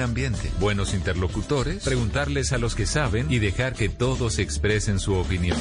ambiente, 0.00 0.50
buenos 0.60 0.94
interlocutores, 0.94 1.84
preguntarles 1.84 2.52
a 2.52 2.58
los 2.58 2.74
que 2.74 2.86
saben 2.86 3.26
y 3.30 3.38
dejar 3.38 3.74
que 3.74 3.88
todos 3.88 4.38
expresen 4.38 4.98
su 4.98 5.14
opinión. 5.14 5.58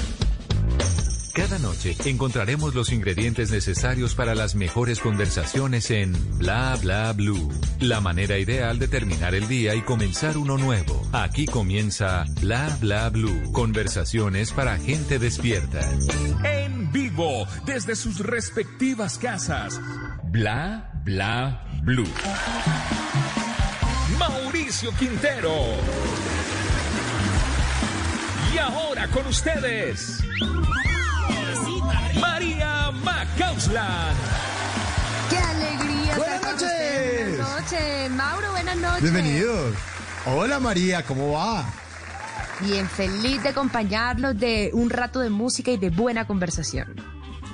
Cada 1.34 1.58
noche 1.58 1.96
encontraremos 2.06 2.76
los 2.76 2.92
ingredientes 2.92 3.50
necesarios 3.50 4.14
para 4.14 4.36
las 4.36 4.54
mejores 4.54 5.00
conversaciones 5.00 5.90
en 5.90 6.14
Bla 6.38 6.78
Bla 6.80 7.12
Blue. 7.12 7.52
La 7.80 8.02
manera 8.02 8.38
ideal 8.38 8.78
de 8.78 8.88
terminar 8.88 9.34
el 9.34 9.48
día 9.48 9.74
y 9.74 9.82
comenzar 9.82 10.38
uno 10.38 10.60
nuevo. 10.60 11.02
Aquí 11.12 11.48
comienza 11.48 12.26
Bla 12.40 12.78
Bla 12.80 13.10
Blue. 13.10 13.52
Conversaciones 13.52 14.52
para 14.52 14.78
gente 14.78 15.18
despierta. 15.18 15.82
En 16.44 16.92
vivo, 16.92 17.48
desde 17.66 17.96
sus 17.96 18.20
respectivas 18.20 19.18
casas. 19.18 19.82
Bla 20.32 21.02
Bla 21.04 21.82
Blue. 21.84 22.06
Mauricio 24.74 24.92
Quintero. 24.98 25.54
Y 28.54 28.58
ahora 28.58 29.08
con 29.10 29.28
ustedes. 29.28 30.20
María 32.20 32.90
Macauslan. 32.92 34.16
¡Qué 35.30 35.38
alegría! 35.38 36.18
Buenas 36.18 36.42
noches. 36.42 37.38
Buenas 37.38 37.62
noches. 37.62 38.12
Mauro, 38.12 38.52
buenas 38.52 38.78
noches. 38.78 39.02
Bienvenidos. 39.04 39.76
Hola 40.26 40.60
María, 40.60 41.04
¿cómo 41.04 41.34
va? 41.34 41.66
Bien, 42.62 42.90
feliz 42.90 43.44
de 43.44 43.50
acompañarlos 43.50 44.40
de 44.40 44.72
un 44.74 44.90
rato 44.90 45.20
de 45.20 45.30
música 45.30 45.70
y 45.70 45.78
de 45.78 45.92
buena 45.92 46.26
conversación. 46.26 46.96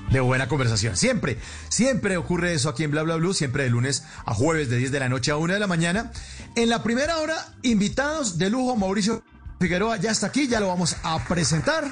De 0.10 0.22
buena 0.22 0.48
conversación. 0.48 0.96
Siempre, 0.96 1.38
siempre 1.68 2.18
ocurre 2.18 2.54
eso 2.54 2.70
aquí 2.70 2.84
en 2.84 2.92
Bla 2.92 3.04
Bla 3.04 3.18
Blue, 3.18 3.34
siempre 3.34 3.64
de 3.64 3.70
lunes 3.70 4.04
a 4.26 4.34
jueves 4.34 4.70
de 4.70 4.78
10 4.78 4.92
de 4.92 5.00
la 5.00 5.10
noche 5.10 5.32
a 5.32 5.38
1 5.38 5.54
de 5.54 5.60
la 5.60 5.68
mañana. 5.68 6.12
En 6.56 6.70
la 6.70 6.84
primera 6.84 7.20
hora, 7.20 7.36
invitados 7.62 8.38
de 8.38 8.50
lujo, 8.50 8.76
Mauricio 8.76 9.24
Figueroa 9.60 9.98
ya 9.98 10.12
está 10.12 10.28
aquí, 10.28 10.48
ya 10.48 10.60
lo 10.60 10.68
vamos 10.68 10.96
a 11.04 11.24
presentar. 11.28 11.86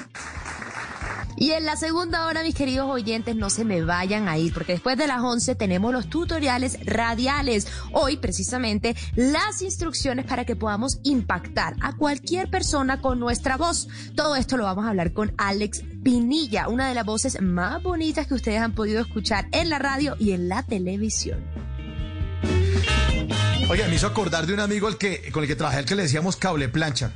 Y 1.40 1.52
en 1.52 1.64
la 1.66 1.76
segunda 1.76 2.26
hora, 2.26 2.42
mis 2.42 2.56
queridos 2.56 2.90
oyentes, 2.90 3.36
no 3.36 3.48
se 3.48 3.64
me 3.64 3.82
vayan 3.82 4.26
a 4.26 4.36
ir, 4.38 4.52
porque 4.52 4.72
después 4.72 4.98
de 4.98 5.06
las 5.06 5.20
11 5.20 5.54
tenemos 5.54 5.92
los 5.92 6.10
tutoriales 6.10 6.84
radiales. 6.84 7.68
Hoy, 7.92 8.16
precisamente, 8.16 8.96
las 9.14 9.62
instrucciones 9.62 10.26
para 10.26 10.44
que 10.44 10.56
podamos 10.56 10.98
impactar 11.04 11.76
a 11.80 11.94
cualquier 11.96 12.50
persona 12.50 13.00
con 13.00 13.20
nuestra 13.20 13.56
voz. 13.56 13.86
Todo 14.16 14.34
esto 14.34 14.56
lo 14.56 14.64
vamos 14.64 14.84
a 14.84 14.88
hablar 14.88 15.12
con 15.12 15.32
Alex 15.38 15.84
Pinilla, 16.02 16.68
una 16.68 16.88
de 16.88 16.94
las 16.94 17.06
voces 17.06 17.40
más 17.40 17.84
bonitas 17.84 18.26
que 18.26 18.34
ustedes 18.34 18.60
han 18.60 18.74
podido 18.74 19.00
escuchar 19.00 19.46
en 19.52 19.70
la 19.70 19.78
radio 19.78 20.16
y 20.18 20.32
en 20.32 20.48
la 20.48 20.64
televisión. 20.64 21.67
Oye, 23.70 23.86
me 23.86 23.96
hizo 23.96 24.06
acordar 24.06 24.46
de 24.46 24.54
un 24.54 24.60
amigo 24.60 24.86
al 24.86 24.96
que, 24.96 25.30
con 25.30 25.42
el 25.42 25.48
que 25.48 25.54
trabajé, 25.54 25.78
al 25.78 25.84
que 25.84 25.94
le 25.94 26.04
decíamos 26.04 26.36
cable 26.36 26.70
plancha. 26.70 27.12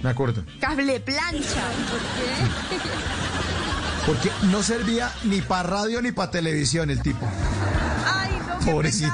Me 0.00 0.08
acuerdo. 0.08 0.44
Cable 0.58 0.98
plancha. 1.00 1.62
¿Por 1.90 2.00
qué? 2.00 2.86
Porque 4.06 4.30
no 4.46 4.62
servía 4.62 5.12
ni 5.24 5.42
para 5.42 5.64
radio 5.64 6.00
ni 6.00 6.10
para 6.10 6.30
televisión 6.30 6.88
el 6.90 7.02
tipo. 7.02 7.28
Ay, 8.06 8.30
no, 8.48 8.72
Pobrecito. 8.72 9.12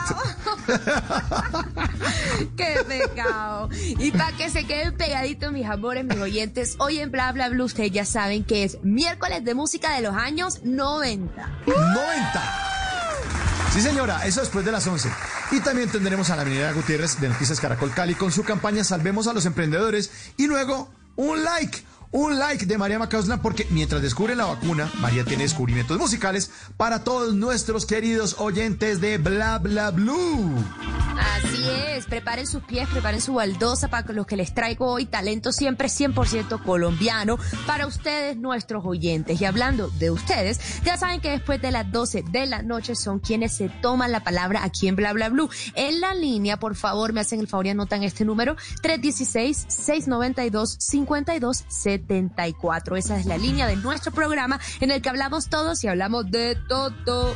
qué 2.56 2.76
pecado. 2.86 3.68
Y 3.98 4.12
para 4.12 4.36
que 4.36 4.48
se 4.48 4.64
queden 4.64 4.96
pegaditos, 4.96 5.50
mis 5.52 5.66
amores, 5.66 6.04
mis 6.04 6.18
oyentes, 6.18 6.76
hoy 6.78 7.00
en 7.00 7.10
Bla 7.10 7.32
Bla 7.32 7.48
Blue 7.48 7.64
ustedes 7.64 7.90
ya 7.90 8.04
saben 8.04 8.44
que 8.44 8.62
es 8.62 8.78
miércoles 8.84 9.44
de 9.44 9.54
música 9.54 9.92
de 9.96 10.02
los 10.02 10.14
años 10.14 10.60
90. 10.62 11.50
90. 11.66 12.75
Sí, 13.76 13.82
señora, 13.82 14.24
eso 14.26 14.40
después 14.40 14.64
de 14.64 14.72
las 14.72 14.86
11. 14.86 15.10
Y 15.50 15.60
también 15.60 15.90
tendremos 15.90 16.30
a 16.30 16.36
la 16.36 16.40
Avenida 16.40 16.72
Gutiérrez 16.72 17.20
de 17.20 17.28
Noticias 17.28 17.60
Caracol 17.60 17.92
Cali 17.92 18.14
con 18.14 18.32
su 18.32 18.42
campaña 18.42 18.82
Salvemos 18.84 19.26
a 19.26 19.34
los 19.34 19.44
Emprendedores 19.44 20.10
y 20.38 20.46
luego 20.46 20.88
un 21.16 21.44
like. 21.44 21.82
Un 22.12 22.38
like 22.38 22.66
de 22.66 22.78
María 22.78 22.98
Macauslan 22.98 23.42
porque 23.42 23.66
mientras 23.70 24.00
descubre 24.00 24.34
la 24.36 24.46
vacuna, 24.46 24.90
María 25.00 25.24
tiene 25.24 25.42
descubrimientos 25.42 25.98
musicales 25.98 26.50
para 26.76 27.04
todos 27.04 27.34
nuestros 27.34 27.84
queridos 27.86 28.36
oyentes 28.38 29.00
de 29.00 29.18
Bla 29.18 29.58
Bla 29.58 29.90
Blue. 29.90 30.54
Así 31.18 31.64
es, 31.88 32.06
preparen 32.06 32.46
sus 32.46 32.62
pies, 32.62 32.88
preparen 32.88 33.20
su 33.20 33.34
baldosa 33.34 33.88
para 33.88 34.12
los 34.12 34.26
que 34.26 34.36
les 34.36 34.54
traigo 34.54 34.86
hoy 34.86 35.06
talento 35.06 35.52
siempre 35.52 35.88
100% 35.88 36.62
colombiano 36.62 37.38
para 37.66 37.86
ustedes, 37.86 38.36
nuestros 38.36 38.84
oyentes. 38.84 39.40
Y 39.40 39.44
hablando 39.44 39.88
de 39.88 40.10
ustedes, 40.10 40.82
ya 40.84 40.96
saben 40.96 41.20
que 41.20 41.30
después 41.30 41.60
de 41.60 41.70
las 41.70 41.90
12 41.90 42.24
de 42.30 42.46
la 42.46 42.62
noche 42.62 42.94
son 42.94 43.18
quienes 43.18 43.56
se 43.56 43.68
toman 43.68 44.12
la 44.12 44.24
palabra 44.24 44.64
aquí 44.64 44.88
en 44.88 44.96
Bla 44.96 45.12
Bla 45.12 45.28
Blue. 45.28 45.50
En 45.74 46.00
la 46.00 46.14
línea, 46.14 46.58
por 46.58 46.76
favor, 46.76 47.12
me 47.12 47.20
hacen 47.20 47.40
el 47.40 47.48
favor 47.48 47.66
y 47.66 47.70
anotan 47.70 48.02
este 48.02 48.24
número 48.24 48.56
316-692-5274. 51.98 52.98
Esa 52.98 53.18
es 53.18 53.26
la 53.26 53.38
línea 53.38 53.66
de 53.66 53.76
nuestro 53.76 54.12
programa 54.12 54.60
en 54.80 54.90
el 54.90 55.02
que 55.02 55.08
hablamos 55.08 55.48
todos 55.48 55.82
y 55.84 55.88
hablamos 55.88 56.30
de 56.30 56.56
todo. 56.68 57.34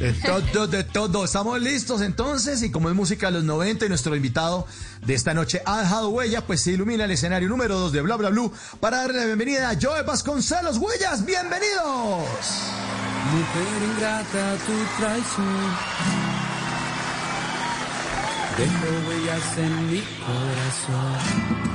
De 0.00 0.12
todo, 0.52 0.66
de 0.68 0.84
todo. 0.84 1.24
Estamos 1.24 1.60
listos 1.60 2.02
entonces 2.02 2.62
y 2.62 2.70
como 2.70 2.88
es 2.88 2.94
música 2.94 3.26
de 3.26 3.32
los 3.32 3.44
90 3.44 3.86
y 3.86 3.88
nuestro 3.88 4.14
invitado 4.14 4.66
de 5.04 5.14
esta 5.14 5.34
noche 5.34 5.60
ha 5.66 5.80
dejado 5.80 6.10
huella, 6.10 6.46
pues 6.46 6.60
se 6.62 6.72
ilumina 6.72 7.04
el 7.04 7.10
escenario 7.10 7.48
número 7.48 7.78
2 7.78 7.92
de 7.92 8.02
Bla 8.02 8.16
Bla 8.16 8.30
Blue 8.30 8.52
para 8.80 8.98
darle 8.98 9.18
la 9.18 9.26
bienvenida 9.26 9.70
a 9.70 9.76
Joe 9.80 10.02
Vasconcelos. 10.02 10.78
Huellas, 10.78 11.24
bienvenidos. 11.24 12.22
Mujer 13.32 13.90
ingrata, 13.90 14.56
tu 14.64 15.02
traición 15.02 16.38
dejó 18.58 19.08
huellas 19.08 19.58
en 19.58 19.90
mi 19.90 20.02
corazón. 20.26 21.67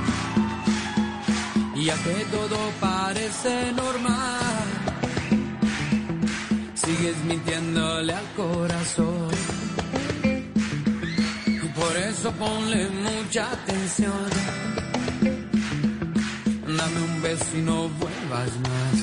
Ya 1.84 1.94
que 1.96 2.24
todo 2.32 2.56
parece 2.80 3.70
normal, 3.72 4.64
sigues 6.74 7.16
mintiéndole 7.24 8.14
al 8.14 8.28
corazón. 8.34 9.28
Por 11.74 11.96
eso 11.98 12.32
ponle 12.32 12.88
mucha 12.88 13.52
atención. 13.52 14.30
Dame 16.78 17.00
un 17.08 17.22
beso 17.22 17.50
y 17.54 17.60
no 17.60 17.88
vuelvas 18.00 18.50
más. 18.68 18.98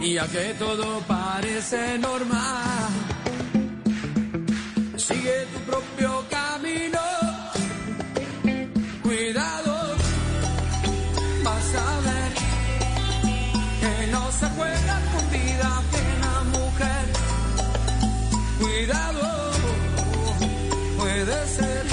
Y 0.00 0.14
ya 0.14 0.26
que 0.28 0.54
todo 0.58 1.00
parece 1.00 1.98
normal, 1.98 2.88
sigue 4.96 5.46
tu 5.52 5.58
propio 5.70 6.24
camino. 6.30 7.11
Cuidado, 18.84 19.52
puede 20.98 21.46
ser 21.46 21.86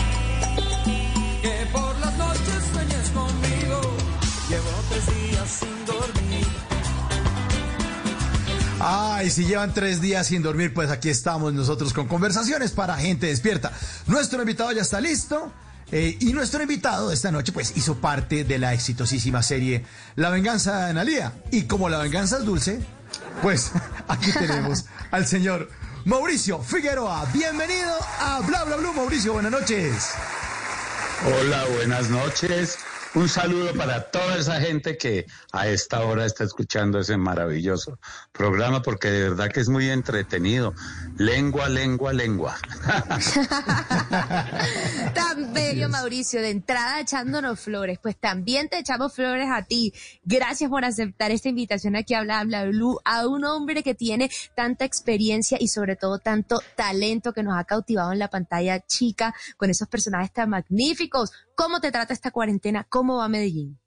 que 1.44 1.68
por 1.72 2.00
las 2.00 2.18
noches 2.18 2.64
sueñes 2.74 3.10
conmigo. 3.10 3.82
Llevo 4.50 4.70
tres 4.90 5.06
días 5.06 5.50
sin 5.52 5.86
dormir. 5.86 6.48
Ay, 8.80 9.30
si 9.30 9.46
llevan 9.46 9.72
tres 9.72 10.02
días 10.02 10.26
sin 10.26 10.42
dormir, 10.42 10.74
pues 10.74 10.90
aquí 10.90 11.10
estamos 11.10 11.54
nosotros 11.54 11.94
con 11.94 12.08
conversaciones 12.08 12.72
para 12.72 12.98
gente 12.98 13.28
despierta. 13.28 13.72
Nuestro 14.08 14.42
invitado 14.42 14.72
ya 14.72 14.82
está 14.82 15.00
listo. 15.00 15.52
eh, 15.92 16.18
y 16.20 16.34
nuestro 16.34 16.64
invitado 16.64 17.10
de 17.10 17.14
esta 17.14 17.32
noche, 17.32 17.52
pues, 17.52 17.78
hizo 17.78 17.98
parte 17.98 18.44
de 18.46 18.58
la 18.58 18.74
exitosísima 18.74 19.44
serie 19.44 19.86
La 20.16 20.32
Venganza 20.32 20.86
de 20.86 20.90
Analía. 20.90 21.34
Y 21.52 21.64
como 21.64 21.88
la 21.88 22.00
venganza 22.00 22.38
es 22.40 22.46
dulce, 22.46 22.80
pues, 23.44 23.74
aquí 24.08 24.32
tenemos 24.32 24.86
al 25.12 25.28
señor 25.28 25.70
Mauricio 26.06 26.60
Figueroa. 26.60 27.26
Bienvenido 27.34 27.94
a 28.20 28.42
Bla 28.42 28.64
Bla 28.64 28.78
Blue. 28.78 28.94
Mauricio, 28.94 29.34
buenas 29.34 29.52
noches. 29.52 30.12
Hola, 31.26 31.66
buenas 31.76 32.10
noches. 32.10 32.78
Un 33.16 33.28
saludo 33.28 33.74
para 33.74 34.12
toda 34.12 34.38
esa 34.38 34.62
gente 34.62 34.96
que 34.96 35.26
a 35.52 35.68
esta 35.68 36.04
hora 36.04 36.26
está 36.26 36.44
escuchando 36.44 37.00
ese 37.00 37.18
maravilloso 37.18 37.98
programa 38.32 38.84
porque 38.84 39.10
de 39.10 39.30
verdad 39.30 39.50
que 39.52 39.62
es 39.62 39.70
muy 39.70 39.90
entretenido. 39.90 40.76
Lengua, 41.18 41.70
lengua, 41.70 42.14
lengua. 42.14 42.56
Tan 45.16 45.54
bello, 45.54 45.90
Mauricio, 45.90 46.40
de 46.40 46.52
entrada 46.52 47.00
echándonos 47.00 47.60
flores. 47.60 47.98
Pues 48.00 48.16
también 48.16 48.70
te 48.70 48.78
echamos 48.78 49.14
flores 49.14 49.50
a 49.52 49.64
ti. 49.64 49.92
Gracias 50.24 50.70
por 50.70 50.86
aceptar 50.86 51.32
esta 51.32 51.50
invitación 51.50 51.96
aquí 51.96 52.14
a 52.14 52.22
Bla 52.22 52.44
Bla 52.44 52.66
Blue, 52.66 53.00
a 53.06 53.26
un 53.26 53.44
hombre 53.44 53.82
que 53.82 53.96
tiene 53.96 54.30
tanta 54.56 54.86
experiencia 54.86 55.58
y 55.60 55.70
sobre 55.70 55.96
todo 55.96 56.20
tanto 56.20 56.62
talento 56.76 57.34
que 57.34 57.42
nos 57.42 57.58
ha 57.58 57.64
cautivado 57.64 58.14
en 58.14 58.20
la 58.20 58.30
pantalla 58.30 58.86
chica 58.86 59.34
con 59.58 59.72
esos 59.72 59.88
personajes 59.88 60.32
tan 60.32 60.52
magníficos. 60.52 61.32
¿Cómo 61.56 61.82
te 61.82 61.92
trata 61.92 62.14
esta 62.14 62.32
cuarentena? 62.32 62.86
¿Cómo 62.88 62.99
va 63.18 63.28
Medellín? 63.30 63.80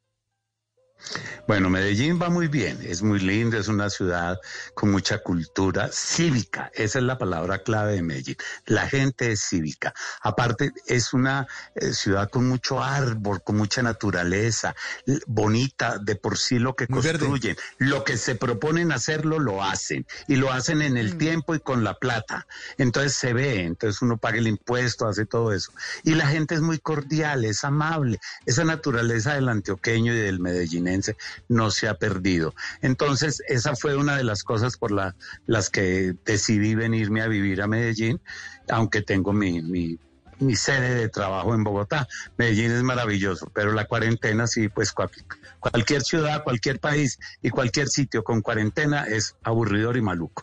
Bueno, 1.47 1.69
Medellín 1.71 2.21
va 2.23 2.31
muy 2.31 2.47
bien, 2.47 2.79
es 2.83 3.03
muy 3.03 3.19
lindo, 3.19 3.59
es 3.59 3.67
una 3.69 3.91
ciudad 3.91 4.39
con 4.75 4.93
mucha 4.93 5.19
cultura 5.19 5.89
cívica, 5.93 6.71
esa 6.75 7.01
es 7.01 7.05
la 7.05 7.19
palabra 7.19 7.63
clave 7.63 7.95
de 7.95 8.03
Medellín. 8.03 8.37
La 8.67 8.89
gente 8.89 9.33
es 9.33 9.41
cívica. 9.41 9.93
Aparte, 10.23 10.73
es 10.87 11.13
una 11.13 11.49
eh, 11.75 11.93
ciudad 11.93 12.31
con 12.31 12.49
mucho 12.49 12.83
árbol, 12.83 13.43
con 13.43 13.57
mucha 13.57 13.83
naturaleza, 13.83 14.75
bonita, 15.27 15.99
de 15.99 16.15
por 16.15 16.39
sí 16.39 16.59
lo 16.59 16.77
que 16.77 16.87
Muy 16.89 17.03
verde. 17.03 17.27
construyen. 17.27 17.57
Lo 17.79 18.05
que 18.05 18.17
se 18.17 18.37
proponen 18.37 18.93
hacerlo, 18.93 19.39
lo 19.41 19.65
hacen. 19.65 20.07
Y 20.29 20.37
lo 20.37 20.53
hacen 20.53 20.81
en 20.81 20.97
el 20.97 21.19
tiempo 21.19 21.55
y 21.55 21.61
con 21.61 21.83
la 21.83 21.95
plata. 21.95 22.47
Entonces 22.79 23.15
se 23.15 23.33
ve, 23.33 23.65
entonces 23.65 24.01
uno 24.01 24.17
paga 24.17 24.39
el 24.39 24.47
impuesto, 24.47 25.07
hace 25.09 25.27
todo 25.27 25.53
eso. 25.53 25.73
Y 26.05 26.15
la 26.15 26.29
gente 26.29 26.55
es 26.55 26.61
muy 26.61 26.79
cordial, 26.79 27.45
es 27.45 27.65
amable. 27.65 28.21
Esa 28.47 28.65
naturaleza 28.65 29.35
del 29.35 29.49
antioqueño 29.49 30.15
y 30.15 30.21
del 30.21 30.39
medellinense 30.39 30.92
no 31.49 31.71
se 31.71 31.89
ha 31.89 31.95
perdido. 31.95 32.55
Entonces, 32.81 33.43
esa 33.49 33.77
fue 33.77 33.97
una 33.97 34.17
de 34.17 34.25
las 34.25 34.43
cosas 34.45 34.77
por 34.77 34.93
la- 34.93 35.15
las 35.47 35.71
que 35.71 36.15
decidí 36.25 36.75
venirme 36.75 37.23
a 37.23 37.29
vivir 37.29 37.63
a 37.63 37.67
Medellín, 37.67 38.21
aunque 38.69 39.03
tengo 39.03 39.33
mi, 39.33 39.99
sede 40.57 40.97
de 40.97 41.09
trabajo 41.09 41.55
en 41.55 41.63
Bogotá. 41.63 42.09
Medellín 42.37 42.73
es 42.73 42.83
maravilloso, 42.83 43.51
pero 43.55 43.73
la 43.73 43.85
cuarentena 43.85 44.47
sí, 44.47 44.69
pues 44.69 44.93
cual- 44.93 45.11
cualquier 45.61 46.03
ciudad, 46.03 46.43
cualquier 46.43 46.81
país 46.81 47.19
y 47.43 47.51
cualquier 47.51 47.89
sitio 47.89 48.25
con 48.25 48.41
cuarentena 48.43 49.05
es 49.05 49.37
aburridor 49.45 49.97
y 49.97 50.03
maluco. 50.03 50.43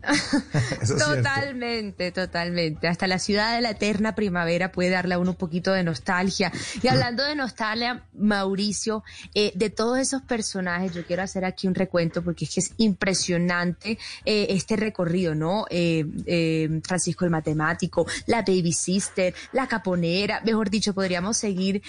Totalmente, 0.98 2.10
totalmente. 2.12 2.88
Hasta 2.88 3.06
la 3.06 3.18
ciudad 3.18 3.54
de 3.54 3.60
la 3.60 3.70
eterna 3.70 4.14
primavera 4.14 4.72
puede 4.72 4.90
darle 4.90 5.14
a 5.14 5.18
uno 5.18 5.32
un 5.32 5.36
poquito 5.36 5.72
de 5.72 5.82
nostalgia. 5.82 6.52
Y 6.82 6.88
hablando 6.88 7.22
de 7.24 7.34
nostalgia, 7.34 8.04
Mauricio, 8.14 9.04
eh, 9.34 9.52
de 9.54 9.70
todos 9.70 9.98
esos 9.98 10.22
personajes, 10.22 10.94
yo 10.94 11.04
quiero 11.04 11.22
hacer 11.22 11.44
aquí 11.44 11.66
un 11.66 11.74
recuento 11.74 12.22
porque 12.22 12.44
es 12.44 12.54
que 12.54 12.60
es 12.60 12.72
impresionante 12.78 13.98
eh, 14.24 14.46
este 14.50 14.76
recorrido, 14.76 15.34
¿no? 15.34 15.66
Eh, 15.70 16.04
eh, 16.26 16.80
Francisco 16.84 17.24
el 17.24 17.30
Matemático, 17.30 18.06
la 18.26 18.42
Baby 18.42 18.72
Sister, 18.72 19.34
la 19.52 19.66
Caponera, 19.66 20.40
mejor 20.44 20.70
dicho, 20.70 20.94
podríamos 20.94 21.36
seguir. 21.36 21.82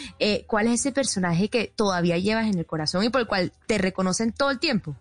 ¿Cuál 0.47 0.67
es 0.67 0.81
ese 0.81 0.91
personaje 0.91 1.49
que 1.49 1.71
todavía 1.75 2.17
llevas 2.17 2.47
en 2.47 2.59
el 2.59 2.65
corazón 2.65 3.03
y 3.03 3.09
por 3.09 3.21
el 3.21 3.27
cual 3.27 3.51
te 3.67 3.77
reconocen 3.77 4.31
todo 4.33 4.51
el 4.51 4.59
tiempo? 4.59 4.95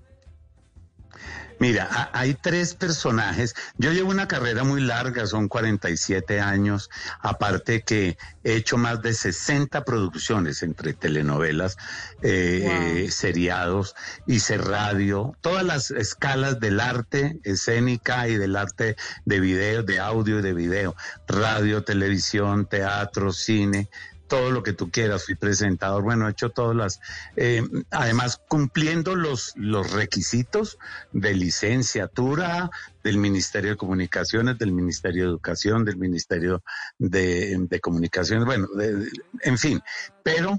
Mira, 1.61 1.87
ha- 1.91 2.11
hay 2.15 2.33
tres 2.33 2.75
personajes. 2.75 3.55
Yo 3.77 3.93
llevo 3.93 4.11
una 4.11 4.27
carrera 4.27 4.65
muy 4.65 4.81
larga, 4.81 5.27
son 5.27 5.47
47 5.47 6.41
años, 6.41 6.89
aparte 7.21 7.83
que 7.83 8.17
he 8.45 8.55
hecho 8.55 8.79
más 8.79 9.03
de 9.03 9.13
60 9.13 9.85
producciones 9.85 10.63
entre 10.63 10.95
telenovelas, 10.95 11.77
eh, 12.23 12.63
Wow. 12.65 12.73
eh, 12.73 13.11
seriados, 13.11 13.95
hice 14.27 14.57
radio, 14.57 15.37
todas 15.43 15.63
las 15.63 15.91
escalas 15.91 16.59
del 16.61 16.81
arte 16.81 17.39
escénica 17.45 18.27
y 18.27 18.37
del 18.37 18.57
arte 18.57 18.97
de 19.27 19.41
video, 19.41 19.83
de 19.83 20.01
audio 20.01 20.39
y 20.39 20.43
de 20.43 20.55
video, 20.55 20.97
radio, 21.29 21.85
televisión, 21.85 22.67
teatro, 22.67 23.35
cine, 23.35 23.91
todo 24.31 24.51
lo 24.53 24.63
que 24.63 24.73
tú 24.73 24.91
quieras, 24.91 25.27
fui 25.27 25.35
presentador, 25.35 26.03
bueno, 26.03 26.27
he 26.27 26.31
hecho 26.31 26.51
todas 26.51 26.75
las, 26.77 27.01
eh, 27.37 27.63
además 27.91 28.41
cumpliendo 28.49 29.17
los, 29.17 29.53
los 29.57 29.91
requisitos 29.91 30.79
de 31.13 31.35
licenciatura 31.35 32.71
del 33.03 33.19
Ministerio 33.19 33.73
de 33.73 33.77
Comunicaciones, 33.77 34.57
del 34.57 34.71
Ministerio 34.73 35.25
de 35.25 35.29
Educación, 35.31 35.85
del 35.85 35.97
Ministerio 35.97 36.63
de, 36.99 37.81
Comunicaciones, 37.83 38.47
bueno, 38.47 38.69
de- 38.77 39.11
en 39.43 39.59
fin, 39.59 39.83
pero 40.23 40.59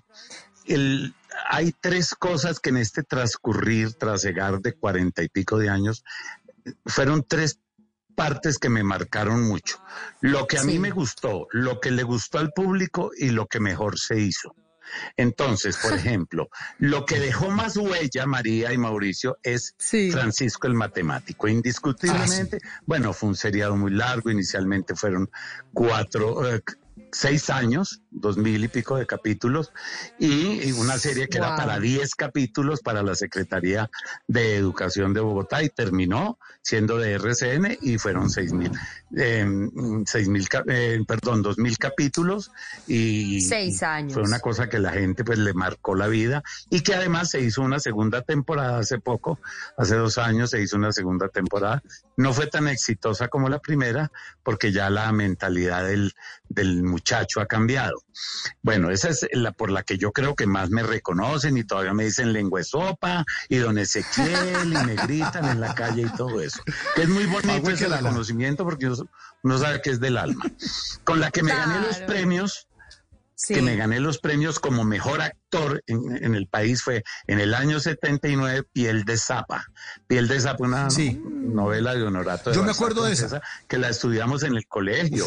el, 0.65 1.15
hay 1.49 1.73
tres 1.79 2.13
cosas 2.13 2.59
que 2.59 2.69
en 2.71 2.77
este 2.77 3.03
transcurrir, 3.03 3.93
trasegar 3.93 4.59
de 4.59 4.73
cuarenta 4.73 5.23
y 5.23 5.29
pico 5.29 5.57
de 5.57 5.69
años, 5.69 6.03
fueron 6.85 7.23
tres 7.27 7.57
partes 8.15 8.57
que 8.57 8.69
me 8.69 8.83
marcaron 8.83 9.43
mucho. 9.43 9.77
Lo 10.21 10.47
que 10.47 10.57
a 10.57 10.61
Sí. 10.61 10.67
mí 10.67 10.79
me 10.79 10.91
gustó, 10.91 11.47
lo 11.51 11.79
que 11.79 11.91
le 11.91 12.03
gustó 12.03 12.37
al 12.39 12.51
público 12.51 13.11
y 13.17 13.29
lo 13.29 13.47
que 13.47 13.59
mejor 13.59 13.97
se 13.99 14.19
hizo. 14.19 14.55
Entonces, 15.15 15.77
por 15.77 15.93
ejemplo, 16.19 16.49
lo 16.79 17.05
que 17.05 17.19
dejó 17.19 17.49
más 17.49 17.77
huella, 17.77 18.25
María 18.25 18.73
y 18.73 18.77
Mauricio, 18.77 19.37
es 19.43 19.73
Sí. 19.77 20.11
Francisco 20.11 20.67
el 20.67 20.73
Matemático. 20.73 21.47
Indiscutiblemente, 21.47 22.59
bueno, 22.85 23.13
fue 23.13 23.29
un 23.29 23.35
seriado 23.35 23.75
muy 23.75 23.91
largo, 23.91 24.29
inicialmente 24.29 24.95
fueron 24.95 25.29
cuatro, 25.73 26.53
eh, 26.53 26.61
seis 27.11 27.49
años, 27.49 28.01
dos 28.09 28.37
mil 28.37 28.63
y 28.63 28.67
pico 28.67 28.97
de 28.97 29.05
capítulos, 29.05 29.71
y, 30.17 30.71
una 30.71 30.97
serie 30.97 31.27
que 31.27 31.37
era 31.37 31.55
para 31.55 31.79
diez 31.79 32.15
capítulos 32.15 32.81
para 32.81 33.03
la 33.03 33.15
Secretaría 33.15 33.89
de 34.27 34.55
Educación 34.55 35.13
de 35.13 35.19
Bogotá 35.19 35.61
y 35.61 35.69
terminó 35.69 36.39
siendo 36.61 36.97
de 36.97 37.13
RCN 37.13 37.77
y 37.81 37.97
fueron 37.97 38.29
seis 38.29 38.53
mil, 38.53 38.71
eh, 39.17 39.45
seis 40.05 40.27
mil, 40.29 40.47
eh, 40.67 41.03
perdón, 41.07 41.41
dos 41.41 41.57
mil 41.57 41.77
capítulos 41.77 42.51
y 42.87 43.41
Seis 43.41 43.83
años. 43.83 44.13
fue 44.13 44.23
una 44.23 44.39
cosa 44.39 44.69
que 44.69 44.79
la 44.79 44.91
gente 44.91 45.23
pues 45.23 45.39
le 45.39 45.53
marcó 45.53 45.95
la 45.95 46.07
vida 46.07 46.43
y 46.69 46.81
que 46.81 46.95
además 46.95 47.29
se 47.29 47.41
hizo 47.41 47.61
una 47.61 47.79
segunda 47.79 48.21
temporada 48.21 48.79
hace 48.79 48.99
poco, 48.99 49.39
hace 49.77 49.95
dos 49.95 50.17
años 50.17 50.51
se 50.51 50.61
hizo 50.61 50.77
una 50.77 50.91
segunda 50.91 51.27
temporada. 51.27 51.83
No 52.15 52.33
fue 52.33 52.47
tan 52.47 52.67
exitosa 52.67 53.27
como 53.27 53.49
la 53.49 53.59
primera 53.59 54.11
porque 54.43 54.71
ya 54.71 54.89
la 54.89 55.11
mentalidad 55.11 55.85
del, 55.85 56.13
del 56.49 56.83
muchacho 56.83 57.00
ha 57.39 57.45
cambiado. 57.45 58.03
Bueno, 58.61 58.89
esa 58.91 59.09
es 59.09 59.27
la 59.33 59.51
por 59.51 59.71
la 59.71 59.83
que 59.83 59.97
yo 59.97 60.11
creo 60.11 60.35
que 60.35 60.47
más 60.47 60.69
me 60.69 60.83
reconocen 60.83 61.57
y 61.57 61.63
todavía 61.63 61.93
me 61.93 62.05
dicen 62.05 62.33
lengua 62.33 62.59
de 62.59 62.63
sopa 62.65 63.25
y 63.49 63.57
don 63.57 63.77
Ezequiel 63.77 64.73
y 64.73 64.85
me 64.85 64.95
gritan 64.95 65.45
en 65.45 65.59
la 65.59 65.73
calle 65.75 66.03
y 66.03 66.15
todo 66.15 66.41
eso. 66.41 66.61
Que 66.95 67.03
es 67.03 67.09
muy 67.09 67.25
bonito 67.25 67.69
ese 67.69 67.87
reconocimiento 67.87 68.63
porque 68.63 68.87
uno- 69.43 69.57
sabe 69.57 69.81
que 69.81 69.91
es 69.91 69.99
del 69.99 70.17
alma. 70.17 70.43
Con 71.03 71.19
la 71.19 71.31
que 71.31 71.43
me 71.43 71.53
gané 71.55 71.79
los 71.81 71.97
premios 71.99 72.67
Sí. 73.33 73.55
que 73.55 73.63
me 73.63 73.75
gané 73.75 73.99
los 73.99 74.19
premios 74.19 74.59
como 74.59 74.83
mejor 74.83 75.19
actor 75.19 75.81
en, 75.87 76.23
en 76.23 76.35
el 76.35 76.45
país 76.45 76.83
fue 76.83 77.03
en 77.25 77.39
el 77.39 77.55
año 77.55 77.79
79 77.79 78.67
Piel 78.71 79.03
de 79.03 79.17
Zapa. 79.17 79.65
Piel 80.05 80.27
de 80.27 80.39
Zapa, 80.39 80.63
una 80.63 80.91
Sí. 80.91 81.19
novela 81.25 81.95
de 81.95 82.03
Honorato 82.03 82.51
de 82.51 82.55
Yo 82.55 82.61
me 82.63 82.69
acuerdo 82.69 83.03
de 83.03 83.13
esa. 83.13 83.41
Que 83.67 83.79
la 83.79 83.89
estudiamos 83.89 84.43
en 84.43 84.55
el 84.55 84.67
colegio. 84.67 85.25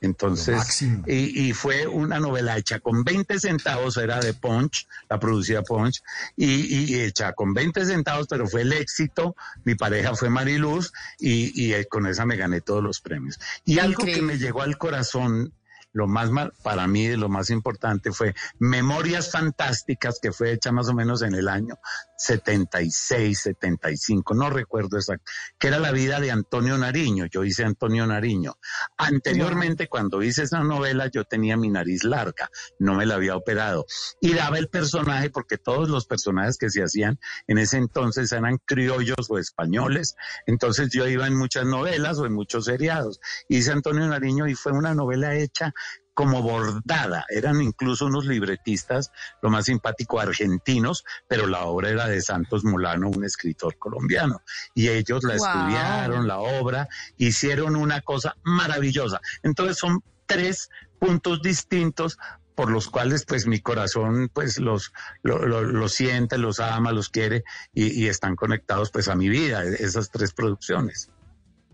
Entonces, 0.00 0.82
y, 1.06 1.48
y 1.48 1.52
fue 1.52 1.86
una 1.86 2.20
novela 2.20 2.56
hecha 2.56 2.80
con 2.80 3.02
20 3.02 3.38
centavos, 3.40 3.96
era 3.96 4.20
de 4.20 4.34
Punch, 4.34 4.86
la 5.08 5.18
producía 5.18 5.62
Punch, 5.62 6.02
y, 6.36 6.84
y 6.84 7.00
hecha 7.00 7.32
con 7.32 7.54
20 7.54 7.86
centavos, 7.86 8.26
pero 8.28 8.46
fue 8.46 8.62
el 8.62 8.72
éxito. 8.72 9.34
Mi 9.64 9.74
pareja 9.74 10.14
fue 10.14 10.28
Mariluz, 10.28 10.92
y, 11.18 11.50
y 11.60 11.72
eh, 11.72 11.86
con 11.86 12.06
esa 12.06 12.26
me 12.26 12.36
gané 12.36 12.60
todos 12.60 12.82
los 12.82 13.00
premios. 13.00 13.40
Y 13.64 13.78
algo 13.78 14.04
que 14.04 14.20
me 14.20 14.38
llegó 14.38 14.62
al 14.62 14.76
corazón, 14.76 15.52
lo 15.96 16.06
más 16.06 16.30
ma- 16.30 16.52
para 16.62 16.86
mí 16.86 17.08
lo 17.16 17.30
más 17.30 17.48
importante 17.48 18.12
fue 18.12 18.34
Memorias 18.58 19.30
Fantásticas, 19.30 20.18
que 20.20 20.30
fue 20.30 20.52
hecha 20.52 20.70
más 20.70 20.88
o 20.90 20.94
menos 20.94 21.22
en 21.22 21.34
el 21.34 21.48
año 21.48 21.78
76, 22.18 23.38
75, 23.40 24.34
no 24.34 24.50
recuerdo 24.50 24.98
exacto, 24.98 25.30
que 25.58 25.68
era 25.68 25.78
la 25.78 25.92
vida 25.92 26.20
de 26.20 26.30
Antonio 26.30 26.76
Nariño. 26.76 27.26
Yo 27.26 27.44
hice 27.44 27.64
Antonio 27.64 28.06
Nariño. 28.06 28.58
Anteriormente, 28.98 29.88
cuando 29.88 30.22
hice 30.22 30.42
esa 30.42 30.60
novela, 30.60 31.06
yo 31.08 31.24
tenía 31.24 31.56
mi 31.56 31.70
nariz 31.70 32.04
larga, 32.04 32.50
no 32.78 32.94
me 32.94 33.06
la 33.06 33.14
había 33.14 33.36
operado. 33.36 33.86
Y 34.20 34.34
daba 34.34 34.58
el 34.58 34.68
personaje, 34.68 35.30
porque 35.30 35.56
todos 35.56 35.88
los 35.88 36.06
personajes 36.06 36.58
que 36.58 36.68
se 36.70 36.82
hacían 36.82 37.18
en 37.46 37.58
ese 37.58 37.78
entonces 37.78 38.32
eran 38.32 38.58
criollos 38.64 39.30
o 39.30 39.38
españoles. 39.38 40.14
Entonces 40.46 40.90
yo 40.92 41.06
iba 41.08 41.26
en 41.26 41.36
muchas 41.36 41.64
novelas 41.64 42.18
o 42.18 42.26
en 42.26 42.34
muchos 42.34 42.66
seriados. 42.66 43.20
Hice 43.48 43.72
Antonio 43.72 44.06
Nariño 44.06 44.46
y 44.46 44.54
fue 44.54 44.72
una 44.72 44.94
novela 44.94 45.34
hecha 45.36 45.72
como 46.16 46.40
bordada. 46.42 47.26
Eran 47.28 47.60
incluso 47.60 48.06
unos 48.06 48.24
libretistas, 48.24 49.10
lo 49.42 49.50
más 49.50 49.66
simpático, 49.66 50.18
argentinos, 50.18 51.04
pero 51.28 51.46
la 51.46 51.64
obra 51.66 51.90
era 51.90 52.06
de 52.08 52.22
Santos 52.22 52.64
Molano, 52.64 53.10
un 53.10 53.22
escritor 53.22 53.76
colombiano. 53.78 54.40
Y 54.74 54.88
ellos 54.88 55.22
la 55.24 55.36
Wow. 55.36 55.44
estudiaron, 55.46 56.26
la 56.26 56.38
obra, 56.38 56.88
hicieron 57.18 57.76
una 57.76 58.00
cosa 58.00 58.34
maravillosa. 58.42 59.20
Entonces 59.42 59.76
son 59.76 60.00
tres 60.24 60.70
puntos 60.98 61.42
distintos 61.42 62.16
por 62.54 62.70
los 62.70 62.88
cuales 62.88 63.26
pues 63.26 63.46
mi 63.46 63.60
corazón 63.60 64.30
pues 64.32 64.58
los 64.58 64.90
lo, 65.22 65.44
lo- 65.46 65.62
los 65.62 65.92
siente, 65.92 66.38
los 66.38 66.58
ama, 66.60 66.92
los 66.92 67.10
quiere 67.10 67.44
y, 67.74 67.88
y 68.04 68.08
están 68.08 68.34
conectados 68.36 68.90
pues 68.90 69.08
a 69.08 69.14
mi 69.14 69.28
vida, 69.28 69.62
esas 69.64 70.10
tres 70.10 70.32
producciones. 70.32 71.10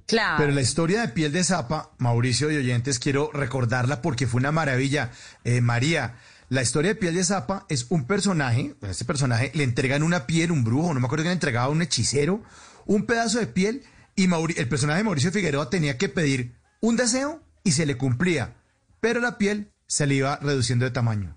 Claro. 0.07 0.37
Pero 0.39 0.53
la 0.53 0.61
historia 0.61 1.01
de 1.03 1.09
piel 1.09 1.33
de 1.33 1.45
zapa, 1.45 1.91
Mauricio 1.99 2.49
de 2.49 2.59
Oyentes, 2.59 2.99
quiero 2.99 3.31
recordarla 3.33 4.03
porque 4.03 4.27
fue 4.27 4.41
una 4.41 4.53
maravilla. 4.53 5.11
Eh, 5.45 5.61
María, 5.61 6.17
la 6.49 6.61
historia 6.63 6.91
de 6.91 6.95
piel 6.97 7.15
de 7.15 7.25
zapa 7.25 7.65
es 7.69 7.87
un 7.89 8.05
personaje, 8.07 8.75
a 8.83 8.89
ese 8.91 9.05
personaje 9.05 9.51
le 9.55 9.65
entregan 9.65 10.03
una 10.03 10.27
piel, 10.27 10.53
un 10.53 10.65
brujo, 10.65 10.93
no 10.93 11.01
me 11.01 11.07
acuerdo 11.07 11.23
que 11.23 11.29
le 11.29 11.35
entregaba 11.35 11.67
a 11.67 11.71
un 11.71 11.81
hechicero, 11.83 12.43
un 12.85 13.07
pedazo 13.07 13.39
de 13.39 13.47
piel 13.47 13.85
y 14.17 14.27
Mauri- 14.29 14.59
el 14.59 14.69
personaje 14.69 14.99
de 14.99 15.05
Mauricio 15.05 15.33
Figueroa 15.33 15.71
tenía 15.71 15.97
que 15.97 16.09
pedir 16.11 16.53
un 16.81 16.97
deseo 16.97 17.43
y 17.65 17.73
se 17.73 17.87
le 17.87 17.97
cumplía, 17.97 18.55
pero 19.01 19.21
la 19.21 19.39
piel 19.39 19.73
se 19.87 20.07
le 20.07 20.17
iba 20.17 20.37
reduciendo 20.43 20.85
de 20.85 20.91
tamaño. 20.91 21.37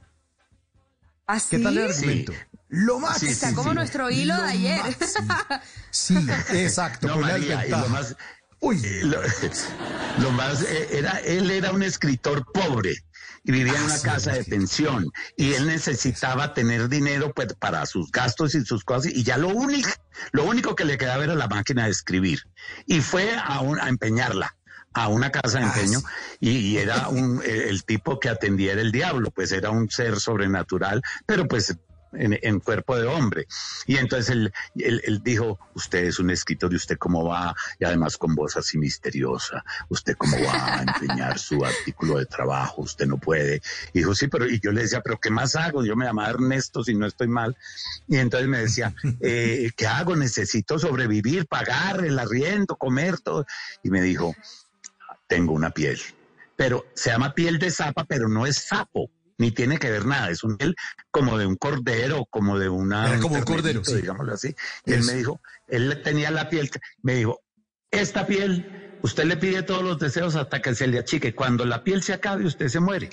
¿Ah, 1.28 1.40
¿Qué 1.50 1.60
tal 1.60 1.78
el 1.78 1.94
sí? 1.94 2.00
argumento? 2.00 2.34
Lo. 2.70 3.00
Sí, 3.18 3.28
Está 3.28 3.50
sí, 3.50 3.56
como 3.56 3.70
sí. 3.70 3.76
nuestro 3.76 4.10
hilo 4.12 4.36
de 4.36 4.50
ayer. 4.50 4.82
máximo. 4.82 5.36
Sí, 5.92 6.28
exacto. 6.54 7.08
No, 7.08 7.14
con 7.14 7.22
la 7.24 7.28
María, 7.38 7.46
y 7.46 7.50
lo 7.50 7.78
desventaja. 7.78 7.88
más, 7.90 8.16
Uy, 8.66 8.82
lo, 9.04 9.22
lo 10.18 10.32
más 10.32 10.62
eh, 10.64 10.88
era, 10.98 11.20
él 11.20 11.52
era 11.52 11.72
un 11.72 11.84
escritor 11.84 12.44
pobre 12.52 12.96
y 13.44 13.52
vivía 13.52 13.76
en 13.76 13.84
Ah, 13.84 13.86
una 13.86 13.98
sí, 14.00 14.08
casa 14.08 14.34
de 14.34 14.44
pensión 14.44 15.12
y 15.38 15.54
él 15.54 15.68
necesitaba 15.68 16.54
tener 16.56 16.90
dinero 16.90 17.32
pues 17.34 17.54
para 17.60 17.86
sus 17.86 18.12
gastos 18.12 18.56
y 18.56 18.66
sus 18.66 18.84
cosas 18.84 19.12
y 19.14 19.24
ya 19.24 19.38
lo 19.38 19.50
único, 19.50 19.90
lo 20.32 20.46
único 20.46 20.76
que 20.76 20.84
le 20.86 20.98
quedaba 20.98 21.24
era 21.24 21.36
la 21.36 21.48
máquina 21.48 21.86
de 21.86 21.92
escribir 21.92 22.40
y 22.88 23.02
fue 23.02 23.36
a, 23.38 23.60
un- 23.62 23.80
a 23.80 23.88
empeñarla 23.90 24.52
a 24.94 25.10
una 25.10 25.30
casa 25.30 25.60
de 25.60 25.66
Ah, 25.66 25.74
empeño 25.76 26.02
y, 26.40 26.50
y 26.58 26.78
era 26.78 27.10
un, 27.10 27.42
el, 27.44 27.62
el 27.62 27.84
tipo 27.86 28.20
que 28.20 28.30
atendía 28.30 28.72
era 28.72 28.82
el 28.82 28.92
diablo, 28.92 29.30
pues 29.30 29.52
era 29.52 29.70
un 29.70 29.90
ser 29.92 30.20
sobrenatural, 30.20 31.02
pero 31.28 31.48
pues 31.48 31.76
en, 32.18 32.38
en 32.42 32.60
cuerpo 32.60 32.98
de 32.98 33.08
hombre. 33.08 33.48
Y 33.86 33.98
entonces 33.98 34.30
él, 34.30 34.54
él, 34.76 35.02
él 35.06 35.22
dijo, 35.24 35.60
usted 35.74 36.06
es 36.06 36.20
un 36.20 36.30
escritor 36.30 36.72
y 36.74 36.76
usted 36.76 36.98
cómo 36.98 37.26
va, 37.26 37.56
y 37.80 37.86
además 37.86 38.18
con 38.18 38.36
voz 38.36 38.58
así 38.58 38.78
misteriosa, 38.78 39.64
usted 39.90 40.16
cómo 40.18 40.38
va 40.44 40.80
a 40.80 40.82
empeñar 40.84 41.40
su 41.40 41.64
artículo 41.64 42.18
de 42.18 42.26
trabajo, 42.26 42.82
usted 42.82 43.06
no 43.06 43.18
puede. 43.18 43.62
Y 43.94 44.00
dijo, 44.00 44.16
sí, 44.16 44.28
pero 44.28 44.48
y 44.48 44.60
yo 44.60 44.72
le 44.72 44.82
decía, 44.82 45.02
pero 45.02 45.20
¿qué 45.20 45.30
más 45.30 45.56
hago? 45.56 45.84
Yo 45.86 45.96
me 45.96 46.06
llamaba 46.06 46.30
Ernesto 46.30 46.84
si 46.84 46.96
no 46.96 47.06
estoy 47.06 47.28
mal. 47.28 47.56
Y 48.08 48.18
entonces 48.18 48.48
me 48.48 48.60
decía, 48.60 48.94
eh, 49.22 49.72
¿qué 49.76 49.88
hago? 49.88 50.16
Necesito 50.16 50.80
sobrevivir, 50.80 51.48
pagar 51.48 52.06
el 52.06 52.18
arriendo, 52.20 52.76
comer, 52.76 53.20
todo. 53.20 53.46
Y 53.84 53.90
me 53.90 54.02
dijo, 54.02 54.36
tengo 55.28 55.54
una 55.54 55.72
piel. 55.72 56.00
Pero 56.56 56.86
se 56.94 57.10
llama 57.10 57.34
piel 57.34 57.60
de 57.60 57.70
zapa, 57.70 58.06
pero 58.06 58.30
no 58.30 58.46
es 58.46 58.58
sapo, 58.58 59.10
ni 59.38 59.52
tiene 59.52 59.78
que 59.78 59.92
ver 59.92 60.06
nada. 60.06 60.30
Es 60.30 60.44
un 60.44 60.58
piel 60.58 60.76
como 61.12 61.38
de 61.38 61.46
un 61.46 61.56
cordero, 61.56 62.26
como 62.30 62.58
de 62.60 62.70
una. 62.70 63.10
Era 63.10 63.20
como 63.20 63.36
un 63.36 63.44
cordero, 63.44 63.84
sí. 63.84 63.96
Digámoslo 63.98 64.34
así. 64.34 64.56
Y 64.86 64.94
él 64.94 65.04
me 65.04 65.14
dijo, 65.14 65.42
él 65.68 66.02
tenía 66.04 66.32
la 66.32 66.50
piel, 66.50 66.70
me 67.02 67.16
dijo, 67.16 67.42
esta 67.92 68.26
piel, 68.28 68.98
usted 69.04 69.26
le 69.26 69.38
pide 69.38 69.64
todos 69.64 69.84
los 69.84 70.00
deseos 70.00 70.36
hasta 70.36 70.62
que 70.62 70.76
se 70.76 70.88
le 70.88 71.00
achique. 71.00 71.34
Cuando 71.36 71.66
la 71.66 71.84
piel 71.84 72.04
se 72.04 72.14
acabe, 72.14 72.46
usted 72.46 72.68
se 72.68 72.80
muere. 72.80 73.10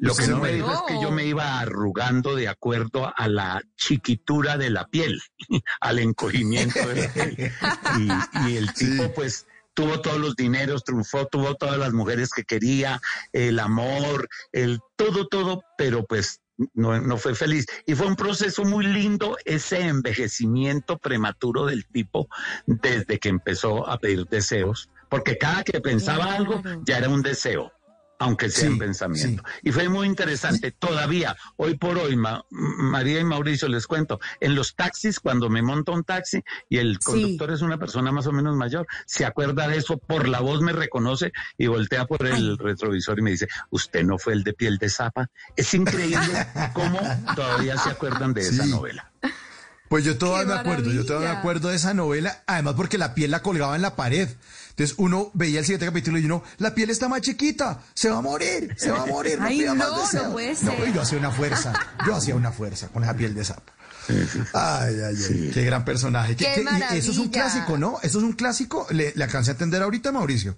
Lo 0.00 0.14
que 0.14 0.28
no 0.28 0.38
me 0.38 0.52
dijo 0.52 0.72
es 0.72 0.80
que 0.86 1.02
yo 1.02 1.10
me 1.10 1.24
iba 1.26 1.58
arrugando 1.58 2.36
de 2.36 2.46
acuerdo 2.46 3.12
a 3.16 3.26
la 3.26 3.60
chiquitura 3.76 4.56
de 4.56 4.70
la 4.70 4.86
piel, 4.86 5.20
al 5.80 5.98
encogimiento 5.98 6.86
de 6.88 7.02
la 7.02 7.12
piel. 7.12 7.52
Y, 8.46 8.48
y 8.52 8.56
el 8.56 8.72
tipo, 8.74 9.02
Sí. 9.04 9.10
pues, 9.16 9.46
tuvo 9.78 10.00
todos 10.00 10.18
los 10.18 10.34
dineros, 10.34 10.82
triunfó, 10.82 11.26
tuvo 11.26 11.54
todas 11.54 11.78
las 11.78 11.92
mujeres 11.92 12.30
que 12.30 12.42
quería, 12.42 13.00
el 13.32 13.60
amor, 13.60 14.28
el 14.50 14.80
todo, 14.96 15.28
todo, 15.28 15.62
pero 15.76 16.04
pues 16.04 16.40
no, 16.74 17.00
no 17.00 17.16
fue 17.16 17.36
feliz. 17.36 17.64
Y 17.86 17.94
fue 17.94 18.08
un 18.08 18.16
proceso 18.16 18.64
muy 18.64 18.84
lindo 18.84 19.36
ese 19.44 19.82
envejecimiento 19.82 20.98
prematuro 20.98 21.66
del 21.66 21.86
tipo 21.86 22.26
desde 22.66 23.20
que 23.20 23.28
empezó 23.28 23.88
a 23.88 23.98
pedir 23.98 24.26
deseos, 24.26 24.90
porque 25.08 25.38
cada 25.38 25.62
que 25.62 25.80
pensaba 25.80 26.34
algo 26.34 26.60
ya 26.84 26.98
era 26.98 27.08
un 27.08 27.22
deseo. 27.22 27.70
Aunque 28.20 28.50
sea 28.50 28.66
Sí, 28.66 28.72
en 28.72 28.78
pensamiento. 28.78 29.44
Y 29.62 29.70
fue 29.70 29.88
muy 29.88 30.06
interesante. 30.06 30.72
Todavía, 30.72 31.36
hoy 31.56 31.76
por 31.76 31.96
hoy, 31.98 32.16
Ma- 32.16 32.44
María 32.50 33.20
y 33.20 33.24
Mauricio, 33.24 33.68
les 33.68 33.86
cuento, 33.86 34.18
en 34.40 34.56
los 34.56 34.74
taxis, 34.74 35.20
cuando 35.20 35.48
me 35.48 35.62
monto 35.62 35.92
un 35.92 36.02
taxi 36.02 36.42
y 36.68 36.78
el 36.78 36.94
Sí. 36.94 36.98
conductor 37.04 37.52
es 37.52 37.62
una 37.62 37.78
persona 37.78 38.10
más 38.10 38.26
o 38.26 38.32
menos 38.32 38.56
mayor, 38.56 38.86
se 39.06 39.24
acuerda 39.24 39.68
de 39.68 39.76
eso, 39.76 39.98
por 39.98 40.26
la 40.28 40.40
voz 40.40 40.60
me 40.62 40.72
reconoce 40.72 41.32
y 41.56 41.68
voltea 41.68 42.06
por 42.06 42.26
el 42.26 42.58
retrovisor 42.58 43.18
y 43.20 43.22
me 43.22 43.30
dice, 43.30 43.46
usted 43.70 44.02
no 44.02 44.18
fue 44.18 44.32
el 44.32 44.42
de 44.42 44.52
piel 44.52 44.78
de 44.78 44.90
zapa. 44.90 45.30
Es 45.54 45.72
increíble 45.74 46.18
cómo 46.74 46.98
todavía 47.36 47.76
se 47.78 47.90
acuerdan 47.90 48.34
de 48.34 48.40
esa 48.40 48.66
novela. 48.66 49.12
Pues 49.88 50.04
yo 50.04 50.18
todavía 50.18 50.46
¡Qué 50.46 50.52
me 50.54 50.60
acuerdo, 50.60 50.90
yo 50.92 51.04
todavía 51.06 51.32
me 51.32 51.38
acuerdo 51.38 51.68
de 51.70 51.76
esa 51.76 51.94
novela, 51.94 52.42
además 52.46 52.74
porque 52.76 52.98
la 52.98 53.14
piel 53.14 53.30
la 53.30 53.40
colgaba 53.42 53.74
en 53.76 53.82
la 53.82 53.96
pared. 53.96 54.28
Entonces 54.70 54.94
uno 54.98 55.30
veía 55.34 55.58
el 55.60 55.64
siguiente 55.64 55.86
capítulo 55.86 56.18
y 56.18 56.24
uno, 56.26 56.44
la 56.58 56.74
piel 56.74 56.90
está 56.90 57.08
más 57.08 57.20
chiquita, 57.22 57.80
se 57.94 58.10
va 58.10 58.18
a 58.18 58.20
morir, 58.22 58.74
se 58.78 58.90
va 58.90 59.02
a 59.02 59.06
morir. 59.06 59.38
Ay, 59.42 59.58
pida 59.58 59.74
más 59.74 59.88
no, 59.88 59.96
no 59.96 60.02
deseos". 60.02 60.32
puede 60.32 60.48
No, 60.62 60.70
ser. 60.76 60.88
y 60.88 60.92
yo 60.92 61.00
hacía 61.02 61.18
una 61.18 61.30
fuerza, 61.30 61.72
yo 62.06 62.14
hacía 62.14 62.34
una 62.34 62.52
fuerza 62.52 62.88
con 62.88 63.02
esa 63.02 63.14
piel 63.14 63.34
de 63.34 63.44
sapo. 63.44 63.72
Ay, 64.54 64.94
ay, 65.00 65.16
ay, 65.30 65.50
qué 65.52 65.64
gran 65.64 65.84
personaje. 65.84 66.36
¡Qué 66.36 66.44
¿Qué- 66.54 66.64
qué- 66.64 66.94
y 66.94 66.98
eso 66.98 67.10
es 67.12 67.18
un 67.18 67.28
clásico, 67.28 67.76
¿no? 67.76 67.98
Eso 68.02 68.18
es 68.18 68.24
un 68.24 68.32
clásico, 68.32 68.86
le, 68.90 69.12
le 69.16 69.24
alcancé 69.24 69.50
a 69.50 69.52
entender 69.52 69.82
ahorita, 69.82 70.12
Mauricio. 70.12 70.56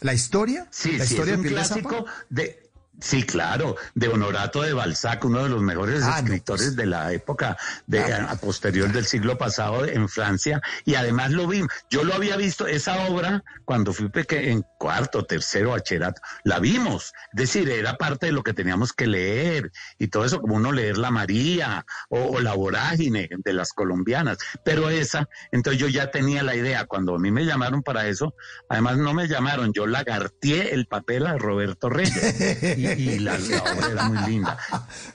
La 0.00 0.14
historia, 0.14 0.66
Sí, 0.70 0.92
la 0.96 1.04
sí, 1.06 1.14
historia 1.14 1.32
es 1.34 1.38
un 1.38 1.42
de 1.44 1.48
piel 1.50 1.60
de 1.62 1.66
clásico 1.66 1.90
sapo. 1.90 2.06
de... 2.30 2.70
Sí, 3.02 3.24
claro, 3.24 3.76
de 3.94 4.08
Honorato 4.08 4.62
de 4.62 4.72
Balzac, 4.72 5.24
uno 5.24 5.42
de 5.42 5.48
los 5.48 5.60
mejores 5.60 6.02
Ah, 6.04 6.20
no, 6.22 6.28
escritores 6.28 6.62
pues. 6.66 6.76
de 6.76 6.86
la 6.86 7.12
época 7.12 7.56
de, 7.86 8.02
Claro. 8.04 8.28
a 8.30 8.36
posterior 8.36 8.92
del 8.92 9.04
siglo 9.06 9.36
pasado 9.36 9.84
en 9.84 10.08
Francia, 10.08 10.60
y 10.84 10.94
además 10.94 11.32
lo 11.32 11.46
vi, 11.46 11.62
yo 11.90 12.04
lo 12.04 12.14
había 12.14 12.36
visto, 12.36 12.66
esa 12.66 13.06
obra, 13.06 13.42
cuando 13.64 13.92
fui 13.92 14.08
pequeño, 14.08 14.48
en 14.52 14.64
cuarto, 14.78 15.24
tercero, 15.24 15.70
bachillerato, 15.70 16.22
la 16.44 16.58
vimos, 16.60 17.12
es 17.32 17.40
decir, 17.40 17.68
era 17.70 17.96
parte 17.98 18.26
de 18.26 18.32
lo 18.32 18.42
que 18.42 18.54
teníamos 18.54 18.92
que 18.92 19.06
leer, 19.06 19.72
y 19.98 20.08
todo 20.08 20.24
eso, 20.24 20.40
como 20.40 20.54
uno 20.56 20.70
leer 20.72 20.96
La 20.98 21.10
María, 21.10 21.84
o, 22.08 22.18
o 22.36 22.40
La 22.40 22.54
Vorágine 22.54 23.28
de 23.36 23.52
las 23.52 23.72
colombianas, 23.72 24.38
pero 24.64 24.90
esa, 24.90 25.28
entonces 25.50 25.80
yo 25.80 25.88
ya 25.88 26.10
tenía 26.10 26.42
la 26.42 26.54
idea, 26.54 26.84
cuando 26.86 27.16
a 27.16 27.18
mí 27.18 27.30
me 27.32 27.44
llamaron 27.44 27.82
para 27.82 28.06
eso, 28.06 28.34
además 28.68 28.96
no 28.98 29.12
me 29.12 29.26
llamaron, 29.26 29.72
yo 29.72 29.86
lagarteé 29.86 30.72
el 30.74 30.86
papel 30.86 31.26
a 31.26 31.36
Roberto 31.36 31.88
Reyes, 31.88 32.12
y, 32.96 33.18
la, 33.18 33.38
la 33.38 33.62
obra 33.62 33.88
era 33.90 34.08
muy 34.08 34.30
linda. 34.30 34.58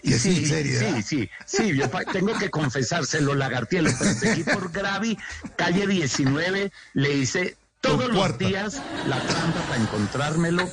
Y 0.03 0.13
sí, 0.13 0.45
sí, 0.45 1.01
sí, 1.03 1.29
sí, 1.45 1.75
yo 1.75 1.89
tengo 2.11 2.37
que 2.37 2.49
confesárselo, 2.49 3.35
lagarteé, 3.35 3.81
lo 3.81 3.97
perseguí 3.97 4.43
por 4.43 4.71
Gravi, 4.71 5.17
calle 5.55 5.87
19, 5.87 6.71
le 6.93 7.13
hice 7.13 7.57
todos 7.81 8.09
los 8.09 8.37
días 8.37 8.81
la 9.07 9.19
trampa 9.21 9.61
para 9.61 9.81
encontrármelo. 9.81 10.69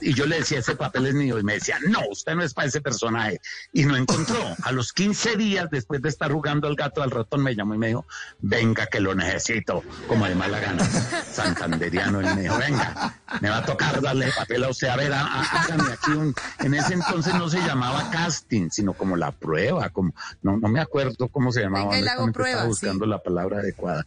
Y 0.00 0.14
yo 0.14 0.26
le 0.26 0.38
decía, 0.38 0.58
ese 0.58 0.74
papel 0.76 1.06
es 1.06 1.14
mío. 1.14 1.38
Y 1.38 1.42
me 1.44 1.54
decía, 1.54 1.76
no, 1.88 2.00
usted 2.10 2.34
no 2.34 2.42
es 2.42 2.54
para 2.54 2.68
ese 2.68 2.80
personaje. 2.80 3.40
Y 3.72 3.84
no 3.84 3.96
encontró. 3.96 4.38
A 4.62 4.72
los 4.72 4.92
15 4.92 5.36
días, 5.36 5.68
después 5.70 6.00
de 6.02 6.08
estar 6.08 6.32
jugando 6.32 6.66
al 6.68 6.76
gato 6.76 7.02
al 7.02 7.10
ratón, 7.10 7.42
me 7.42 7.54
llamó 7.54 7.74
y 7.74 7.78
me 7.78 7.88
dijo, 7.88 8.06
venga 8.40 8.86
que 8.86 9.00
lo 9.00 9.14
necesito, 9.14 9.82
como 10.08 10.26
de 10.26 10.34
mala 10.34 10.60
gana. 10.60 10.84
Santanderiano. 10.84 12.20
Y 12.22 12.34
me 12.34 12.42
dijo, 12.42 12.56
venga, 12.58 13.20
me 13.40 13.50
va 13.50 13.58
a 13.58 13.64
tocar 13.66 14.00
darle 14.00 14.30
papel 14.36 14.64
a 14.64 14.70
usted. 14.70 14.88
A 14.88 14.96
ver, 14.96 15.12
há- 15.12 15.26
há- 15.26 15.62
hágame 15.62 15.92
aquí 15.92 16.10
un... 16.12 16.34
En 16.60 16.74
ese 16.74 16.94
entonces 16.94 17.34
no 17.34 17.48
se 17.48 17.58
llamaba 17.60 18.10
casting, 18.10 18.70
sino 18.70 18.92
como 18.94 19.16
la 19.16 19.32
prueba, 19.32 19.90
como... 19.90 20.14
No, 20.42 20.56
no 20.56 20.68
me 20.68 20.80
acuerdo 20.80 21.28
cómo 21.28 21.52
se 21.52 21.60
llamaba. 21.62 21.90
Venga, 21.90 22.12
hago 22.12 22.24
honestamente, 22.24 22.30
estaba 22.30 22.32
prueba, 22.32 22.64
buscando 22.66 23.04
sí. 23.04 23.10
la 23.10 23.18
palabra 23.22 23.58
adecuada. 23.58 24.06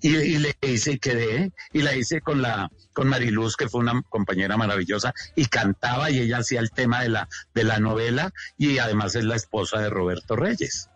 Y, 0.00 0.16
y 0.16 0.38
le 0.38 0.56
hice 0.62 0.92
y 0.92 0.98
quedé, 0.98 1.52
y 1.72 1.82
la 1.82 1.94
hice 1.94 2.20
con 2.20 2.40
la 2.42 2.70
con 2.92 3.08
Mariluz, 3.08 3.56
que 3.56 3.68
fue 3.68 3.80
una 3.80 4.02
compañera 4.08 4.56
maravillosa, 4.56 5.14
y 5.36 5.46
cantaba 5.46 6.10
y 6.10 6.18
ella 6.20 6.38
hacía 6.38 6.60
el 6.60 6.70
tema 6.70 7.02
de 7.02 7.08
la, 7.08 7.28
de 7.54 7.64
la 7.64 7.78
novela, 7.78 8.32
y 8.56 8.78
además 8.78 9.14
es 9.14 9.24
la 9.24 9.36
esposa 9.36 9.78
de 9.78 9.90
Roberto 9.90 10.36
Reyes. 10.36 10.88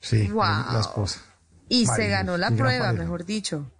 Sí, 0.00 0.28
Wow. 0.28 0.72
la 0.72 0.80
esposa. 0.80 1.20
Y 1.68 1.86
se 1.86 2.08
ganó 2.08 2.36
la 2.36 2.50
prueba, 2.50 2.92
mejor 2.92 3.24
dicho. 3.24 3.70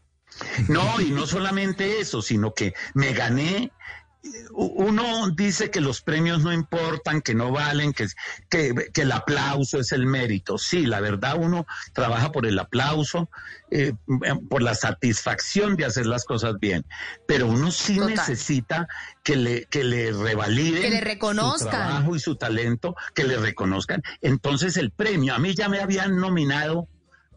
No, 0.69 1.01
y 1.01 1.11
no 1.11 1.27
solamente 1.27 2.01
eso, 2.01 2.23
sino 2.23 2.55
que 2.55 2.75
me 2.95 3.13
gané. 3.13 3.71
Uno 4.53 5.31
dice 5.31 5.71
que 5.71 5.81
los 5.81 6.01
premios 6.01 6.43
no 6.43 6.53
importan, 6.53 7.21
que 7.21 7.35
no 7.35 7.51
valen, 7.51 7.93
que, 7.93 8.07
que, 8.49 8.73
que 8.93 9.03
el 9.03 9.13
aplauso 9.13 9.79
es 9.81 9.93
el 9.93 10.07
mérito. 10.07 10.59
Sí, 10.59 10.87
la 10.87 11.01
verdad 11.01 11.37
uno 11.39 11.67
trabaja 11.93 12.33
por 12.33 12.47
el 12.47 12.59
aplauso, 12.59 13.29
eh, 13.71 13.93
por 14.49 14.63
la 14.63 14.75
satisfacción 14.75 15.77
de 15.77 15.85
hacer 15.85 16.07
las 16.07 16.25
cosas 16.25 16.55
bien, 16.61 16.85
pero 17.27 17.47
uno 17.49 17.71
sí 17.71 17.97
Total. 17.97 18.15
necesita 18.15 18.89
que 19.23 19.37
le, 19.37 19.65
que 19.67 19.85
le 19.85 20.13
revaliden 20.13 20.83
Que 20.83 20.91
le 20.91 20.99
su 21.01 21.05
reconozcan. 21.05 21.71
trabajo 21.71 22.17
y 22.17 22.21
su 22.21 22.37
talento, 22.37 22.95
que 23.15 23.25
le 23.25 23.37
reconozcan. 23.37 24.03
Entonces 24.23 24.77
el 24.77 24.91
premio, 24.91 25.35
a 25.35 25.39
mí 25.39 25.55
ya 25.55 25.69
me 25.69 25.81
habían 25.81 26.17
nominado 26.17 26.89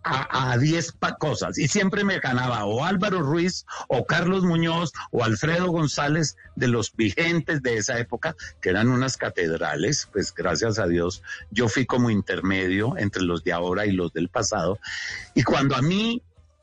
a, 0.08 0.52
a 0.54 0.58
10 0.58 0.94
pa- 0.94 1.16
cosas 1.18 1.58
y 1.58 1.68
siempre 1.68 2.04
me 2.04 2.20
ganaba 2.20 2.66
o 2.66 2.84
Álvaro 2.86 3.22
Ruiz 3.22 3.66
o 3.88 4.06
Carlos 4.06 4.44
Muñoz 4.44 4.92
o 5.12 5.24
Alfredo 5.24 5.68
González 5.68 6.36
de 6.56 6.68
los 6.68 6.96
vigentes 6.96 7.62
de 7.62 7.78
esa 7.78 8.00
época, 8.00 8.36
que 8.62 8.70
eran 8.70 8.90
unas 8.90 9.18
catedrales, 9.18 10.08
pues 10.12 10.34
gracias 10.34 10.80
a 10.80 10.88
Dios 10.88 11.22
yo 11.52 11.70
fui 11.70 11.86
como 11.86 12.10
intermedio 12.10 12.98
entre 12.98 13.24
los 13.24 13.44
de 13.44 13.54
ahora 13.54 13.86
y 13.86 13.92
los 13.92 14.14
del 14.14 14.30
pasado. 14.30 14.80
Y 15.36 15.44
cuando 15.44 15.76
a 15.76 15.82
mí 15.82 16.22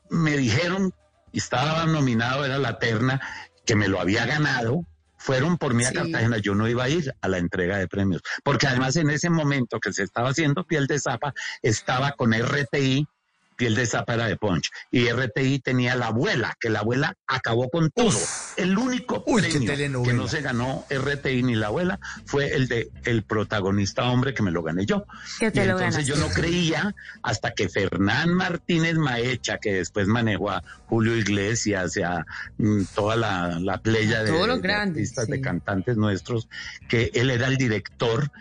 me 0.09 0.37
dijeron, 0.37 0.93
y 1.31 1.37
estaba 1.39 1.85
nominado, 1.85 2.45
era 2.45 2.57
la 2.57 2.79
terna, 2.79 3.21
que 3.65 3.75
me 3.75 3.87
lo 3.87 3.99
había 3.99 4.25
ganado, 4.25 4.85
fueron 5.17 5.57
por 5.57 5.73
mí 5.73 5.83
a 5.83 5.89
Sí. 5.89 5.95
Cartagena, 5.95 6.37
yo 6.37 6.53
no 6.53 6.67
iba 6.67 6.83
a 6.83 6.89
ir 6.89 7.13
a 7.19 7.27
la 7.27 7.39
entrega 7.39 7.77
de 7.77 7.87
premios, 7.87 8.21
porque 8.43 8.67
además 8.67 8.95
en 8.95 9.09
ese 9.09 9.29
momento 9.31 9.79
que 9.79 9.91
se 9.91 10.03
estaba 10.03 10.29
haciendo 10.29 10.65
piel 10.65 10.85
de 10.87 10.99
zapa, 10.99 11.33
estaba 11.63 12.11
con 12.11 12.31
RTI 12.33 13.07
piel 13.55 13.75
de 13.75 13.85
zapa 13.85 14.17
de 14.17 14.37
Punch. 14.37 14.71
Y 14.91 15.09
RTI 15.09 15.59
tenía 15.59 15.95
la 15.95 16.07
abuela, 16.07 16.55
que 16.59 16.69
la 16.69 16.79
abuela 16.79 17.15
acabó 17.27 17.69
con 17.69 17.89
todo. 17.91 18.17
el 18.57 18.77
único 18.77 19.23
Uy, 19.27 19.43
qué 19.43 19.59
premio 19.61 20.03
que 20.03 20.13
no 20.13 20.27
se 20.27 20.41
ganó 20.41 20.85
RTI 20.89 21.43
ni 21.43 21.55
la 21.55 21.67
abuela 21.67 21.99
fue 22.25 22.53
el 22.53 22.67
de 22.67 22.89
el 23.03 23.23
protagonista 23.23 24.05
hombre 24.09 24.33
que 24.33 24.43
me 24.43 24.51
lo 24.51 24.63
gané 24.63 24.85
yo. 24.85 25.05
Y 25.39 25.45
entonces 25.45 26.05
yo 26.05 26.15
no 26.17 26.29
creía 26.29 26.95
hasta 27.21 27.51
que 27.51 27.69
Fernán 27.69 28.33
Martínez 28.33 28.95
Maecha, 28.95 29.57
que 29.57 29.73
después 29.73 30.07
manejó 30.07 30.51
a 30.51 30.63
Julio 30.87 31.15
Iglesias 31.15 31.97
y 31.97 32.03
a 32.03 32.25
mm, 32.57 32.83
toda 32.93 33.15
la, 33.15 33.59
la 33.59 33.77
playa 33.79 34.23
de, 34.23 34.31
grandes, 34.59 35.09
artistas, 35.09 35.27
de 35.27 35.41
cantantes 35.41 35.97
nuestros, 35.97 36.47
que 36.87 37.11
él 37.13 37.29
era 37.29 37.47
el 37.47 37.57
director 37.57 38.31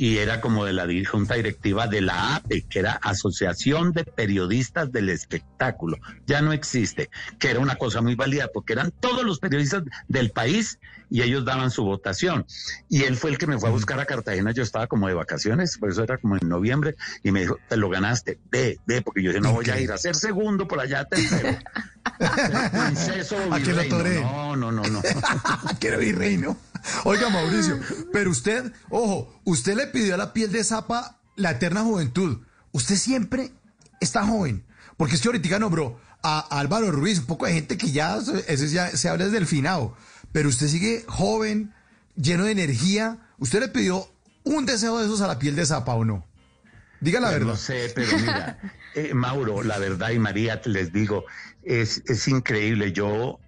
y 0.00 0.16
era 0.16 0.40
como 0.40 0.64
de 0.64 0.72
la 0.72 0.88
junta 1.06 1.34
directiva 1.34 1.86
de 1.86 2.00
la 2.00 2.36
APE, 2.36 2.62
que 2.70 2.78
era 2.78 2.92
Asociación 2.92 3.92
de 3.92 4.04
Periodistas 4.04 4.90
del 4.90 5.10
Espectáculo. 5.10 5.98
Ya 6.26 6.40
no 6.40 6.54
existe, 6.54 7.10
que 7.38 7.50
era 7.50 7.60
una 7.60 7.76
cosa 7.76 8.00
muy 8.00 8.14
válida 8.14 8.48
porque 8.50 8.72
eran 8.72 8.92
todos 8.92 9.24
los 9.24 9.40
periodistas 9.40 9.82
del 10.08 10.30
país 10.30 10.78
y 11.10 11.20
ellos 11.20 11.44
daban 11.44 11.70
su 11.70 11.84
votación. 11.84 12.46
Y 12.88 13.02
él 13.02 13.14
fue 13.14 13.28
el 13.28 13.36
que 13.36 13.46
me 13.46 13.58
fue 13.58 13.68
a 13.68 13.72
buscar 13.72 14.00
a 14.00 14.06
Cartagena, 14.06 14.52
yo 14.52 14.62
estaba 14.62 14.86
como 14.86 15.06
de 15.06 15.12
vacaciones, 15.12 15.76
por 15.76 15.90
eso 15.90 16.02
era 16.02 16.16
como 16.16 16.38
en 16.38 16.48
noviembre, 16.48 16.96
y 17.22 17.30
me 17.30 17.42
dijo, 17.42 17.58
te 17.68 17.76
lo 17.76 17.90
ganaste, 17.90 18.38
ve, 18.50 18.78
ve, 18.86 19.02
porque 19.02 19.22
yo 19.22 19.32
dije, 19.32 19.42
no 19.42 19.52
voy 19.52 19.68
a 19.68 19.78
ir 19.78 19.92
a 19.92 19.98
ser 19.98 20.16
segundo 20.16 20.66
por 20.66 20.80
allá, 20.80 21.04
tercero. 21.04 21.58
Princeso 22.72 23.36
o 23.36 23.52
A 23.52 23.60
que 23.60 23.74
lo. 23.74 23.84
No, 23.84 24.56
no, 24.56 24.72
no, 24.72 24.82
no. 24.82 25.02
que 25.78 25.88
era 25.88 25.98
virreino. 25.98 26.56
Oiga, 27.04 27.28
Mauricio, 27.28 27.78
pero 28.12 28.30
usted, 28.30 28.72
ojo, 28.88 29.40
usted 29.44 29.76
le 29.76 29.86
pidió 29.86 30.14
a 30.14 30.18
la 30.18 30.32
piel 30.32 30.52
de 30.52 30.64
zapa 30.64 31.18
la 31.36 31.52
eterna 31.52 31.82
juventud. 31.82 32.38
Usted 32.72 32.96
siempre 32.96 33.52
está 34.00 34.26
joven. 34.26 34.64
Porque 34.96 35.14
es 35.14 35.22
que 35.22 35.28
ahorita 35.28 35.58
nombró 35.58 35.98
a 36.22 36.40
Álvaro 36.58 36.90
Ruiz, 36.90 37.20
un 37.20 37.26
poco 37.26 37.46
de 37.46 37.54
gente 37.54 37.78
que 37.78 37.90
ya, 37.90 38.18
eso 38.18 38.66
ya 38.66 38.88
se 38.90 39.08
habla 39.08 39.24
desde 39.24 39.38
el 39.38 39.46
finado. 39.46 39.96
Pero 40.32 40.48
usted 40.48 40.68
sigue 40.68 41.04
joven, 41.08 41.72
lleno 42.16 42.44
de 42.44 42.52
energía. 42.52 43.18
¿Usted 43.38 43.60
le 43.60 43.68
pidió 43.68 44.06
un 44.44 44.66
deseo 44.66 44.98
de 44.98 45.06
esos 45.06 45.20
a 45.22 45.26
la 45.26 45.38
piel 45.38 45.56
de 45.56 45.64
zapa 45.64 45.94
o 45.94 46.04
no? 46.04 46.26
Diga 47.00 47.18
la 47.18 47.28
Pues 47.28 47.38
verdad. 47.38 47.52
No 47.52 47.58
sé, 47.58 47.92
pero 47.94 48.18
mira, 48.18 48.58
eh, 48.94 49.14
Mauro, 49.14 49.62
la 49.62 49.78
verdad 49.78 50.10
y 50.10 50.18
María, 50.18 50.60
te 50.60 50.68
les 50.68 50.92
digo, 50.92 51.24
es, 51.62 52.02
es 52.06 52.28
increíble. 52.28 52.92
Yo, 52.92 53.40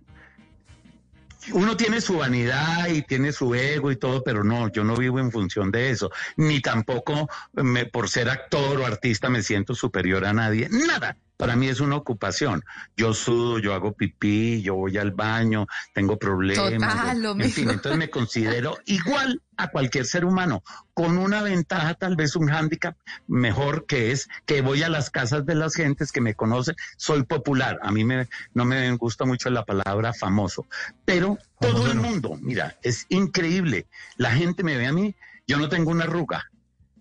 uno 1.53 1.77
tiene 1.77 2.01
su 2.01 2.19
vanidad 2.19 2.89
y 2.89 3.03
tiene 3.03 3.33
su 3.33 3.55
ego 3.55 3.91
y 3.91 3.97
todo, 3.97 4.23
pero 4.23 4.45
no, 4.45 4.71
yo 4.71 4.85
no 4.85 4.97
vivo 4.97 5.19
en 5.19 5.33
función 5.33 5.71
de 5.71 5.91
eso. 5.91 6.11
Ni 6.37 6.61
tampoco 6.61 7.29
me, 7.53 7.87
por 7.87 8.09
ser 8.09 8.29
actor 8.29 8.81
o 8.81 8.87
artista 8.87 9.29
me 9.29 9.43
siento 9.43 9.75
superior 9.75 10.25
a 10.25 10.33
nadie. 10.33 10.69
Nada. 10.71 11.17
Para 11.43 11.57
mí 11.57 11.67
es 11.67 11.81
una 11.81 11.97
ocupación. 11.97 12.63
Yo 12.97 13.13
sudo, 13.15 13.59
yo 13.59 13.75
hago 13.75 13.95
pipí, 13.95 14.63
yo 14.63 14.77
voy 14.77 14.97
al 14.97 15.11
baño, 15.11 15.67
tengo 15.93 16.17
problemas. 16.17 16.73
Total, 16.73 17.21
lo 17.21 17.33
en 17.33 17.39
mismo. 17.39 17.53
fin, 17.53 17.71
entonces 17.71 17.99
me 17.99 18.11
considero 18.11 18.79
igual 18.87 19.43
a 19.57 19.67
cualquier 19.67 20.07
ser 20.07 20.25
humano, 20.25 20.63
con 20.95 21.19
una 21.19 21.43
ventaja, 21.43 21.95
tal 21.95 22.15
vez 22.15 22.37
un 22.37 22.47
hándicap 22.47 22.97
mejor 23.27 23.87
que 23.87 24.13
es 24.13 24.29
que 24.47 24.63
voy 24.63 24.85
a 24.85 24.89
las 24.89 25.11
casas 25.11 25.45
de 25.45 25.57
las 25.57 25.75
gentes 25.75 26.13
que 26.13 26.21
me 26.21 26.35
conocen, 26.35 26.77
soy 26.97 27.25
popular. 27.25 27.81
A 27.83 27.91
mí 27.91 28.05
me, 28.05 28.29
no 28.55 28.65
me 28.65 28.93
gusta 28.93 29.25
mucho 29.25 29.51
la 29.51 29.65
palabra 29.65 30.13
famoso, 30.15 30.69
pero 31.05 31.39
todo 31.59 31.91
el 31.91 31.99
mundo, 31.99 32.39
mira, 32.41 32.77
es 32.85 33.07
increíble. 33.09 33.89
La 34.17 34.31
gente 34.31 34.63
me 34.63 34.77
ve 34.77 34.87
a 34.87 34.93
mí, 34.93 35.17
yo 35.49 35.59
no 35.59 35.69
tengo 35.69 35.91
una 35.91 36.05
arruga 36.05 36.45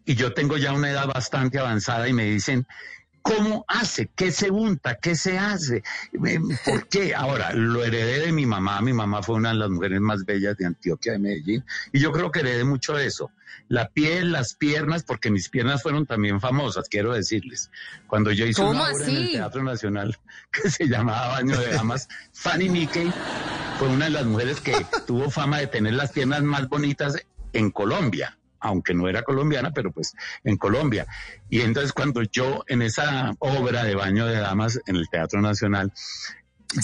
y 0.03 0.15
yo 0.15 0.33
tengo 0.33 0.57
ya 0.57 0.73
una 0.73 0.89
edad 0.89 1.05
bastante 1.05 1.59
avanzada 1.59 2.07
y 2.07 2.13
me 2.13 2.25
dicen, 2.25 2.65
¿Cómo 3.21 3.65
hace? 3.67 4.09
¿Qué 4.15 4.31
se 4.31 4.49
unta? 4.49 4.95
¿Qué 4.95 5.15
se 5.15 5.37
hace? 5.37 5.83
Eh, 6.13 6.39
¿Por 6.65 6.87
qué? 6.87 7.13
Ahora, 7.13 7.53
lo 7.53 7.83
heredé 7.83 8.25
de 8.25 8.31
mi 8.31 8.45
mamá. 8.45 8.81
Mi 8.81 8.93
mamá 8.93 9.21
fue 9.21 9.35
una 9.35 9.49
de 9.49 9.55
las 9.55 9.69
mujeres 9.69 10.01
más 10.01 10.25
bellas 10.25 10.57
de 10.57 10.65
Antioquia, 10.65 11.13
de 11.13 11.19
Medellín. 11.19 11.63
Y 11.91 11.99
yo 11.99 12.11
creo 12.11 12.31
que 12.31 12.39
heredé 12.39 12.63
mucho 12.63 12.93
de 12.93 13.05
eso. 13.05 13.31
La 13.67 13.89
piel, 13.89 14.31
las 14.31 14.55
piernas, 14.55 15.03
porque 15.03 15.29
mis 15.29 15.49
piernas 15.49 15.83
fueron 15.83 16.05
también 16.05 16.41
famosas, 16.41 16.89
quiero 16.89 17.13
decirles. 17.13 17.69
Cuando 18.07 18.31
yo 18.31 18.45
hice 18.45 18.61
¿Cómo 18.61 18.71
una 18.71 18.91
obra 18.91 19.05
en 19.05 19.15
el? 19.15 19.31
Teatro 19.31 19.63
Nacional 19.63 20.17
que 20.51 20.69
se 20.69 20.87
llamaba 20.87 21.27
Baño 21.29 21.57
de 21.57 21.67
Damas, 21.67 22.07
Fanny 22.33 22.69
Mickey 22.69 23.11
fue 23.77 23.87
una 23.87 24.05
de 24.05 24.11
las 24.11 24.25
mujeres 24.25 24.59
que 24.61 24.73
tuvo 25.05 25.29
fama 25.29 25.59
de 25.59 25.67
tener 25.67 25.93
las 25.93 26.11
piernas 26.11 26.41
más 26.43 26.67
bonitas 26.67 27.17
en 27.53 27.71
Colombia 27.71 28.37
aunque 28.61 28.93
no 28.93 29.09
era 29.09 29.23
colombiana, 29.23 29.71
pero 29.71 29.91
pues 29.91 30.13
en 30.43 30.57
Colombia. 30.57 31.05
Y 31.49 31.61
entonces 31.61 31.91
cuando 31.93 32.21
yo 32.23 32.63
en 32.67 32.81
esa 32.81 33.33
obra 33.39 33.83
de 33.83 33.95
baño 33.95 34.25
de 34.27 34.37
damas 34.39 34.79
en 34.85 34.95
el 34.95 35.09
Teatro 35.09 35.41
Nacional, 35.41 35.91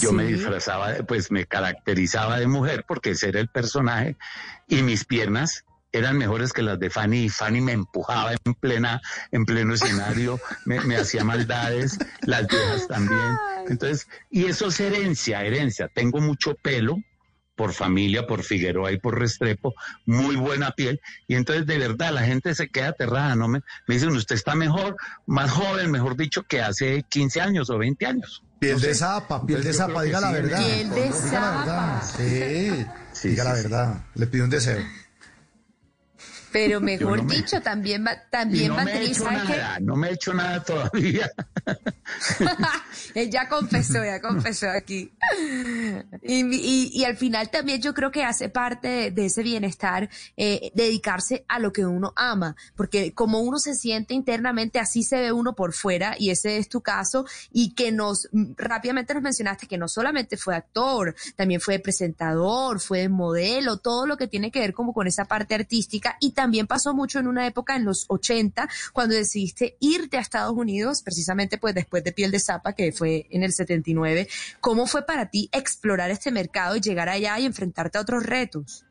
yo 0.00 0.10
Sí. 0.10 0.14
me 0.14 0.24
disfrazaba, 0.24 0.92
pues 1.06 1.30
me 1.30 1.46
caracterizaba 1.46 2.38
de 2.38 2.46
mujer 2.46 2.84
porque 2.86 3.10
ese 3.10 3.30
era 3.30 3.40
el 3.40 3.48
personaje 3.48 4.16
y 4.66 4.82
mis 4.82 5.04
piernas 5.04 5.64
eran 5.92 6.18
mejores 6.18 6.52
que 6.52 6.60
las 6.60 6.78
de 6.78 6.90
Fanny 6.90 7.24
y 7.24 7.28
Fanny 7.30 7.62
me 7.62 7.72
empujaba 7.72 8.32
en 8.32 8.54
plena, 8.54 9.00
en 9.30 9.46
pleno 9.46 9.72
escenario, 9.72 10.38
me, 10.66 10.80
me 10.80 10.96
hacía 10.96 11.24
maldades, 11.24 11.98
las 12.26 12.46
viejas 12.46 12.86
también. 12.88 13.38
Entonces, 13.68 14.06
y 14.30 14.44
eso 14.44 14.66
es 14.66 14.78
herencia, 14.80 15.42
herencia. 15.44 15.88
Tengo 15.88 16.20
mucho 16.20 16.54
pelo, 16.56 16.98
por 17.58 17.74
familia, 17.74 18.26
por 18.26 18.44
Figueroa 18.44 18.92
y 18.92 18.98
por 18.98 19.18
Restrepo, 19.18 19.74
muy 20.06 20.36
buena 20.36 20.70
piel. 20.70 21.00
Y 21.26 21.34
entonces 21.34 21.66
de 21.66 21.76
verdad 21.76 22.12
la 22.12 22.22
gente 22.22 22.54
se 22.54 22.68
queda 22.68 22.88
aterrada, 22.90 23.34
¿no? 23.34 23.48
Me, 23.48 23.60
me 23.88 23.94
dicen, 23.96 24.10
usted 24.10 24.36
está 24.36 24.54
mejor, 24.54 24.96
más 25.26 25.50
joven, 25.50 25.90
mejor 25.90 26.16
dicho, 26.16 26.44
que 26.44 26.62
hace 26.62 27.04
15 27.08 27.40
años 27.40 27.68
o 27.68 27.76
20 27.76 28.06
años. 28.06 28.44
Piel 28.60 28.74
No 28.74 28.78
de 28.80 28.94
sé. 28.94 28.94
zapa, 29.00 29.44
piel 29.44 29.62
de 29.62 29.70
Entonces, 29.70 29.76
zapa, 29.86 30.02
diga 30.04 30.20
la 30.20 30.28
sí, 30.28 30.34
verdad. 30.34 30.58
Piel 30.66 30.90
de 30.90 31.02
Diga 31.02 31.40
la 31.40 31.50
verdad. 31.50 31.66
zapa. 31.66 32.02
Sí, 32.16 32.86
Sí, 33.12 33.28
diga 33.30 33.42
sí, 33.42 33.48
la 33.48 33.54
verdad. 33.54 34.04
Le 34.14 34.26
pido 34.28 34.44
un 34.44 34.50
deseo. 34.50 34.78
Pero 36.52 36.80
mejor 36.80 37.18
no 37.18 37.24
me- 37.24 37.36
dicho, 37.36 37.60
también, 37.60 38.04
también 38.30 38.68
no 38.68 38.76
nada, 39.56 39.78
no 39.80 39.96
me 39.96 40.08
he 40.08 40.12
hecho 40.14 40.32
nada 40.34 40.62
todavía. 40.64 41.30
Él 43.14 43.30
ya 43.30 43.48
confesó, 43.48 44.04
ya 44.04 44.20
confesó 44.20 44.68
aquí. 44.70 45.12
Y, 46.22 46.44
y- 46.56 46.90
y 46.92 47.04
al 47.04 47.16
final 47.16 47.50
también 47.50 47.80
yo 47.80 47.94
creo 47.94 48.10
que 48.10 48.24
hace 48.24 48.48
parte 48.48 48.88
de, 48.88 49.10
de 49.10 49.26
ese 49.26 49.42
bienestar 49.42 50.08
eh, 50.36 50.70
dedicarse 50.74 51.44
a 51.48 51.58
lo 51.58 51.72
que 51.72 51.84
uno 51.84 52.12
ama, 52.16 52.56
porque 52.76 53.12
como 53.12 53.40
uno 53.40 53.58
se 53.58 53.74
siente 53.74 54.14
internamente, 54.14 54.78
así 54.78 55.02
se 55.02 55.20
ve 55.20 55.32
uno 55.32 55.54
por 55.54 55.72
fuera, 55.72 56.14
y 56.18 56.30
ese 56.30 56.58
es 56.58 56.68
tu 56.68 56.80
caso, 56.80 57.26
y 57.52 57.74
que 57.74 57.92
nos, 57.92 58.28
mm, 58.32 58.52
rápidamente 58.56 59.14
nos 59.14 59.22
mencionaste 59.22 59.66
que 59.66 59.78
no 59.78 59.88
solamente 59.88 60.36
fue 60.36 60.54
actor, 60.56 61.14
también 61.36 61.60
fue 61.60 61.78
presentador, 61.78 62.80
fue 62.80 63.08
modelo, 63.08 63.78
todo 63.78 64.06
lo 64.06 64.16
que 64.16 64.26
tiene 64.28 64.50
que 64.50 64.60
ver 64.60 64.72
como 64.72 64.92
con 64.92 65.06
esa 65.06 65.26
parte 65.26 65.54
artística, 65.54 66.16
y 66.20 66.32
también 66.38 66.68
pasó 66.68 66.94
mucho 66.94 67.18
en 67.18 67.26
una 67.26 67.48
época 67.48 67.74
en 67.74 67.84
los 67.84 68.04
80, 68.06 68.68
cuando 68.92 69.16
decidiste 69.16 69.76
irte 69.80 70.18
a 70.18 70.20
Estados 70.20 70.52
Unidos, 70.52 71.02
precisamente 71.02 71.58
pues 71.58 71.74
después 71.74 72.04
de 72.04 72.12
Piel 72.12 72.30
de 72.30 72.38
Zapa, 72.38 72.74
que 72.74 72.92
fue 72.92 73.26
en 73.30 73.42
el 73.42 73.52
79. 73.52 74.28
¿Cómo 74.60 74.86
fue 74.86 75.04
para 75.04 75.30
ti 75.30 75.48
explorar 75.50 76.12
este 76.12 76.30
mercado 76.30 76.76
y 76.76 76.80
llegar 76.80 77.08
allá 77.08 77.36
y 77.40 77.44
enfrentarte 77.44 77.98
a 77.98 78.02
otros 78.02 78.22
retos? 78.22 78.84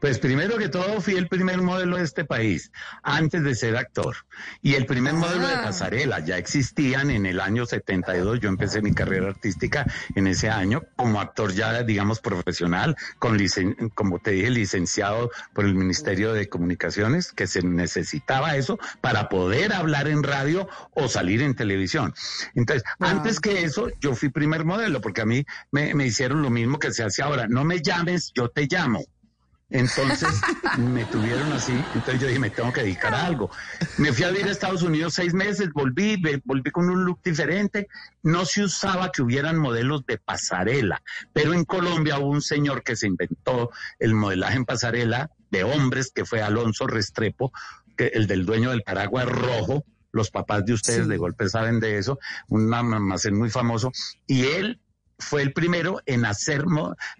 Pues 0.00 0.18
primero 0.18 0.58
que 0.58 0.68
todo 0.68 1.00
fui 1.00 1.14
el 1.14 1.28
primer 1.28 1.62
modelo 1.62 1.96
de 1.96 2.04
este 2.04 2.24
país, 2.24 2.70
antes 3.02 3.42
de 3.42 3.54
ser 3.54 3.76
actor. 3.76 4.16
Y 4.62 4.74
el 4.74 4.86
primer 4.86 5.14
Ah. 5.14 5.18
modelo 5.18 5.46
de 5.48 5.56
pasarela, 5.56 6.20
ya 6.20 6.38
existían 6.38 7.10
en 7.10 7.26
el 7.26 7.40
año 7.40 7.66
72, 7.66 8.40
yo 8.40 8.48
empecé 8.48 8.82
mi 8.82 8.92
carrera 8.92 9.28
artística 9.28 9.86
en 10.14 10.26
ese 10.26 10.50
año, 10.50 10.82
como 10.96 11.20
actor 11.20 11.52
ya, 11.52 11.82
digamos, 11.82 12.20
profesional, 12.20 12.96
con 13.18 13.38
licen- 13.38 13.90
como 13.94 14.18
te 14.18 14.32
dije, 14.32 14.50
licenciado 14.50 15.30
por 15.54 15.64
el 15.64 15.74
Ministerio 15.74 16.32
de 16.32 16.48
Comunicaciones, 16.48 17.32
que 17.32 17.46
se 17.46 17.62
necesitaba 17.62 18.56
eso 18.56 18.78
para 19.00 19.28
poder 19.28 19.72
hablar 19.72 20.08
en 20.08 20.22
radio 20.22 20.68
o 20.92 21.08
salir 21.08 21.42
en 21.42 21.54
televisión. 21.54 22.14
Entonces, 22.54 22.84
antes 23.00 23.40
que 23.40 23.64
eso, 23.64 23.88
yo 24.00 24.14
fui 24.14 24.28
primer 24.28 24.64
modelo, 24.64 25.00
porque 25.00 25.22
a 25.22 25.26
mí 25.26 25.44
me, 25.70 25.94
me 25.94 26.06
hicieron 26.06 26.42
lo 26.42 26.50
mismo 26.50 26.78
que 26.78 26.92
se 26.92 27.02
hace 27.02 27.22
ahora, 27.22 27.46
no 27.48 27.64
me 27.64 27.80
llames, 27.82 28.32
yo 28.34 28.48
te 28.48 28.66
llamo. 28.70 29.04
Entonces 29.68 30.28
me 30.78 31.04
tuvieron 31.06 31.52
así, 31.52 31.72
entonces 31.94 32.20
yo 32.20 32.28
dije, 32.28 32.38
me 32.38 32.50
tengo 32.50 32.72
que 32.72 32.82
dedicar 32.82 33.12
a 33.14 33.26
algo. 33.26 33.50
Me 33.98 34.12
fui 34.12 34.24
a 34.24 34.30
vivir 34.30 34.46
a 34.46 34.52
Estados 34.52 34.82
Unidos 34.82 35.14
seis 35.14 35.34
meses, 35.34 35.70
volví, 35.72 36.22
volví 36.44 36.70
con 36.70 36.88
un 36.88 37.04
look 37.04 37.20
diferente. 37.24 37.88
No 38.22 38.44
se 38.44 38.62
usaba 38.62 39.10
que 39.10 39.22
hubieran 39.22 39.58
modelos 39.58 40.06
de 40.06 40.18
pasarela, 40.18 41.02
pero 41.32 41.52
en 41.52 41.64
Colombia 41.64 42.18
hubo 42.18 42.30
un 42.30 42.42
señor 42.42 42.84
que 42.84 42.94
se 42.94 43.08
inventó 43.08 43.70
el 43.98 44.14
modelaje 44.14 44.56
en 44.56 44.64
pasarela 44.64 45.30
de 45.50 45.64
hombres, 45.64 46.12
que 46.14 46.24
fue 46.24 46.42
Alonso 46.42 46.86
Restrepo, 46.86 47.52
que, 47.96 48.06
el 48.14 48.28
del 48.28 48.46
dueño 48.46 48.70
del 48.70 48.82
paraguas 48.82 49.26
rojo. 49.26 49.84
Los 50.12 50.30
papás 50.30 50.64
de 50.64 50.72
ustedes 50.72 51.02
Sí. 51.04 51.10
de 51.10 51.18
golpe 51.18 51.48
saben 51.48 51.78
de 51.80 51.98
eso, 51.98 52.18
un 52.48 52.72
almacén 52.72 53.36
muy 53.36 53.50
famoso. 53.50 53.92
Y 54.26 54.46
él 54.46 54.80
fue 55.18 55.42
el 55.42 55.52
primero 55.52 56.00
en 56.06 56.24
hacer 56.24 56.64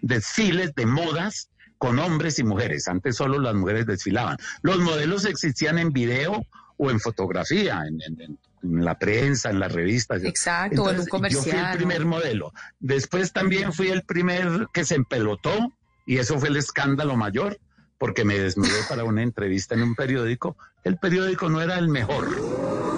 desfiles 0.01 0.73
de 0.73 0.85
modas 0.87 1.49
con 1.77 1.99
hombres 1.99 2.39
y 2.39 2.43
mujeres. 2.43 2.87
Antes 2.87 3.15
solo 3.15 3.39
las 3.39 3.53
mujeres 3.55 3.85
desfilaban. 3.85 4.37
Los 4.61 4.79
modelos 4.79 5.25
existían 5.25 5.77
en 5.79 5.91
video 5.91 6.45
o 6.77 6.91
en 6.91 6.99
fotografía, 6.99 7.83
en, 7.87 8.01
en- 8.21 8.37
la 8.63 8.97
prensa, 8.97 9.51
en 9.51 9.59
las 9.59 9.71
revistas. 9.71 10.23
Exacto, 10.23 10.83
o 10.83 10.89
en 10.89 10.95
un 10.99 11.01
Entonces, 11.03 11.05
Yo 11.05 11.41
fui 11.41 11.51
comercial, 11.51 11.71
el 11.71 11.77
primer 11.77 12.05
modelo. 12.05 12.51
Después 12.79 13.31
también 13.31 13.71
fui 13.71 13.89
el 13.89 14.01
primer 14.01 14.67
que 14.73 14.83
se 14.83 14.95
empelotó 14.95 15.73
y 16.05 16.17
eso 16.17 16.39
fue 16.39 16.49
el 16.49 16.57
escándalo 16.57 17.15
mayor 17.15 17.59
porque 17.99 18.25
me 18.25 18.37
desnudé 18.37 18.79
para 18.89 19.03
una 19.03 19.21
entrevista 19.21 19.75
en 19.75 19.83
un 19.83 19.95
periódico. 19.95 20.57
El 20.83 20.97
periódico 20.97 21.49
no 21.49 21.61
era 21.61 21.77
el 21.77 21.87
mejor. 21.87 22.27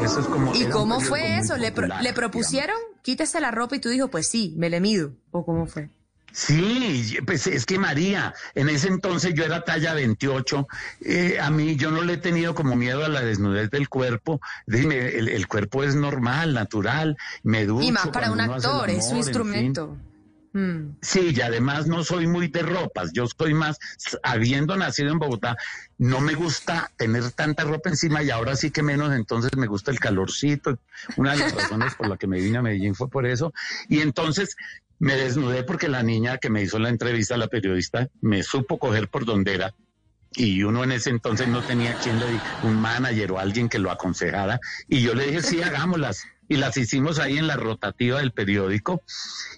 Eso 0.02 0.22
es 0.22 0.26
como. 0.28 0.56
¿Y 0.56 0.66
cómo 0.70 1.02
fue 1.02 1.38
eso? 1.38 1.58
¿Le, 1.58 1.72
pro- 1.74 1.88
¿Le 1.88 1.96
digamos. 1.98 2.14
propusieron? 2.14 2.78
Quítese 3.02 3.40
la 3.42 3.52
ropa 3.52 3.76
y 3.76 3.80
tú 3.80 3.90
dijo, 3.90 4.08
pues 4.10 4.28
sí, 4.28 4.54
me 4.58 4.70
le 4.70 4.80
mido. 4.80 5.12
¿O 5.32 5.46
cómo 5.46 5.68
fue? 5.68 5.90
Sí, 6.32 7.18
pues 7.26 7.48
es 7.48 7.66
que 7.66 7.80
María, 7.80 8.34
en 8.56 8.70
ese 8.70 8.88
entonces 8.88 9.34
yo 9.34 9.44
era 9.44 9.64
talla 9.64 9.94
28, 9.94 10.68
eh, 11.02 11.38
a 11.42 11.50
mí 11.50 11.76
yo 11.76 11.92
no 11.92 12.04
le 12.04 12.14
he 12.14 12.18
tenido 12.18 12.56
como 12.56 12.76
miedo 12.76 13.06
a 13.06 13.10
la 13.10 13.22
desnudez 13.22 13.70
del 13.70 13.90
cuerpo, 13.90 14.40
dime, 14.68 15.18
el, 15.18 15.30
el 15.30 15.48
cuerpo 15.48 15.84
es 15.84 15.96
normal, 15.96 16.54
natural, 16.54 17.18
me 17.44 17.66
ducho. 17.66 17.88
y 17.88 17.92
más 17.92 18.08
para 18.10 18.32
un 18.32 18.42
actor, 18.42 18.90
es 18.90 19.08
su 19.08 19.16
en 19.16 19.74
fin. 19.74 20.09
Mm. 20.54 20.98
Sí, 21.02 21.32
y 21.36 21.42
además 21.42 21.86
no 21.86 22.04
soy 22.04 22.26
muy 22.26 22.48
de 22.48 22.64
ropas, 22.64 23.12
yo 23.14 23.26
soy 23.28 23.54
más, 23.54 23.78
habiendo 24.24 24.76
nacido 24.76 25.12
en 25.12 25.20
Bogotá, 25.20 25.56
no 26.00 26.22
me 26.22 26.34
gusta 26.34 26.92
tener 26.98 27.32
tanta 27.32 27.64
ropa 27.66 27.90
encima 27.90 28.24
y 28.24 28.32
ahora 28.32 28.56
sí 28.56 28.72
que 28.72 28.82
menos, 28.82 29.14
entonces 29.14 29.52
me 29.58 29.68
gusta 29.68 29.92
el 29.92 30.00
calorcito. 30.00 30.80
Una 31.18 31.34
de 31.34 31.40
las 31.40 31.54
razones 31.54 31.94
por 31.96 32.08
la 32.08 32.18
que 32.18 32.28
me 32.28 32.40
vine 32.40 32.58
a 32.58 32.62
Medellín 32.62 32.96
fue 32.96 33.10
por 33.10 33.26
eso. 33.26 33.54
Y 33.90 34.00
entonces 34.00 34.56
me 34.98 35.16
desnudé 35.16 35.64
porque 35.64 35.88
la 35.88 36.04
niña 36.04 36.38
que 36.38 36.50
me 36.50 36.64
hizo 36.64 36.80
la 36.80 36.90
entrevista, 36.90 37.38
la 37.38 37.48
periodista, 37.48 38.10
me 38.22 38.44
supo 38.44 38.80
coger 38.80 39.08
por 39.08 39.26
donde 39.26 39.56
era. 39.56 39.74
Y 40.36 40.64
uno 40.64 40.84
en 40.84 40.92
ese 40.92 41.10
entonces 41.10 41.48
no 41.48 41.62
tenía 41.64 41.96
quien 41.96 42.20
le 42.20 42.26
un 42.64 42.80
manager 42.80 43.32
o 43.32 43.40
alguien 43.40 43.68
que 43.68 43.80
lo 43.80 43.92
aconsejara. 43.92 44.60
Y 44.88 45.02
yo 45.02 45.14
le 45.16 45.28
dije, 45.28 45.42
sí, 45.42 45.62
hagámoslas. 45.62 46.24
Y 46.50 46.58
las 46.58 46.76
hicimos 46.76 47.20
ahí 47.20 47.38
en 47.38 47.48
la 47.48 47.56
rotativa 47.56 48.20
del 48.20 48.32
periódico. 48.32 49.02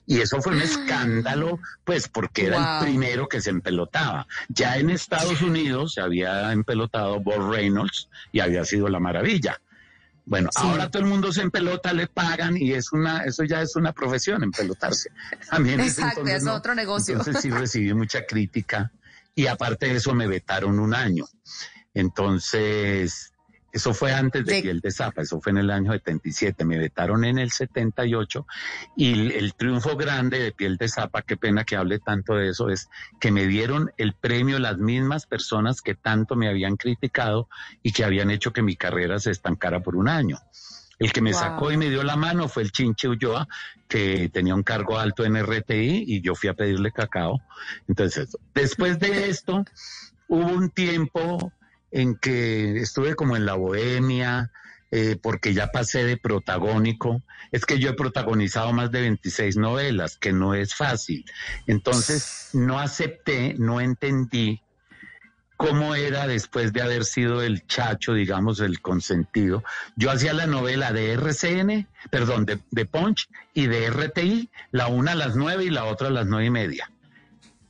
Y 0.06 0.20
eso 0.20 0.42
fue 0.42 0.54
un 0.54 0.62
escándalo, 0.62 1.58
pues 1.86 2.08
porque 2.10 2.46
era 2.48 2.58
Wow. 2.60 2.78
el 2.80 2.86
primero 2.92 3.28
que 3.30 3.42
se 3.42 3.50
empelotaba. 3.50 4.28
Ya 4.50 4.78
en 4.78 4.90
Estados 4.92 5.42
Unidos 5.42 5.94
se 5.94 6.02
había 6.02 6.52
empelotado 6.52 7.20
Bob 7.22 7.50
Reynolds 7.52 8.10
y 8.34 8.42
había 8.42 8.66
sido 8.66 8.90
la 8.90 9.00
maravilla. 9.00 9.60
Bueno, 10.26 10.50
Sí. 10.52 10.60
ahora 10.64 10.92
todo 10.92 11.02
el 11.02 11.08
mundo 11.10 11.32
se 11.34 11.42
empelota, 11.42 11.94
le 11.94 12.08
pagan 12.08 12.56
y 12.56 12.74
es 12.74 12.92
una, 12.92 13.24
eso 13.24 13.44
ya 13.46 13.62
es 13.62 13.76
una 13.76 13.92
profesión, 13.94 14.44
empelotarse. 14.44 15.10
A 15.50 15.60
mí 15.60 15.72
en 15.72 15.80
ese 15.80 16.02
Exacto, 16.02 16.20
entonces 16.20 16.38
es 16.38 16.44
no. 16.44 16.54
otro 16.56 16.76
negocio. 16.76 17.16
Entonces 17.16 17.42
sí 17.42 17.50
recibí 17.50 17.94
mucha 17.94 18.26
crítica 18.26 18.92
y 19.34 19.48
aparte 19.48 19.88
de 19.88 19.96
eso 19.96 20.14
me 20.14 20.28
vetaron 20.28 20.78
un 20.80 20.94
año. 20.94 21.26
Entonces, 21.94 23.31
eso 23.72 23.94
fue 23.94 24.14
antes 24.14 24.46
de 24.46 24.54
De- 24.56 24.62
Piel 24.62 24.80
de 24.82 24.92
Zapa, 24.92 25.22
eso 25.22 25.40
fue 25.40 25.52
en 25.52 25.60
el 25.60 25.72
año 25.72 25.92
77, 25.92 26.66
me 26.66 26.78
vetaron 26.78 27.24
en 27.24 27.38
el 27.40 27.52
78 27.52 28.46
y 28.98 29.14
el, 29.14 29.32
el 29.32 29.54
triunfo 29.56 29.96
grande 29.96 30.40
de 30.40 30.52
Piel 30.52 30.78
de 30.78 30.90
Zapa, 30.90 31.22
qué 31.22 31.38
pena 31.38 31.64
que 31.64 31.76
hable 31.76 32.00
tanto 32.00 32.34
de 32.36 32.50
eso, 32.50 32.70
es 32.70 32.90
que 33.20 33.32
me 33.32 33.48
dieron 33.48 33.92
el 33.98 34.14
premio 34.14 34.60
las 34.60 34.78
mismas 34.78 35.26
personas 35.26 35.82
que 35.82 35.96
tanto 35.96 36.36
me 36.36 36.50
habían 36.50 36.76
criticado 36.76 37.48
y 37.82 37.92
que 37.94 38.04
habían 38.04 38.30
hecho 38.32 38.52
que 38.54 38.62
mi 38.62 38.76
carrera 38.76 39.20
se 39.20 39.32
estancara 39.32 39.80
por 39.82 39.96
un 39.96 40.08
año. 40.10 40.38
El 41.00 41.12
que 41.12 41.22
me 41.22 41.32
Wow. 41.32 41.40
sacó 41.40 41.72
y 41.72 41.78
me 41.78 41.90
dio 41.90 42.04
la 42.04 42.16
mano 42.16 42.48
fue 42.48 42.62
el 42.62 42.72
Chinche 42.72 43.08
Ulloa, 43.08 43.48
que 43.88 44.30
tenía 44.30 44.54
un 44.54 44.62
cargo 44.62 45.00
alto 45.00 45.26
en 45.26 45.36
RTI 45.36 46.04
y 46.06 46.22
yo 46.22 46.36
fui 46.36 46.48
a 46.50 46.54
pedirle 46.54 46.92
cacao. 46.92 47.42
Entonces, 47.88 48.38
después 48.54 49.00
de 49.00 49.30
esto, 49.30 49.66
hubo 50.28 50.46
un 50.46 50.70
tiempo 50.70 51.52
en 51.92 52.16
que 52.16 52.78
estuve 52.78 53.16
como 53.16 53.36
en 53.36 53.46
la 53.46 53.54
bohemia, 53.54 54.52
eh, 54.92 55.18
porque 55.22 55.54
ya 55.54 55.68
pasé 55.68 56.04
de 56.04 56.18
protagónico. 56.18 57.22
Es 57.52 57.66
que 57.66 57.80
yo 57.80 57.90
he 57.90 57.94
protagonizado 57.94 58.74
más 58.74 58.92
de 58.92 59.02
26 59.02 59.58
novelas, 59.58 60.18
que 60.18 60.34
no 60.34 60.54
es 60.54 60.76
fácil. 60.76 61.26
Entonces, 61.68 62.50
no 62.54 62.80
acepté, 62.80 63.56
no 63.58 63.80
entendí 63.80 64.62
cómo 65.56 65.94
era 65.94 66.26
después 66.28 66.74
de 66.74 66.82
haber 66.82 67.06
sido 67.06 67.44
el 67.44 67.68
chacho, 67.68 68.14
digamos, 68.14 68.60
el 68.60 68.82
consentido. 68.82 69.64
Yo 69.96 70.10
hacía 70.10 70.34
la 70.34 70.48
novela 70.48 70.92
de 70.92 71.12
RCN, 71.14 71.88
perdón, 72.10 72.46
de, 72.46 72.60
de 72.72 72.86
Punch 72.86 73.30
y 73.54 73.68
de 73.68 73.92
RTI, 73.92 74.50
la 74.72 74.88
una 74.88 75.12
a 75.12 75.16
las 75.16 75.36
nueve 75.36 75.66
y 75.66 75.70
la 75.70 75.86
otra 75.86 76.08
a 76.08 76.12
las 76.12 76.26
nueve 76.26 76.48
y 76.48 76.50
media. 76.50 76.92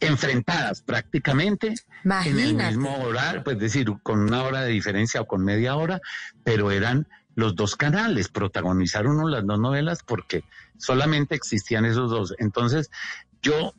Enfrentadas 0.02 0.82
prácticamente 0.82 1.76
en 2.04 2.40
el 2.40 2.56
mismo 2.56 2.94
horario, 3.04 3.44
pues 3.44 3.58
decir, 3.58 3.88
con 4.04 4.20
una 4.20 4.44
hora 4.44 4.62
de 4.62 4.72
diferencia 4.72 5.22
o 5.22 5.28
con 5.28 5.46
media 5.46 5.76
hora, 5.76 6.02
pero 6.44 6.72
eran 6.72 7.08
los 7.36 7.56
dos 7.56 7.76
canales, 7.76 8.28
protagonizaron 8.28 9.18
uno 9.18 9.30
las 9.30 9.46
dos 9.46 9.60
novelas 9.60 10.00
porque 10.06 10.44
solamente 10.78 11.36
existían 11.36 11.86
esos 11.86 12.10
dos. 12.10 12.34
Entonces, 12.40 12.90
yo 13.42 13.74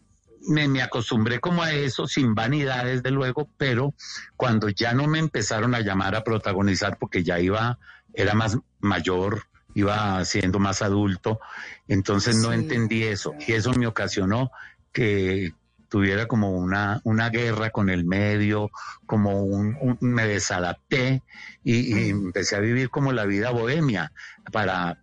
me, 0.49 0.69
me 0.69 0.83
acostumbré 0.83 1.41
como 1.41 1.63
a 1.63 1.73
eso, 1.73 2.07
sin 2.07 2.35
vanidad, 2.35 2.85
desde 2.85 3.11
luego, 3.11 3.49
pero 3.57 3.95
cuando 4.37 4.69
ya 4.69 4.95
no 4.95 5.07
me 5.07 5.19
empezaron 5.19 5.75
a 5.75 5.81
llamar 5.81 6.15
a 6.15 6.25
protagonizar 6.25 6.99
porque 6.99 7.23
ya 7.23 7.41
iba, 7.41 7.79
era 8.15 8.35
más 8.35 8.59
mayor, 8.81 9.45
iba 9.75 10.25
siendo 10.25 10.59
más 10.59 10.83
adulto, 10.83 11.41
entonces 11.89 12.37
no 12.37 12.53
entendí 12.53 13.05
eso. 13.05 13.35
Y 13.47 13.53
eso 13.53 13.73
me 13.73 13.87
ocasionó 13.87 14.51
que 14.93 15.55
tuviera 15.93 16.27
como 16.27 16.51
una, 16.53 17.03
una 17.05 17.29
guerra 17.29 17.69
con 17.69 17.91
el 17.91 18.07
medio, 18.07 18.71
como 19.05 19.43
un, 19.43 19.77
un- 19.79 19.99
me 20.01 20.27
desadapté 20.27 21.23
y, 21.63 21.95
y 21.95 22.09
empecé 22.09 22.57
a 22.57 22.61
vivir 22.61 22.89
como 22.89 23.13
la 23.13 23.27
vida 23.27 23.51
bohemia 23.51 24.11
para, 24.51 25.03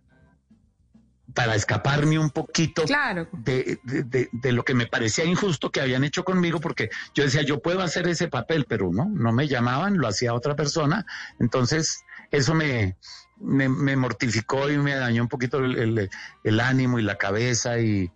para 1.32 1.54
escaparme 1.54 2.18
un 2.18 2.30
poquito 2.30 2.82
Claro. 2.86 3.28
de, 3.32 3.78
de- 3.84 4.02
de- 4.02 4.28
de 4.32 4.52
lo 4.52 4.64
que 4.64 4.74
me 4.74 4.86
parecía 4.88 5.24
injusto 5.24 5.70
que 5.70 5.80
habían 5.80 6.02
hecho 6.02 6.24
conmigo, 6.24 6.58
porque 6.58 6.90
yo 7.14 7.22
decía, 7.22 7.42
yo 7.42 7.60
puedo 7.62 7.82
hacer 7.82 8.08
ese 8.08 8.26
papel, 8.26 8.66
pero 8.68 8.90
no, 8.92 9.04
no 9.08 9.30
me 9.32 9.46
llamaban, 9.46 9.96
lo 9.96 10.08
hacía 10.08 10.34
otra 10.34 10.56
persona. 10.56 11.06
Entonces, 11.38 12.02
eso 12.32 12.52
me, 12.52 12.96
me, 13.38 13.68
me 13.68 13.94
mortificó 13.94 14.68
y 14.68 14.76
me 14.78 14.96
dañó 14.96 15.22
un 15.22 15.28
poquito 15.28 15.58
el, 15.58 15.78
el- 15.78 16.10
el 16.42 16.58
ánimo 16.60 16.98
y 16.98 17.02
la 17.02 17.16
cabeza 17.16 17.78
y, 17.78 18.10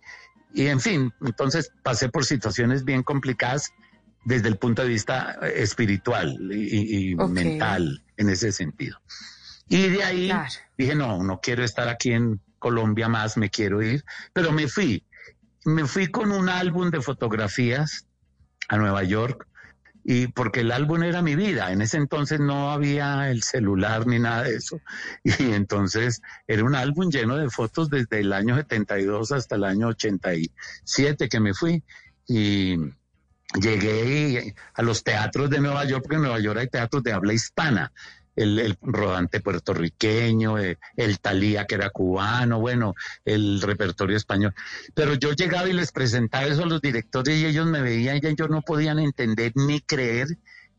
y, 0.55 0.67
en 0.67 0.79
fin, 0.79 1.11
entonces 1.21 1.71
pasé 1.83 2.09
por 2.09 2.25
situaciones 2.25 2.83
bien 2.85 3.03
complicadas 3.03 3.71
desde 4.25 4.47
el 4.47 4.57
punto 4.57 4.81
de 4.81 4.87
vista 4.89 5.37
eh, 5.41 5.53
espiritual 5.57 6.35
y, 6.51 7.11
y 7.11 7.15
mental 7.15 8.03
en 8.17 8.29
ese 8.29 8.51
sentido. 8.51 8.97
Y 9.67 9.89
de 9.89 10.03
ahí 10.03 10.27
Claro. 10.27 10.49
dije, 10.77 10.95
no, 10.95 11.23
no 11.23 11.39
quiero 11.41 11.63
estar 11.63 11.87
aquí 11.89 12.11
en 12.11 12.39
Colombia 12.59 13.07
más, 13.09 13.37
me 13.37 13.49
quiero 13.49 13.81
ir, 13.81 14.03
pero 14.33 14.51
me 14.51 14.67
fui. 14.67 15.03
Me 15.65 15.85
fui 15.85 16.07
con 16.07 16.31
un 16.31 16.47
álbum 16.49 16.89
de 16.91 17.01
fotografías 17.01 18.07
a 18.67 18.77
Nueva 18.77 19.03
York 19.03 19.47
y 20.07 20.27
porque 20.27 20.59
el 20.59 20.71
álbum 20.71 21.01
era 21.01 21.23
mi 21.23 21.35
vida. 21.35 21.71
En 21.71 21.81
ese 21.81 21.97
entonces 21.97 22.39
no 22.39 22.71
había 22.71 23.31
el 23.31 23.41
celular 23.41 24.05
ni 24.05 24.19
nada 24.19 24.43
de 24.43 24.55
eso. 24.55 24.79
Y 25.23 25.51
entonces 25.51 26.21
era 26.47 26.63
un 26.63 26.75
álbum 26.75 27.09
lleno 27.09 27.37
de 27.37 27.49
fotos 27.49 27.89
desde 27.89 28.19
el 28.19 28.31
año 28.31 28.55
72 28.55 29.31
hasta 29.31 29.55
el 29.55 29.63
año 29.63 29.87
87 29.87 31.27
que 31.27 31.39
me 31.39 31.55
fui. 31.55 31.83
Y 32.27 32.77
llegué 33.59 34.53
a 34.75 34.83
los 34.83 35.03
teatros 35.03 35.49
de 35.49 35.59
Nueva 35.59 35.85
York, 35.85 36.03
porque 36.03 36.17
en 36.17 36.21
Nueva 36.21 36.39
York 36.39 36.59
hay 36.59 36.67
teatros 36.67 37.01
de 37.01 37.11
habla 37.11 37.33
hispana. 37.33 37.91
El, 38.35 38.59
el 38.59 38.77
rodante 38.81 39.39
puertorriqueño, 39.39 40.59
eh, 40.59 40.77
el 40.97 41.19
Talía 41.19 41.65
que 41.65 41.75
era 41.75 41.89
cubano, 41.89 42.59
bueno, 42.59 42.95
el 43.23 43.61
repertorio 43.61 44.17
español. 44.17 44.53
Pero 44.93 45.13
yo 45.13 45.31
llegaba 45.33 45.69
y 45.69 45.73
les 45.73 45.91
presentaba 45.91 46.45
eso 46.45 46.63
a 46.63 46.67
los 46.67 46.81
directores 46.81 47.37
y 47.37 47.45
ellos 47.45 47.65
me 47.65 47.81
veían 47.81 48.19
y 48.21 48.27
ellos 48.27 48.49
no 48.49 48.61
podían 48.61 48.99
entender 48.99 49.51
ni 49.55 49.79
creer 49.81 50.27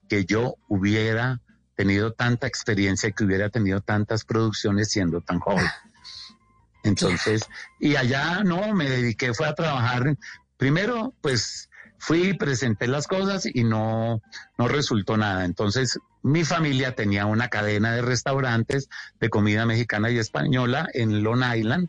que 0.09 0.25
yo 0.25 0.57
hubiera 0.69 1.41
tenido 1.77 2.13
tanta 2.13 2.47
experiencia 2.47 3.11
que 3.11 3.25
hubiera 3.25 3.51
tenido 3.51 3.81
tantas 3.81 4.25
producciones 4.25 4.91
siendo 4.91 5.21
tan 5.21 5.39
joven. 5.39 5.67
Entonces, 6.83 7.45
y 7.81 7.97
allá 7.97 8.43
no, 8.45 8.73
me 8.75 8.89
dediqué, 8.89 9.35
fue 9.35 9.49
a 9.49 9.55
trabajar. 9.55 10.17
Primero, 10.57 11.15
pues 11.21 11.69
fui, 11.99 12.35
presenté 12.35 12.87
las 12.87 13.07
cosas 13.07 13.45
y 13.47 13.65
no, 13.65 14.23
no 14.57 14.69
resultó 14.69 15.17
nada. 15.17 15.45
Entonces, 15.45 15.99
mi 16.27 16.45
familia 16.45 16.93
tenía 16.97 17.25
una 17.25 17.47
cadena 17.47 17.93
de 17.93 18.03
restaurantes 18.03 18.89
de 19.21 19.31
comida 19.31 19.65
mexicana 19.65 20.11
y 20.11 20.19
española 20.19 20.89
en 20.93 21.23
Long 21.23 21.45
Island 21.57 21.89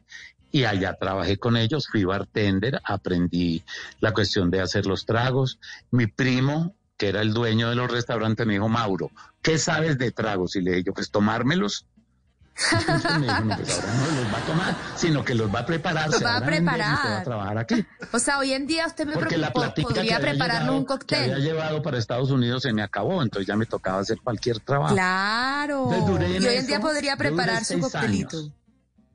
y 0.51 0.65
allá 0.65 0.93
trabajé 0.93 1.37
con 1.37 1.57
ellos, 1.57 1.87
fui 1.87 2.03
bartender, 2.03 2.79
aprendí 2.83 3.63
la 3.99 4.13
cuestión 4.13 4.51
de 4.51 4.61
hacer 4.61 4.85
los 4.85 5.07
tragos. 5.07 5.59
Mi 5.89 6.05
primo, 6.05 6.75
que 6.97 7.09
era 7.09 7.21
el 7.21 7.33
dueño 7.33 7.71
de 7.71 7.77
los 7.77 7.91
restaurantes, 7.91 8.45
me 8.45 8.53
dijo, 8.53 8.69
Mauro, 8.69 9.09
¿qué 9.41 9.57
sabes 9.57 9.97
de 9.97 10.11
tragos? 10.11 10.55
Y 10.55 10.61
le 10.61 10.69
dije 10.69 10.83
yo, 10.83 10.93
pues 10.93 11.09
tomármelos. 11.09 11.87
Entonces 12.79 13.19
me 13.19 13.27
dijo, 13.27 13.39
no, 13.41 13.55
pues 13.57 13.79
ahora 13.79 13.93
no 13.93 14.21
los 14.21 14.33
va 14.33 14.37
a 14.37 14.41
tomar, 14.45 14.75
sino 14.95 15.23
que 15.23 15.35
los 15.35 15.53
va 15.53 15.59
a 15.59 15.65
preparar. 15.65 16.09
Los 16.09 16.23
va 16.23 16.37
a 16.37 16.39
y 16.39 16.41
preparar. 16.45 16.97
va 17.05 17.17
a 17.19 17.23
trabajar 17.23 17.57
aquí. 17.59 17.85
O 18.11 18.19
sea, 18.19 18.39
hoy 18.39 18.53
en 18.53 18.65
día 18.67 18.87
usted 18.87 19.05
me 19.05 19.13
Porque 19.13 19.37
la 19.37 19.51
platica 19.53 19.87
que 19.89 19.93
podría 19.95 20.15
había 20.17 20.29
prepararnos 20.31 20.75
llevado- 20.75 20.93
un 20.93 20.99
que 21.05 21.15
había 21.15 21.27
cóctel. 21.27 21.43
llevado 21.43 21.81
para 21.83 21.97
Estados 21.97 22.31
Unidos 22.31 22.63
se 22.63 22.73
me 22.73 22.81
acabó, 22.81 23.21
entonces 23.21 23.47
ya 23.47 23.55
me 23.55 23.65
tocaba 23.65 23.99
hacer 23.99 24.17
cualquier 24.23 24.59
trabajo. 24.59 24.93
Claro. 24.95 25.83
Entonces, 25.93 26.07
duré 26.07 26.25
en 26.37 26.43
Y 26.43 26.45
hoy 26.47 26.53
en 26.53 26.59
eso, 26.59 26.67
día 26.67 26.79
podría 26.79 27.15
preparar 27.17 27.63
su 27.63 27.79
coctelito. 27.79 28.37
años. 28.37 28.51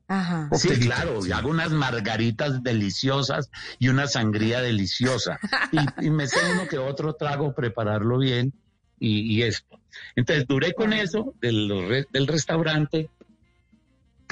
Ajá. 0.08 0.48
Sí, 0.52 0.68
claro, 0.78 1.24
y 1.24 1.32
hago 1.32 1.48
unas 1.48 1.70
margaritas 1.70 2.62
deliciosas 2.62 3.50
y 3.78 3.88
una 3.88 4.06
sangría 4.06 4.60
deliciosa. 4.60 5.38
Y, 6.00 6.06
y 6.06 6.10
me 6.10 6.26
sé 6.28 6.36
uno 6.52 6.68
que 6.68 6.76
otro 6.78 7.14
trago 7.14 7.54
prepararlo 7.54 8.18
bien 8.18 8.52
y, 8.98 9.20
y 9.36 9.42
esto. 9.42 9.80
Entonces 10.14 10.46
duré 10.46 10.74
con 10.74 10.92
eso 10.92 11.34
del, 11.40 12.06
del 12.12 12.26
restaurante 12.26 13.08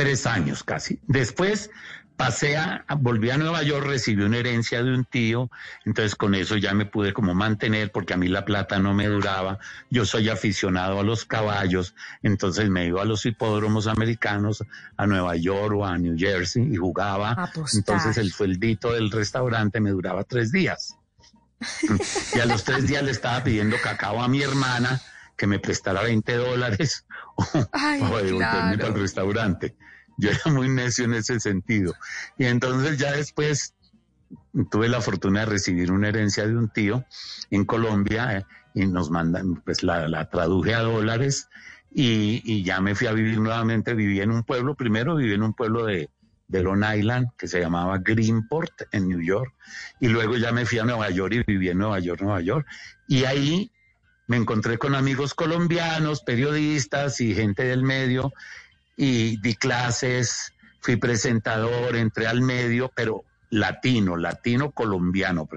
tres 0.00 0.26
años 0.26 0.64
casi. 0.64 0.98
Después 1.06 1.70
pasé 2.16 2.56
a, 2.56 2.86
volví 3.00 3.28
a 3.28 3.36
Nueva 3.36 3.62
York, 3.62 3.84
recibí 3.86 4.22
una 4.22 4.38
herencia 4.38 4.82
de 4.82 4.94
un 4.94 5.04
tío, 5.04 5.50
entonces 5.84 6.14
con 6.14 6.34
eso 6.34 6.56
ya 6.56 6.72
me 6.72 6.86
pude 6.86 7.12
como 7.12 7.34
mantener 7.34 7.92
porque 7.92 8.14
a 8.14 8.16
mí 8.16 8.28
la 8.28 8.46
plata 8.46 8.78
no 8.78 8.94
me 8.94 9.08
duraba. 9.08 9.58
Yo 9.90 10.06
soy 10.06 10.30
aficionado 10.30 11.00
a 11.00 11.02
los 11.02 11.26
caballos, 11.26 11.94
entonces 12.22 12.70
me 12.70 12.86
iba 12.86 13.02
a 13.02 13.04
los 13.04 13.26
hipódromos 13.26 13.86
americanos, 13.86 14.64
a 14.96 15.06
Nueva 15.06 15.36
York 15.36 15.74
o 15.76 15.84
a 15.84 15.98
New 15.98 16.16
Jersey 16.16 16.66
y 16.72 16.76
jugaba. 16.76 17.32
Apostar. 17.32 17.78
Entonces 17.78 18.16
el 18.16 18.32
sueldito 18.32 18.94
del 18.94 19.10
restaurante 19.10 19.80
me 19.80 19.90
duraba 19.90 20.24
tres 20.24 20.50
días. 20.50 20.96
y 22.34 22.40
a 22.40 22.46
los 22.46 22.64
tres 22.64 22.86
días 22.86 23.02
le 23.02 23.10
estaba 23.10 23.44
pidiendo 23.44 23.76
cacao 23.82 24.22
a 24.22 24.28
mi 24.28 24.40
hermana 24.40 24.98
que 25.36 25.46
me 25.46 25.58
prestara 25.58 26.02
20 26.02 26.36
dólares 26.36 27.04
o, 27.36 27.44
Ay, 27.72 28.00
o 28.00 28.16
devolverme 28.16 28.38
claro. 28.38 28.78
para 28.78 28.94
el 28.94 29.00
restaurante. 29.00 29.76
Yo 30.20 30.30
era 30.30 30.52
muy 30.52 30.68
necio 30.68 31.04
en 31.04 31.14
ese 31.14 31.40
sentido. 31.40 31.94
Y 32.38 32.44
entonces 32.44 32.98
ya 32.98 33.12
después 33.12 33.74
tuve 34.70 34.88
la 34.88 35.00
fortuna 35.00 35.40
de 35.40 35.46
recibir 35.46 35.90
una 35.90 36.08
herencia 36.08 36.46
de 36.46 36.56
un 36.56 36.68
tío 36.68 37.04
en 37.50 37.64
Colombia 37.64 38.38
eh, 38.38 38.44
y 38.74 38.86
nos 38.86 39.10
mandan, 39.10 39.56
pues 39.64 39.82
la, 39.82 40.08
la 40.08 40.28
traduje 40.30 40.74
a 40.74 40.80
dólares 40.80 41.48
y, 41.92 42.42
y 42.44 42.62
ya 42.62 42.80
me 42.80 42.94
fui 42.94 43.08
a 43.08 43.12
vivir 43.12 43.40
nuevamente. 43.40 43.94
Viví 43.94 44.20
en 44.20 44.30
un 44.30 44.44
pueblo, 44.44 44.74
primero 44.74 45.16
viví 45.16 45.34
en 45.34 45.42
un 45.42 45.54
pueblo 45.54 45.84
de, 45.86 46.10
de 46.48 46.62
Long 46.62 46.84
Island 46.84 47.28
que 47.36 47.48
se 47.48 47.60
llamaba 47.60 47.98
Greenport 47.98 48.82
en 48.92 49.08
New 49.08 49.20
York 49.20 49.54
y 50.00 50.08
luego 50.08 50.36
ya 50.36 50.52
me 50.52 50.66
fui 50.66 50.78
a 50.78 50.84
Nueva 50.84 51.10
York 51.10 51.34
y 51.34 51.42
viví 51.44 51.68
en 51.68 51.78
Nueva 51.78 51.98
York, 52.00 52.20
Nueva 52.20 52.40
York. 52.40 52.66
Y 53.08 53.24
ahí 53.24 53.72
me 54.26 54.36
encontré 54.36 54.78
con 54.78 54.94
amigos 54.94 55.34
colombianos, 55.34 56.22
periodistas 56.22 57.20
y 57.20 57.34
gente 57.34 57.64
del 57.64 57.82
medio 57.82 58.32
y 59.02 59.38
di 59.38 59.54
clases, 59.54 60.52
fui 60.80 60.96
presentador, 60.96 61.96
entré 61.96 62.26
al 62.26 62.42
medio, 62.42 62.90
pero 62.94 63.24
latino, 63.48 64.14
latino 64.18 64.72
colombiano. 64.72 65.48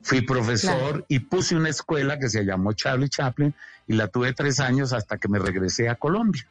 Fui 0.00 0.20
profesor 0.20 0.90
Claro. 0.92 1.06
y 1.08 1.18
puse 1.18 1.56
una 1.56 1.70
escuela 1.70 2.20
que 2.20 2.28
se 2.28 2.44
llamó 2.44 2.72
Charlie 2.72 3.08
Chaplin 3.08 3.52
y 3.88 3.94
la 3.94 4.06
tuve 4.06 4.32
tres 4.32 4.60
años 4.60 4.92
hasta 4.92 5.18
que 5.18 5.26
me 5.26 5.40
regresé 5.40 5.88
a 5.88 5.96
Colombia. 5.96 6.46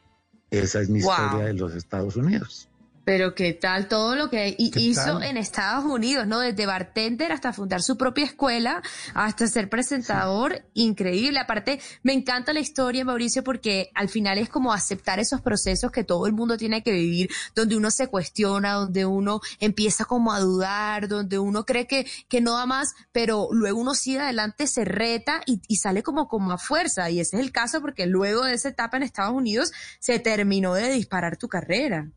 Esa 0.50 0.80
es 0.82 0.90
mi 0.90 1.00
Wow. 1.00 1.12
historia 1.12 1.46
de 1.46 1.54
los 1.54 1.74
Estados 1.74 2.16
Unidos. 2.16 2.68
Pero 3.04 3.34
qué 3.34 3.52
tal 3.52 3.86
todo 3.86 4.16
lo 4.16 4.30
que 4.30 4.54
hi- 4.58 4.70
¿Qué 4.70 4.80
hizo 4.80 5.18
tal? 5.18 5.22
en 5.24 5.36
Estados 5.36 5.84
Unidos, 5.84 6.26
¿no? 6.26 6.40
Desde 6.40 6.64
bartender 6.64 7.32
hasta 7.32 7.52
fundar 7.52 7.82
su 7.82 7.98
propia 7.98 8.24
escuela, 8.24 8.82
hasta 9.12 9.46
ser 9.46 9.68
presentador, 9.68 10.64
increíble. 10.72 11.38
Aparte, 11.38 11.80
me 12.02 12.14
encanta 12.14 12.54
la 12.54 12.60
historia, 12.60 13.04
Mauricio, 13.04 13.44
porque 13.44 13.90
al 13.94 14.08
final 14.08 14.38
es 14.38 14.48
como 14.48 14.72
aceptar 14.72 15.18
esos 15.20 15.42
procesos 15.42 15.92
que 15.92 16.02
todo 16.02 16.26
el 16.26 16.32
mundo 16.32 16.56
tiene 16.56 16.82
que 16.82 16.92
vivir, 16.92 17.30
donde 17.54 17.76
uno 17.76 17.90
se 17.90 18.06
cuestiona, 18.08 18.72
donde 18.72 19.04
uno 19.04 19.40
empieza 19.60 20.06
como 20.06 20.32
a 20.32 20.40
dudar, 20.40 21.06
donde 21.08 21.38
uno 21.38 21.66
cree 21.66 21.86
que, 21.86 22.06
que 22.28 22.40
no 22.40 22.56
da 22.56 22.64
más, 22.64 22.94
pero 23.12 23.48
luego 23.52 23.80
uno 23.80 23.94
sigue 23.94 24.20
adelante, 24.20 24.66
se 24.66 24.84
reta 24.86 25.42
y, 25.44 25.60
y 25.68 25.76
sale 25.76 26.02
como, 26.02 26.26
como 26.26 26.52
a 26.52 26.58
fuerza. 26.58 27.10
Y 27.10 27.20
ese 27.20 27.36
es 27.36 27.42
el 27.42 27.52
caso 27.52 27.82
porque 27.82 28.06
luego 28.06 28.44
de 28.44 28.54
esa 28.54 28.70
etapa 28.70 28.96
en 28.96 29.02
Estados 29.02 29.34
Unidos 29.34 29.72
se 30.00 30.18
terminó 30.20 30.72
de 30.72 30.88
disparar 30.90 31.36
tu 31.36 31.48
carrera. 31.48 32.08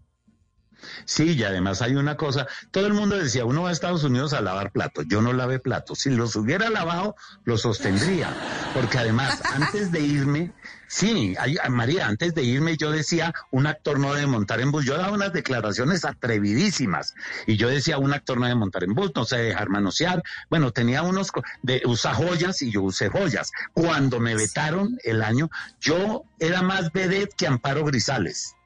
Sí, 1.05 1.33
y 1.33 1.43
además 1.43 1.81
hay 1.81 1.95
una 1.95 2.17
cosa, 2.17 2.47
todo 2.71 2.87
el 2.87 2.93
mundo 2.93 3.17
decía, 3.17 3.45
uno 3.45 3.63
va 3.63 3.69
a 3.69 3.71
Estados 3.71 4.03
Unidos 4.03 4.33
a 4.33 4.41
lavar 4.41 4.71
platos, 4.71 5.05
yo 5.07 5.21
no 5.21 5.33
lavé 5.33 5.59
platos, 5.59 5.99
si 5.99 6.09
los 6.09 6.35
hubiera 6.35 6.69
lavado, 6.69 7.15
los 7.45 7.61
sostendría, 7.61 8.33
porque 8.73 8.97
además, 8.97 9.41
antes 9.55 9.91
de 9.91 10.01
irme, 10.01 10.53
sí, 10.87 11.35
ay, 11.39 11.57
ay, 11.61 11.69
María, 11.69 12.07
antes 12.07 12.33
de 12.33 12.43
irme 12.43 12.77
yo 12.77 12.91
decía, 12.91 13.33
un 13.51 13.67
actor 13.67 13.99
no 13.99 14.13
debe 14.13 14.27
montar 14.27 14.59
en 14.59 14.71
bus, 14.71 14.85
yo 14.85 14.97
daba 14.97 15.13
unas 15.13 15.33
declaraciones 15.33 16.05
atrevidísimas, 16.05 17.15
y 17.45 17.57
yo 17.57 17.69
decía, 17.69 17.97
un 17.97 18.13
actor 18.13 18.37
no 18.39 18.45
debe 18.45 18.59
montar 18.59 18.83
en 18.83 18.93
bus, 18.93 19.11
no 19.15 19.25
se 19.25 19.37
debe 19.37 19.49
dejar 19.49 19.69
manosear, 19.69 20.23
bueno, 20.49 20.71
tenía 20.71 21.03
unos, 21.03 21.31
de, 21.61 21.81
usa 21.85 22.13
joyas 22.13 22.61
y 22.61 22.71
yo 22.71 22.81
usé 22.83 23.09
joyas, 23.09 23.51
cuando 23.73 24.19
me 24.19 24.35
vetaron 24.35 24.97
el 25.03 25.23
año, 25.23 25.49
yo 25.79 26.23
era 26.39 26.61
más 26.61 26.91
vedette 26.91 27.33
que 27.35 27.47
Amparo 27.47 27.83
Grisales. 27.85 28.56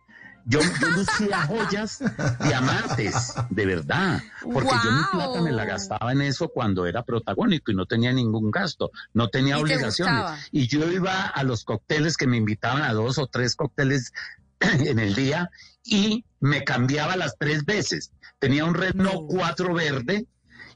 Yo, 0.46 0.60
yo 0.60 0.90
lucía 0.90 1.46
joyas, 1.48 2.00
diamantes, 2.44 3.34
de 3.50 3.66
verdad, 3.66 4.22
porque 4.42 4.70
yo 4.84 4.92
mi 4.92 5.04
plata 5.12 5.42
me 5.42 5.52
la 5.52 5.66
gastaba 5.66 6.12
en 6.12 6.22
eso 6.22 6.50
cuando 6.50 6.86
era 6.86 7.04
protagónico 7.04 7.72
y 7.72 7.76
no 7.76 7.86
tenía 7.86 8.12
ningún 8.12 8.52
gasto, 8.52 8.92
no 9.14 9.30
tenía 9.30 9.56
¿Y 9.56 9.58
te 9.58 9.64
obligaciones. 9.64 10.24
Y 10.52 10.68
yo 10.68 10.90
iba 10.92 11.28
a 11.28 11.44
los 11.44 11.64
cócteles 11.64 12.18
que 12.18 12.28
me 12.28 12.38
invitaban 12.38 12.82
a 12.84 12.94
dos 12.94 13.18
o 13.18 13.28
tres 13.28 13.56
cócteles 13.56 14.14
en 14.60 15.00
el 15.00 15.14
día 15.16 15.50
y 15.84 16.26
me 16.40 16.64
cambiaba 16.64 17.16
las 17.16 17.36
tres 17.38 17.66
veces. 17.66 18.12
Tenía 18.40 18.66
un 18.66 18.74
Renault 18.76 19.14
No. 19.14 19.28
4 19.28 19.74
verde 19.74 20.26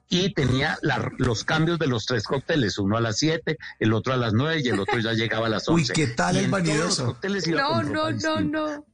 y 0.07 0.33
tenía 0.33 0.77
la- 0.83 1.11
los 1.17 1.43
cambios 1.43 1.79
de 1.79 1.87
los 1.87 2.05
tres 2.05 2.23
cócteles, 2.25 2.77
uno 2.77 2.97
a 2.97 3.01
las 3.01 3.17
7, 3.17 3.57
el 3.79 3.93
otro 3.93 4.13
a 4.13 4.17
las 4.17 4.33
9 4.33 4.61
y 4.63 4.69
el 4.69 4.79
otro 4.79 4.99
ya 4.99 5.13
llegaba 5.13 5.47
a 5.47 5.49
las 5.49 5.67
11. 5.67 5.91
Uy, 5.91 5.95
¿qué 5.95 6.07
tal 6.13 6.35
Y 6.35 6.39
el 6.39 6.51
vanidoso? 6.51 7.17
No, 7.55 7.81
no, 7.83 8.11
no, 8.11 8.39
no. 8.41 8.85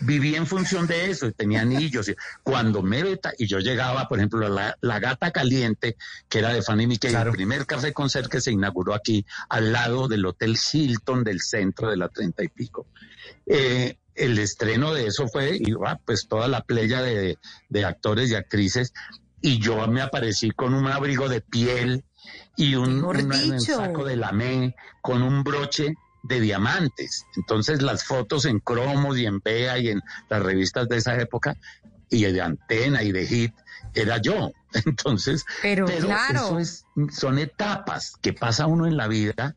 Viví 0.00 0.34
en 0.34 0.46
función 0.46 0.86
de 0.86 1.10
eso 1.10 1.26
y 1.26 1.32
tenía 1.32 1.62
anillos. 1.62 2.10
Cuando 2.42 2.82
me 2.82 3.02
veta, 3.02 3.32
y 3.38 3.46
yo 3.46 3.58
llegaba, 3.58 4.08
por 4.08 4.18
ejemplo, 4.18 4.46
a 4.46 4.50
la, 4.50 4.76
la 4.80 4.98
Gata 4.98 5.30
Caliente, 5.30 5.96
que 6.28 6.38
era 6.40 6.52
de 6.52 6.62
Fanny 6.62 6.86
Mickey, 6.86 7.10
Claro. 7.10 7.30
el 7.30 7.36
primer 7.36 7.66
café 7.66 7.92
concert 7.92 8.30
que 8.30 8.40
se 8.40 8.52
inauguró 8.52 8.94
aquí, 8.94 9.24
al 9.48 9.72
lado 9.72 10.08
del 10.08 10.24
Hotel 10.26 10.56
Hilton 10.72 11.24
del 11.24 11.40
centro 11.40 11.90
de 11.90 11.96
la 11.96 12.08
treinta 12.08 12.44
y 12.44 12.48
pico. 12.48 12.86
Eh, 13.46 13.98
el 14.14 14.38
estreno 14.38 14.94
de 14.94 15.06
eso 15.06 15.28
fue, 15.28 15.56
y 15.56 15.72
ah, 15.86 15.98
pues 16.04 16.26
toda 16.28 16.48
la 16.48 16.62
playa 16.62 17.02
de, 17.02 17.38
de 17.68 17.84
actores 17.84 18.30
y 18.30 18.34
actrices, 18.34 18.92
y 19.42 19.58
yo 19.58 19.86
me 19.88 20.00
aparecí 20.00 20.50
con 20.50 20.74
un 20.74 20.86
abrigo 20.86 21.28
de 21.28 21.40
piel 21.42 22.04
y 22.56 22.74
un, 22.74 23.04
un 23.04 23.60
saco 23.60 24.04
de 24.04 24.16
lamé 24.16 24.74
con 25.02 25.22
un 25.22 25.44
broche 25.44 25.94
de 26.26 26.40
diamantes. 26.40 27.26
Entonces 27.36 27.82
las 27.82 28.04
fotos 28.04 28.44
en 28.44 28.60
cromos 28.60 29.18
y 29.18 29.26
en 29.26 29.40
Bea 29.40 29.78
y 29.78 29.88
en 29.88 30.02
las 30.28 30.42
revistas 30.42 30.88
de 30.88 30.96
esa 30.96 31.18
época 31.20 31.56
y 32.08 32.24
de 32.24 32.40
Antena 32.40 33.02
y 33.02 33.12
de 33.12 33.26
Hit 33.26 33.54
era 33.94 34.18
yo. 34.18 34.52
Entonces, 34.84 35.44
Pero, 35.62 35.86
claro. 35.86 36.38
eso 36.38 36.58
es, 36.58 36.86
son 37.10 37.38
etapas 37.38 38.14
que 38.20 38.32
pasa 38.32 38.66
uno 38.66 38.86
en 38.86 38.96
la 38.96 39.08
vida, 39.08 39.56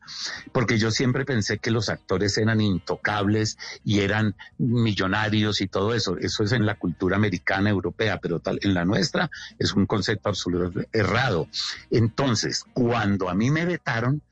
porque 0.52 0.78
yo 0.78 0.90
siempre 0.90 1.24
pensé 1.24 1.58
que 1.58 1.70
los 1.70 1.90
actores 1.90 2.38
eran 2.38 2.60
intocables 2.60 3.58
y 3.84 4.00
eran 4.00 4.34
millonarios 4.58 5.60
y 5.60 5.68
todo 5.68 5.94
eso. 5.94 6.16
Eso 6.16 6.44
es 6.44 6.52
en 6.52 6.64
la 6.64 6.76
cultura 6.76 7.16
americana, 7.16 7.70
europea, 7.70 8.18
pero 8.18 8.40
tal, 8.40 8.58
en 8.62 8.72
la 8.72 8.84
nuestra 8.84 9.30
es 9.58 9.74
un 9.74 9.86
concepto 9.86 10.30
absolutamente 10.30 10.88
errado. 10.92 11.48
Entonces, 11.90 12.64
cuando 12.72 13.28
a 13.28 13.34
mí 13.34 13.50
me 13.50 13.66
vetaron, 13.66 14.22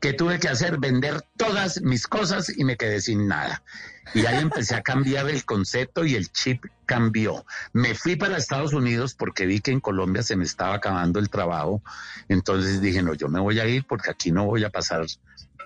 ¿qué 0.00 0.12
tuve 0.12 0.38
que 0.38 0.48
hacer? 0.48 0.78
Vender 0.78 1.22
todas 1.36 1.82
mis 1.82 2.06
cosas 2.06 2.50
y 2.56 2.64
me 2.64 2.76
quedé 2.76 3.00
sin 3.00 3.28
nada. 3.28 3.62
Y 4.14 4.26
ahí 4.26 4.40
empecé 4.40 4.74
a 4.74 4.82
cambiar 4.82 5.28
el 5.28 5.44
concepto 5.44 6.04
y 6.04 6.14
el 6.16 6.32
chip 6.32 6.64
cambió. 6.86 7.44
Me 7.72 7.94
fui 7.94 8.16
para 8.16 8.38
Estados 8.38 8.72
Unidos 8.72 9.14
porque 9.14 9.46
vi 9.46 9.60
que 9.60 9.70
en 9.70 9.80
Colombia 9.80 10.22
se 10.22 10.36
me 10.36 10.44
estaba 10.44 10.74
acabando 10.74 11.20
el 11.20 11.30
trabajo. 11.30 11.82
Entonces 12.28 12.80
dije, 12.80 13.02
no, 13.02 13.14
yo 13.14 13.28
me 13.28 13.40
voy 13.40 13.60
a 13.60 13.66
ir 13.66 13.84
porque 13.86 14.10
aquí 14.10 14.32
no 14.32 14.46
voy 14.46 14.64
a 14.64 14.70
pasar, 14.70 15.06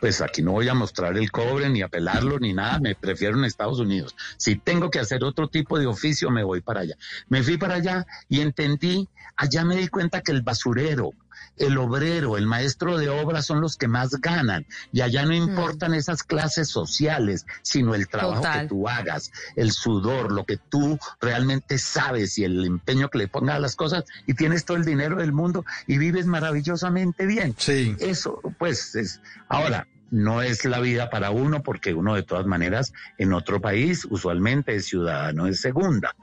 pues 0.00 0.20
aquí 0.20 0.42
no 0.42 0.52
voy 0.52 0.68
a 0.68 0.74
mostrar 0.74 1.16
el 1.16 1.30
cobre 1.30 1.70
ni 1.70 1.80
a 1.80 1.88
pelarlo 1.88 2.38
ni 2.38 2.52
nada. 2.52 2.80
Me 2.80 2.94
prefiero 2.94 3.38
en 3.38 3.44
Estados 3.44 3.78
Unidos. 3.78 4.14
Si 4.36 4.56
tengo 4.56 4.90
que 4.90 4.98
hacer 4.98 5.24
otro 5.24 5.48
tipo 5.48 5.78
de 5.78 5.86
oficio, 5.86 6.30
me 6.30 6.44
voy 6.44 6.60
para 6.60 6.80
allá. 6.80 6.96
Me 7.28 7.42
fui 7.42 7.56
para 7.56 7.76
allá 7.76 8.06
y 8.28 8.40
entendí, 8.40 9.08
allá 9.36 9.64
me 9.64 9.76
di 9.76 9.88
cuenta 9.88 10.20
que 10.20 10.32
el 10.32 10.42
basurero, 10.42 11.12
el 11.56 11.78
obrero, 11.78 12.36
el 12.36 12.46
maestro 12.46 12.98
de 12.98 13.08
obra 13.08 13.42
son 13.42 13.60
los 13.60 13.76
que 13.76 13.88
más 13.88 14.10
ganan. 14.20 14.66
Y 14.92 15.00
allá 15.00 15.24
no 15.24 15.34
importan 15.34 15.94
esas 15.94 16.22
clases 16.22 16.68
sociales, 16.68 17.46
sino 17.62 17.94
el 17.94 18.08
trabajo 18.08 18.42
Total. 18.42 18.62
que 18.62 18.68
tú 18.68 18.88
hagas, 18.88 19.32
el 19.56 19.72
sudor, 19.72 20.32
lo 20.32 20.44
que 20.44 20.56
tú 20.56 20.98
realmente 21.20 21.78
sabes 21.78 22.38
y 22.38 22.44
el 22.44 22.64
empeño 22.64 23.08
que 23.08 23.18
le 23.18 23.28
pongas 23.28 23.56
a 23.56 23.60
las 23.60 23.76
cosas 23.76 24.04
y 24.26 24.34
tienes 24.34 24.64
todo 24.64 24.76
el 24.76 24.84
dinero 24.84 25.16
del 25.16 25.32
mundo 25.32 25.64
y 25.86 25.98
vives 25.98 26.26
maravillosamente 26.26 27.26
bien. 27.26 27.54
Sí. 27.58 27.96
Eso, 27.98 28.40
pues, 28.58 28.94
es. 28.94 29.20
Ahora, 29.48 29.86
no 30.10 30.42
es 30.42 30.64
la 30.64 30.80
vida 30.80 31.10
para 31.10 31.30
uno 31.30 31.62
porque 31.62 31.92
uno 31.92 32.14
de 32.14 32.22
todas 32.22 32.46
maneras 32.46 32.92
en 33.18 33.32
otro 33.32 33.60
país 33.60 34.06
usualmente 34.08 34.76
es 34.76 34.86
ciudadano 34.86 35.46
de 35.46 35.54
segunda. 35.54 36.14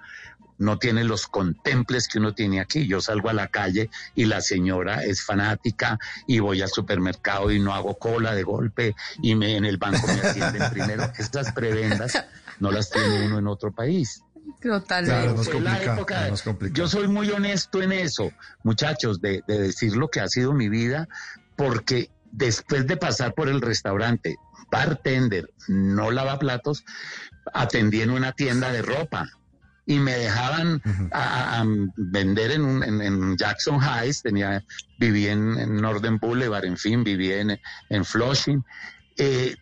No 0.62 0.78
tiene 0.78 1.04
los 1.04 1.26
contemples 1.26 2.08
que 2.08 2.20
uno 2.20 2.34
tiene 2.36 2.60
aquí. 2.62 2.88
Yo 2.88 3.02
salgo 3.02 3.30
a 3.30 3.34
la 3.34 3.48
calle 3.48 3.90
y 4.14 4.26
la 4.26 4.42
señora 4.42 5.04
es 5.04 5.24
fanática 5.24 5.98
y 6.28 6.38
voy 6.40 6.62
al 6.62 6.70
supermercado 6.70 7.50
y 7.52 7.60
no 7.60 7.74
hago 7.74 7.98
cola 7.98 8.36
de 8.36 8.44
golpe 8.44 8.96
y 9.24 9.34
me 9.34 9.56
en 9.58 9.66
el 9.66 9.78
banco 9.78 10.06
me 10.08 10.22
atienden 10.30 10.70
primero. 10.72 11.12
Estas 11.18 11.52
prebendas 11.52 12.14
no 12.60 12.72
las 12.72 12.92
tiene 12.92 13.26
uno 13.26 13.40
en 13.40 13.48
otro 13.48 13.72
país. 13.72 14.22
Totalmente. 14.62 15.12
Claro, 15.12 15.36
época- 15.94 16.30
yo 16.72 16.88
soy 16.88 17.08
muy 17.08 17.30
honesto 17.32 17.82
en 17.82 17.92
eso, 17.92 18.32
muchachos, 18.64 19.20
de, 19.20 19.42
de 19.48 19.60
decir 19.60 19.96
lo 19.96 20.10
que 20.10 20.20
ha 20.20 20.28
sido 20.28 20.54
mi 20.54 20.70
vida, 20.70 21.08
porque 21.56 22.12
después 22.32 22.86
de 22.86 22.98
pasar 22.98 23.34
por 23.34 23.50
el 23.50 23.62
restaurante, 23.62 24.36
bartender, 24.72 25.50
no 25.68 26.12
lavaplatos, 26.12 26.86
atendí 27.54 28.02
en 28.02 28.12
una 28.12 28.32
tienda 28.34 28.72
de 28.72 28.82
ropa 28.84 29.28
y 29.86 30.00
me 30.00 30.14
dejaban 30.14 30.82
a, 31.12 31.20
a- 31.58 31.62
a 31.62 31.66
vender 31.98 32.52
en, 32.52 32.62
un- 32.64 32.84
en- 32.84 33.02
en 33.02 33.38
Jackson 33.38 33.80
Heights, 33.82 34.22
tenía, 34.22 34.64
viví 35.00 35.28
en, 35.28 35.58
en 35.60 35.76
Northern 35.78 36.18
Boulevard, 36.20 36.66
en 36.66 36.78
fin, 36.78 37.04
viví 37.04 37.32
en, 37.34 37.60
en 37.90 38.06
Flushing. 38.06 38.64
Eh, 39.18 39.56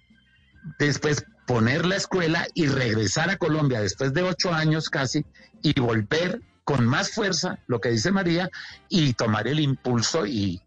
después 0.78 1.26
poner 1.48 1.86
la 1.86 1.96
escuela 1.96 2.46
y 2.54 2.68
regresar 2.68 3.30
a 3.30 3.38
Colombia 3.38 3.82
después 3.82 4.14
de 4.14 4.22
ocho 4.24 4.54
años 4.54 4.90
casi 4.90 5.26
y 5.62 5.80
volver 5.80 6.42
con 6.64 6.86
más 6.86 7.12
fuerza, 7.12 7.58
lo 7.68 7.82
que 7.82 7.90
dice 7.90 8.12
María, 8.12 8.50
y 8.90 9.14
tomar 9.14 9.48
el 9.48 9.60
impulso 9.60 10.28
y 10.28 10.62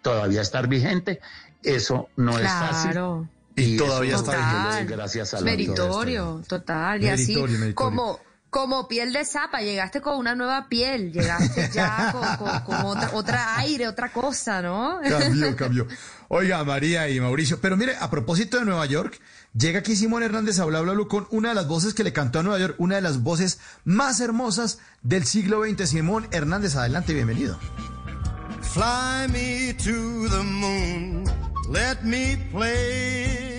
todavía 0.00 0.40
estar 0.40 0.68
vigente, 0.68 1.20
eso 1.62 2.08
no 2.16 2.38
es 2.38 2.48
fácil. 2.48 2.92
Claro. 2.92 3.28
Y 3.56 3.76
todavía 3.76 4.16
está 4.16 4.68
vigente. 4.70 4.94
gracias 4.96 5.34
a 5.34 5.40
la 5.40 5.42
vida. 5.42 5.52
Meritorio, 5.56 6.42
total. 6.48 7.02
Y 7.02 7.08
así, 7.08 7.34
Meritorio, 7.34 7.58
meritorio. 7.58 7.74
como, 7.74 8.20
como 8.50 8.88
piel 8.88 9.12
de 9.12 9.24
zapa, 9.24 9.60
llegaste 9.60 10.00
con 10.00 10.16
una 10.18 10.34
nueva 10.34 10.68
piel, 10.68 11.12
llegaste 11.12 11.68
ya 11.72 12.12
con, 12.12 12.36
con- 12.48 12.60
con 12.60 12.86
otra, 12.86 13.10
otra 13.12 13.58
aire, 13.58 13.86
otra 13.88 14.10
cosa, 14.12 14.62
¿no? 14.62 14.98
Cambió, 15.02 15.56
cambió. 15.56 15.86
Oiga, 16.28 16.64
María 16.64 17.08
y 17.08 17.20
Mauricio. 17.20 17.60
Pero 17.60 17.76
mire, 17.76 17.96
a 18.00 18.08
propósito 18.10 18.58
de 18.58 18.64
Nueva 18.64 18.86
York, 18.86 19.20
llega 19.56 19.80
aquí 19.80 19.94
Simón 19.96 20.22
Hernández 20.22 20.58
a 20.58 20.64
Bla 20.64 20.80
Bla 20.80 20.94
con 21.08 21.26
una 21.30 21.50
de 21.50 21.54
las 21.54 21.68
voces 21.68 21.92
que 21.94 22.04
le 22.04 22.12
cantó 22.12 22.38
a 22.40 22.42
Nueva 22.42 22.58
York, 22.58 22.74
una 22.78 22.94
de 22.96 23.02
las 23.02 23.22
voces 23.22 23.58
más 23.84 24.20
hermosas 24.20 24.78
del 25.02 25.24
siglo 25.24 25.62
XX. 25.64 25.88
Simón 25.88 26.28
Hernández, 26.30 26.76
adelante, 26.76 27.14
bienvenido. 27.14 27.58
Fly 28.62 29.28
me 29.32 29.74
to 29.74 30.28
the 30.30 30.42
moon, 30.42 31.24
let 31.70 32.02
me 32.02 32.36
play 32.52 33.55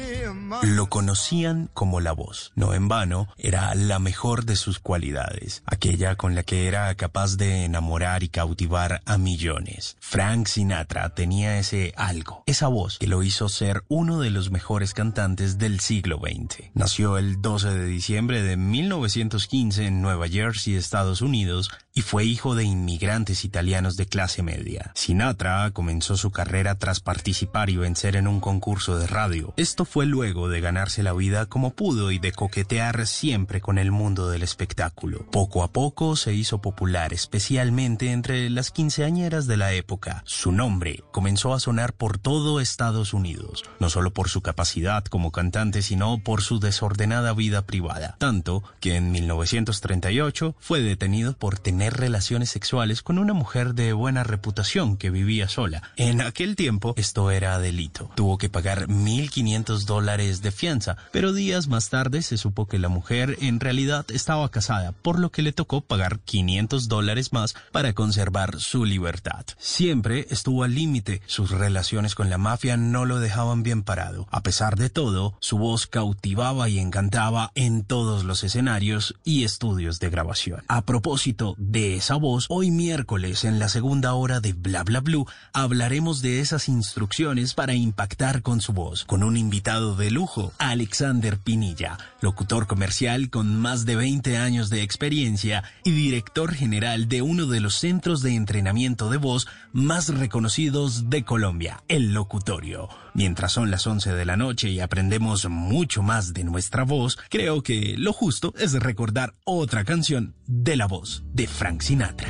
Lo 0.64 0.88
conocían 0.88 1.70
como 1.74 2.00
la 2.00 2.12
voz. 2.12 2.52
No 2.56 2.74
en 2.74 2.88
vano, 2.88 3.28
era 3.38 3.76
la 3.76 4.00
mejor 4.00 4.46
de 4.46 4.56
sus 4.56 4.80
cualidades, 4.80 5.64
aquella 5.66 6.16
con 6.16 6.36
la 6.36 6.44
que 6.44 6.68
era 6.68 6.94
capaz 6.96 7.38
de 7.38 7.66
enamorar 7.66 8.24
y 8.24 8.30
cautivar 8.30 9.02
a 9.06 9.18
millones. 9.18 9.98
Frank 10.00 10.48
Sinatra 10.48 11.10
tenía 11.10 11.58
ese 11.60 11.94
algo, 11.98 12.44
esa 12.46 12.68
voz 12.68 12.98
que 13.00 13.08
lo 13.08 13.24
hizo 13.24 13.50
ser 13.50 13.84
uno 13.88 14.20
de 14.20 14.30
los 14.30 14.52
mejores 14.52 14.94
cantantes 14.94 15.58
del 15.58 15.80
siglo 15.80 16.20
XX. 16.20 16.70
Nació 16.74 17.18
el 17.18 17.42
12 17.42 17.70
de 17.72 17.86
diciembre 17.86 18.42
de 18.42 18.58
1915 18.58 19.86
en 19.86 20.02
Nueva 20.02 20.28
Jersey, 20.28 20.76
Estados 20.76 21.22
Unidos, 21.22 21.70
y 21.98 22.02
fue 22.02 22.26
hijo 22.26 22.54
de 22.54 22.64
inmigrantes 22.64 23.44
italianos 23.44 23.98
de 23.98 24.06
clase 24.06 24.44
media. 24.44 24.92
Sinatra 24.94 25.72
comenzó 25.72 26.16
su 26.16 26.30
carrera 26.30 26.76
tras 26.76 27.00
participar 27.00 27.72
y 27.72 27.78
vencer 27.78 28.16
en 28.16 28.28
un 28.28 28.40
concurso 28.40 29.00
de 29.00 29.08
radio. 29.08 29.54
Esto 29.58 29.84
fue 29.84 30.06
luego 30.06 30.37
de 30.46 30.62
ganarse 30.62 31.02
la 31.02 31.14
vida 31.14 31.48
como 31.48 31.74
pudo 31.74 32.12
y 32.12 32.20
de 32.20 32.32
coquetear 32.32 33.08
siempre 33.08 33.62
con 33.62 33.80
el 33.80 33.92
mundo 33.92 34.30
del 34.30 34.44
espectáculo. 34.44 35.26
Poco 35.32 35.64
a 35.64 35.72
poco 35.72 36.16
se 36.16 36.36
hizo 36.36 36.62
popular, 36.62 37.14
especialmente 37.14 38.12
entre 38.12 38.52
las 38.52 38.70
quinceañeras 38.70 39.48
de 39.48 39.58
la 39.58 39.74
época. 39.74 40.22
Su 40.28 40.52
nombre 40.52 41.04
comenzó 41.12 41.56
a 41.56 41.60
sonar 41.60 41.94
por 41.94 42.20
todo 42.20 42.60
Estados 42.60 43.16
Unidos, 43.16 43.64
no 43.80 43.90
solo 43.90 44.14
por 44.14 44.30
su 44.30 44.42
capacidad 44.42 45.04
como 45.06 45.32
cantante, 45.32 45.82
sino 45.82 46.20
por 46.20 46.44
su 46.44 46.60
desordenada 46.60 47.34
vida 47.34 47.66
privada. 47.66 48.16
Tanto 48.20 48.64
que 48.80 48.96
en 48.96 49.12
1938 49.12 50.56
fue 50.60 50.82
detenido 50.82 51.34
por 51.34 51.58
tener 51.58 51.96
relaciones 51.96 52.52
sexuales 52.52 53.02
con 53.02 53.18
una 53.18 53.34
mujer 53.34 53.74
de 53.74 53.94
buena 53.94 54.24
reputación 54.24 54.98
que 54.98 55.10
vivía 55.10 55.48
sola. 55.48 55.82
En 55.96 56.22
aquel 56.22 56.56
tiempo 56.56 56.94
esto 56.98 57.32
era 57.32 57.58
delito. 57.60 58.12
Tuvo 58.16 58.38
que 58.38 58.50
pagar 58.50 58.88
1.500 58.88 59.86
dólares 59.86 60.27
de 60.28 60.52
fianza, 60.52 60.98
pero 61.12 61.34
días 61.34 61.68
más 61.68 61.90
tarde 61.90 62.22
se 62.22 62.38
supo 62.38 62.68
que 62.68 62.80
la 62.80 62.90
mujer 62.90 63.38
en 63.42 63.60
realidad 63.60 64.06
estaba 64.12 64.50
casada, 64.50 64.92
por 64.92 65.20
lo 65.20 65.32
que 65.32 65.42
le 65.42 65.54
tocó 65.54 65.82
pagar 65.82 66.20
500 66.20 66.88
dólares 66.88 67.34
más 67.34 67.56
para 67.72 67.94
conservar 67.94 68.60
su 68.60 68.86
libertad. 68.86 69.46
Siempre 69.58 70.28
estuvo 70.30 70.64
al 70.64 70.76
límite, 70.76 71.22
sus 71.26 71.52
relaciones 71.52 72.14
con 72.14 72.30
la 72.30 72.38
mafia 72.38 72.76
no 72.76 73.06
lo 73.06 73.20
dejaban 73.20 73.64
bien 73.64 73.84
parado. 73.84 74.28
A 74.32 74.44
pesar 74.44 74.76
de 74.76 74.90
todo, 74.90 75.38
su 75.40 75.58
voz 75.58 75.88
cautivaba 75.88 76.70
y 76.70 76.80
encantaba 76.80 77.52
en 77.56 77.84
todos 77.84 78.24
los 78.26 78.44
escenarios 78.44 79.16
y 79.24 79.44
estudios 79.44 80.00
de 80.00 80.10
grabación. 80.10 80.64
A 80.68 80.82
propósito 80.84 81.56
de 81.58 81.96
esa 81.96 82.16
voz, 82.16 82.46
hoy 82.50 82.72
miércoles 82.72 83.46
en 83.46 83.60
la 83.60 83.70
segunda 83.70 84.14
hora 84.14 84.40
de 84.40 84.54
Bla 84.54 84.84
Bla 84.84 85.00
Blue 85.00 85.26
hablaremos 85.54 86.22
de 86.22 86.40
esas 86.40 86.68
instrucciones 86.68 87.54
para 87.54 87.74
impactar 87.74 88.42
con 88.42 88.62
su 88.62 88.74
voz, 88.74 89.06
con 89.06 89.24
un 89.24 89.38
invitado 89.38 89.96
de 89.96 90.12
lujo, 90.18 90.52
Alexander 90.58 91.38
Pinilla, 91.38 92.00
locutor 92.22 92.66
comercial 92.66 93.30
con 93.30 93.56
más 93.56 93.86
de 93.86 93.96
20 93.96 94.36
años 94.38 94.72
de 94.72 94.82
experiencia 94.82 95.64
y 95.84 95.92
director 95.92 96.56
general 96.56 97.08
de 97.08 97.22
uno 97.22 97.46
de 97.46 97.60
los 97.60 97.76
centros 97.76 98.24
de 98.24 98.34
entrenamiento 98.34 99.12
de 99.12 99.18
voz 99.18 99.48
más 99.74 100.10
reconocidos 100.10 101.12
de 101.12 101.24
Colombia, 101.24 101.84
el 101.88 102.14
locutorio. 102.14 102.90
Mientras 103.14 103.52
son 103.52 103.70
las 103.70 103.86
11 103.86 104.14
de 104.14 104.26
la 104.26 104.38
noche 104.38 104.70
y 104.70 104.80
aprendemos 104.80 105.48
mucho 105.50 106.02
más 106.02 106.34
de 106.34 106.44
nuestra 106.44 106.84
voz, 106.84 107.20
creo 107.30 107.62
que 107.62 107.94
lo 107.96 108.12
justo 108.12 108.56
es 108.58 108.74
recordar 108.74 109.36
otra 109.44 109.86
canción 109.86 110.34
de 110.48 110.78
la 110.78 110.88
voz 110.88 111.26
de 111.32 111.46
Frank 111.46 111.82
Sinatra. 111.82 112.30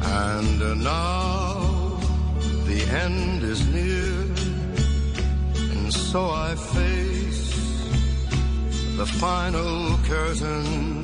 And 0.00 0.84
now 0.84 1.98
the 2.64 2.80
end 3.04 3.42
is 3.42 3.66
near, 3.66 4.27
and 5.88 5.94
so 5.94 6.30
I 6.30 6.54
face 6.54 7.48
the 8.98 9.06
final 9.06 9.96
curtain. 10.04 11.02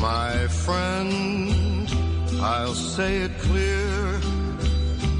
My 0.00 0.46
friend, 0.64 1.88
I'll 2.40 2.74
say 2.74 3.22
it 3.26 3.34
clear, 3.38 4.20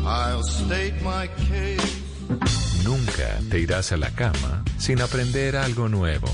I'll 0.07 0.45
state 0.45 1.03
my 1.03 1.27
case. 1.49 1.95
Nunca 2.85 3.29
te 3.51 3.59
irás 3.67 3.91
a 3.91 3.97
la 3.97 4.11
cama 4.11 4.63
sin 4.79 5.01
aprender 5.01 5.57
algo 5.57 5.89
nuevo. 5.89 6.31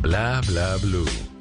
Bla 0.00 0.40
bla 0.46 0.76
blue. 0.80 1.37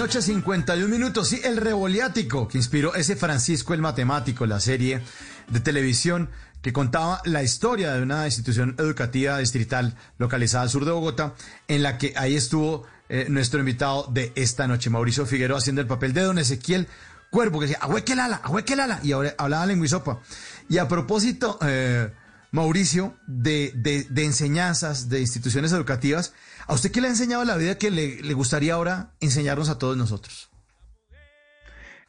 Noche, 0.00 0.22
51 0.22 0.88
minutos. 0.88 1.28
Sí, 1.28 1.42
el 1.44 1.58
revoliático 1.58 2.48
que 2.48 2.56
inspiró 2.56 2.94
ese 2.94 3.16
Francisco 3.16 3.74
el 3.74 3.82
Matemático, 3.82 4.46
la 4.46 4.58
serie 4.58 5.02
de 5.48 5.60
televisión 5.60 6.30
que 6.62 6.72
contaba 6.72 7.20
la 7.26 7.42
historia 7.42 7.92
de 7.92 8.02
una 8.02 8.24
institución 8.24 8.74
educativa 8.78 9.36
distrital 9.36 9.94
localizada 10.16 10.62
al 10.62 10.70
sur 10.70 10.86
de 10.86 10.90
Bogotá, 10.90 11.34
en 11.68 11.82
la 11.82 11.98
que 11.98 12.14
ahí 12.16 12.34
estuvo 12.34 12.86
eh, 13.10 13.26
nuestro 13.28 13.60
invitado 13.60 14.08
de 14.10 14.32
esta 14.36 14.66
noche, 14.66 14.88
Mauricio 14.88 15.26
Figueroa, 15.26 15.58
haciendo 15.58 15.82
el 15.82 15.86
papel 15.86 16.14
de 16.14 16.22
don 16.22 16.38
Ezequiel 16.38 16.88
Cuervo, 17.28 17.60
que 17.60 17.66
decía, 17.66 17.80
ahuequelala, 17.82 18.40
ahuequelala, 18.42 19.00
y 19.02 19.12
ahora 19.12 19.34
hablaba 19.36 19.66
lengua 19.66 19.84
y. 19.84 20.22
Y 20.70 20.78
a 20.78 20.88
propósito, 20.88 21.58
eh, 21.60 22.10
Mauricio, 22.52 23.16
de 23.26 24.08
enseñanzas, 24.16 25.10
de 25.10 25.20
instituciones 25.20 25.72
educativas, 25.72 26.32
¿a 26.70 26.74
usted 26.74 26.92
qué 26.92 27.00
le 27.00 27.08
ha 27.08 27.10
enseñado 27.10 27.44
la 27.44 27.56
vida 27.56 27.78
que 27.78 27.90
le, 27.90 28.32
gustaría 28.32 28.74
ahora 28.74 29.16
enseñarnos 29.18 29.68
a 29.68 29.78
todos 29.78 29.96
nosotros? 29.96 30.50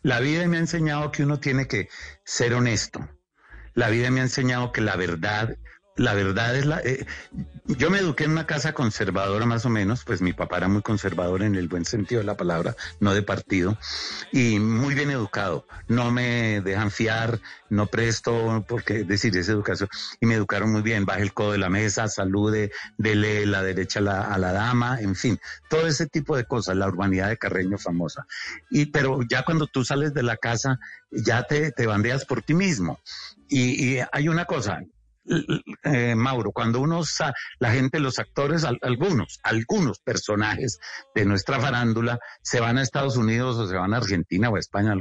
La 0.04 0.19
vida 0.19 0.47
me 0.47 0.58
ha 0.58 0.60
enseñado 0.60 1.12
que 1.12 1.24
uno 1.24 1.39
tiene 1.39 1.67
que 1.67 1.89
ser 2.26 2.54
honesto. 2.54 3.10
La 3.74 3.89
vida 3.89 4.12
me 4.12 4.19
ha 4.19 4.24
enseñado 4.24 4.71
que 4.71 4.82
la 4.82 4.95
verdad, 4.95 5.58
la 5.95 6.13
verdad 6.13 6.56
es 6.56 6.67
la... 6.67 6.80
eh, 6.82 7.08
yo 7.77 7.89
me 7.89 7.99
eduqué 7.99 8.25
en 8.25 8.31
una 8.31 8.45
casa 8.45 8.73
conservadora 8.73 9.45
más 9.45 9.65
o 9.65 9.69
menos, 9.69 10.03
pues 10.03 10.21
mi 10.21 10.34
papá 10.34 10.57
era 10.57 10.67
muy 10.67 10.81
conservador 10.81 11.43
en 11.43 11.55
el 11.55 11.67
buen 11.67 11.86
sentido 11.86 12.19
de 12.19 12.25
la 12.25 12.38
palabra, 12.38 12.75
no 12.99 13.13
de 13.13 13.21
partido, 13.21 13.77
y 14.31 14.60
muy 14.60 14.95
bien 14.95 15.12
educado. 15.12 15.65
No 15.88 16.11
me 16.11 16.61
dejan 16.61 16.91
fiar, 16.91 17.39
no 17.69 17.88
presto, 17.88 18.65
porque 18.67 19.03
decir, 19.03 19.36
es 19.38 19.49
educación. 19.49 19.89
Y 20.19 20.26
me 20.26 20.36
educaron 20.36 20.72
muy 20.72 20.82
bien, 20.82 21.05
baje 21.05 21.22
el 21.22 21.34
codo 21.34 21.53
de 21.53 21.57
la 21.57 21.69
mesa, 21.69 22.07
salude, 22.07 22.72
dele 22.97 23.45
la 23.45 23.61
derecha 23.63 23.99
a 23.99 24.03
la, 24.03 24.22
a 24.22 24.38
la 24.38 24.51
dama, 24.51 24.99
en 24.99 25.15
fin, 25.15 25.39
todo 25.69 25.88
ese 25.88 26.07
tipo 26.07 26.36
de 26.36 26.45
cosas, 26.45 26.76
la 26.76 26.88
urbanidad 26.88 27.30
de 27.30 27.38
Carreño 27.38 27.78
famosa. 27.78 28.26
Y, 28.69 28.88
pero 28.88 29.22
ya 29.24 29.43
cuando 29.43 29.67
tú 29.67 29.84
sales 29.86 30.13
de 30.13 30.24
la 30.24 30.38
casa, 30.38 30.80
ya 31.11 31.43
te, 31.43 31.72
te 31.72 31.88
bandeas 31.88 32.26
por 32.26 32.41
ti 32.41 32.53
mismo. 32.53 32.99
Y, 33.49 33.95
y 33.97 34.01
hay 34.11 34.30
una 34.30 34.45
cosa, 34.45 34.82
eh, 35.84 36.15
Mauro, 36.15 36.51
cuando 36.51 36.80
uno, 36.80 37.01
la 37.59 37.72
gente, 37.72 37.99
los 37.99 38.19
actores, 38.19 38.63
al 38.63 38.80
algunos, 38.82 39.39
algunos 39.43 39.99
personajes 39.99 40.80
de 41.13 41.26
nuestra 41.26 41.59
farándula 41.59 42.19
se 42.41 42.59
van 42.59 42.78
a 42.78 42.82
Estados 42.82 43.17
Unidos 43.17 43.57
o 43.57 43.67
se 43.67 43.76
van 43.76 43.93
a 43.93 43.97
Argentina 43.97 44.49
o 44.49 44.55
a 44.55 44.59
España, 44.59 44.95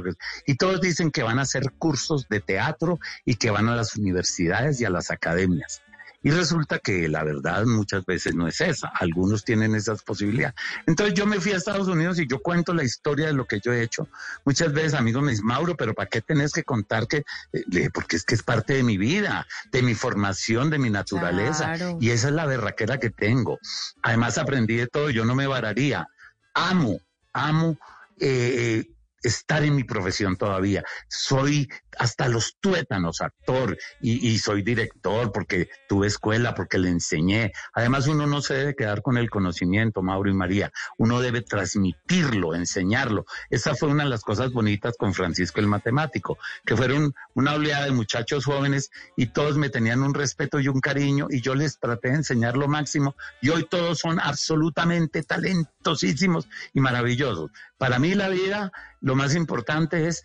y 0.45 0.55
todos 0.55 0.81
dicen 0.81 1.11
que 1.11 1.23
van 1.23 1.39
a 1.39 1.43
hacer 1.43 1.71
cursos 1.77 2.27
de 2.29 2.39
teatro 2.39 2.99
y 3.25 3.35
que 3.35 3.51
van 3.51 3.67
a 3.67 3.75
las 3.75 3.95
universidades 3.95 4.79
y 4.79 4.85
a 4.85 4.89
las 4.89 5.11
academias. 5.11 5.81
Y 6.23 6.29
resulta 6.29 6.79
que 6.79 7.07
la 7.09 7.23
verdad 7.23 7.65
muchas 7.65 8.05
veces 8.05 8.35
no 8.35 8.47
es 8.47 8.61
esa. 8.61 8.87
Algunos 8.89 9.43
tienen 9.43 9.75
esas 9.75 10.03
posibilidades. 10.03 10.55
Entonces 10.85 11.15
yo 11.15 11.25
me 11.25 11.39
fui 11.39 11.51
a 11.51 11.57
Estados 11.57 11.87
Unidos 11.87 12.19
y 12.19 12.27
yo 12.27 12.39
cuento 12.39 12.73
la 12.73 12.83
historia 12.83 13.27
de 13.27 13.33
lo 13.33 13.45
que 13.45 13.59
yo 13.59 13.73
he 13.73 13.81
hecho. 13.81 14.07
Muchas 14.45 14.71
veces 14.71 14.93
amigos 14.93 15.23
me 15.23 15.31
dicen, 15.31 15.45
Mauro, 15.45 15.75
pero 15.75 15.93
¿para 15.93 16.09
qué 16.09 16.21
tenés 16.21 16.53
que 16.53 16.63
contar 16.63 17.07
que? 17.07 17.23
Eh, 17.53 17.89
porque 17.93 18.17
es 18.17 18.23
que 18.23 18.35
es 18.35 18.43
parte 18.43 18.73
de 18.73 18.83
mi 18.83 18.97
vida, 18.97 19.47
de 19.71 19.81
mi 19.81 19.95
formación, 19.95 20.69
de 20.69 20.77
mi 20.77 20.89
naturaleza. 20.89 21.73
Claro. 21.73 21.97
Y 21.99 22.11
esa 22.11 22.27
es 22.27 22.33
la 22.33 22.45
berraquera 22.45 22.99
que 22.99 23.09
tengo. 23.09 23.59
Además 24.03 24.37
aprendí 24.37 24.75
de 24.75 24.87
todo, 24.87 25.09
yo 25.09 25.25
no 25.25 25.35
me 25.35 25.47
vararía. 25.47 26.07
Amo, 26.53 26.99
amo. 27.33 27.77
Eh, 28.19 28.85
estar 29.23 29.63
en 29.63 29.75
mi 29.75 29.83
profesión 29.83 30.35
todavía. 30.35 30.83
Soy 31.07 31.69
hasta 31.97 32.27
los 32.27 32.57
tuétanos 32.59 33.21
actor 33.21 33.77
y, 34.01 34.37
soy 34.39 34.61
director 34.61 35.31
porque 35.31 35.69
tuve 35.87 36.07
escuela, 36.07 36.55
porque 36.55 36.77
le 36.77 36.89
enseñé. 36.89 37.51
Además, 37.73 38.07
uno 38.07 38.27
no 38.27 38.41
se 38.41 38.55
debe 38.55 38.75
quedar 38.75 39.01
con 39.01 39.17
el 39.17 39.29
conocimiento, 39.29 40.01
Mauro 40.01 40.29
y 40.29 40.33
María. 40.33 40.71
Uno 40.97 41.21
debe 41.21 41.41
transmitirlo, 41.41 42.55
enseñarlo. 42.55 43.25
Esa 43.49 43.75
fue 43.75 43.89
una 43.89 44.03
de 44.03 44.09
las 44.09 44.21
cosas 44.21 44.51
bonitas 44.51 44.95
con 44.97 45.13
Francisco 45.13 45.59
el 45.59 45.67
matemático, 45.67 46.37
que 46.65 46.75
fueron 46.75 47.13
una 47.33 47.53
oleada 47.53 47.85
de 47.85 47.91
muchachos 47.91 48.45
jóvenes 48.45 48.91
y 49.15 49.27
todos 49.27 49.57
me 49.57 49.69
tenían 49.69 50.01
un 50.01 50.13
respeto 50.13 50.59
y 50.59 50.67
un 50.67 50.79
cariño 50.79 51.27
y 51.29 51.41
yo 51.41 51.55
les 51.55 51.79
traté 51.79 52.09
de 52.09 52.15
enseñar 52.15 52.57
lo 52.57 52.67
máximo 52.67 53.15
y 53.41 53.49
hoy 53.49 53.65
todos 53.69 53.99
son 53.99 54.19
absolutamente 54.19 55.23
talentosísimos 55.23 56.47
y 56.73 56.79
maravillosos. 56.79 57.51
Para 57.77 57.99
mí 57.99 58.13
la 58.13 58.29
vida, 58.29 58.71
lo 59.01 59.15
más 59.15 59.35
importante 59.35 60.07
es 60.07 60.23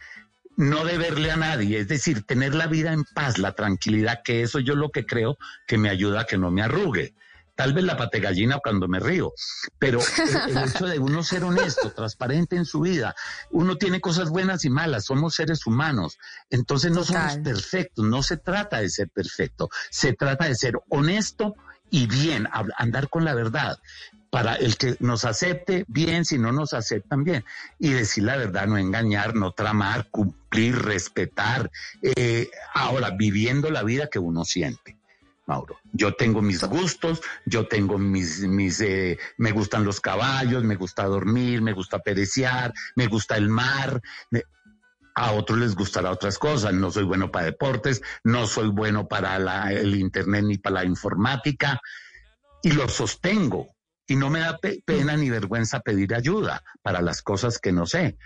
no 0.57 0.85
deberle 0.85 1.31
a 1.31 1.37
nadie, 1.37 1.81
es 1.81 1.89
decir, 1.89 2.25
tener 2.25 2.55
la 2.55 2.67
vida 2.67 2.93
en 2.93 3.05
paz, 3.05 3.39
la 3.39 3.55
tranquilidad, 3.55 4.23
que 4.25 4.43
eso 4.43 4.59
yo 4.59 4.75
lo 4.75 4.91
que 4.91 5.07
creo 5.07 5.39
que 5.67 5.79
me 5.79 5.91
ayuda 5.91 6.23
a 6.23 6.25
que 6.25 6.39
no 6.39 6.51
me 6.51 6.63
arrugue. 6.63 7.15
Tal 7.55 7.73
vez 7.73 7.85
la 7.85 7.97
pategallina 7.97 8.59
cuando 8.63 8.87
me 8.87 9.01
río, 9.01 9.33
pero 9.79 9.99
el, 10.01 10.57
el, 10.57 10.69
hecho 10.69 10.87
de 10.87 10.99
uno 10.99 11.23
ser 11.23 11.43
honesto, 11.43 11.91
transparente 11.91 12.55
en 12.57 12.67
su 12.67 12.81
vida, 12.81 13.15
uno 13.51 13.79
tiene 13.79 14.01
cosas 14.03 14.29
buenas 14.29 14.67
y 14.67 14.71
malas, 14.71 15.07
somos 15.07 15.35
seres 15.35 15.67
humanos, 15.67 16.19
entonces 16.51 16.91
no 16.91 17.03
Total. 17.03 17.31
somos 17.31 17.45
perfectos, 17.45 18.05
no 18.05 18.23
se 18.23 18.37
trata 18.37 18.81
de 18.81 18.91
ser 18.91 19.09
perfecto, 19.09 19.71
se 19.91 20.13
trata 20.13 20.45
de 20.47 20.55
ser 20.55 20.75
honesto 20.91 21.55
y 21.89 22.07
bien, 22.07 22.47
andar 22.77 23.09
con 23.09 23.25
la 23.25 23.35
verdad 23.35 23.79
para 24.31 24.55
el 24.57 24.77
que 24.77 24.97
nos 25.01 25.25
acepte 25.25 25.85
bien, 25.89 26.25
si 26.25 26.39
no 26.39 26.53
nos 26.53 26.75
aceptan 26.75 27.25
bien. 27.25 27.45
Y 27.79 27.91
decir 27.91 28.25
la 28.25 28.37
verdad, 28.37 28.67
no 28.67 28.79
engañar, 28.79 29.35
no 29.35 29.53
tramar, 29.53 30.11
cumplir, 30.11 30.77
respetar. 30.77 31.71
Eh, 32.03 32.51
ahora, 32.75 33.11
viviendo 33.11 33.71
la 33.71 33.83
vida 33.83 34.09
que 34.09 34.19
uno 34.19 34.45
siente. 34.45 34.97
Mauro, 35.47 35.79
yo 35.93 36.15
tengo 36.15 36.43
mis 36.43 36.65
gustos, 36.65 37.23
yo 37.45 37.69
tengo 37.69 37.99
mis, 37.99 38.41
mis 38.41 38.81
eh, 38.81 39.17
me 39.37 39.53
gustan 39.53 39.85
los 39.85 40.01
caballos, 40.01 40.65
me 40.65 40.75
gusta 40.75 41.05
dormir, 41.05 41.63
me 41.63 41.73
gusta 41.73 42.01
pereciar, 42.01 42.75
me 42.97 43.07
gusta 43.07 43.37
el 43.37 43.49
mar. 43.49 44.03
A 45.15 45.33
otros 45.33 45.59
les 45.59 45.77
gustará 45.77 46.11
otras 46.11 46.39
cosas. 46.39 46.75
No 46.75 46.91
soy 46.91 47.05
bueno 47.05 47.31
para 47.31 47.47
deportes, 47.47 48.03
no 48.25 48.47
soy 48.49 48.69
bueno 48.69 49.07
para 49.07 49.39
la, 49.39 49.73
el 49.73 49.95
internet 49.95 50.45
ni 50.45 50.59
para 50.59 50.81
la 50.81 50.85
informática. 50.85 51.81
Y 52.63 52.73
lo 52.73 52.89
sostengo 52.89 53.76
y 54.07 54.17
no 54.17 54.31
me 54.31 54.41
da 54.41 54.59
pe 54.59 54.83
pena 54.85 55.17
ni 55.17 55.31
vergüenza 55.31 55.81
pedir 55.81 56.15
ayuda 56.15 56.63
para 56.83 57.03
las 57.03 57.23
cosas 57.23 57.59
que 57.59 57.73
no 57.73 57.87
sé. 57.87 58.17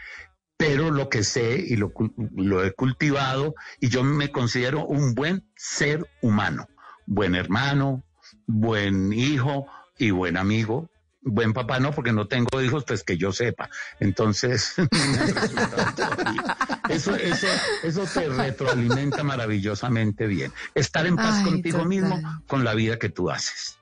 Pero 0.57 0.91
lo 0.91 1.09
que 1.09 1.24
sé 1.24 1.57
y 1.57 1.76
lo, 1.76 1.93
lo 2.37 2.64
he 2.64 2.72
cultivado 2.72 3.55
y 3.81 3.89
yo 3.89 4.05
me 4.05 4.31
considero 4.31 4.85
un 4.85 5.14
buen 5.14 5.51
ser 5.57 6.07
humano, 6.20 6.68
buen 7.07 7.35
hermano, 7.35 8.05
buen 8.47 9.12
hijo 9.12 9.66
y 9.99 10.11
buen 10.11 10.37
amigo, 10.37 10.91
buen 11.22 11.53
papá 11.53 11.81
no, 11.81 11.93
porque 11.93 12.12
no 12.12 12.26
tengo 12.26 12.61
hijos, 12.61 12.85
pues 12.85 13.03
que 13.03 13.16
yo 13.16 13.33
sepa. 13.33 13.68
Entonces, 14.01 14.74
eso, 16.89 17.14
eso, 17.16 17.47
eso 17.83 18.05
te 18.12 18.28
retroalimenta 18.28 19.22
maravillosamente 19.22 20.26
bien. 20.26 20.53
Estar 20.74 21.07
en 21.07 21.16
paz 21.16 21.39
Ay, 21.39 21.45
contigo 21.45 21.78
total. 21.78 21.89
mismo, 21.89 22.20
con 22.47 22.64
la 22.64 22.74
vida 22.74 22.99
que 22.99 23.09
tú 23.09 23.31
haces. 23.31 23.78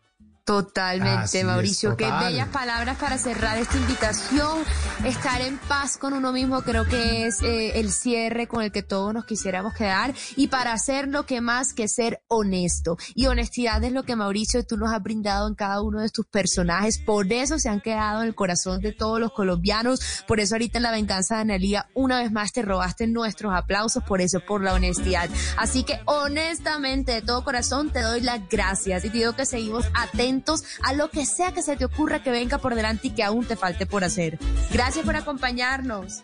Totalmente, 0.48 1.24
Así 1.24 1.44
Mauricio. 1.44 1.90
Es, 1.90 1.96
total. 1.98 2.20
Qué 2.20 2.24
bellas 2.30 2.48
palabras 2.48 2.96
para 2.96 3.18
cerrar 3.18 3.58
esta 3.58 3.76
invitación. 3.76 4.64
Estar 5.04 5.42
en 5.42 5.58
paz 5.58 5.98
con 5.98 6.14
uno 6.14 6.32
mismo 6.32 6.62
creo 6.62 6.86
que 6.86 7.26
es 7.26 7.42
eh, 7.42 7.78
el 7.78 7.92
cierre 7.92 8.48
con 8.48 8.62
el 8.62 8.72
que 8.72 8.82
todos 8.82 9.12
nos 9.12 9.26
quisiéramos 9.26 9.74
quedar. 9.74 10.14
Y 10.36 10.48
para 10.48 10.72
hacer 10.72 11.06
lo 11.08 11.26
que 11.26 11.42
más 11.42 11.74
que 11.74 11.86
ser 11.86 12.22
honesto. 12.28 12.96
Y 13.14 13.26
honestidad 13.26 13.84
es 13.84 13.92
lo 13.92 14.04
que 14.04 14.16
Mauricio 14.16 14.64
tú 14.64 14.78
nos 14.78 14.90
has 14.90 15.02
brindado 15.02 15.48
en 15.48 15.54
cada 15.54 15.82
uno 15.82 16.00
de 16.00 16.08
tus 16.08 16.24
personajes. 16.24 16.96
Por 16.96 17.30
eso 17.30 17.58
se 17.58 17.68
han 17.68 17.82
quedado 17.82 18.22
en 18.22 18.28
el 18.28 18.34
corazón 18.34 18.80
de 18.80 18.94
todos 18.94 19.20
los 19.20 19.32
colombianos. 19.32 20.24
Por 20.26 20.40
eso 20.40 20.54
ahorita 20.54 20.78
en 20.78 20.84
la 20.84 20.92
venganza 20.92 21.34
de 21.34 21.40
Analia 21.42 21.90
una 21.92 22.20
vez 22.22 22.32
más 22.32 22.54
te 22.54 22.62
robaste 22.62 23.06
nuestros 23.06 23.52
aplausos. 23.54 24.02
Por 24.02 24.22
eso, 24.22 24.40
por 24.40 24.64
la 24.64 24.72
honestidad. 24.72 25.28
Así 25.58 25.84
que 25.84 26.00
honestamente, 26.06 27.12
de 27.12 27.20
todo 27.20 27.44
corazón, 27.44 27.90
te 27.90 28.00
doy 28.00 28.22
las 28.22 28.48
gracias. 28.48 29.04
Y 29.04 29.10
te 29.10 29.18
digo 29.18 29.34
que 29.34 29.44
seguimos 29.44 29.84
atentos 29.92 30.37
a 30.82 30.92
lo 30.92 31.10
que 31.10 31.26
sea 31.26 31.52
que 31.52 31.62
se 31.62 31.76
te 31.76 31.84
ocurra 31.84 32.22
que 32.22 32.30
venga 32.30 32.58
por 32.58 32.74
delante 32.74 33.08
y 33.08 33.10
que 33.10 33.22
aún 33.22 33.44
te 33.46 33.56
falte 33.56 33.86
por 33.86 34.04
hacer. 34.04 34.38
Gracias 34.70 35.04
por 35.04 35.16
acompañarnos. 35.16 36.22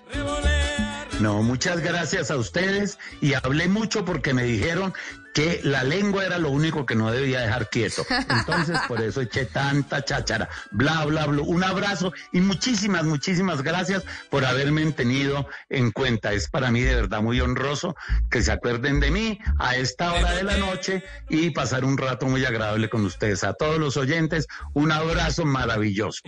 No, 1.20 1.42
muchas 1.42 1.80
gracias 1.80 2.30
a 2.30 2.36
ustedes 2.36 2.98
y 3.20 3.34
hablé 3.34 3.68
mucho 3.68 4.04
porque 4.04 4.34
me 4.34 4.42
dijeron 4.42 4.92
que 5.34 5.60
la 5.64 5.82
lengua 5.82 6.24
era 6.24 6.38
lo 6.38 6.50
único 6.50 6.86
que 6.86 6.94
no 6.94 7.10
debía 7.10 7.40
dejar 7.40 7.68
quieto. 7.68 8.06
Entonces, 8.30 8.78
por 8.88 9.02
eso 9.02 9.20
eché 9.20 9.44
tanta 9.44 10.04
cháchara. 10.04 10.48
Bla, 10.70 11.04
bla, 11.04 11.26
bla. 11.26 11.42
Un 11.42 11.62
abrazo 11.64 12.12
y 12.32 12.40
muchísimas, 12.40 13.04
muchísimas 13.04 13.62
gracias 13.62 14.04
por 14.30 14.44
haberme 14.44 14.84
tenido 14.92 15.46
en 15.68 15.90
cuenta. 15.90 16.32
Es 16.32 16.48
para 16.48 16.70
mí 16.70 16.80
de 16.80 16.94
verdad 16.94 17.20
muy 17.20 17.40
honroso 17.40 17.96
que 18.30 18.42
se 18.42 18.52
acuerden 18.52 19.00
de 19.00 19.10
mí 19.10 19.38
a 19.58 19.76
esta 19.76 20.12
hora 20.12 20.32
de 20.32 20.44
la 20.44 20.56
noche 20.56 21.02
y 21.28 21.50
pasar 21.50 21.84
un 21.84 21.98
rato 21.98 22.26
muy 22.26 22.44
agradable 22.44 22.88
con 22.88 23.04
ustedes. 23.04 23.42
A 23.44 23.54
todos 23.54 23.78
los 23.78 23.96
oyentes, 23.96 24.46
un 24.72 24.92
abrazo 24.92 25.44
maravilloso. 25.44 26.20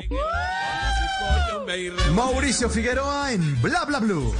Mauricio 2.13 2.69
Figueroa 2.69 3.33
en 3.33 3.61
Bla, 3.63 3.85
Bla, 3.85 4.01
Blue. 4.01 4.35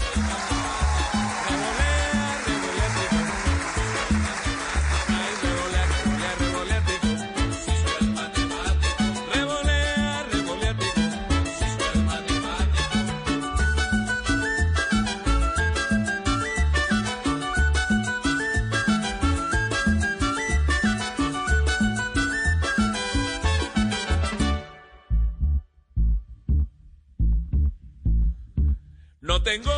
Tengo 29.47 29.71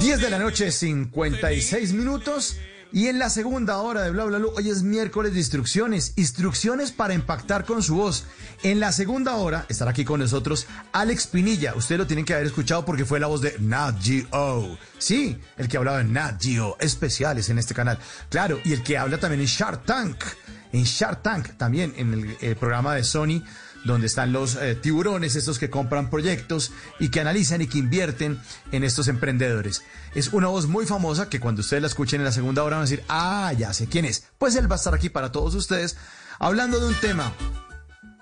10 0.00 0.20
de 0.20 0.28
la 0.28 0.38
noche, 0.38 0.70
56 0.70 1.94
minutos. 1.94 2.58
Y 2.92 3.08
en 3.08 3.18
la 3.18 3.30
segunda 3.30 3.78
hora 3.78 4.02
de 4.02 4.10
Bla 4.10 4.24
Bla 4.24 4.38
hoy 4.54 4.68
es 4.68 4.82
miércoles 4.82 5.32
de 5.32 5.38
instrucciones, 5.38 6.12
instrucciones 6.16 6.92
para 6.92 7.14
impactar 7.14 7.64
con 7.64 7.82
su 7.82 7.96
voz. 7.96 8.26
En 8.62 8.80
la 8.80 8.92
segunda 8.92 9.34
hora 9.36 9.64
estará 9.70 9.92
aquí 9.92 10.04
con 10.04 10.20
nosotros 10.20 10.66
Alex 10.92 11.26
Pinilla. 11.26 11.74
Ustedes 11.74 11.98
lo 11.98 12.06
tienen 12.06 12.26
que 12.26 12.34
haber 12.34 12.46
escuchado 12.46 12.84
porque 12.84 13.06
fue 13.06 13.18
la 13.18 13.26
voz 13.26 13.40
de 13.40 13.56
Nat 13.60 13.96
Geo. 14.00 14.78
Sí, 14.98 15.38
el 15.56 15.68
que 15.68 15.78
hablaba 15.78 16.02
en 16.02 16.12
Nat 16.12 16.40
Geo, 16.40 16.76
especiales 16.78 17.48
en 17.48 17.58
este 17.58 17.74
canal. 17.74 17.98
Claro, 18.28 18.60
y 18.62 18.74
el 18.74 18.82
que 18.82 18.98
habla 18.98 19.18
también 19.18 19.40
en 19.40 19.46
Shark 19.46 19.86
Tank. 19.86 20.22
En 20.70 20.84
Shark 20.84 21.22
Tank, 21.22 21.56
también 21.56 21.94
en 21.96 22.12
el, 22.12 22.36
el 22.42 22.56
programa 22.56 22.94
de 22.94 23.04
Sony 23.04 23.42
donde 23.84 24.06
están 24.06 24.32
los 24.32 24.56
eh, 24.56 24.74
tiburones, 24.74 25.36
estos 25.36 25.58
que 25.58 25.70
compran 25.70 26.10
proyectos 26.10 26.72
y 26.98 27.10
que 27.10 27.20
analizan 27.20 27.62
y 27.62 27.66
que 27.66 27.78
invierten 27.78 28.40
en 28.72 28.82
estos 28.82 29.08
emprendedores. 29.08 29.82
Es 30.14 30.32
una 30.32 30.48
voz 30.48 30.66
muy 30.66 30.86
famosa 30.86 31.28
que 31.28 31.40
cuando 31.40 31.60
ustedes 31.60 31.82
la 31.82 31.88
escuchen 31.88 32.20
en 32.20 32.24
la 32.24 32.32
segunda 32.32 32.64
hora 32.64 32.76
van 32.76 32.86
a 32.86 32.88
decir, 32.88 33.04
ah, 33.08 33.52
ya 33.56 33.72
sé 33.72 33.86
quién 33.86 34.06
es. 34.06 34.24
Pues 34.38 34.56
él 34.56 34.70
va 34.70 34.76
a 34.76 34.78
estar 34.78 34.94
aquí 34.94 35.10
para 35.10 35.32
todos 35.32 35.54
ustedes 35.54 35.96
hablando 36.38 36.80
de 36.80 36.86
un 36.86 36.94
tema 36.94 37.32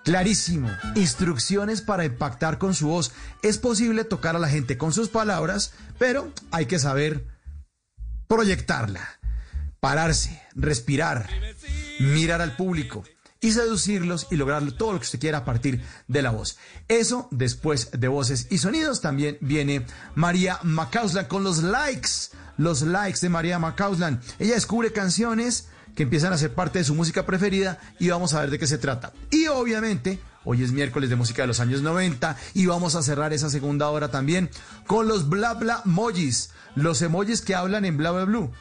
clarísimo, 0.04 0.68
instrucciones 0.96 1.80
para 1.80 2.04
impactar 2.04 2.58
con 2.58 2.74
su 2.74 2.88
voz. 2.88 3.12
Es 3.42 3.58
posible 3.58 4.04
tocar 4.04 4.36
a 4.36 4.40
la 4.40 4.48
gente 4.48 4.76
con 4.76 4.92
sus 4.92 5.08
palabras, 5.08 5.72
pero 5.98 6.32
hay 6.50 6.66
que 6.66 6.80
saber 6.80 7.26
proyectarla, 8.26 9.20
pararse, 9.78 10.42
respirar, 10.54 11.28
mirar 12.00 12.40
al 12.40 12.56
público 12.56 13.04
y 13.42 13.52
seducirlos 13.52 14.28
y 14.30 14.36
lograr 14.36 14.62
todo 14.72 14.92
lo 14.92 14.98
que 14.98 15.04
usted 15.04 15.20
quiera 15.20 15.38
a 15.38 15.44
partir 15.44 15.84
de 16.08 16.22
la 16.22 16.30
voz. 16.30 16.56
Eso 16.88 17.28
después 17.30 17.90
de 17.92 18.08
voces 18.08 18.46
y 18.50 18.58
sonidos 18.58 19.02
también 19.02 19.36
viene 19.40 19.84
María 20.14 20.58
Macauslan 20.62 21.26
con 21.26 21.44
los 21.44 21.62
likes, 21.62 22.30
los 22.56 22.82
likes 22.82 23.18
de 23.20 23.28
María 23.28 23.58
Macauslan. 23.58 24.20
Ella 24.38 24.54
descubre 24.54 24.92
canciones 24.92 25.68
que 25.96 26.04
empiezan 26.04 26.32
a 26.32 26.38
ser 26.38 26.54
parte 26.54 26.78
de 26.78 26.84
su 26.84 26.94
música 26.94 27.26
preferida 27.26 27.80
y 27.98 28.08
vamos 28.08 28.32
a 28.32 28.40
ver 28.40 28.50
de 28.50 28.58
qué 28.60 28.66
se 28.66 28.78
trata. 28.78 29.12
Y 29.30 29.48
obviamente, 29.48 30.20
hoy 30.44 30.62
es 30.62 30.70
miércoles 30.70 31.10
de 31.10 31.16
música 31.16 31.42
de 31.42 31.48
los 31.48 31.58
años 31.58 31.82
90 31.82 32.36
y 32.54 32.66
vamos 32.66 32.94
a 32.94 33.02
cerrar 33.02 33.32
esa 33.32 33.50
segunda 33.50 33.90
hora 33.90 34.08
también 34.08 34.50
con 34.86 35.08
los 35.08 35.28
bla 35.28 35.54
bla 35.54 35.82
emojis, 35.84 36.50
los 36.76 37.02
emojis 37.02 37.42
que 37.42 37.56
hablan 37.56 37.84
en 37.84 37.96
bla 37.96 38.12
bla 38.12 38.24
blue. 38.24 38.52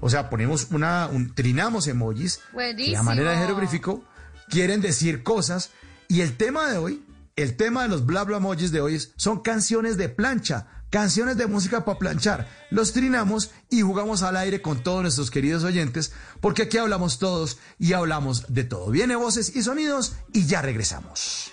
O 0.00 0.10
sea, 0.10 0.30
ponemos 0.30 0.68
una, 0.70 1.08
un, 1.10 1.34
trinamos 1.34 1.88
emojis, 1.88 2.40
la 2.52 3.02
manera 3.02 3.32
de 3.32 3.38
jeroglífico, 3.38 4.04
quieren 4.48 4.80
decir 4.80 5.22
cosas. 5.22 5.70
Y 6.08 6.20
el 6.20 6.36
tema 6.36 6.68
de 6.68 6.78
hoy, 6.78 7.04
el 7.36 7.56
tema 7.56 7.82
de 7.82 7.88
los 7.88 8.06
bla 8.06 8.24
bla 8.24 8.40
de 8.40 8.80
hoy 8.80 8.94
es, 8.94 9.12
son 9.16 9.40
canciones 9.40 9.96
de 9.96 10.08
plancha, 10.08 10.66
canciones 10.90 11.36
de 11.36 11.46
música 11.46 11.84
para 11.84 11.98
planchar. 11.98 12.48
Los 12.70 12.92
trinamos 12.92 13.50
y 13.70 13.82
jugamos 13.82 14.22
al 14.22 14.36
aire 14.36 14.62
con 14.62 14.82
todos 14.82 15.02
nuestros 15.02 15.30
queridos 15.30 15.64
oyentes, 15.64 16.12
porque 16.40 16.62
aquí 16.62 16.78
hablamos 16.78 17.18
todos 17.18 17.58
y 17.78 17.92
hablamos 17.92 18.44
de 18.48 18.64
todo. 18.64 18.90
Viene 18.90 19.16
voces 19.16 19.54
y 19.54 19.62
sonidos 19.62 20.14
y 20.32 20.46
ya 20.46 20.62
regresamos. 20.62 21.52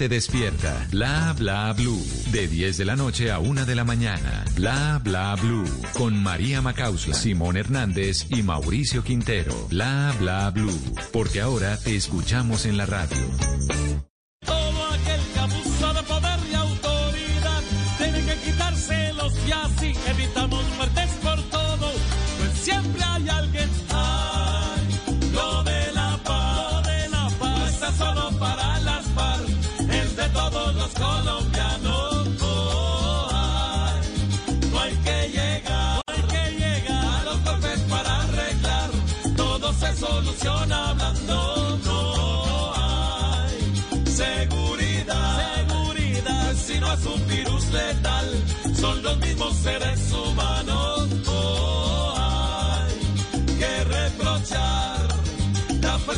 despierta. 0.07 0.87
Bla 0.91 1.33
bla 1.37 1.73
blue. 1.73 2.01
De 2.31 2.47
10 2.47 2.77
de 2.77 2.85
la 2.85 2.95
noche 2.95 3.31
a 3.31 3.39
1 3.39 3.65
de 3.65 3.75
la 3.75 3.83
mañana. 3.83 4.45
Bla 4.55 4.99
bla 5.03 5.35
blue. 5.35 5.65
Con 5.93 6.21
María 6.21 6.61
Macausla, 6.61 7.13
Simón 7.13 7.57
Hernández 7.57 8.27
y 8.29 8.43
Mauricio 8.43 9.03
Quintero. 9.03 9.67
Bla 9.69 10.13
bla 10.19 10.49
blue. 10.51 10.79
Porque 11.11 11.41
ahora 11.41 11.77
te 11.77 11.95
escuchamos 11.95 12.65
en 12.65 12.77
la 12.77 12.85
radio. 12.85 13.17
Todo 14.45 14.85
aquel 14.87 15.21
que 15.33 15.39
abusa 15.39 15.93
de 15.93 16.03
poder 16.03 16.39
y 16.51 16.55
autoridad 16.55 17.61
tiene 17.97 18.25
que 18.25 18.35
quitárselos 18.51 19.33
y 19.47 19.51
así 19.51 19.93
evitamos 20.09 20.60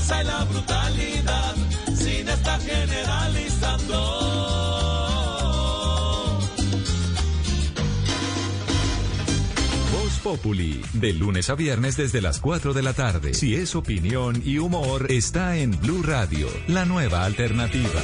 y 0.10 0.24
la 0.26 0.44
brutalidad 0.44 1.56
sin 1.96 2.28
estar 2.28 2.60
generalizando. 2.60 3.94
Voz 9.92 10.20
Populi, 10.22 10.82
de 10.94 11.14
lunes 11.14 11.50
a 11.50 11.56
viernes 11.56 11.96
desde 11.96 12.22
las 12.22 12.40
4 12.40 12.74
de 12.74 12.82
la 12.82 12.94
tarde. 12.94 13.34
Si 13.34 13.56
es 13.56 13.76
opinión 13.76 14.42
y 14.44 14.58
humor, 14.58 15.08
está 15.10 15.56
en 15.56 15.80
Blue 15.80 16.04
Radio, 16.04 16.48
la 16.68 16.84
nueva 16.86 17.24
alternativa. 17.24 18.02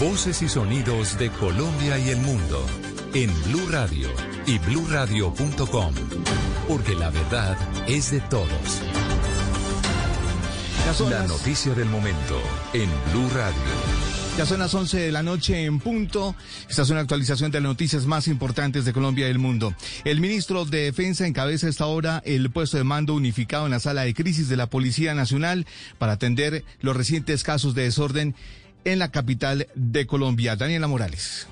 Voces 0.00 0.42
y 0.42 0.48
sonidos 0.48 1.18
de 1.18 1.30
Colombia 1.30 1.98
y 1.98 2.10
el 2.10 2.18
mundo 2.18 2.66
en 3.14 3.30
Blue 3.44 3.68
Radio 3.70 4.08
y 4.46 4.58
bluradio.com, 4.58 5.94
porque 6.66 6.94
la 6.96 7.10
verdad 7.10 7.56
es 7.86 8.10
de 8.10 8.20
todos. 8.22 9.01
La 10.84 11.26
noticia 11.28 11.72
del 11.74 11.88
momento 11.88 12.42
en 12.72 12.90
Blue 13.12 13.30
Radio. 13.30 13.54
Ya 14.36 14.44
son 14.44 14.58
las 14.58 14.74
11 14.74 14.98
de 14.98 15.12
la 15.12 15.22
noche 15.22 15.64
en 15.64 15.78
punto. 15.78 16.34
Esta 16.68 16.82
es 16.82 16.90
una 16.90 17.00
actualización 17.00 17.52
de 17.52 17.60
las 17.60 17.68
noticias 17.68 18.04
más 18.04 18.26
importantes 18.26 18.84
de 18.84 18.92
Colombia 18.92 19.26
y 19.26 19.28
del 19.28 19.38
mundo. 19.38 19.74
El 20.04 20.20
ministro 20.20 20.64
de 20.64 20.82
Defensa 20.82 21.26
encabeza 21.26 21.68
esta 21.68 21.86
hora 21.86 22.20
el 22.26 22.50
puesto 22.50 22.78
de 22.78 22.84
mando 22.84 23.14
unificado 23.14 23.64
en 23.66 23.70
la 23.70 23.80
sala 23.80 24.02
de 24.02 24.12
crisis 24.12 24.48
de 24.48 24.56
la 24.56 24.66
Policía 24.66 25.14
Nacional 25.14 25.66
para 25.98 26.14
atender 26.14 26.64
los 26.80 26.96
recientes 26.96 27.44
casos 27.44 27.74
de 27.74 27.84
desorden 27.84 28.34
en 28.84 28.98
la 28.98 29.12
capital 29.12 29.68
de 29.76 30.06
Colombia. 30.06 30.56
Daniela 30.56 30.88
Morales. 30.88 31.46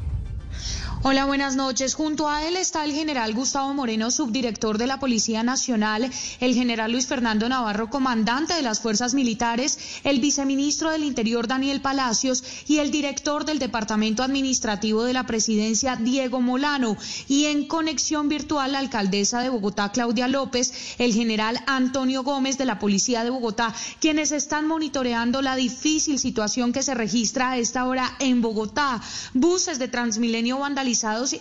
Hola, 1.02 1.24
buenas 1.24 1.56
noches. 1.56 1.94
Junto 1.94 2.28
a 2.28 2.46
él 2.46 2.58
está 2.58 2.84
el 2.84 2.92
general 2.92 3.32
Gustavo 3.32 3.72
Moreno, 3.72 4.10
subdirector 4.10 4.76
de 4.76 4.86
la 4.86 5.00
Policía 5.00 5.42
Nacional, 5.42 6.10
el 6.40 6.54
general 6.54 6.92
Luis 6.92 7.06
Fernando 7.06 7.48
Navarro, 7.48 7.88
comandante 7.88 8.52
de 8.52 8.60
las 8.60 8.80
Fuerzas 8.80 9.14
Militares, 9.14 9.78
el 10.04 10.20
viceministro 10.20 10.90
del 10.90 11.04
Interior 11.04 11.48
Daniel 11.48 11.80
Palacios 11.80 12.44
y 12.66 12.80
el 12.80 12.90
director 12.90 13.46
del 13.46 13.58
Departamento 13.58 14.22
Administrativo 14.22 15.04
de 15.04 15.14
la 15.14 15.24
Presidencia 15.24 15.96
Diego 15.96 16.42
Molano. 16.42 16.98
Y 17.28 17.46
en 17.46 17.66
conexión 17.66 18.28
virtual, 18.28 18.72
la 18.72 18.80
alcaldesa 18.80 19.40
de 19.40 19.48
Bogotá, 19.48 19.92
Claudia 19.92 20.28
López, 20.28 20.96
el 20.98 21.14
general 21.14 21.60
Antonio 21.66 22.24
Gómez 22.24 22.58
de 22.58 22.66
la 22.66 22.78
Policía 22.78 23.24
de 23.24 23.30
Bogotá, 23.30 23.74
quienes 24.00 24.32
están 24.32 24.66
monitoreando 24.66 25.40
la 25.40 25.56
difícil 25.56 26.18
situación 26.18 26.74
que 26.74 26.82
se 26.82 26.92
registra 26.92 27.52
a 27.52 27.56
esta 27.56 27.86
hora 27.86 28.16
en 28.18 28.42
Bogotá. 28.42 29.00
Buses 29.32 29.78
de 29.78 29.88
Transmilenio 29.88 30.58
vandalizados 30.58 30.89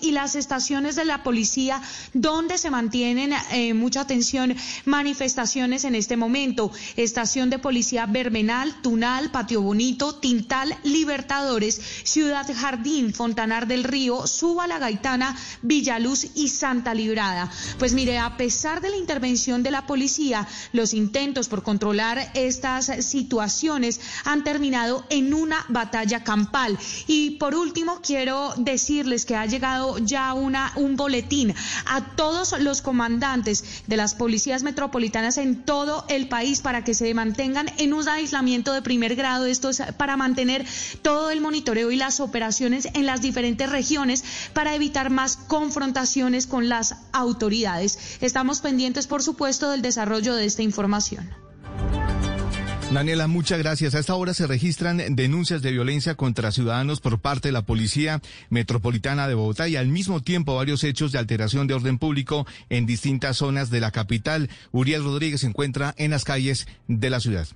y 0.01 0.11
las 0.11 0.35
estaciones 0.35 0.95
de 0.95 1.05
la 1.05 1.23
policía 1.23 1.81
donde 2.13 2.59
se 2.59 2.69
mantienen 2.69 3.33
eh, 3.51 3.73
mucha 3.73 4.01
atención 4.01 4.55
manifestaciones 4.85 5.85
en 5.85 5.95
este 5.95 6.17
momento. 6.17 6.71
Estación 6.95 7.49
de 7.49 7.57
policía 7.57 8.05
Bermenal, 8.05 8.75
Tunal, 8.83 9.31
Patio 9.31 9.61
Bonito, 9.63 10.15
Tintal, 10.15 10.77
Libertadores, 10.83 11.81
Ciudad 12.03 12.47
Jardín, 12.55 13.11
Fontanar 13.11 13.65
del 13.65 13.83
Río, 13.83 14.27
Suba 14.27 14.67
la 14.67 14.77
Gaitana, 14.77 15.35
Villaluz 15.63 16.27
y 16.35 16.49
Santa 16.49 16.93
Librada. 16.93 17.49
Pues 17.79 17.93
mire, 17.93 18.19
a 18.19 18.37
pesar 18.37 18.81
de 18.81 18.91
la 18.91 18.97
intervención 18.97 19.63
de 19.63 19.71
la 19.71 19.87
policía, 19.87 20.47
los 20.73 20.93
intentos 20.93 21.47
por 21.47 21.63
controlar 21.63 22.31
estas 22.35 22.85
situaciones 23.03 23.99
han 24.25 24.43
terminado 24.43 25.05
en 25.09 25.33
una 25.33 25.65
batalla 25.69 26.23
campal. 26.23 26.77
Y 27.07 27.31
por 27.31 27.55
último, 27.55 27.99
quiero 28.03 28.53
decirles 28.57 29.25
que 29.25 29.38
ha 29.41 29.45
llegado 29.45 29.97
ya 29.99 30.33
un 30.33 30.95
boletín 30.95 31.53
a 31.85 32.15
todos 32.15 32.59
los 32.59 32.81
comandantes 32.81 33.83
de 33.87 33.97
las 33.97 34.15
policías 34.15 34.63
metropolitanas 34.63 35.37
en 35.37 35.63
todo 35.63 36.05
el 36.09 36.27
país 36.27 36.61
para 36.61 36.83
que 36.83 36.93
se 36.93 37.13
mantengan 37.13 37.71
en 37.77 37.93
un 37.93 38.07
aislamiento 38.07 38.73
de 38.73 38.81
primer 38.81 39.15
grado. 39.15 39.45
Esto 39.45 39.69
es 39.69 39.81
para 39.97 40.17
mantener 40.17 40.65
todo 41.01 41.31
el 41.31 41.41
monitoreo 41.41 41.91
y 41.91 41.95
las 41.95 42.19
operaciones 42.19 42.87
en 42.93 43.05
las 43.05 43.21
diferentes 43.21 43.69
regiones 43.69 44.23
para 44.53 44.75
evitar 44.75 45.09
más 45.09 45.37
confrontaciones 45.37 46.47
con 46.47 46.69
las 46.69 46.95
autoridades. 47.11 48.17
Estamos 48.21 48.61
pendientes, 48.61 49.07
por 49.07 49.23
supuesto, 49.23 49.71
del 49.71 49.81
desarrollo 49.81 50.35
de 50.35 50.45
esta 50.45 50.63
información. 50.63 51.29
Daniela, 52.91 53.27
muchas 53.27 53.59
gracias. 53.59 53.93
A 53.93 53.99
esta 53.99 54.15
hora 54.15 54.33
se 54.33 54.47
registran 54.47 55.15
denuncias 55.15 55.61
de 55.61 55.71
violencia 55.71 56.15
contra 56.15 56.51
ciudadanos 56.51 57.01
por 57.01 57.19
parte 57.19 57.49
de 57.49 57.51
la 57.51 57.61
Policía 57.61 58.19
Metropolitana 58.49 59.27
de 59.27 59.35
Bogotá 59.35 59.67
y 59.67 59.75
al 59.75 59.87
mismo 59.87 60.21
tiempo 60.23 60.55
varios 60.55 60.83
hechos 60.83 61.11
de 61.11 61.19
alteración 61.19 61.67
de 61.67 61.75
orden 61.75 61.99
público 61.99 62.47
en 62.69 62.87
distintas 62.87 63.37
zonas 63.37 63.69
de 63.69 63.79
la 63.79 63.91
capital. 63.91 64.49
Uriel 64.71 65.03
Rodríguez 65.03 65.41
se 65.41 65.47
encuentra 65.47 65.93
en 65.97 66.09
las 66.09 66.23
calles 66.23 66.67
de 66.87 67.11
la 67.11 67.19
ciudad. 67.19 67.47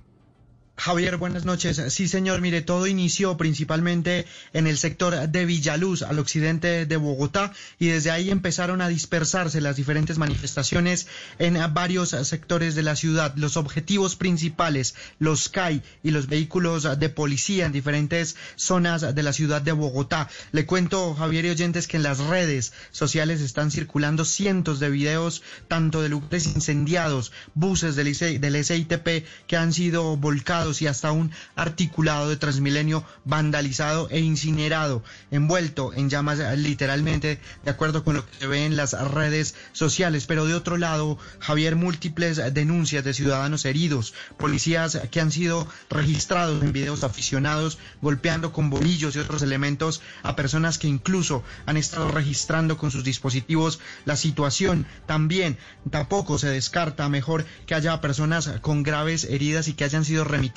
Javier, 0.76 1.18
buenas 1.18 1.44
noches. 1.44 1.80
Sí, 1.94 2.08
señor, 2.08 2.40
mire, 2.40 2.60
todo 2.60 2.88
inició 2.88 3.36
principalmente 3.36 4.26
en 4.52 4.66
el 4.66 4.76
sector 4.76 5.28
de 5.28 5.44
Villaluz, 5.46 6.02
al 6.02 6.18
occidente 6.18 6.84
de 6.84 6.96
Bogotá, 6.96 7.52
y 7.78 7.86
desde 7.86 8.10
ahí 8.10 8.30
empezaron 8.30 8.80
a 8.80 8.88
dispersarse 8.88 9.60
las 9.60 9.76
diferentes 9.76 10.18
manifestaciones 10.18 11.06
en 11.38 11.56
varios 11.72 12.10
sectores 12.10 12.74
de 12.74 12.82
la 12.82 12.96
ciudad. 12.96 13.34
Los 13.36 13.56
objetivos 13.56 14.16
principales, 14.16 14.96
los 15.20 15.48
CAI 15.48 15.80
y 16.02 16.10
los 16.10 16.26
vehículos 16.26 16.98
de 16.98 17.08
policía 17.08 17.66
en 17.66 17.72
diferentes 17.72 18.34
zonas 18.56 19.14
de 19.14 19.22
la 19.22 19.32
ciudad 19.32 19.62
de 19.62 19.72
Bogotá. 19.72 20.28
Le 20.50 20.66
cuento, 20.66 21.14
Javier 21.14 21.44
y 21.46 21.50
oyentes, 21.50 21.86
que 21.86 21.98
en 21.98 22.02
las 22.02 22.18
redes 22.18 22.72
sociales 22.90 23.40
están 23.40 23.70
circulando 23.70 24.24
cientos 24.24 24.80
de 24.80 24.90
videos, 24.90 25.42
tanto 25.68 26.02
de 26.02 26.08
lugares 26.08 26.46
incendiados, 26.46 27.30
buses 27.54 27.94
del, 27.94 28.12
del 28.40 28.64
SITP 28.64 29.24
que 29.46 29.56
han 29.56 29.72
sido 29.72 30.16
volcados 30.16 30.63
y 30.64 30.86
hasta 30.86 31.12
un 31.12 31.30
articulado 31.56 32.28
de 32.28 32.36
Transmilenio 32.36 33.04
vandalizado 33.24 34.08
e 34.10 34.20
incinerado, 34.20 35.04
envuelto 35.30 35.92
en 35.92 36.08
llamas 36.08 36.38
literalmente, 36.56 37.38
de 37.64 37.70
acuerdo 37.70 38.02
con 38.02 38.14
lo 38.14 38.26
que 38.26 38.38
se 38.38 38.46
ve 38.46 38.64
en 38.64 38.76
las 38.76 38.92
redes 39.10 39.54
sociales. 39.72 40.24
Pero 40.26 40.46
de 40.46 40.54
otro 40.54 40.78
lado, 40.78 41.18
Javier, 41.38 41.76
múltiples 41.76 42.40
denuncias 42.54 43.04
de 43.04 43.12
ciudadanos 43.12 43.66
heridos, 43.66 44.14
policías 44.38 44.98
que 45.10 45.20
han 45.20 45.30
sido 45.30 45.68
registrados 45.90 46.62
en 46.62 46.72
videos 46.72 47.04
aficionados 47.04 47.78
golpeando 48.00 48.52
con 48.52 48.70
bolillos 48.70 49.14
y 49.14 49.18
otros 49.18 49.42
elementos 49.42 50.00
a 50.22 50.34
personas 50.34 50.78
que 50.78 50.88
incluso 50.88 51.42
han 51.66 51.76
estado 51.76 52.10
registrando 52.10 52.78
con 52.78 52.90
sus 52.90 53.04
dispositivos 53.04 53.80
la 54.06 54.16
situación. 54.16 54.86
También 55.06 55.58
tampoco 55.90 56.38
se 56.38 56.48
descarta 56.48 57.08
mejor 57.08 57.44
que 57.66 57.74
haya 57.74 58.00
personas 58.00 58.48
con 58.60 58.82
graves 58.82 59.24
heridas 59.24 59.68
y 59.68 59.74
que 59.74 59.84
hayan 59.84 60.04
sido 60.04 60.24
remitidas 60.24 60.53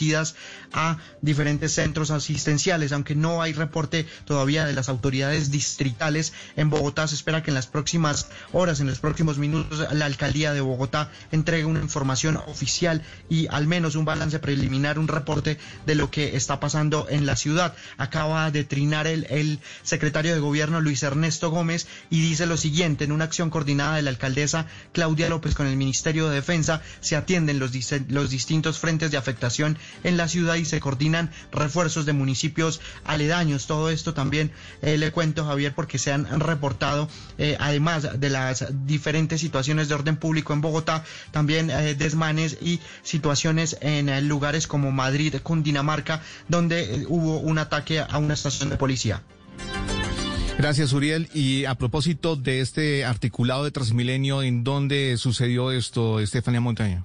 a 0.74 0.98
diferentes 1.22 1.74
centros 1.74 2.12
asistenciales, 2.12 2.92
aunque 2.92 3.16
no 3.16 3.42
hay 3.42 3.54
reporte 3.54 4.06
todavía 4.26 4.66
de 4.66 4.74
las 4.74 4.90
autoridades 4.90 5.50
distritales 5.50 6.34
en 6.56 6.70
Bogotá. 6.70 7.08
Se 7.08 7.16
espera 7.16 7.42
que 7.42 7.52
en 7.52 7.56
las 7.56 7.68
próximas 7.68 8.30
horas, 8.52 8.80
en 8.80 8.88
los 8.88 9.00
próximos 9.00 9.38
minutos, 9.38 9.92
la 9.92 10.06
alcaldía 10.06 10.54
de 10.54 10.62
Bogotá 10.62 11.10
entregue 11.32 11.66
una 11.66 11.82
información 11.82 12.38
oficial 12.38 13.02
y 13.30 13.48
al 13.48 13.66
menos 13.66 13.96
un 13.96 14.06
balance 14.06 14.40
preliminar, 14.40 15.00
un 15.00 15.08
reporte 15.08 15.58
de 15.86 15.96
lo 15.96 16.12
que 16.12 16.36
está 16.36 16.60
pasando 16.60 17.08
en 17.10 17.26
la 17.26 17.36
ciudad. 17.36 17.76
Acaba 17.98 18.52
de 18.52 18.64
trinar 18.64 19.08
el, 19.08 19.26
el 19.30 19.60
secretario 19.84 20.34
de 20.34 20.40
gobierno 20.40 20.80
Luis 20.82 21.02
Ernesto 21.04 21.50
Gómez 21.50 21.88
y 22.10 22.22
dice 22.22 22.46
lo 22.46 22.58
siguiente, 22.58 23.06
en 23.06 23.12
una 23.12 23.26
acción 23.26 23.50
coordinada 23.50 23.96
de 23.96 24.04
la 24.04 24.12
alcaldesa 24.12 24.68
Claudia 24.94 25.30
López 25.30 25.56
con 25.56 25.68
el 25.68 25.76
Ministerio 25.76 26.30
de 26.30 26.36
Defensa 26.36 26.82
se 27.02 27.16
atienden 27.16 27.60
los, 27.60 27.72
los 28.10 28.30
distintos 28.30 28.80
frentes 28.80 29.12
de 29.12 29.18
afectación 29.18 29.78
en 30.04 30.18
la 30.18 30.28
ciudad 30.28 30.56
y 30.56 30.66
se 30.66 30.80
coordinan 30.80 31.32
refuerzos 31.52 32.06
de 32.06 32.14
municipios 32.14 32.82
aledaños. 33.04 33.68
Todo 33.68 33.90
esto 33.90 34.14
también 34.14 34.52
eh, 34.82 34.98
le 34.98 35.12
cuento, 35.12 35.46
Javier, 35.46 35.74
porque 35.74 35.98
se 35.98 36.12
han 36.12 36.40
reportado, 36.40 37.10
eh, 37.38 37.58
además 37.60 38.20
de 38.20 38.30
las 38.30 38.66
diferentes 38.86 39.42
situaciones 39.42 39.90
de 39.90 39.96
orden 39.96 40.18
público 40.18 40.54
en 40.54 40.62
Bogotá, 40.62 41.04
también 41.32 41.70
eh, 41.70 41.96
desmanes 41.96 42.58
y 42.62 42.80
situaciones 43.04 43.78
en 43.82 44.28
lugares 44.28 44.68
como 44.68 44.92
Madrid, 44.92 45.36
Cundinamarca, 45.44 46.22
donde 46.48 47.06
hubo 47.08 47.40
un 47.40 47.58
ataque 47.58 48.00
a 48.00 48.18
una 48.18 48.34
estación 48.34 48.70
de 48.70 48.78
policía. 48.78 49.22
Gracias, 50.58 50.92
Uriel. 50.92 51.30
Y 51.34 51.66
a 51.66 51.76
propósito 51.76 52.36
de 52.36 52.62
este 52.62 53.06
articulado 53.06 53.64
de 53.64 53.72
Transmilenio, 53.72 54.42
¿en 54.42 54.64
dónde 54.64 55.16
sucedió 55.18 55.72
esto, 55.72 56.20
Estefanía 56.20 56.62
Montaña? 56.62 57.04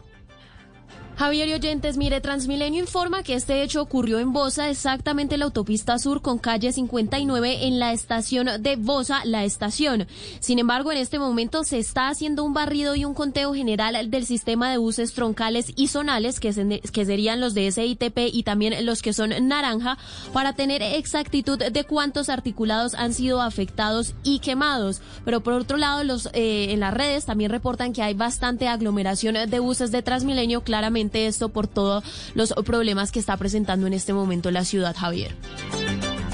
Javier 1.17 1.49
y 1.49 1.53
oyentes, 1.53 1.99
mire, 1.99 2.23
Transmilenio 2.23 2.81
informa 2.81 3.23
que 3.23 3.35
este 3.35 3.63
hecho 3.63 3.83
ocurrió 3.83 4.19
en 4.19 4.33
Bosa, 4.33 4.71
exactamente 4.71 5.35
en 5.35 5.41
la 5.41 5.45
autopista 5.45 5.99
sur 5.99 6.23
con 6.23 6.39
calle 6.39 6.73
59 6.73 7.67
en 7.67 7.79
la 7.79 7.93
estación 7.93 8.49
de 8.61 8.77
Bosa, 8.77 9.23
la 9.27 9.45
estación. 9.45 10.07
Sin 10.41 10.59
embargo, 10.59 10.91
en 10.91 10.99
este 10.99 11.19
momento 11.19 11.65
se 11.65 11.79
está 11.79 12.09
haciendo 12.09 12.45
un 12.45 12.55
barrido 12.55 12.97
y 12.97 13.05
un 13.05 13.13
conteo 13.13 13.53
general 13.53 14.11
del 14.11 14.25
sistema 14.25 14.71
de 14.71 14.79
buses 14.79 15.13
troncales 15.13 15.73
y 15.77 15.89
zonales, 15.89 16.41
que, 16.41 16.53
serían 16.53 17.41
los 17.41 17.53
de 17.53 17.71
SITP 17.71 18.19
y 18.33 18.43
también 18.43 18.87
los 18.87 19.03
que 19.03 19.13
son 19.13 19.33
naranja, 19.49 19.99
para 20.33 20.55
tener 20.55 20.83
exactitud 20.83 21.59
de 21.59 21.85
cuántos 21.85 22.31
articulados 22.31 22.95
han 22.95 23.13
sido 23.13 23.43
afectados 23.43 24.15
y 24.25 24.39
quemados. 24.39 25.03
Pero 25.27 25.43
por 25.43 25.53
otro 25.53 25.77
lado, 25.77 26.05
los 26.05 26.31
eh, 26.33 26.73
en 26.73 26.81
las 26.81 26.95
redes 26.95 27.27
también 27.27 27.51
reportan 27.51 27.93
que 27.93 28.03
hay 28.03 28.15
bastante 28.15 28.67
aglomeración 28.67 29.37
de 29.49 29.59
buses 29.61 29.93
de 29.93 30.03
Transmilenio, 30.03 30.63
claramente 30.63 31.02
esto 31.13 31.49
por 31.49 31.67
todos 31.67 32.05
los 32.35 32.53
problemas 32.65 33.13
que 33.13 33.19
está 33.19 33.37
presentando 33.37 33.87
en 33.87 33.95
este 33.95 34.13
momento 34.13 34.51
la 34.51 34.65
ciudad, 34.65 34.95
Javier. 34.97 35.35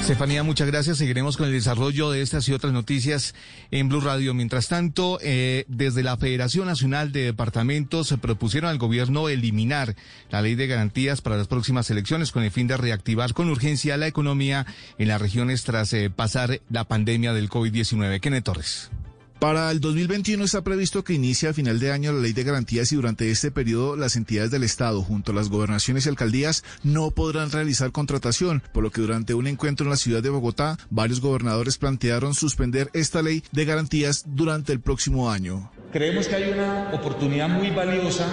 Estefanía, 0.08 0.42
muchas 0.42 0.68
gracias. 0.68 0.96
Seguiremos 0.96 1.36
con 1.36 1.48
el 1.48 1.52
desarrollo 1.52 2.10
de 2.10 2.22
estas 2.22 2.48
y 2.48 2.54
otras 2.54 2.72
noticias 2.72 3.34
en 3.70 3.90
Blue 3.90 4.00
Radio. 4.00 4.32
Mientras 4.32 4.66
tanto, 4.68 5.18
eh, 5.20 5.66
desde 5.68 6.02
la 6.02 6.16
Federación 6.16 6.66
Nacional 6.66 7.12
de 7.12 7.24
Departamentos 7.24 8.08
se 8.08 8.16
propusieron 8.16 8.70
al 8.70 8.78
gobierno 8.78 9.28
eliminar 9.28 9.96
la 10.30 10.40
ley 10.40 10.54
de 10.54 10.66
garantías 10.66 11.20
para 11.20 11.36
las 11.36 11.46
próximas 11.46 11.90
elecciones 11.90 12.32
con 12.32 12.42
el 12.42 12.50
fin 12.50 12.66
de 12.68 12.78
reactivar 12.78 13.34
con 13.34 13.50
urgencia 13.50 13.98
la 13.98 14.06
economía 14.06 14.64
en 14.96 15.08
las 15.08 15.20
regiones 15.20 15.64
tras 15.64 15.92
eh, 15.92 16.08
pasar 16.08 16.62
la 16.70 16.84
pandemia 16.84 17.34
del 17.34 17.50
COVID-19. 17.50 18.20
Kenneth 18.20 18.44
Torres. 18.44 18.90
Para 19.39 19.70
el 19.70 19.78
2021 19.78 20.45
está 20.45 20.62
previsto 20.62 21.05
que 21.05 21.12
inicie 21.12 21.49
a 21.49 21.55
final 21.55 21.78
de 21.78 21.93
año 21.93 22.11
la 22.11 22.18
ley 22.18 22.32
de 22.32 22.43
garantías 22.43 22.91
y 22.91 22.97
durante 22.97 23.30
este 23.30 23.53
periodo 23.53 23.95
las 23.95 24.16
entidades 24.16 24.51
del 24.51 24.64
Estado, 24.64 25.01
junto 25.01 25.30
a 25.30 25.34
las 25.34 25.49
gobernaciones 25.49 26.07
y 26.07 26.09
alcaldías, 26.09 26.64
no 26.82 27.12
podrán 27.12 27.53
realizar 27.53 27.93
contratación, 27.93 28.64
por 28.72 28.82
lo 28.82 28.91
que 28.91 29.01
durante 29.01 29.34
un 29.34 29.47
encuentro 29.47 29.84
en 29.84 29.91
la 29.91 29.97
ciudad 29.97 30.24
de 30.24 30.30
Bogotá, 30.30 30.76
varios 30.91 31.20
gobernadores 31.20 31.78
plantearon 31.78 32.34
suspender 32.34 32.91
esta 32.95 33.22
ley 33.22 33.45
de 33.53 33.64
garantías 33.64 34.24
durante 34.26 34.72
el 34.72 34.80
próximo 34.80 35.30
año. 35.30 35.70
Creemos 35.93 36.26
que 36.26 36.34
hay 36.34 36.51
una 36.51 36.91
oportunidad 36.93 37.49
muy 37.49 37.70
valiosa 37.70 38.26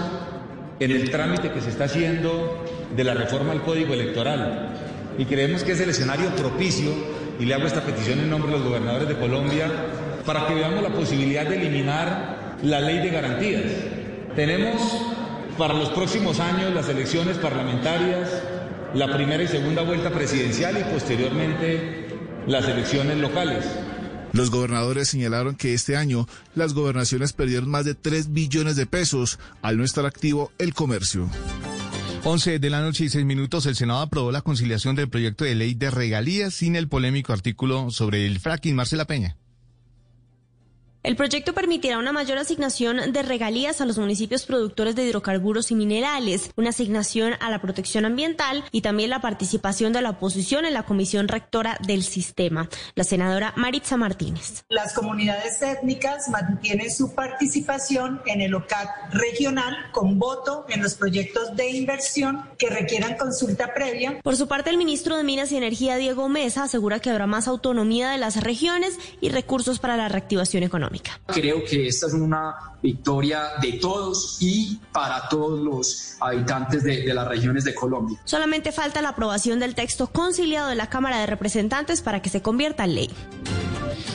en 0.79 0.89
el 0.89 1.11
trámite 1.11 1.51
que 1.51 1.61
se 1.61 1.69
está 1.69 1.83
haciendo 1.83 2.65
de 2.95 3.03
la 3.03 3.13
reforma 3.13 3.51
al 3.51 3.63
Código 3.63 3.93
Electoral 3.93 4.73
y 5.19 5.25
creemos 5.25 5.63
que 5.63 5.73
es 5.73 5.79
el 5.79 5.91
escenario 5.91 6.35
propicio, 6.35 6.91
y 7.39 7.45
le 7.45 7.53
hago 7.53 7.67
esta 7.67 7.85
petición 7.85 8.19
en 8.19 8.29
nombre 8.31 8.51
de 8.51 8.57
los 8.57 8.67
gobernadores 8.67 9.07
de 9.07 9.19
Colombia, 9.19 9.69
para 10.25 10.47
que 10.47 10.55
veamos 10.55 10.81
la 10.81 10.89
posibilidad 10.89 11.45
de 11.45 11.57
eliminar 11.57 12.57
la 12.63 12.81
ley 12.81 12.99
de 12.99 13.09
garantías. 13.09 13.63
Tenemos 14.35 14.81
para 15.57 15.73
los 15.73 15.89
próximos 15.89 16.39
años 16.39 16.73
las 16.73 16.89
elecciones 16.89 17.37
parlamentarias, 17.37 18.29
la 18.93 19.13
primera 19.13 19.43
y 19.43 19.47
segunda 19.47 19.83
vuelta 19.83 20.09
presidencial 20.09 20.77
y 20.77 20.83
posteriormente 20.91 22.07
las 22.47 22.67
elecciones 22.67 23.17
locales. 23.17 23.65
Los 24.33 24.51
gobernadores 24.51 25.07
señalaron 25.07 25.55
que 25.55 25.73
este 25.73 25.95
año 25.95 26.27
las 26.55 26.73
gobernaciones 26.73 27.31
perdieron 27.31 27.69
más 27.69 27.85
de 27.85 27.95
3 27.95 28.33
billones 28.33 28.75
de 28.75 28.85
pesos 28.85 29.39
al 29.61 29.77
no 29.77 29.85
estar 29.85 30.05
activo 30.05 30.51
el 30.57 30.73
comercio. 30.73 31.29
11 32.25 32.59
de 32.59 32.69
la 32.69 32.81
noche 32.81 33.05
y 33.05 33.09
6 33.09 33.23
minutos, 33.23 33.65
el 33.65 33.75
Senado 33.75 34.01
aprobó 34.01 34.31
la 34.31 34.41
conciliación 34.41 34.95
del 34.95 35.09
proyecto 35.09 35.45
de 35.45 35.55
ley 35.55 35.75
de 35.75 35.91
regalías 35.91 36.53
sin 36.53 36.75
el 36.75 36.89
polémico 36.89 37.31
artículo 37.31 37.91
sobre 37.91 38.25
el 38.25 38.39
fracking. 38.39 38.75
Marcela 38.75 39.05
Peña. 39.05 39.37
El 41.05 41.15
proyecto 41.15 41.53
permitirá 41.53 41.99
una 41.99 42.11
mayor 42.11 42.39
asignación 42.39 43.13
de 43.13 43.21
regalías 43.21 43.79
a 43.79 43.85
los 43.85 43.99
municipios 43.99 44.47
productores 44.47 44.95
de 44.95 45.03
hidrocarburos 45.03 45.69
y 45.69 45.75
minerales, 45.75 46.49
una 46.55 46.69
asignación 46.69 47.33
a 47.41 47.51
la 47.51 47.61
protección 47.61 48.05
ambiental 48.05 48.63
y 48.71 48.81
también 48.81 49.11
la 49.11 49.21
participación 49.21 49.93
de 49.93 50.01
la 50.01 50.09
oposición 50.09 50.65
en 50.65 50.73
la 50.73 50.81
comisión 50.81 51.27
rectora 51.27 51.77
del 51.85 52.01
sistema. 52.01 52.69
La 52.95 53.03
senadora 53.03 53.53
Maritza 53.55 53.97
Martínez. 53.97 54.65
Las 54.69 54.93
comunidades 54.93 55.61
étnicas 55.61 56.27
mantienen 56.29 56.89
su 56.89 57.13
participación 57.13 58.23
en 58.25 58.41
el 58.41 58.55
OCAT 58.55 59.13
regional 59.13 59.75
con 59.91 60.17
voto 60.17 60.65
en 60.69 60.81
los 60.81 60.95
proyectos 60.95 61.55
de 61.55 61.69
inversión 61.69 62.49
que 62.57 62.71
requieran 62.71 63.15
consulta 63.15 63.75
previa. 63.75 64.21
Por 64.23 64.37
su 64.37 64.47
parte, 64.47 64.71
el 64.71 64.77
ministro 64.79 65.17
de 65.17 65.23
Minas 65.23 65.51
y 65.51 65.57
Energía, 65.57 65.97
Diego 65.97 66.29
Mesa, 66.29 66.63
asegura 66.63 66.99
que 66.99 67.11
habrá 67.11 67.27
más 67.27 67.47
autonomía 67.47 68.09
de 68.09 68.17
las 68.17 68.41
regiones 68.41 68.97
y 69.21 69.29
recursos 69.29 69.77
para 69.77 69.97
la 69.97 70.09
reactivación 70.09 70.63
económica. 70.63 70.94
Creo 71.27 71.63
que 71.63 71.87
esta 71.87 72.07
es 72.07 72.13
una 72.13 72.55
victoria 72.81 73.51
de 73.61 73.73
todos 73.73 74.37
y 74.39 74.79
para 74.91 75.27
todos 75.29 75.59
los 75.59 76.17
habitantes 76.19 76.83
de, 76.83 77.03
de 77.03 77.13
las 77.13 77.27
regiones 77.27 77.63
de 77.63 77.73
Colombia. 77.73 78.19
Solamente 78.25 78.71
falta 78.71 79.01
la 79.01 79.09
aprobación 79.09 79.59
del 79.59 79.75
texto 79.75 80.07
conciliado 80.07 80.69
de 80.69 80.75
la 80.75 80.89
Cámara 80.89 81.19
de 81.19 81.25
Representantes 81.25 82.01
para 82.01 82.21
que 82.21 82.29
se 82.29 82.41
convierta 82.41 82.83
en 82.83 82.95
ley. 82.95 83.09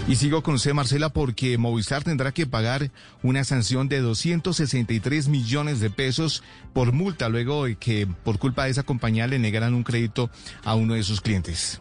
Y 0.08 0.16
sigo 0.16 0.42
con 0.42 0.54
usted, 0.54 0.72
Marcela, 0.72 1.10
porque 1.10 1.56
Movistar 1.56 2.02
tendrá 2.02 2.32
que 2.32 2.46
pagar 2.46 2.90
una 3.22 3.44
sanción 3.44 3.88
de 3.88 4.00
263 4.00 5.28
millones 5.28 5.78
de 5.80 5.90
pesos 5.90 6.42
por 6.72 6.92
multa 6.92 7.28
luego 7.28 7.66
de 7.66 7.76
que 7.76 8.08
por 8.24 8.38
culpa 8.38 8.64
de 8.64 8.70
esa 8.70 8.82
compañía 8.82 9.26
le 9.26 9.38
negaran 9.38 9.74
un 9.74 9.84
crédito 9.84 10.30
a 10.64 10.74
uno 10.74 10.94
de 10.94 11.02
sus 11.02 11.20
clientes. 11.20 11.80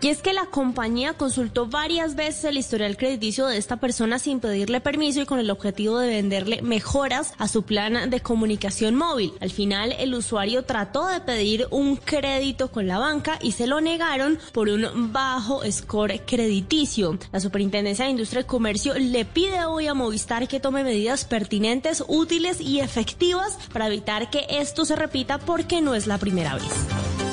Y 0.00 0.08
es 0.08 0.22
que 0.22 0.32
la 0.32 0.46
compañía 0.46 1.14
consultó 1.14 1.66
varias 1.66 2.14
veces 2.14 2.44
el 2.44 2.56
historial 2.56 2.96
crediticio 2.96 3.46
de 3.46 3.56
esta 3.56 3.78
persona 3.78 4.20
sin 4.20 4.38
pedirle 4.38 4.80
permiso 4.80 5.20
y 5.20 5.26
con 5.26 5.40
el 5.40 5.50
objetivo 5.50 5.98
de 5.98 6.08
venderle 6.08 6.62
mejoras 6.62 7.32
a 7.36 7.48
su 7.48 7.64
plan 7.64 8.08
de 8.08 8.20
comunicación 8.20 8.94
móvil. 8.94 9.32
Al 9.40 9.50
final, 9.50 9.92
el 9.98 10.14
usuario 10.14 10.62
trató 10.62 11.08
de 11.08 11.20
pedir 11.20 11.66
un 11.70 11.96
crédito 11.96 12.70
con 12.70 12.86
la 12.86 12.98
banca 12.98 13.40
y 13.42 13.52
se 13.52 13.66
lo 13.66 13.80
negaron 13.80 14.38
por 14.52 14.68
un 14.68 15.12
bajo 15.12 15.62
score 15.68 16.20
crediticio. 16.24 17.18
La 17.32 17.40
Superintendencia 17.40 18.04
de 18.04 18.12
Industria 18.12 18.42
y 18.42 18.44
Comercio 18.44 18.94
le 18.94 19.24
pide 19.24 19.64
hoy 19.64 19.88
a 19.88 19.94
Movistar 19.94 20.46
que 20.46 20.60
tome 20.60 20.84
medidas 20.84 21.24
pertinentes, 21.24 22.04
útiles 22.06 22.60
y 22.60 22.78
efectivas 22.78 23.58
para 23.72 23.88
evitar 23.88 24.30
que 24.30 24.46
esto 24.48 24.84
se 24.84 24.94
repita 24.94 25.38
porque 25.38 25.80
no 25.80 25.96
es 25.96 26.06
la 26.06 26.18
primera 26.18 26.54
vez. 26.54 27.27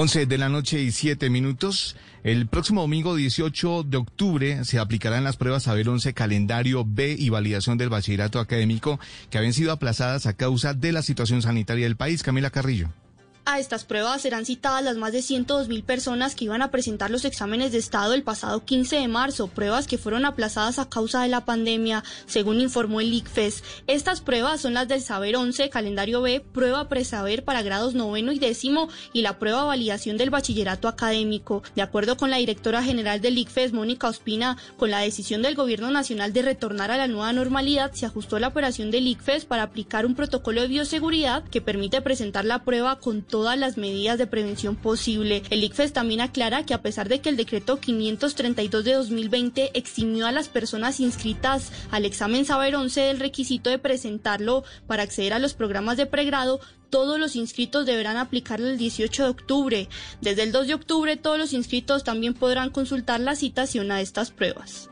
11 0.00 0.26
de 0.26 0.38
la 0.38 0.48
noche 0.48 0.80
y 0.80 0.92
7 0.92 1.28
minutos. 1.28 1.96
El 2.22 2.46
próximo 2.46 2.82
domingo 2.82 3.16
18 3.16 3.82
de 3.82 3.96
octubre 3.96 4.64
se 4.64 4.78
aplicarán 4.78 5.24
las 5.24 5.36
pruebas 5.36 5.64
Saber 5.64 5.88
11 5.88 6.14
calendario 6.14 6.84
B 6.86 7.16
y 7.18 7.30
validación 7.30 7.78
del 7.78 7.88
bachillerato 7.88 8.38
académico 8.38 9.00
que 9.28 9.38
habían 9.38 9.54
sido 9.54 9.72
aplazadas 9.72 10.26
a 10.26 10.34
causa 10.34 10.72
de 10.72 10.92
la 10.92 11.02
situación 11.02 11.42
sanitaria 11.42 11.86
del 11.86 11.96
país. 11.96 12.22
Camila 12.22 12.50
Carrillo. 12.50 12.90
A 13.50 13.58
estas 13.60 13.86
pruebas 13.86 14.20
serán 14.20 14.44
citadas 14.44 14.84
las 14.84 14.98
más 14.98 15.10
de 15.10 15.22
102 15.22 15.68
mil 15.68 15.82
personas 15.82 16.34
que 16.34 16.44
iban 16.44 16.60
a 16.60 16.70
presentar 16.70 17.10
los 17.10 17.24
exámenes 17.24 17.72
de 17.72 17.78
Estado 17.78 18.12
el 18.12 18.22
pasado 18.22 18.62
15 18.62 18.96
de 18.96 19.08
marzo, 19.08 19.46
pruebas 19.48 19.86
que 19.86 19.96
fueron 19.96 20.26
aplazadas 20.26 20.78
a 20.78 20.90
causa 20.90 21.22
de 21.22 21.28
la 21.28 21.46
pandemia, 21.46 22.04
según 22.26 22.60
informó 22.60 23.00
el 23.00 23.14
ICFES. 23.14 23.64
Estas 23.86 24.20
pruebas 24.20 24.60
son 24.60 24.74
las 24.74 24.86
del 24.86 25.00
Saber 25.00 25.34
11, 25.34 25.70
calendario 25.70 26.20
B, 26.20 26.40
prueba 26.40 26.90
presaber 26.90 27.42
para 27.42 27.62
grados 27.62 27.94
noveno 27.94 28.32
y 28.32 28.38
décimo 28.38 28.90
y 29.14 29.22
la 29.22 29.38
prueba 29.38 29.64
validación 29.64 30.18
del 30.18 30.28
bachillerato 30.28 30.86
académico. 30.86 31.62
De 31.74 31.80
acuerdo 31.80 32.18
con 32.18 32.28
la 32.28 32.36
directora 32.36 32.82
general 32.82 33.22
del 33.22 33.38
ICFES, 33.38 33.72
Mónica 33.72 34.08
Ospina, 34.08 34.58
con 34.76 34.90
la 34.90 34.98
decisión 34.98 35.40
del 35.40 35.54
Gobierno 35.54 35.90
Nacional 35.90 36.34
de 36.34 36.42
retornar 36.42 36.90
a 36.90 36.98
la 36.98 37.08
nueva 37.08 37.32
normalidad, 37.32 37.92
se 37.94 38.04
ajustó 38.04 38.38
la 38.38 38.48
operación 38.48 38.90
del 38.90 39.06
ICFES 39.06 39.46
para 39.46 39.62
aplicar 39.62 40.04
un 40.04 40.14
protocolo 40.14 40.60
de 40.60 40.68
bioseguridad 40.68 41.44
que 41.44 41.62
permite 41.62 42.02
presentar 42.02 42.44
la 42.44 42.62
prueba 42.62 42.98
con 42.98 43.22
todo 43.22 43.37
todas 43.38 43.56
las 43.56 43.76
medidas 43.76 44.18
de 44.18 44.26
prevención 44.26 44.74
posible. 44.74 45.44
El 45.48 45.62
ICFES 45.62 45.92
también 45.92 46.20
aclara 46.20 46.66
que 46.66 46.74
a 46.74 46.82
pesar 46.82 47.08
de 47.08 47.20
que 47.20 47.28
el 47.28 47.36
decreto 47.36 47.78
532 47.78 48.84
de 48.84 48.94
2020 48.94 49.78
eximió 49.78 50.26
a 50.26 50.32
las 50.32 50.48
personas 50.48 50.98
inscritas 50.98 51.70
al 51.92 52.04
examen 52.04 52.44
Saber 52.44 52.74
11 52.74 53.00
del 53.00 53.20
requisito 53.20 53.70
de 53.70 53.78
presentarlo 53.78 54.64
para 54.88 55.04
acceder 55.04 55.34
a 55.34 55.38
los 55.38 55.54
programas 55.54 55.96
de 55.96 56.06
pregrado, 56.06 56.58
todos 56.90 57.20
los 57.20 57.36
inscritos 57.36 57.86
deberán 57.86 58.16
aplicarlo 58.16 58.66
el 58.66 58.76
18 58.76 59.22
de 59.22 59.30
octubre. 59.30 59.88
Desde 60.20 60.42
el 60.42 60.50
2 60.50 60.66
de 60.66 60.74
octubre 60.74 61.16
todos 61.16 61.38
los 61.38 61.52
inscritos 61.52 62.02
también 62.02 62.34
podrán 62.34 62.70
consultar 62.70 63.20
la 63.20 63.36
citación 63.36 63.92
a 63.92 64.00
estas 64.00 64.32
pruebas. 64.32 64.90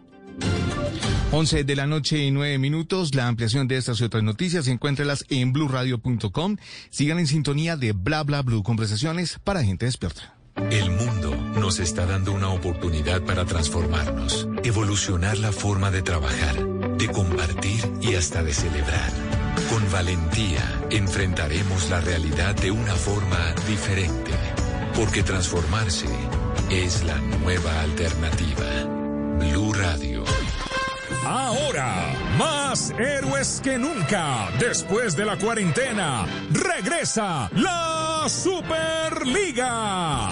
11 1.32 1.64
de 1.64 1.76
la 1.76 1.86
noche 1.86 2.18
y 2.18 2.30
9 2.30 2.58
minutos. 2.58 3.14
La 3.14 3.26
ampliación 3.26 3.68
de 3.68 3.76
estas 3.76 4.00
y 4.00 4.04
otras 4.04 4.22
noticias, 4.22 4.68
encuéntrelas 4.68 5.24
en 5.28 5.52
blurradio.com. 5.52 6.56
Sigan 6.90 7.18
en 7.18 7.26
sintonía 7.26 7.76
de 7.76 7.92
Bla 7.92 8.22
Bla 8.22 8.42
Blue, 8.42 8.62
conversaciones 8.62 9.38
para 9.42 9.64
gente 9.64 9.86
despierta. 9.86 10.34
El 10.70 10.90
mundo 10.90 11.36
nos 11.60 11.78
está 11.80 12.06
dando 12.06 12.32
una 12.32 12.48
oportunidad 12.48 13.22
para 13.22 13.44
transformarnos, 13.44 14.48
evolucionar 14.64 15.36
la 15.36 15.52
forma 15.52 15.90
de 15.90 16.00
trabajar, 16.00 16.56
de 16.96 17.08
compartir 17.08 17.80
y 18.00 18.14
hasta 18.14 18.42
de 18.42 18.54
celebrar. 18.54 19.10
Con 19.70 19.90
valentía 19.92 20.62
enfrentaremos 20.90 21.90
la 21.90 22.00
realidad 22.00 22.54
de 22.54 22.70
una 22.70 22.94
forma 22.94 23.54
diferente, 23.68 24.32
porque 24.94 25.22
transformarse 25.22 26.08
es 26.70 27.04
la 27.04 27.18
nueva 27.18 27.82
alternativa. 27.82 29.05
Blue 29.38 29.72
Radio. 29.72 30.24
Ahora, 31.24 32.12
más 32.38 32.92
héroes 32.98 33.60
que 33.62 33.78
nunca. 33.78 34.48
Después 34.58 35.16
de 35.16 35.24
la 35.24 35.36
cuarentena, 35.36 36.26
regresa 36.50 37.50
la 37.54 38.24
Superliga. 38.28 40.30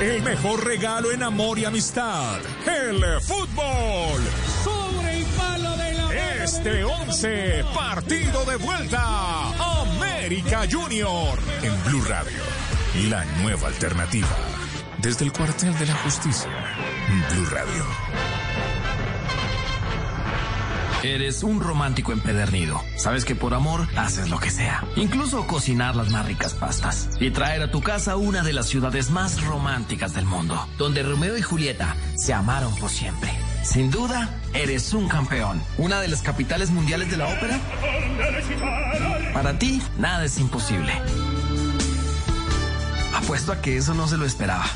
El 0.00 0.22
mejor 0.22 0.64
regalo 0.64 1.10
en 1.10 1.22
amor 1.22 1.58
y 1.58 1.64
amistad, 1.64 2.38
el 2.66 3.02
fútbol. 3.22 4.20
Sobre 4.62 5.18
el 5.18 5.24
palo 5.36 5.76
de 5.76 5.94
la 5.94 6.44
Este 6.44 6.84
11, 6.84 7.64
partido 7.74 8.44
de 8.44 8.56
vuelta. 8.56 9.02
América 9.82 10.64
Junior 10.70 11.38
en 11.62 11.84
Blue 11.84 12.04
Radio. 12.04 12.42
La 13.08 13.24
nueva 13.42 13.68
alternativa. 13.68 14.65
Desde 15.06 15.24
el 15.24 15.32
cuartel 15.32 15.72
de 15.78 15.86
la 15.86 15.94
justicia. 15.94 16.50
Blue 17.30 17.44
Radio. 17.44 17.84
Eres 21.04 21.44
un 21.44 21.60
romántico 21.60 22.10
empedernido. 22.10 22.82
Sabes 22.96 23.24
que 23.24 23.36
por 23.36 23.54
amor 23.54 23.86
haces 23.94 24.28
lo 24.30 24.40
que 24.40 24.50
sea. 24.50 24.82
Incluso 24.96 25.46
cocinar 25.46 25.94
las 25.94 26.10
más 26.10 26.26
ricas 26.26 26.54
pastas. 26.54 27.08
Y 27.20 27.30
traer 27.30 27.62
a 27.62 27.70
tu 27.70 27.82
casa 27.82 28.16
una 28.16 28.42
de 28.42 28.52
las 28.52 28.66
ciudades 28.66 29.10
más 29.10 29.44
románticas 29.44 30.12
del 30.12 30.24
mundo. 30.24 30.66
Donde 30.76 31.04
Romeo 31.04 31.36
y 31.36 31.42
Julieta 31.42 31.94
se 32.16 32.34
amaron 32.34 32.74
por 32.74 32.90
siempre. 32.90 33.30
Sin 33.62 33.92
duda, 33.92 34.40
eres 34.54 34.92
un 34.92 35.06
campeón. 35.06 35.62
Una 35.78 36.00
de 36.00 36.08
las 36.08 36.22
capitales 36.22 36.72
mundiales 36.72 37.12
de 37.12 37.16
la 37.16 37.28
ópera. 37.28 37.60
Para 39.32 39.56
ti, 39.56 39.80
nada 39.98 40.24
es 40.24 40.36
imposible. 40.38 40.92
Apuesto 43.16 43.52
a 43.52 43.60
que 43.62 43.78
eso 43.78 43.94
no 43.94 44.06
se 44.06 44.16
lo 44.18 44.26
esperaba. 44.26 44.66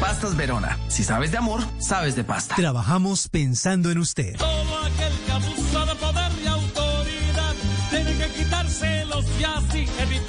Pastas 0.00 0.36
Verona. 0.36 0.78
Si 0.88 1.02
sabes 1.02 1.32
de 1.32 1.38
amor, 1.38 1.62
sabes 1.78 2.14
de 2.14 2.24
pasta. 2.24 2.54
Trabajamos 2.56 3.28
pensando 3.28 3.90
en 3.90 3.98
usted. 3.98 4.36
Todo 4.36 4.78
aquel 4.84 5.12
que 5.26 5.32
abusa 5.32 5.86
de 5.86 5.94
poder 5.94 6.32
y 6.44 6.46
autoridad 6.46 7.54
tiene 7.90 8.16
que 8.18 8.32
quitárselos 8.32 9.24
y 9.40 9.44
así 9.44 9.88
evitamos 9.98 10.27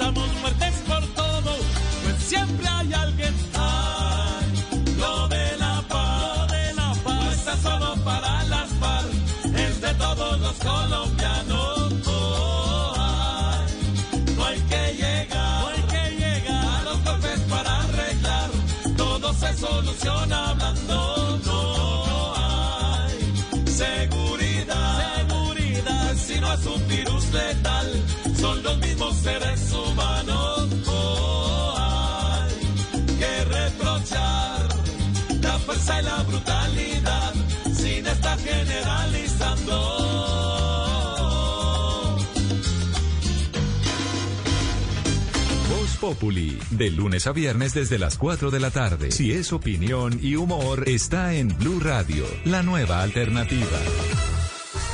Populi, 46.00 46.58
de 46.70 46.90
lunes 46.90 47.26
a 47.26 47.32
viernes 47.32 47.74
desde 47.74 47.98
las 47.98 48.16
4 48.16 48.50
de 48.50 48.58
la 48.58 48.70
tarde. 48.70 49.10
Si 49.10 49.32
es 49.32 49.52
opinión 49.52 50.18
y 50.22 50.36
humor, 50.36 50.88
está 50.88 51.34
en 51.34 51.48
Blue 51.58 51.78
Radio, 51.78 52.24
la 52.44 52.62
nueva 52.62 53.02
alternativa. 53.02 53.78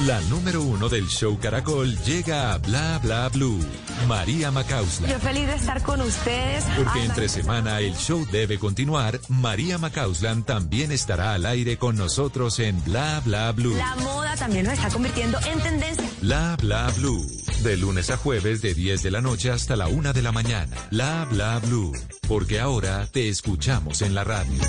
La 0.01 0.21
número 0.23 0.63
uno 0.63 0.89
del 0.91 1.07
show 1.07 1.39
Caracol 1.39 1.97
llega 2.05 2.53
a 2.53 2.59
Bla 2.59 3.01
Bla 3.03 3.29
Blue. 3.31 3.65
María 4.07 4.51
Macausla. 4.51 5.09
Yo 5.09 5.19
feliz 5.21 5.47
de 5.47 5.55
estar 5.55 5.83
con 5.83 6.03
ustedes. 6.03 6.65
Porque 6.77 7.05
entre 7.05 7.29
semana 7.31 7.81
el 7.81 7.95
show 7.95 8.27
debe 8.31 8.59
continuar. 8.59 9.19
María 9.29 9.79
Macauslan 9.79 10.43
también 10.43 10.93
estará 10.93 11.33
al 11.33 11.47
aire 11.47 11.79
con 11.79 11.97
nosotros 11.97 12.59
en 12.59 12.83
Bla 12.85 13.23
Bla 13.25 13.53
Blue. 13.53 13.75
La 13.77 13.97
moda 13.97 14.37
también 14.37 14.67
nos 14.67 14.75
está 14.75 14.91
convirtiendo 14.91 15.39
en 15.47 15.61
tendencia. 15.61 16.11
Bla 16.21 16.57
Bla 16.61 16.93
Blue. 16.99 17.27
De 17.67 17.77
lunes 17.77 18.11
a 18.11 18.17
jueves 18.17 18.63
de 18.63 18.75
10 18.75 19.03
de 19.03 19.11
la 19.11 19.21
noche 19.21 19.51
hasta 19.51 19.75
la 19.75 19.89
1 19.89 20.13
de 20.13 20.23
la 20.23 20.31
mañana. 20.31 20.77
Bla 20.93 21.27
Bla 21.29 21.59
Blue. 21.59 21.91
Porque 22.29 22.61
ahora 22.61 23.09
te 23.11 23.29
escuchamos 23.29 24.03
en 24.03 24.15
la 24.15 24.23
radio. 24.23 24.63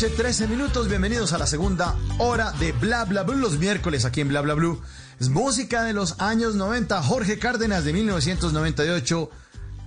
Noche, 0.00 0.14
13 0.14 0.46
minutos. 0.46 0.88
Bienvenidos 0.88 1.32
a 1.32 1.38
la 1.38 1.46
segunda 1.48 1.96
hora 2.18 2.52
de 2.52 2.70
Bla 2.70 3.04
Bla 3.04 3.24
Blue. 3.24 3.34
Los 3.34 3.58
miércoles 3.58 4.04
aquí 4.04 4.20
en 4.20 4.28
Bla 4.28 4.42
Bla 4.42 4.54
Blue. 4.54 4.80
Es 5.18 5.28
música 5.28 5.82
de 5.82 5.92
los 5.92 6.20
años 6.20 6.54
90. 6.54 7.02
Jorge 7.02 7.40
Cárdenas 7.40 7.82
de 7.82 7.92
1998. 7.92 9.28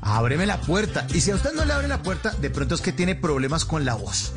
Ábreme 0.02 0.46
la 0.46 0.60
puerta. 0.60 1.08
Y 1.14 1.22
si 1.22 1.32
a 1.32 1.36
usted 1.36 1.54
no 1.54 1.64
le 1.64 1.72
abre 1.72 1.88
la 1.88 2.04
puerta, 2.04 2.32
de 2.32 2.50
pronto 2.50 2.76
es 2.76 2.82
que 2.82 2.92
tiene 2.92 3.16
problemas 3.16 3.64
con 3.64 3.86
la 3.86 3.96
voz. 3.96 4.34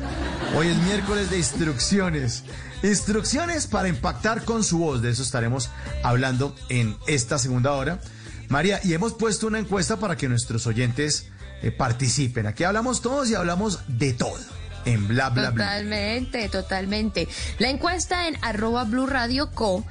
Hoy 0.55 0.69
es 0.69 0.77
miércoles 0.77 1.29
de 1.29 1.39
instrucciones. 1.39 2.45
Instrucciones 2.81 3.67
para 3.67 3.89
impactar 3.89 4.45
con 4.45 4.63
su 4.63 4.77
voz. 4.77 5.01
De 5.01 5.09
eso 5.09 5.23
estaremos 5.23 5.71
hablando 6.03 6.55
en 6.69 6.95
esta 7.05 7.37
segunda 7.37 7.73
hora. 7.73 7.99
María, 8.47 8.79
y 8.81 8.93
hemos 8.93 9.11
puesto 9.11 9.47
una 9.47 9.59
encuesta 9.59 9.97
para 9.97 10.15
que 10.15 10.29
nuestros 10.29 10.67
oyentes 10.67 11.27
eh, 11.61 11.71
participen. 11.71 12.47
Aquí 12.47 12.63
hablamos 12.63 13.01
todos 13.01 13.29
y 13.29 13.35
hablamos 13.35 13.81
de 13.89 14.13
todo 14.13 14.39
en 14.85 15.07
bla 15.07 15.29
bla 15.29 15.51
bla. 15.51 15.65
Totalmente, 15.65 16.49
totalmente. 16.49 17.27
La 17.59 17.69
encuesta 17.69 18.27
en 18.27 18.35
arroba 18.41 18.83
Blue 18.85 19.05
Radio 19.07 19.51
Co 19.51 19.85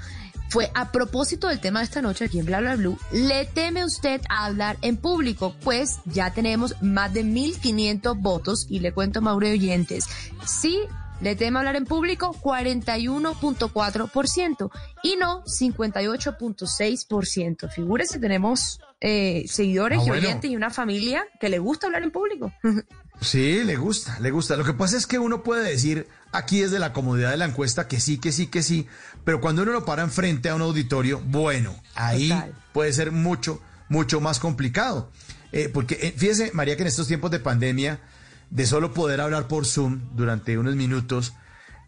fue 0.50 0.70
a 0.74 0.90
propósito 0.92 1.48
del 1.48 1.58
tema 1.60 1.78
de 1.80 1.84
esta 1.86 2.00
noche 2.02 2.26
aquí 2.26 2.38
en 2.38 2.46
Bla 2.46 2.60
Bla 2.60 2.76
Blue. 2.76 2.96
¿Le 3.12 3.44
teme 3.46 3.84
usted 3.84 4.20
a 4.28 4.44
hablar 4.46 4.76
en 4.82 4.96
público? 4.96 5.54
Pues 5.64 5.98
ya 6.04 6.32
tenemos 6.32 6.76
más 6.80 7.12
de 7.12 7.24
1500 7.24 8.16
votos 8.18 8.66
y 8.68 8.78
le 8.80 8.92
cuento 8.92 9.18
a 9.18 9.22
Mauro 9.22 9.48
oyentes. 9.48 10.06
Sí. 10.46 10.78
Le 11.20 11.36
teme 11.36 11.58
hablar 11.60 11.76
en 11.76 11.84
público 11.86 12.34
41.4% 12.42 14.70
y 15.02 15.14
no 15.16 15.42
58.6%. 15.44 17.70
Figúrese, 17.70 18.18
tenemos 18.18 18.80
eh, 19.00 19.44
seguidores 19.48 20.00
Ah, 20.00 20.02
y 20.04 20.08
bueno. 20.08 20.26
oyentes 20.26 20.50
y 20.50 20.56
una 20.56 20.70
familia 20.70 21.24
que 21.40 21.48
le 21.48 21.58
gusta 21.60 21.86
hablar 21.86 22.02
en 22.02 22.10
público. 22.10 22.52
Sí, 23.20 23.64
le 23.64 23.76
gusta, 23.76 24.18
le 24.20 24.30
gusta. 24.30 24.56
Lo 24.56 24.64
que 24.64 24.74
pasa 24.74 24.96
es 24.96 25.06
que 25.06 25.18
uno 25.18 25.42
puede 25.42 25.68
decir 25.68 26.08
aquí 26.32 26.60
desde 26.60 26.78
la 26.78 26.92
comodidad 26.92 27.30
de 27.30 27.36
la 27.36 27.46
encuesta 27.46 27.88
que 27.88 28.00
sí, 28.00 28.18
que 28.18 28.32
sí, 28.32 28.48
que 28.48 28.62
sí, 28.62 28.86
pero 29.24 29.40
cuando 29.40 29.62
uno 29.62 29.72
lo 29.72 29.84
para 29.84 30.02
enfrente 30.02 30.48
a 30.48 30.54
un 30.54 30.62
auditorio, 30.62 31.20
bueno, 31.20 31.74
ahí 31.94 32.28
Total. 32.28 32.54
puede 32.72 32.92
ser 32.92 33.12
mucho, 33.12 33.60
mucho 33.88 34.20
más 34.20 34.40
complicado. 34.40 35.10
Eh, 35.52 35.70
porque 35.72 35.98
eh, 36.02 36.14
fíjese, 36.16 36.50
María, 36.52 36.76
que 36.76 36.82
en 36.82 36.88
estos 36.88 37.06
tiempos 37.06 37.30
de 37.30 37.38
pandemia, 37.38 38.00
de 38.50 38.66
solo 38.66 38.92
poder 38.92 39.20
hablar 39.20 39.48
por 39.48 39.66
Zoom 39.66 40.00
durante 40.14 40.58
unos 40.58 40.74
minutos 40.74 41.32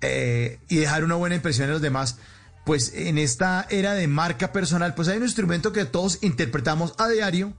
eh, 0.01 0.61
y 0.69 0.77
dejar 0.77 1.05
una 1.05 1.17
buena 1.17 1.35
impresión 1.37 1.67
en 1.67 1.73
los 1.73 1.83
demás, 1.83 2.19
pues 2.65 2.93
en 2.95 3.19
esta 3.19 3.67
era 3.71 3.95
de 3.95 4.09
marca 4.09 4.53
personal, 4.53 4.95
pues 4.95 5.09
hay 5.09 5.19
un 5.19 5.25
instrumento 5.25 5.73
que 5.73 5.85
todos 5.85 6.19
interpretamos 6.23 6.95
a 6.99 7.09
diario, 7.09 7.55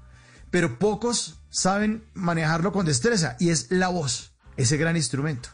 pero 0.50 0.80
pocos 0.80 1.37
saben 1.58 2.06
manejarlo 2.14 2.72
con 2.72 2.86
destreza 2.86 3.36
y 3.40 3.50
es 3.50 3.72
la 3.72 3.88
voz, 3.88 4.36
ese 4.58 4.78
gran 4.78 4.96
instrumento. 4.96 5.50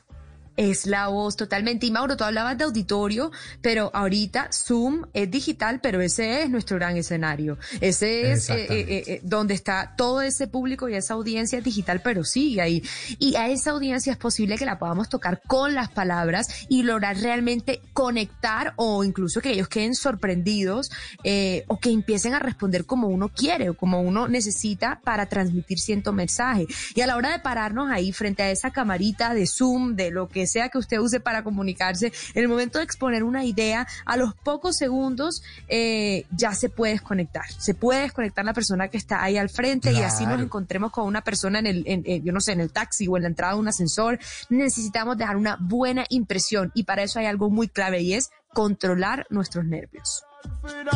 Es 0.56 0.86
la 0.86 1.08
voz 1.08 1.36
totalmente. 1.36 1.86
Y 1.86 1.92
Mauro, 1.92 2.18
tú 2.18 2.24
hablabas 2.24 2.58
de 2.58 2.66
auditorio, 2.66 3.32
pero 3.62 3.92
ahorita 3.94 4.50
Zoom 4.52 5.06
es 5.14 5.30
digital, 5.30 5.80
pero 5.82 6.02
ese 6.02 6.44
es 6.44 6.50
nuestro 6.50 6.78
gran 6.78 6.98
escenario. 6.98 7.58
Ese 7.82 8.32
es 8.32 8.50
eh, 8.50 8.68
eh, 8.70 9.04
eh, 9.08 9.20
donde 9.24 9.54
está 9.54 9.96
todo 9.98 10.22
ese 10.22 10.48
público 10.48 10.88
y 10.90 10.96
esa 10.96 11.16
audiencia 11.16 11.58
es 11.58 11.64
digital, 11.64 12.02
pero 12.04 12.24
sigue 12.24 12.62
ahí. 12.62 12.84
Y 13.20 13.36
a 13.36 13.50
esa 13.50 13.72
audiencia 13.72 14.12
es 14.12 14.18
posible 14.18 14.58
que 14.58 14.66
la 14.66 14.80
podamos 14.80 15.10
tocar 15.10 15.42
con 15.48 15.74
las 15.74 15.90
palabras 15.90 16.48
y 16.70 16.84
lograr 16.84 17.18
realmente 17.18 17.82
conectar 17.94 18.74
o 18.76 19.04
incluso 19.04 19.42
que 19.42 19.52
ellos 19.52 19.68
queden 19.68 19.96
sorprendidos 19.96 20.92
eh, 21.24 21.64
o 21.68 21.80
que 21.80 21.90
empiecen 21.90 22.34
a 22.34 22.40
responder 22.40 22.86
como 22.86 23.08
uno 23.08 23.30
quiere 23.30 23.70
o 23.70 23.78
como 23.78 24.02
uno 24.02 24.28
necesita 24.28 25.00
para 25.04 25.28
transmitir 25.28 25.80
cierto 25.80 26.14
mensaje. 26.14 26.68
Y 26.96 27.02
a 27.02 27.08
la 27.08 27.16
hora 27.16 27.32
de 27.32 27.40
pararnos 27.40 27.90
ahí 27.90 28.12
frente 28.12 28.44
a 28.44 28.52
esa 28.52 28.72
camarita 28.72 29.34
de 29.34 29.48
Zoom, 29.48 29.96
de 29.96 30.12
lo 30.12 30.28
que 30.30 30.43
sea 30.48 30.70
que 30.70 30.78
usted 30.78 30.98
use 31.00 31.20
para 31.20 31.44
comunicarse, 31.44 32.12
en 32.34 32.44
el 32.44 32.48
momento 32.50 32.78
de 32.80 32.84
exponer 32.86 33.24
una 33.24 33.46
idea, 33.46 33.88
a 34.06 34.18
los 34.18 34.34
pocos 34.36 34.76
segundos 34.78 35.44
eh, 35.68 36.26
ya 36.32 36.54
se 36.54 36.70
puede 36.70 36.94
desconectar. 36.94 37.46
Se 37.60 37.74
puede 37.74 38.02
desconectar 38.02 38.46
la 38.46 38.54
persona 38.54 38.88
que 38.88 38.98
está 38.98 39.24
ahí 39.24 39.38
al 39.38 39.50
frente 39.50 39.92
y 39.92 40.02
así 40.02 40.26
nos 40.26 40.42
encontremos 40.42 40.92
con 40.92 41.06
una 41.06 41.22
persona 41.22 41.60
en 41.60 41.68
el, 41.68 41.84
en- 41.88 42.04
en, 42.06 42.24
yo 42.24 42.32
no 42.34 42.42
sé, 42.42 42.52
en 42.54 42.62
el 42.62 42.72
taxi 42.72 43.08
o 43.08 43.18
en 43.18 43.24
la 43.24 43.30
entrada 43.30 43.54
de 43.54 43.60
un 43.60 43.68
ascensor. 43.68 44.20
Necesitamos 44.50 45.18
dejar 45.18 45.36
una 45.38 45.58
buena 45.60 46.06
impresión 46.10 46.72
y 46.74 46.84
para 46.84 47.04
eso 47.04 47.20
hay 47.20 47.26
algo 47.26 47.50
muy 47.50 47.68
clave 47.68 48.02
y 48.02 48.14
es 48.14 48.30
controlar 48.54 49.26
nuestros 49.30 49.66
nervios. 49.66 50.24
Bueno, 50.62 50.92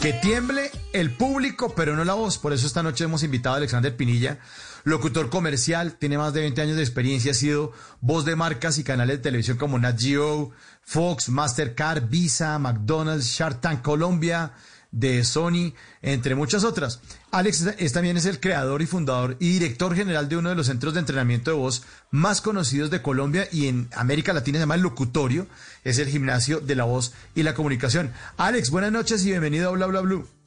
que 0.00 0.12
tiemble 0.14 0.70
el 0.92 1.10
público, 1.10 1.74
pero 1.76 1.94
no 1.96 2.04
la 2.04 2.14
voz. 2.14 2.38
Por 2.38 2.52
eso 2.52 2.66
esta 2.66 2.82
noche 2.82 3.04
hemos 3.04 3.22
invitado 3.22 3.54
a 3.54 3.58
Alexander 3.58 3.94
Pinilla, 3.94 4.38
locutor 4.84 5.30
comercial, 5.30 5.96
tiene 5.98 6.18
más 6.18 6.32
de 6.32 6.40
20 6.40 6.62
años 6.62 6.76
de 6.76 6.82
experiencia, 6.82 7.32
ha 7.32 7.34
sido 7.34 7.72
voz 8.00 8.24
de 8.24 8.36
marcas 8.36 8.78
y 8.78 8.84
canales 8.84 9.18
de 9.18 9.22
televisión 9.22 9.56
como 9.56 9.78
Nat 9.78 10.00
Geo, 10.00 10.50
Fox, 10.82 11.28
Mastercard, 11.28 12.08
Visa, 12.08 12.58
McDonald's, 12.58 13.26
Shark 13.26 13.60
Tank 13.60 13.82
Colombia, 13.82 14.52
de 14.92 15.22
Sony, 15.24 15.72
entre 16.02 16.34
muchas 16.34 16.64
otras. 16.64 17.00
Alex 17.30 17.74
es, 17.78 17.92
también 17.92 18.16
es 18.16 18.26
el 18.26 18.40
creador 18.40 18.82
y 18.82 18.86
fundador 18.86 19.36
y 19.38 19.50
director 19.50 19.94
general 19.94 20.28
de 20.28 20.36
uno 20.36 20.48
de 20.48 20.56
los 20.56 20.66
centros 20.66 20.94
de 20.94 21.00
entrenamiento 21.00 21.50
de 21.50 21.56
voz 21.56 21.84
más 22.10 22.40
conocidos 22.40 22.90
de 22.90 23.02
Colombia 23.02 23.46
y 23.52 23.68
en 23.68 23.88
América 23.94 24.32
Latina, 24.32 24.58
se 24.58 24.62
llama 24.62 24.74
el 24.74 24.82
Locutorio, 24.82 25.46
es 25.84 25.98
el 25.98 26.08
gimnasio 26.08 26.60
de 26.60 26.74
la 26.74 26.84
voz 26.84 27.12
y 27.34 27.42
la 27.42 27.54
comunicación. 27.54 28.12
Alex, 28.36 28.70
buenas 28.70 28.92
noches 28.92 29.24
y 29.24 29.30
bienvenido 29.30 29.68
a 29.68 29.72
Bla 29.72 29.86
Bla 29.86 30.00
Blue. 30.00 30.39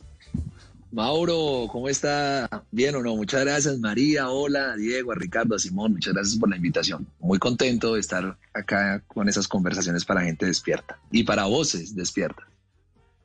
Mauro, 0.93 1.67
¿cómo 1.71 1.89
está? 1.89 2.47
¿Bien 2.69 2.93
o 2.93 3.01
no? 3.01 3.15
Muchas 3.15 3.41
gracias, 3.41 3.79
María. 3.79 4.29
Hola, 4.29 4.73
a 4.73 4.75
Diego, 4.75 5.11
a 5.11 5.15
Ricardo, 5.15 5.55
a 5.55 5.59
Simón. 5.59 5.93
Muchas 5.93 6.13
gracias 6.13 6.37
por 6.37 6.47
la 6.51 6.55
invitación. 6.55 7.07
Muy 7.19 7.39
contento 7.39 7.95
de 7.95 7.99
estar 7.99 8.37
acá 8.53 9.01
con 9.07 9.27
esas 9.27 9.47
conversaciones 9.47 10.05
para 10.05 10.21
gente 10.21 10.45
despierta 10.45 10.99
y 11.09 11.23
para 11.23 11.45
voces 11.45 11.95
despiertas. 11.95 12.45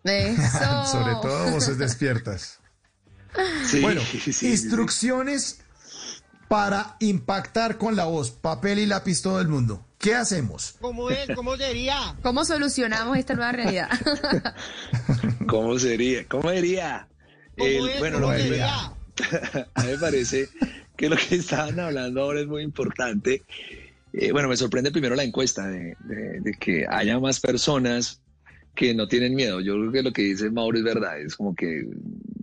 Eso. 0.03 0.87
Sobre 0.91 1.13
todo 1.21 1.51
voces 1.51 1.77
despiertas. 1.77 2.59
Sí, 3.67 3.83
bueno, 3.83 4.01
sí, 4.11 4.19
sí, 4.19 4.33
sí. 4.33 4.49
instrucciones 4.49 5.61
para 6.49 6.97
impactar 7.01 7.77
con 7.77 7.97
la 7.97 8.07
voz, 8.07 8.31
papel 8.31 8.79
y 8.79 8.87
lápiz 8.87 9.21
todo 9.21 9.43
el 9.43 9.49
mundo. 9.49 9.85
¿Qué 9.99 10.15
hacemos? 10.15 10.77
¿Cómo 10.81 11.11
es? 11.11 11.29
¿Cómo 11.37 11.55
sería? 11.59 12.17
¿Cómo 12.23 12.47
solucionamos 12.47 13.19
esta 13.19 13.35
nueva 13.35 13.53
realidad? 13.53 13.91
¿Cómo 15.47 15.79
sería? 15.79 16.27
¿Cómo 16.27 16.49
sería? 16.49 17.09
¿Cómo 17.59 17.87
es? 17.89 17.99
bueno, 17.99 18.21
¿Cómo 18.21 18.33
lo 18.33 18.39
que- 18.39 18.63
a 19.75 19.83
mí 19.83 19.91
me 19.91 19.99
parece 19.99 20.49
que 20.97 21.09
lo 21.09 21.17
que 21.17 21.35
estaban 21.37 21.79
hablando 21.81 22.23
ahora 22.23 22.41
es 22.41 22.47
muy 22.47 22.63
importante. 22.63 23.43
Eh, 24.13 24.33
bueno, 24.33 24.49
me 24.49 24.57
sorprende 24.57 24.91
primero 24.91 25.15
la 25.15 25.25
encuesta 25.25 25.67
de, 25.69 25.97
de- 25.99 26.41
de 26.41 26.53
que 26.53 26.87
haya 26.89 27.19
más 27.21 27.41
personas 27.41 28.21
que 28.75 28.95
no 28.95 29.09
tienen 29.09 29.35
miedo. 29.35 29.61
Yo 29.61 29.75
creo 29.75 29.93
que 29.93 30.03
lo 30.03 30.13
que 30.13 30.23
dice 30.23 30.51
Mauro 30.51 30.79
es 30.79 30.85
verdad. 30.85 31.21
Es 31.21 31.35
como 31.35 31.55
que 31.55 31.85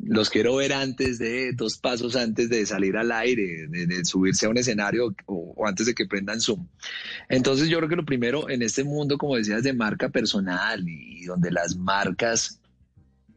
los 0.06 0.30
quiero 0.30 0.56
ver 0.58 0.74
antes 0.74 1.18
de, 1.18 1.54
dos 1.54 1.78
pasos 1.78 2.16
antes 2.18 2.50
de 2.50 2.66
salir 2.66 2.98
al 2.98 3.12
aire, 3.14 3.68
de, 3.70 3.88
de 3.88 4.04
subirse 4.06 4.46
a 4.46 4.50
un 4.50 4.58
escenario 4.58 5.16
o, 5.28 5.54
o 5.56 5.66
antes 5.68 5.86
de 5.86 5.96
que 5.96 6.06
prendan 6.06 6.42
Zoom. 6.42 6.68
Entonces 7.30 7.70
yo 7.70 7.78
creo 7.78 7.90
que 7.90 7.96
lo 7.96 8.06
primero 8.06 8.50
en 8.50 8.62
este 8.62 8.84
mundo, 8.84 9.18
como 9.18 9.38
decías, 9.38 9.64
de 9.64 9.74
marca 9.74 10.10
personal 10.10 10.84
y 10.88 11.24
donde 11.24 11.52
las 11.52 11.78
marcas 11.78 12.60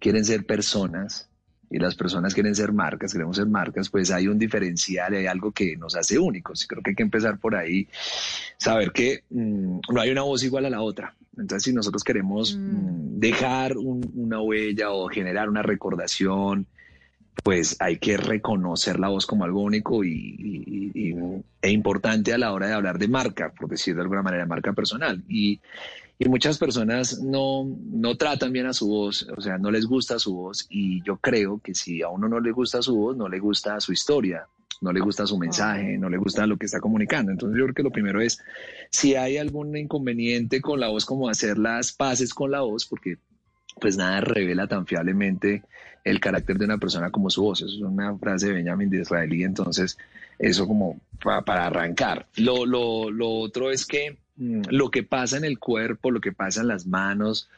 quieren 0.01 0.25
ser 0.25 0.45
personas 0.45 1.29
y 1.71 1.79
las 1.79 1.95
personas 1.95 2.35
quieren 2.35 2.55
ser 2.55 2.73
marcas, 2.73 3.13
queremos 3.13 3.37
ser 3.37 3.47
marcas, 3.47 3.89
pues 3.91 4.11
hay 4.11 4.27
un 4.29 4.39
diferencial, 4.39 5.15
hay 5.15 5.27
algo 5.27 5.53
que 5.53 5.77
nos 5.77 5.97
hace 5.97 6.19
únicos. 6.19 6.65
Y 6.65 6.67
creo 6.67 6.83
que 6.83 6.91
hay 6.91 6.97
que 6.97 7.03
empezar 7.03 7.39
por 7.39 7.55
ahí, 7.57 7.89
saber 8.57 8.91
que 8.93 9.25
mm, 9.31 9.81
no 9.91 10.01
hay 10.01 10.11
una 10.11 10.23
voz 10.23 10.43
igual 10.45 10.65
a 10.67 10.71
la 10.71 10.81
otra. 10.81 11.15
Entonces, 11.37 11.65
si 11.65 11.73
nosotros 11.73 12.03
queremos 12.05 12.57
mm, 12.59 13.19
dejar 13.21 13.77
un- 13.77 14.11
una 14.15 14.41
huella 14.41 14.91
o 14.91 15.09
generar 15.09 15.49
una 15.49 15.63
recordación, 15.63 16.67
pues 17.45 17.77
hay 17.79 17.99
que 17.99 18.17
reconocer 18.17 18.99
la 18.99 19.09
voz 19.09 19.25
como 19.27 19.45
algo 19.45 19.63
único 19.63 20.03
y, 20.05 20.11
y- 20.11 20.91
y- 20.95 21.11
y- 21.11 21.43
e 21.63 21.71
importante 21.71 22.33
a 22.33 22.39
la 22.39 22.53
hora 22.53 22.67
de 22.67 22.73
hablar 22.73 22.99
de 22.99 23.07
marca, 23.09 23.53
por 23.57 23.69
decir 23.69 23.95
de 23.95 24.01
alguna 24.03 24.23
manera, 24.23 24.45
marca 24.47 24.73
personal. 24.73 25.23
Y, 25.29 25.61
y 26.19 26.29
muchas 26.29 26.59
personas 26.59 27.21
no, 27.23 27.65
no 27.93 28.17
tratan 28.17 28.53
bien 28.53 28.67
a 28.67 28.73
su 28.73 28.89
voz, 28.89 29.27
o 29.37 29.41
sea, 29.41 29.59
no 29.59 29.71
les 29.71 29.87
gusta 29.87 30.19
su 30.19 30.35
voz 30.35 30.67
y 30.69 31.03
yo 31.05 31.17
creo 31.19 31.61
que 31.63 31.75
si 31.75 32.03
a 32.03 32.09
uno 32.09 32.29
no 32.29 32.41
le 32.41 32.51
gusta 32.53 32.83
su 32.83 32.97
voz, 32.97 33.17
no 33.17 33.29
le 33.29 33.39
gusta 33.39 33.79
su 33.81 33.93
historia, 33.93 34.47
no 34.81 34.93
le 34.93 35.01
gusta 35.01 35.27
su 35.27 35.39
mensaje, 35.39 35.97
no 35.99 36.09
le 36.09 36.17
gusta 36.19 36.47
lo 36.47 36.57
que 36.57 36.67
está 36.67 36.81
comunicando. 36.81 37.31
Entonces 37.33 37.57
yo 37.59 37.65
creo 37.67 37.75
que 37.75 37.83
lo 37.83 37.91
primero 37.91 38.21
es, 38.21 38.39
si 38.91 39.15
hay 39.15 39.37
algún 39.37 39.77
inconveniente 39.77 40.61
con 40.61 40.81
la 40.81 40.89
voz, 40.89 41.05
como 41.05 41.29
hacer 41.29 41.57
las 41.59 41.93
paces 41.93 42.35
con 42.35 42.51
la 42.51 42.61
voz, 42.63 42.87
porque 42.87 43.19
pues 43.81 43.97
nada 43.97 44.21
revela 44.21 44.67
tan 44.67 44.87
fiablemente 44.87 45.63
el 46.05 46.19
carácter 46.21 46.59
de 46.59 46.65
una 46.65 46.79
persona 46.79 47.11
como 47.11 47.31
su 47.31 47.43
voz. 47.43 47.61
Eso 47.63 47.75
es 47.75 47.81
una 47.81 48.17
frase 48.19 48.49
de 48.49 48.55
Benjamin 48.55 48.91
Disraeli, 48.91 49.45
entonces 49.45 49.97
eso 50.39 50.67
como 50.67 51.01
pa- 51.23 51.43
para 51.43 51.67
arrancar. 51.67 52.27
Lo, 52.37 52.65
lo, 52.67 53.11
lo 53.11 53.31
otro 53.31 53.71
es 53.71 53.85
que 53.87 54.19
lo 54.39 54.91
que 54.91 55.03
pasa 55.03 55.37
en 55.37 55.45
el 55.45 55.59
cuerpo, 55.59 56.11
lo 56.11 56.21
que 56.21 56.33
pasa 56.33 56.61
en 56.61 56.69
las 56.69 56.87
manos, 56.87 57.49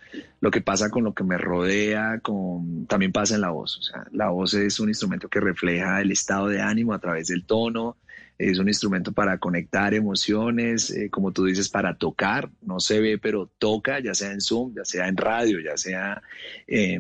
lo 0.41 0.51
que 0.51 0.63
pasa 0.63 0.91
con 0.91 1.05
lo 1.05 1.13
que 1.13 1.25
me 1.25 1.37
rodea, 1.37 2.21
con, 2.23 2.87
también 2.87 3.13
pasa 3.13 3.35
en 3.35 3.43
la 3.43 3.51
voz. 3.51 3.79
O 3.79 3.83
sea, 3.83 4.07
la 4.13 4.31
voz 4.31 4.55
es 4.55 4.81
un 4.81 4.89
instrumento 4.89 5.29
que 5.29 5.41
refleja 5.41 6.01
el 6.01 6.11
estado 6.11 6.49
de 6.49 6.63
ánimo 6.63 6.95
a 6.95 6.99
través 6.99 7.29
del 7.29 7.45
tono, 7.45 7.97
es 8.39 8.59
un 8.59 8.69
instrumento 8.69 9.13
para 9.13 9.37
conectar 9.37 9.93
emociones, 9.93 10.91
eh, 10.91 11.11
como 11.11 11.31
tú 11.33 11.45
dices, 11.45 11.69
para 11.69 11.97
tocar, 11.97 12.49
no 12.63 12.81
se 12.81 12.99
ve, 12.99 13.19
pero 13.19 13.51
toca, 13.59 14.01
ya 14.01 14.15
sea 14.15 14.33
en 14.33 14.41
Zoom, 14.41 14.75
ya 14.75 14.85
sea 14.87 15.09
en 15.09 15.19
radio, 15.19 15.61
ya 15.61 15.77
sea 15.77 16.23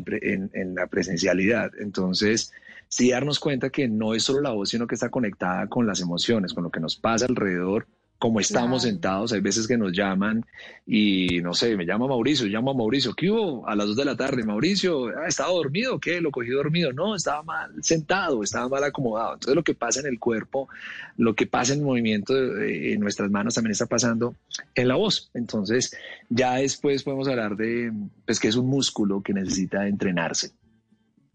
pre- 0.04 0.34
en- 0.34 0.50
en 0.52 0.74
la 0.74 0.86
presencialidad. 0.88 1.70
Entonces, 1.80 2.52
sí 2.88 3.10
darnos 3.10 3.40
cuenta 3.40 3.70
que 3.70 3.88
no 3.88 4.14
es 4.14 4.24
solo 4.24 4.42
la 4.42 4.50
voz, 4.50 4.68
sino 4.68 4.86
que 4.86 4.94
está 4.94 5.08
conectada 5.08 5.66
con 5.68 5.86
las 5.86 6.02
emociones, 6.02 6.52
con 6.52 6.64
lo 6.64 6.70
que 6.70 6.80
nos 6.80 6.96
pasa 6.96 7.24
alrededor, 7.26 7.86
como 8.20 8.38
estamos 8.38 8.82
Claro. 8.82 8.92
sentados. 8.92 9.32
Hay 9.32 9.40
veces 9.40 9.66
que 9.66 9.78
nos 9.78 9.92
llaman 9.92 10.44
y, 10.86 11.40
no 11.40 11.54
sé, 11.54 11.74
me 11.74 11.86
llama 11.86 12.06
Mauricio, 12.06 12.46
llamo 12.46 12.70
a 12.70 12.74
Mauricio, 12.74 13.14
¿qué 13.14 13.30
hubo? 13.30 13.66
A 13.66 13.74
las 13.74 13.86
dos 13.86 13.96
de 13.96 14.04
la 14.04 14.14
tarde, 14.14 14.44
Mauricio, 14.44 15.08
ah, 15.08 15.26
¿estaba 15.26 15.50
dormido? 15.50 15.98
¿Qué? 15.98 16.20
¿Lo 16.20 16.30
cogí 16.30 16.50
dormido? 16.50 16.92
No, 16.92 17.16
estaba 17.16 17.42
mal 17.42 17.72
sentado, 17.82 18.42
estaba 18.42 18.68
mal 18.68 18.84
acomodado. 18.84 19.34
Entonces, 19.34 19.56
lo 19.56 19.64
que 19.64 19.74
pasa 19.74 20.00
en 20.00 20.06
el 20.06 20.18
cuerpo, 20.18 20.68
lo 21.16 21.34
que 21.34 21.46
pasa 21.46 21.72
en 21.72 21.78
el 21.80 21.86
movimiento 21.86 22.36
eh, 22.36 22.92
en 22.92 23.00
nuestras 23.00 23.30
manos 23.30 23.54
también 23.54 23.72
está 23.72 23.86
pasando 23.86 24.34
en 24.74 24.86
la 24.86 24.96
voz. 24.96 25.30
Entonces, 25.32 25.96
ya 26.28 26.56
después 26.56 27.02
podemos 27.02 27.26
hablar 27.26 27.56
de, 27.56 27.90
pues, 28.26 28.38
que 28.38 28.48
es 28.48 28.56
un 28.56 28.68
músculo 28.68 29.22
que 29.22 29.32
necesita 29.32 29.88
entrenarse. 29.88 30.50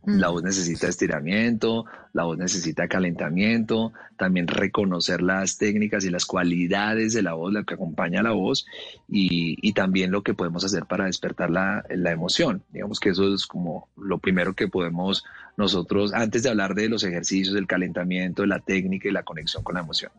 La 0.05 0.29
voz 0.29 0.43
necesita 0.43 0.87
estiramiento, 0.87 1.85
la 2.13 2.23
voz 2.23 2.37
necesita 2.37 2.87
calentamiento, 2.87 3.91
también 4.17 4.47
reconocer 4.47 5.21
las 5.21 5.57
técnicas 5.57 6.05
y 6.05 6.09
las 6.09 6.25
cualidades 6.25 7.13
de 7.13 7.23
la 7.23 7.33
voz, 7.33 7.51
la 7.51 7.63
que 7.63 7.73
acompaña 7.73 8.19
a 8.19 8.23
la 8.23 8.31
voz, 8.31 8.65
y, 9.09 9.57
y 9.67 9.73
también 9.73 10.11
lo 10.11 10.21
que 10.21 10.33
podemos 10.33 10.63
hacer 10.63 10.85
para 10.85 11.05
despertar 11.05 11.49
la, 11.49 11.83
la 11.89 12.11
emoción. 12.11 12.63
Digamos 12.71 12.99
que 12.99 13.09
eso 13.09 13.33
es 13.33 13.47
como 13.47 13.89
lo 13.97 14.19
primero 14.19 14.53
que 14.53 14.67
podemos 14.67 15.23
nosotros, 15.57 16.13
antes 16.13 16.43
de 16.43 16.49
hablar 16.49 16.75
de 16.75 16.89
los 16.89 17.03
ejercicios, 17.03 17.55
del 17.55 17.67
calentamiento, 17.67 18.43
de 18.43 18.49
la 18.49 18.59
técnica 18.59 19.09
y 19.09 19.11
la 19.11 19.23
conexión 19.23 19.63
con 19.63 19.75
la 19.75 19.81
emoción. 19.81 20.11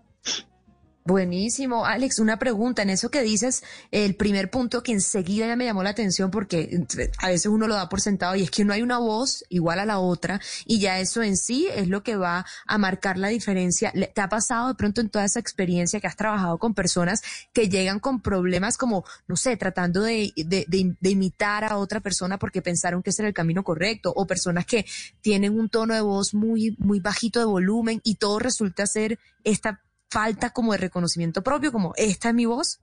Buenísimo. 1.06 1.86
Alex, 1.86 2.18
una 2.18 2.36
pregunta. 2.36 2.82
En 2.82 2.90
eso 2.90 3.10
que 3.12 3.22
dices, 3.22 3.62
el 3.92 4.16
primer 4.16 4.50
punto 4.50 4.82
que 4.82 4.90
enseguida 4.90 5.46
ya 5.46 5.54
me 5.54 5.64
llamó 5.64 5.84
la 5.84 5.90
atención 5.90 6.32
porque 6.32 6.68
entre- 6.72 7.12
a 7.18 7.28
veces 7.28 7.46
uno 7.46 7.68
lo 7.68 7.76
da 7.76 7.88
por 7.88 8.00
sentado 8.00 8.34
y 8.34 8.42
es 8.42 8.50
que 8.50 8.64
no 8.64 8.72
hay 8.72 8.82
una 8.82 8.98
voz 8.98 9.44
igual 9.48 9.78
a 9.78 9.84
la 9.86 10.00
otra 10.00 10.40
y 10.64 10.80
ya 10.80 10.98
eso 10.98 11.22
en 11.22 11.36
sí 11.36 11.68
es 11.72 11.86
lo 11.86 12.02
que 12.02 12.16
va 12.16 12.44
a 12.66 12.78
marcar 12.78 13.18
la 13.18 13.28
diferencia. 13.28 13.92
¿Te 13.92 14.20
ha 14.20 14.28
pasado 14.28 14.66
de 14.66 14.74
pronto 14.74 15.00
en 15.00 15.08
toda 15.08 15.24
esa 15.24 15.38
experiencia 15.38 16.00
que 16.00 16.08
has 16.08 16.16
trabajado 16.16 16.58
con 16.58 16.74
personas 16.74 17.22
que 17.52 17.68
llegan 17.68 18.00
con 18.00 18.20
problemas 18.20 18.76
como, 18.76 19.04
no 19.28 19.36
sé, 19.36 19.56
tratando 19.56 20.02
de, 20.02 20.32
de- 20.36 20.64
de- 20.66 20.96
de 20.98 21.10
imitar 21.10 21.62
a 21.62 21.78
otra 21.78 22.00
persona 22.00 22.36
porque 22.36 22.62
pensaron 22.62 23.04
que 23.04 23.10
ese 23.10 23.22
era 23.22 23.28
el 23.28 23.34
camino 23.34 23.62
correcto 23.62 24.12
o 24.16 24.26
personas 24.26 24.66
que 24.66 24.84
tienen 25.20 25.56
un 25.56 25.68
tono 25.68 25.94
de 25.94 26.00
voz 26.00 26.34
muy, 26.34 26.74
muy 26.80 26.98
bajito 26.98 27.38
de 27.38 27.46
volumen 27.46 28.00
y 28.02 28.16
todo 28.16 28.40
resulta 28.40 28.86
ser 28.88 29.20
esta 29.44 29.80
falta 30.10 30.50
como 30.50 30.72
de 30.72 30.78
reconocimiento 30.78 31.42
propio, 31.42 31.72
como 31.72 31.92
esta 31.96 32.28
es 32.28 32.34
mi 32.34 32.46
voz. 32.46 32.80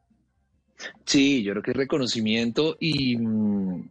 Sí, 1.06 1.44
yo 1.44 1.54
creo 1.54 1.64
que 1.64 1.72
es 1.72 1.78
reconocimiento 1.78 2.78
y 2.80 3.18
mm, 3.18 3.90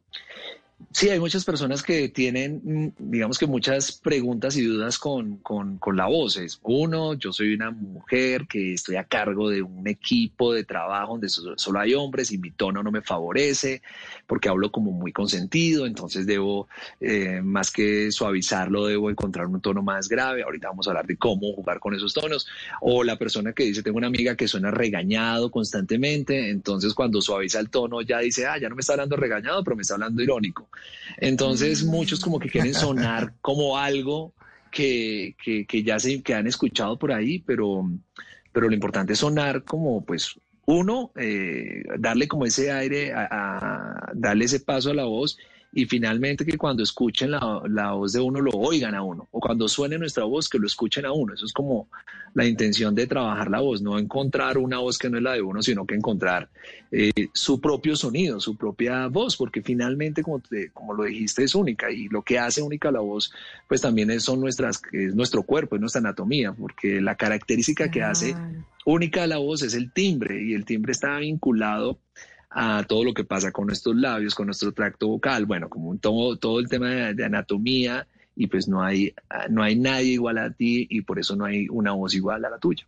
sí, 0.90 1.08
hay 1.08 1.20
muchas 1.20 1.44
personas 1.44 1.82
que 1.82 2.08
tienen, 2.08 2.60
mm, 2.64 2.88
digamos 2.98 3.38
que 3.38 3.46
muchas 3.46 3.92
preguntas 3.92 4.56
y 4.56 4.62
dudas 4.62 4.98
con, 4.98 5.36
con, 5.38 5.78
con 5.78 5.96
la 5.96 6.06
voz. 6.06 6.36
Es, 6.36 6.58
uno, 6.62 7.14
yo 7.14 7.32
soy 7.32 7.54
una 7.54 7.70
mujer 7.70 8.46
que 8.48 8.74
estoy 8.74 8.96
a 8.96 9.04
cargo 9.04 9.48
de 9.48 9.62
un 9.62 9.86
equipo 9.86 10.52
de 10.52 10.64
trabajo 10.64 11.12
donde 11.12 11.28
so- 11.28 11.56
solo 11.56 11.78
hay 11.80 11.94
hombres 11.94 12.32
y 12.32 12.38
mi 12.38 12.50
tono 12.50 12.82
no 12.82 12.90
me 12.90 13.02
favorece 13.02 13.82
porque 14.26 14.48
hablo 14.48 14.70
como 14.72 14.90
muy 14.92 15.12
consentido, 15.12 15.86
entonces 15.86 16.26
debo, 16.26 16.68
eh, 17.00 17.40
más 17.42 17.70
que 17.70 18.10
suavizarlo, 18.10 18.86
debo 18.86 19.10
encontrar 19.10 19.46
un 19.46 19.60
tono 19.60 19.82
más 19.82 20.08
grave. 20.08 20.42
Ahorita 20.42 20.68
vamos 20.68 20.86
a 20.86 20.90
hablar 20.90 21.06
de 21.06 21.16
cómo 21.16 21.52
jugar 21.54 21.78
con 21.80 21.94
esos 21.94 22.12
tonos. 22.14 22.46
O 22.80 23.04
la 23.04 23.16
persona 23.16 23.52
que 23.52 23.64
dice, 23.64 23.82
tengo 23.82 23.98
una 23.98 24.06
amiga 24.06 24.36
que 24.36 24.48
suena 24.48 24.70
regañado 24.70 25.50
constantemente, 25.50 26.50
entonces 26.50 26.94
cuando 26.94 27.20
suaviza 27.20 27.60
el 27.60 27.70
tono 27.70 28.00
ya 28.02 28.18
dice, 28.20 28.46
ah, 28.46 28.58
ya 28.58 28.68
no 28.68 28.74
me 28.74 28.80
está 28.80 28.94
hablando 28.94 29.16
regañado, 29.16 29.62
pero 29.64 29.76
me 29.76 29.82
está 29.82 29.94
hablando 29.94 30.22
irónico. 30.22 30.68
Entonces 31.18 31.84
muchos 31.84 32.20
como 32.20 32.38
que 32.38 32.48
quieren 32.48 32.74
sonar 32.74 33.34
como 33.40 33.76
algo 33.78 34.34
que, 34.70 35.36
que, 35.42 35.66
que 35.66 35.82
ya 35.82 35.98
se 35.98 36.22
que 36.22 36.34
han 36.34 36.46
escuchado 36.46 36.98
por 36.98 37.12
ahí, 37.12 37.40
pero, 37.40 37.88
pero 38.52 38.68
lo 38.68 38.74
importante 38.74 39.12
es 39.12 39.18
sonar 39.18 39.64
como 39.64 40.04
pues 40.04 40.34
uno, 40.64 41.12
eh, 41.16 41.82
darle 41.98 42.28
como 42.28 42.46
ese 42.46 42.70
aire, 42.70 43.12
a, 43.12 43.28
a- 43.30 44.12
darle 44.14 44.44
ese 44.44 44.60
paso 44.60 44.90
a 44.90 44.94
la 44.94 45.04
voz 45.04 45.36
y 45.74 45.86
finalmente 45.86 46.44
que 46.44 46.58
cuando 46.58 46.82
escuchen 46.82 47.30
la, 47.30 47.62
la 47.68 47.92
voz 47.92 48.12
de 48.12 48.20
uno 48.20 48.40
lo 48.42 48.50
oigan 48.50 48.94
a 48.94 49.02
uno 49.02 49.26
o 49.30 49.40
cuando 49.40 49.68
suene 49.68 49.98
nuestra 49.98 50.24
voz 50.24 50.48
que 50.48 50.58
lo 50.58 50.66
escuchen 50.66 51.06
a 51.06 51.12
uno. 51.12 51.32
Eso 51.32 51.46
es 51.46 51.52
como 51.52 51.88
la 52.34 52.46
intención 52.46 52.94
de 52.94 53.06
trabajar 53.06 53.50
la 53.50 53.60
voz, 53.60 53.80
no 53.80 53.98
encontrar 53.98 54.58
una 54.58 54.78
voz 54.78 54.98
que 54.98 55.08
no 55.08 55.16
es 55.16 55.22
la 55.22 55.32
de 55.32 55.40
uno, 55.42 55.62
sino 55.62 55.86
que 55.86 55.94
encontrar 55.94 56.50
eh, 56.90 57.10
su 57.32 57.58
propio 57.60 57.96
sonido, 57.96 58.38
su 58.38 58.56
propia 58.56 59.06
voz, 59.08 59.36
porque 59.36 59.62
finalmente, 59.62 60.22
como, 60.22 60.40
te- 60.40 60.70
como 60.72 60.92
lo 60.92 61.04
dijiste, 61.04 61.44
es 61.44 61.54
única 61.54 61.90
y 61.90 62.08
lo 62.08 62.20
que 62.22 62.38
hace 62.38 62.60
única 62.60 62.90
la 62.90 63.00
voz, 63.00 63.32
pues 63.66 63.80
también 63.80 64.10
es, 64.10 64.24
son 64.24 64.40
nuestras, 64.40 64.82
es 64.92 65.14
nuestro 65.14 65.42
cuerpo, 65.42 65.76
es 65.76 65.80
nuestra 65.80 66.00
anatomía, 66.00 66.52
porque 66.52 67.00
la 67.00 67.14
característica 67.14 67.90
que 67.90 68.02
hace 68.02 68.34
única 68.84 69.26
la 69.26 69.38
voz 69.38 69.62
es 69.62 69.74
el 69.74 69.90
timbre 69.92 70.42
y 70.42 70.52
el 70.52 70.64
timbre 70.66 70.92
está 70.92 71.16
vinculado 71.18 71.98
a 72.54 72.84
todo 72.86 73.04
lo 73.04 73.14
que 73.14 73.24
pasa 73.24 73.52
con 73.52 73.66
nuestros 73.66 73.96
labios, 73.96 74.34
con 74.34 74.46
nuestro 74.46 74.72
tracto 74.72 75.08
vocal, 75.08 75.46
bueno, 75.46 75.68
como 75.68 75.96
todo, 75.96 76.36
todo 76.36 76.60
el 76.60 76.68
tema 76.68 76.90
de, 76.90 77.14
de 77.14 77.24
anatomía 77.24 78.06
y 78.34 78.46
pues 78.46 78.68
no 78.68 78.82
hay, 78.82 79.14
no 79.50 79.62
hay 79.62 79.76
nadie 79.76 80.12
igual 80.12 80.38
a 80.38 80.50
ti 80.50 80.86
y 80.90 81.02
por 81.02 81.18
eso 81.18 81.36
no 81.36 81.44
hay 81.44 81.66
una 81.68 81.92
voz 81.92 82.14
igual 82.14 82.44
a 82.44 82.50
la 82.50 82.58
tuya. 82.58 82.86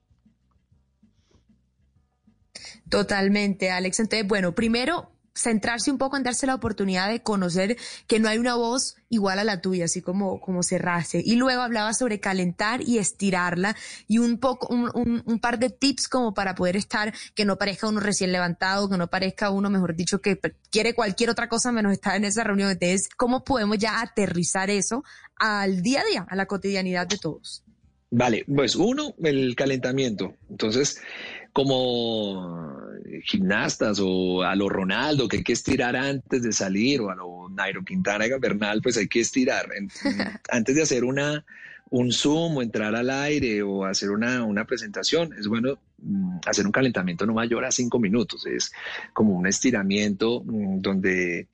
Totalmente, 2.88 3.70
Alex. 3.70 4.00
Entonces, 4.00 4.26
bueno, 4.26 4.54
primero 4.54 5.13
centrarse 5.34 5.90
un 5.90 5.98
poco 5.98 6.16
en 6.16 6.22
darse 6.22 6.46
la 6.46 6.54
oportunidad 6.54 7.08
de 7.08 7.22
conocer 7.22 7.76
que 8.06 8.20
no 8.20 8.28
hay 8.28 8.38
una 8.38 8.54
voz 8.54 8.96
igual 9.08 9.38
a 9.38 9.44
la 9.44 9.60
tuya, 9.60 9.86
así 9.86 10.00
como, 10.00 10.40
como 10.40 10.62
cerrase. 10.62 11.22
Y 11.24 11.36
luego 11.36 11.62
hablaba 11.62 11.92
sobre 11.92 12.20
calentar 12.20 12.80
y 12.82 12.98
estirarla 12.98 13.76
y 14.06 14.18
un 14.18 14.38
poco, 14.38 14.72
un, 14.72 15.22
un, 15.24 15.38
par 15.40 15.58
de 15.58 15.70
tips 15.70 16.08
como 16.08 16.34
para 16.34 16.54
poder 16.54 16.76
estar, 16.76 17.12
que 17.34 17.44
no 17.44 17.56
parezca 17.58 17.88
uno 17.88 18.00
recién 18.00 18.32
levantado, 18.32 18.88
que 18.88 18.96
no 18.96 19.08
parezca 19.08 19.50
uno, 19.50 19.70
mejor 19.70 19.94
dicho, 19.94 20.20
que 20.20 20.38
quiere 20.70 20.94
cualquier 20.94 21.30
otra 21.30 21.48
cosa 21.48 21.72
menos 21.72 21.92
estar 21.92 22.16
en 22.16 22.24
esa 22.24 22.44
reunión. 22.44 22.70
Entonces, 22.70 23.08
¿cómo 23.16 23.44
podemos 23.44 23.78
ya 23.78 24.00
aterrizar 24.00 24.70
eso 24.70 25.04
al 25.36 25.82
día 25.82 26.00
a 26.00 26.04
día, 26.04 26.26
a 26.28 26.36
la 26.36 26.46
cotidianidad 26.46 27.06
de 27.06 27.18
todos? 27.18 27.64
Vale, 28.10 28.44
pues 28.46 28.76
uno, 28.76 29.14
el 29.24 29.56
calentamiento. 29.56 30.36
Entonces, 30.48 31.00
como 31.54 32.74
gimnastas 33.22 34.00
o 34.02 34.42
a 34.42 34.54
lo 34.54 34.68
Ronaldo, 34.68 35.28
que 35.28 35.38
hay 35.38 35.44
que 35.44 35.52
estirar 35.52 35.96
antes 35.96 36.42
de 36.42 36.52
salir, 36.52 37.00
o 37.00 37.10
a 37.10 37.14
lo 37.14 37.48
Nairo 37.48 37.84
Quintana 37.84 38.24
Bernal, 38.38 38.82
pues 38.82 38.96
hay 38.96 39.08
que 39.08 39.20
estirar. 39.20 39.68
antes 40.50 40.74
de 40.74 40.82
hacer 40.82 41.04
una, 41.04 41.44
un 41.90 42.12
Zoom 42.12 42.56
o 42.56 42.62
entrar 42.62 42.94
al 42.96 43.08
aire 43.08 43.62
o 43.62 43.84
hacer 43.84 44.10
una, 44.10 44.42
una 44.42 44.66
presentación, 44.66 45.32
es 45.38 45.46
bueno 45.46 45.78
mm, 46.02 46.38
hacer 46.44 46.66
un 46.66 46.72
calentamiento 46.72 47.24
no 47.24 47.34
mayor 47.34 47.64
a 47.64 47.70
cinco 47.70 48.00
minutos. 48.00 48.46
Es 48.46 48.72
como 49.12 49.34
un 49.34 49.46
estiramiento 49.46 50.42
mm, 50.44 50.80
donde 50.80 51.46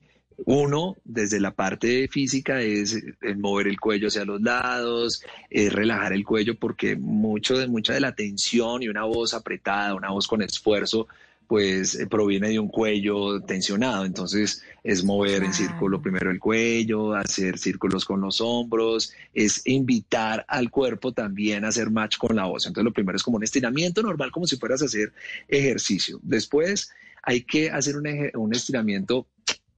uno, 0.45 0.97
desde 1.03 1.39
la 1.39 1.51
parte 1.51 2.07
física, 2.07 2.61
es 2.61 2.97
mover 3.37 3.67
el 3.67 3.79
cuello 3.79 4.07
hacia 4.07 4.25
los 4.25 4.41
lados, 4.41 5.23
es 5.49 5.71
relajar 5.71 6.13
el 6.13 6.23
cuello, 6.23 6.55
porque 6.55 6.95
mucho 6.95 7.57
de, 7.57 7.67
mucha 7.67 7.93
de 7.93 7.99
la 7.99 8.15
tensión 8.15 8.83
y 8.83 8.87
una 8.87 9.03
voz 9.03 9.33
apretada, 9.33 9.95
una 9.95 10.09
voz 10.09 10.27
con 10.27 10.41
esfuerzo, 10.41 11.07
pues 11.51 11.95
eh, 11.99 12.07
proviene 12.07 12.47
de 12.47 12.59
un 12.59 12.69
cuello 12.69 13.41
tensionado. 13.41 14.05
Entonces 14.05 14.63
es 14.85 15.03
mover 15.03 15.43
en 15.43 15.53
círculo 15.53 16.01
primero 16.01 16.31
el 16.31 16.39
cuello, 16.39 17.13
hacer 17.13 17.57
círculos 17.57 18.05
con 18.05 18.21
los 18.21 18.39
hombros, 18.39 19.11
es 19.33 19.61
invitar 19.67 20.45
al 20.47 20.71
cuerpo 20.71 21.11
también 21.11 21.65
a 21.65 21.67
hacer 21.67 21.89
match 21.89 22.17
con 22.17 22.37
la 22.37 22.45
voz. 22.45 22.67
Entonces 22.67 22.85
lo 22.85 22.93
primero 22.93 23.17
es 23.17 23.23
como 23.23 23.35
un 23.35 23.43
estiramiento 23.43 24.01
normal, 24.01 24.31
como 24.31 24.47
si 24.47 24.55
fueras 24.55 24.81
a 24.81 24.85
hacer 24.85 25.11
ejercicio. 25.49 26.21
Después 26.23 26.89
hay 27.21 27.41
que 27.41 27.69
hacer 27.69 27.97
un, 27.97 28.07
un 28.33 28.55
estiramiento 28.55 29.27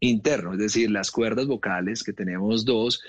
interno, 0.04 0.54
es 0.54 0.60
decir, 0.60 0.91
las 0.91 1.12
cuerdas 1.12 1.47
vocales, 1.47 2.04
que 2.04 2.14
tenemos 2.14 2.66
dos, 2.66 3.01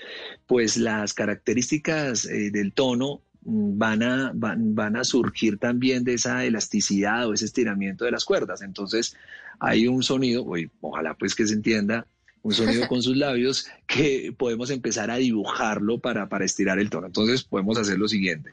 pues 0.47 0.77
las 0.77 1.13
características 1.13 2.25
eh, 2.25 2.51
del 2.51 2.73
tono 2.73 3.21
mm, 3.43 3.77
van 3.77 4.03
a, 4.03 4.31
van, 4.33 4.95
a 4.95 5.03
surgir 5.03 5.57
también 5.57 6.03
de 6.03 6.13
esa 6.13 6.45
elasticidad 6.45 7.27
o 7.27 7.33
ese 7.33 7.45
estiramiento 7.45 8.05
de 8.05 8.11
las 8.11 8.25
cuerdas. 8.25 8.61
Entonces 8.61 9.15
hay 9.59 9.87
un 9.87 10.03
sonido, 10.03 10.45
ojalá 10.81 11.15
pues 11.15 11.35
que 11.35 11.45
se 11.45 11.53
entienda, 11.53 12.07
un 12.41 12.53
sonido 12.53 12.87
con 12.87 13.01
sus 13.01 13.17
labios 13.17 13.67
que 13.87 14.33
podemos 14.37 14.69
empezar 14.69 15.11
a 15.11 15.17
dibujarlo 15.17 15.99
para, 15.99 16.29
para 16.29 16.45
estirar 16.45 16.79
el 16.79 16.89
tono. 16.89 17.07
Entonces 17.07 17.43
podemos 17.43 17.77
hacer 17.77 17.97
lo 17.97 18.07
siguiente 18.07 18.51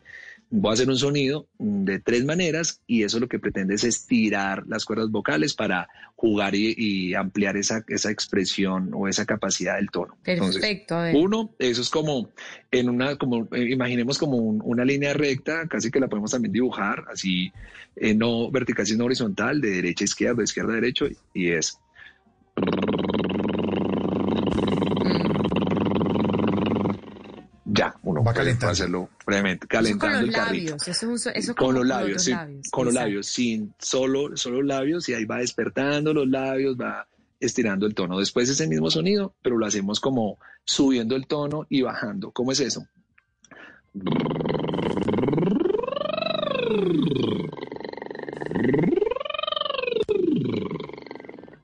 voy 0.55 0.71
a 0.71 0.75
hacer 0.75 0.89
un 0.89 0.99
sonido 0.99 1.49
mm, 1.59 1.85
de 1.85 1.99
tres 1.99 2.25
maneras 2.25 2.81
y 2.87 3.03
eso 3.05 3.19
lo 3.19 3.27
que 3.27 3.39
pretende 3.39 3.75
es 3.75 3.85
estirar 3.85 4.65
las 4.67 4.85
cuerdas 4.85 5.11
vocales 5.11 5.55
para 5.55 5.89
jugar 6.15 6.55
y, 6.55 7.15
ampliar 7.15 7.57
esa, 7.57 7.83
esa, 7.89 8.11
expresión 8.11 8.91
o 8.95 9.09
esa 9.09 9.25
capacidad 9.25 9.77
del 9.77 9.91
tono. 9.91 10.17
Perfecto. 10.23 10.97
uno, 11.15 11.51
eso 11.59 11.81
es 11.81 11.91
como 11.91 12.29
en 12.71 12.91
una, 12.91 13.17
como 13.17 13.49
eh, 13.53 13.71
imaginemos 13.71 14.19
como 14.19 14.37
una 14.37 14.85
línea 14.85 15.15
recta, 15.15 15.67
casi 15.67 15.91
que 15.91 15.99
la 15.99 16.09
podemos 16.09 16.31
también 16.31 16.53
dibujar 16.53 17.05
así, 17.11 17.51
eh, 17.97 18.15
no 18.15 18.51
vertical 18.51 18.87
sino 18.87 19.07
horizontal, 19.07 19.61
de 19.61 19.71
derecha 19.71 20.05
a 20.05 20.07
izquierda, 20.07 20.37
de 20.37 20.45
izquierda 20.45 20.73
a 20.73 20.77
derecho 20.77 21.07
y 21.35 21.51
es 21.51 21.79
Ya, 27.75 27.95
uno 28.03 28.12
va 28.23 28.33
a 28.33 28.71
hacerlo 28.71 29.09
brevemente, 29.27 29.67
calentando 29.67 30.19
el 30.19 30.33
carrito. 30.33 30.77
con 31.57 31.75
los 31.75 31.87
labios, 31.87 32.25
sí, 32.25 32.33
con 32.71 32.87
los 32.87 32.95
labios, 32.95 33.27
sin 33.27 33.75
solo, 33.79 34.37
solo 34.37 34.63
labios, 34.63 35.09
y 35.09 35.15
ahí 35.15 35.25
va 35.25 35.39
despertando 35.39 36.13
los 36.15 36.29
labios, 36.29 36.77
va 36.77 37.07
estirando 37.41 37.87
el 37.87 37.95
tono. 37.95 38.19
Después 38.19 38.49
ese 38.49 38.69
mismo 38.69 38.91
sonido, 38.91 39.35
pero 39.43 39.59
lo 39.59 39.67
hacemos 39.67 40.01
como 40.01 40.39
subiendo 40.65 41.17
el 41.17 41.27
tono 41.27 41.67
y 41.69 41.83
bajando. 41.83 42.31
¿Cómo 42.31 42.53
es 42.53 42.61
eso? 42.61 42.87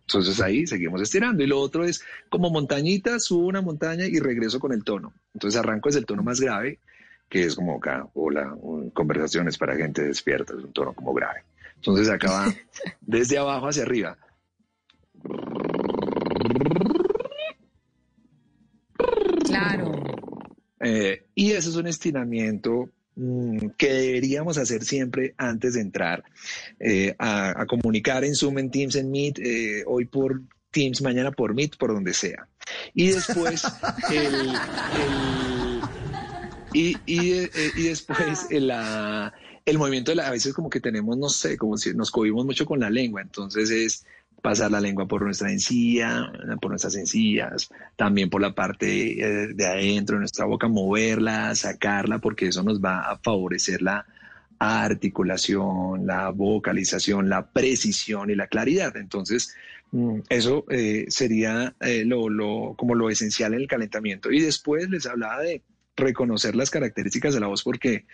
Entonces 0.09 0.41
ahí 0.41 0.67
seguimos 0.67 1.03
estirando. 1.03 1.45
Y 1.45 1.47
lo 1.47 1.61
otro 1.61 1.85
es 1.85 2.03
como 2.31 2.49
montañita, 2.49 3.21
subo 3.21 3.47
una 3.47 3.61
montaña 3.61 4.07
y 4.07 4.19
regreso 4.21 4.59
con 4.59 4.73
el 4.73 4.83
tono. 4.83 5.13
Entonces 5.35 5.61
arranco 5.61 5.91
desde 5.91 6.01
el 6.01 6.07
tono 6.07 6.23
más 6.23 6.41
grave, 6.41 6.79
que 7.29 7.43
es 7.43 7.55
como 7.55 7.77
acá, 7.77 8.09
hola, 8.15 8.57
conversaciones 8.95 9.59
para 9.59 9.77
gente 9.77 10.03
despierta, 10.03 10.55
es 10.55 10.65
un 10.65 10.73
tono 10.73 10.95
como 10.95 11.13
grave. 11.13 11.43
Entonces 11.77 12.09
acá 12.09 12.31
va 12.31 12.55
desde 13.03 13.37
abajo 13.37 13.69
hacia 13.69 13.83
arriba. 13.83 14.17
Claro. 19.45 19.93
Eh, 20.81 21.27
y 21.35 21.53
eso 21.53 21.69
es 21.69 21.77
un 21.77 21.87
estiramiento 21.87 22.89
que 23.77 23.93
deberíamos 23.93 24.59
hacer 24.59 24.85
siempre 24.85 25.35
antes 25.39 25.75
de 25.75 25.81
entrar 25.81 26.23
eh, 26.79 27.15
a, 27.19 27.67
comunicar 27.67 28.25
en 28.25 28.35
Zoom, 28.35 28.59
en 28.59 28.71
Teams, 28.71 28.95
en 28.95 29.11
Meet, 29.11 29.39
eh, 29.41 29.85
hoy 29.87 30.05
por 30.05 30.41
Teams, 30.71 31.03
mañana 31.03 31.33
por 31.33 31.55
Meet, 31.55 31.77
por 31.79 31.93
donde 31.93 32.15
sea. 32.15 32.47
Y 32.95 33.09
después 33.09 33.63
el, 34.11 34.53
y, 36.73 36.97
eh, 37.07 37.51
después 37.77 38.47
el, 38.51 38.71
el 39.67 39.79
movimiento 39.79 40.13
de 40.13 40.17
la, 40.17 40.29
a 40.29 40.31
veces 40.31 40.55
como 40.55 40.71
que 40.71 40.81
tenemos, 40.81 41.19
no 41.19 41.29
sé, 41.29 41.57
como 41.57 41.77
si 41.77 41.95
nos 41.95 42.11
cubrimos 42.13 42.45
mucho 42.45 42.67
con 42.67 42.79
la 42.79 42.91
lengua, 42.91 43.21
entonces 43.21 43.71
es 43.71 44.07
pasar 44.43 44.71
la 44.71 44.81
lengua 44.81 45.07
por 45.07 45.23
nuestra 45.23 45.51
encía, 45.51 46.31
por 46.61 46.71
nuestras 46.71 46.95
encías, 46.97 47.69
también 47.97 48.31
por 48.31 48.41
la 48.41 48.55
parte 48.55 49.21
eh, 49.21 49.49
de 49.55 49.67
adentro 49.67 50.17
de 50.17 50.21
nuestra 50.21 50.45
boca, 50.45 50.69
moverla, 50.69 51.55
sacarla, 51.55 52.19
porque 52.19 52.49
eso 52.49 52.63
nos 52.63 52.81
va 52.81 53.11
a 53.11 53.19
favorecer 53.19 53.83
la 53.83 54.07
articulación, 54.59 56.07
la 56.07 56.31
vocalización, 56.31 57.29
la 57.29 57.51
precisión 57.51 58.31
y 58.31 58.35
la 58.35 58.47
claridad. 58.47 58.97
Entonces, 58.97 59.55
mm, 59.93 60.21
eso 60.29 60.65
eh, 60.71 61.07
sería 61.09 61.75
eh, 61.81 62.05
lo, 62.05 62.75
como 62.77 62.95
lo 62.95 63.11
esencial 63.11 63.55
en 63.55 63.61
el 63.61 63.69
calentamiento. 63.69 64.31
Y 64.31 64.41
después 64.41 64.89
les 64.89 65.07
hablaba 65.07 65.43
de 65.43 65.63
reconocer 65.97 66.55
las 66.55 66.71
características 66.71 67.35
de 67.35 67.41
la 67.41 67.49
voz, 67.49 67.63
porque 67.63 68.05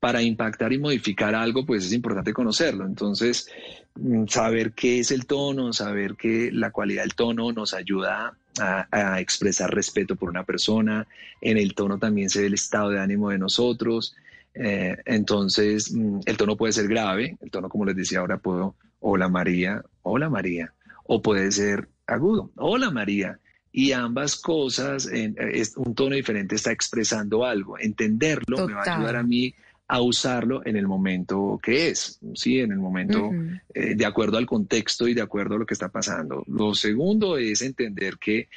para 0.00 0.22
impactar 0.22 0.72
y 0.72 0.78
modificar 0.78 1.34
algo, 1.34 1.64
pues 1.64 1.86
es 1.86 1.92
importante 1.92 2.32
conocerlo. 2.32 2.86
Entonces, 2.86 3.48
mm, 3.94 4.26
saber 4.26 4.72
qué 4.72 5.00
es 5.00 5.10
el 5.10 5.26
tono, 5.26 5.72
saber 5.72 6.14
que 6.16 6.50
la 6.52 6.70
cualidad 6.70 7.02
del 7.02 7.14
tono 7.14 7.52
nos 7.52 7.74
ayuda 7.74 8.36
a, 8.60 9.20
expresar 9.20 9.74
respeto 9.74 10.14
por 10.14 10.30
una 10.30 10.44
persona. 10.44 11.06
En 11.40 11.58
el 11.58 11.74
tono 11.74 11.98
también 11.98 12.30
se 12.30 12.40
ve 12.40 12.46
el 12.46 12.54
estado 12.54 12.90
de 12.90 13.00
ánimo 13.00 13.30
de 13.30 13.38
nosotros. 13.38 14.14
Eh, 14.54 14.96
entonces, 15.06 15.92
mm, 15.92 16.20
el 16.26 16.36
tono 16.36 16.56
puede 16.56 16.72
ser 16.72 16.86
grave. 16.86 17.36
El 17.40 17.50
tono, 17.50 17.68
como 17.68 17.84
les 17.84 17.96
decía 17.96 18.20
ahora, 18.20 18.38
puedo, 18.38 18.76
hola 19.00 19.28
María, 19.28 19.82
hola 20.02 20.28
María. 20.28 20.72
O 21.04 21.20
puede 21.22 21.50
ser 21.50 21.88
agudo, 22.06 22.50
hola 22.56 22.90
María 22.90 23.38
y 23.76 23.90
ambas 23.90 24.36
cosas, 24.36 25.08
en, 25.08 25.36
un 25.74 25.96
tono 25.96 26.14
diferente 26.14 26.54
está 26.54 26.70
expresando 26.70 27.44
algo. 27.44 27.76
Entenderlo 27.76 28.68
me 28.68 28.72
va 28.72 28.84
a 28.84 28.94
ayudar 28.94 29.16
a 29.16 29.24
mí 29.24 29.52
a 29.86 30.00
usarlo 30.00 30.62
en 30.64 30.76
el 30.76 30.86
momento 30.86 31.60
que 31.62 31.88
es, 31.88 32.18
¿sí? 32.34 32.60
En 32.60 32.72
el 32.72 32.78
momento 32.78 33.30
eh, 33.74 33.94
de 33.94 34.06
acuerdo 34.06 34.38
al 34.38 34.46
contexto 34.46 35.06
y 35.08 35.14
de 35.14 35.22
acuerdo 35.22 35.56
a 35.56 35.58
lo 35.58 35.66
que 35.66 35.74
está 35.74 35.90
pasando. 35.90 36.42
Lo 36.46 36.74
segundo 36.74 37.36
es 37.36 37.60
entender 37.60 38.16
que 38.18 38.48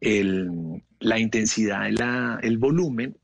el, 0.00 0.82
la 1.00 1.18
intensidad, 1.18 1.90
la, 1.90 2.38
el 2.42 2.58
volumen 2.58 3.16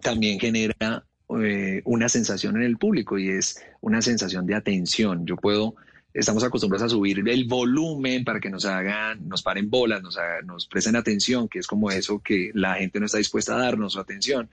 también 0.00 0.40
genera 0.40 1.04
eh, 1.40 1.82
una 1.84 2.08
sensación 2.08 2.56
en 2.56 2.62
el 2.62 2.78
público 2.78 3.18
y 3.18 3.28
es 3.28 3.62
una 3.80 4.00
sensación 4.00 4.46
de 4.46 4.54
atención. 4.54 5.26
Yo 5.26 5.36
puedo 5.36 5.76
estamos 6.16 6.42
acostumbrados 6.42 6.86
a 6.86 6.88
subir 6.88 7.22
el 7.28 7.44
volumen 7.44 8.24
para 8.24 8.40
que 8.40 8.48
nos 8.48 8.64
hagan, 8.64 9.28
nos 9.28 9.42
paren 9.42 9.68
bolas, 9.68 10.02
nos, 10.02 10.18
nos 10.46 10.66
presten 10.66 10.96
atención, 10.96 11.46
que 11.46 11.58
es 11.58 11.66
como 11.66 11.90
eso 11.90 12.20
que 12.20 12.50
la 12.54 12.74
gente 12.74 12.98
no 12.98 13.04
está 13.04 13.18
dispuesta 13.18 13.54
a 13.54 13.58
darnos 13.58 13.92
su 13.92 14.00
atención. 14.00 14.48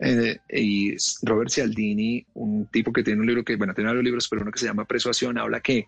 Eh, 0.00 0.38
y 0.52 0.96
Robert 1.22 1.50
Cialdini, 1.50 2.26
un 2.34 2.66
tipo 2.66 2.92
que 2.92 3.04
tiene 3.04 3.20
un 3.20 3.26
libro 3.28 3.44
que, 3.44 3.54
bueno, 3.54 3.74
tiene 3.74 3.90
varios 3.90 4.04
libros, 4.04 4.28
pero 4.28 4.42
uno 4.42 4.50
que 4.50 4.58
se 4.58 4.66
llama 4.66 4.84
Persuasión, 4.86 5.38
habla 5.38 5.60
que 5.60 5.86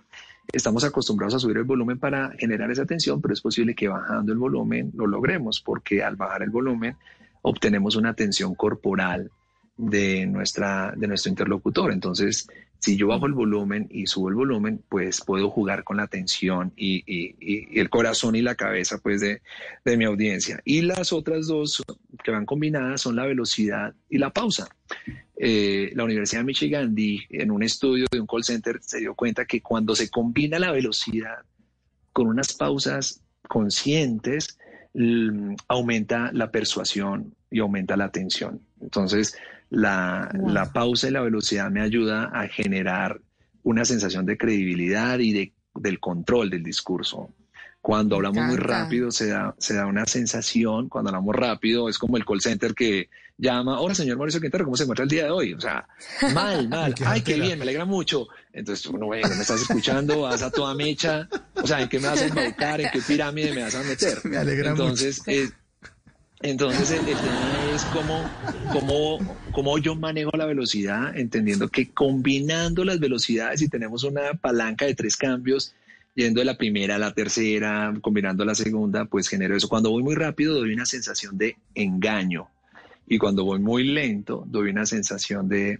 estamos 0.52 0.84
acostumbrados 0.84 1.34
a 1.34 1.38
subir 1.40 1.56
el 1.56 1.64
volumen 1.64 1.98
para 1.98 2.30
generar 2.38 2.70
esa 2.70 2.82
atención, 2.82 3.20
pero 3.20 3.34
es 3.34 3.40
posible 3.40 3.74
que 3.74 3.88
bajando 3.88 4.32
el 4.32 4.38
volumen 4.38 4.92
lo 4.94 5.08
logremos, 5.08 5.60
porque 5.60 6.04
al 6.04 6.14
bajar 6.14 6.44
el 6.44 6.50
volumen 6.50 6.96
obtenemos 7.42 7.96
una 7.96 8.10
atención 8.10 8.54
corporal 8.54 9.32
de, 9.76 10.24
nuestra, 10.26 10.94
de 10.96 11.08
nuestro 11.08 11.30
interlocutor. 11.30 11.92
Entonces, 11.92 12.48
Si 12.78 12.96
yo 12.96 13.08
bajo 13.08 13.26
el 13.26 13.32
volumen 13.32 13.88
y 13.90 14.06
subo 14.06 14.28
el 14.28 14.34
volumen, 14.34 14.82
pues 14.88 15.20
puedo 15.24 15.50
jugar 15.50 15.82
con 15.82 15.96
la 15.96 16.04
atención 16.04 16.72
y, 16.76 17.02
y- 17.06 17.34
y 17.40 17.80
el 17.80 17.88
corazón 17.90 18.36
y 18.36 18.42
la 18.42 18.54
cabeza 18.54 18.98
pues 18.98 19.20
de, 19.20 19.40
de 19.84 19.96
mi 19.96 20.04
audiencia. 20.04 20.60
Y 20.64 20.82
las 20.82 21.12
otras 21.12 21.46
dos 21.48 21.82
que 22.22 22.30
van 22.30 22.46
combinadas 22.46 23.00
son 23.00 23.16
la 23.16 23.26
velocidad 23.26 23.94
y 24.08 24.18
la 24.18 24.30
pausa. 24.30 24.68
Eh, 25.38 25.90
la 25.94 26.04
Universidad 26.04 26.40
de 26.42 26.46
Michigan, 26.46 26.94
en 26.96 27.50
un 27.50 27.62
estudio 27.62 28.06
de 28.10 28.20
un 28.20 28.26
call 28.26 28.44
center, 28.44 28.78
se 28.82 29.00
dio 29.00 29.14
cuenta 29.14 29.44
que 29.46 29.60
cuando 29.60 29.94
se 29.96 30.08
combina 30.08 30.58
la 30.58 30.70
velocidad 30.72 31.38
con 32.12 32.28
unas 32.28 32.52
pausas 32.54 33.22
conscientes, 33.48 34.58
aumenta 35.68 36.30
la 36.32 36.50
persuasión 36.50 37.34
y 37.50 37.58
aumenta 37.60 37.96
la 37.96 38.04
atención. 38.06 38.60
Entonces, 38.80 39.36
la, 39.70 40.30
Wow. 40.34 40.50
la 40.50 40.72
pausa 40.72 41.08
y 41.08 41.10
la 41.12 41.22
velocidad 41.22 41.70
me 41.70 41.80
ayuda 41.80 42.30
a 42.32 42.48
generar 42.48 43.20
una 43.62 43.84
sensación 43.84 44.24
de 44.26 44.38
credibilidad 44.38 45.18
y 45.18 45.32
de, 45.32 45.52
del 45.74 45.98
control 45.98 46.50
del 46.50 46.62
discurso. 46.62 47.30
Cuando 47.80 48.16
hablamos 48.16 48.44
muy 48.46 48.56
rápido 48.56 49.12
se 49.12 49.28
da, 49.28 49.54
se 49.58 49.74
da 49.74 49.86
una 49.86 50.06
sensación, 50.06 50.88
cuando 50.88 51.10
hablamos 51.10 51.36
rápido 51.36 51.88
es 51.88 51.98
como 51.98 52.16
el 52.16 52.24
call 52.24 52.40
center 52.40 52.74
que 52.74 53.08
llama, 53.38 53.78
hola 53.80 53.94
señor 53.94 54.16
Mauricio 54.16 54.40
Quintero, 54.40 54.64
¿cómo 54.64 54.76
se 54.76 54.82
encuentra 54.84 55.04
el 55.04 55.08
día 55.08 55.24
de 55.24 55.30
hoy? 55.30 55.54
O 55.54 55.60
sea, 55.60 55.86
mal, 56.34 56.68
mal, 56.68 56.94
ay, 57.04 57.20
qué 57.20 57.38
bien, 57.38 57.58
me 57.58 57.62
alegra 57.62 57.84
mucho. 57.84 58.26
Entonces, 58.52 58.90
bueno, 58.90 59.06
bueno, 59.06 59.28
me 59.28 59.42
estás 59.42 59.60
escuchando, 59.62 60.22
vas 60.22 60.42
a 60.42 60.50
toda 60.50 60.74
mecha, 60.74 61.28
o 61.54 61.66
sea, 61.66 61.80
¿en 61.80 61.88
qué 61.88 62.00
me 62.00 62.08
vas 62.08 62.22
a 62.22 62.26
embaucar? 62.26 62.80
¿En 62.80 62.90
qué 62.90 63.00
pirámide 63.00 63.52
me 63.52 63.62
vas 63.62 63.74
a 63.76 63.82
meter? 63.84 64.18
Me 64.24 64.36
alegra 64.36 64.70
Entonces, 64.70 65.22
eh, 65.26 65.48
entonces 66.42 66.90
el, 66.90 67.08
el 67.08 67.16
tema 67.16 67.74
es 67.74 67.84
cómo, 67.86 68.30
cómo, 68.72 69.36
cómo 69.52 69.78
yo 69.78 69.94
manejo 69.94 70.30
la 70.36 70.46
velocidad, 70.46 71.16
entendiendo 71.16 71.68
que 71.68 71.90
combinando 71.90 72.84
las 72.84 73.00
velocidades 73.00 73.62
y 73.62 73.68
tenemos 73.68 74.04
una 74.04 74.34
palanca 74.34 74.84
de 74.84 74.94
tres 74.94 75.16
cambios, 75.16 75.74
yendo 76.14 76.40
de 76.40 76.46
la 76.46 76.56
primera 76.56 76.96
a 76.96 76.98
la 76.98 77.12
tercera, 77.12 77.94
combinando 78.00 78.44
la 78.44 78.54
segunda, 78.54 79.04
pues 79.04 79.28
genero 79.28 79.56
eso. 79.56 79.68
Cuando 79.68 79.90
voy 79.90 80.02
muy 80.02 80.14
rápido 80.14 80.54
doy 80.54 80.72
una 80.72 80.86
sensación 80.86 81.38
de 81.38 81.56
engaño 81.74 82.48
y 83.06 83.18
cuando 83.18 83.44
voy 83.44 83.60
muy 83.60 83.84
lento 83.84 84.44
doy 84.46 84.70
una 84.70 84.86
sensación 84.86 85.48
de 85.48 85.78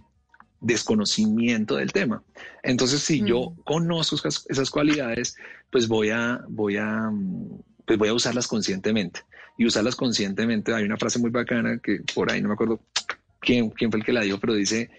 desconocimiento 0.59 1.75
del 1.75 1.91
tema. 1.91 2.23
Entonces, 2.63 3.01
si 3.01 3.23
yo 3.23 3.53
conozco 3.63 4.15
esas, 4.15 4.45
esas 4.49 4.69
cualidades, 4.69 5.35
pues 5.69 5.87
voy 5.87 6.09
a, 6.09 6.43
voy 6.47 6.77
a, 6.77 7.09
mm, 7.11 7.61
pues 7.85 7.99
voy 7.99 8.09
a 8.09 8.13
usarlas 8.13 8.47
conscientemente. 8.47 9.21
Y 9.57 9.65
usarlas 9.65 9.95
conscientemente, 9.95 10.73
hay 10.73 10.83
una 10.83 10.97
frase 10.97 11.19
muy 11.19 11.31
bacana 11.31 11.79
que 11.79 12.01
por 12.13 12.31
ahí 12.31 12.41
no 12.41 12.49
me 12.49 12.53
acuerdo 12.53 12.79
quién, 13.39 13.69
quién 13.71 13.91
fue 13.91 13.99
el 13.99 14.05
que 14.05 14.13
la 14.13 14.21
dijo, 14.21 14.39
pero 14.39 14.53
dice, 14.53 14.89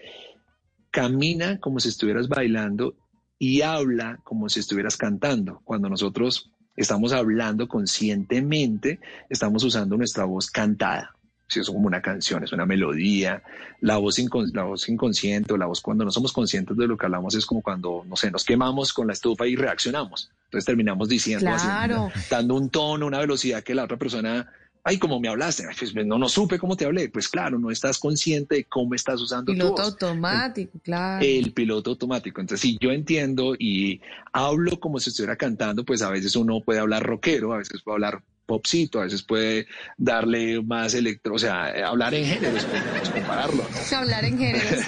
camina 0.91 1.59
como 1.59 1.79
si 1.79 1.89
estuvieras 1.89 2.27
bailando 2.27 2.95
y 3.37 3.61
habla 3.61 4.19
como 4.23 4.49
si 4.49 4.59
estuvieras 4.59 4.97
cantando. 4.97 5.61
Cuando 5.63 5.89
nosotros 5.89 6.51
estamos 6.75 7.13
hablando 7.13 7.67
conscientemente, 7.67 8.99
estamos 9.29 9.63
usando 9.63 9.97
nuestra 9.97 10.25
voz 10.25 10.49
cantada. 10.49 11.15
Si 11.49 11.59
es 11.59 11.67
como 11.67 11.87
una 11.87 11.99
canción, 12.01 12.43
es 12.43 12.51
una 12.53 12.65
melodía, 12.67 13.41
la 13.81 13.97
voz, 13.97 14.19
incon- 14.19 14.51
la 14.53 14.63
voz 14.63 14.87
inconsciente 14.87 15.51
o 15.53 15.57
la 15.57 15.65
voz 15.65 15.81
cuando 15.81 16.05
no 16.05 16.11
somos 16.11 16.31
conscientes 16.31 16.77
de 16.77 16.87
lo 16.87 16.95
que 16.95 17.07
hablamos 17.07 17.33
es 17.33 17.45
como 17.45 17.61
cuando, 17.63 18.05
no 18.07 18.15
sé, 18.15 18.29
nos 18.29 18.45
quemamos 18.45 18.93
con 18.93 19.07
la 19.07 19.13
estufa 19.13 19.47
y 19.47 19.55
reaccionamos. 19.55 20.29
Entonces 20.45 20.65
terminamos 20.65 21.09
diciendo 21.09 21.49
así, 21.51 21.65
Claro. 21.65 22.11
dando 22.29 22.53
un 22.55 22.69
tono, 22.69 23.07
una 23.07 23.17
velocidad 23.19 23.63
que 23.63 23.73
la 23.73 23.85
otra 23.85 23.97
persona, 23.97 24.47
ay, 24.83 24.99
como 24.99 25.19
me 25.19 25.27
hablaste, 25.27 25.63
Ay, 25.67 25.75
pues, 25.77 25.93
no, 26.05 26.19
no 26.19 26.29
supe 26.29 26.59
cómo 26.59 26.77
te 26.77 26.85
hablé. 26.85 27.09
Pues 27.09 27.27
claro, 27.27 27.57
no 27.57 27.71
estás 27.71 27.97
consciente 27.97 28.55
de 28.55 28.63
cómo 28.65 28.93
estás 28.93 29.19
usando 29.19 29.51
tu 29.51 29.53
Piloto 29.57 29.81
voz. 29.81 29.91
automático, 29.93 30.77
claro. 30.83 31.25
El 31.25 31.51
piloto 31.51 31.89
automático. 31.91 32.41
Entonces, 32.41 32.61
si 32.61 32.77
yo 32.79 32.91
entiendo 32.91 33.55
y 33.57 34.01
hablo 34.33 34.79
como 34.79 34.99
si 34.99 35.09
estuviera 35.09 35.35
cantando, 35.35 35.83
pues 35.83 36.01
a 36.03 36.09
veces 36.11 36.35
uno 36.35 36.61
puede 36.61 36.79
hablar 36.79 37.03
rockero, 37.03 37.53
a 37.53 37.57
veces 37.57 37.81
puede 37.81 37.95
hablar 37.95 38.21
popcito, 38.49 38.99
a 38.99 39.03
veces 39.03 39.21
puede 39.21 39.67
darle 39.95 40.61
más 40.61 40.95
electro, 40.95 41.35
o 41.35 41.39
sea, 41.39 41.71
eh, 41.71 41.83
hablar 41.83 42.15
en 42.15 42.25
géneros, 42.25 42.65
podemos 42.65 43.09
compararlo, 43.09 43.63
¿no? 43.63 43.97
Hablar 43.97 44.25
en 44.25 44.37
géneros. 44.37 44.85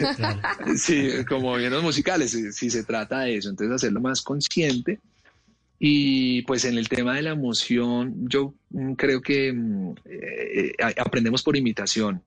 Sí, 0.76 1.10
como 1.30 1.56
bien 1.56 1.72
los 1.72 1.84
musicales, 1.84 2.32
si, 2.32 2.52
si 2.52 2.70
se 2.70 2.84
trata 2.84 3.20
de 3.22 3.38
eso, 3.38 3.50
entonces 3.50 3.76
hacerlo 3.76 4.02
más 4.02 4.22
consciente. 4.22 5.00
Y 5.84 6.44
pues 6.44 6.66
en 6.66 6.78
el 6.78 6.88
tema 6.88 7.16
de 7.16 7.24
la 7.24 7.32
emoción, 7.32 8.30
yo 8.30 8.54
mm, 8.70 8.94
creo 8.94 9.20
que 9.20 9.52
mm, 9.52 9.96
eh, 10.06 10.74
eh, 10.78 10.96
aprendemos 11.00 11.42
por 11.42 11.58
imitación. 11.58 12.22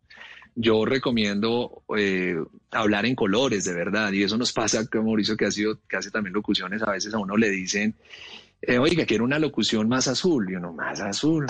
Yo 0.56 0.84
recomiendo 0.84 1.84
eh, 1.96 2.36
hablar 2.72 3.06
en 3.06 3.14
colores, 3.14 3.64
de 3.64 3.72
verdad, 3.72 4.10
y 4.10 4.24
eso 4.24 4.36
nos 4.36 4.52
pasa 4.52 4.84
con 4.88 5.04
Mauricio, 5.04 5.36
que, 5.36 5.46
ha 5.46 5.52
sido, 5.52 5.78
que 5.88 5.96
hace 5.96 6.10
también 6.10 6.34
locuciones, 6.34 6.82
a 6.82 6.90
veces 6.90 7.14
a 7.14 7.18
uno 7.18 7.36
le 7.36 7.48
dicen, 7.50 7.94
eh, 8.66 8.78
oiga, 8.78 9.04
quiero 9.06 9.24
una 9.24 9.38
locución 9.38 9.88
más 9.88 10.08
azul, 10.08 10.50
y 10.50 10.54
uno, 10.54 10.72
más 10.72 11.00
azul. 11.00 11.46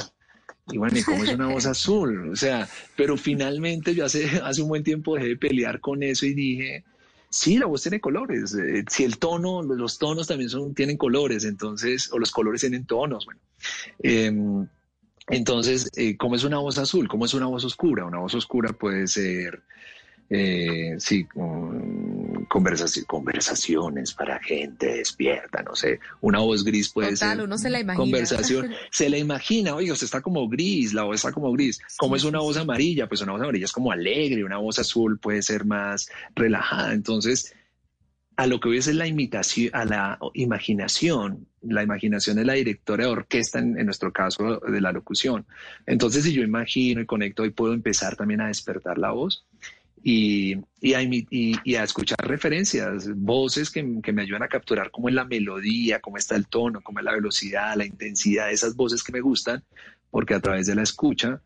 Y 0.69 0.79
bueno, 0.79 0.99
¿y 0.99 1.03
cómo 1.03 1.25
es 1.25 1.33
una 1.33 1.49
voz 1.49 1.67
azul? 1.67 2.31
O 2.31 2.37
sea, 2.37 2.69
pero 2.97 3.17
finalmente 3.17 3.95
yo 3.95 4.05
hace, 4.05 4.25
hace 4.45 4.63
un 4.63 4.69
buen 4.69 4.85
tiempo 4.85 5.15
dejé 5.15 5.29
de 5.29 5.37
pelear 5.37 5.81
con 5.81 6.03
eso 6.03 6.27
y 6.27 6.35
dije, 6.35 6.85
sí, 7.29 7.59
la 7.59 7.67
voz 7.67 7.83
tiene 7.83 8.01
colores. 8.01 8.55
eh, 8.55 8.85
si 8.89 9.05
el 9.05 9.19
tono, 9.19 9.63
los 9.63 9.99
tonos 9.99 10.27
también 10.27 10.51
son, 10.51 10.75
tienen 10.75 10.97
colores, 10.97 11.45
entonces, 11.45 12.11
o 12.13 12.19
los 12.19 12.31
colores 12.31 12.61
tienen 12.61 12.87
tonos, 12.87 13.27
bueno. 13.27 13.41
Em, 14.03 14.67
entonces, 15.29 15.91
eh, 15.97 16.17
¿cómo 16.17 16.37
es 16.37 16.45
una 16.45 16.59
voz 16.59 16.79
azul? 16.79 17.09
¿Cómo 17.09 17.25
es 17.25 17.35
una 17.35 17.47
voz 17.47 17.65
oscura? 17.65 18.05
Una 18.05 18.19
voz 18.19 18.35
oscura 18.35 18.73
puede 18.73 19.07
ser, 19.07 19.63
eh, 20.31 20.95
sí, 20.99 21.27
conversaci- 22.49 23.05
conversaciones 23.07 24.15
para 24.15 24.41
gente 24.43 24.87
despierta, 24.97 25.63
no 25.63 25.75
sé. 25.77 26.01
Una 26.21 26.39
voz 26.41 26.65
gris 26.65 26.89
puede 26.89 27.13
Total, 27.13 27.37
ser 27.39 27.45
uno 27.47 27.59
se 27.59 27.71
la 27.71 27.81
imagina. 27.81 28.03
conversación. 28.03 28.73
Se 28.91 29.09
la 29.11 29.19
imagina, 29.19 29.75
oiga, 29.75 29.93
usted 29.93 30.05
está 30.07 30.21
como 30.23 30.49
gris, 30.49 30.95
la 30.95 31.03
voz 31.03 31.17
está 31.17 31.33
como 31.33 31.53
gris. 31.53 31.81
¿Cómo 31.99 32.17
es 32.17 32.25
una 32.25 32.39
voz 32.41 32.57
amarilla? 32.57 33.09
Pues 33.09 33.21
una 33.23 33.33
voz 33.33 33.43
amarilla 33.43 33.65
es 33.67 33.73
como 33.73 33.91
alegre, 33.93 34.45
una 34.45 34.59
voz 34.59 34.79
azul 34.79 35.19
puede 35.19 35.43
ser 35.43 35.65
más 35.65 36.09
relajada. 36.35 36.93
Entonces, 36.95 37.55
a 38.37 38.47
lo 38.47 38.59
que 38.61 38.69
hoy 38.69 38.79
es 38.79 38.87
la 38.95 39.07
imitación, 39.07 39.71
a 39.75 39.85
la 39.85 40.19
imaginación. 40.35 41.47
La 41.63 41.83
imaginación 41.83 42.39
es 42.39 42.45
la 42.47 42.53
directora 42.55 43.05
de 43.05 43.11
orquesta, 43.11 43.59
en, 43.59 43.79
en 43.79 43.87
nuestro 43.87 44.13
caso, 44.13 44.61
de 44.61 44.81
la 44.81 44.93
locución. 44.93 45.47
Entonces, 45.87 46.25
si 46.25 46.33
yo 46.33 46.43
imagino 46.43 47.01
y 47.01 47.07
conecto, 47.07 47.43
hoy 47.43 47.51
puedo 47.51 47.73
empezar 47.75 48.17
también 48.17 48.41
a 48.43 48.49
despertar 48.49 48.99
la 48.99 49.13
voz 49.13 49.47
y, 50.07 50.59
y, 50.83 50.95
a, 51.77 51.83
escuchar 51.83 52.19
referencias, 52.21 53.09
voces 53.17 53.71
que, 53.71 54.01
que 54.03 54.13
me 54.13 54.21
ayudan 54.21 54.43
a 54.43 54.49
capturar 54.49 54.91
cómo 54.91 55.09
es 55.09 55.15
la 55.15 55.25
melodía, 55.25 56.01
cómo 56.01 56.19
está 56.19 56.37
el 56.37 56.47
tono, 56.47 56.83
cómo 56.83 56.99
es 56.99 57.07
la 57.07 57.13
velocidad, 57.13 57.75
la 57.75 57.87
intensidad, 57.87 58.51
esas 58.51 58.77
voces 58.77 59.03
que 59.03 59.13
me 59.13 59.23
gustan, 59.23 59.65
porque 60.11 60.35
a 60.35 60.41
través 60.41 60.67
de 60.67 60.75
la 60.75 60.83
escucha, 60.83 61.41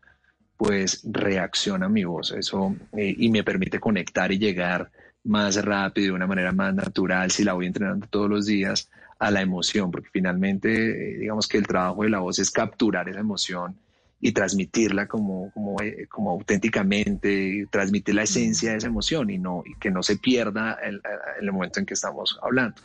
pues 0.57 1.01
reacciona 1.09 1.87
mi 1.87 2.03
voz, 2.03 2.33
eso, 2.33 2.75
eh, 2.97 3.15
y 3.17 3.29
me 3.29 3.45
permite 3.45 3.79
conectar 3.79 4.29
y 4.29 4.37
llegar 4.37 4.91
más 5.23 5.55
rápido, 5.63 6.07
de 6.07 6.13
una 6.13 6.27
manera 6.27 6.51
más 6.51 6.75
natural, 6.75 7.31
si 7.31 7.45
la 7.45 7.53
voy 7.53 7.65
entrenando 7.65 8.07
todos 8.07 8.29
los 8.29 8.45
días, 8.45 8.89
a 9.19 9.31
la 9.31 9.41
emoción, 9.41 9.89
porque 9.89 10.09
finalmente, 10.11 11.13
eh, 11.13 11.17
digamos 11.17 11.47
que 11.47 11.57
el 11.57 11.67
trabajo 11.67 12.03
de 12.03 12.09
la 12.09 12.19
voz 12.19 12.39
es 12.39 12.51
capturar 12.51 13.07
esa 13.07 13.21
emoción 13.21 13.77
y 14.21 14.31
transmitirla 14.33 15.07
como, 15.07 15.51
como, 15.53 15.81
eh, 15.81 16.07
como 16.09 16.31
auténticamente, 16.31 17.67
transmitir 17.71 18.15
la 18.15 18.23
esencia 18.23 18.71
de 18.71 18.77
esa 18.77 18.87
emoción 18.87 19.29
y, 19.29 19.37
no, 19.37 19.63
y 19.65 19.75
que 19.79 19.91
no 19.91 20.03
se 20.03 20.17
pierda 20.17 20.73
el- 20.83 21.01
en 21.37 21.45
el 21.45 21.51
momento 21.51 21.79
en 21.79 21.85
que 21.85 21.93
estamos 21.93 22.37
hablando. 22.41 22.75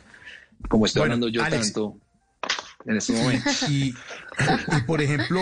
Como 0.69 0.85
estoy 0.85 1.01
Bueno, 1.01 1.13
hablando 1.15 1.27
yo 1.29 1.43
Alex. 1.43 1.63
tanto 1.73 1.97
en 2.85 2.97
este 2.97 3.13
momento. 3.13 3.49
Y, 3.69 3.93
y, 4.77 4.81
por 4.87 5.01
ejemplo, 5.01 5.41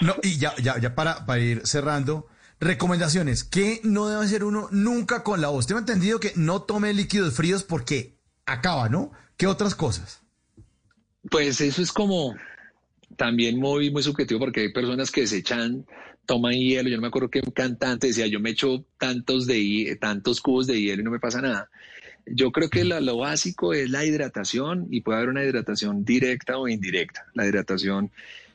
no, 0.00 0.14
y 0.22 0.38
ya, 0.38 0.54
ya, 0.56 0.78
ya 0.78 0.94
para, 0.94 1.24
para 1.26 1.40
ir 1.40 1.66
cerrando, 1.66 2.26
recomendaciones. 2.58 3.44
¿Qué 3.44 3.80
no 3.84 4.08
debe 4.08 4.24
hacer 4.24 4.42
uno 4.42 4.68
nunca 4.72 5.22
con 5.22 5.40
la 5.40 5.48
voz? 5.48 5.66
Tengo 5.66 5.78
entendido 5.78 6.18
que 6.20 6.32
no 6.36 6.62
tome 6.62 6.92
líquidos 6.94 7.34
fríos 7.34 7.62
porque 7.62 8.16
acaba, 8.46 8.88
¿no? 8.88 9.12
¿Qué 9.36 9.46
otras 9.46 9.74
cosas? 9.74 10.22
Pues 11.30 11.60
eso 11.60 11.82
es 11.82 11.92
como 11.92 12.34
también 13.16 13.58
muy, 13.58 13.90
muy 13.90 14.02
subjetivo 14.02 14.40
porque 14.40 14.60
hay 14.60 14.72
personas 14.72 15.10
que 15.10 15.26
se 15.26 15.38
echan, 15.38 15.86
toman 16.26 16.54
hielo. 16.54 16.88
Yo 16.88 16.96
no 16.96 17.02
me 17.02 17.08
acuerdo 17.08 17.30
que 17.30 17.40
un 17.40 17.52
cantante 17.52 18.08
decía, 18.08 18.26
yo 18.26 18.40
me 18.40 18.50
echo 18.50 18.84
tantos, 18.98 19.46
de, 19.46 19.96
tantos 20.00 20.40
cubos 20.40 20.66
de 20.66 20.80
hielo 20.80 21.02
y 21.02 21.04
no 21.04 21.10
me 21.10 21.20
pasa 21.20 21.40
nada. 21.40 21.70
Yo 22.26 22.50
creo 22.50 22.68
que 22.68 22.84
lo 22.84 23.18
básico 23.18 23.72
es 23.72 23.88
la 23.88 24.04
hidratación 24.04 24.88
y 24.90 25.00
puede 25.00 25.18
haber 25.18 25.30
una 25.30 25.44
hidratación 25.44 26.04
directa 26.04 26.58
o 26.58 26.66
indirecta. 26.66 27.26
La 27.34 27.46
hidratación 27.46 28.10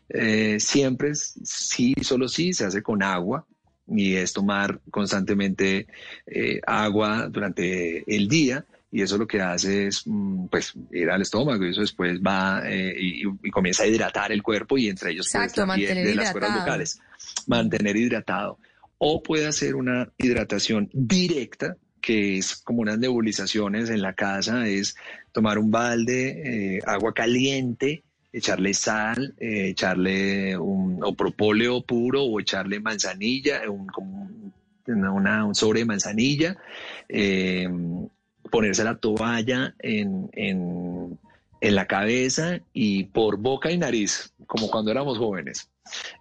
eh, 0.10 0.60
siempre, 0.60 1.16
sí, 1.16 1.94
solo 2.02 2.28
sí, 2.28 2.52
se 2.54 2.66
hace 2.66 2.84
con 2.84 3.02
agua 3.02 3.46
y 3.88 4.16
es 4.16 4.34
tomar 4.34 4.82
constantemente 4.90 5.88
eh, 6.26 6.60
agua 6.68 7.28
durante 7.30 8.04
el 8.14 8.28
día 8.28 8.66
y 8.92 9.02
eso 9.02 9.18
lo 9.18 9.26
que 9.26 9.42
hace 9.42 9.88
es 9.88 10.04
mm, 10.06 10.48
pues 10.48 10.74
ir 10.92 11.10
al 11.10 11.22
estómago 11.22 11.66
y 11.66 11.72
eso 11.72 11.82
después 11.82 12.20
va 12.20 12.62
eh, 12.66 12.94
y, 12.98 13.24
y 13.28 13.50
comienza 13.50 13.84
a 13.84 13.88
hidratar 13.88 14.32
el 14.32 14.44
cuerpo 14.44 14.78
y 14.78 14.90
entre 14.90 15.12
ellos 15.12 15.30
pues, 15.32 15.44
Exacto, 15.44 15.62
también 15.66 15.90
mantener 15.90 16.08
de 16.08 16.16
las 16.16 16.32
cuerdas 16.32 16.60
vocales. 16.60 17.00
Mantener 17.48 17.96
hidratado. 17.96 18.60
O 18.98 19.24
puede 19.24 19.48
hacer 19.48 19.76
una 19.76 20.12
hidratación 20.18 20.90
directa 20.94 21.78
que 22.02 22.38
es 22.38 22.56
como 22.56 22.82
unas 22.82 22.98
nebulizaciones 22.98 23.90
en 23.90 24.02
la 24.02 24.14
casa, 24.14 24.68
es 24.68 24.96
tomar 25.32 25.60
un 25.60 25.72
balde, 25.72 26.78
eh, 26.78 26.80
agua 26.86 27.14
caliente, 27.14 28.04
echarle 28.34 28.74
sal, 28.74 29.36
eh, 29.38 29.70
echarle 29.70 30.58
un 30.58 31.00
o 31.04 31.14
propóleo 31.14 31.84
puro 31.86 32.24
o 32.24 32.40
echarle 32.40 32.80
manzanilla, 32.80 33.62
un, 33.70 33.88
como 33.88 34.30
una, 34.88 35.46
un 35.46 35.56
sobre 35.56 35.82
de 35.82 35.86
manzanilla, 35.86 36.58
eh, 37.08 37.70
ponerse 38.52 38.84
la 38.84 38.98
toalla 38.98 39.74
en, 39.80 40.30
en, 40.34 41.18
en 41.62 41.76
la 41.76 41.88
cabeza 41.88 42.60
y 42.74 43.06
por 43.06 43.38
boca 43.38 43.72
y 43.72 43.78
nariz, 43.78 44.34
como 44.46 44.70
cuando 44.70 44.92
éramos 44.92 45.18
jóvenes, 45.18 45.70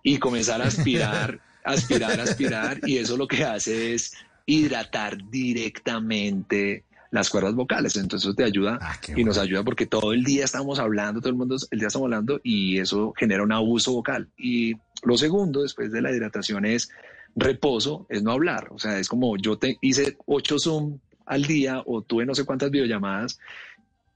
y 0.03 0.19
comenzar 0.19 0.63
a 0.63 0.67
aspirar, 0.67 1.41
aspirar, 1.65 2.19
aspirar, 2.21 2.81
y 2.87 2.97
eso 2.97 3.17
lo 3.17 3.29
que 3.29 3.45
hace 3.45 3.95
es 3.95 4.15
hidratar 4.47 5.19
directamente 5.31 6.85
las 7.11 7.29
cuerdas 7.29 7.55
vocales. 7.55 7.97
Entonces 7.97 8.27
eso 8.27 8.35
te 8.35 8.45
ayuda 8.45 8.79
Ah, 8.81 8.99
y 9.17 9.25
nos 9.25 9.39
ayuda 9.39 9.65
porque 9.65 9.87
todo 9.87 10.13
el 10.13 10.25
día 10.25 10.45
estamos 10.45 10.79
hablando, 10.79 11.21
todo 11.21 11.31
el 11.31 11.37
mundo 11.37 11.57
el 11.71 11.79
día 11.79 11.89
estamos 11.89 12.07
hablando 12.07 12.41
y 12.43 12.79
eso 12.79 13.13
genera 13.17 13.43
un 13.43 13.53
abuso 13.53 13.93
vocal. 13.93 14.29
Y 14.37 14.77
lo 15.03 15.17
segundo, 15.17 15.63
después 15.63 15.93
de 15.93 16.03
la 16.03 16.13
hidratación, 16.13 16.65
es 16.65 16.91
reposo, 17.35 18.07
es 18.09 18.23
no 18.23 18.33
hablar. 18.33 18.69
O 18.71 18.79
sea, 18.79 18.99
es 18.99 19.09
como 19.09 19.37
yo 19.37 19.59
te 19.59 19.77
hice 19.81 20.17
ocho 20.27 20.59
Zoom 20.59 20.99
al 21.31 21.45
día 21.45 21.83
o 21.87 22.03
tuve 22.03 22.27
no 22.27 22.35
sé 22.35 22.45
cuántas 22.45 22.73
videollamadas 22.73 23.39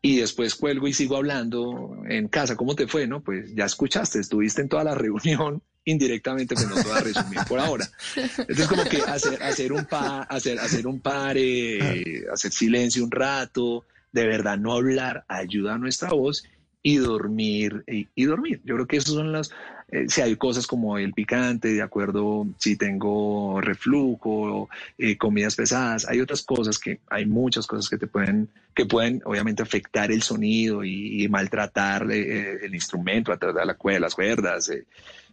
y 0.03 0.16
después 0.16 0.57
cuelgo 0.57 0.89
y 0.89 0.93
sigo 0.93 1.16
hablando 1.16 1.97
en 2.07 2.28
casa. 2.28 2.57
¿Cómo 2.57 2.74
te 2.74 2.89
fue? 2.89 3.07
No, 3.07 3.23
pues 3.23 3.55
ya 3.55 3.65
escuchaste, 3.65 4.19
estuviste 4.19 4.61
en 4.61 4.69
toda 4.69 4.85
la 4.85 4.95
reunión 4.95 5.62
indirectamente, 5.85 6.55
pues 6.55 6.69
no 6.69 6.74
te 6.74 6.82
voy 6.82 6.99
a 6.99 7.01
resumir 7.01 7.39
por 7.49 7.61
ahora. 7.61 7.89
Entonces 8.16 8.66
como 8.66 8.85
que 8.85 8.99
hacer, 8.99 9.43
hacer 9.43 9.73
un 9.73 9.85
pa, 9.86 10.23
hacer, 10.23 10.59
hacer 10.59 10.86
un 10.86 11.01
pare, 11.01 12.24
hacer 12.32 12.53
silencio 12.53 13.05
un 13.05 13.12
rato, 13.12 13.85
de 14.12 14.27
verdad 14.27 14.59
no 14.59 14.73
hablar, 14.73 15.24
ayuda 15.28 15.74
a 15.74 15.78
nuestra 15.78 16.11
voz 16.11 16.45
y 16.82 16.97
dormir, 16.97 17.85
y, 17.86 18.09
y 18.15 18.24
dormir. 18.24 18.61
Yo 18.65 18.74
creo 18.74 18.86
que 18.86 18.97
esos 18.97 19.15
son 19.15 19.32
las, 19.32 19.53
eh, 19.94 20.06
si 20.08 20.20
hay 20.20 20.34
cosas 20.34 20.66
como 20.66 20.98
el 20.98 21.12
picante, 21.12 21.72
de 21.72 21.82
acuerdo, 21.82 22.48
si 22.58 22.76
tengo 22.76 23.60
reflujo, 23.60 24.68
eh, 24.98 25.16
comidas 25.16 25.54
pesadas, 25.54 26.04
hay 26.08 26.20
otras 26.20 26.42
cosas 26.42 26.80
que, 26.80 26.98
hay 27.08 27.26
muchas 27.26 27.66
cosas 27.68 27.88
que 27.88 27.96
te 27.96 28.08
pueden, 28.08 28.48
que 28.74 28.86
pueden 28.86 29.22
obviamente 29.24 29.62
afectar 29.62 30.10
el 30.10 30.22
sonido 30.22 30.82
y, 30.82 31.22
y 31.22 31.28
maltratar 31.28 32.10
eh, 32.10 32.64
el 32.64 32.74
instrumento, 32.74 33.30
de 33.36 33.64
la 33.64 33.74
cuerda, 33.74 34.00
las 34.00 34.16
cuerdas, 34.16 34.68
eh, 34.68 34.84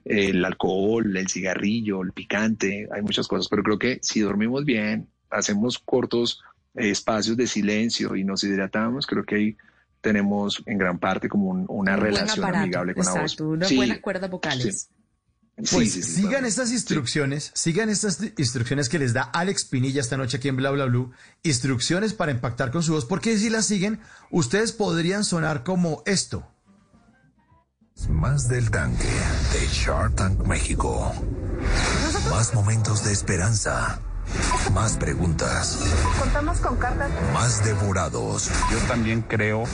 el 0.05 0.45
alcohol, 0.45 1.17
el 1.17 1.27
cigarrillo, 1.27 2.03
el 2.03 2.11
picante, 2.11 2.87
hay 2.91 3.01
muchas 3.01 3.27
cosas, 3.27 3.47
pero 3.49 3.63
creo 3.63 3.79
que 3.79 3.99
si 4.03 4.19
dormimos 4.19 4.63
bien, 4.63 5.07
hacemos 5.31 5.79
cortos 5.79 6.43
eh, 6.75 6.91
espacios 6.91 7.35
de 7.35 7.47
silencio 7.47 8.15
y 8.15 8.23
nos 8.23 8.43
hidratamos, 8.43 9.07
creo 9.07 9.23
que 9.23 9.35
ahí 9.35 9.57
tenemos 10.01 10.61
en 10.65 10.77
gran 10.77 10.99
parte 10.99 11.29
como 11.29 11.45
un- 11.49 11.65
una 11.69 11.93
Un 11.95 12.01
relación 12.01 12.39
aparato, 12.39 12.63
amigable 12.63 12.95
con 12.95 13.05
la 13.05 13.11
voz. 13.11 13.21
exacto, 13.21 13.47
unas 13.49 13.69
Sí, 13.69 13.75
buenas 13.75 13.99
cuerdas 13.99 14.29
vocales. 14.29 14.89
sí, 14.89 15.65
Pues 15.75 15.93
sí, 15.93 16.01
sí, 16.01 16.13
sigan 16.13 16.29
claro. 16.31 16.47
estas 16.47 16.71
instrucciones, 16.71 17.51
sigan 17.53 17.89
estas 17.89 18.19
instrucciones 18.37 18.89
que 18.89 18.97
les 18.99 19.13
da 19.13 19.23
Alex 19.23 19.65
Pinilla 19.65 20.01
esta 20.01 20.17
noche 20.17 20.37
aquí 20.37 20.47
en 20.47 20.55
Bla 20.55 20.71
Bla 20.71 20.85
Blue, 20.85 21.11
instrucciones 21.43 22.13
para 22.13 22.31
impactar 22.31 22.71
con 22.71 22.81
su 22.83 22.93
voz, 22.93 23.05
porque 23.05 23.37
si 23.37 23.49
las 23.49 23.65
siguen, 23.67 23.99
ustedes 24.31 24.71
podrían 24.71 25.23
sonar 25.23 25.63
como 25.63 26.01
esto. 26.05 26.47
Más 28.09 28.47
del 28.47 28.71
tanque 28.71 29.03
de 29.53 29.67
Shark 29.71 30.15
Tank 30.15 30.47
México. 30.47 31.13
Más 32.31 32.53
momentos 32.55 33.03
de 33.03 33.11
esperanza. 33.11 34.01
Más 34.73 34.97
preguntas. 34.97 35.79
Contamos 36.19 36.59
con 36.59 36.77
cartas. 36.77 37.09
Más 37.33 37.63
devorados. 37.63 38.49
Yo 38.71 38.77
también 38.87 39.21
creo. 39.21 39.65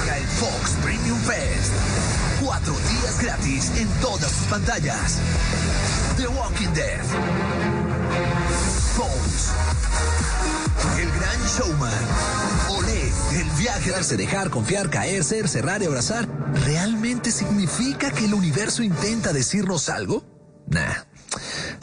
Llega 0.00 0.18
el 0.18 0.26
Fox 0.26 0.70
Premium 0.82 1.18
Fest. 1.20 1.72
Cuatro 2.42 2.72
días 2.72 3.22
gratis 3.22 3.72
en 3.76 3.88
todas 4.00 4.30
sus 4.30 4.46
pantallas. 4.48 5.18
The 6.16 6.26
Walking 6.28 6.72
Dead. 6.74 7.00
Fox. 8.96 9.52
El 10.98 11.10
Gran 11.10 11.46
Showman. 11.46 12.04
Olé, 12.70 13.12
el 13.40 13.50
viaje, 13.58 13.90
darse, 13.90 14.16
dejar, 14.16 14.50
confiar, 14.50 14.90
caer, 14.90 15.24
ser, 15.24 15.48
cerrar 15.48 15.82
y 15.82 15.86
abrazar. 15.86 16.28
¿Realmente 16.64 17.30
significa 17.30 18.10
que 18.10 18.26
el 18.26 18.34
universo 18.34 18.82
intenta 18.82 19.32
decirnos 19.32 19.88
algo? 19.88 20.24
Nah. 20.66 21.11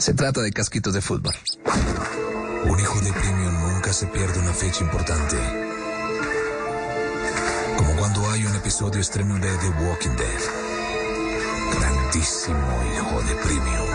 Se 0.00 0.14
trata 0.14 0.40
de 0.40 0.50
casquitos 0.50 0.94
de 0.94 1.02
fútbol. 1.02 1.34
Un 2.64 2.80
hijo 2.80 3.00
de 3.02 3.12
premium 3.12 3.52
nunca 3.74 3.92
se 3.92 4.06
pierde 4.06 4.38
una 4.38 4.54
fecha 4.54 4.82
importante. 4.82 5.36
Como 7.76 7.94
cuando 7.96 8.30
hay 8.30 8.46
un 8.46 8.56
episodio 8.56 8.98
estreno 8.98 9.34
de 9.34 9.50
The 9.58 9.68
Walking 9.84 10.16
Dead. 10.16 10.40
Grandísimo 11.78 12.82
hijo 12.94 13.20
de 13.20 13.34
premium. 13.44 13.88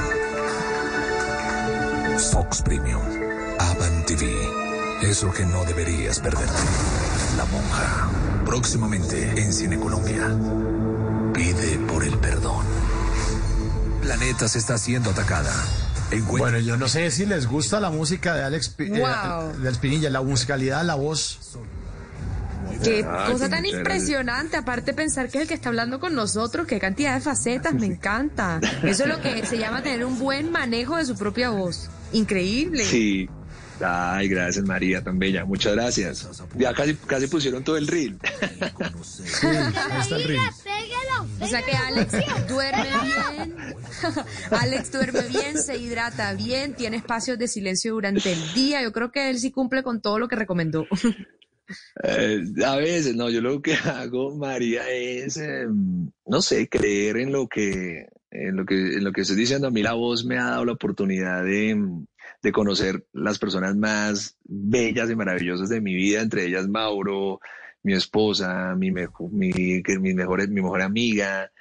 Fox 2.32 2.62
Premium. 2.62 3.02
Avan 3.58 4.06
TV. 4.06 4.32
Eso 5.02 5.32
que 5.32 5.44
no 5.44 5.66
deberías 5.66 6.20
perderte. 6.20 6.54
La 7.36 7.46
monja. 7.46 8.12
Próximamente 8.46 9.42
en 9.42 9.52
Cine 9.52 9.80
Colombia. 9.80 10.38
Pide 11.34 11.80
por 11.88 12.04
el 12.04 12.16
perdón. 12.20 12.64
Planeta 14.04 14.48
se 14.48 14.60
está 14.60 14.78
siendo 14.78 15.10
atacada. 15.10 15.52
Bueno, 16.22 16.60
yo 16.60 16.78
no 16.78 16.88
sé 16.88 17.12
si 17.12 17.26
les 17.26 17.48
gusta 17.48 17.80
la 17.80 17.90
música 17.90 18.36
de 18.36 18.44
Alex, 18.44 18.76
eh, 18.80 18.86
de 18.86 19.04
Alex 19.04 19.78
Pinilla, 19.78 20.10
la 20.10 20.22
musicalidad, 20.22 20.84
la 20.84 20.96
voz. 20.96 21.58
Qué 22.84 23.04
cosa 23.04 23.46
sí, 23.46 23.52
tan 23.52 23.66
impresionante, 23.66 24.58
aparte 24.58 24.94
pensar 24.94 25.30
que 25.30 25.38
es 25.38 25.44
el 25.44 25.48
que 25.48 25.54
está 25.54 25.70
hablando 25.70 26.00
con 26.00 26.14
nosotros, 26.14 26.68
qué 26.68 26.80
cantidad 26.80 27.16
de 27.16 27.22
facetas, 27.22 27.74
me 27.74 27.86
encanta. 27.86 28.60
Eso 28.84 29.04
es 29.04 29.10
lo 29.10 29.22
que 29.22 29.46
se 29.46 29.58
llama 29.58 29.82
tener 29.82 30.06
un 30.06 30.20
buen 30.20 30.52
manejo 30.52 30.98
de 30.98 31.06
su 31.06 31.16
propia 31.16 31.50
voz. 31.50 31.90
Increíble. 32.12 32.84
Sí. 32.84 33.30
Ay, 33.84 34.30
gracias 34.30 34.66
María, 34.66 35.04
tan 35.04 35.20
bella. 35.20 35.46
Muchas 35.46 35.74
gracias. 35.74 36.28
Ya 36.56 36.74
casi, 36.74 36.96
casi 36.96 37.28
pusieron 37.28 37.64
todo 37.64 37.78
el 37.78 37.88
reel. 37.88 38.18
ahí 38.22 40.02
está 40.02 40.16
el 40.16 40.24
ring. 40.24 40.42
O 41.40 41.48
sea 41.48 41.62
que 41.62 41.72
Alex 41.72 42.48
duerme 42.48 42.88
bien, 43.04 43.56
Alex 44.52 44.92
duerme 44.92 45.28
bien, 45.28 45.58
se 45.58 45.78
hidrata 45.78 46.34
bien, 46.34 46.74
tiene 46.74 46.98
espacios 46.98 47.38
de 47.38 47.48
silencio 47.48 47.94
durante 47.94 48.32
el 48.32 48.54
día. 48.54 48.82
Yo 48.82 48.92
creo 48.92 49.12
que 49.12 49.30
él 49.30 49.40
sí 49.40 49.52
cumple 49.52 49.84
con 49.84 50.02
todo 50.02 50.20
lo 50.20 50.28
que 50.28 50.36
recomendó. 50.36 50.88
Eh, 52.04 52.44
a 52.64 52.76
veces, 52.76 53.16
no, 53.16 53.30
yo 53.30 53.42
lo 53.42 53.62
que 53.62 53.74
hago, 53.74 54.36
María, 54.36 54.90
es, 54.90 55.38
eh, 55.38 55.66
no 56.26 56.42
sé, 56.42 56.70
creer 56.70 57.18
en 57.18 57.32
lo 57.32 57.48
que, 57.48 58.08
en 58.32 58.56
lo 58.56 58.66
que, 58.66 58.76
en 58.76 59.04
lo 59.04 59.12
que 59.12 59.22
estoy 59.22 59.36
diciendo. 59.36 59.68
A 59.68 59.72
mí 59.72 59.82
la 59.82 59.94
voz 59.94 60.26
me 60.26 60.38
ha 60.38 60.46
dado 60.46 60.66
la 60.66 60.74
oportunidad 60.74 61.44
de, 61.44 61.76
de 62.42 62.52
conocer 62.52 63.06
las 63.14 63.40
personas 63.40 63.76
más 63.76 64.38
bellas 64.44 65.10
y 65.10 65.16
maravillosas 65.16 65.70
de 65.70 65.82
mi 65.82 65.96
vida, 65.96 66.22
entre 66.22 66.46
ellas 66.46 66.68
Mauro, 66.68 67.40
mi 67.86 67.94
esposa, 67.94 68.74
mi, 68.76 68.92
mejo- 68.92 69.30
mi, 69.32 69.52
mi 69.52 70.14
mejor, 70.16 70.48
mi 70.50 70.62
mejor 70.62 70.82
amiga. 70.82 71.52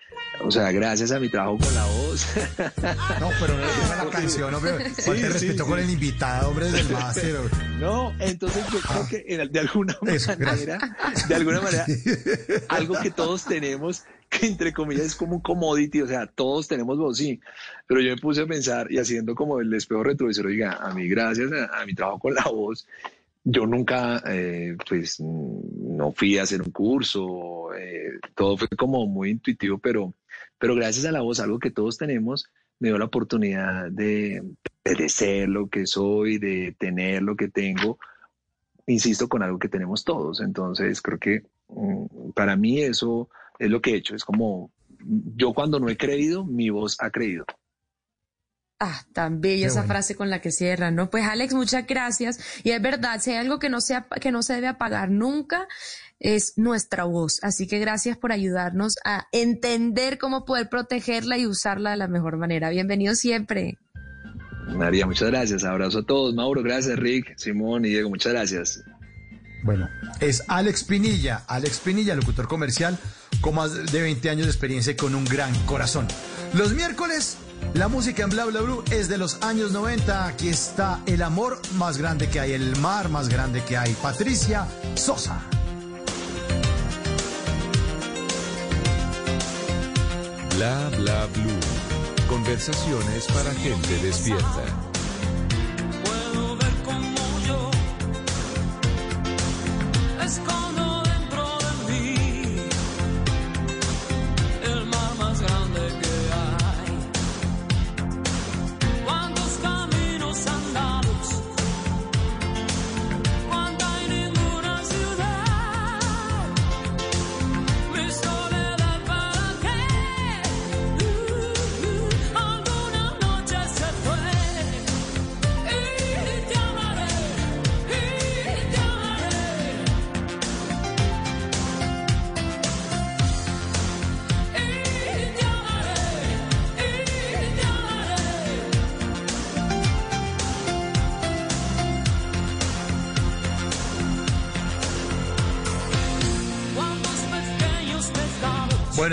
O 0.43 0.51
sea, 0.51 0.73
gracias 0.73 1.13
a 1.13 1.21
mi 1.21 1.29
trabajo 1.31 1.59
con 1.59 1.75
la 1.75 1.85
voz. 1.85 2.27
No, 3.21 3.31
pero 3.41 3.57
no 3.57 3.65
es 3.65 3.89
la 4.05 4.11
canción, 4.11 4.53
hombre. 4.55 4.91
Sí, 4.97 5.03
Falta 5.03 5.27
sí, 5.27 5.33
respeto 5.33 5.65
sí. 5.65 5.71
con 5.71 5.79
el 5.79 5.91
invitado, 5.91 6.49
hombre, 6.49 6.71
del 6.73 6.89
máster. 6.91 7.37
No, 7.79 8.13
entonces 8.19 8.65
yo 8.73 8.81
creo 8.81 9.07
que 9.09 9.25
en- 9.29 9.53
de 9.53 9.61
alguna 9.61 9.97
Eso, 10.07 10.33
manera, 10.39 10.79
de 11.29 11.35
alguna 11.35 11.61
manera, 11.61 11.87
algo 12.69 12.95
que 13.01 13.11
todos 13.11 13.45
tenemos, 13.45 14.05
que 14.29 14.47
entre 14.47 14.73
comillas 14.73 15.05
es 15.07 15.15
como 15.15 15.37
un 15.37 15.41
commodity, 15.43 16.03
o 16.03 16.07
sea, 16.09 16.27
todos 16.27 16.67
tenemos 16.69 16.99
voz, 16.99 17.17
sí, 17.19 17.39
pero 17.87 18.01
yo 18.01 18.11
me 18.15 18.21
puse 18.21 18.41
a 18.43 18.47
pensar 18.47 18.91
y 18.91 18.99
haciendo 18.99 19.35
como 19.37 19.61
el 19.61 19.73
espejo 19.75 20.03
retrovisor, 20.03 20.47
oiga, 20.47 20.79
a 20.83 20.93
mí 20.95 21.07
gracias 21.09 21.51
a, 21.53 21.81
a 21.81 21.87
mi 21.87 21.95
trabajo 21.95 22.19
con 22.19 22.35
la 22.35 22.45
voz, 22.45 22.87
yo 23.45 23.67
nunca, 23.67 24.23
eh, 24.27 24.77
pues, 24.89 25.21
no 25.21 26.13
fui 26.13 26.39
a 26.39 26.43
hacer 26.43 26.63
un 26.63 26.71
curso, 26.71 27.75
eh, 27.75 28.19
todo 28.35 28.57
fue 28.57 28.69
como 28.69 29.07
muy 29.07 29.31
intuitivo, 29.31 29.79
pero, 29.79 30.15
pero 30.59 30.75
gracias 30.75 31.05
a 31.05 31.13
la 31.13 31.21
voz, 31.21 31.41
algo 31.41 31.59
que 31.59 31.71
todos 31.71 31.99
tenemos, 31.99 32.51
me 32.81 32.89
dio 32.89 32.99
la 32.99 33.05
oportunidad 33.05 33.91
de, 33.91 34.43
de 34.85 35.09
ser 35.09 35.49
lo 35.49 35.69
que 35.69 35.87
soy, 35.87 36.39
de 36.39 36.75
tener 36.79 37.23
lo 37.23 37.37
que 37.37 37.49
tengo, 37.49 37.99
insisto, 38.87 39.29
con 39.29 39.43
algo 39.43 39.59
que 39.59 39.69
tenemos 39.69 40.05
todos. 40.05 40.41
Entonces, 40.41 41.03
creo 41.03 41.19
que 41.19 41.43
mm, 41.69 42.31
para 42.35 42.57
mí 42.57 42.81
eso 42.81 43.29
es 43.59 43.71
lo 43.71 43.81
que 43.83 43.93
he 43.93 43.97
hecho. 43.97 44.17
Es 44.17 44.25
como, 44.25 44.71
yo 45.37 45.53
cuando 45.53 45.79
no 45.79 45.91
he 45.91 45.97
creído, 45.99 46.45
mi 46.45 46.71
voz 46.71 46.97
ha 47.01 47.11
creído. 47.11 47.45
Ah, 48.81 49.03
tan 49.13 49.41
bella 49.41 49.63
Qué 49.63 49.67
esa 49.67 49.81
bueno. 49.81 49.95
frase 49.95 50.15
con 50.17 50.31
la 50.31 50.41
que 50.41 50.51
cierra, 50.51 50.91
¿no? 50.91 51.09
Pues 51.09 51.25
Alex, 51.25 51.55
muchas 51.55 51.87
gracias. 51.87 52.39
Y 52.65 52.71
es 52.71 52.83
verdad, 52.83 53.21
si 53.21 53.31
hay 53.31 53.37
algo 53.37 53.59
que 53.59 53.69
no, 53.69 53.79
que 54.21 54.33
no 54.33 54.43
se 54.43 54.55
debe 54.55 54.67
apagar 54.67 55.11
nunca, 55.11 55.69
es 56.19 56.55
nuestra 56.57 57.05
voz. 57.05 57.39
Así 57.43 57.67
que 57.67 57.79
gracias 57.79 58.17
por 58.17 58.33
ayudarnos 58.33 58.97
a 59.05 59.27
entender 59.33 60.19
cómo 60.19 60.45
poder 60.45 60.69
protegerla 60.69 61.39
y 61.39 61.47
usarla 61.47 61.91
de 61.93 61.97
la 61.99 62.09
mejor 62.09 62.37
manera. 62.37 62.71
Bienvenido 62.71 63.15
siempre. 63.15 63.79
María, 64.69 65.07
muchas 65.07 65.31
gracias. 65.31 65.65
Abrazo 65.65 66.01
a 66.01 66.07
todos. 66.07 66.35
Mauro, 66.35 66.63
gracias. 66.63 66.99
Rick, 66.99 67.37
Simón 67.37 67.85
y 67.85 67.91
Diego, 67.91 68.09
muchas 68.11 68.33
gracias. 68.33 68.83
Bueno, 69.63 69.89
es 70.21 70.43
Alex 70.49 70.85
Pinilla, 70.85 71.43
Alex 71.47 71.79
Pinilla, 71.79 72.15
locutor 72.15 72.49
comercial 72.49 72.99
con 73.41 73.55
más 73.55 73.91
de 73.93 74.03
20 74.03 74.29
años 74.31 74.47
de 74.47 74.53
experiencia 74.53 74.93
y 74.93 74.97
con 74.97 75.15
un 75.15 75.25
gran 75.25 75.55
corazón. 75.65 76.07
Los 76.53 76.75
miércoles, 76.75 77.39
la 77.75 77.89
música 77.89 78.23
en 78.23 78.31
Bla 78.31 78.45
Bla 78.45 78.61
Blue 78.61 78.85
es 78.91 79.09
de 79.09 79.19
los 79.19 79.43
años 79.43 79.73
90. 79.73 80.27
Aquí 80.27 80.49
está 80.49 81.01
el 81.07 81.23
amor 81.23 81.61
más 81.75 81.99
grande 81.99 82.29
que 82.29 82.41
hay, 82.41 82.53
el 82.53 82.77
mar 82.77 83.09
más 83.09 83.29
grande 83.29 83.63
que 83.65 83.77
hay. 83.77 83.93
Patricia 83.95 84.67
Sosa. 84.95 85.41
Bla 90.57 90.91
Bla 90.99 91.27
Blue. 91.35 92.29
Conversaciones 92.29 93.27
para 93.27 93.53
gente 93.55 93.99
despierta. 94.03 94.94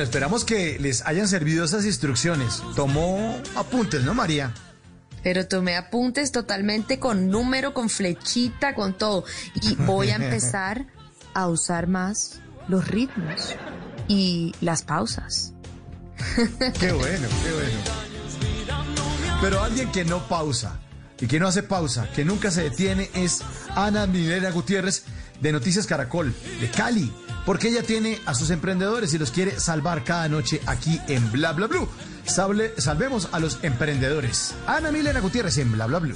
Bueno, 0.02 0.10
esperamos 0.10 0.46
que 0.46 0.80
les 0.80 1.06
hayan 1.06 1.28
servido 1.28 1.64
esas 1.64 1.86
instrucciones. 1.86 2.64
Tomó 2.76 3.40
apuntes, 3.56 4.04
¿no, 4.04 4.16
María? 4.16 4.52
Pero 5.22 5.48
tomé 5.48 5.78
apuntes 5.78 6.32
totalmente 6.32 6.98
con 6.98 7.30
número, 7.30 7.76
con 7.76 7.88
flechita, 7.88 8.74
con 8.74 8.98
todo. 8.98 9.26
Y 9.62 9.76
voy 9.86 10.10
a 10.10 10.16
empezar 10.16 10.88
a 11.36 11.48
usar 11.50 11.86
más 11.86 12.42
los 12.68 12.88
ritmos 12.88 13.56
y 14.08 14.56
las 14.60 14.82
pausas. 14.82 15.54
Qué 16.80 16.92
bueno, 16.94 17.28
qué 17.44 17.54
bueno. 17.54 17.80
Pero 19.40 19.62
alguien 19.64 19.92
que 19.92 20.04
no 20.04 20.28
pausa 20.28 20.80
y 21.20 21.28
que 21.28 21.40
no 21.40 21.48
hace 21.48 21.62
pausa, 21.62 22.10
que 22.16 22.26
nunca 22.26 22.50
se 22.50 22.64
detiene, 22.64 23.12
es 23.14 23.44
Ana 23.76 24.08
Milena 24.08 24.50
Gutiérrez 24.50 25.04
de 25.42 25.52
Noticias 25.52 25.86
Caracol, 25.86 26.34
de 26.60 26.72
Cali, 26.72 27.14
porque 27.46 27.70
ella 27.70 27.84
tiene 27.84 28.20
a 28.26 28.34
sus 28.34 28.50
emprendedores 28.50 29.14
y 29.14 29.18
los 29.18 29.32
quiere 29.32 29.60
salvar 29.60 30.04
cada 30.04 30.28
noche 30.28 30.62
aquí 30.66 31.00
en 31.08 31.32
Bla 31.32 31.54
Bla 31.54 31.68
Blue. 31.68 31.88
Salvemos 32.26 33.30
a 33.32 33.40
los 33.40 33.60
emprendedores. 33.64 34.54
Ana 34.68 34.92
Milena 34.92 35.20
Gutiérrez 35.20 35.58
en 35.58 35.72
Bla 35.72 35.88
Bla 35.88 36.00
Blue. 36.00 36.16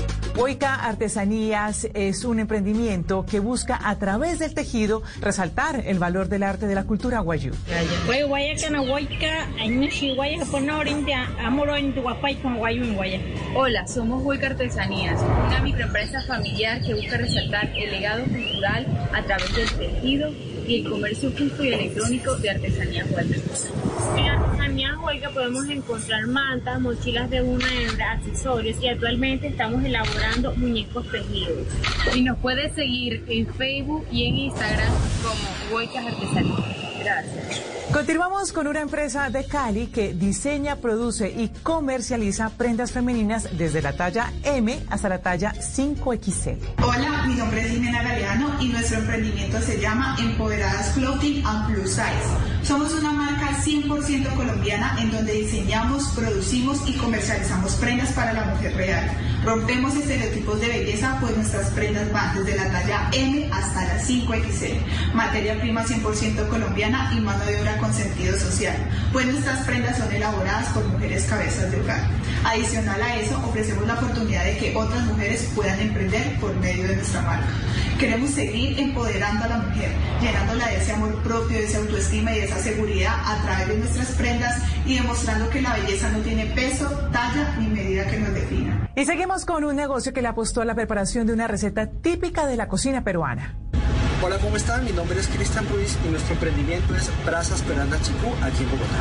Huayca 0.35 0.75
Artesanías 0.75 1.87
es 1.93 2.23
un 2.23 2.39
emprendimiento 2.39 3.25
que 3.25 3.39
busca 3.39 3.79
a 3.83 3.97
través 3.99 4.39
del 4.39 4.53
tejido 4.53 5.03
resaltar 5.19 5.83
el 5.85 5.99
valor 5.99 6.29
del 6.29 6.43
arte 6.43 6.67
de 6.67 6.75
la 6.75 6.85
cultura 6.85 7.19
guayú. 7.19 7.51
Hola, 13.55 13.87
somos 13.87 14.23
Huica 14.23 14.47
Artesanías, 14.47 15.21
una 15.21 15.59
microempresa 15.61 16.21
familiar 16.23 16.81
que 16.81 16.95
busca 16.95 17.17
resaltar 17.17 17.69
el 17.75 17.91
legado 17.91 18.23
cultural 18.23 19.09
a 19.13 19.23
través 19.23 19.55
del 19.55 19.69
tejido 19.71 20.31
y 20.67 20.81
el 20.81 20.89
comercio 20.89 21.31
justo 21.37 21.63
y 21.63 21.73
electrónico 21.73 22.35
de 22.35 22.49
artesanías 22.49 23.07
Huica. 23.09 23.71
En 24.17 24.25
Artesanía 24.25 24.99
Huayca 24.99 25.29
podemos 25.29 25.67
encontrar 25.69 26.27
mantas, 26.27 26.79
mochilas 26.79 27.29
de 27.29 27.41
una 27.41 27.65
hebra, 27.81 28.11
accesorios 28.13 28.81
y 28.81 28.87
actualmente 28.87 29.47
estamos 29.47 29.83
elaborando 29.83 30.55
muñecos 30.55 31.05
tejidos. 31.11 31.67
Y 32.15 32.21
nos 32.21 32.37
puedes 32.39 32.73
seguir 32.73 33.23
en 33.27 33.47
Facebook 33.53 34.05
y 34.11 34.25
en 34.27 34.35
Instagram 34.35 34.93
como 35.23 35.75
Huicas 35.77 36.05
Artesanías. 36.05 36.99
Gracias. 36.99 37.70
Continuamos 37.93 38.53
con 38.53 38.67
una 38.67 38.79
empresa 38.79 39.29
de 39.29 39.45
Cali 39.45 39.87
que 39.87 40.13
diseña, 40.13 40.77
produce 40.77 41.29
y 41.29 41.49
comercializa 41.49 42.49
prendas 42.49 42.93
femeninas 42.93 43.49
desde 43.57 43.81
la 43.81 43.91
talla 43.91 44.31
M 44.43 44.79
hasta 44.89 45.09
la 45.09 45.21
talla 45.21 45.53
5XL. 45.53 46.57
Hola, 46.81 47.25
mi 47.27 47.35
nombre 47.35 47.65
es 47.65 47.71
Jimena 47.71 48.01
Galeano 48.01 48.55
y 48.61 48.69
nuestro 48.69 48.99
emprendimiento 48.99 49.59
se 49.59 49.77
llama 49.77 50.15
Empoderadas 50.19 50.93
Clothing 50.93 51.45
and 51.45 51.73
Plus 51.73 51.89
Size. 51.89 52.63
Somos 52.63 52.93
una 52.93 53.11
marca 53.11 53.57
100% 53.61 54.35
colombiana 54.35 54.95
en 55.01 55.11
donde 55.11 55.33
diseñamos, 55.33 56.13
producimos 56.15 56.87
y 56.87 56.93
comercializamos 56.93 57.75
prendas 57.75 58.13
para 58.13 58.31
la 58.31 58.45
mujer 58.45 58.73
real. 58.73 59.11
Rompemos 59.43 59.95
estereotipos 59.95 60.61
de 60.61 60.67
belleza, 60.67 61.17
pues 61.19 61.35
nuestras 61.35 61.71
prendas 61.71 62.11
van 62.13 62.35
desde 62.35 62.55
la 62.55 62.71
talla 62.71 63.09
M 63.11 63.49
hasta 63.51 63.85
la 63.85 63.99
5XL. 63.99 64.77
Materia 65.15 65.59
prima 65.59 65.83
100% 65.83 66.47
colombiana 66.47 67.11
y 67.17 67.21
mano 67.21 67.43
de 67.45 67.59
obra 67.59 67.77
con 67.79 67.91
sentido 67.91 68.37
social, 68.37 68.75
pues 69.11 69.25
nuestras 69.25 69.65
prendas 69.65 69.97
son 69.97 70.11
elaboradas 70.11 70.67
por 70.69 70.85
mujeres 70.85 71.25
cabezas 71.25 71.71
de 71.71 71.81
hogar. 71.81 72.01
Adicional 72.43 73.01
a 73.01 73.15
eso, 73.15 73.41
ofrecemos 73.47 73.87
la 73.87 73.95
oportunidad 73.95 74.45
de 74.45 74.57
que 74.57 74.75
otras 74.75 75.03
mujeres 75.05 75.49
puedan 75.55 75.79
emprender 75.79 76.39
por 76.39 76.55
medio 76.57 76.87
de 76.87 76.97
nuestra 76.97 77.21
marca. 77.21 77.47
Queremos 77.99 78.31
seguir 78.31 78.79
empoderando 78.79 79.45
a 79.45 79.47
la 79.47 79.57
mujer, 79.57 79.91
llenándola 80.21 80.67
de 80.67 80.77
ese 80.77 80.91
amor 80.91 81.15
propio, 81.21 81.57
de 81.57 81.65
esa 81.65 81.77
autoestima 81.77 82.31
y 82.31 82.39
de 82.39 82.45
esa 82.45 82.57
seguridad 82.57 83.13
a 83.23 83.41
través 83.43 83.67
de 83.67 83.77
nuestras 83.77 84.07
prendas 84.13 84.59
y 84.85 84.95
demostrando 84.95 85.49
que 85.49 85.61
la 85.61 85.73
belleza 85.75 86.09
no 86.09 86.19
tiene 86.19 86.47
peso, 86.47 86.89
talla 87.11 87.55
ni 87.59 87.67
medida 87.67 88.07
que 88.07 88.17
nos 88.17 88.33
defina. 88.33 88.89
Y 88.95 89.05
seguimos 89.05 89.30
con 89.31 89.63
un 89.63 89.77
negocio 89.77 90.11
que 90.11 90.21
le 90.21 90.27
apostó 90.27 90.59
a 90.59 90.65
la 90.65 90.75
preparación 90.75 91.25
de 91.25 91.31
una 91.31 91.47
receta 91.47 91.87
típica 91.87 92.45
de 92.47 92.57
la 92.57 92.67
cocina 92.67 93.01
peruana. 93.05 93.55
Hola, 94.21 94.37
¿cómo 94.39 94.57
están? 94.57 94.83
Mi 94.83 94.91
nombre 94.91 95.17
es 95.21 95.27
Cristian 95.29 95.65
Ruiz 95.69 95.97
y 96.05 96.09
nuestro 96.09 96.33
emprendimiento 96.33 96.93
es 96.95 97.09
Brasas 97.25 97.61
Peranda 97.61 97.97
Chicú, 98.01 98.27
aquí 98.43 98.63
en 98.63 98.71
Bogotá. 98.71 98.99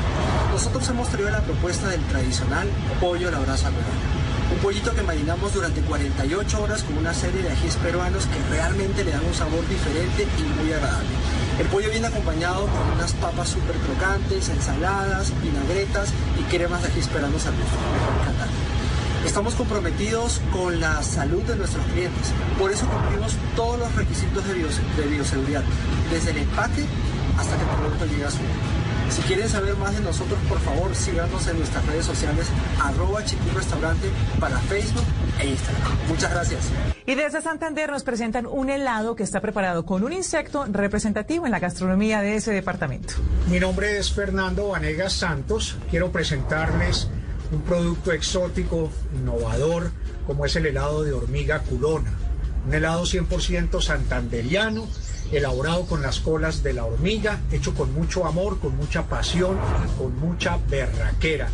Nosotros 0.52 0.89
hemos 0.89 1.09
traído 1.09 1.31
la 1.31 1.40
propuesta 1.40 1.89
del 1.89 2.01
tradicional 2.05 2.69
pollo 3.01 3.27
a 3.27 3.32
la 3.32 3.40
brasa 3.40 3.70
peruana. 3.70 4.55
Un 4.55 4.59
pollito 4.59 4.94
que 4.94 5.02
marinamos 5.02 5.52
durante 5.52 5.81
48 5.81 6.62
horas 6.62 6.85
con 6.85 6.97
una 6.97 7.12
serie 7.12 7.43
de 7.43 7.51
ajís 7.51 7.74
peruanos 7.77 8.27
que 8.27 8.55
realmente 8.55 9.02
le 9.02 9.11
dan 9.11 9.24
un 9.24 9.35
sabor 9.35 9.66
diferente 9.69 10.28
y 10.39 10.62
muy 10.62 10.73
agradable. 10.73 11.11
El 11.59 11.66
pollo 11.66 11.90
viene 11.90 12.07
acompañado 12.07 12.66
con 12.66 12.93
unas 12.94 13.12
papas 13.15 13.48
súper 13.48 13.74
crocantes, 13.78 14.48
ensaladas, 14.48 15.32
vinagretas 15.43 16.11
y 16.39 16.44
cremas 16.44 16.82
de 16.82 16.89
ajís 16.89 17.09
peruanos 17.09 17.44
al 17.47 17.55
gusto. 17.55 17.77
Encantado. 18.23 18.60
Estamos 19.25 19.55
comprometidos 19.55 20.41
con 20.53 20.81
la 20.81 21.03
salud 21.03 21.43
de 21.43 21.57
nuestros 21.57 21.85
clientes. 21.87 22.33
Por 22.59 22.71
eso 22.73 22.87
cumplimos 22.87 23.37
todos 23.55 23.79
los 23.79 23.95
requisitos 23.95 24.47
de, 24.47 24.55
bios- 24.55 24.81
de 24.97 25.03
bioseguridad, 25.09 25.63
desde 26.11 26.31
el 26.31 26.39
empaque 26.39 26.85
hasta 27.39 27.57
que 27.57 27.63
el 27.63 27.69
producto 27.69 28.07
llegue 28.07 28.25
a 28.25 28.31
su 28.31 28.39
hogar. 28.39 28.81
Si 29.11 29.23
quieren 29.23 29.49
saber 29.49 29.77
más 29.77 29.93
de 29.95 30.01
nosotros, 30.03 30.39
por 30.49 30.61
favor, 30.61 30.95
síganos 30.95 31.45
en 31.49 31.59
nuestras 31.59 31.85
redes 31.87 32.07
sociales, 32.07 32.47
arroba 32.81 33.21
Restaurante 33.55 34.09
para 34.39 34.57
Facebook 34.61 35.03
e 35.41 35.49
Instagram. 35.49 35.83
Muchas 36.09 36.31
gracias. 36.31 36.61
Y 37.07 37.17
desde 37.17 37.43
Santander 37.43 37.91
nos 37.91 38.05
presentan 38.05 38.47
un 38.47 38.71
helado 38.71 39.17
que 39.17 39.25
está 39.25 39.41
preparado 39.41 39.85
con 39.85 40.05
un 40.05 40.13
insecto 40.13 40.65
representativo 40.71 41.45
en 41.45 41.51
la 41.51 41.59
gastronomía 41.59 42.21
de 42.21 42.37
ese 42.37 42.53
departamento. 42.53 43.15
Mi 43.49 43.59
nombre 43.59 43.99
es 43.99 44.13
Fernando 44.13 44.69
Vanegas 44.69 45.13
Santos. 45.15 45.77
Quiero 45.91 46.13
presentarles 46.13 47.09
un 47.52 47.62
producto 47.62 48.12
exótico, 48.12 48.90
innovador, 49.14 49.90
como 50.27 50.44
es 50.47 50.56
el 50.56 50.66
helado 50.66 51.02
de 51.02 51.12
hormiga 51.12 51.60
culona. 51.60 52.12
Un 52.66 52.74
helado 52.74 53.05
100% 53.05 53.81
santanderiano, 53.81 54.86
elaborado 55.32 55.86
con 55.86 56.02
las 56.02 56.20
colas 56.20 56.62
de 56.62 56.74
la 56.74 56.85
hormiga, 56.85 57.40
hecho 57.51 57.74
con 57.74 57.94
mucho 57.94 58.27
amor, 58.27 58.60
con 58.60 58.77
mucha 58.77 59.06
pasión 59.06 59.59
con 59.98 60.16
mucha 60.18 60.59
berraquera. 60.68 61.48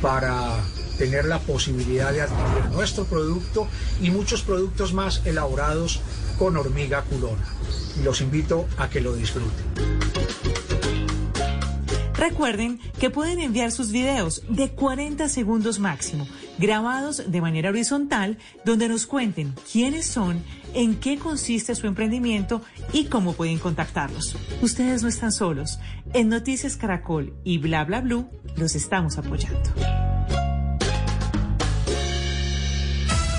para 0.01 0.56
tener 1.01 1.24
la 1.24 1.39
posibilidad 1.39 2.12
de 2.12 2.20
adquirir 2.20 2.70
nuestro 2.72 3.06
producto 3.06 3.66
y 4.02 4.10
muchos 4.10 4.43
productos 4.43 4.93
más 4.93 5.22
elaborados 5.24 5.98
con 6.39 6.59
hormiga 6.59 7.01
culona. 7.05 7.43
Los 8.05 8.20
invito 8.20 8.68
a 8.77 8.90
que 8.90 9.01
lo 9.01 9.14
disfruten. 9.14 9.64
Recuerden 12.12 12.78
que 12.98 13.09
pueden 13.09 13.40
enviar 13.40 13.72
sus 13.72 13.93
videos 13.93 14.43
de 14.51 14.72
40 14.72 15.27
segundos 15.31 15.78
máximo, 15.78 16.28
grabados 16.59 17.31
de 17.32 17.40
manera 17.40 17.70
horizontal, 17.70 18.36
donde 18.66 18.86
nos 18.86 19.06
cuenten 19.06 19.55
quiénes 19.72 20.05
son, 20.05 20.44
en 20.74 20.97
qué 20.97 21.18
consiste 21.18 21.74
su 21.74 21.86
emprendimiento 21.86 22.60
y 22.93 23.06
cómo 23.06 23.32
pueden 23.32 23.59
contactarlos. 23.59 24.36
Ustedes 24.60 25.02
no 25.02 25.09
están 25.09 25.32
solos. 25.32 25.78
En 26.12 26.28
Noticias 26.28 26.77
Caracol 26.77 27.32
y 27.43 27.56
Bla 27.56 27.86
Bla 27.86 28.02
Blue 28.02 28.28
los 28.59 28.74
estamos 28.74 29.16
apoyando. 29.16 29.70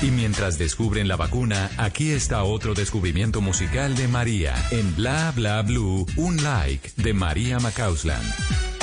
Y 0.01 0.09
mientras 0.09 0.57
descubren 0.57 1.07
la 1.07 1.15
vacuna, 1.15 1.69
aquí 1.77 2.09
está 2.09 2.43
otro 2.43 2.73
descubrimiento 2.73 3.39
musical 3.39 3.95
de 3.95 4.07
María. 4.07 4.55
En 4.71 4.95
Bla 4.95 5.31
Bla 5.35 5.61
Blue, 5.61 6.07
un 6.17 6.41
like 6.41 6.91
de 6.97 7.13
María 7.13 7.59
Macausland. 7.59 8.80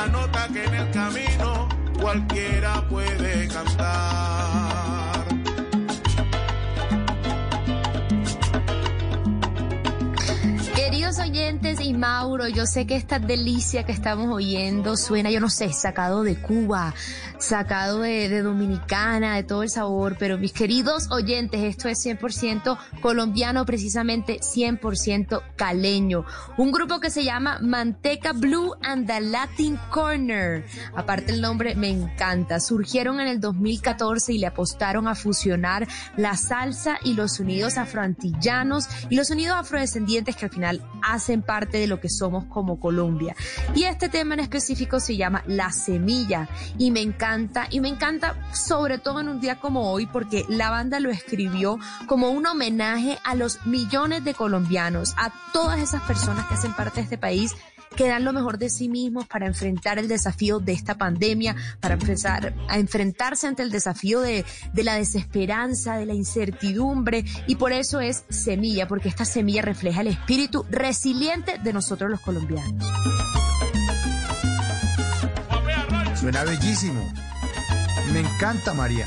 La 0.00 0.06
nota 0.06 0.48
que 0.50 0.64
en 0.64 0.74
el 0.74 0.90
camino 0.92 1.68
cualquiera 2.00 2.88
puede 2.88 3.48
cantar. 3.48 5.26
Queridos 10.74 11.18
oyentes 11.18 11.80
y 11.80 11.92
Mauro, 11.92 12.48
yo 12.48 12.64
sé 12.64 12.86
que 12.86 12.96
esta 12.96 13.18
delicia 13.18 13.84
que 13.84 13.92
estamos 13.92 14.34
oyendo 14.34 14.96
suena, 14.96 15.30
yo 15.30 15.40
no 15.40 15.50
sé, 15.50 15.70
sacado 15.72 16.22
de 16.22 16.36
Cuba, 16.40 16.94
sacado 17.50 18.02
de, 18.02 18.42
Dominicana, 18.42 19.34
de 19.34 19.42
todo 19.42 19.64
el 19.64 19.70
sabor, 19.70 20.14
pero 20.20 20.38
mis 20.38 20.52
queridos 20.52 21.10
oyentes, 21.10 21.60
esto 21.62 21.88
es 21.88 21.98
100% 22.06 22.78
colombiano, 23.00 23.66
precisamente 23.66 24.38
100% 24.38 25.42
caleño. 25.56 26.24
Un 26.58 26.70
grupo 26.70 27.00
que 27.00 27.10
se 27.10 27.24
llama 27.24 27.58
Manteca 27.60 28.32
Blue 28.32 28.74
and 28.82 29.08
the 29.08 29.20
Latin 29.20 29.76
Corner. 29.90 30.64
Aparte 30.94 31.32
el 31.32 31.40
nombre 31.40 31.74
me 31.74 31.88
encanta. 31.88 32.60
Surgieron 32.60 33.18
en 33.18 33.26
el 33.26 33.40
2014 33.40 34.32
y 34.32 34.38
le 34.38 34.46
apostaron 34.46 35.08
a 35.08 35.16
fusionar 35.16 35.88
la 36.16 36.36
salsa 36.36 36.98
y 37.02 37.14
los 37.14 37.34
sonidos 37.34 37.78
afroantillanos 37.78 38.86
y 39.08 39.16
los 39.16 39.26
sonidos 39.26 39.56
afrodescendientes 39.56 40.36
que 40.36 40.44
al 40.44 40.52
final 40.52 40.86
hacen 41.02 41.42
parte 41.42 41.78
de 41.78 41.88
lo 41.88 41.98
que 41.98 42.10
somos 42.10 42.44
como 42.44 42.78
Colombia. 42.78 43.34
Y 43.74 43.84
este 43.84 44.08
tema 44.08 44.34
en 44.34 44.40
específico 44.40 45.00
se 45.00 45.16
llama 45.16 45.42
La 45.48 45.72
Semilla 45.72 46.48
y 46.78 46.92
me 46.92 47.00
encanta, 47.00 47.39
y 47.70 47.80
me 47.80 47.88
encanta 47.88 48.34
sobre 48.52 48.98
todo 48.98 49.20
en 49.20 49.28
un 49.28 49.40
día 49.40 49.60
como 49.60 49.90
hoy 49.90 50.06
porque 50.06 50.44
la 50.48 50.70
banda 50.70 51.00
lo 51.00 51.10
escribió 51.10 51.78
como 52.06 52.30
un 52.30 52.46
homenaje 52.46 53.18
a 53.24 53.34
los 53.34 53.64
millones 53.66 54.24
de 54.24 54.34
colombianos, 54.34 55.14
a 55.16 55.32
todas 55.52 55.78
esas 55.78 56.02
personas 56.02 56.46
que 56.46 56.54
hacen 56.54 56.72
parte 56.72 56.96
de 56.96 57.04
este 57.04 57.18
país 57.18 57.54
que 57.96 58.08
dan 58.08 58.24
lo 58.24 58.32
mejor 58.32 58.58
de 58.58 58.70
sí 58.70 58.88
mismos 58.88 59.26
para 59.26 59.46
enfrentar 59.46 59.98
el 59.98 60.06
desafío 60.06 60.60
de 60.60 60.72
esta 60.72 60.96
pandemia, 60.96 61.56
para 61.80 61.94
empezar 61.94 62.54
a 62.68 62.78
enfrentarse 62.78 63.46
ante 63.48 63.62
el 63.62 63.70
desafío 63.70 64.20
de, 64.20 64.44
de 64.72 64.84
la 64.84 64.94
desesperanza, 64.94 65.96
de 65.96 66.06
la 66.06 66.14
incertidumbre, 66.14 67.24
y 67.48 67.56
por 67.56 67.72
eso 67.72 68.00
es 68.00 68.24
semilla, 68.28 68.86
porque 68.86 69.08
esta 69.08 69.24
semilla 69.24 69.62
refleja 69.62 70.02
el 70.02 70.06
espíritu 70.06 70.64
resiliente 70.70 71.58
de 71.58 71.72
nosotros 71.72 72.10
los 72.10 72.20
colombianos. 72.20 72.84
Suena 76.20 76.44
bellísimo. 76.44 77.29
Me 78.12 78.20
encanta, 78.20 78.74
María. 78.74 79.06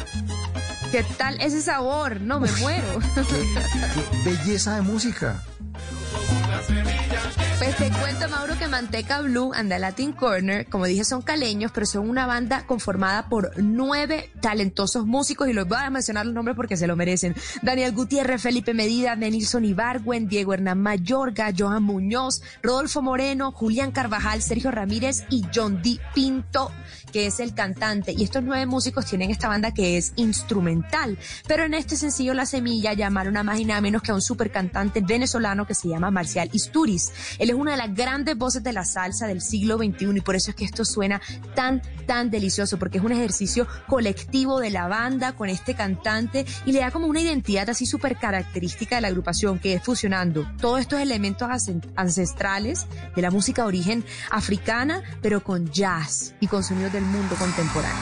¿Qué 0.92 1.04
tal 1.18 1.40
ese 1.42 1.62
sabor? 1.62 2.22
No, 2.22 2.40
me 2.40 2.52
muero. 2.54 3.00
Qué 4.24 4.30
belleza 4.30 4.76
de 4.76 4.82
música. 4.82 5.44
Pues 7.58 7.78
te 7.78 7.90
cuento, 7.92 8.28
Mauro, 8.30 8.58
que 8.58 8.68
Manteca 8.68 9.22
Blue 9.22 9.54
and 9.54 9.70
the 9.70 9.80
Latin 9.80 10.12
Corner, 10.12 10.68
como 10.68 10.86
dije, 10.86 11.06
son 11.06 11.22
caleños, 11.22 11.72
pero 11.72 11.86
son 11.86 12.10
una 12.10 12.26
banda 12.26 12.66
conformada 12.66 13.30
por 13.30 13.52
nueve 13.58 14.32
talentosos 14.42 15.06
músicos 15.06 15.48
y 15.48 15.54
los 15.54 15.68
voy 15.68 15.78
a 15.80 15.90
mencionar 15.90 16.26
los 16.26 16.36
nombres 16.36 16.56
porque 16.56 16.78
se 16.78 16.88
lo 16.88 16.96
merecen. 16.96 17.36
Daniel 17.62 17.94
Gutiérrez, 17.94 18.42
Felipe 18.42 18.74
Medida, 18.74 19.16
Denilson 19.16 19.66
Ibargüen, 19.66 20.28
Diego 20.28 20.54
Hernán 20.54 20.82
Mayorga, 20.82 21.54
Johan 21.58 21.84
Muñoz, 21.84 22.42
Rodolfo 22.62 23.02
Moreno, 23.02 23.52
Julián 23.52 23.92
Carvajal, 23.92 24.42
Sergio 24.42 24.72
Ramírez 24.72 25.24
y 25.30 25.46
John 25.54 25.82
D. 25.82 26.00
Pinto, 26.14 26.72
que 27.14 27.28
es 27.28 27.40
el 27.40 27.54
cantante. 27.54 28.12
Y 28.12 28.24
estos 28.24 28.44
nueve 28.44 28.66
músicos 28.66 29.06
tienen 29.06 29.30
esta 29.30 29.48
banda 29.48 29.74
que 29.74 29.98
es 29.98 30.12
instrumental. 30.16 31.18
Pero 31.48 31.64
en 31.64 31.76
este 31.76 31.96
sencillo 31.96 32.34
La 32.34 32.48
Semilla 32.48 32.94
llamaron 32.94 33.38
a 33.38 33.44
más 33.44 33.60
y 33.60 33.66
nada 33.66 33.80
menos 33.80 34.02
que 34.02 34.12
a 34.12 34.16
un 34.16 34.22
super 34.22 34.52
cantante 34.52 35.02
venezolano 35.02 35.68
que 35.68 35.76
se 35.76 35.88
llama 35.88 36.12
Marcial 36.12 36.50
Isturiz. 36.52 37.12
Él 37.38 37.52
es 37.52 37.56
una 37.56 37.72
de 37.72 37.78
las 37.78 37.94
grandes 37.94 38.36
voces 38.36 38.64
de 38.64 38.74
la 38.74 38.84
salsa 38.84 39.28
del 39.28 39.42
siglo 39.42 39.78
XXI 39.78 40.18
y 40.18 40.22
por 40.22 40.36
eso 40.36 40.50
es 40.50 40.56
que 40.56 40.66
esto 40.66 40.84
suena 40.84 41.22
tan, 41.56 41.82
tan 42.08 42.32
delicioso, 42.32 42.80
porque 42.80 42.98
es 42.98 43.04
un 43.04 43.12
ejercicio 43.12 43.68
colectivo 43.88 44.60
de 44.60 44.72
la 44.72 44.88
banda 44.88 45.34
con 45.34 45.50
este 45.50 45.76
cantante 45.76 46.46
y 46.66 46.72
le 46.72 46.80
da 46.80 46.90
como 46.90 47.06
una 47.06 47.22
identidad 47.22 47.70
así 47.70 47.86
súper 47.86 48.18
característica 48.18 48.96
de 48.96 49.02
la 49.02 49.10
agrupación, 49.10 49.60
que 49.60 49.74
es 49.74 49.84
fusionando 49.84 50.48
todos 50.60 50.80
estos 50.80 51.00
elementos 51.00 51.48
ancestrales 51.96 52.88
de 53.16 53.22
la 53.22 53.30
música 53.30 53.62
de 53.62 53.68
origen 53.68 54.04
africana, 54.32 55.04
pero 55.22 55.44
con 55.44 55.70
jazz 55.72 56.34
y 56.40 56.48
con 56.48 56.64
sonidos 56.64 56.92
del 57.04 57.12
mundo 57.12 57.36
contemporáneo. 57.36 57.94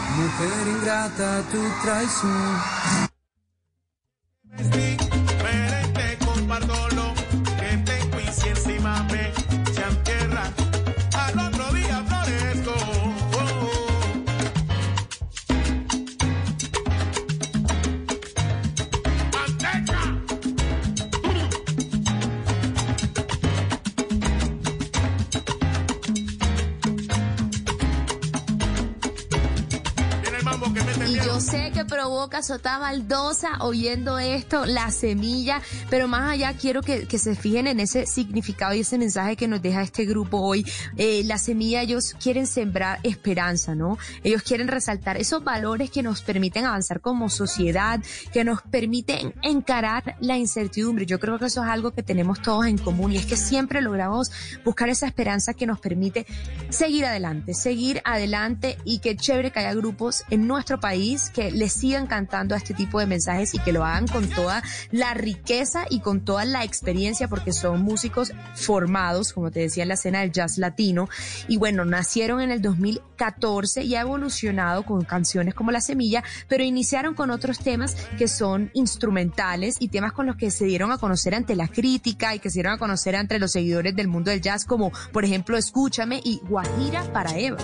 Sé 31.42 31.72
que 31.74 31.86
provoca 31.86 32.44
sota 32.44 32.78
baldosa 32.78 33.58
oyendo 33.62 34.20
esto, 34.20 34.66
la 34.66 34.92
semilla, 34.92 35.62
pero 35.90 36.08
más 36.08 36.32
allá 36.32 36.54
quiero 36.54 36.82
que, 36.84 37.08
que 37.08 37.18
se 37.18 37.36
fijen 37.36 37.68
en 37.68 37.80
ese 37.80 38.06
significado 38.06 38.76
y 38.76 38.82
ese 38.82 38.98
mensaje 38.98 39.36
que 39.36 39.48
nos 39.48 39.62
deja 39.62 39.82
este 39.82 40.06
grupo 40.06 40.38
hoy. 40.38 40.66
Eh, 40.98 41.24
la 41.26 41.40
semilla, 41.40 41.82
ellos 41.82 42.16
quieren 42.22 42.46
sembrar 42.46 43.00
esperanza, 43.04 43.74
¿no? 43.74 43.98
Ellos 44.24 44.44
quieren 44.44 44.68
resaltar 44.68 45.18
esos 45.18 45.44
valores 45.44 45.90
que 45.90 46.04
nos 46.04 46.22
permiten 46.22 46.66
avanzar 46.66 47.02
como 47.02 47.30
sociedad, 47.30 48.00
que 48.32 48.44
nos 48.44 48.62
permiten 48.62 49.34
encarar 49.42 50.16
la 50.20 50.38
incertidumbre. 50.38 51.08
Yo 51.08 51.20
creo 51.20 51.40
que 51.40 51.46
eso 51.46 51.64
es 51.64 51.70
algo 51.70 51.92
que 51.92 52.04
tenemos 52.04 52.42
todos 52.42 52.68
en 52.68 52.78
común 52.78 53.14
y 53.14 53.18
es 53.18 53.26
que 53.26 53.38
siempre 53.38 53.82
logramos 53.82 54.32
buscar 54.64 54.90
esa 54.90 55.08
esperanza 55.08 55.56
que 55.56 55.66
nos 55.66 55.80
permite 55.80 56.28
seguir 56.70 57.06
adelante, 57.06 57.56
seguir 57.56 58.02
adelante 58.06 58.78
y 58.86 59.00
qué 59.00 59.16
chévere 59.16 59.52
que 59.52 59.60
haya 59.60 59.74
grupos 59.74 60.24
en 60.30 60.46
nuestro 60.46 60.80
país 60.80 61.31
que 61.32 61.52
le 61.52 61.70
sigan 61.70 62.08
cantando 62.08 62.56
a 62.56 62.58
este 62.58 62.74
tipo 62.74 63.00
de 63.00 63.08
mensajes 63.08 63.54
y 63.54 63.60
que 63.60 63.72
lo 63.72 63.84
hagan 63.86 64.08
con 64.08 64.30
toda 64.30 64.64
la 64.92 65.14
riqueza 65.14 65.86
y 65.90 66.00
con 66.00 66.22
toda 66.22 66.46
la 66.46 66.64
experiencia 66.64 67.28
porque 67.28 67.54
son 67.54 67.82
músicos 67.82 68.34
formados, 68.56 69.34
como 69.34 69.52
te 69.52 69.62
decía, 69.62 69.84
en 69.84 69.90
la 69.90 69.96
escena 69.96 70.20
del 70.20 70.32
jazz 70.32 70.58
latino 70.58 71.10
y 71.48 71.58
bueno, 71.58 71.86
nacieron 71.86 72.42
en 72.42 72.52
el 72.52 72.62
2014 72.62 73.84
y 73.84 73.96
ha 73.96 74.02
evolucionado 74.02 74.84
con 74.84 75.04
canciones 75.04 75.54
como 75.54 75.72
La 75.72 75.82
Semilla, 75.82 76.24
pero 76.48 76.64
iniciaron 76.64 77.14
con 77.14 77.32
otros 77.32 77.60
temas 77.60 77.96
que 78.18 78.28
son 78.28 78.72
instrumentales 78.74 79.78
y 79.80 79.90
temas 79.90 80.14
con 80.14 80.26
los 80.26 80.36
que 80.36 80.52
se 80.52 80.66
dieron 80.66 80.92
a 80.92 80.98
conocer 80.98 81.36
ante 81.36 81.56
la 81.56 81.68
crítica 81.68 82.36
y 82.36 82.40
que 82.40 82.50
se 82.50 82.56
dieron 82.56 82.74
a 82.74 82.78
conocer 82.78 83.16
entre 83.16 83.40
los 83.40 83.52
seguidores 83.52 83.96
del 83.96 84.08
mundo 84.08 84.32
del 84.32 84.42
jazz 84.42 84.66
como 84.66 84.92
por 85.12 85.26
ejemplo 85.26 85.58
Escúchame 85.58 86.22
y 86.24 86.42
Guajira 86.48 87.04
para 87.14 87.38
Eva. 87.38 87.58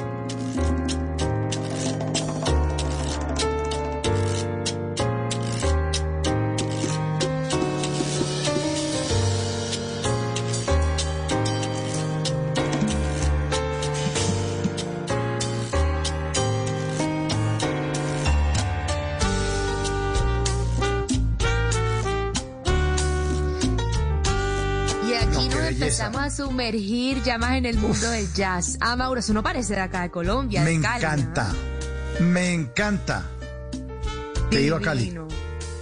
Sumergir 26.38 27.24
ya 27.24 27.40
más 27.40 27.58
en 27.58 27.66
el 27.66 27.78
mundo 27.78 28.10
del 28.12 28.32
jazz. 28.34 28.78
Ah, 28.80 28.96
Mauro, 28.96 29.20
eso 29.20 29.34
no 29.34 29.42
parece 29.42 29.74
de 29.74 29.82
acá 29.82 30.04
de 30.04 30.12
Colombia. 30.12 30.64
Me 30.64 30.72
de 30.72 30.82
Cali, 30.82 31.04
¿no? 31.04 31.12
encanta. 31.14 31.54
Me 32.20 32.54
encanta. 32.54 33.26
Que 34.52 34.62
iba 34.62 34.78
a 34.78 34.82
Cali. 34.82 35.18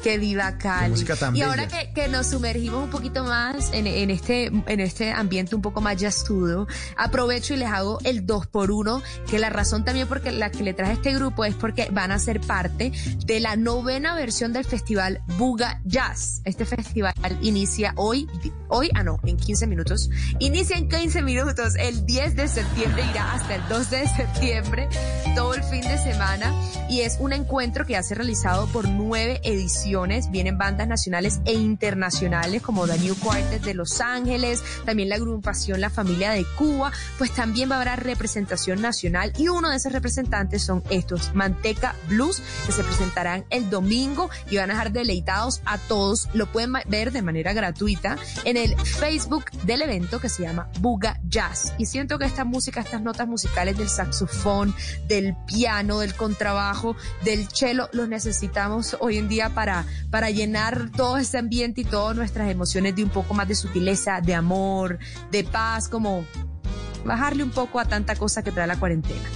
Que 0.05 0.19
viva 0.19 0.55
Cali. 0.59 0.91
música 0.91 1.15
tan 1.15 1.35
y 1.35 1.41
ahora 1.41 1.65
bella. 1.65 1.79
que, 1.79 1.93
que 1.93 2.07
nos 2.07 2.27
sumergimos 2.27 2.83
un 2.83 2.91
poquito 2.91 3.23
más 3.23 3.73
en, 3.73 3.87
en 3.87 4.11
este, 4.11 4.51
en 4.67 4.79
este 4.79 5.11
ambiente 5.11 5.55
un 5.55 5.63
poco 5.63 5.81
más 5.81 5.99
jazzudo, 5.99 6.67
aprovecho 6.95 7.55
y 7.55 7.57
les 7.57 7.69
hago 7.69 7.97
el 8.03 8.23
2 8.23 8.45
por 8.45 8.69
1 8.69 9.01
que 9.27 9.39
la 9.39 9.49
razón 9.49 9.83
también 9.83 10.07
porque 10.07 10.31
la 10.31 10.51
que 10.51 10.61
le 10.61 10.75
traje 10.75 10.93
este 10.93 11.15
grupo 11.15 11.43
es 11.43 11.55
porque 11.55 11.89
van 11.91 12.11
a 12.11 12.19
ser 12.19 12.39
parte 12.39 12.91
de 13.25 13.39
la 13.39 13.55
novena 13.55 14.13
versión 14.13 14.53
del 14.53 14.63
festival 14.63 15.23
Buga 15.39 15.81
Jazz. 15.85 16.43
Este 16.45 16.65
festival 16.65 17.15
inicia 17.41 17.93
hoy, 17.95 18.27
hoy, 18.67 18.91
ah 18.93 19.01
no, 19.01 19.17
en 19.23 19.37
15 19.37 19.65
minutos. 19.65 20.11
Inicia 20.37 20.77
en 20.77 20.87
15 20.87 21.23
minutos, 21.23 21.73
el 21.79 22.05
10 22.05 22.35
de 22.35 22.47
septiembre 22.47 23.03
irá 23.09 23.33
hasta 23.33 23.55
el 23.55 23.67
2 23.69 23.89
de 23.89 24.07
septiembre, 24.07 24.87
todo 25.33 25.55
el 25.55 25.63
fin 25.63 25.81
de 25.81 25.97
semana, 25.97 26.53
y 26.91 27.01
es 27.01 27.17
un 27.19 27.33
encuentro 27.33 27.87
que 27.87 27.93
ya 27.93 28.03
se 28.03 28.13
ha 28.13 28.17
realizado 28.17 28.67
por 28.67 28.87
nueve 28.87 29.41
ediciones. 29.43 29.94
Vienen 30.29 30.57
bandas 30.57 30.89
nacionales 30.89 31.39
e 31.45 31.53
internacionales 31.53 32.61
como 32.61 32.85
The 32.85 32.99
New 32.99 33.15
Quartet 33.15 33.63
de 33.63 33.73
Los 33.73 34.01
Ángeles, 34.01 34.61
también 34.83 35.07
la 35.07 35.15
agrupación 35.15 35.79
La 35.79 35.89
Familia 35.89 36.31
de 36.31 36.43
Cuba, 36.57 36.91
pues 37.17 37.31
también 37.31 37.71
va 37.71 37.77
a 37.77 37.81
haber 37.81 38.03
representación 38.03 38.81
nacional 38.81 39.31
y 39.37 39.47
uno 39.47 39.69
de 39.69 39.77
esos 39.77 39.93
representantes 39.93 40.63
son 40.63 40.83
estos, 40.89 41.33
Manteca 41.33 41.95
Blues, 42.09 42.41
que 42.65 42.73
se 42.73 42.83
presentarán 42.83 43.45
el 43.49 43.69
domingo 43.69 44.29
y 44.49 44.57
van 44.57 44.69
a 44.69 44.73
dejar 44.73 44.91
deleitados 44.91 45.61
a 45.63 45.77
todos. 45.77 46.27
Lo 46.33 46.51
pueden 46.51 46.73
ver 46.89 47.13
de 47.13 47.21
manera 47.21 47.53
gratuita 47.53 48.17
en 48.43 48.57
el 48.57 48.75
Facebook 48.77 49.45
del 49.63 49.81
evento 49.81 50.19
que 50.19 50.27
se 50.27 50.43
llama 50.43 50.67
Buga 50.81 51.21
Jazz. 51.29 51.73
Y 51.77 51.85
siento 51.85 52.19
que 52.19 52.25
esta 52.25 52.43
música, 52.43 52.81
estas 52.81 53.01
notas 53.01 53.29
musicales 53.29 53.77
del 53.77 53.87
saxofón, 53.87 54.75
del 55.07 55.37
piano, 55.47 55.99
del 55.99 56.15
contrabajo, 56.15 56.97
del 57.23 57.47
cello, 57.47 57.87
los 57.93 58.09
necesitamos 58.09 58.97
hoy 58.99 59.17
en 59.17 59.29
día 59.29 59.49
para, 59.49 59.84
para 60.09 60.29
llenar 60.29 60.89
todo 60.95 61.17
ese 61.17 61.37
ambiente 61.37 61.81
y 61.81 61.85
todas 61.85 62.15
nuestras 62.15 62.49
emociones 62.49 62.95
de 62.95 63.03
un 63.03 63.09
poco 63.09 63.33
más 63.33 63.47
de 63.47 63.55
sutileza, 63.55 64.21
de 64.21 64.35
amor, 64.35 64.99
de 65.31 65.43
paz, 65.43 65.89
como 65.89 66.25
bajarle 67.05 67.43
un 67.43 67.51
poco 67.51 67.79
a 67.79 67.85
tanta 67.85 68.15
cosa 68.15 68.43
que 68.43 68.51
trae 68.51 68.67
la 68.67 68.77
cuarentena. 68.77 69.29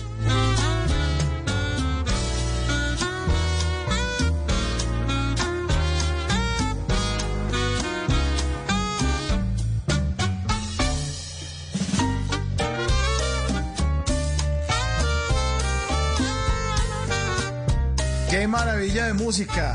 Qué 18.30 18.48
maravilla 18.48 19.08
de 19.08 19.14
música. 19.14 19.74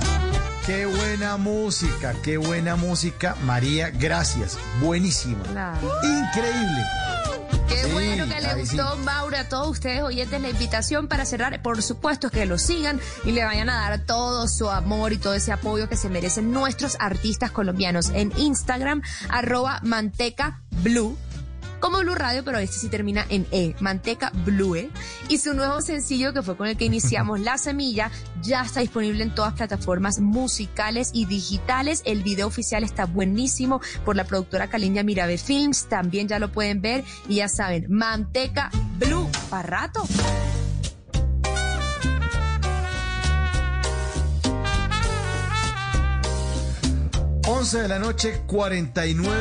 Qué 0.67 0.87
buena 0.87 1.37
música, 1.37 2.15
qué 2.23 2.39
buena 2.39 2.77
música. 2.77 3.37
María, 3.45 3.91
gracias. 3.91 4.57
Buenísimo. 4.81 5.43
Increíble. 5.45 6.83
Qué 7.69 7.83
Sí, 7.85 7.93
bueno 7.93 8.27
que 8.27 8.41
le 8.41 8.67
sí. 8.67 8.77
gustó, 8.77 8.97
Maura, 8.99 9.41
a 9.41 9.49
todos 9.49 9.69
ustedes 9.69 10.03
oyentes 10.03 10.41
la 10.41 10.49
invitación 10.49 11.07
para 11.07 11.27
cerrar. 11.27 11.61
Por 11.63 11.83
supuesto 11.83 12.31
que 12.31 12.47
lo 12.47 12.57
sigan 12.57 12.99
y 13.27 13.33
le 13.33 13.45
vayan 13.45 13.69
a 13.69 13.75
dar 13.91 14.07
todo 14.07 14.49
su 14.49 14.71
amor 14.71 15.13
y 15.13 15.19
todo 15.19 15.35
ese 15.35 15.53
apoyo 15.53 15.89
que 15.89 15.97
se 15.99 16.09
merecen 16.09 16.51
nuestros 16.51 16.97
artistas 16.99 17.51
colombianos 17.51 18.11
en 18.15 18.33
Instagram, 18.39 19.03
arroba 19.29 19.81
manteca 19.83 20.63
blue. 20.83 21.17
Como 21.85 21.99
Blue 21.99 22.15
Radio, 22.15 22.43
pero 22.43 22.57
este 22.57 22.79
sí 22.79 22.89
termina 22.89 23.27
en 23.29 23.47
E, 23.51 23.77
Manteca 23.79 24.33
Blue. 24.47 24.91
Y 25.29 25.37
su 25.37 25.53
nuevo 25.53 25.83
sencillo, 25.83 26.33
que 26.33 26.41
fue 26.41 26.57
con 26.57 26.67
el 26.67 26.79
que 26.79 26.87
iniciamos 26.87 27.41
La 27.45 27.59
Semilla, 27.59 28.11
ya 28.41 28.63
está 28.63 28.81
disponible 28.81 29.23
en 29.23 29.35
todas 29.35 29.53
plataformas 29.53 30.19
musicales 30.19 31.11
y 31.13 31.27
digitales. 31.27 32.01
El 32.07 32.23
video 32.23 32.47
oficial 32.47 32.85
está 32.85 33.05
buenísimo 33.05 33.83
por 34.03 34.17
la 34.17 34.25
productora 34.25 34.69
Caliña 34.69 35.03
Mirabe 35.03 35.37
Films. 35.37 35.87
También 35.87 36.27
ya 36.27 36.39
lo 36.39 36.51
pueden 36.51 36.81
ver. 36.81 37.05
Y 37.29 37.35
ya 37.35 37.49
saben, 37.51 37.85
Manteca 37.91 38.71
Blue. 38.99 39.29
Para 39.51 39.69
rato. 39.69 40.09
Once 47.47 47.79
de 47.79 47.89
la 47.89 47.99
noche, 47.99 48.41
49 48.47 49.39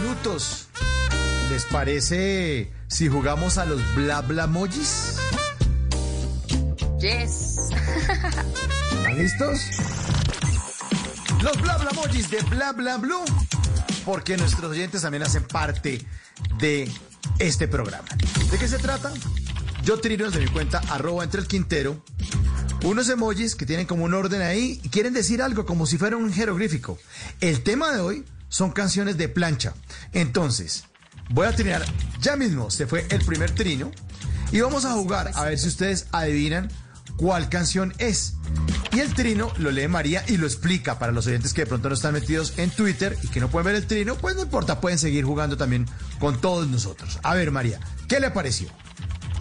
minutos. 0.00 0.71
¿Les 1.52 1.66
parece 1.66 2.72
si 2.88 3.08
jugamos 3.08 3.58
a 3.58 3.66
los 3.66 3.78
bla 3.94 4.22
bla 4.22 4.46
mojis? 4.46 5.16
Yes. 6.98 7.68
¿Están 8.96 9.18
listos? 9.18 9.60
Los 11.42 11.60
bla 11.60 11.76
bla 11.76 11.90
mojis 11.92 12.30
de 12.30 12.40
bla 12.44 12.72
bla 12.72 12.96
blue. 12.96 13.22
Porque 14.06 14.38
nuestros 14.38 14.70
oyentes 14.70 15.02
también 15.02 15.24
hacen 15.24 15.44
parte 15.44 16.00
de 16.58 16.90
este 17.38 17.68
programa. 17.68 18.08
¿De 18.50 18.56
qué 18.56 18.66
se 18.66 18.78
trata? 18.78 19.12
Yo 19.84 20.00
tiro 20.00 20.30
desde 20.30 20.40
mi 20.40 20.48
cuenta 20.48 20.80
arroba 20.88 21.22
entre 21.22 21.42
el 21.42 21.48
quintero 21.48 22.02
unos 22.82 23.10
emojis 23.10 23.56
que 23.56 23.66
tienen 23.66 23.84
como 23.84 24.04
un 24.04 24.14
orden 24.14 24.40
ahí 24.40 24.80
y 24.82 24.88
quieren 24.88 25.12
decir 25.12 25.42
algo 25.42 25.66
como 25.66 25.84
si 25.84 25.98
fuera 25.98 26.16
un 26.16 26.32
jeroglífico. 26.32 26.98
El 27.42 27.62
tema 27.62 27.92
de 27.92 28.00
hoy 28.00 28.24
son 28.48 28.70
canciones 28.70 29.18
de 29.18 29.28
plancha. 29.28 29.74
Entonces, 30.14 30.84
voy 31.32 31.46
a 31.46 31.52
trinar 31.52 31.84
ya 32.20 32.36
mismo. 32.36 32.70
Se 32.70 32.86
fue 32.86 33.06
el 33.10 33.24
primer 33.24 33.50
trino 33.50 33.90
y 34.50 34.60
vamos 34.60 34.84
a 34.84 34.92
jugar 34.92 35.32
a 35.34 35.44
ver 35.44 35.58
si 35.58 35.68
ustedes 35.68 36.06
adivinan 36.12 36.70
cuál 37.16 37.48
canción 37.48 37.94
es. 37.98 38.34
Y 38.92 39.00
el 39.00 39.14
trino 39.14 39.52
lo 39.58 39.70
lee 39.70 39.88
María 39.88 40.22
y 40.28 40.36
lo 40.36 40.46
explica 40.46 40.98
para 40.98 41.12
los 41.12 41.26
oyentes 41.26 41.54
que 41.54 41.62
de 41.62 41.66
pronto 41.66 41.88
no 41.88 41.94
están 41.94 42.12
metidos 42.12 42.54
en 42.58 42.70
Twitter 42.70 43.16
y 43.22 43.28
que 43.28 43.40
no 43.40 43.48
pueden 43.48 43.66
ver 43.66 43.76
el 43.76 43.86
trino, 43.86 44.16
pues 44.16 44.36
no 44.36 44.42
importa, 44.42 44.80
pueden 44.80 44.98
seguir 44.98 45.24
jugando 45.24 45.56
también 45.56 45.86
con 46.18 46.40
todos 46.40 46.68
nosotros. 46.68 47.18
A 47.22 47.34
ver, 47.34 47.50
María, 47.50 47.80
¿qué 48.08 48.20
le 48.20 48.30
pareció? 48.30 48.68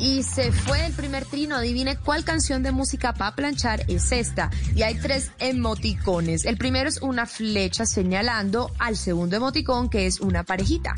Y 0.02 0.24
se 0.24 0.52
fue 0.52 0.84
el 0.86 0.94
primer 0.94 1.26
trino. 1.26 1.56
Adivine 1.56 1.96
cuál 1.96 2.26
canción 2.26 2.64
de 2.64 2.72
música 2.72 3.14
para 3.14 3.36
planchar 3.36 3.86
es 3.88 4.12
esta. 4.12 4.50
Y 4.76 4.82
hay 4.82 4.96
tres 4.96 5.32
emoticones. 5.38 6.46
El 6.46 6.58
primero 6.58 6.90
es 6.90 7.02
una 7.02 7.28
flecha 7.28 7.86
señalando 7.86 8.72
al 8.80 8.98
segundo 8.98 9.36
emoticón, 9.36 9.90
que 9.90 10.08
es 10.08 10.20
una 10.20 10.44
parejita. 10.44 10.96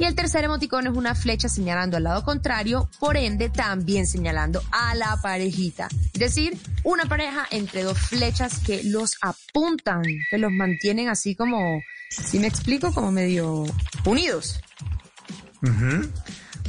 Y 0.00 0.04
el 0.04 0.16
tercer 0.16 0.44
emoticón 0.44 0.88
es 0.88 0.94
una 0.94 1.14
flecha 1.14 1.48
señalando 1.48 1.96
al 1.96 2.02
lado 2.02 2.24
contrario, 2.24 2.90
por 2.98 3.16
ende 3.16 3.50
también 3.50 4.06
señalando 4.06 4.62
a 4.72 4.96
la 4.96 5.16
parejita. 5.22 5.88
Es 6.12 6.20
decir, 6.20 6.58
una 6.82 7.04
pareja 7.06 7.46
entre 7.52 7.84
dos 7.84 7.98
flechas 7.98 8.58
que 8.58 8.82
los 8.82 9.16
apuntan, 9.22 10.02
que 10.28 10.38
los 10.38 10.50
mantienen 10.50 11.08
así 11.08 11.36
como, 11.36 11.80
si 12.08 12.40
me 12.40 12.48
explico, 12.48 12.92
como 12.92 13.12
medio 13.12 13.64
unidos. 14.04 14.60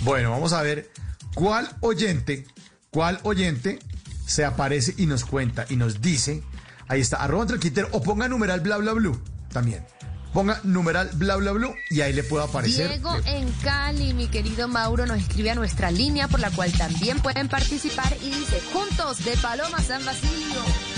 Bueno, 0.03 0.31
vamos 0.31 0.53
a 0.53 0.61
ver 0.61 0.91
cuál 1.33 1.69
oyente, 1.81 2.45
cuál 2.89 3.19
oyente 3.23 3.79
se 4.25 4.45
aparece 4.45 4.93
y 4.97 5.05
nos 5.05 5.25
cuenta 5.25 5.65
y 5.69 5.75
nos 5.75 6.01
dice, 6.01 6.43
ahí 6.87 7.01
está, 7.01 7.17
arroba 7.17 7.43
entre 7.43 7.55
el 7.55 7.61
Quintero, 7.61 7.89
o 7.91 8.01
ponga 8.01 8.27
numeral 8.27 8.61
bla 8.61 8.77
bla 8.77 8.93
blue 8.93 9.21
también. 9.51 9.85
Ponga 10.33 10.61
numeral 10.63 11.09
bla 11.13 11.35
bla 11.35 11.51
blue 11.51 11.75
y 11.89 11.99
ahí 11.99 12.13
le 12.13 12.23
puede 12.23 12.45
aparecer. 12.45 12.87
Diego 12.87 13.13
en 13.25 13.51
Cali, 13.63 14.13
mi 14.13 14.27
querido 14.27 14.69
Mauro, 14.69 15.05
nos 15.05 15.19
escribe 15.19 15.51
a 15.51 15.55
nuestra 15.55 15.91
línea 15.91 16.29
por 16.29 16.39
la 16.39 16.49
cual 16.51 16.71
también 16.71 17.19
pueden 17.19 17.49
participar 17.49 18.15
y 18.21 18.29
dice, 18.29 18.61
juntos 18.71 19.25
de 19.25 19.35
Paloma 19.37 19.81
San 19.81 20.05
Basilio. 20.05 20.90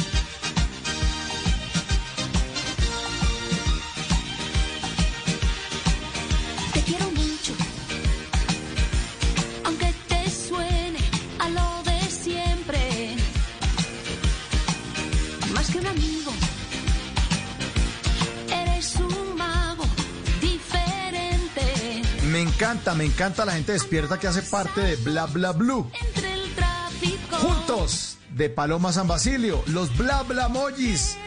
Encanta, 22.63 22.95
me 22.95 23.03
encanta 23.03 23.43
la 23.43 23.53
gente 23.53 23.73
despierta 23.73 24.17
que 24.17 24.27
hace 24.27 24.41
parte 24.41 24.79
de 24.79 24.95
bla 24.95 25.25
bla 25.25 25.51
blue. 25.51 25.91
Entre 26.01 26.33
el 26.33 26.55
tráfico. 26.55 27.35
Juntos 27.35 28.17
de 28.29 28.49
Paloma 28.49 28.93
San 28.93 29.05
Basilio, 29.05 29.61
los 29.67 29.95
bla 29.97 30.23
bla 30.23 30.45
emojis. 30.45 31.17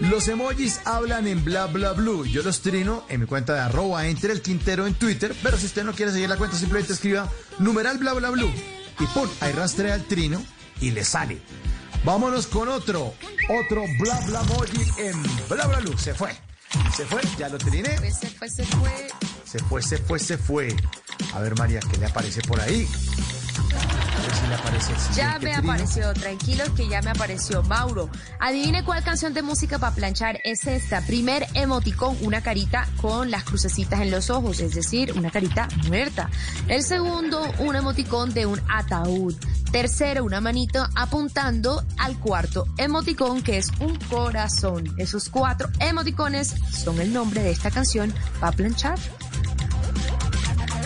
Los 0.00 0.26
emojis 0.28 0.80
hablan 0.86 1.26
en 1.26 1.44
bla 1.44 1.66
bla 1.66 1.92
blue. 1.92 2.24
Yo 2.24 2.42
los 2.42 2.62
trino 2.62 3.04
en 3.10 3.20
mi 3.20 3.26
cuenta 3.26 3.52
de 3.52 3.60
arroba 3.60 4.06
entre 4.06 4.32
el 4.32 4.40
Quintero 4.40 4.86
en 4.86 4.94
Twitter, 4.94 5.36
pero 5.42 5.58
si 5.58 5.66
usted 5.66 5.84
no 5.84 5.92
quiere 5.92 6.12
seguir 6.12 6.30
la 6.30 6.38
cuenta, 6.38 6.56
simplemente 6.56 6.94
escriba 6.94 7.30
numeral 7.58 7.98
bla 7.98 8.14
bla 8.14 8.30
blue 8.30 8.50
y 8.98 9.06
pum, 9.08 9.28
ahí 9.40 9.52
rastrea 9.52 9.96
el 9.96 10.04
trino 10.04 10.42
y 10.80 10.92
le 10.92 11.04
sale. 11.04 11.42
Vámonos 12.04 12.46
con 12.46 12.68
otro, 12.68 13.12
otro 13.50 13.84
bla 14.00 14.18
bla 14.20 14.40
emoji 14.40 14.80
en 14.96 15.22
bla 15.46 15.66
bla 15.66 15.80
blue. 15.80 15.98
Se 15.98 16.14
fue, 16.14 16.34
se 16.96 17.04
fue, 17.04 17.20
ya 17.36 17.50
lo 17.50 17.58
triné. 17.58 17.98
Se 18.10 18.30
fue, 18.30 18.48
se 18.48 18.64
fue. 18.64 19.08
Se 19.56 19.64
fue, 19.64 19.80
se 19.80 19.96
fue, 19.96 20.18
se 20.18 20.36
fue. 20.36 20.76
A 21.32 21.40
ver, 21.40 21.56
María, 21.58 21.80
¿qué 21.80 21.96
le 21.96 22.04
aparece 22.04 22.42
por 22.42 22.60
ahí? 22.60 22.86
Ya 25.14 25.38
me 25.40 25.54
apareció, 25.54 26.12
tranquilos 26.14 26.68
que 26.70 26.88
ya 26.88 27.00
me 27.02 27.10
apareció. 27.10 27.62
Mauro, 27.62 28.08
adivine 28.38 28.84
cuál 28.84 29.02
canción 29.02 29.34
de 29.34 29.42
música 29.42 29.78
para 29.78 29.94
planchar 29.94 30.40
es 30.44 30.66
esta. 30.66 31.00
Primer 31.02 31.46
emoticón, 31.54 32.16
una 32.22 32.40
carita 32.40 32.88
con 33.00 33.30
las 33.30 33.44
crucecitas 33.44 34.00
en 34.00 34.10
los 34.10 34.30
ojos, 34.30 34.60
es 34.60 34.74
decir, 34.74 35.12
una 35.16 35.30
carita 35.30 35.68
muerta. 35.88 36.30
El 36.68 36.82
segundo, 36.82 37.42
un 37.58 37.76
emoticón 37.76 38.32
de 38.34 38.46
un 38.46 38.60
ataúd. 38.68 39.34
Tercero, 39.70 40.24
una 40.24 40.40
manito 40.40 40.86
apuntando 40.94 41.84
al 41.98 42.18
cuarto 42.18 42.66
emoticón, 42.78 43.42
que 43.42 43.58
es 43.58 43.70
un 43.80 43.96
corazón. 44.10 44.94
Esos 44.96 45.28
cuatro 45.28 45.68
emoticones 45.80 46.54
son 46.72 47.00
el 47.00 47.12
nombre 47.12 47.42
de 47.42 47.50
esta 47.50 47.70
canción 47.70 48.12
para 48.40 48.52
planchar. 48.52 48.98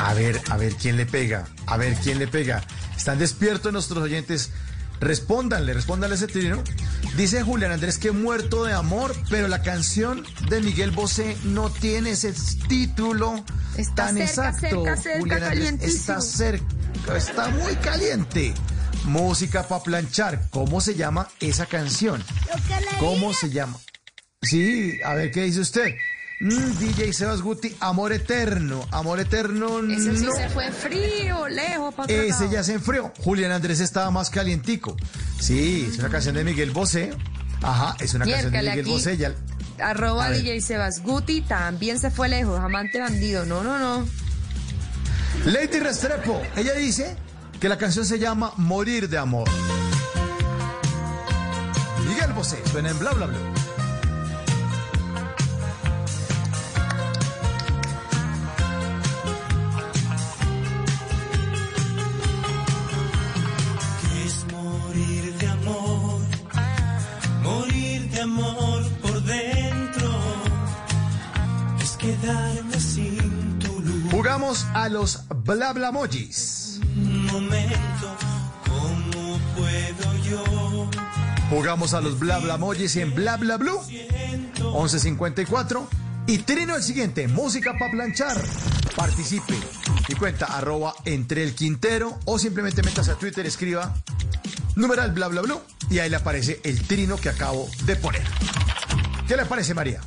A 0.01 0.15
ver, 0.15 0.41
a 0.49 0.57
ver 0.57 0.75
quién 0.77 0.97
le 0.97 1.05
pega. 1.05 1.47
A 1.67 1.77
ver 1.77 1.95
quién 2.03 2.19
le 2.19 2.27
pega. 2.27 2.65
Están 2.97 3.19
despiertos 3.19 3.71
nuestros 3.73 4.03
oyentes. 4.03 4.51
Respóndanle, 4.99 5.75
respóndanle 5.75 6.17
ese 6.17 6.27
trino. 6.27 6.63
Dice 7.17 7.43
Julián 7.43 7.73
Andrés 7.73 7.99
que 7.99 8.11
muerto 8.11 8.65
de 8.65 8.73
amor, 8.73 9.15
pero 9.29 9.47
la 9.47 9.63
canción 9.63 10.25
de 10.49 10.61
Miguel 10.63 10.91
Bosé 10.91 11.37
no 11.45 11.71
tiene 11.71 12.13
ese 12.13 12.35
título 12.69 13.45
Está 13.77 14.07
tan 14.07 14.17
cerca, 14.17 14.31
exacto. 14.31 14.61
cerca, 14.61 14.97
cerca, 14.97 15.19
Julián 15.21 15.43
Andrés 15.43 15.75
está 15.83 16.21
cerca, 16.21 16.67
está 17.17 17.49
muy 17.49 17.75
caliente. 17.77 18.55
Música 19.05 19.67
para 19.67 19.83
planchar. 19.83 20.49
¿Cómo 20.51 20.81
se 20.81 20.95
llama 20.95 21.29
esa 21.41 21.67
canción? 21.67 22.23
¿Cómo 22.99 23.33
se 23.33 23.51
llama? 23.51 23.79
Sí, 24.43 24.99
a 25.05 25.15
ver 25.15 25.31
qué 25.31 25.43
dice 25.43 25.61
usted. 25.61 25.95
Mm, 26.41 26.79
DJ 26.79 27.13
Sebas 27.13 27.43
Guti, 27.43 27.77
Amor 27.81 28.15
Eterno. 28.15 28.87
Amor 28.93 29.21
Eterno, 29.21 29.81
Ese 29.81 30.17
sí 30.17 30.25
no. 30.25 30.33
se 30.33 30.49
fue 30.49 30.73
frío, 30.73 31.47
lejos, 31.49 31.95
para 31.95 32.11
Ese 32.11 32.49
ya 32.49 32.65
se 32.65 32.73
enfrió. 32.73 33.13
Julián 33.19 33.53
Andrés 33.53 33.81
estaba 33.81 34.11
más 34.11 34.31
calientico. 34.31 34.97
Sí, 35.39 35.87
es 35.91 35.99
una 35.99 36.09
canción 36.09 36.35
de 36.35 36.45
Miguel 36.45 36.71
Bosé. 36.71 37.13
Ajá, 37.61 37.95
es 38.01 38.15
una 38.15 38.25
canción 38.25 38.53
de 38.53 38.59
Miguel 38.59 38.81
aquí. 38.81 38.91
Bosé. 38.91 39.19
Ya... 39.19 39.35
Arroba. 39.83 40.31
DJ 40.31 40.63
Sebas 40.63 41.03
Guti 41.03 41.43
también 41.43 41.99
se 41.99 42.11
fue 42.11 42.31
lejos, 42.31 42.59
amante 42.59 43.01
bandido. 43.01 43.45
No, 43.45 43.63
no, 43.63 43.79
no. 43.79 44.07
Lady 45.45 45.79
Restrepo, 45.79 46.41
ella 46.57 46.73
dice 46.73 47.17
que 47.61 47.69
la 47.69 47.77
canción 47.77 48.07
se 48.07 48.19
llama 48.19 48.55
Morir 48.57 49.11
de 49.11 49.19
Amor. 49.19 49.49
Miguel 52.09 52.33
Bosé, 52.33 52.63
suena 52.73 52.91
en 52.91 52.99
bla 52.99 53.13
bla 53.13 53.27
bla. 53.27 53.60
A 74.75 74.89
los 74.89 75.21
bla 75.45 75.73
bla 75.73 75.93
momento. 75.93 76.81
Jugamos 81.49 81.95
a 81.95 82.01
los 82.01 82.19
bla 82.19 82.39
bla 82.39 82.57
en 82.57 83.15
bla 83.15 83.37
bla 83.37 83.57
blue. 83.59 83.81
1154. 83.89 85.89
Y 86.27 86.39
trino 86.39 86.75
el 86.75 86.83
siguiente, 86.83 87.29
música 87.29 87.75
para 87.79 87.93
planchar. 87.93 88.37
Participe 88.97 89.55
y 90.09 90.15
cuenta 90.17 90.47
arroba 90.47 90.95
entre 91.05 91.45
el 91.45 91.55
Quintero 91.55 92.19
o 92.25 92.39
simplemente 92.39 92.83
métase 92.83 93.13
a 93.13 93.15
Twitter, 93.15 93.47
escriba 93.47 93.95
numeral 94.75 95.13
bla 95.13 95.29
bla 95.29 95.43
blue 95.43 95.61
y 95.91 96.01
ahí 96.01 96.11
le 96.11 96.17
aparece 96.17 96.61
el 96.65 96.85
trino 96.89 97.19
que 97.19 97.29
acabo 97.29 97.69
de 97.85 97.95
poner. 97.95 98.25
¿Qué 99.29 99.37
le 99.37 99.47
parece, 99.47 99.75
María? 99.75 100.01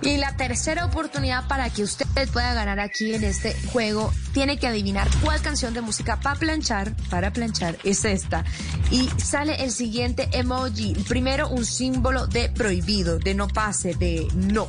Y 0.00 0.16
la 0.16 0.36
tercera 0.36 0.84
oportunidad 0.84 1.48
para 1.48 1.70
que 1.70 1.82
usted 1.82 2.06
pueda 2.32 2.54
ganar 2.54 2.78
aquí 2.78 3.14
en 3.14 3.24
este 3.24 3.56
juego, 3.72 4.12
tiene 4.32 4.56
que 4.56 4.68
adivinar 4.68 5.08
cuál 5.24 5.40
canción 5.42 5.74
de 5.74 5.80
música 5.80 6.20
para 6.20 6.38
planchar, 6.38 6.94
para 7.10 7.32
planchar 7.32 7.76
es 7.82 8.04
esta. 8.04 8.44
Y 8.92 9.08
sale 9.16 9.64
el 9.64 9.72
siguiente 9.72 10.28
emoji. 10.32 10.94
Primero, 11.08 11.48
un 11.48 11.64
símbolo 11.64 12.28
de 12.28 12.48
prohibido, 12.48 13.18
de 13.18 13.34
no 13.34 13.48
pase, 13.48 13.94
de 13.94 14.28
no. 14.34 14.68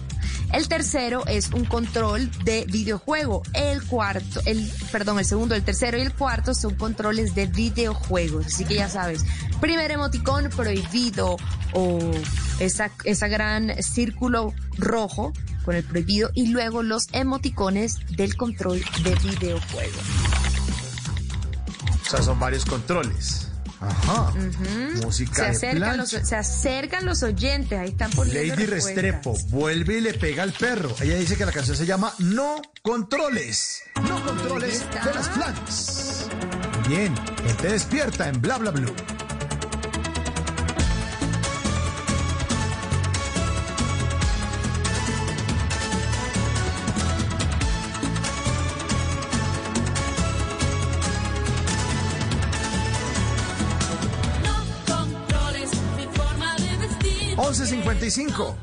El 0.51 0.67
tercero 0.67 1.27
es 1.27 1.51
un 1.51 1.65
control 1.65 2.31
de 2.43 2.65
videojuego. 2.65 3.43
El 3.53 3.83
cuarto, 3.85 4.41
el, 4.45 4.67
perdón, 4.91 5.19
el 5.19 5.25
segundo, 5.25 5.53
el 5.53 5.63
tercero 5.63 5.99
y 5.99 6.01
el 6.01 6.13
cuarto 6.13 6.55
son 6.55 6.73
controles 6.73 7.35
de 7.35 7.45
videojuegos. 7.45 8.47
Así 8.47 8.65
que 8.65 8.75
ya 8.75 8.89
sabes, 8.89 9.23
primer 9.61 9.91
emoticón 9.91 10.49
prohibido 10.49 11.37
o 11.73 11.99
esa, 12.59 12.89
esa 13.03 13.27
gran 13.27 13.81
círculo 13.83 14.55
rojo 14.79 15.33
con 15.65 15.75
el 15.75 15.83
prohibido 15.83 16.31
y 16.33 16.47
luego 16.47 16.83
los 16.83 17.07
emoticones 17.11 17.97
del 18.15 18.35
control 18.35 18.83
de 19.03 19.15
videojuego. 19.15 19.99
O 22.01 22.09
sea, 22.09 22.21
son 22.23 22.39
varios 22.39 22.65
controles. 22.65 23.45
Ajá. 23.81 24.33
Ujú. 24.33 25.05
Música 25.05 25.35
se, 25.35 25.41
de 25.41 25.49
acercan 25.49 25.97
los, 25.97 26.09
se 26.09 26.35
acercan 26.35 27.05
los 27.05 27.23
oyentes, 27.23 27.79
ahí 27.79 27.89
están 27.89 28.11
poniendo 28.11 28.41
Lady 28.41 28.65
respuestas. 28.65 29.03
Restrepo 29.03 29.37
vuelve 29.49 29.99
y 29.99 30.01
le 30.01 30.13
pega 30.15 30.43
al 30.43 30.51
perro. 30.51 30.93
Ella 30.99 31.15
dice 31.15 31.37
que 31.37 31.45
la 31.45 31.51
canción 31.51 31.77
se 31.77 31.85
llama 31.85 32.13
No 32.19 32.61
Controles. 32.81 33.83
No 33.95 34.21
Controles 34.25 34.85
de 34.91 35.13
las 35.13 35.29
Flans. 35.29 36.27
Bien, 36.89 37.15
gente 37.45 37.69
despierta 37.69 38.27
en 38.27 38.41
bla 38.41 38.57
bla 38.57 38.71
blue. 38.71 38.93
11.55. 57.69 58.55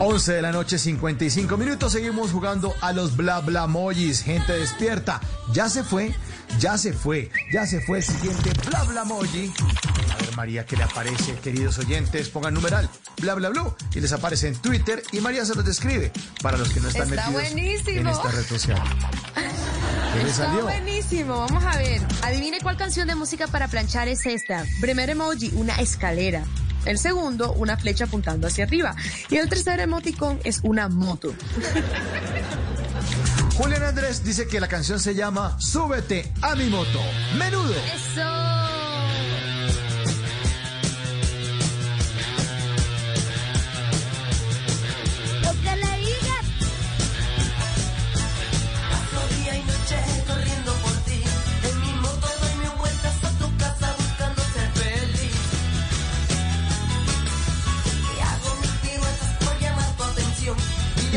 11 0.00 0.32
de 0.32 0.42
la 0.42 0.52
noche, 0.52 0.78
55 0.78 1.56
minutos. 1.56 1.92
Seguimos 1.92 2.32
jugando 2.32 2.74
a 2.80 2.92
los 2.92 3.16
bla 3.16 3.40
bla 3.40 3.66
mojis. 3.66 4.22
Gente 4.22 4.52
despierta. 4.52 5.20
Ya 5.52 5.68
se 5.68 5.84
fue, 5.84 6.14
ya 6.58 6.76
se 6.76 6.92
fue, 6.92 7.30
ya 7.52 7.66
se 7.66 7.80
fue 7.80 7.98
el 7.98 8.04
siguiente 8.04 8.50
bla 8.68 8.82
bla. 8.84 9.02
A 9.02 10.16
ver, 10.16 10.36
María, 10.36 10.66
¿qué 10.66 10.76
le 10.76 10.82
aparece, 10.84 11.34
queridos 11.36 11.78
oyentes? 11.78 12.28
Pongan 12.28 12.54
numeral 12.54 12.88
bla 13.20 13.34
bla 13.34 13.50
bla 13.50 13.74
y 13.94 14.00
les 14.00 14.12
aparece 14.12 14.48
en 14.48 14.56
Twitter 14.56 15.02
y 15.12 15.20
María 15.20 15.44
se 15.44 15.54
los 15.54 15.64
describe 15.64 16.12
para 16.42 16.56
los 16.58 16.68
que 16.70 16.80
no 16.80 16.88
están 16.88 17.08
Está 17.08 17.30
metidos 17.30 17.52
buenísimo. 17.52 18.00
en 18.00 18.06
esta 18.08 18.30
red 18.30 18.44
social. 18.46 18.82
¿Qué 20.12 20.22
le 20.24 20.30
Está 20.30 20.46
salió? 20.46 20.62
buenísimo. 20.64 21.38
Vamos 21.38 21.64
a 21.64 21.76
ver. 21.78 22.00
Adivine 22.22 22.58
cuál 22.60 22.76
canción 22.76 23.06
de 23.08 23.14
música 23.14 23.46
para 23.46 23.68
planchar 23.68 24.08
es 24.08 24.26
esta. 24.26 24.64
Primer 24.80 25.10
emoji, 25.10 25.50
una 25.54 25.76
escalera. 25.76 26.44
El 26.84 26.98
segundo, 26.98 27.52
una 27.52 27.76
flecha 27.76 28.04
apuntando 28.04 28.46
hacia 28.48 28.64
arriba. 28.64 28.94
Y 29.30 29.36
el 29.36 29.48
tercer 29.48 29.80
emoticón 29.80 30.40
es 30.44 30.60
una 30.64 30.88
moto. 30.88 31.32
Julián 33.56 33.82
Andrés 33.84 34.24
dice 34.24 34.46
que 34.48 34.60
la 34.60 34.66
canción 34.68 34.98
se 34.98 35.14
llama 35.14 35.56
Súbete 35.60 36.32
a 36.42 36.54
mi 36.56 36.66
moto. 36.66 37.00
Menudo. 37.38 37.74
Eso. 37.94 38.61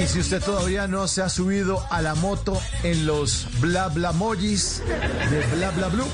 Y 0.05 0.07
si 0.07 0.19
usted 0.19 0.39
todavía 0.39 0.87
no 0.87 1.07
se 1.07 1.23
ha 1.23 1.29
subido 1.29 1.83
a 1.89 1.99
la 1.99 2.13
moto 2.13 2.61
en 2.83 3.07
los 3.07 3.47
bla 3.59 3.87
bla 3.87 4.11
mojis 4.11 4.83
de 5.31 5.55
bla 5.55 5.71
bla 5.71 5.87
blue, 5.87 6.05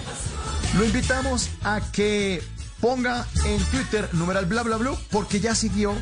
lo 0.77 0.85
invitamos 0.85 1.49
a 1.65 1.81
que 1.91 2.41
ponga 2.80 3.27
en 3.43 3.61
Twitter 3.65 4.07
numeral 4.13 4.45
bla 4.45 4.63
bla 4.63 4.77
blue 4.77 4.97
porque 5.09 5.41
ya 5.41 5.55
siguió 5.55 5.93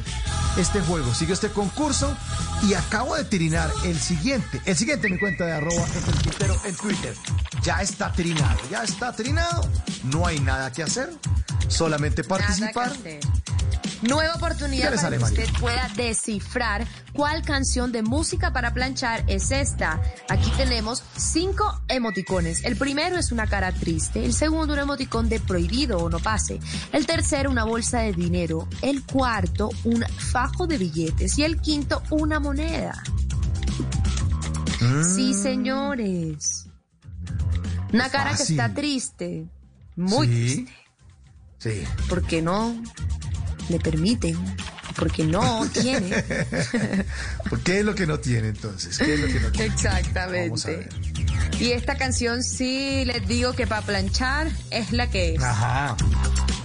este 0.57 0.81
juego, 0.81 1.15
siguió 1.15 1.33
este 1.33 1.49
concurso 1.49 2.15
y 2.61 2.75
acabo 2.75 3.15
de 3.15 3.23
trinar 3.23 3.71
el 3.83 3.99
siguiente, 3.99 4.61
el 4.65 4.75
siguiente 4.77 5.07
en 5.07 5.13
mi 5.13 5.19
cuenta 5.19 5.47
de 5.47 5.53
arroba 5.53 5.83
Quintero 6.21 6.61
en 6.65 6.75
Twitter. 6.75 7.15
Ya 7.63 7.81
está 7.81 8.11
trinado, 8.11 8.59
ya 8.69 8.83
está 8.83 9.13
trinado, 9.13 9.67
no 10.03 10.27
hay 10.27 10.39
nada 10.39 10.71
que 10.71 10.83
hacer, 10.83 11.09
solamente 11.67 12.23
participar. 12.23 12.93
Nueva 14.01 14.31
¿Qué 14.33 14.37
oportunidad 14.37 14.85
para 14.89 14.97
sale, 15.01 15.17
que 15.17 15.23
María? 15.23 15.43
usted 15.43 15.59
pueda 15.59 15.89
descifrar 15.95 16.87
cuál 17.13 17.41
canción 17.43 17.91
de 17.91 18.01
música 18.01 18.53
para 18.53 18.73
planchar 18.73 19.23
es 19.27 19.51
esta. 19.51 20.01
Aquí 20.29 20.49
tenemos 20.55 21.03
cinco 21.17 21.81
emoticones. 21.89 22.63
El 22.63 22.77
primero 22.77 23.17
es 23.17 23.31
una 23.33 23.47
cara 23.47 23.73
triste, 23.73 24.23
el 24.23 24.33
segundo 24.33 24.73
un 24.73 24.79
emoticón 24.79 25.27
de 25.27 25.39
prohibido 25.41 25.97
o 25.99 26.09
no 26.09 26.19
pase, 26.19 26.59
el 26.93 27.05
tercero 27.05 27.51
una 27.51 27.65
bolsa 27.65 27.99
de 27.99 28.13
dinero, 28.13 28.67
el 28.81 29.03
cuarto 29.03 29.69
un 29.83 30.01
fajo 30.31 30.65
de 30.65 30.77
billetes 30.77 31.37
y 31.37 31.43
el 31.43 31.59
quinto 31.59 32.01
una 32.09 32.39
moneda. 32.39 33.03
Sí, 35.13 35.33
Mm. 35.33 35.43
señores. 35.43 36.65
Una 37.91 38.09
cara 38.09 38.33
que 38.35 38.43
está 38.43 38.73
triste, 38.73 39.45
muy 39.97 40.27
Sí. 40.27 40.33
triste, 40.55 40.73
Sí. 41.57 41.83
porque 42.07 42.41
no 42.41 42.81
le 43.69 43.79
permiten, 43.79 44.37
porque 44.95 45.23
no 45.23 45.65
tiene. 45.71 46.23
¿Por 47.49 47.59
¿Qué 47.61 47.79
es 47.79 47.85
lo 47.85 47.95
que 47.95 48.05
no 48.07 48.19
tiene 48.19 48.49
entonces? 48.49 48.97
¿Qué 48.97 49.13
es 49.13 49.19
lo 49.19 49.27
que 49.27 49.39
no 49.39 49.51
tiene? 49.51 49.67
Vamos 49.69 49.85
a 49.85 49.89
Exactamente. 49.91 50.75
ver. 50.75 50.89
Y 51.61 51.71
esta 51.71 51.97
canción 51.97 52.43
sí 52.43 53.03
les 53.05 53.27
digo 53.27 53.53
que 53.53 53.67
para 53.67 53.81
planchar 53.81 54.47
es 54.71 54.91
la 54.91 55.09
que 55.09 55.35
es. 55.35 55.43
Ajá. 55.43 55.95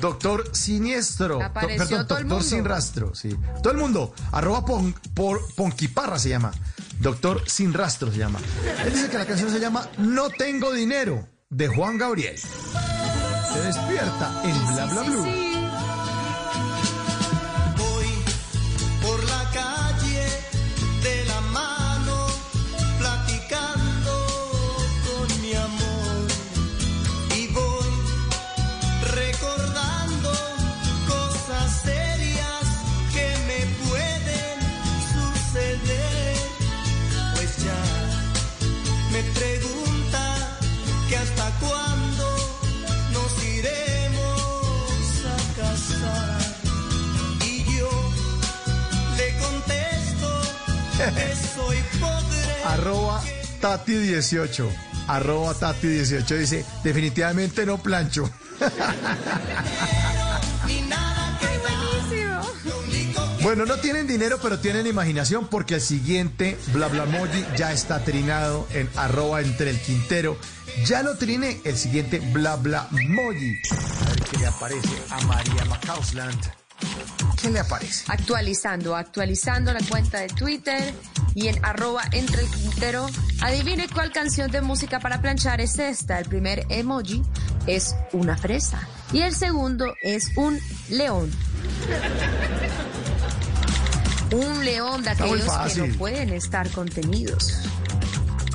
Doctor 0.01 0.51
Siniestro. 0.55 1.39
Do- 1.39 1.53
perdón, 1.53 1.77
todo 1.79 1.99
el 1.99 1.99
Doctor 1.99 2.21
mundo. 2.27 2.43
Sin 2.43 2.65
Rastro, 2.65 3.15
sí. 3.15 3.37
Todo 3.63 3.73
el 3.73 3.79
mundo. 3.79 4.15
Arroba 4.33 4.65
pon, 4.65 4.95
por, 5.15 5.41
Ponquiparra 5.55 6.19
se 6.19 6.29
llama. 6.29 6.53
Doctor 7.01 7.43
Sin 7.49 7.73
Rastro 7.75 8.13
se 8.13 8.19
llama. 8.19 8.39
Él 8.87 8.93
dice 8.93 9.09
que 9.09 9.19
la 9.19 9.27
canción 9.27 9.51
se 9.51 9.59
llama 9.59 9.89
No 9.99 10.29
Tengo 10.31 10.73
Dinero, 10.73 11.27
de 11.51 11.69
Juan 11.69 11.99
Gabriel. 11.99 12.39
Se 12.39 13.61
despierta 13.61 14.43
en 14.45 14.67
Bla 14.75 14.87
Bla 14.87 15.03
Blue. 15.03 15.23
Voy 15.23 15.54
Arroba 52.65 53.23
Tati18. 53.61 54.69
Arroba 55.09 55.55
Tati18 55.55 56.39
dice, 56.39 56.65
definitivamente 56.83 57.67
no 57.67 57.79
plancho. 57.79 58.31
Bueno, 63.45 63.67
no 63.67 63.77
tienen 63.77 64.07
dinero, 64.07 64.39
pero 64.41 64.59
tienen 64.59 64.87
imaginación 64.87 65.49
porque 65.49 65.75
el 65.75 65.83
siguiente 65.83 66.57
bla 66.73 66.89
bla 66.89 67.05
moji 67.05 67.45
ya 67.59 67.73
está 67.73 68.03
trinado 68.03 68.67
en 68.73 68.89
arroba 68.97 69.43
entre 69.43 69.69
el 69.69 69.79
Quintero. 69.79 70.39
Ya 70.87 71.03
lo 71.03 71.19
triné 71.19 71.61
el 71.65 71.77
siguiente 71.77 72.21
bla 72.33 72.57
bla 72.57 72.89
moji. 72.91 73.61
A 73.71 74.09
ver 74.09 74.23
qué 74.31 74.39
le 74.39 74.47
aparece 74.47 74.89
a 75.11 75.21
María 75.27 75.67
Macausland. 75.67 76.64
¿Qué 77.41 77.51
le 77.51 77.61
aparece? 77.61 78.05
Actualizando, 78.09 78.97
actualizando 78.97 79.73
la 79.73 79.81
cuenta 79.89 80.21
de 80.21 80.29
Twitter 80.29 80.95
y 81.35 81.49
en 81.49 81.65
arroba 81.65 82.03
entre 82.13 82.43
el 82.43 82.51
quintero. 82.51 83.07
Adivine 83.43 83.89
cuál 83.89 84.13
canción 84.13 84.51
de 84.51 84.61
música 84.61 85.01
para 85.01 85.21
planchar 85.21 85.61
es 85.61 85.79
esta. 85.79 86.19
El 86.19 86.27
primer 86.27 86.65
emoji 86.69 87.23
es 87.67 87.95
una 88.13 88.37
fresa 88.37 88.89
y 89.13 89.23
el 89.23 89.35
segundo 89.35 89.95
es 90.03 90.31
un 90.37 90.59
león. 90.89 91.31
Un 94.33 94.65
león 94.65 95.03
de 95.03 95.11
aquellos 95.11 95.51
que 95.75 95.87
no 95.87 95.95
pueden 95.97 96.31
estar 96.31 96.69
contenidos. 96.71 97.61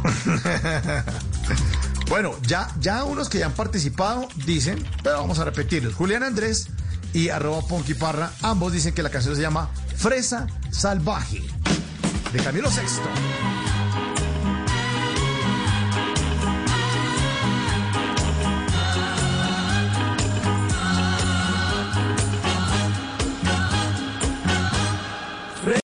Bueno, 2.10 2.36
ya, 2.42 2.68
ya 2.80 3.04
unos 3.04 3.30
que 3.30 3.38
ya 3.38 3.46
han 3.46 3.54
participado 3.54 4.28
dicen, 4.44 4.84
pero 5.04 5.18
vamos 5.18 5.38
a 5.38 5.46
repetirlos. 5.46 5.94
Julián 5.94 6.24
Andrés 6.24 6.68
y 7.14 7.30
arroba 7.30 7.62
Ponquiparra, 7.62 8.32
ambos 8.42 8.74
dicen 8.74 8.94
que 8.94 9.04
la 9.04 9.10
canción 9.10 9.36
se 9.36 9.42
llama 9.42 9.70
Fresa 9.96 10.48
Salvaje, 10.72 11.42
de 12.32 12.40
Camilo 12.44 12.70
Sexto. 12.70 13.10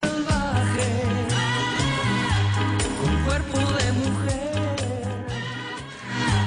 Salvaje, 0.02 1.26
con 3.01 3.24
cuerpo 3.24 3.59
de 3.59 3.92
mujer. 3.92 5.26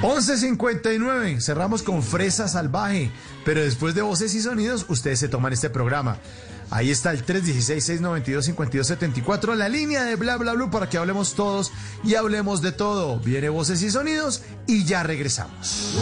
11.59, 0.01 1.41
cerramos 1.41 1.83
con 1.83 2.03
Fresa 2.03 2.47
Salvaje, 2.47 3.11
pero 3.47 3.61
después 3.61 3.95
de 3.95 4.01
voces 4.01 4.35
y 4.35 4.41
sonidos, 4.41 4.85
ustedes 4.89 5.19
se 5.19 5.29
toman 5.29 5.53
este 5.53 5.69
programa. 5.69 6.17
Ahí 6.69 6.91
está 6.91 7.11
el 7.11 7.25
316-692-5274, 7.25 9.55
la 9.55 9.69
línea 9.69 10.03
de 10.03 10.17
bla 10.17 10.35
bla 10.35 10.51
bla 10.51 10.69
para 10.69 10.89
que 10.89 10.97
hablemos 10.97 11.33
todos 11.33 11.71
y 12.03 12.15
hablemos 12.15 12.61
de 12.61 12.73
todo. 12.73 13.19
Viene 13.19 13.47
voces 13.47 13.81
y 13.83 13.89
sonidos 13.89 14.43
y 14.67 14.83
ya 14.83 15.03
regresamos. 15.03 15.95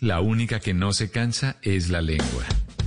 La 0.00 0.20
única 0.20 0.58
que 0.58 0.74
no 0.74 0.92
se 0.92 1.08
cansa 1.08 1.54
es 1.62 1.90
la 1.90 2.00
lengua. 2.00 2.44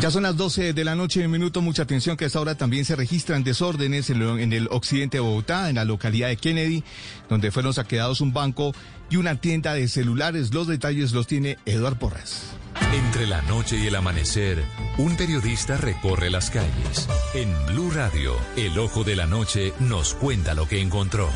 Ya 0.00 0.12
son 0.12 0.22
las 0.22 0.36
12 0.36 0.74
de 0.74 0.84
la 0.84 0.94
noche, 0.94 1.24
un 1.24 1.32
minuto, 1.32 1.60
mucha 1.60 1.82
atención 1.82 2.16
que 2.16 2.22
a 2.22 2.28
esta 2.28 2.40
hora 2.40 2.54
también 2.54 2.84
se 2.84 2.94
registran 2.94 3.42
desórdenes 3.42 4.10
en, 4.10 4.52
el 4.52 4.68
occidente 4.70 5.16
de 5.16 5.22
Bogotá, 5.22 5.68
en 5.68 5.74
la 5.74 5.84
localidad 5.84 6.28
de 6.28 6.36
Kennedy, 6.36 6.84
donde 7.28 7.50
fueron 7.50 7.74
saqueados 7.74 8.20
un 8.20 8.32
banco 8.32 8.72
y 9.10 9.16
una 9.16 9.40
tienda 9.40 9.74
de 9.74 9.88
celulares. 9.88 10.54
Los 10.54 10.68
detalles 10.68 11.10
los 11.10 11.26
tiene 11.26 11.58
Eduard 11.66 11.98
Porras. 11.98 12.44
Entre 12.92 13.26
la 13.26 13.42
noche 13.42 13.76
y 13.76 13.88
el 13.88 13.96
amanecer, 13.96 14.62
un 14.98 15.16
periodista 15.16 15.76
recorre 15.76 16.30
las 16.30 16.50
calles. 16.50 17.08
En 17.34 17.52
Blue 17.66 17.90
Radio, 17.90 18.36
el 18.56 18.78
ojo 18.78 19.02
de 19.02 19.16
la 19.16 19.26
noche 19.26 19.72
nos 19.80 20.14
cuenta 20.14 20.54
lo 20.54 20.68
que 20.68 20.80
encontró. 20.80 21.28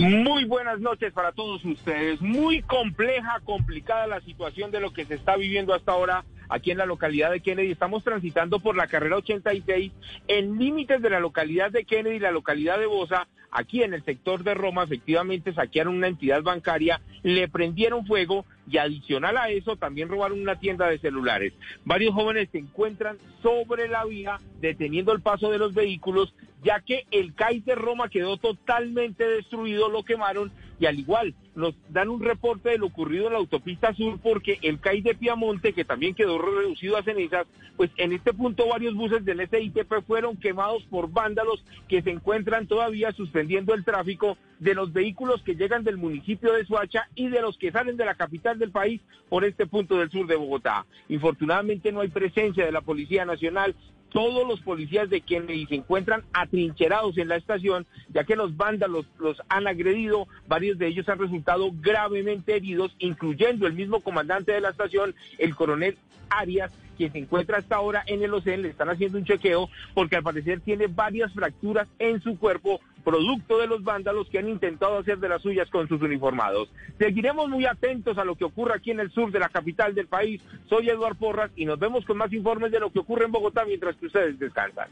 Muy 0.00 0.46
buenas 0.46 0.80
noches 0.80 1.12
para 1.12 1.32
todos 1.32 1.62
ustedes. 1.62 2.22
Muy 2.22 2.62
compleja, 2.62 3.38
complicada 3.44 4.06
la 4.06 4.22
situación 4.22 4.70
de 4.70 4.80
lo 4.80 4.94
que 4.94 5.04
se 5.04 5.14
está 5.14 5.36
viviendo 5.36 5.74
hasta 5.74 5.92
ahora 5.92 6.24
aquí 6.48 6.70
en 6.70 6.78
la 6.78 6.86
localidad 6.86 7.30
de 7.30 7.42
Kennedy. 7.42 7.70
Estamos 7.70 8.02
transitando 8.02 8.60
por 8.60 8.76
la 8.76 8.86
carrera 8.86 9.16
86 9.16 9.92
en 10.26 10.58
límites 10.58 11.02
de 11.02 11.10
la 11.10 11.20
localidad 11.20 11.70
de 11.70 11.84
Kennedy 11.84 12.16
y 12.16 12.20
la 12.20 12.30
localidad 12.30 12.78
de 12.78 12.86
Bosa. 12.86 13.28
Aquí 13.52 13.82
en 13.82 13.94
el 13.94 14.04
sector 14.04 14.44
de 14.44 14.54
Roma 14.54 14.84
efectivamente 14.84 15.52
saquearon 15.52 15.96
una 15.96 16.08
entidad 16.08 16.42
bancaria, 16.42 17.00
le 17.22 17.48
prendieron 17.48 18.06
fuego 18.06 18.44
y 18.70 18.78
adicional 18.78 19.36
a 19.36 19.50
eso 19.50 19.76
también 19.76 20.08
robaron 20.08 20.40
una 20.40 20.60
tienda 20.60 20.88
de 20.88 20.98
celulares. 20.98 21.52
Varios 21.84 22.14
jóvenes 22.14 22.48
se 22.52 22.58
encuentran 22.58 23.18
sobre 23.42 23.88
la 23.88 24.04
vía 24.04 24.38
deteniendo 24.60 25.12
el 25.12 25.20
paso 25.20 25.50
de 25.50 25.58
los 25.58 25.74
vehículos 25.74 26.32
ya 26.62 26.80
que 26.80 27.06
el 27.10 27.34
CAI 27.34 27.60
de 27.60 27.74
Roma 27.74 28.08
quedó 28.08 28.36
totalmente 28.36 29.26
destruido, 29.26 29.88
lo 29.88 30.02
quemaron 30.02 30.52
y 30.78 30.86
al 30.86 30.98
igual 30.98 31.34
nos 31.54 31.74
dan 31.90 32.08
un 32.08 32.22
reporte 32.22 32.70
de 32.70 32.78
lo 32.78 32.86
ocurrido 32.86 33.26
en 33.26 33.32
la 33.34 33.38
autopista 33.38 33.92
sur 33.94 34.18
porque 34.20 34.58
el 34.62 34.80
CAI 34.80 35.02
de 35.02 35.14
Piamonte, 35.14 35.72
que 35.72 35.84
también 35.84 36.14
quedó 36.14 36.38
reducido 36.38 36.96
a 36.96 37.02
cenizas, 37.02 37.46
pues 37.76 37.90
en 37.96 38.12
este 38.12 38.32
punto 38.32 38.68
varios 38.68 38.94
buses 38.94 39.24
del 39.24 39.46
SITP 39.48 40.04
fueron 40.06 40.36
quemados 40.36 40.82
por 40.84 41.10
vándalos 41.10 41.64
que 41.88 42.02
se 42.02 42.10
encuentran 42.10 42.66
todavía 42.66 43.12
suspendiendo 43.40 43.72
el 43.72 43.84
tráfico 43.84 44.36
de 44.58 44.74
los 44.74 44.92
vehículos 44.92 45.42
que 45.42 45.54
llegan 45.54 45.82
del 45.82 45.96
municipio 45.96 46.52
de 46.52 46.66
Suacha 46.66 47.08
y 47.14 47.28
de 47.28 47.40
los 47.40 47.56
que 47.56 47.72
salen 47.72 47.96
de 47.96 48.04
la 48.04 48.14
capital 48.14 48.58
del 48.58 48.70
país 48.70 49.00
por 49.30 49.46
este 49.46 49.66
punto 49.66 49.96
del 49.96 50.10
sur 50.10 50.26
de 50.26 50.36
Bogotá. 50.36 50.84
Infortunadamente 51.08 51.90
no 51.90 52.00
hay 52.00 52.08
presencia 52.08 52.66
de 52.66 52.72
la 52.72 52.82
Policía 52.82 53.24
Nacional, 53.24 53.74
todos 54.10 54.46
los 54.46 54.60
policías 54.60 55.08
de 55.08 55.22
Kennedy 55.22 55.66
se 55.66 55.76
encuentran 55.76 56.22
atrincherados 56.34 57.16
en 57.16 57.28
la 57.28 57.36
estación, 57.36 57.86
ya 58.12 58.24
que 58.24 58.36
los 58.36 58.54
vándalos 58.56 59.06
los 59.18 59.40
han 59.48 59.66
agredido, 59.66 60.26
varios 60.46 60.76
de 60.76 60.88
ellos 60.88 61.08
han 61.08 61.18
resultado 61.18 61.70
gravemente 61.80 62.56
heridos, 62.56 62.94
incluyendo 62.98 63.66
el 63.66 63.72
mismo 63.72 64.00
comandante 64.00 64.52
de 64.52 64.60
la 64.60 64.70
estación, 64.70 65.14
el 65.38 65.54
coronel 65.54 65.96
Arias, 66.28 66.72
quien 67.00 67.12
se 67.12 67.18
encuentra 67.18 67.56
hasta 67.56 67.76
ahora 67.76 68.02
en 68.06 68.22
el 68.22 68.34
OCEN, 68.34 68.60
le 68.60 68.68
están 68.68 68.90
haciendo 68.90 69.16
un 69.16 69.24
chequeo 69.24 69.70
porque 69.94 70.16
al 70.16 70.22
parecer 70.22 70.60
tiene 70.60 70.86
varias 70.86 71.32
fracturas 71.32 71.88
en 71.98 72.20
su 72.20 72.38
cuerpo, 72.38 72.78
producto 73.04 73.58
de 73.58 73.66
los 73.66 73.82
vándalos 73.82 74.28
que 74.28 74.38
han 74.38 74.48
intentado 74.48 74.98
hacer 74.98 75.18
de 75.18 75.28
las 75.28 75.42
suyas 75.42 75.68
con 75.70 75.88
sus 75.88 76.02
uniformados. 76.02 76.68
Seguiremos 76.98 77.48
muy 77.48 77.66
atentos 77.66 78.18
a 78.18 78.24
lo 78.24 78.36
que 78.36 78.44
ocurre 78.44 78.74
aquí 78.74 78.90
en 78.90 79.00
el 79.00 79.10
sur 79.10 79.32
de 79.32 79.40
la 79.40 79.48
capital 79.48 79.94
del 79.94 80.06
país. 80.06 80.42
Soy 80.68 80.88
Eduard 80.88 81.16
Porras 81.16 81.50
y 81.56 81.64
nos 81.64 81.78
vemos 81.78 82.04
con 82.04 82.18
más 82.18 82.32
informes 82.32 82.72
de 82.72 82.80
lo 82.80 82.90
que 82.90 83.00
ocurre 83.00 83.24
en 83.24 83.32
Bogotá 83.32 83.64
mientras 83.64 83.96
que 83.96 84.06
ustedes 84.06 84.38
descansan. 84.38 84.88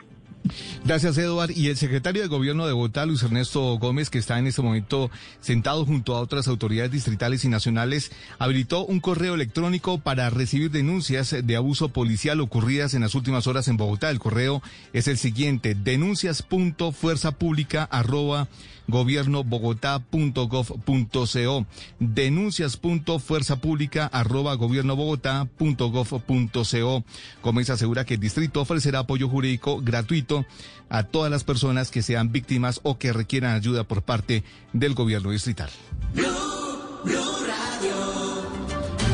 Gracias, 0.85 1.18
Eduard. 1.18 1.51
Y 1.51 1.66
el 1.68 1.76
secretario 1.76 2.22
de 2.22 2.28
Gobierno 2.28 2.66
de 2.66 2.72
Bogotá, 2.72 3.05
Luis 3.06 3.22
Ernesto 3.22 3.78
Gómez, 3.78 4.10
que 4.10 4.18
está 4.18 4.36
en 4.39 4.47
este 4.47 4.62
momento 4.62 5.10
sentado 5.40 5.85
junto 5.85 6.16
a 6.16 6.20
otras 6.20 6.48
autoridades 6.48 6.90
distritales 6.90 7.44
y 7.44 7.48
nacionales, 7.48 8.10
habilitó 8.39 8.86
un 8.86 9.01
correo 9.01 9.35
electrónico 9.35 9.98
para 9.98 10.30
recibir 10.30 10.70
denuncias 10.70 11.36
de 11.44 11.56
abuso 11.56 11.90
policial 11.90 12.40
ocurridas 12.40 12.94
en 12.94 13.02
las 13.02 13.14
últimas 13.14 13.47
horas 13.47 13.68
en 13.68 13.76
Bogotá. 13.76 14.09
El 14.10 14.18
correo 14.18 14.62
es 14.93 15.06
el 15.09 15.18
siguiente, 15.18 15.74
denuncias.fuerzapublica 15.74 17.85
arroba 17.99 18.49
gobiernobogotá.gov.co 18.89 21.66
denuncias.fuerzapublica 22.01 24.07
arroba 24.07 24.55
gobiernobogotá.gov.co 24.55 27.05
Gómez 27.43 27.70
asegura 27.70 28.05
que 28.05 28.15
el 28.15 28.20
distrito 28.20 28.61
ofrecerá 28.61 28.99
apoyo 29.01 29.29
jurídico 29.29 29.81
gratuito 29.83 30.47
a 30.89 31.03
todas 31.03 31.31
las 31.31 31.45
personas 31.45 31.91
que 31.91 32.01
sean 32.03 32.33
víctimas 32.33 32.81
o 32.83 32.97
que 32.99 33.12
requieran 33.12 33.55
ayuda 33.55 33.85
por 33.85 34.03
parte 34.03 34.43
del 34.73 34.95
gobierno 34.95 35.31
distrital. 35.31 35.69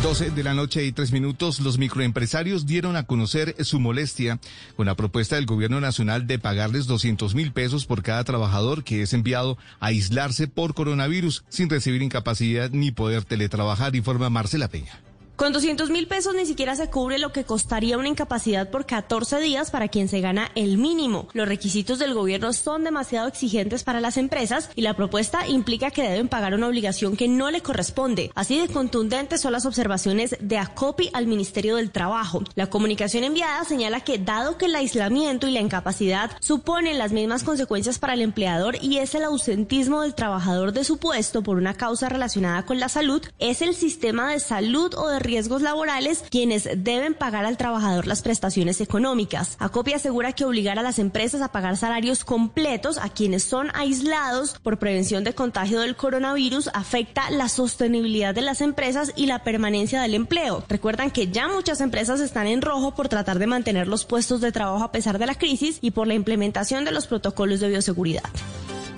12 0.05 0.32
de 0.32 0.44
la 0.44 0.52
noche 0.52 0.85
y 0.85 0.93
tres 0.93 1.12
minutos, 1.12 1.60
los 1.60 1.78
microempresarios 1.78 2.66
dieron 2.66 2.94
a 2.94 3.05
conocer 3.05 3.56
su 3.64 3.81
molestia 3.81 4.39
con 4.76 4.85
la 4.85 4.97
propuesta 4.97 5.36
del 5.36 5.47
gobierno 5.47 5.81
nacional 5.81 6.26
de 6.26 6.39
pagarles 6.39 6.86
200 6.86 7.35
mil 7.35 7.52
pesos 7.52 7.86
por 7.86 8.02
cada 8.02 8.22
trabajador 8.22 8.85
que 8.85 9.01
es 9.01 9.14
enviado 9.14 9.56
a 9.81 9.86
aislarse 9.86 10.47
por 10.47 10.74
coronavirus 10.74 11.47
sin 11.48 11.70
recibir 11.70 12.02
incapacidad 12.02 12.68
ni 12.70 12.90
poder 12.90 13.24
teletrabajar, 13.24 13.97
informa 13.97 14.28
Marcela 14.28 14.68
Peña. 14.68 15.01
Con 15.36 15.52
200 15.52 15.90
mil 15.90 16.06
pesos 16.06 16.32
ni 16.36 16.47
siquiera 16.47 16.77
se 16.77 16.89
cubre 16.90 17.19
lo 17.19 17.32
que 17.32 17.43
costaría 17.43 17.98
una 17.98 18.06
incapacidad 18.06 18.70
por 18.70 18.86
14 18.86 19.40
días 19.40 19.73
para 19.73 19.89
quien 19.89 20.06
se 20.09 20.20
gana 20.20 20.52
el 20.55 20.78
mínimo. 20.78 21.27
Los 21.32 21.48
requisitos 21.48 21.98
del 21.98 22.15
gobierno 22.15 22.52
son 22.52 22.85
demasiado 22.85 23.27
exigentes 23.27 23.82
para 23.82 24.01
las 24.01 24.16
empresas 24.16 24.70
y 24.77 24.82
la 24.82 24.94
propuesta 24.94 25.48
implica 25.48 25.90
que 25.90 26.05
deben 26.05 26.28
pagar 26.28 26.55
una 26.55 26.69
obligación 26.69 27.16
que 27.16 27.27
no 27.27 27.51
le 27.51 27.62
corresponde. 27.62 28.31
Así 28.36 28.61
de 28.61 28.69
contundentes 28.69 29.40
son 29.40 29.51
las 29.51 29.66
observaciones 29.66 30.36
de 30.39 30.56
ACOPI 30.56 31.11
al 31.12 31.27
Ministerio 31.27 31.77
del 31.77 31.90
Trabajo. 31.90 32.44
La 32.55 32.70
comunicación 32.70 33.24
enviada 33.24 33.65
señala 33.65 34.02
que 34.02 34.19
dado 34.19 34.56
que 34.56 34.66
el 34.66 34.77
aislamiento 34.77 35.48
y 35.48 35.51
la 35.51 35.61
incapacidad 35.61 36.31
suponen 36.39 36.97
las 36.97 37.11
mismas 37.11 37.43
consecuencias 37.43 37.98
para 37.98 38.15
el 38.15 38.23
empleador 38.23 38.77
y 38.81 38.98
es 38.98 39.16
el 39.16 39.24
ausentismo 39.24 40.02
del 40.02 40.15
trabajador 40.15 40.73
de 40.73 40.85
su 40.85 40.98
puesto 40.98 41.43
por 41.43 41.56
una 41.56 41.74
causa 41.74 42.09
relacionada 42.09 42.65
con 42.65 42.78
la 42.78 42.89
salud, 42.89 43.20
es 43.40 43.62
el 43.62 43.74
sistema 43.74 44.31
de 44.31 44.39
salud 44.39 44.94
o 44.94 45.09
de 45.09 45.23
riesgos 45.24 45.62
laborales 45.62 46.22
quienes 46.30 46.68
deben 46.76 47.14
pagar 47.14 47.44
al 47.44 47.56
trabajador 47.56 48.06
las 48.06 48.22
prestaciones 48.22 48.80
económicas. 48.80 49.56
Acopia 49.59 49.96
asegura 49.96 50.32
que 50.32 50.44
obligar 50.44 50.78
a 50.78 50.82
las 50.82 50.98
empresas 51.01 51.42
a 51.42 51.51
pagar 51.51 51.76
salarios 51.76 52.24
completos 52.24 52.98
a 52.98 53.09
quienes 53.09 53.42
son 53.42 53.70
aislados 53.74 54.56
por 54.62 54.78
prevención 54.78 55.24
de 55.24 55.34
contagio 55.34 55.80
del 55.80 55.96
coronavirus 55.96 56.70
afecta 56.74 57.30
la 57.30 57.48
sostenibilidad 57.48 58.34
de 58.34 58.42
las 58.42 58.60
empresas 58.60 59.12
y 59.16 59.26
la 59.26 59.42
permanencia 59.42 60.01
del 60.01 60.14
empleo. 60.14 60.64
Recuerdan 60.68 61.10
que 61.10 61.28
ya 61.28 61.48
muchas 61.48 61.80
empresas 61.80 62.20
están 62.20 62.46
en 62.46 62.62
rojo 62.62 62.94
por 62.94 63.09
tratar 63.09 63.38
de 63.38 63.46
mantener 63.46 63.88
los 63.88 64.05
puestos 64.05 64.40
de 64.40 64.52
trabajo 64.52 64.84
a 64.84 64.92
pesar 64.92 65.18
de 65.18 65.26
la 65.26 65.34
crisis 65.34 65.78
y 65.80 65.90
por 65.90 66.06
la 66.06 66.14
implementación 66.14 66.84
de 66.84 66.92
los 66.92 67.06
protocolos 67.06 67.60
de 67.60 67.68
bioseguridad. 67.68 68.30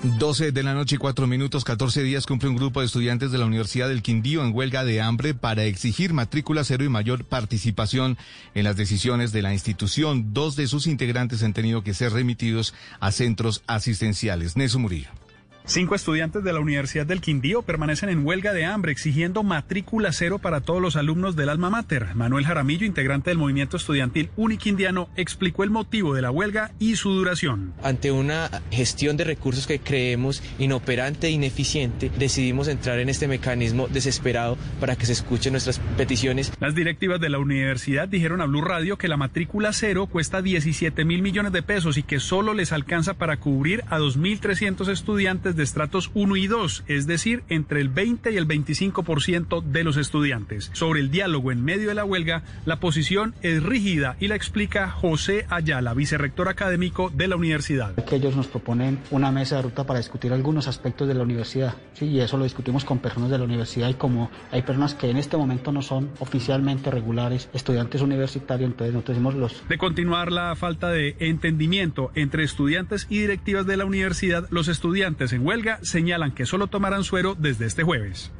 12 0.03 0.51
de 0.51 0.63
la 0.63 0.73
noche 0.73 0.95
y 0.95 0.97
4 0.99 1.25
minutos, 1.27 1.63
14 1.63 2.03
días 2.03 2.25
cumple 2.25 2.49
un 2.49 2.55
grupo 2.55 2.79
de 2.79 2.85
estudiantes 2.85 3.31
de 3.31 3.39
la 3.39 3.45
Universidad 3.45 3.89
del 3.89 4.03
Quindío 4.03 4.43
en 4.43 4.53
huelga 4.53 4.83
de 4.83 5.01
hambre 5.01 5.33
para 5.33 5.63
exigir 5.63 6.13
matrícula 6.17 6.63
cero 6.63 6.83
y 6.83 6.89
mayor 6.89 7.23
participación 7.23 8.17
en 8.55 8.63
las 8.63 8.75
decisiones 8.75 9.31
de 9.31 9.43
la 9.43 9.53
institución. 9.53 10.33
Dos 10.33 10.55
de 10.55 10.67
sus 10.67 10.87
integrantes 10.87 11.43
han 11.43 11.53
tenido 11.53 11.83
que 11.83 11.93
ser 11.93 12.11
remitidos 12.11 12.73
a 12.99 13.11
centros 13.11 13.63
asistenciales. 13.67 14.57
Nelson 14.57 14.81
Murillo. 14.81 15.26
Cinco 15.69 15.95
estudiantes 15.95 16.45
de 16.45 16.53
la 16.53 16.61
Universidad 16.61 17.05
del 17.05 17.19
Quindío 17.19 17.61
permanecen 17.61 18.07
en 18.07 18.25
huelga 18.25 18.53
de 18.53 18.63
hambre 18.63 18.93
exigiendo 18.93 19.43
matrícula 19.43 20.13
cero 20.13 20.39
para 20.39 20.61
todos 20.61 20.81
los 20.81 20.95
alumnos 20.95 21.35
del 21.35 21.49
alma 21.49 21.69
mater. 21.69 22.15
Manuel 22.15 22.45
Jaramillo, 22.45 22.85
integrante 22.85 23.31
del 23.31 23.37
movimiento 23.37 23.75
estudiantil 23.75 24.29
uniquindiano, 24.37 25.09
explicó 25.17 25.65
el 25.65 25.69
motivo 25.69 26.13
de 26.13 26.21
la 26.21 26.31
huelga 26.31 26.71
y 26.79 26.95
su 26.95 27.11
duración. 27.11 27.73
Ante 27.83 28.13
una 28.13 28.49
gestión 28.71 29.17
de 29.17 29.25
recursos 29.25 29.67
que 29.67 29.79
creemos 29.81 30.41
inoperante 30.57 31.27
e 31.27 31.31
ineficiente, 31.31 32.11
decidimos 32.17 32.69
entrar 32.69 32.99
en 32.99 33.09
este 33.09 33.27
mecanismo 33.27 33.89
desesperado 33.89 34.57
para 34.79 34.95
que 34.95 35.05
se 35.05 35.11
escuchen 35.11 35.51
nuestras 35.51 35.79
peticiones. 35.97 36.53
Las 36.61 36.75
directivas 36.75 37.19
de 37.19 37.27
la 37.27 37.39
universidad 37.39 38.07
dijeron 38.07 38.39
a 38.39 38.45
Blue 38.45 38.61
Radio 38.61 38.97
que 38.97 39.09
la 39.09 39.17
matrícula 39.17 39.73
cero 39.73 40.07
cuesta 40.07 40.41
17 40.41 41.03
mil 41.03 41.21
millones 41.21 41.51
de 41.51 41.61
pesos 41.61 41.97
y 41.97 42.03
que 42.03 42.21
solo 42.21 42.53
les 42.53 42.71
alcanza 42.71 43.15
para 43.15 43.35
cubrir 43.35 43.83
a 43.89 43.99
2.300 43.99 44.87
estudiantes 44.87 45.56
de 45.57 45.63
estratos 45.63 46.11
1 46.13 46.35
y 46.35 46.47
2, 46.47 46.83
es 46.87 47.07
decir, 47.07 47.43
entre 47.49 47.81
el 47.81 47.89
20 47.89 48.31
y 48.31 48.37
el 48.37 48.47
25% 48.47 49.63
de 49.63 49.83
los 49.83 49.97
estudiantes. 49.97 50.69
Sobre 50.73 51.01
el 51.01 51.11
diálogo 51.11 51.51
en 51.51 51.63
medio 51.63 51.89
de 51.89 51.95
la 51.95 52.05
huelga, 52.05 52.43
la 52.65 52.79
posición 52.79 53.33
es 53.41 53.63
rígida 53.63 54.15
y 54.19 54.27
la 54.27 54.35
explica 54.35 54.89
José 54.89 55.45
Ayala, 55.49 55.93
vicerrector 55.93 56.47
académico 56.47 57.11
de 57.13 57.27
la 57.27 57.35
universidad. 57.35 57.95
Que 58.05 58.15
ellos 58.15 58.35
nos 58.35 58.47
proponen 58.47 58.99
una 59.11 59.31
mesa 59.31 59.57
de 59.57 59.63
ruta 59.63 59.85
para 59.85 59.99
discutir 59.99 60.31
algunos 60.31 60.67
aspectos 60.67 61.07
de 61.07 61.13
la 61.13 61.23
universidad, 61.23 61.75
¿sí? 61.93 62.05
y 62.05 62.19
eso 62.19 62.37
lo 62.37 62.43
discutimos 62.43 62.85
con 62.85 62.99
personas 62.99 63.29
de 63.29 63.37
la 63.37 63.43
universidad 63.43 63.89
y 63.89 63.95
como 63.95 64.29
hay 64.51 64.61
personas 64.61 64.93
que 64.93 65.09
en 65.09 65.17
este 65.17 65.37
momento 65.37 65.71
no 65.71 65.81
son 65.81 66.11
oficialmente 66.19 66.91
regulares 66.91 67.49
estudiantes 67.53 68.01
universitarios, 68.01 68.69
entonces 68.69 68.93
nosotros 68.93 69.17
decimos 69.17 69.35
los... 69.35 69.67
De 69.67 69.77
continuar 69.77 70.31
la 70.31 70.55
falta 70.55 70.89
de 70.89 71.15
entendimiento 71.19 72.11
entre 72.15 72.43
estudiantes 72.43 73.07
y 73.09 73.19
directivas 73.19 73.65
de 73.65 73.77
la 73.77 73.85
universidad, 73.85 74.47
los 74.49 74.67
estudiantes 74.67 75.33
en 75.33 75.46
huelga 75.47 75.79
señalan 75.81 76.33
que 76.33 76.45
solo 76.45 76.67
tomarán 76.67 77.05
suero 77.05 77.33
desde 77.39 77.65
este 77.65 77.83
jueves. 77.83 78.31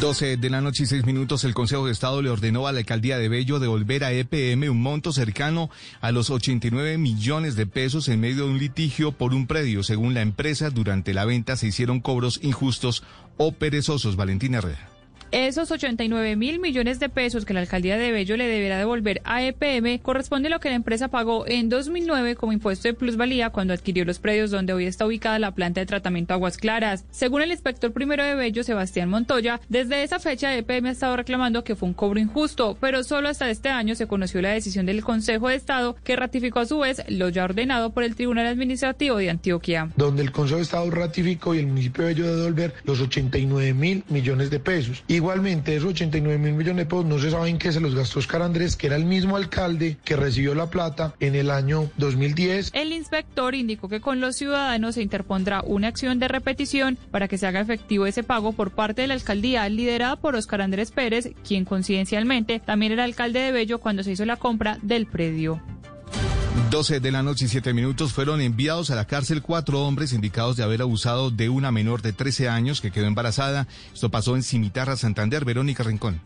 12 0.00 0.38
de 0.38 0.50
la 0.50 0.62
noche 0.62 0.84
y 0.84 0.86
6 0.86 1.04
minutos, 1.04 1.44
el 1.44 1.54
Consejo 1.54 1.86
de 1.86 1.92
Estado 1.92 2.22
le 2.22 2.30
ordenó 2.30 2.66
a 2.66 2.72
la 2.72 2.78
alcaldía 2.78 3.18
de 3.18 3.28
Bello 3.28 3.60
devolver 3.60 4.02
a 4.02 4.12
EPM 4.12 4.70
un 4.70 4.80
monto 4.80 5.12
cercano 5.12 5.70
a 6.00 6.10
los 6.12 6.30
89 6.30 6.96
millones 6.96 7.54
de 7.54 7.66
pesos 7.66 8.08
en 8.08 8.20
medio 8.20 8.46
de 8.46 8.50
un 8.50 8.58
litigio 8.58 9.12
por 9.12 9.34
un 9.34 9.46
predio. 9.46 9.82
Según 9.82 10.14
la 10.14 10.22
empresa, 10.22 10.70
durante 10.70 11.12
la 11.12 11.26
venta 11.26 11.56
se 11.56 11.68
hicieron 11.68 12.00
cobros 12.00 12.40
injustos 12.42 13.04
o 13.36 13.52
perezosos. 13.52 14.16
Valentina 14.16 14.58
Herrera. 14.58 14.95
Esos 15.32 15.70
89 15.70 16.36
mil 16.36 16.60
millones 16.60 17.00
de 17.00 17.08
pesos 17.08 17.44
que 17.44 17.52
la 17.52 17.60
alcaldía 17.60 17.98
de 17.98 18.12
Bello 18.12 18.36
le 18.36 18.46
deberá 18.46 18.78
devolver 18.78 19.20
a 19.24 19.42
EPM 19.42 19.98
corresponde 20.00 20.46
a 20.48 20.50
lo 20.50 20.60
que 20.60 20.68
la 20.68 20.76
empresa 20.76 21.08
pagó 21.08 21.46
en 21.46 21.68
2009 21.68 22.36
como 22.36 22.52
impuesto 22.52 22.86
de 22.86 22.94
plusvalía 22.94 23.50
cuando 23.50 23.74
adquirió 23.74 24.04
los 24.04 24.20
predios 24.20 24.50
donde 24.50 24.72
hoy 24.72 24.86
está 24.86 25.04
ubicada 25.04 25.38
la 25.38 25.54
planta 25.54 25.80
de 25.80 25.86
tratamiento 25.86 26.32
Aguas 26.32 26.56
Claras. 26.58 27.04
Según 27.10 27.42
el 27.42 27.50
inspector 27.50 27.92
primero 27.92 28.24
de 28.24 28.34
Bello, 28.34 28.62
Sebastián 28.62 29.08
Montoya, 29.08 29.60
desde 29.68 30.02
esa 30.04 30.20
fecha 30.20 30.56
EPM 30.56 30.86
ha 30.86 30.90
estado 30.92 31.16
reclamando 31.16 31.64
que 31.64 31.74
fue 31.74 31.88
un 31.88 31.94
cobro 31.94 32.20
injusto, 32.20 32.76
pero 32.80 33.02
solo 33.02 33.28
hasta 33.28 33.50
este 33.50 33.68
año 33.68 33.94
se 33.94 34.06
conoció 34.06 34.40
la 34.42 34.50
decisión 34.50 34.86
del 34.86 35.02
Consejo 35.02 35.48
de 35.48 35.56
Estado 35.56 35.96
que 36.04 36.16
ratificó 36.16 36.60
a 36.60 36.66
su 36.66 36.78
vez 36.78 37.02
lo 37.08 37.28
ya 37.30 37.44
ordenado 37.44 37.90
por 37.90 38.04
el 38.04 38.14
Tribunal 38.14 38.46
Administrativo 38.46 39.16
de 39.16 39.30
Antioquia. 39.30 39.90
Donde 39.96 40.22
el 40.22 40.30
Consejo 40.30 40.58
de 40.58 40.62
Estado 40.62 40.90
ratificó 40.90 41.54
y 41.54 41.58
el 41.58 41.66
municipio 41.66 42.04
de 42.04 42.14
Bello 42.14 42.26
de 42.26 42.36
devolver 42.36 42.74
los 42.84 43.00
89 43.00 43.74
mil 43.74 44.04
millones 44.08 44.50
de 44.50 44.60
pesos. 44.60 45.02
Igualmente, 45.16 45.74
esos 45.74 45.92
89 45.92 46.38
mil 46.38 46.52
millones 46.52 46.84
de 46.84 46.90
pesos 46.90 47.06
no 47.06 47.18
se 47.18 47.30
sabe 47.30 47.48
en 47.48 47.56
qué 47.56 47.72
se 47.72 47.80
los 47.80 47.94
gastó 47.94 48.18
Oscar 48.18 48.42
Andrés, 48.42 48.76
que 48.76 48.88
era 48.88 48.96
el 48.96 49.06
mismo 49.06 49.36
alcalde 49.36 49.96
que 50.04 50.14
recibió 50.14 50.54
la 50.54 50.68
plata 50.68 51.14
en 51.20 51.34
el 51.34 51.50
año 51.50 51.90
2010. 51.96 52.72
El 52.74 52.92
inspector 52.92 53.54
indicó 53.54 53.88
que 53.88 54.02
con 54.02 54.20
los 54.20 54.36
ciudadanos 54.36 54.96
se 54.96 55.02
interpondrá 55.02 55.62
una 55.62 55.88
acción 55.88 56.18
de 56.18 56.28
repetición 56.28 56.98
para 57.10 57.28
que 57.28 57.38
se 57.38 57.46
haga 57.46 57.60
efectivo 57.60 58.04
ese 58.04 58.24
pago 58.24 58.52
por 58.52 58.72
parte 58.72 59.00
de 59.00 59.08
la 59.08 59.14
alcaldía 59.14 59.66
liderada 59.70 60.16
por 60.16 60.36
Oscar 60.36 60.60
Andrés 60.60 60.90
Pérez, 60.90 61.30
quien 61.48 61.64
coincidencialmente 61.64 62.60
también 62.60 62.92
era 62.92 63.04
alcalde 63.04 63.40
de 63.40 63.52
Bello 63.52 63.78
cuando 63.78 64.02
se 64.02 64.12
hizo 64.12 64.26
la 64.26 64.36
compra 64.36 64.78
del 64.82 65.06
predio. 65.06 65.62
12 66.70 66.98
de 66.98 67.12
la 67.12 67.22
noche 67.22 67.44
y 67.44 67.48
7 67.48 67.72
minutos 67.72 68.12
fueron 68.12 68.40
enviados 68.40 68.90
a 68.90 68.96
la 68.96 69.06
cárcel 69.06 69.40
cuatro 69.40 69.82
hombres 69.82 70.12
indicados 70.12 70.56
de 70.56 70.64
haber 70.64 70.82
abusado 70.82 71.30
de 71.30 71.48
una 71.48 71.70
menor 71.70 72.02
de 72.02 72.12
13 72.12 72.48
años 72.48 72.80
que 72.80 72.90
quedó 72.90 73.06
embarazada. 73.06 73.68
Esto 73.94 74.10
pasó 74.10 74.34
en 74.34 74.42
Cimitarra, 74.42 74.96
Santander. 74.96 75.44
Verónica 75.44 75.84
Rincón. 75.84 76.20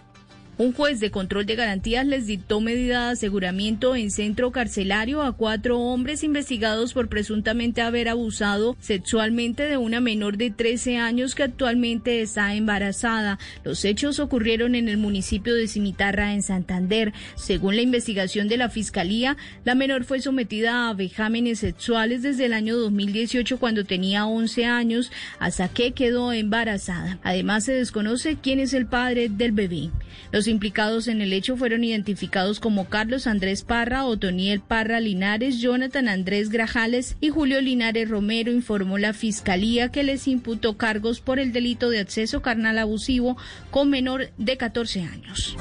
Un 0.60 0.74
juez 0.74 1.00
de 1.00 1.10
control 1.10 1.46
de 1.46 1.56
garantías 1.56 2.06
les 2.06 2.26
dictó 2.26 2.60
medida 2.60 3.06
de 3.06 3.12
aseguramiento 3.12 3.96
en 3.96 4.10
centro 4.10 4.52
carcelario 4.52 5.22
a 5.22 5.32
cuatro 5.32 5.78
hombres 5.78 6.22
investigados 6.22 6.92
por 6.92 7.08
presuntamente 7.08 7.80
haber 7.80 8.10
abusado 8.10 8.76
sexualmente 8.78 9.62
de 9.62 9.78
una 9.78 10.00
menor 10.00 10.36
de 10.36 10.50
13 10.50 10.98
años 10.98 11.34
que 11.34 11.44
actualmente 11.44 12.20
está 12.20 12.54
embarazada. 12.54 13.38
Los 13.64 13.86
hechos 13.86 14.20
ocurrieron 14.20 14.74
en 14.74 14.90
el 14.90 14.98
municipio 14.98 15.54
de 15.54 15.66
Cimitarra, 15.66 16.34
en 16.34 16.42
Santander. 16.42 17.14
Según 17.36 17.74
la 17.74 17.80
investigación 17.80 18.46
de 18.46 18.58
la 18.58 18.68
Fiscalía, 18.68 19.38
la 19.64 19.74
menor 19.74 20.04
fue 20.04 20.20
sometida 20.20 20.90
a 20.90 20.92
vejámenes 20.92 21.60
sexuales 21.60 22.20
desde 22.20 22.44
el 22.44 22.52
año 22.52 22.76
2018 22.76 23.58
cuando 23.58 23.86
tenía 23.86 24.26
11 24.26 24.66
años 24.66 25.10
hasta 25.38 25.68
que 25.68 25.92
quedó 25.92 26.34
embarazada. 26.34 27.18
Además, 27.22 27.64
se 27.64 27.72
desconoce 27.72 28.36
quién 28.36 28.60
es 28.60 28.74
el 28.74 28.84
padre 28.84 29.30
del 29.30 29.52
bebé. 29.52 29.88
Implicados 30.50 31.08
en 31.08 31.22
el 31.22 31.32
hecho 31.32 31.56
fueron 31.56 31.84
identificados 31.84 32.60
como 32.60 32.88
Carlos 32.88 33.26
Andrés 33.26 33.62
Parra, 33.62 34.04
Otoniel 34.04 34.60
Parra 34.60 35.00
Linares, 35.00 35.60
Jonathan 35.60 36.08
Andrés 36.08 36.50
Grajales 36.50 37.16
y 37.20 37.30
Julio 37.30 37.60
Linares 37.60 38.08
Romero, 38.08 38.52
informó 38.52 38.98
la 38.98 39.12
Fiscalía 39.12 39.90
que 39.90 40.02
les 40.02 40.28
imputó 40.28 40.76
cargos 40.76 41.20
por 41.20 41.38
el 41.38 41.52
delito 41.52 41.90
de 41.90 42.00
acceso 42.00 42.42
carnal 42.42 42.78
abusivo 42.78 43.36
con 43.70 43.90
menor 43.90 44.30
de 44.36 44.56
14 44.56 45.02
años. 45.02 45.56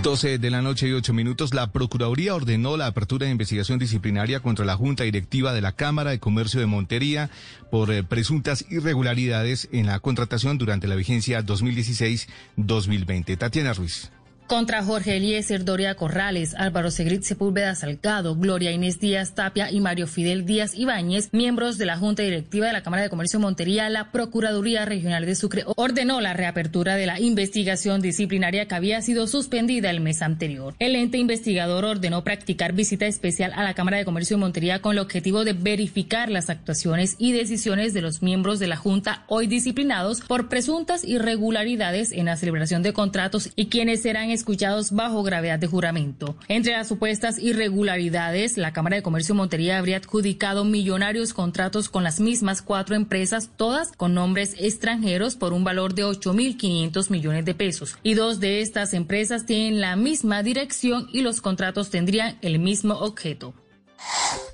12 0.00 0.38
de 0.38 0.50
la 0.50 0.62
noche 0.62 0.88
y 0.88 0.92
8 0.92 1.12
minutos, 1.12 1.52
la 1.52 1.70
Procuraduría 1.70 2.34
ordenó 2.34 2.76
la 2.76 2.86
apertura 2.86 3.26
de 3.26 3.32
investigación 3.32 3.78
disciplinaria 3.78 4.40
contra 4.40 4.64
la 4.64 4.76
Junta 4.76 5.04
Directiva 5.04 5.52
de 5.52 5.60
la 5.60 5.72
Cámara 5.72 6.10
de 6.10 6.18
Comercio 6.18 6.60
de 6.60 6.66
Montería 6.66 7.30
por 7.70 7.92
eh, 7.92 8.02
presuntas 8.02 8.64
irregularidades 8.70 9.68
en 9.70 9.86
la 9.86 10.00
contratación 10.00 10.56
durante 10.56 10.88
la 10.88 10.94
vigencia 10.94 11.44
2016-2020. 11.44 13.36
Tatiana 13.36 13.74
Ruiz. 13.74 14.10
Contra 14.52 14.84
Jorge 14.84 15.16
Eliezer 15.16 15.64
Doria 15.64 15.94
Corrales, 15.94 16.54
Álvaro 16.54 16.90
Segrit 16.90 17.22
Sepúlveda 17.22 17.74
Salgado, 17.74 18.36
Gloria 18.36 18.70
Inés 18.70 19.00
Díaz 19.00 19.34
Tapia 19.34 19.70
y 19.70 19.80
Mario 19.80 20.06
Fidel 20.06 20.44
Díaz 20.44 20.74
Ibáñez, 20.74 21.30
miembros 21.32 21.78
de 21.78 21.86
la 21.86 21.96
Junta 21.96 22.22
Directiva 22.22 22.66
de 22.66 22.74
la 22.74 22.82
Cámara 22.82 23.02
de 23.02 23.08
Comercio 23.08 23.38
de 23.38 23.44
Montería, 23.44 23.88
la 23.88 24.12
Procuraduría 24.12 24.84
Regional 24.84 25.24
de 25.24 25.36
Sucre 25.36 25.64
ordenó 25.76 26.20
la 26.20 26.34
reapertura 26.34 26.96
de 26.96 27.06
la 27.06 27.18
investigación 27.18 28.02
disciplinaria 28.02 28.68
que 28.68 28.74
había 28.74 29.00
sido 29.00 29.26
suspendida 29.26 29.88
el 29.88 30.00
mes 30.00 30.20
anterior. 30.20 30.74
El 30.78 30.96
ente 30.96 31.16
investigador 31.16 31.86
ordenó 31.86 32.22
practicar 32.22 32.74
visita 32.74 33.06
especial 33.06 33.54
a 33.56 33.64
la 33.64 33.72
Cámara 33.72 33.96
de 33.96 34.04
Comercio 34.04 34.36
de 34.36 34.42
Montería 34.42 34.82
con 34.82 34.92
el 34.92 34.98
objetivo 34.98 35.46
de 35.46 35.54
verificar 35.54 36.28
las 36.28 36.50
actuaciones 36.50 37.16
y 37.16 37.32
decisiones 37.32 37.94
de 37.94 38.02
los 38.02 38.20
miembros 38.20 38.58
de 38.58 38.66
la 38.66 38.76
Junta 38.76 39.24
hoy 39.28 39.46
disciplinados 39.46 40.20
por 40.20 40.50
presuntas 40.50 41.04
irregularidades 41.04 42.12
en 42.12 42.26
la 42.26 42.36
celebración 42.36 42.82
de 42.82 42.92
contratos 42.92 43.48
y 43.56 43.68
quienes 43.68 44.02
serán 44.02 44.28
escuchados 44.42 44.90
bajo 44.90 45.22
gravedad 45.22 45.58
de 45.60 45.68
juramento. 45.68 46.36
Entre 46.48 46.72
las 46.72 46.88
supuestas 46.88 47.38
irregularidades, 47.38 48.58
la 48.58 48.72
Cámara 48.72 48.96
de 48.96 49.02
Comercio 49.02 49.36
Montería 49.36 49.78
habría 49.78 49.98
adjudicado 49.98 50.64
millonarios 50.64 51.32
contratos 51.32 51.88
con 51.88 52.02
las 52.02 52.18
mismas 52.18 52.60
cuatro 52.60 52.96
empresas, 52.96 53.50
todas 53.56 53.92
con 53.92 54.14
nombres 54.14 54.56
extranjeros 54.58 55.36
por 55.36 55.52
un 55.52 55.62
valor 55.62 55.94
de 55.94 56.04
8.500 56.04 57.10
millones 57.10 57.44
de 57.44 57.54
pesos. 57.54 57.96
Y 58.02 58.14
dos 58.14 58.40
de 58.40 58.60
estas 58.60 58.94
empresas 58.94 59.46
tienen 59.46 59.80
la 59.80 59.94
misma 59.94 60.42
dirección 60.42 61.08
y 61.12 61.20
los 61.20 61.40
contratos 61.40 61.90
tendrían 61.90 62.38
el 62.42 62.58
mismo 62.58 62.94
objeto. 62.94 63.54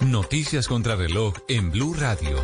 Noticias 0.01 0.69
contra 0.69 0.97
reloj 0.97 1.35
en 1.49 1.71
Blue 1.71 1.95
Radio. 1.95 2.37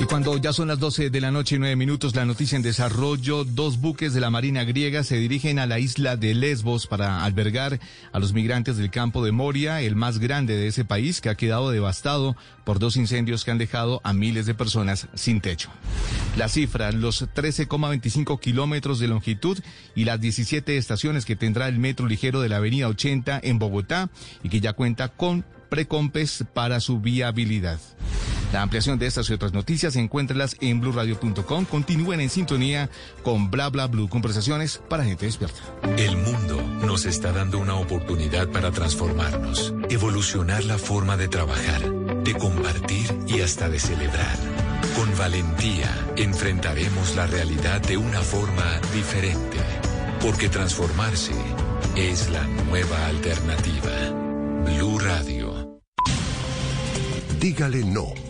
Y 0.00 0.04
cuando 0.04 0.38
ya 0.38 0.54
son 0.54 0.68
las 0.68 0.78
12 0.78 1.10
de 1.10 1.20
la 1.20 1.30
noche 1.30 1.56
y 1.56 1.58
9 1.58 1.76
minutos, 1.76 2.16
la 2.16 2.24
noticia 2.24 2.56
en 2.56 2.62
desarrollo, 2.62 3.44
dos 3.44 3.82
buques 3.82 4.14
de 4.14 4.20
la 4.20 4.30
Marina 4.30 4.64
griega 4.64 5.04
se 5.04 5.18
dirigen 5.18 5.58
a 5.58 5.66
la 5.66 5.78
isla 5.78 6.16
de 6.16 6.32
Lesbos 6.34 6.86
para 6.86 7.22
albergar 7.22 7.78
a 8.10 8.18
los 8.18 8.32
migrantes 8.32 8.78
del 8.78 8.90
campo 8.90 9.22
de 9.22 9.30
Moria, 9.30 9.82
el 9.82 9.96
más 9.96 10.18
grande 10.18 10.56
de 10.56 10.68
ese 10.68 10.86
país 10.86 11.20
que 11.20 11.28
ha 11.28 11.34
quedado 11.34 11.70
devastado 11.70 12.34
por 12.64 12.78
dos 12.78 12.96
incendios 12.96 13.44
que 13.44 13.50
han 13.50 13.58
dejado 13.58 14.00
a 14.02 14.14
miles 14.14 14.46
de 14.46 14.54
personas 14.54 15.06
sin 15.12 15.42
techo. 15.42 15.68
La 16.34 16.48
cifra, 16.48 16.92
los 16.92 17.22
13,25 17.22 18.40
kilómetros 18.40 19.00
de 19.00 19.08
longitud 19.08 19.58
y 19.94 20.04
las 20.06 20.18
17 20.18 20.78
estaciones 20.78 21.26
que 21.26 21.36
tendrá 21.36 21.68
el 21.68 21.78
metro 21.78 22.06
ligero 22.06 22.40
de 22.40 22.48
la 22.48 22.56
Avenida 22.56 22.88
80 22.88 23.38
en 23.42 23.58
Bogotá 23.58 24.08
y 24.42 24.48
que 24.48 24.60
ya 24.60 24.72
cuenta 24.72 25.08
con 25.08 25.44
precompes 25.68 26.42
para 26.54 26.80
su 26.80 27.00
viabilidad. 27.00 27.78
La 28.52 28.62
ampliación 28.62 28.98
de 28.98 29.06
estas 29.06 29.30
y 29.30 29.32
otras 29.32 29.52
noticias 29.52 29.94
encuéntralas 29.94 30.56
en 30.60 30.80
blurradio.com. 30.80 31.64
Continúen 31.66 32.20
en 32.20 32.30
sintonía 32.30 32.90
con 33.22 33.50
Bla 33.50 33.68
Bla 33.68 33.86
Blue, 33.86 34.08
conversaciones 34.08 34.82
para 34.88 35.04
gente 35.04 35.26
despierta. 35.26 35.60
El 35.96 36.16
mundo 36.16 36.60
nos 36.84 37.04
está 37.04 37.30
dando 37.32 37.58
una 37.58 37.76
oportunidad 37.76 38.48
para 38.48 38.72
transformarnos, 38.72 39.72
evolucionar 39.88 40.64
la 40.64 40.78
forma 40.78 41.16
de 41.16 41.28
trabajar, 41.28 41.88
de 42.24 42.34
compartir 42.34 43.16
y 43.28 43.40
hasta 43.40 43.68
de 43.68 43.78
celebrar. 43.78 44.36
Con 44.96 45.16
valentía 45.16 45.88
enfrentaremos 46.16 47.14
la 47.14 47.28
realidad 47.28 47.80
de 47.82 47.98
una 47.98 48.20
forma 48.20 48.80
diferente, 48.92 49.58
porque 50.20 50.48
transformarse 50.48 51.34
es 51.94 52.28
la 52.30 52.44
nueva 52.68 53.06
alternativa. 53.06 53.92
Blue 54.64 54.98
Radio. 54.98 55.80
Dígale 57.38 57.84
no 57.84 58.29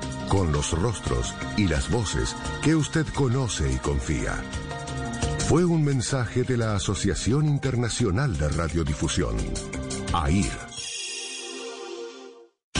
con 0.31 0.53
los 0.53 0.71
rostros 0.71 1.35
y 1.57 1.67
las 1.67 1.91
voces 1.91 2.37
que 2.63 2.73
usted 2.73 3.05
conoce 3.13 3.69
y 3.69 3.75
confía. 3.75 4.33
Fue 5.49 5.65
un 5.65 5.83
mensaje 5.83 6.43
de 6.43 6.55
la 6.55 6.73
Asociación 6.73 7.49
Internacional 7.49 8.37
de 8.37 8.47
Radiodifusión, 8.47 9.35
AIR. 10.13 10.71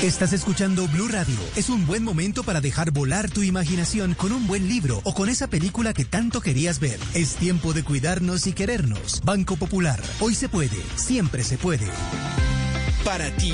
Estás 0.01 0.31
escuchando 0.31 0.87
Blue 0.87 1.09
Radio. 1.09 1.35
Es 1.57 1.69
un 1.69 1.85
buen 1.85 2.05
momento 2.05 2.43
para 2.43 2.61
dejar 2.61 2.91
volar 2.91 3.29
tu 3.29 3.43
imaginación 3.43 4.13
con 4.13 4.31
un 4.31 4.47
buen 4.47 4.69
libro 4.69 5.01
o 5.03 5.13
con 5.13 5.27
esa 5.27 5.47
película 5.47 5.93
que 5.93 6.05
tanto 6.05 6.39
querías 6.39 6.79
ver. 6.79 6.99
Es 7.13 7.35
tiempo 7.35 7.73
de 7.73 7.83
cuidarnos 7.83 8.47
y 8.47 8.53
querernos. 8.53 9.21
Banco 9.25 9.57
Popular. 9.57 10.01
Hoy 10.21 10.35
se 10.35 10.47
puede. 10.47 10.81
Siempre 10.95 11.43
se 11.43 11.57
puede. 11.57 11.89
Para 13.03 13.29
ti, 13.35 13.53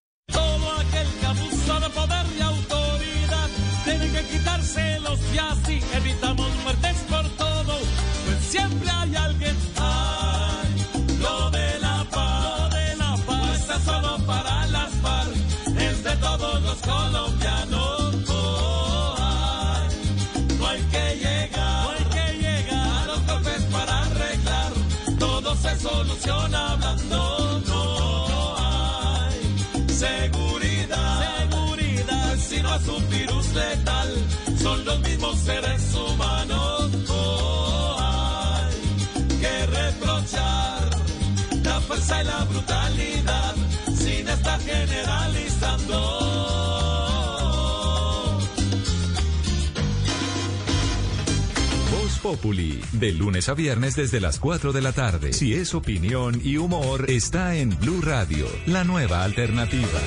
Populi, 52.21 52.81
de 52.93 53.11
lunes 53.13 53.49
a 53.49 53.53
viernes 53.53 53.95
desde 53.95 54.19
las 54.19 54.39
4 54.39 54.71
de 54.71 54.81
la 54.81 54.93
tarde. 54.93 55.33
Si 55.33 55.53
es 55.53 55.73
opinión 55.73 56.39
y 56.43 56.57
humor, 56.57 57.09
está 57.09 57.55
en 57.55 57.77
Blue 57.79 58.01
Radio, 58.01 58.45
la 58.67 58.83
nueva 58.83 59.23
alternativa. 59.23 59.99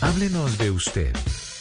Háblenos 0.00 0.58
de 0.58 0.70
usted. 0.70 1.12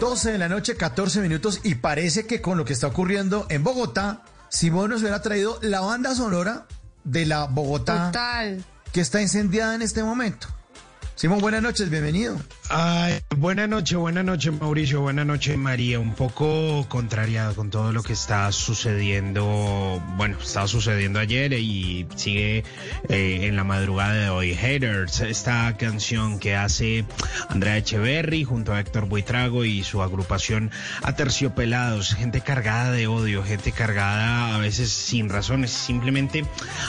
12 0.10 0.34
de 0.34 0.38
la 0.38 0.50
noche, 0.50 0.76
14 0.76 1.20
minutos, 1.20 1.62
y 1.64 1.74
parece 1.76 2.28
que 2.28 2.40
con 2.40 2.60
lo 2.60 2.64
que 2.64 2.74
está 2.74 2.86
ocurriendo 2.86 3.48
en 3.50 3.64
Bogotá, 3.64 4.22
Simón 4.50 4.92
nos 4.92 5.02
hubiera 5.02 5.24
traído 5.24 5.58
la 5.64 5.82
banda 5.82 6.14
sonora 6.14 6.68
de 7.04 7.26
la 7.26 7.46
Bogotá 7.46 8.12
Total. 8.12 8.64
que 8.94 9.02
está 9.02 9.20
incendiada 9.20 9.74
en 9.74 9.82
este 9.82 10.04
momento. 10.04 10.48
Simón, 11.16 11.40
buenas 11.40 11.64
noches, 11.64 11.90
bienvenido. 11.90 12.38
Ay, 12.70 13.20
buena 13.38 13.68
noche, 13.68 13.96
buena 13.96 14.24
noche 14.24 14.50
Mauricio, 14.50 15.02
buena 15.02 15.24
noche 15.24 15.56
María. 15.56 16.00
Un 16.00 16.16
poco 16.16 16.86
contrariado 16.90 17.54
con 17.54 17.70
todo 17.70 17.94
lo 17.94 18.02
que 18.02 18.14
está 18.14 18.52
sucediendo, 18.52 20.02
bueno, 20.18 20.38
estaba 20.42 20.68
sucediendo 20.68 21.20
ayer 21.20 21.54
y 21.54 22.08
sigue 22.16 22.64
eh, 23.08 23.40
en 23.44 23.56
la 23.56 23.64
madrugada 23.64 24.14
de 24.14 24.30
hoy. 24.30 24.56
Haters, 24.56 25.22
esta 25.22 25.78
canción 25.78 26.40
que 26.40 26.56
hace 26.56 27.06
Andrea 27.50 27.78
Echeverry 27.78 28.44
junto 28.44 28.74
a 28.74 28.80
Héctor 28.80 29.06
Buitrago 29.06 29.64
y 29.64 29.84
su 29.84 30.02
agrupación 30.02 30.72
Aterciopelados, 31.04 32.16
gente 32.16 32.42
cargada 32.42 32.92
de 32.92 33.06
odio, 33.06 33.44
gente 33.44 33.74
cargada 33.74 34.56
a 34.56 34.58
veces 34.58 34.90
sin 34.90 35.30
razones, 35.30 35.70
simplemente 35.70 36.44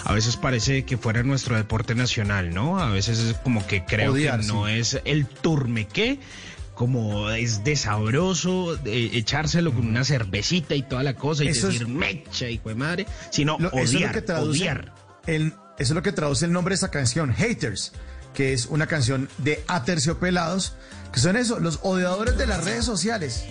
a 0.04 0.14
veces 0.14 0.38
parece 0.38 0.86
que 0.86 0.96
fuera 0.96 1.22
nuestro 1.22 1.54
deporte 1.54 1.94
nacional, 1.94 2.54
¿no? 2.54 2.78
A 2.80 2.88
veces 2.90 3.18
es 3.18 3.34
como 3.34 3.66
que 3.66 3.84
creo 3.84 4.12
Odiar, 4.12 4.40
que 4.40 4.46
no 4.46 4.66
sí. 4.66 4.72
es 4.72 5.00
el 5.04 5.26
turme 5.66 5.86
qué, 5.88 6.20
como 6.74 7.30
es 7.30 7.64
de 7.64 7.74
sabroso 7.76 8.74
eh, 8.84 9.10
echárselo 9.14 9.72
con 9.72 9.86
una 9.86 10.04
cervecita 10.04 10.74
y 10.74 10.82
toda 10.82 11.02
la 11.02 11.14
cosa 11.14 11.44
y 11.44 11.48
Eso 11.48 11.68
es- 11.68 11.74
decir 11.74 11.88
mecha, 11.88 12.48
hijo 12.48 12.68
de 12.68 12.74
madre, 12.74 13.06
sino 13.30 13.56
Lo- 13.58 13.68
eso 13.68 13.78
es 13.78 13.92
lo 13.92 13.98
odiar, 13.98 14.12
que 14.12 14.22
traduce 14.22 14.60
odiar. 14.62 14.94
el- 15.26 15.48
eso 15.48 15.54
es 15.78 15.90
lo 15.90 16.02
que 16.02 16.12
traduce 16.12 16.44
el 16.44 16.52
nombre 16.52 16.72
de 16.72 16.76
esta 16.76 16.90
canción, 16.90 17.32
Haters, 17.32 17.92
que 18.34 18.52
es 18.52 18.66
una 18.66 18.86
canción 18.86 19.28
de 19.38 19.64
Aterciopelados, 19.66 20.74
que 21.12 21.20
son 21.20 21.36
eso, 21.36 21.58
los 21.58 21.80
odiadores 21.82 22.36
de 22.38 22.46
las 22.46 22.64
redes 22.64 22.84
sociales. 22.84 23.44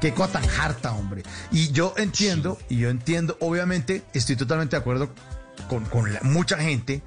Qué 0.00 0.12
cosa 0.12 0.40
tan 0.40 0.44
harta, 0.60 0.92
hombre. 0.92 1.22
Y 1.50 1.72
yo 1.72 1.94
entiendo, 1.96 2.58
y 2.68 2.76
yo 2.78 2.90
entiendo, 2.90 3.38
obviamente, 3.40 4.02
estoy 4.12 4.36
totalmente 4.36 4.76
de 4.76 4.80
acuerdo 4.80 5.10
con, 5.68 5.84
con 5.86 6.12
la- 6.12 6.20
mucha 6.22 6.58
gente. 6.58 7.02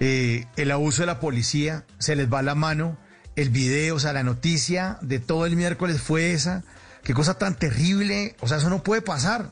eh, 0.00 0.46
el 0.56 0.72
abuso 0.72 1.02
de 1.02 1.06
la 1.06 1.20
policía, 1.20 1.84
se 1.98 2.16
les 2.16 2.30
va 2.30 2.42
la 2.42 2.56
mano. 2.56 2.98
El 3.36 3.50
video, 3.50 3.96
o 3.96 4.00
sea, 4.00 4.12
la 4.12 4.22
noticia 4.22 4.98
de 5.00 5.18
todo 5.18 5.46
el 5.46 5.56
miércoles 5.56 6.00
fue 6.00 6.32
esa. 6.32 6.62
Qué 7.02 7.14
cosa 7.14 7.34
tan 7.34 7.56
terrible. 7.56 8.36
O 8.40 8.48
sea, 8.48 8.58
eso 8.58 8.70
no 8.70 8.82
puede 8.82 9.02
pasar. 9.02 9.50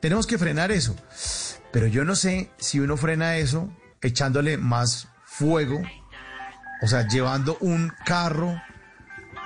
Tenemos 0.00 0.26
que 0.26 0.38
frenar 0.38 0.72
eso. 0.72 0.96
Pero 1.72 1.86
yo 1.86 2.04
no 2.04 2.16
sé 2.16 2.50
si 2.58 2.80
uno 2.80 2.96
frena 2.96 3.36
eso 3.36 3.72
echándole 4.02 4.58
más 4.58 5.08
fuego, 5.24 5.80
o 6.82 6.88
sea, 6.88 7.06
llevando 7.06 7.56
un 7.60 7.92
carro 8.04 8.60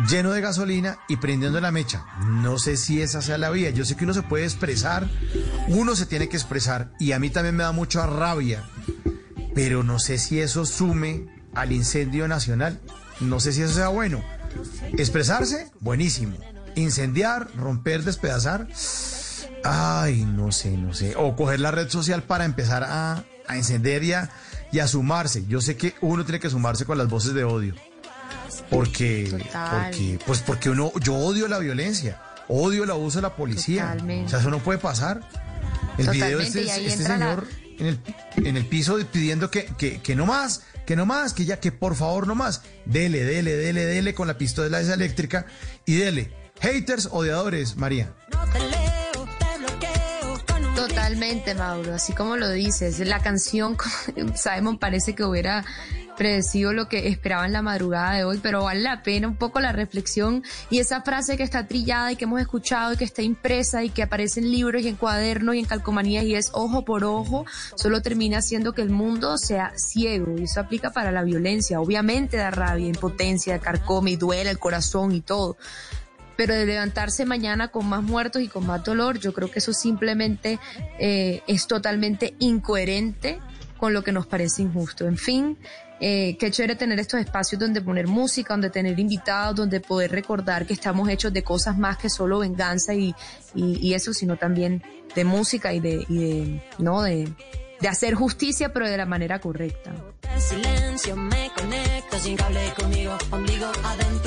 lleno 0.09 0.33
de 0.33 0.41
gasolina 0.41 0.99
y 1.09 1.17
prendiendo 1.17 1.61
la 1.61 1.71
mecha. 1.71 2.05
No 2.27 2.59
sé 2.59 2.77
si 2.77 3.01
esa 3.01 3.23
sea 3.23 3.39
la 3.39 3.51
vía. 3.51 3.71
Yo 3.71 3.85
sé 3.85 3.97
que 3.97 4.05
uno 4.05 4.15
se 4.15 4.23
puede 4.23 4.45
expresar, 4.45 5.09
uno 5.69 5.95
se 5.95 6.07
tiene 6.07 6.29
que 6.29 6.37
expresar 6.37 6.93
y 6.99 7.13
a 7.13 7.19
mí 7.19 7.31
también 7.31 7.57
me 7.57 7.63
da 7.63 7.73
mucha 7.73 8.07
rabia, 8.07 8.65
pero 9.55 9.83
no 9.83 9.99
sé 9.99 10.19
si 10.19 10.41
eso 10.41 10.67
sume 10.67 11.27
al 11.55 11.73
incendio 11.73 12.27
nacional. 12.29 12.81
No 13.21 13.41
sé 13.41 13.53
si 13.53 13.63
eso 13.63 13.75
sea 13.75 13.89
bueno. 13.89 14.23
Expresarse, 14.99 15.71
buenísimo. 15.81 16.37
Incendiar, 16.75 17.49
romper, 17.57 18.03
despedazar. 18.05 18.67
Ay, 19.65 20.25
no 20.25 20.53
sé, 20.53 20.77
no 20.77 20.95
sé. 20.95 21.15
O 21.17 21.35
coger 21.37 21.61
la 21.61 21.71
red 21.71 21.89
social 21.89 22.23
para 22.23 22.45
empezar 22.45 22.85
a, 22.85 23.25
a 23.49 23.57
encender 23.57 24.05
y 24.05 24.13
a, 24.13 24.31
y 24.73 24.79
a 24.79 24.87
sumarse. 24.87 25.45
Yo 25.47 25.61
sé 25.61 25.77
que 25.77 25.95
uno 26.01 26.25
tiene 26.25 26.41
que 26.41 26.51
sumarse 26.51 26.85
con 26.85 26.99
las 26.99 27.09
voces 27.09 27.35
de 27.35 27.45
odio. 27.45 27.75
Porque, 28.71 29.29
Total. 29.31 29.91
porque, 29.91 30.19
pues 30.27 30.41
porque 30.41 30.71
uno, 30.71 30.93
yo 31.03 31.15
odio 31.15 31.47
la 31.49 31.59
violencia, 31.59 32.21
odio 32.49 32.85
el 32.85 32.91
abuso 32.91 33.19
de 33.19 33.23
la 33.23 33.37
policía. 33.37 33.83
Totalmente. 33.93 34.27
O 34.27 34.29
sea, 34.29 34.39
eso 34.41 34.51
no 34.51 34.59
puede 34.59 34.79
pasar. 34.79 35.21
El 35.99 36.09
video 36.11 36.39
de 36.39 36.45
este, 36.47 36.63
este 36.63 37.03
la- 37.05 37.15
señor 37.17 37.49
en, 37.79 37.87
el, 37.87 38.01
en 38.37 38.57
el 38.57 38.67
piso 38.67 38.99
pidiendo 39.13 39.51
que, 39.51 39.67
que, 39.79 40.01
que 40.01 40.15
no 40.17 40.27
más, 40.27 40.63
que 40.87 40.97
no 40.97 41.05
más, 41.05 41.35
que 41.35 41.45
ya, 41.45 41.61
que 41.61 41.73
por 41.73 41.97
favor 41.97 42.27
no 42.27 42.35
más. 42.35 42.63
Dele, 42.87 43.25
dele, 43.25 43.57
dele, 43.57 43.85
dele 43.85 44.15
con 44.15 44.29
la 44.29 44.39
pistola 44.39 44.81
esa 44.81 44.95
eléctrica 44.95 45.47
y 45.85 45.97
dele. 45.97 46.33
Haters, 46.61 47.09
odiadores, 47.13 47.77
María. 47.77 48.15
Totalmente, 50.75 51.55
Mauro, 51.55 51.95
así 51.95 52.15
como 52.15 52.37
lo 52.37 52.51
dices, 52.51 52.99
la 53.01 53.21
canción, 53.21 53.77
Simon 54.35 54.79
parece 54.79 55.15
que 55.15 55.25
hubiera 55.25 55.65
predecido 56.17 56.73
lo 56.73 56.89
que 56.89 57.09
esperaba 57.09 57.47
en 57.47 57.53
la 57.53 57.63
madrugada 57.63 58.15
de 58.15 58.25
hoy, 58.25 58.41
pero 58.43 58.65
vale 58.65 58.81
la 58.81 59.03
pena 59.03 59.29
un 59.29 59.37
poco 59.37 59.61
la 59.61 59.73
reflexión 59.73 60.43
y 60.71 60.79
esa 60.79 61.03
frase 61.03 61.37
que 61.37 61.43
está 61.43 61.67
trillada 61.67 62.13
y 62.13 62.17
que 62.17 62.25
hemos 62.25 62.41
escuchado 62.41 62.93
y 62.93 62.97
que 62.97 63.05
está 63.05 63.23
impresa 63.23 63.85
y 63.85 63.91
que 63.91 64.03
aparece 64.03 64.41
en 64.41 64.51
libros 64.51 64.83
y 64.83 64.89
en 64.89 64.97
cuadernos 64.97 65.55
y 65.55 65.61
en 65.61 65.67
calcomanías 65.67 66.25
y 66.25 66.35
es 66.35 66.51
ojo 66.53 66.85
por 66.85 67.05
ojo, 67.05 67.45
solo 67.77 68.03
termina 68.03 68.39
haciendo 68.39 68.73
que 68.73 68.83
el 68.83 68.91
mundo 68.91 69.39
sea 69.39 69.73
ciego. 69.77 70.35
Y 70.39 70.45
eso 70.45 70.61
aplica 70.61 70.91
para 70.91 71.13
la 71.13 71.23
violencia, 71.23 71.81
obviamente 71.81 72.37
da 72.37 72.51
rabia, 72.51 72.89
impotencia, 72.89 73.59
carcome 73.59 74.13
y 74.13 74.17
duele 74.17 74.51
el 74.51 74.59
corazón 74.59 75.13
y 75.13 75.21
todo. 75.21 75.57
Pero 76.37 76.55
de 76.55 76.67
levantarse 76.67 77.25
mañana 77.25 77.69
con 77.69 77.89
más 77.89 78.03
muertos 78.03 78.43
y 78.43 78.49
con 78.49 78.67
más 78.67 78.85
dolor, 78.85 79.19
yo 79.19 79.33
creo 79.33 79.51
que 79.51 79.59
eso 79.59 79.73
simplemente 79.73 80.59
eh, 80.99 81.43
es 81.47 81.67
totalmente 81.67 82.35
incoherente 82.39 83.41
con 83.79 83.93
lo 83.93 84.03
que 84.03 84.13
nos 84.13 84.27
parece 84.27 84.63
injusto. 84.63 85.07
En 85.07 85.17
fin, 85.17 85.59
eh, 86.01 86.37
qué 86.39 86.51
chévere 86.51 86.77
tener 86.77 86.99
estos 86.99 87.21
espacios 87.21 87.59
donde 87.59 87.81
poner 87.81 88.07
música, 88.07 88.55
donde 88.55 88.71
tener 88.71 88.99
invitados, 88.99 89.57
donde 89.57 89.81
poder 89.81 90.11
recordar 90.11 90.67
que 90.67 90.75
estamos 90.75 91.09
hechos 91.09 91.33
de 91.33 91.43
cosas 91.43 91.79
más 91.79 91.97
que 91.97 92.11
solo 92.11 92.41
venganza 92.41 92.95
y, 92.95 93.15
y, 93.55 93.95
eso, 93.95 94.13
sino 94.13 94.37
también 94.37 94.83
de 95.15 95.25
música 95.25 95.73
y 95.73 95.81
de, 95.81 96.05
y 96.09 96.19
de 96.19 96.63
no 96.79 97.03
de, 97.03 97.33
de 97.81 97.89
hacer 97.89 98.15
justicia, 98.15 98.73
pero 98.73 98.89
de 98.89 98.97
la 98.97 99.07
manera 99.07 99.41
correcta. 99.41 99.93
En 100.35 100.41
silencio 100.41 101.17
me 101.17 101.51
conecto 101.57 102.19
sin 102.19 102.37
cable 102.37 102.73
conmigo, 102.79 103.17
ombligo 103.31 103.67
adentro. 103.85 104.26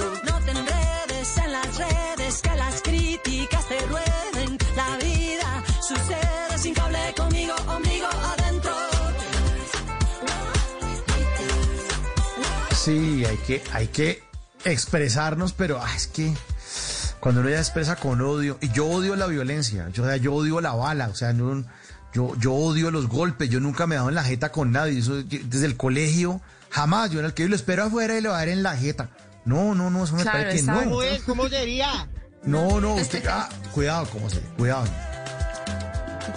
Sí, 12.83 13.23
hay 13.25 13.37
que, 13.37 13.63
hay 13.73 13.87
que 13.87 14.23
expresarnos, 14.65 15.53
pero 15.53 15.79
ah, 15.81 15.93
es 15.95 16.07
que 16.07 16.33
cuando 17.19 17.41
uno 17.41 17.49
ya 17.49 17.59
expresa 17.59 17.95
con 17.97 18.21
odio, 18.21 18.57
y 18.61 18.69
yo 18.71 18.85
odio 18.87 19.15
la 19.15 19.27
violencia, 19.27 19.89
yo, 19.89 20.03
o 20.03 20.05
sea, 20.07 20.17
yo 20.17 20.33
odio 20.33 20.61
la 20.61 20.73
bala, 20.73 21.07
o 21.09 21.15
sea, 21.15 21.33
no- 21.33 21.65
yo, 22.13 22.33
yo 22.39 22.53
odio 22.53 22.89
los 22.91 23.07
golpes, 23.07 23.49
yo 23.49 23.59
nunca 23.59 23.85
me 23.85 23.95
he 23.95 23.97
dado 23.97 24.09
en 24.09 24.15
la 24.15 24.23
jeta 24.23 24.51
con 24.51 24.71
nadie, 24.71 24.99
eso, 24.99 25.19
yo- 25.21 25.39
desde 25.43 25.65
el 25.65 25.75
colegio, 25.77 26.41
jamás, 26.69 27.11
yo 27.11 27.19
en 27.19 27.25
el 27.25 27.33
que 27.33 27.47
lo 27.47 27.55
espero 27.55 27.83
afuera 27.83 28.17
y 28.17 28.21
le 28.21 28.29
va 28.29 28.35
a 28.35 28.39
dar 28.39 28.49
en 28.49 28.63
la 28.63 28.75
jeta. 28.77 29.09
No, 29.45 29.75
no, 29.75 29.89
no, 29.89 30.03
eso 30.05 30.15
me 30.15 30.21
Claro, 30.23 30.39
parece 30.39 30.57
que 30.65 30.71
no. 30.71 30.79
¿Cómo 30.83 31.03
es? 31.03 31.21
¿Cómo 31.23 31.49
sería? 31.49 32.07
No, 32.43 32.79
no, 32.79 32.95
usted, 32.95 33.25
ah, 33.27 33.49
cuidado, 33.73 34.07
¿cómo 34.11 34.29
se? 34.29 34.39
Cuidado. 34.57 34.85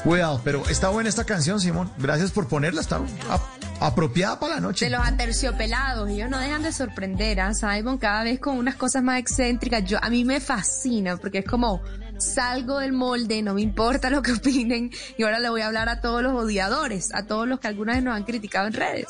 Cuidado, 0.02 0.40
pero 0.43 0.66
está 0.69 0.89
buena 0.89 1.09
esta 1.09 1.24
canción, 1.24 1.60
Simón. 1.60 1.90
Gracias 1.98 2.32
por 2.32 2.48
ponerla, 2.48 2.81
está 2.81 2.97
a- 2.97 3.40
apropiada 3.83 4.39
para 4.39 4.57
la 4.57 4.61
noche. 4.61 4.87
De 4.87 4.91
los 4.91 5.07
aterciopelados, 5.07 6.09
ellos 6.11 6.31
no 6.31 6.39
dejan 6.39 6.63
de 6.63 6.73
sorprender 6.73 7.41
a 7.41 7.55
Simon 7.55 7.99
cada 7.99 8.25
vez 8.25 8.41
con 8.41 8.57
unas 8.57 8.77
cosas 8.77 9.03
más 9.03 9.19
excéntricas. 9.19 9.85
Yo, 9.85 9.99
a 10.03 10.11
mí 10.11 10.25
me 10.25 10.41
fascina 10.41 11.17
porque 11.17 11.39
es 11.39 11.45
como 11.45 11.83
salgo 12.19 12.79
del 12.79 12.93
molde, 12.93 13.43
no 13.43 13.55
me 13.55 13.63
importa 13.63 14.11
lo 14.11 14.23
que 14.23 14.33
opinen 14.39 14.91
y 15.19 15.23
ahora 15.23 15.39
le 15.39 15.51
voy 15.51 15.61
a 15.61 15.67
hablar 15.67 15.89
a 15.89 16.01
todos 16.01 16.23
los 16.23 16.33
odiadores, 16.33 17.15
a 17.15 17.27
todos 17.27 17.47
los 17.49 17.61
que 17.61 17.69
alguna 17.69 17.95
vez 17.95 18.03
nos 18.03 18.17
han 18.17 18.25
criticado 18.25 18.67
en 18.69 18.75
redes. 18.75 19.09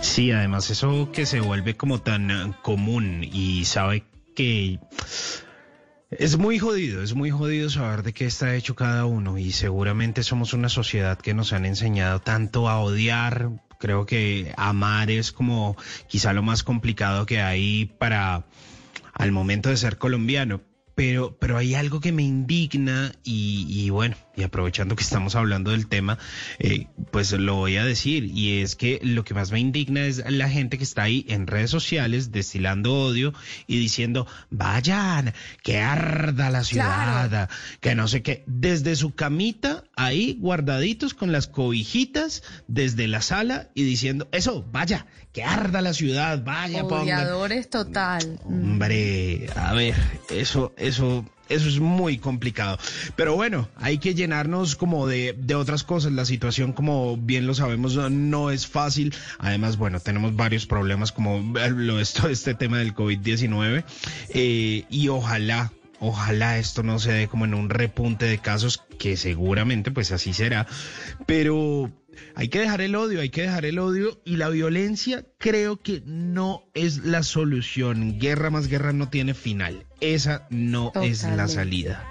Sí, 0.00 0.32
además 0.32 0.68
eso 0.70 1.10
que 1.12 1.26
se 1.26 1.40
vuelve 1.40 1.76
como 1.76 2.00
tan 2.00 2.30
eh, 2.30 2.52
común 2.62 3.22
y 3.22 3.64
sabe 3.64 4.04
que 4.34 4.80
es 6.18 6.36
muy 6.38 6.58
jodido, 6.58 7.02
es 7.02 7.14
muy 7.14 7.30
jodido 7.30 7.70
saber 7.70 8.02
de 8.02 8.12
qué 8.12 8.26
está 8.26 8.54
hecho 8.54 8.74
cada 8.74 9.06
uno 9.06 9.38
y 9.38 9.52
seguramente 9.52 10.22
somos 10.22 10.52
una 10.52 10.68
sociedad 10.68 11.18
que 11.18 11.34
nos 11.34 11.52
han 11.52 11.64
enseñado 11.66 12.20
tanto 12.20 12.68
a 12.68 12.80
odiar. 12.80 13.50
Creo 13.78 14.06
que 14.06 14.52
amar 14.56 15.10
es 15.10 15.32
como 15.32 15.76
quizá 16.08 16.32
lo 16.32 16.42
más 16.42 16.62
complicado 16.62 17.26
que 17.26 17.40
hay 17.40 17.86
para 17.98 18.46
al 19.12 19.32
momento 19.32 19.68
de 19.68 19.76
ser 19.76 19.98
colombiano. 19.98 20.60
Pero, 20.94 21.36
pero 21.38 21.58
hay 21.58 21.74
algo 21.74 22.00
que 22.00 22.12
me 22.12 22.22
indigna 22.22 23.12
y, 23.24 23.66
y 23.68 23.90
bueno, 23.90 24.16
y 24.36 24.42
aprovechando 24.42 24.96
que 24.96 25.02
estamos 25.02 25.34
hablando 25.34 25.70
del 25.70 25.86
tema, 25.86 26.18
eh, 26.58 26.86
pues 27.10 27.32
lo 27.32 27.56
voy 27.56 27.76
a 27.76 27.84
decir. 27.84 28.24
Y 28.24 28.60
es 28.60 28.76
que 28.76 29.00
lo 29.02 29.24
que 29.24 29.34
más 29.34 29.52
me 29.52 29.60
indigna 29.60 30.06
es 30.06 30.22
la 30.28 30.48
gente 30.48 30.78
que 30.78 30.84
está 30.84 31.02
ahí 31.04 31.24
en 31.28 31.46
redes 31.46 31.70
sociales 31.70 32.32
destilando 32.32 32.94
odio 32.94 33.32
y 33.66 33.78
diciendo, 33.78 34.26
vayan, 34.50 35.32
que 35.62 35.80
arda 35.80 36.50
la 36.50 36.64
ciudad, 36.64 37.48
que 37.80 37.94
no 37.94 38.08
sé 38.08 38.22
qué, 38.22 38.42
desde 38.46 38.96
su 38.96 39.14
camita 39.14 39.84
ahí 39.96 40.36
guardaditos 40.40 41.14
con 41.14 41.32
las 41.32 41.46
cobijitas 41.46 42.42
desde 42.66 43.08
la 43.08 43.22
sala 43.22 43.68
y 43.74 43.84
diciendo, 43.84 44.28
eso, 44.32 44.64
vaya, 44.72 45.06
que 45.32 45.44
arda 45.44 45.80
la 45.80 45.92
ciudad, 45.92 46.42
vaya, 46.44 46.82
pongan. 46.82 47.18
Odiadores 47.20 47.70
total. 47.70 48.40
Hombre, 48.44 49.48
a 49.56 49.72
ver, 49.74 49.94
eso, 50.30 50.72
eso, 50.76 51.24
Eso 51.48 51.68
es 51.68 51.78
muy 51.78 52.18
complicado. 52.18 52.78
Pero 53.16 53.34
bueno, 53.34 53.68
hay 53.76 53.98
que 53.98 54.14
llenarnos 54.14 54.76
como 54.76 55.06
de, 55.06 55.34
de 55.38 55.54
otras 55.54 55.84
cosas. 55.84 56.12
La 56.12 56.24
situación, 56.24 56.72
como 56.72 57.16
bien 57.16 57.46
lo 57.46 57.54
sabemos, 57.54 57.96
no 58.10 58.50
es 58.50 58.66
fácil. 58.66 59.14
Además, 59.38 59.76
bueno, 59.76 60.00
tenemos 60.00 60.34
varios 60.36 60.66
problemas 60.66 61.12
como 61.12 61.40
lo 61.70 62.00
esto, 62.00 62.28
este 62.28 62.54
tema 62.54 62.78
del 62.78 62.94
COVID-19. 62.94 63.84
Eh, 64.30 64.84
y 64.88 65.08
ojalá, 65.08 65.72
ojalá 66.00 66.58
esto 66.58 66.82
no 66.82 66.98
se 66.98 67.12
dé 67.12 67.28
como 67.28 67.44
en 67.44 67.54
un 67.54 67.70
repunte 67.70 68.26
de 68.26 68.38
casos, 68.38 68.82
que 68.98 69.16
seguramente 69.16 69.90
pues 69.90 70.12
así 70.12 70.32
será. 70.32 70.66
Pero 71.26 71.92
hay 72.34 72.48
que 72.48 72.60
dejar 72.60 72.80
el 72.80 72.94
odio, 72.94 73.20
hay 73.20 73.30
que 73.30 73.42
dejar 73.42 73.64
el 73.64 73.78
odio 73.78 74.20
y 74.24 74.36
la 74.36 74.48
violencia 74.48 75.24
creo 75.38 75.80
que 75.80 76.02
no 76.06 76.64
es 76.74 76.98
la 77.04 77.22
solución. 77.22 78.18
Guerra 78.18 78.50
más 78.50 78.68
guerra 78.68 78.92
no 78.92 79.08
tiene 79.08 79.34
final. 79.34 79.86
Esa 80.04 80.46
no 80.50 80.92
es 81.02 81.24
la 81.24 81.48
salida. 81.48 82.04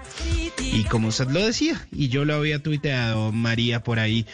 Y 0.58 0.82
como 0.82 1.08
usted 1.08 1.28
lo 1.28 1.46
decía, 1.46 1.86
y 1.92 2.08
yo 2.08 2.24
lo 2.24 2.34
había 2.34 2.60
tuiteado, 2.60 3.30
María, 3.30 3.84
por 3.84 4.00
ahí, 4.00 4.26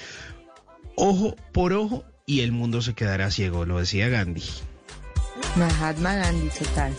ojo 0.97 1.37
por 1.53 1.74
ojo 1.74 2.05
y 2.24 2.41
el 2.41 2.53
mundo 2.53 2.81
se 2.81 2.95
quedará 2.95 3.31
ciego, 3.31 3.66
lo 3.66 3.78
decía 3.78 4.09
Gandhi. 4.09 4.45
Mahatma 5.57 6.15
Gandhi, 6.15 6.49
total. 6.59 6.95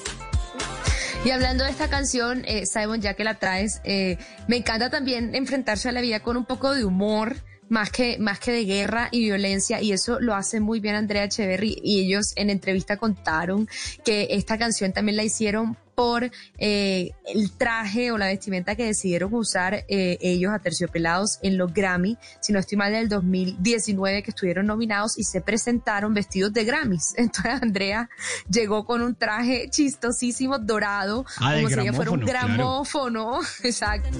Y 1.26 1.32
hablando 1.32 1.64
de 1.64 1.72
esta 1.72 1.90
canción, 1.90 2.44
eh, 2.46 2.68
Simon, 2.68 3.02
ya 3.02 3.16
que 3.16 3.24
la 3.24 3.40
traes, 3.40 3.82
eh, 3.84 4.20
me 4.48 4.58
encanta 4.58 4.92
también 4.92 5.34
enfrentarse 5.34 5.90
a 5.90 5.92
la 5.92 6.02
vida 6.02 6.20
con 6.20 6.38
un 6.38 6.46
poco 6.46 6.76
de 6.76 6.86
humor 6.86 7.38
más 7.70 7.90
que, 7.90 8.20
más 8.20 8.40
que 8.40 8.52
de 8.52 8.66
guerra 8.66 9.08
y 9.12 9.22
violencia, 9.22 9.82
y 9.82 9.94
eso 9.94 10.20
lo 10.20 10.36
hace 10.36 10.60
muy 10.60 10.80
bien 10.80 10.94
Andrea 10.94 11.24
Echeverry, 11.24 11.80
y 11.84 12.02
ellos 12.02 12.34
en 12.36 12.52
entrevista 12.52 12.98
contaron 12.98 13.68
que 14.04 14.28
esta 14.32 14.60
canción 14.60 14.94
también 14.94 15.16
la 15.16 15.24
hicieron 15.24 15.78
por 16.02 16.32
eh, 16.58 17.12
el 17.28 17.52
traje 17.52 18.12
o 18.12 18.18
la 18.18 18.26
vestimenta 18.26 18.76
que 18.76 18.86
decidieron 18.86 19.32
usar 19.36 19.86
eh, 19.88 20.18
ellos 20.20 20.52
a 20.52 20.58
terciopelados 20.58 21.38
en 21.44 21.60
los 21.60 21.72
Grammy, 21.72 22.18
si 22.40 22.52
no 22.52 22.58
estoy 22.58 22.80
mal, 22.80 22.92
del 22.92 23.08
2019 23.08 24.24
que 24.24 24.32
estuvieron 24.32 24.66
nominados 24.66 25.20
y 25.20 25.26
se 25.26 25.42
presentaron 25.42 26.16
vestidos 26.16 26.54
de 26.54 26.66
Grammys. 26.66 27.14
Entonces 27.18 27.62
Andrea 27.62 28.10
llegó 28.50 28.84
con 28.84 29.04
un 29.04 29.14
traje 29.14 29.70
chistosísimo 29.70 30.58
dorado, 30.58 31.24
Ah, 31.38 31.54
como 31.54 31.70
si 31.70 31.80
ella 31.80 31.94
fuera 31.94 32.10
un 32.10 32.22
gramófono, 32.22 33.38
claro. 33.38 33.54
exacto. 33.64 34.18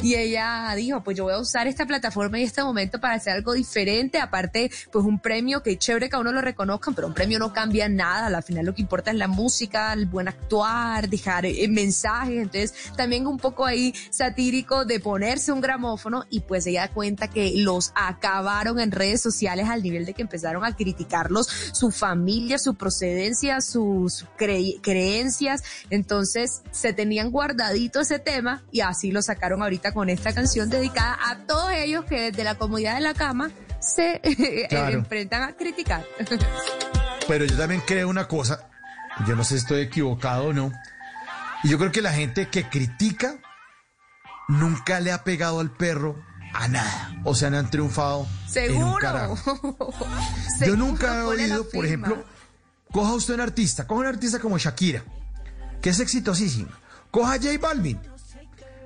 Y 0.00 0.14
ella 0.14 0.72
dijo, 0.74 1.02
pues 1.02 1.18
yo 1.18 1.24
voy 1.24 1.34
a 1.34 1.38
usar 1.38 1.66
esta 1.66 1.84
plataforma 1.84 2.38
y 2.38 2.44
este 2.44 2.64
momento 2.64 2.98
para 2.98 3.16
hacer 3.16 3.34
algo 3.34 3.52
diferente, 3.52 4.18
aparte, 4.20 4.70
pues 4.90 5.04
un 5.04 5.18
premio 5.18 5.62
que 5.62 5.76
chévere 5.76 6.08
que 6.08 6.16
a 6.16 6.20
uno 6.20 6.32
lo 6.32 6.40
reconozcan, 6.40 6.94
pero 6.94 7.08
un 7.08 7.12
premio 7.12 7.38
no 7.38 7.52
cambia 7.52 7.90
nada, 7.90 8.34
al 8.34 8.42
final 8.42 8.64
lo 8.64 8.74
que 8.74 8.80
importa 8.80 9.10
es 9.10 9.18
la 9.18 9.28
música, 9.28 9.92
el 9.92 10.06
buen 10.06 10.28
actuar, 10.30 11.09
dejar 11.10 11.44
eh, 11.46 11.66
mensajes, 11.68 12.36
entonces 12.38 12.74
también 12.96 13.26
un 13.26 13.36
poco 13.38 13.66
ahí 13.66 13.94
satírico 14.10 14.84
de 14.84 15.00
ponerse 15.00 15.52
un 15.52 15.60
gramófono 15.60 16.24
y 16.30 16.40
pues 16.40 16.66
ella 16.66 16.82
da 16.86 16.94
cuenta 16.94 17.28
que 17.28 17.52
los 17.56 17.92
acabaron 17.94 18.78
en 18.80 18.92
redes 18.92 19.20
sociales 19.20 19.68
al 19.68 19.82
nivel 19.82 20.06
de 20.06 20.14
que 20.14 20.22
empezaron 20.22 20.64
a 20.64 20.74
criticarlos, 20.76 21.46
su 21.72 21.90
familia, 21.90 22.58
su 22.58 22.74
procedencia, 22.74 23.60
sus 23.60 24.26
cre- 24.38 24.80
creencias, 24.82 25.62
entonces 25.90 26.62
se 26.70 26.92
tenían 26.92 27.30
guardadito 27.30 28.00
ese 28.00 28.18
tema 28.18 28.62
y 28.70 28.80
así 28.80 29.10
lo 29.10 29.22
sacaron 29.22 29.62
ahorita 29.62 29.92
con 29.92 30.08
esta 30.08 30.32
canción 30.32 30.70
dedicada 30.70 31.18
a 31.26 31.38
todos 31.46 31.70
ellos 31.72 32.04
que 32.04 32.30
desde 32.30 32.44
la 32.44 32.54
comodidad 32.56 32.94
de 32.94 33.00
la 33.00 33.14
cama 33.14 33.50
se 33.80 34.20
eh, 34.22 34.66
Claro. 34.68 34.98
enfrentan 34.98 35.42
a 35.42 35.52
criticar. 35.56 36.04
Pero 37.28 37.44
yo 37.44 37.56
también 37.56 37.82
creo 37.86 38.08
una 38.08 38.26
cosa, 38.28 38.68
yo 39.26 39.36
no 39.36 39.44
sé 39.44 39.50
si 39.54 39.60
estoy 39.62 39.82
equivocado 39.82 40.46
o 40.48 40.52
no, 40.52 40.72
y 41.62 41.68
yo 41.68 41.78
creo 41.78 41.92
que 41.92 42.02
la 42.02 42.12
gente 42.12 42.48
que 42.48 42.68
critica 42.68 43.38
nunca 44.48 45.00
le 45.00 45.12
ha 45.12 45.24
pegado 45.24 45.60
al 45.60 45.70
perro 45.70 46.16
a 46.52 46.66
nada, 46.68 47.14
o 47.24 47.34
sea, 47.34 47.50
no 47.50 47.58
han 47.58 47.70
triunfado 47.70 48.26
en 48.54 48.72
un 48.72 48.78
Seguro. 48.78 48.96
carajo. 49.00 49.36
Yo 49.78 50.56
Seguro, 50.58 50.76
nunca 50.78 51.18
he 51.18 51.22
oído, 51.22 51.68
por 51.68 51.86
ejemplo, 51.86 52.24
coja 52.90 53.14
usted 53.14 53.34
un 53.34 53.40
artista, 53.40 53.86
coja 53.86 54.00
un 54.00 54.06
artista 54.08 54.40
como 54.40 54.58
Shakira, 54.58 55.04
que 55.80 55.90
es 55.90 56.00
exitosísima, 56.00 56.76
coja 57.10 57.34
a 57.34 57.36
J 57.36 57.50
Balvin. 57.60 58.00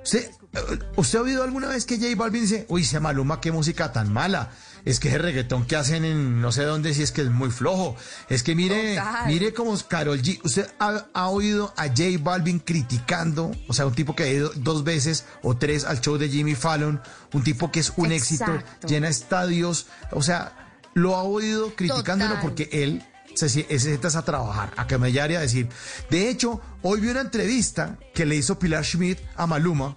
¿Usted, 0.03 0.31
eh, 0.53 0.79
¿Usted 0.97 1.19
ha 1.19 1.23
oído 1.23 1.43
alguna 1.43 1.69
vez 1.69 1.87
que 1.87 1.97
J 1.97 2.09
Balvin 2.17 2.43
dice, 2.43 2.67
uy, 2.69 2.85
se 2.85 3.01
Maluma, 3.01 3.41
qué 3.41 3.51
música 3.51 3.93
tan 3.93 4.13
mala? 4.13 4.51
Es 4.85 5.01
que 5.01 5.09
ese 5.09 5.19
reggaetón 5.19 5.65
que 5.66 5.77
hacen 5.77 6.05
en 6.05 6.40
no 6.43 6.52
sé 6.52 6.65
dónde, 6.65 6.93
si 6.93 7.02
es 7.02 7.11
que 7.11 7.23
es 7.23 7.31
muy 7.31 7.51
flojo. 7.51 7.97
Es 8.28 8.43
que 8.43 8.55
mire, 8.55 8.97
Total. 8.97 9.27
mire 9.28 9.55
como 9.55 9.74
Carol 9.89 10.20
G. 10.20 10.40
¿Usted 10.44 10.70
ha, 10.78 11.06
ha 11.15 11.28
oído 11.28 11.73
a 11.77 11.89
J 11.89 12.02
Balvin 12.20 12.59
criticando? 12.61 13.51
O 13.66 13.73
sea, 13.73 13.86
un 13.86 13.94
tipo 13.94 14.15
que 14.15 14.24
ha 14.24 14.28
ido 14.28 14.51
dos 14.56 14.85
veces 14.85 15.24
o 15.43 15.56
tres 15.56 15.85
al 15.85 16.01
show 16.01 16.19
de 16.19 16.28
Jimmy 16.28 16.55
Fallon, 16.55 17.01
un 17.32 17.43
tipo 17.43 17.70
que 17.73 17.81
es 17.81 17.93
un 17.97 18.12
éxito, 18.12 18.59
llena 18.86 19.09
estadios. 19.09 19.86
O 20.11 20.23
sea, 20.23 20.52
lo 20.93 21.16
ha 21.16 21.23
oído 21.23 21.74
criticándolo 21.74 22.35
Total. 22.35 22.43
porque 22.43 22.69
él 22.73 23.02
se, 23.35 23.48
se 23.48 23.65
se 23.65 23.78
sienta 23.78 24.16
a 24.19 24.23
trabajar, 24.23 24.73
a 24.77 24.86
camellar 24.86 25.31
y 25.31 25.36
a 25.36 25.40
decir. 25.40 25.69
De 26.11 26.28
hecho, 26.28 26.61
hoy 26.82 27.01
vi 27.01 27.09
una 27.09 27.23
entrevista 27.23 27.98
que 28.15 28.27
le 28.27 28.36
hizo 28.36 28.59
Pilar 28.59 28.85
Schmidt 28.85 29.19
a 29.36 29.47
Maluma 29.47 29.97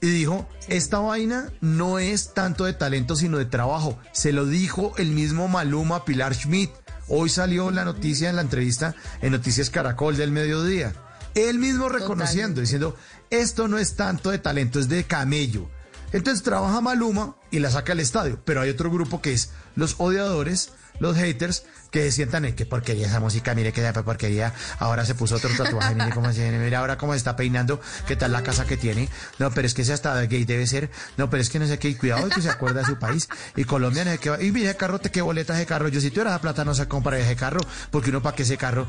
y 0.00 0.08
dijo, 0.08 0.48
esta 0.68 0.98
vaina 0.98 1.50
no 1.60 1.98
es 1.98 2.34
tanto 2.34 2.64
de 2.64 2.72
talento 2.72 3.16
sino 3.16 3.38
de 3.38 3.44
trabajo. 3.44 3.98
Se 4.12 4.32
lo 4.32 4.46
dijo 4.46 4.92
el 4.96 5.10
mismo 5.10 5.48
Maluma 5.48 6.04
Pilar 6.04 6.34
Schmidt. 6.34 6.70
Hoy 7.08 7.28
salió 7.28 7.70
la 7.70 7.84
noticia 7.84 8.28
en 8.28 8.36
la 8.36 8.42
entrevista 8.42 8.94
en 9.22 9.32
Noticias 9.32 9.70
Caracol 9.70 10.16
del 10.16 10.30
mediodía. 10.30 10.92
Él 11.34 11.58
mismo 11.58 11.88
reconociendo, 11.88 12.60
diciendo, 12.60 12.96
esto 13.30 13.68
no 13.68 13.78
es 13.78 13.96
tanto 13.96 14.30
de 14.30 14.38
talento, 14.38 14.78
es 14.78 14.88
de 14.88 15.04
camello. 15.04 15.68
Entonces 16.12 16.42
trabaja 16.42 16.80
Maluma 16.80 17.36
y 17.50 17.58
la 17.58 17.70
saca 17.70 17.92
al 17.92 18.00
estadio, 18.00 18.40
pero 18.44 18.60
hay 18.60 18.70
otro 18.70 18.90
grupo 18.90 19.20
que 19.20 19.32
es 19.32 19.50
los 19.76 19.96
odiadores, 19.98 20.72
los 21.00 21.16
haters, 21.16 21.64
que 21.90 22.10
sientan 22.12 22.44
en 22.44 22.54
qué 22.54 22.66
porquería 22.66 23.06
esa 23.06 23.20
música, 23.20 23.54
mire 23.54 23.72
qué 23.72 23.92
porquería, 24.04 24.52
ahora 24.78 25.04
se 25.04 25.14
puso 25.14 25.36
otro 25.36 25.50
tatuaje, 25.56 25.94
mire 25.94 26.10
cómo 26.10 26.32
se, 26.32 26.50
mire 26.50 26.76
ahora 26.76 26.98
cómo 26.98 27.12
se 27.12 27.18
está 27.18 27.36
peinando, 27.36 27.80
qué 28.06 28.16
tal 28.16 28.32
la 28.32 28.42
casa 28.42 28.66
que 28.66 28.76
tiene, 28.76 29.08
no, 29.38 29.50
pero 29.50 29.66
es 29.66 29.74
que 29.74 29.82
ese 29.82 29.92
hasta 29.92 30.20
gay 30.22 30.44
debe 30.44 30.66
ser, 30.66 30.90
no, 31.16 31.30
pero 31.30 31.42
es 31.42 31.50
que 31.50 31.58
no 31.58 31.66
sé 31.66 31.78
qué, 31.78 31.96
cuidado 31.96 32.28
que 32.28 32.42
se 32.42 32.50
acuerda 32.50 32.80
de 32.80 32.86
su 32.86 32.98
país, 32.98 33.28
y 33.56 33.64
Colombia 33.64 34.04
no 34.04 34.10
sé 34.12 34.18
qué, 34.18 34.36
y 34.40 34.52
mire 34.52 34.76
carro, 34.76 34.98
te 34.98 35.10
qué 35.10 35.22
boleta 35.22 35.54
ese 35.54 35.66
carro, 35.66 35.88
yo 35.88 36.00
si 36.00 36.10
tuviera 36.10 36.30
esa 36.30 36.40
plata 36.40 36.64
no 36.64 36.74
se 36.74 36.86
compra 36.86 37.18
ese 37.18 37.36
carro, 37.36 37.60
porque 37.90 38.10
uno 38.10 38.22
para 38.22 38.36
qué 38.36 38.42
ese 38.42 38.56
carro, 38.56 38.86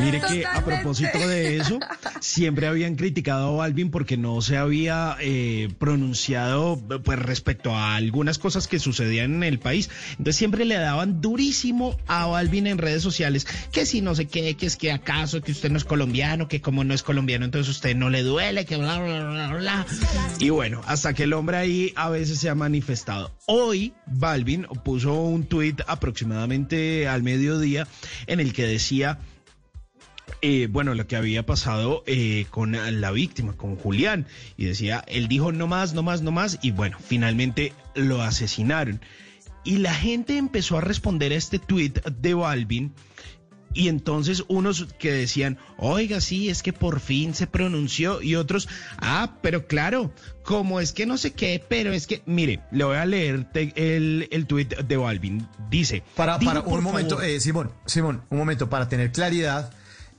Mire 0.00 0.20
que 0.20 0.44
a 0.44 0.64
propósito 0.64 1.18
de 1.26 1.56
eso, 1.56 1.78
siempre 2.20 2.66
habían 2.66 2.96
criticado 2.96 3.48
a 3.48 3.56
Balvin 3.56 3.90
porque 3.90 4.16
no 4.16 4.42
se 4.42 4.56
había 4.56 5.16
eh, 5.20 5.68
pronunciado 5.78 6.80
pues 7.04 7.18
respecto 7.18 7.74
a 7.74 7.94
algunas 7.94 8.38
cosas 8.38 8.68
que 8.68 8.78
sucedían 8.78 9.34
en 9.34 9.42
el 9.44 9.58
país. 9.58 9.90
Entonces 10.10 10.36
siempre 10.36 10.64
le 10.64 10.76
daban 10.76 11.20
durísimo 11.20 11.96
a 12.06 12.26
Balvin 12.26 12.66
en 12.66 12.78
redes 12.78 13.02
sociales, 13.02 13.46
que 13.72 13.86
si 13.86 14.00
no 14.00 14.14
sé 14.14 14.26
qué, 14.26 14.56
que 14.56 14.66
es 14.66 14.76
que 14.76 14.92
acaso, 14.92 15.40
que 15.40 15.52
usted 15.52 15.70
no 15.70 15.78
es 15.78 15.84
colombiano, 15.84 16.48
que 16.48 16.60
como 16.60 16.84
no 16.84 16.94
es 16.94 17.02
colombiano, 17.02 17.44
entonces 17.44 17.74
usted 17.74 17.96
no 17.96 18.10
le 18.10 18.22
duele, 18.22 18.64
que 18.64 18.76
bla, 18.76 18.98
bla, 18.98 19.30
bla, 19.30 19.48
bla, 19.48 19.56
bla. 19.56 19.86
Y 20.38 20.50
bueno, 20.50 20.82
hasta 20.86 21.14
que 21.14 21.24
el 21.24 21.32
hombre 21.32 21.56
ahí 21.56 21.92
a 21.96 22.10
veces 22.10 22.38
se 22.38 22.48
ha 22.48 22.54
manifestado. 22.54 23.32
Hoy 23.46 23.94
Balvin 24.06 24.66
puso 24.84 25.14
un 25.14 25.44
tuit 25.44 25.80
aproximadamente 25.86 27.08
al 27.08 27.22
mediodía 27.22 27.86
en 28.26 28.40
el 28.40 28.52
que 28.52 28.66
decía... 28.66 29.18
Eh, 30.46 30.66
bueno, 30.70 30.92
lo 30.94 31.06
que 31.06 31.16
había 31.16 31.46
pasado 31.46 32.02
eh, 32.06 32.44
con 32.50 32.72
la 33.00 33.10
víctima, 33.12 33.54
con 33.56 33.76
Julián, 33.76 34.26
y 34.58 34.66
decía, 34.66 35.02
él 35.08 35.26
dijo 35.26 35.52
no 35.52 35.66
más, 35.66 35.94
no 35.94 36.02
más, 36.02 36.20
no 36.20 36.32
más, 36.32 36.58
y 36.60 36.70
bueno, 36.70 36.98
finalmente 37.02 37.72
lo 37.94 38.20
asesinaron. 38.20 39.00
Y 39.64 39.78
la 39.78 39.94
gente 39.94 40.36
empezó 40.36 40.76
a 40.76 40.82
responder 40.82 41.32
a 41.32 41.36
este 41.36 41.58
tuit 41.58 41.98
de 42.04 42.34
Balvin, 42.34 42.92
y 43.72 43.88
entonces 43.88 44.44
unos 44.48 44.86
que 44.98 45.12
decían, 45.12 45.56
oiga, 45.78 46.20
sí, 46.20 46.50
es 46.50 46.62
que 46.62 46.74
por 46.74 47.00
fin 47.00 47.32
se 47.32 47.46
pronunció, 47.46 48.20
y 48.20 48.34
otros, 48.34 48.68
ah, 48.98 49.38
pero 49.40 49.66
claro, 49.66 50.12
como 50.42 50.78
es 50.78 50.92
que 50.92 51.06
no 51.06 51.16
sé 51.16 51.32
qué, 51.32 51.64
pero 51.66 51.94
es 51.94 52.06
que, 52.06 52.20
mire, 52.26 52.60
le 52.70 52.84
voy 52.84 52.96
a 52.98 53.06
leer 53.06 53.46
el, 53.76 54.28
el 54.30 54.46
tuit 54.46 54.76
de 54.76 54.96
Balvin, 54.98 55.48
dice, 55.70 56.02
Para, 56.14 56.36
"Digo, 56.36 56.52
para 56.52 56.60
un 56.66 56.82
momento, 56.84 57.14
favor". 57.16 57.30
eh, 57.30 57.40
Simón, 57.40 57.72
Simón, 57.86 58.22
un 58.28 58.36
momento, 58.36 58.68
para 58.68 58.90
tener 58.90 59.10
claridad, 59.10 59.72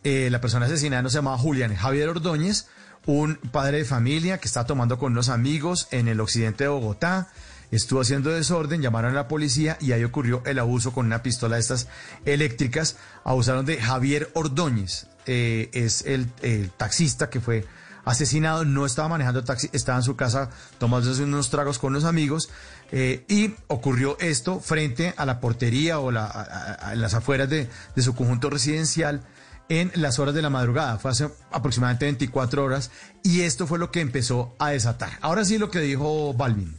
eh, 0.06 0.30
la 0.32 0.40
persona 0.40 0.68
asesinada 0.68 1.02
no 1.02 1.10
se 1.10 1.18
llamaba 1.18 1.38
Julián 1.38 1.76
Javier 1.76 2.08
Ordóñez, 2.08 2.68
un 3.06 3.36
padre 3.52 3.80
de 3.80 3.86
familia 3.86 4.38
que 4.38 4.48
estaba 4.48 4.66
tomando 4.66 4.98
con 4.98 5.12
unos 5.12 5.28
amigos 5.30 5.88
en 5.92 6.08
el 6.08 6.20
occidente 6.22 6.64
de 6.64 6.70
Bogotá, 6.70 7.28
estuvo 7.72 8.02
haciendo 8.02 8.30
desorden, 8.30 8.82
llamaron 8.82 9.12
a 9.12 9.16
la 9.16 9.28
policía 9.28 9.78
y 9.82 9.92
ahí 9.92 10.04
ocurrió 10.04 10.42
el 10.46 10.60
abuso 10.60 10.94
con 10.94 11.06
una 11.08 11.22
pistola 11.22 11.56
de 11.56 11.62
estas 11.62 11.88
eléctricas, 12.26 12.98
abusaron 13.24 13.66
de 13.66 13.78
Javier 13.82 14.30
Ordóñez, 14.34 15.08
eh, 15.26 15.70
es 15.74 16.04
el, 16.06 16.30
taxista 16.78 17.30
que 17.30 17.42
fue 17.42 17.66
asesinado, 18.06 18.64
no 18.66 18.86
estaba 18.86 19.10
manejando 19.10 19.44
taxi, 19.44 19.70
estaba 19.74 19.98
en 19.98 20.04
su 20.04 20.16
casa 20.16 20.52
tomándose 20.78 21.24
unos 21.24 21.50
tragos 21.50 21.80
con 21.80 21.94
unos 21.94 22.04
amigos 22.06 22.50
eh, 22.92 23.26
y 23.28 23.56
ocurrió 23.68 24.18
esto 24.20 24.60
frente 24.60 25.16
a 25.18 25.26
la 25.26 25.40
portería 25.40 26.00
o 26.00 26.12
la, 26.12 26.26
a- 26.28 26.94
las 26.96 27.16
afueras 27.16 27.50
de 27.50 27.68
su 27.98 28.14
conjunto 28.14 28.52
residencial 28.52 29.22
en 29.70 29.92
las 29.96 30.20
horas 30.20 30.36
de 30.36 30.42
la 30.42 30.50
madrugada. 30.50 30.98
Fue 30.98 31.12
hace 31.12 31.30
aproximadamente 31.52 32.06
24 32.06 32.64
horas 32.64 32.92
y 33.24 33.42
esto 33.42 33.68
fue 33.68 33.80
lo 33.80 33.92
que 33.92 34.02
empezó 34.02 34.56
a 34.60 34.72
desatar. 34.72 35.12
Ahora 35.22 35.46
sí 35.46 35.58
lo 35.58 35.72
que 35.72 35.80
dijo 35.80 36.34
Balvin. 36.34 36.76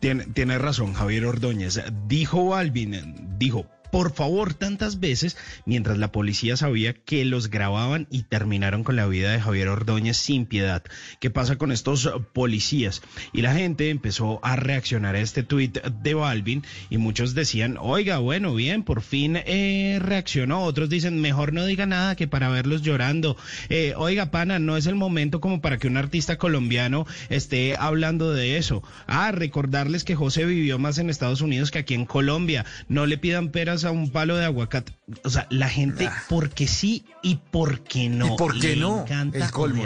Tiene, 0.00 0.58
razón, 0.58 0.94
Javier 0.94 1.26
Ordóñez. 1.26 1.78
Dijo 2.06 2.46
Balvin, 2.46 3.36
dijo, 3.38 3.66
por 3.90 4.12
favor 4.12 4.54
tantas 4.54 5.00
veces 5.00 5.36
mientras 5.66 5.98
la 5.98 6.12
policía 6.12 6.56
sabía 6.56 6.94
que 6.94 7.24
los 7.24 7.50
grababan 7.50 8.06
y 8.10 8.24
terminaron 8.24 8.84
con 8.84 8.96
la 8.96 9.06
vida 9.06 9.32
de 9.32 9.40
Javier 9.40 9.68
Ordóñez 9.68 10.16
sin 10.16 10.46
piedad. 10.46 10.82
¿Qué 11.20 11.30
pasa 11.30 11.56
con 11.56 11.72
estos 11.72 12.10
policías? 12.32 13.02
Y 13.32 13.42
la 13.42 13.54
gente 13.54 13.90
empezó 13.90 14.40
a 14.42 14.56
reaccionar 14.56 15.14
a 15.14 15.20
este 15.20 15.42
tuit 15.42 15.78
de 15.82 16.14
Balvin 16.14 16.64
y 16.88 16.98
muchos 16.98 17.34
decían, 17.34 17.76
oiga, 17.80 18.18
bueno, 18.18 18.54
bien, 18.54 18.82
por 18.82 19.02
fin 19.02 19.36
eh, 19.36 19.98
reaccionó. 20.00 20.62
Otros 20.64 20.88
dicen, 20.88 21.20
mejor 21.20 21.52
no 21.52 21.66
diga 21.66 21.86
nada 21.86 22.16
que 22.16 22.28
para 22.28 22.48
verlos 22.48 22.82
llorando. 22.82 23.36
Eh, 23.68 23.94
oiga, 23.96 24.30
pana, 24.30 24.58
no 24.58 24.76
es 24.76 24.86
el 24.86 24.94
momento 24.94 25.40
como 25.40 25.60
para 25.60 25.78
que 25.78 25.86
un 25.86 25.96
artista 25.96 26.38
colombiano 26.38 27.06
esté 27.28 27.76
hablando 27.78 28.32
de 28.32 28.56
eso. 28.56 28.82
Ah, 29.06 29.32
recordarles 29.32 30.04
que 30.04 30.14
José 30.14 30.44
vivió 30.44 30.78
más 30.78 30.98
en 30.98 31.10
Estados 31.10 31.40
Unidos 31.40 31.70
que 31.70 31.78
aquí 31.78 31.94
en 31.94 32.06
Colombia. 32.06 32.64
No 32.88 33.06
le 33.06 33.18
pidan 33.18 33.50
peras 33.50 33.79
a 33.84 33.90
un 33.90 34.10
palo 34.10 34.36
de 34.36 34.44
aguacate. 34.44 34.92
O 35.24 35.30
sea, 35.30 35.46
la 35.50 35.68
gente 35.68 36.08
porque 36.28 36.66
sí 36.66 37.04
y 37.22 37.36
porque 37.50 38.08
no. 38.08 38.34
¿Y 38.34 38.36
por 38.36 38.58
qué 38.58 38.76
Le 38.76 38.82
no? 38.82 39.02
encanta 39.02 39.38
El 39.38 39.50
colmo. 39.50 39.84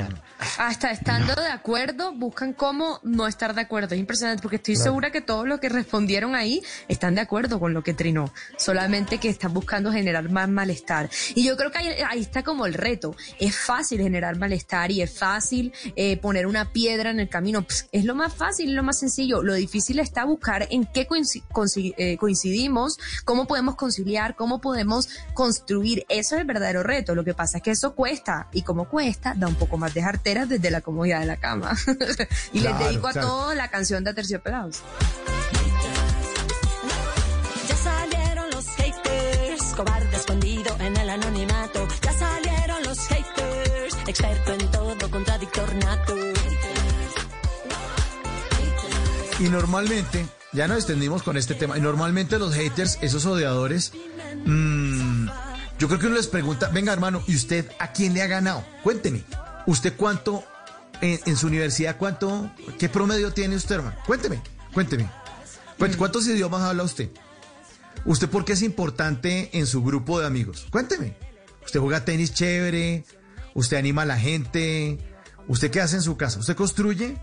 Hasta 0.59 0.91
estando 0.91 1.35
de 1.35 1.47
acuerdo, 1.49 2.13
buscan 2.13 2.53
cómo 2.53 3.01
no 3.03 3.27
estar 3.27 3.55
de 3.55 3.61
acuerdo. 3.63 3.95
Es 3.95 4.01
impresionante 4.01 4.43
porque 4.43 4.57
estoy 4.57 4.75
Claro. 4.75 4.91
segura 4.91 5.11
que 5.13 5.21
todos 5.21 5.47
los 5.47 5.61
que 5.61 5.69
respondieron 5.69 6.35
ahí 6.35 6.63
están 6.89 7.15
de 7.15 7.21
acuerdo 7.21 7.59
con 7.61 7.73
lo 7.73 7.83
que 7.83 7.95
trinó. 7.95 8.33
Solamente 8.59 9.19
que 9.19 9.29
están 9.29 9.55
buscando 9.55 9.93
generar 9.93 10.29
más 10.31 10.49
malestar. 10.49 11.09
Y 11.35 11.45
yo 11.45 11.57
creo 11.57 11.71
que 11.71 11.79
ahí, 11.79 11.89
ahí 12.09 12.21
está 12.21 12.43
como 12.43 12.67
el 12.67 12.75
reto. 12.75 13.17
Es 13.39 13.57
fácil 13.57 14.01
generar 14.01 14.37
malestar 14.37 14.91
y 14.91 15.03
es 15.03 15.17
fácil 15.19 15.73
eh, 15.97 16.17
poner 16.19 16.47
una 16.47 16.73
piedra 16.73 17.11
en 17.11 17.21
el 17.21 17.29
camino. 17.29 17.63
Pss, 17.67 17.89
es 17.93 18.05
lo 18.05 18.15
más 18.15 18.35
fácil, 18.35 18.75
lo 18.75 18.83
más 18.83 18.99
sencillo. 18.99 19.43
Lo 19.43 19.55
difícil 19.55 19.99
está 19.99 20.25
buscar 20.25 20.67
en 20.71 20.87
qué 20.87 21.07
coinci- 21.09 21.95
eh, 21.97 22.17
coincidimos, 22.19 22.99
cómo 23.25 23.47
podemos 23.47 23.77
conciliar, 23.77 24.35
cómo 24.37 24.61
podemos 24.61 25.09
construir. 25.33 26.05
Eso 26.09 26.35
es 26.35 26.41
el 26.41 26.47
verdadero 26.47 26.83
reto. 26.83 27.15
Lo 27.15 27.25
que 27.25 27.35
pasa 27.35 27.59
es 27.59 27.63
que 27.63 27.71
eso 27.71 27.95
cuesta. 27.95 28.49
Y 28.53 28.63
como 28.63 28.89
cuesta, 28.89 29.35
da 29.37 29.47
un 29.47 29.55
poco 29.55 29.77
más 29.79 29.95
de 29.95 30.03
desde 30.25 30.71
la 30.71 30.81
comodidad 30.81 31.21
de 31.21 31.27
la 31.27 31.37
cama. 31.37 31.77
y 32.53 32.61
les 32.61 32.79
dedico 32.79 33.09
a 33.09 33.13
claro. 33.13 33.29
todos 33.29 33.57
la 33.57 33.69
canción 33.69 34.03
de 34.05 34.11
Aterciopelados. 34.11 34.83
Ya 37.69 37.77
salieron 37.77 38.51
los 38.51 38.67
haters, 38.77 39.63
cobarde 39.77 40.17
escondido 40.17 40.77
en 40.81 40.97
el 40.97 41.11
anonimato. 41.11 41.87
Ya 42.03 42.13
salieron 42.13 42.83
los 42.85 42.99
haters, 43.07 43.97
experto 44.07 44.55
en 44.55 44.71
todo, 44.71 45.11
contradictor 45.11 45.75
nato. 45.75 46.15
Y 49.41 49.49
normalmente, 49.51 50.27
ya 50.53 50.69
nos 50.69 50.79
extendimos 50.79 51.23
con 51.23 51.37
este 51.37 51.55
tema, 51.55 51.77
y 51.77 51.83
normalmente 51.83 52.39
los 52.39 52.55
haters, 52.55 52.99
esos 53.03 53.27
odiadores, 53.27 53.93
mm, 54.47 55.29
yo 55.79 55.89
creo 55.89 55.99
que 56.01 56.07
uno 56.07 56.17
les 56.17 56.29
pregunta, 56.29 56.71
venga 56.73 56.93
hermano, 56.93 57.23
¿y 57.27 57.35
usted 57.35 57.69
a 57.79 57.93
quién 57.93 58.15
le 58.15 58.23
ha 58.23 58.29
ganado? 58.29 58.65
Cuénteme, 58.85 59.25
¿usted 59.67 59.95
cuánto, 59.97 60.45
en, 61.01 61.21
en 61.27 61.37
su 61.37 61.47
universidad, 61.47 61.97
cuánto, 61.97 62.51
qué 62.79 62.89
promedio 62.89 63.33
tiene 63.33 63.57
usted, 63.57 63.77
hermano? 63.77 63.97
Cuénteme, 64.07 64.41
cuénteme. 64.73 65.11
¿Cuántos 65.99 66.27
idiomas 66.27 66.63
habla 66.63 66.83
usted? 66.85 67.11
¿Usted 68.05 68.29
por 68.29 68.45
qué 68.45 68.53
es 68.53 68.63
importante 68.63 69.51
en 69.59 69.67
su 69.67 69.83
grupo 69.83 70.21
de 70.21 70.27
amigos? 70.27 70.67
Cuénteme. 70.71 71.17
¿Usted 71.65 71.81
juega 71.81 72.05
tenis 72.05 72.33
chévere? 72.35 73.05
¿Usted 73.55 73.77
anima 73.79 74.03
a 74.03 74.07
la 74.07 74.19
gente? 74.19 74.99
¿Usted 75.49 75.71
qué 75.71 75.81
hace 75.81 75.97
en 75.97 76.03
su 76.03 76.17
casa? 76.17 76.39
¿Usted 76.39 76.55
construye? 76.57 77.17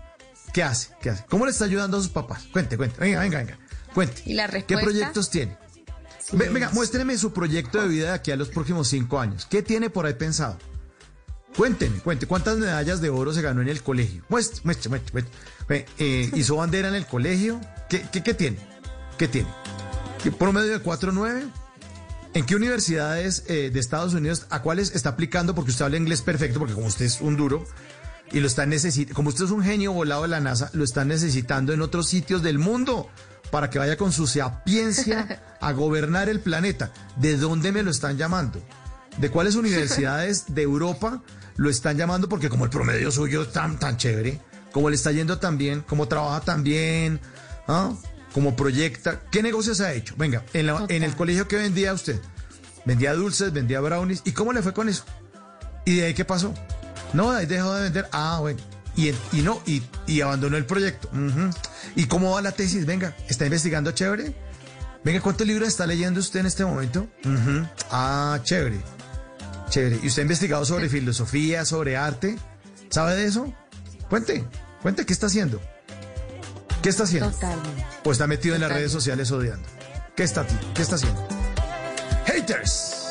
¿Qué 0.52 0.62
hace? 0.62 0.90
¿Qué 1.00 1.10
hace? 1.10 1.24
¿Cómo 1.28 1.44
le 1.46 1.52
está 1.52 1.64
ayudando 1.64 1.96
a 1.96 2.00
sus 2.00 2.10
papás? 2.10 2.44
Cuente, 2.52 2.76
cuente. 2.76 2.98
Venga, 3.00 3.20
venga, 3.20 3.38
venga. 3.38 3.58
Cuente. 3.94 4.22
¿Y 4.26 4.34
la 4.34 4.48
¿Qué 4.48 4.76
proyectos 4.78 5.30
tiene? 5.30 5.56
Ve- 6.32 6.48
Venga, 6.48 6.70
muéstreme 6.70 7.16
su 7.18 7.32
proyecto 7.32 7.80
de 7.80 7.88
vida 7.88 8.06
de 8.08 8.12
aquí 8.14 8.30
a 8.30 8.36
los 8.36 8.48
próximos 8.48 8.88
cinco 8.88 9.20
años. 9.20 9.46
¿Qué 9.46 9.62
tiene 9.62 9.90
por 9.90 10.06
ahí 10.06 10.14
pensado? 10.14 10.58
Cuénteme, 11.56 11.98
cuente. 11.98 12.26
¿Cuántas 12.26 12.56
medallas 12.58 13.00
de 13.00 13.10
oro 13.10 13.32
se 13.32 13.42
ganó 13.42 13.60
en 13.60 13.68
el 13.68 13.82
colegio? 13.82 14.24
Muestre, 14.28 14.60
muestre, 14.64 14.88
muestre. 14.88 15.12
muestre. 15.12 15.86
Eh, 15.98 16.30
¿Hizo 16.34 16.56
bandera 16.56 16.88
en 16.88 16.94
el 16.94 17.06
colegio? 17.06 17.60
¿Qué, 17.88 18.06
qué, 18.10 18.22
qué 18.22 18.34
tiene? 18.34 18.58
¿Qué 19.18 19.28
tiene? 19.28 19.48
¿Qué 20.22 20.32
promedio 20.32 20.70
de 20.70 20.82
4.9? 20.82 21.50
¿En 22.34 22.46
qué 22.46 22.56
universidades 22.56 23.44
eh, 23.48 23.70
de 23.70 23.78
Estados 23.80 24.14
Unidos, 24.14 24.46
a 24.48 24.62
cuáles 24.62 24.94
está 24.94 25.10
aplicando? 25.10 25.54
Porque 25.54 25.70
usted 25.70 25.84
habla 25.84 25.98
inglés 25.98 26.22
perfecto, 26.22 26.58
porque 26.58 26.74
como 26.74 26.86
usted 26.86 27.04
es 27.04 27.20
un 27.20 27.36
duro 27.36 27.66
y 28.30 28.40
lo 28.40 28.46
está 28.46 28.64
necesitando, 28.64 29.14
como 29.14 29.28
usted 29.28 29.44
es 29.44 29.50
un 29.50 29.62
genio 29.62 29.92
volado 29.92 30.22
de 30.22 30.28
la 30.28 30.40
NASA, 30.40 30.70
lo 30.72 30.84
está 30.84 31.04
necesitando 31.04 31.74
en 31.74 31.82
otros 31.82 32.08
sitios 32.08 32.42
del 32.42 32.58
mundo 32.58 33.10
para 33.50 33.68
que 33.68 33.78
vaya 33.78 33.98
con 33.98 34.12
su 34.12 34.26
sapiencia 34.26 35.42
a 35.60 35.72
gobernar 35.72 36.30
el 36.30 36.40
planeta. 36.40 36.90
¿De 37.16 37.36
dónde 37.36 37.70
me 37.70 37.82
lo 37.82 37.90
están 37.90 38.16
llamando? 38.16 38.62
¿De 39.18 39.30
cuáles 39.30 39.54
universidades 39.56 40.54
de 40.54 40.62
Europa 40.62 41.22
lo 41.56 41.70
están 41.70 41.96
llamando? 41.96 42.28
Porque 42.28 42.48
como 42.48 42.64
el 42.64 42.70
promedio 42.70 43.10
suyo 43.10 43.42
es 43.42 43.52
tan, 43.52 43.78
tan 43.78 43.96
chévere, 43.96 44.40
como 44.72 44.88
le 44.90 44.96
está 44.96 45.12
yendo 45.12 45.38
tan 45.38 45.58
bien, 45.58 45.82
como 45.82 46.08
trabaja 46.08 46.40
tan 46.40 46.62
bien, 46.64 47.20
¿ah? 47.68 47.92
como 48.32 48.56
proyecta. 48.56 49.20
¿Qué 49.30 49.42
negocios 49.42 49.80
ha 49.80 49.92
hecho? 49.92 50.14
Venga, 50.16 50.44
en, 50.54 50.66
la- 50.66 50.86
en 50.88 51.02
el 51.02 51.14
colegio 51.14 51.46
que 51.48 51.56
vendía 51.56 51.92
usted, 51.92 52.20
vendía 52.84 53.14
dulces, 53.14 53.52
vendía 53.52 53.80
brownies. 53.80 54.22
¿Y 54.24 54.32
cómo 54.32 54.52
le 54.52 54.62
fue 54.62 54.72
con 54.72 54.88
eso? 54.88 55.04
¿Y 55.84 55.96
de 55.96 56.06
ahí 56.06 56.14
qué 56.14 56.24
pasó? 56.24 56.54
No, 57.12 57.30
de 57.32 57.38
ahí 57.40 57.46
dejó 57.46 57.74
de 57.74 57.82
vender. 57.82 58.08
Ah, 58.12 58.38
bueno. 58.40 58.58
Y, 58.96 59.08
y 59.32 59.42
no, 59.42 59.60
y, 59.66 59.82
y 60.06 60.20
abandonó 60.20 60.56
el 60.56 60.64
proyecto. 60.66 61.10
¿Y 61.96 62.06
cómo 62.06 62.32
va 62.32 62.42
la 62.42 62.52
tesis? 62.52 62.84
Venga, 62.86 63.14
¿está 63.28 63.44
investigando 63.46 63.90
chévere? 63.92 64.34
Venga, 65.04 65.20
¿cuántos 65.20 65.46
libros 65.46 65.68
está 65.68 65.86
leyendo 65.86 66.20
usted 66.20 66.40
en 66.40 66.46
este 66.46 66.64
momento? 66.64 67.06
Ah, 67.90 68.38
chévere. 68.42 68.80
Chévere. 69.72 70.00
¿Y 70.02 70.08
usted 70.08 70.20
ha 70.20 70.22
investigado 70.24 70.66
sobre 70.66 70.90
filosofía, 70.90 71.64
sobre 71.64 71.96
arte? 71.96 72.36
¿Sabe 72.90 73.16
de 73.16 73.24
eso? 73.24 73.54
Cuente, 74.10 74.44
cuente, 74.82 75.06
¿qué 75.06 75.14
está 75.14 75.28
haciendo? 75.28 75.62
¿Qué 76.82 76.90
está 76.90 77.04
haciendo? 77.04 77.30
Totalmente. 77.30 77.86
¿O 78.04 78.12
está 78.12 78.26
metido 78.26 78.54
en 78.54 78.60
las 78.60 78.70
redes 78.70 78.92
sociales 78.92 79.30
odiando? 79.30 79.66
¿Qué 80.14 80.24
está, 80.24 80.46
qué 80.74 80.82
está 80.82 80.96
haciendo? 80.96 81.26
Haters. 82.26 83.01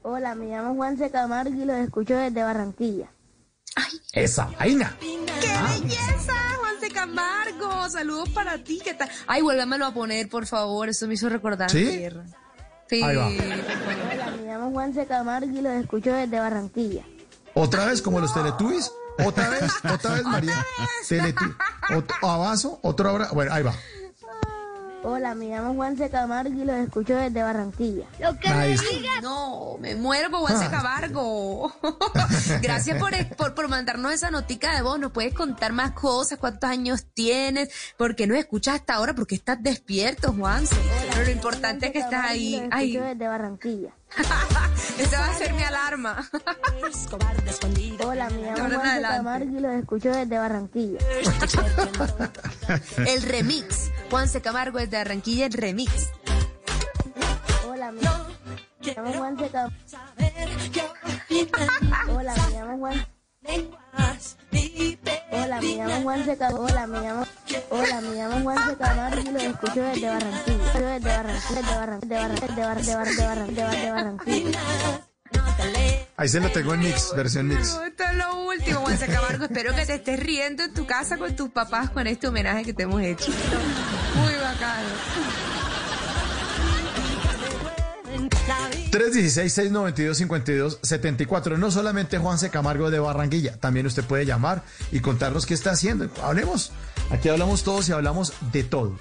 Hola, 0.03 0.37
me 0.37 0.51
llamo 0.51 0.77
Juan 0.77 0.97
C. 0.99 1.11
Camargo 1.11 1.61
y 1.61 1.65
los 1.65 1.79
escucho 1.79 2.17
desde 2.17 2.45
Barranquilla. 2.45 3.11
Esa 4.13 4.47
vaina. 4.57 4.97
¡Qué 5.01 5.19
belleza, 5.83 6.33
Juanse 6.59 6.64
Camargo! 6.95 7.91
Saludos 7.91 8.29
para 8.31 8.57
ti, 8.59 8.81
¿qué 8.83 8.95
tal? 8.95 9.11
Ay, 9.27 9.43
vuélvamelo 9.43 9.85
a 9.87 9.93
poner, 9.93 10.29
por 10.29 10.47
favor, 10.47 10.89
eso 10.89 11.07
me 11.07 11.15
hizo 11.15 11.29
recordar 11.29 11.71
¿Sí? 11.71 11.85
mi 11.85 11.97
tierra. 11.99 12.25
Sí. 12.89 13.03
Ahí 13.03 13.17
va. 13.17 13.27
Hola, 13.27 14.31
me 14.39 14.47
llamo 14.47 14.71
Juan 14.71 14.95
C. 14.95 15.07
Camargo 15.07 15.51
y 15.51 15.61
los 15.61 15.73
escucho 15.75 16.13
desde 16.13 16.39
Barranquilla. 16.39 17.05
¿Otra 17.55 17.85
vez 17.87 18.01
como 18.03 18.21
los 18.21 18.33
Teletubbies? 18.33 18.93
¿Otra 19.25 19.49
vez? 19.49 19.73
¿Otra 19.93 20.15
vez, 20.15 20.25
María? 20.25 20.65
Teletu- 21.09 21.57
ot- 21.91 22.15
¿Abazo? 22.23 22.79
¿Otro 22.83 23.11
ahora? 23.11 23.29
Bueno, 23.33 23.53
ahí 23.55 23.63
va. 23.63 23.75
Hola, 25.07 25.35
me 25.35 25.49
llamo 25.51 25.75
Juan 25.75 25.99
C. 25.99 26.09
Camargo 26.09 26.51
y 26.63 26.65
los 26.65 26.77
escucho 26.77 27.15
desde 27.15 27.43
Barranquilla. 27.43 28.07
Lo 28.19 28.39
que 28.39 28.49
me 28.49 28.69
digas. 28.69 29.23
No, 29.23 29.77
me 29.79 29.95
muero 29.95 30.31
por 30.31 30.41
Juanse 30.41 30.65
Ah. 30.65 30.71
Camargo. 30.71 31.71
Gracias 32.63 32.99
por, 32.99 33.11
por, 33.37 33.55
por 33.55 33.69
mandarnos 33.69 34.13
esa 34.15 34.31
notica 34.31 34.75
de 34.75 34.81
voz. 34.83 34.99
Nos 34.99 35.13
puedes 35.13 35.35
contar 35.35 35.73
más 35.73 35.91
cosas, 35.93 36.39
cuántos 36.39 36.71
años 36.71 37.05
tienes, 37.13 37.69
por 37.99 38.17
qué 38.17 38.27
nos 38.27 38.39
escuchas 38.39 38.77
hasta 38.77 38.95
ahora, 38.95 39.15
porque 39.15 39.35
estás 39.35 39.63
despierto, 39.63 40.33
Juanse. 40.33 40.75
Pero 41.13 41.25
lo 41.27 41.31
importante 41.31 41.87
es 41.87 41.93
que 41.93 41.99
estás 41.99 42.25
ahí. 42.25 42.53
Los 42.61 42.69
Ay, 42.73 42.93
escucho 42.97 43.09
desde 43.09 43.29
Barranquilla. 43.29 43.91
esa 44.99 45.21
va 45.21 45.27
a 45.27 45.35
ser 45.35 45.53
mi 45.55 45.63
alarma. 45.63 46.29
Hola, 48.05 48.31
me 48.31 48.43
llamo 48.43 48.57
De 48.57 48.61
ahora 48.61 48.75
en 48.75 48.81
Juan 48.81 48.81
C. 48.81 48.89
adelante. 48.89 49.17
Camargo 49.17 49.59
y 49.59 49.61
los 49.61 49.73
escucho 49.73 50.11
desde 50.11 50.39
Barranquilla. 50.39 50.99
El 53.07 53.23
remix. 53.23 53.91
Juanse 54.11 54.41
Camargo 54.41 54.79
desde 54.79 54.97
Barranquilla, 54.97 55.47
el 55.47 55.53
remix. 55.53 56.11
Hola, 57.69 57.93
me 57.93 58.01
llamo 58.01 59.13
Juan 59.15 59.39
C. 59.39 59.49
Camargo. 59.51 59.77
Hola, 62.09 62.35
me 62.35 62.51
llamo 62.53 62.73
llamo 62.73 62.79
Juan. 62.79 63.07
Hola, 65.31 65.61
me 65.61 65.77
llamo 65.77 66.03
Juan 66.03 66.25
Seca. 66.25 66.49
Hola, 66.49 66.87
me 66.87 67.01
llamo. 67.01 67.27
Hola, 67.71 68.01
me 68.01 68.15
llamo 68.15 68.41
Juan 68.41 68.69
Seca 68.69 69.11
y 69.21 69.31
lo 69.31 69.39
escucho 69.39 69.83
desde 69.83 70.09
Barranquilla. 70.09 70.73
Desde 70.73 71.09
Barranquilla, 71.09 71.61
desde 71.61 71.75
Barranquilla, 71.75 72.29
desde 72.29 72.65
Barranquilla, 72.65 72.99
desde 73.05 73.25
Barranquilla, 73.25 73.69
desde 73.71 73.91
Barranquilla. 73.91 74.61
Ahí 76.17 76.29
se 76.29 76.41
lo 76.41 76.51
tengo 76.51 76.75
en 76.75 76.81
mix, 76.81 77.13
versión 77.15 77.49
mix. 77.49 77.79
Esto 77.85 78.05
es 78.05 78.15
lo 78.15 78.45
último, 78.45 78.81
Juanse 78.81 79.07
Camargo. 79.07 79.45
Espero 79.45 79.75
que 79.75 79.85
te 79.85 79.95
estés 79.95 80.21
riendo 80.21 80.63
en 80.63 80.73
tu 80.73 80.87
casa 80.87 81.17
con 81.17 81.35
tus 81.35 81.51
papás 81.51 81.91
con 81.91 82.07
este 82.07 82.29
homenaje 82.29 82.65
que 82.65 82.73
te 82.73 82.85
hemos 82.85 83.03
hecho. 83.03 83.31
Muy 84.17 84.35
bacano. 84.35 85.44
316-692-5274. 88.95 91.59
No 91.59 91.73
solamente 91.73 92.19
Juanse 92.19 92.51
Camargo 92.51 92.93
de 92.93 93.01
Barranquilla, 93.01 93.57
también 93.57 93.87
usted 93.87 94.05
puede 94.05 94.25
llamar 94.25 94.63
y 94.93 95.01
contarnos 95.01 95.47
qué 95.47 95.55
está 95.55 95.73
haciendo. 95.73 96.09
Hablemos. 96.23 96.71
Aquí 97.11 97.29
hablamos 97.29 97.65
todos 97.65 97.89
y 97.89 97.93
hablamos 97.93 98.33
de 98.53 98.63
todo. 98.63 98.97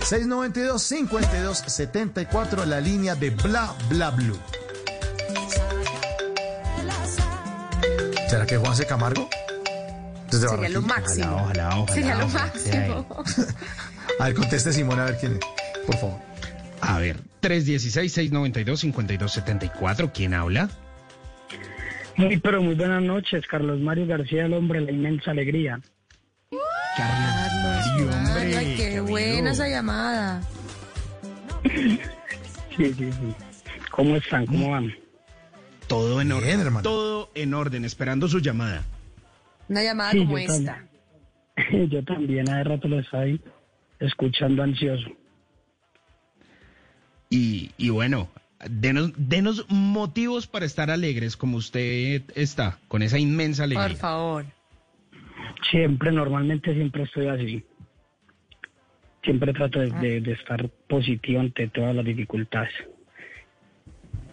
316-692-5274, 0.00 2.64
la 2.64 2.80
línea 2.80 3.14
de 3.14 3.28
Bla 3.30 3.74
Bla 3.90 4.08
Blue. 4.10 4.38
¿Será 8.30 8.46
que 8.46 8.56
Juanse 8.56 8.86
Camargo? 8.86 9.28
Desde 10.30 10.48
Sería 10.48 10.70
lo 10.70 10.80
máximo. 10.82 11.36
Ojalá, 11.36 11.78
ojalá, 11.78 11.94
Sería 11.94 12.16
lo 12.16 12.28
máximo. 12.28 13.06
A 14.18 14.24
ver, 14.24 14.34
conteste 14.34 14.72
Simón, 14.72 14.98
a 14.98 15.04
ver 15.04 15.18
quién 15.18 15.34
es. 15.34 15.40
Por 15.86 15.96
favor. 15.96 16.27
A 16.80 16.98
ver, 16.98 17.20
316-692-5274, 17.42 20.10
¿quién 20.12 20.34
habla? 20.34 20.68
Muy, 22.16 22.38
pero 22.38 22.60
muy 22.62 22.74
buenas 22.74 23.02
noches, 23.02 23.46
Carlos 23.46 23.78
Mario 23.80 24.06
García, 24.06 24.46
el 24.46 24.54
hombre, 24.54 24.80
la 24.80 24.90
inmensa 24.90 25.30
alegría. 25.30 25.80
Carlos 26.96 28.16
Mario, 28.24 28.58
Ay, 28.58 28.74
qué 28.76 29.00
buena 29.00 29.52
esa 29.52 29.68
llamada. 29.68 30.42
Sí, 31.64 32.00
sí, 32.76 32.94
sí. 33.12 33.34
¿Cómo 33.90 34.16
están? 34.16 34.46
¿Cómo 34.46 34.70
van? 34.70 34.92
Todo 35.86 36.20
en 36.20 36.32
orden. 36.32 36.60
hermano. 36.60 36.82
Todo 36.82 37.30
en 37.34 37.54
orden, 37.54 37.84
esperando 37.84 38.28
su 38.28 38.40
llamada. 38.40 38.82
Una 39.68 39.82
llamada 39.82 40.10
Sí, 40.12 40.18
como 40.18 40.38
yo 40.38 40.44
esta. 40.52 40.74
también. 40.74 40.88
Yo 41.90 42.04
también, 42.04 42.48
hace 42.48 42.62
rato 42.64 42.86
lo 42.86 43.00
estaba 43.00 43.24
ahí 43.24 43.40
escuchando 43.98 44.62
ansioso. 44.62 45.08
Y, 47.30 47.70
y 47.76 47.90
bueno, 47.90 48.28
denos, 48.68 49.12
denos 49.16 49.66
motivos 49.68 50.46
para 50.46 50.64
estar 50.66 50.90
alegres 50.90 51.36
como 51.36 51.56
usted 51.58 52.22
está, 52.34 52.78
con 52.88 53.02
esa 53.02 53.18
inmensa 53.18 53.64
alegría. 53.64 53.88
Por 53.88 53.96
favor. 53.96 54.44
Siempre, 55.70 56.12
normalmente 56.12 56.72
siempre 56.74 57.02
estoy 57.02 57.28
así. 57.28 57.64
Siempre 59.24 59.52
trato 59.52 59.80
de, 59.80 59.90
de- 59.90 60.20
de 60.20 60.32
estar 60.32 60.68
positivo 60.88 61.40
ante 61.40 61.68
todas 61.68 61.94
las 61.94 62.04
dificultades. 62.04 62.72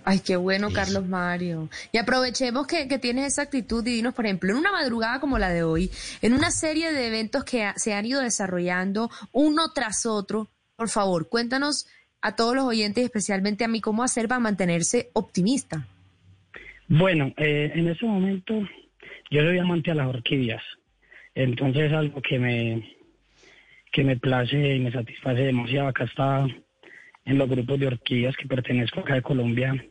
Ay, 0.07 0.19
qué 0.19 0.35
bueno, 0.35 0.69
Carlos 0.71 1.07
Mario. 1.07 1.67
Y 1.91 1.97
aprovechemos 1.97 2.67
que, 2.67 2.87
que 2.87 2.99
tienes 2.99 3.25
esa 3.33 3.41
actitud 3.41 3.85
y 3.87 3.95
dinos, 3.95 4.13
por 4.13 4.25
ejemplo, 4.27 4.51
en 4.51 4.57
una 4.57 4.71
madrugada 4.71 5.19
como 5.19 5.39
la 5.39 5.49
de 5.49 5.63
hoy, 5.63 5.89
en 6.21 6.33
una 6.33 6.51
serie 6.51 6.93
de 6.93 7.07
eventos 7.07 7.43
que 7.43 7.63
ha- 7.63 7.73
se 7.75 7.95
han 7.95 8.05
ido 8.05 8.21
desarrollando 8.21 9.09
uno 9.31 9.71
tras 9.73 10.05
otro, 10.05 10.47
por 10.75 10.89
favor, 10.89 11.27
cuéntanos 11.27 11.87
a 12.25 12.35
todos 12.35 12.55
los 12.55 12.65
oyentes, 12.65 13.03
especialmente 13.03 13.63
a 13.63 13.67
mí, 13.67 13.81
cómo 13.81 14.03
hacer 14.03 14.27
para 14.27 14.39
mantenerse 14.39 15.09
optimista. 15.13 15.85
Bueno, 16.87 17.31
eh, 17.37 17.71
en 17.75 17.87
ese 17.87 18.03
momento 18.03 18.67
yo 19.29 19.41
soy 19.41 19.59
amante 19.59 19.91
a 19.91 19.95
las 19.95 20.07
orquídeas, 20.07 20.63
entonces 21.35 21.83
es 21.83 21.93
algo 21.93 22.23
que 22.23 22.39
me, 22.39 22.95
que 23.91 24.03
me 24.03 24.17
place 24.17 24.75
y 24.75 24.79
me 24.79 24.91
satisface 24.91 25.43
demasiado. 25.43 25.87
Acá 25.87 26.05
está 26.05 26.47
en 27.25 27.37
los 27.37 27.47
grupos 27.47 27.79
de 27.79 27.87
orquídeas 27.87 28.35
que 28.37 28.47
pertenezco 28.47 29.01
acá 29.01 29.13
de 29.13 29.21
Colombia, 29.21 29.85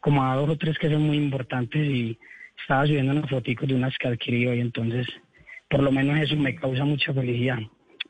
como 0.00 0.22
a 0.22 0.36
dos 0.36 0.50
o 0.50 0.58
tres 0.58 0.76
que 0.78 0.90
son 0.90 1.06
muy 1.06 1.16
importantes 1.16 1.82
y 1.82 2.18
estaba 2.60 2.86
subiendo 2.86 3.12
unas 3.12 3.30
fotos 3.30 3.66
de 3.66 3.74
unas 3.74 3.96
que 3.96 4.08
adquirí 4.08 4.46
hoy, 4.46 4.60
entonces 4.60 5.06
por 5.70 5.82
lo 5.82 5.90
menos 5.90 6.20
eso 6.20 6.36
me 6.36 6.54
causa 6.56 6.84
mucha 6.84 7.14
felicidad. 7.14 7.58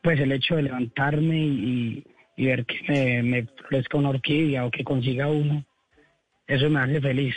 Pues 0.03 0.19
el 0.19 0.33
hecho 0.33 0.57
de 0.57 0.63
levantarme 0.63 1.37
y, 1.37 2.03
y 2.35 2.45
ver 2.47 2.65
que 2.65 2.81
me, 2.87 3.23
me 3.23 3.47
florezca 3.67 3.97
una 3.97 4.09
orquídea 4.09 4.65
o 4.65 4.71
que 4.71 4.83
consiga 4.83 5.27
uno, 5.27 5.65
eso 6.47 6.69
me 6.69 6.79
hace 6.79 7.01
feliz. 7.01 7.35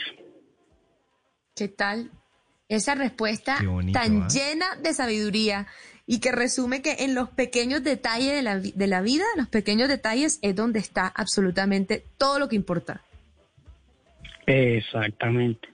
¿Qué 1.54 1.68
tal? 1.68 2.10
Esa 2.68 2.94
respuesta 2.94 3.58
bonito, 3.64 3.98
tan 3.98 4.22
¿ah? 4.22 4.28
llena 4.28 4.66
de 4.82 4.92
sabiduría 4.92 5.66
y 6.06 6.20
que 6.20 6.32
resume 6.32 6.82
que 6.82 6.96
en 7.00 7.14
los 7.14 7.30
pequeños 7.30 7.82
detalles 7.82 8.32
de 8.32 8.42
la, 8.42 8.58
de 8.58 8.86
la 8.86 9.02
vida, 9.02 9.24
los 9.36 9.48
pequeños 9.48 9.88
detalles 9.88 10.38
es 10.42 10.54
donde 10.54 10.78
está 10.78 11.06
absolutamente 11.06 12.04
todo 12.16 12.38
lo 12.38 12.48
que 12.48 12.56
importa. 12.56 13.02
Exactamente. 14.46 15.68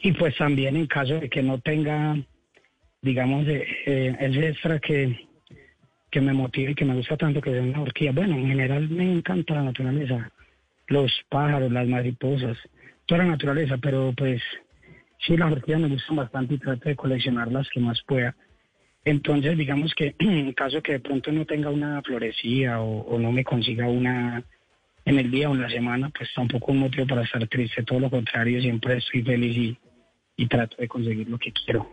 Y 0.00 0.12
pues 0.12 0.36
también 0.36 0.76
en 0.76 0.86
caso 0.86 1.14
de 1.14 1.28
que 1.28 1.42
no 1.42 1.60
tenga, 1.60 2.16
digamos, 3.02 3.46
eh, 3.46 3.66
eh, 3.86 4.16
ese 4.20 4.48
extra 4.48 4.78
que, 4.78 5.28
que 6.14 6.20
me 6.20 6.32
motive 6.32 6.70
y 6.70 6.74
que 6.76 6.84
me 6.84 6.94
gusta 6.94 7.16
tanto, 7.16 7.40
que 7.40 7.50
es 7.50 7.60
una 7.60 7.82
orquídea. 7.82 8.12
Bueno, 8.12 8.36
en 8.36 8.46
general 8.46 8.88
me 8.88 9.10
encanta 9.10 9.54
la 9.54 9.64
naturaleza, 9.64 10.30
los 10.86 11.10
pájaros, 11.28 11.72
las 11.72 11.88
mariposas, 11.88 12.56
toda 13.04 13.24
la 13.24 13.30
naturaleza, 13.30 13.78
pero 13.78 14.12
pues 14.16 14.40
sí, 15.26 15.36
las 15.36 15.50
orquídeas 15.50 15.80
me 15.80 15.88
gustan 15.88 16.14
bastante 16.14 16.54
y 16.54 16.58
trato 16.58 16.88
de 16.88 16.94
coleccionar 16.94 17.50
las 17.50 17.68
que 17.68 17.80
más 17.80 18.00
pueda. 18.06 18.36
Entonces, 19.04 19.58
digamos 19.58 19.92
que 19.92 20.14
en 20.20 20.52
caso 20.52 20.80
que 20.80 20.92
de 20.92 21.00
pronto 21.00 21.32
no 21.32 21.44
tenga 21.46 21.68
una 21.68 22.00
florecida 22.00 22.80
o, 22.80 23.18
no 23.18 23.32
me 23.32 23.42
consiga 23.42 23.88
una 23.88 24.40
en 25.04 25.18
el 25.18 25.32
día 25.32 25.50
o 25.50 25.54
en 25.54 25.62
la 25.62 25.68
semana, 25.68 26.12
pues 26.16 26.30
tampoco 26.32 26.70
un 26.70 26.78
motivo 26.78 27.08
para 27.08 27.24
estar 27.24 27.44
triste, 27.48 27.82
todo 27.82 27.98
lo 27.98 28.08
contrario, 28.08 28.60
siempre 28.60 28.98
estoy 28.98 29.24
feliz 29.24 29.56
y, 29.56 29.78
y 30.36 30.46
trato 30.46 30.76
de 30.76 30.86
conseguir 30.86 31.28
lo 31.28 31.38
que 31.38 31.50
quiero. 31.50 31.88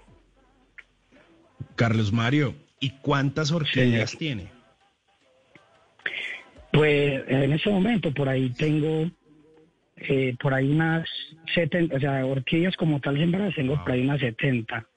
Carlos 1.75 2.13
Mario, 2.13 2.53
¿y 2.81 2.89
cuántas 3.01 3.51
orquídeas 3.51 4.17
tiene? 4.17 4.47
Pues 6.73 7.23
en 7.27 7.53
ese 7.53 7.69
momento 7.69 8.13
por 8.13 8.27
ahí 8.27 8.49
tengo 8.51 9.09
eh, 9.97 10.35
por 10.41 10.53
ahí 10.53 10.71
unas 10.71 11.07
70, 11.53 11.95
o 11.95 11.99
sea, 11.99 12.25
orquídeas 12.25 12.75
como 12.75 12.99
tal 12.99 13.17
sembradas 13.17 13.53
tengo 13.55 13.81
por 13.83 13.91
ahí 13.91 14.01
unas 14.01 14.19
70, 14.19 14.87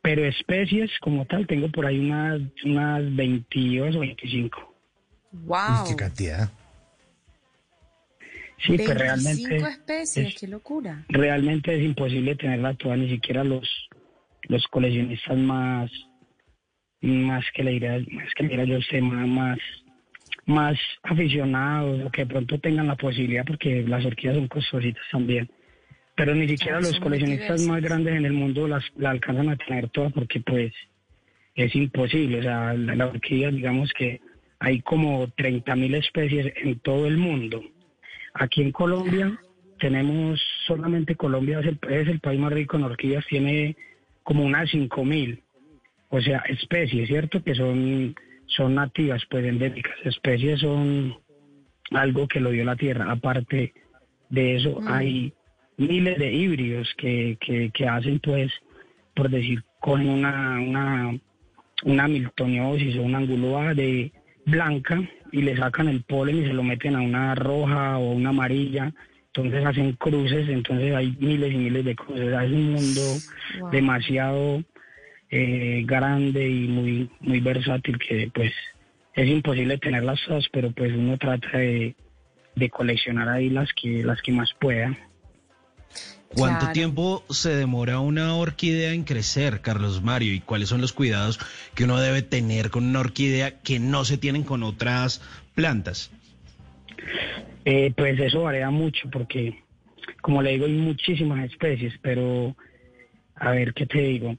pero 0.00 0.24
especies 0.24 0.90
como 1.00 1.26
tal 1.26 1.46
tengo 1.46 1.68
por 1.70 1.84
ahí 1.86 1.98
unas, 1.98 2.40
unas 2.64 3.14
22 3.14 3.96
o 3.96 4.00
25. 4.00 4.74
¡Wow! 5.32 5.86
¿Qué 5.86 5.96
cantidad? 5.96 6.50
Sí, 8.64 8.76
pues 8.76 8.78
25 8.88 8.94
realmente 8.98 9.58
especies, 9.68 10.26
es- 10.28 10.40
qué 10.40 10.46
locura. 10.48 11.04
realmente 11.08 11.76
es 11.76 11.82
imposible 11.84 12.34
tenerla 12.36 12.74
toda, 12.74 12.96
ni 12.96 13.08
siquiera 13.10 13.44
los, 13.44 13.68
los 14.48 14.66
coleccionistas 14.68 15.36
más, 15.36 15.90
más 17.00 17.44
que 17.54 17.62
le 17.62 17.72
dirá, 17.72 17.98
más 18.10 18.32
que 18.34 18.44
le 18.44 18.48
dirá 18.50 18.64
yo 18.64 18.80
sé, 18.82 19.00
más, 19.00 19.26
más, 19.26 19.58
más 20.46 20.78
aficionados 21.02 22.04
o 22.04 22.10
que 22.10 22.22
de 22.22 22.26
pronto 22.26 22.58
tengan 22.58 22.86
la 22.86 22.96
posibilidad, 22.96 23.44
porque 23.44 23.82
las 23.86 24.04
orquídeas 24.04 24.36
son 24.36 24.48
costositas 24.48 25.02
también. 25.10 25.50
Pero 26.16 26.34
ni 26.34 26.48
siquiera 26.48 26.80
los 26.80 26.98
coleccionistas 26.98 27.62
más 27.62 27.80
grandes 27.80 28.16
en 28.16 28.24
el 28.24 28.32
mundo 28.32 28.66
las, 28.66 28.84
la 28.96 29.10
alcanzan 29.10 29.50
a 29.50 29.56
tener 29.56 29.88
toda 29.90 30.10
porque 30.10 30.40
pues 30.40 30.72
es 31.54 31.74
imposible. 31.76 32.40
O 32.40 32.42
sea, 32.42 32.74
la, 32.74 32.96
la 32.96 33.06
orquídea, 33.06 33.50
digamos 33.50 33.92
que 33.92 34.20
hay 34.58 34.80
como 34.80 35.28
30.000 35.28 35.94
especies 35.96 36.52
en 36.56 36.80
todo 36.80 37.06
el 37.06 37.16
mundo. 37.16 37.62
Aquí 38.34 38.62
en 38.62 38.72
Colombia 38.72 39.38
tenemos 39.78 40.40
solamente 40.66 41.16
Colombia 41.16 41.60
es 41.60 41.66
el, 41.66 41.78
es 41.88 42.08
el 42.08 42.20
país 42.20 42.40
más 42.40 42.52
rico 42.52 42.76
en 42.76 42.84
orquídeas, 42.84 43.24
tiene 43.26 43.76
como 44.22 44.44
unas 44.44 44.68
5.000, 44.70 45.40
o 46.10 46.20
sea, 46.20 46.38
especies, 46.48 47.08
¿cierto? 47.08 47.42
Que 47.42 47.54
son, 47.54 48.14
son 48.46 48.74
nativas, 48.74 49.22
pues 49.30 49.44
endémicas. 49.44 49.94
Especies 50.04 50.60
son 50.60 51.14
algo 51.90 52.26
que 52.28 52.40
lo 52.40 52.50
dio 52.50 52.64
la 52.64 52.76
tierra. 52.76 53.10
Aparte 53.10 53.72
de 54.30 54.56
eso, 54.56 54.80
hay 54.86 55.32
miles 55.76 56.18
de 56.18 56.32
híbridos 56.32 56.92
que, 56.96 57.36
que, 57.40 57.70
que 57.72 57.86
hacen, 57.86 58.20
pues, 58.20 58.50
por 59.14 59.30
decir, 59.30 59.62
cogen 59.80 60.08
una, 60.08 60.58
una, 60.60 61.18
una 61.84 62.08
miltoniosis 62.08 62.96
o 62.96 63.02
una 63.02 63.18
anguloa 63.18 63.74
de 63.74 64.12
blanca 64.46 65.00
y 65.30 65.42
le 65.42 65.56
sacan 65.56 65.88
el 65.88 66.02
polen 66.04 66.38
y 66.42 66.46
se 66.46 66.54
lo 66.54 66.62
meten 66.62 66.96
a 66.96 67.00
una 67.00 67.34
roja 67.34 67.98
o 67.98 68.12
una 68.12 68.30
amarilla. 68.30 68.92
Entonces 69.26 69.64
hacen 69.64 69.92
cruces, 69.92 70.48
entonces 70.48 70.94
hay 70.94 71.14
miles 71.20 71.52
y 71.52 71.56
miles 71.58 71.84
de 71.84 71.94
cruces. 71.94 72.28
Es 72.32 72.50
un 72.50 72.72
mundo 72.72 73.02
Wow. 73.60 73.70
demasiado 73.70 74.62
eh, 75.30 75.82
grande 75.86 76.48
y 76.48 76.68
muy, 76.68 77.10
muy 77.20 77.40
versátil 77.40 77.98
que 77.98 78.30
pues 78.34 78.52
es 79.14 79.28
imposible 79.28 79.78
tenerlas 79.78 80.20
todas, 80.26 80.46
pero 80.52 80.70
pues 80.70 80.92
uno 80.92 81.18
trata 81.18 81.58
de, 81.58 81.94
de 82.54 82.70
coleccionar 82.70 83.28
ahí 83.28 83.50
las 83.50 83.68
que, 83.72 84.02
las 84.04 84.20
que 84.22 84.32
más 84.32 84.50
pueda. 84.58 84.96
¿Cuánto 86.28 86.58
Claro. 86.58 86.72
tiempo 86.72 87.24
se 87.30 87.56
demora 87.56 88.00
una 88.00 88.34
orquídea 88.36 88.92
en 88.92 89.04
crecer, 89.04 89.60
Carlos 89.60 90.02
Mario? 90.02 90.34
¿Y 90.34 90.40
cuáles 90.40 90.68
son 90.68 90.80
los 90.80 90.92
cuidados 90.92 91.40
que 91.74 91.84
uno 91.84 91.98
debe 91.98 92.22
tener 92.22 92.70
con 92.70 92.84
una 92.84 93.00
orquídea 93.00 93.60
que 93.60 93.78
no 93.80 94.04
se 94.04 94.18
tienen 94.18 94.44
con 94.44 94.62
otras 94.62 95.20
plantas? 95.54 96.10
Eh, 97.64 97.92
pues 97.96 98.20
eso 98.20 98.42
varía 98.42 98.70
mucho 98.70 99.08
porque, 99.10 99.62
como 100.20 100.42
le 100.42 100.52
digo, 100.52 100.66
hay 100.66 100.72
muchísimas 100.72 101.50
especies, 101.50 101.94
pero 102.02 102.54
a 103.34 103.50
ver, 103.50 103.74
¿qué 103.74 103.86
te 103.86 104.00
digo? 104.00 104.36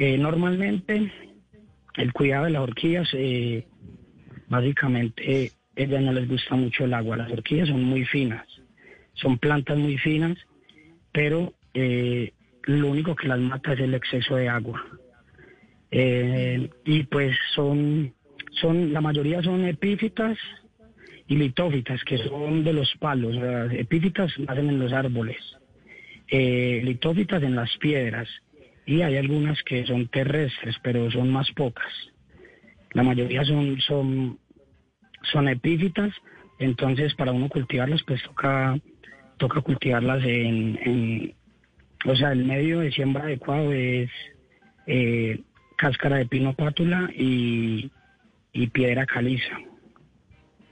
Eh, 0.00 0.16
normalmente 0.16 1.12
el 1.94 2.12
cuidado 2.14 2.46
de 2.46 2.52
las 2.52 2.62
orquídeas, 2.62 3.10
eh, 3.12 3.66
básicamente, 4.48 5.44
eh, 5.44 5.52
ellas 5.76 6.02
no 6.02 6.14
les 6.14 6.26
gusta 6.26 6.56
mucho 6.56 6.86
el 6.86 6.94
agua. 6.94 7.18
Las 7.18 7.30
orquídeas 7.30 7.68
son 7.68 7.84
muy 7.84 8.06
finas, 8.06 8.46
son 9.12 9.36
plantas 9.36 9.76
muy 9.76 9.98
finas, 9.98 10.38
pero 11.12 11.52
eh, 11.74 12.32
lo 12.62 12.88
único 12.88 13.14
que 13.14 13.28
las 13.28 13.40
mata 13.40 13.74
es 13.74 13.80
el 13.80 13.92
exceso 13.92 14.36
de 14.36 14.48
agua. 14.48 14.82
Y 15.92 17.02
pues 17.02 17.36
son, 17.54 18.14
son, 18.52 18.94
la 18.94 19.02
mayoría 19.02 19.42
son 19.42 19.66
epífitas 19.66 20.38
y 21.26 21.36
litófitas, 21.36 22.02
que 22.04 22.16
son 22.16 22.64
de 22.64 22.72
los 22.72 22.90
palos. 22.98 23.34
Sea, 23.34 23.66
epífitas 23.66 24.32
nacen 24.38 24.70
en 24.70 24.78
los 24.78 24.94
árboles, 24.94 25.36
litófitas 26.30 27.42
en 27.42 27.54
las 27.54 27.76
piedras, 27.76 28.30
y 28.86 29.02
hay 29.02 29.16
algunas 29.16 29.62
que 29.62 29.84
son 29.86 30.08
terrestres, 30.08 30.76
pero 30.82 31.10
son 31.10 31.30
más 31.30 31.50
pocas. 31.52 31.92
La 32.92 33.02
mayoría 33.02 33.44
son, 33.44 33.80
son, 33.80 34.38
son 35.32 35.48
epífitas, 35.48 36.12
entonces 36.58 37.14
para 37.14 37.32
uno 37.32 37.48
cultivarlas, 37.48 38.02
pues 38.02 38.22
toca, 38.22 38.78
toca 39.36 39.60
cultivarlas 39.60 40.24
en, 40.24 40.78
en- 40.82 41.34
o 42.06 42.16
sea, 42.16 42.32
el 42.32 42.44
medio 42.44 42.80
de 42.80 42.90
siembra 42.92 43.24
adecuado 43.24 43.72
es 43.72 44.10
eh, 44.86 45.40
cáscara 45.76 46.16
de 46.16 46.26
pino 46.26 46.54
pátula 46.54 47.10
y, 47.14 47.90
y 48.52 48.66
piedra 48.68 49.04
caliza. 49.06 49.58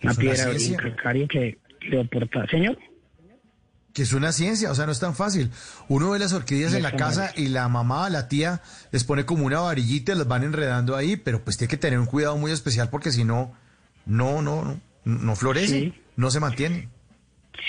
Una 0.02 0.14
piedra 0.14 0.36
ciencia. 0.44 0.78
calcáreo 0.78 1.28
que 1.28 1.58
le 1.82 2.00
aporta. 2.00 2.46
Señor. 2.46 2.78
Que 3.98 4.04
es 4.04 4.12
una 4.12 4.30
ciencia, 4.30 4.70
o 4.70 4.76
sea, 4.76 4.86
no 4.86 4.92
es 4.92 5.00
tan 5.00 5.12
fácil. 5.16 5.50
Uno 5.88 6.10
ve 6.10 6.20
las 6.20 6.32
orquídeas 6.32 6.72
en 6.72 6.84
la 6.84 6.92
casa 6.92 7.32
y 7.36 7.48
la 7.48 7.66
mamá, 7.68 8.08
la 8.10 8.28
tía, 8.28 8.60
les 8.92 9.02
pone 9.02 9.24
como 9.26 9.44
una 9.44 9.58
varillita 9.58 10.12
y 10.12 10.14
las 10.18 10.28
van 10.28 10.44
enredando 10.44 10.94
ahí, 10.94 11.16
pero 11.16 11.42
pues 11.42 11.58
tiene 11.58 11.68
que 11.68 11.78
tener 11.78 11.98
un 11.98 12.06
cuidado 12.06 12.36
muy 12.38 12.52
especial 12.52 12.90
porque 12.90 13.10
si 13.10 13.24
no, 13.24 13.56
no, 14.06 14.40
no, 14.40 14.62
no, 15.04 15.18
no 15.18 15.34
florece, 15.34 15.80
Sí. 15.80 15.94
no 16.14 16.30
se 16.30 16.38
mantiene. 16.38 16.88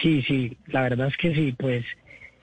Sí, 0.03 0.22
sí, 0.22 0.56
la 0.67 0.83
verdad 0.83 1.08
es 1.08 1.17
que 1.17 1.33
sí, 1.33 1.56
pues, 1.58 1.83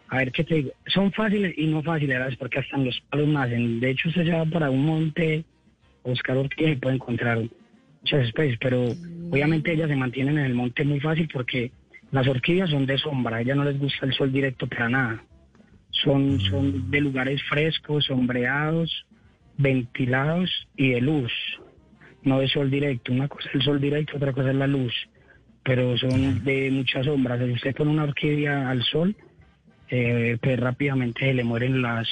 a 0.09 0.17
ver 0.17 0.33
qué 0.33 0.43
te 0.43 0.55
digo, 0.57 0.71
son 0.89 1.13
fáciles 1.13 1.55
y 1.57 1.69
no 1.69 1.81
fáciles, 1.85 2.19
¿verdad? 2.19 2.37
porque 2.41 2.59
hasta 2.59 2.77
en 2.77 2.87
los 2.87 3.01
palos 3.09 3.29
nacen. 3.29 3.79
De 3.79 3.91
hecho, 3.91 4.09
usted 4.09 4.25
se 4.25 4.33
va 4.33 4.45
para 4.47 4.69
un 4.69 4.85
monte, 4.85 5.45
a 6.05 6.09
buscar 6.09 6.37
orquídeas 6.37 6.73
y 6.77 6.81
puede 6.81 6.97
encontrar 6.97 7.39
muchas 8.03 8.27
especies, 8.27 8.59
pero 8.61 8.83
obviamente 9.31 9.73
ellas 9.73 9.89
se 9.89 9.95
mantienen 9.95 10.39
en 10.39 10.47
el 10.47 10.55
monte 10.55 10.83
muy 10.83 10.99
fácil 10.99 11.29
porque 11.33 11.71
las 12.17 12.29
orquídeas 12.29 12.71
son 12.71 12.87
de 12.87 12.99
sombra, 12.99 13.37
a 13.37 13.41
ellas 13.43 13.57
no 13.57 13.65
les 13.65 13.79
gusta 13.79 14.07
el 14.07 14.13
sol 14.15 14.33
directo 14.33 14.67
para 14.67 14.89
nada. 14.89 15.25
Son, 15.91 16.41
son 16.41 16.91
de 16.91 17.01
lugares 17.01 17.43
frescos, 17.45 18.05
sombreados, 18.07 19.07
ventilados 19.57 20.51
y 20.77 20.91
de 20.91 21.01
luz, 21.01 21.33
no 22.23 22.41
de 22.41 22.49
sol 22.49 22.71
directo. 22.71 23.13
Una 23.13 23.29
cosa 23.29 23.49
es 23.49 23.55
el 23.55 23.63
sol 23.63 23.81
directo, 23.81 24.17
otra 24.17 24.33
cosa 24.33 24.51
es 24.51 24.57
la 24.57 24.67
luz 24.67 24.95
pero 25.63 25.99
son 25.99 26.45
de 26.45 26.71
muchas 26.71 27.05
sombras. 27.07 27.41
Si 27.45 27.51
usted 27.51 27.75
pone 27.75 27.91
una 27.91 28.05
orquídea 28.05 28.71
al 28.71 28.85
sol, 28.85 29.17
eh, 29.91 30.39
pues 30.41 30.61
rápidamente 30.61 31.27
se 31.27 31.35
le 31.35 31.43
mueren 31.43 31.83
las, 31.83 32.09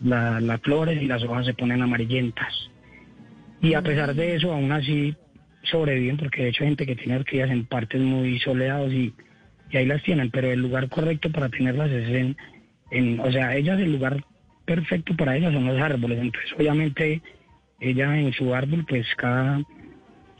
la- 0.00 0.40
las 0.40 0.58
flores 0.62 1.02
y 1.02 1.04
las 1.06 1.22
hojas 1.22 1.44
se 1.44 1.52
ponen 1.52 1.82
amarillentas. 1.82 2.54
Y 3.60 3.74
a 3.74 3.82
pesar 3.82 4.14
de 4.14 4.36
eso, 4.36 4.50
aún 4.54 4.72
así 4.72 5.14
sobreviven, 5.64 6.16
porque 6.16 6.44
de 6.44 6.48
hecho 6.48 6.62
hay 6.62 6.68
gente 6.70 6.86
que 6.86 6.96
tiene 6.96 7.16
orquídeas 7.16 7.50
en 7.50 7.66
partes 7.66 8.00
muy 8.00 8.38
soleadas 8.40 8.90
y, 8.90 9.12
y 9.74 9.76
ahí 9.76 9.86
las 9.86 10.04
tienen, 10.04 10.30
pero 10.30 10.52
el 10.52 10.60
lugar 10.60 10.88
correcto 10.88 11.30
para 11.30 11.48
tenerlas 11.48 11.90
es 11.90 12.08
en, 12.90 13.18
o 13.18 13.32
sea, 13.32 13.56
ellas 13.56 13.80
el 13.80 13.90
lugar 13.90 14.22
perfecto 14.64 15.16
para 15.16 15.36
ellas 15.36 15.52
son 15.52 15.66
los 15.66 15.80
árboles. 15.80 16.20
Entonces, 16.20 16.52
obviamente, 16.56 17.20
ella 17.80 18.16
en 18.16 18.32
su 18.32 18.54
árbol, 18.54 18.84
pues 18.88 19.04
cada 19.16 19.60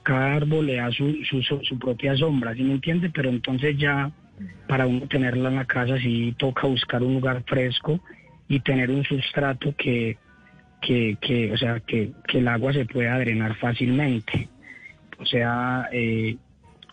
cada 0.04 0.36
árbol 0.36 0.66
le 0.66 0.76
da 0.76 0.92
su- 0.92 1.16
su 1.24 1.78
propia 1.78 2.14
sombra, 2.16 2.54
¿sí 2.54 2.62
me 2.62 2.74
entiende? 2.74 3.10
Pero 3.10 3.30
entonces 3.30 3.76
ya 3.76 4.12
para 4.68 4.86
uno 4.86 5.08
tenerla 5.08 5.48
en 5.48 5.56
la 5.56 5.64
casa 5.64 5.98
sí 5.98 6.32
toca 6.38 6.68
buscar 6.68 7.02
un 7.02 7.14
lugar 7.14 7.42
fresco 7.44 7.98
y 8.46 8.60
tener 8.60 8.90
un 8.90 9.02
sustrato 9.02 9.74
que, 9.76 10.16
que, 10.80 11.16
que 11.20 11.52
o 11.52 11.56
sea, 11.56 11.80
que, 11.80 12.12
que 12.28 12.38
el 12.38 12.46
agua 12.46 12.72
se 12.72 12.84
pueda 12.84 13.18
drenar 13.18 13.56
fácilmente. 13.56 14.48
O 15.18 15.24
sea, 15.26 15.88
eh, 15.90 16.36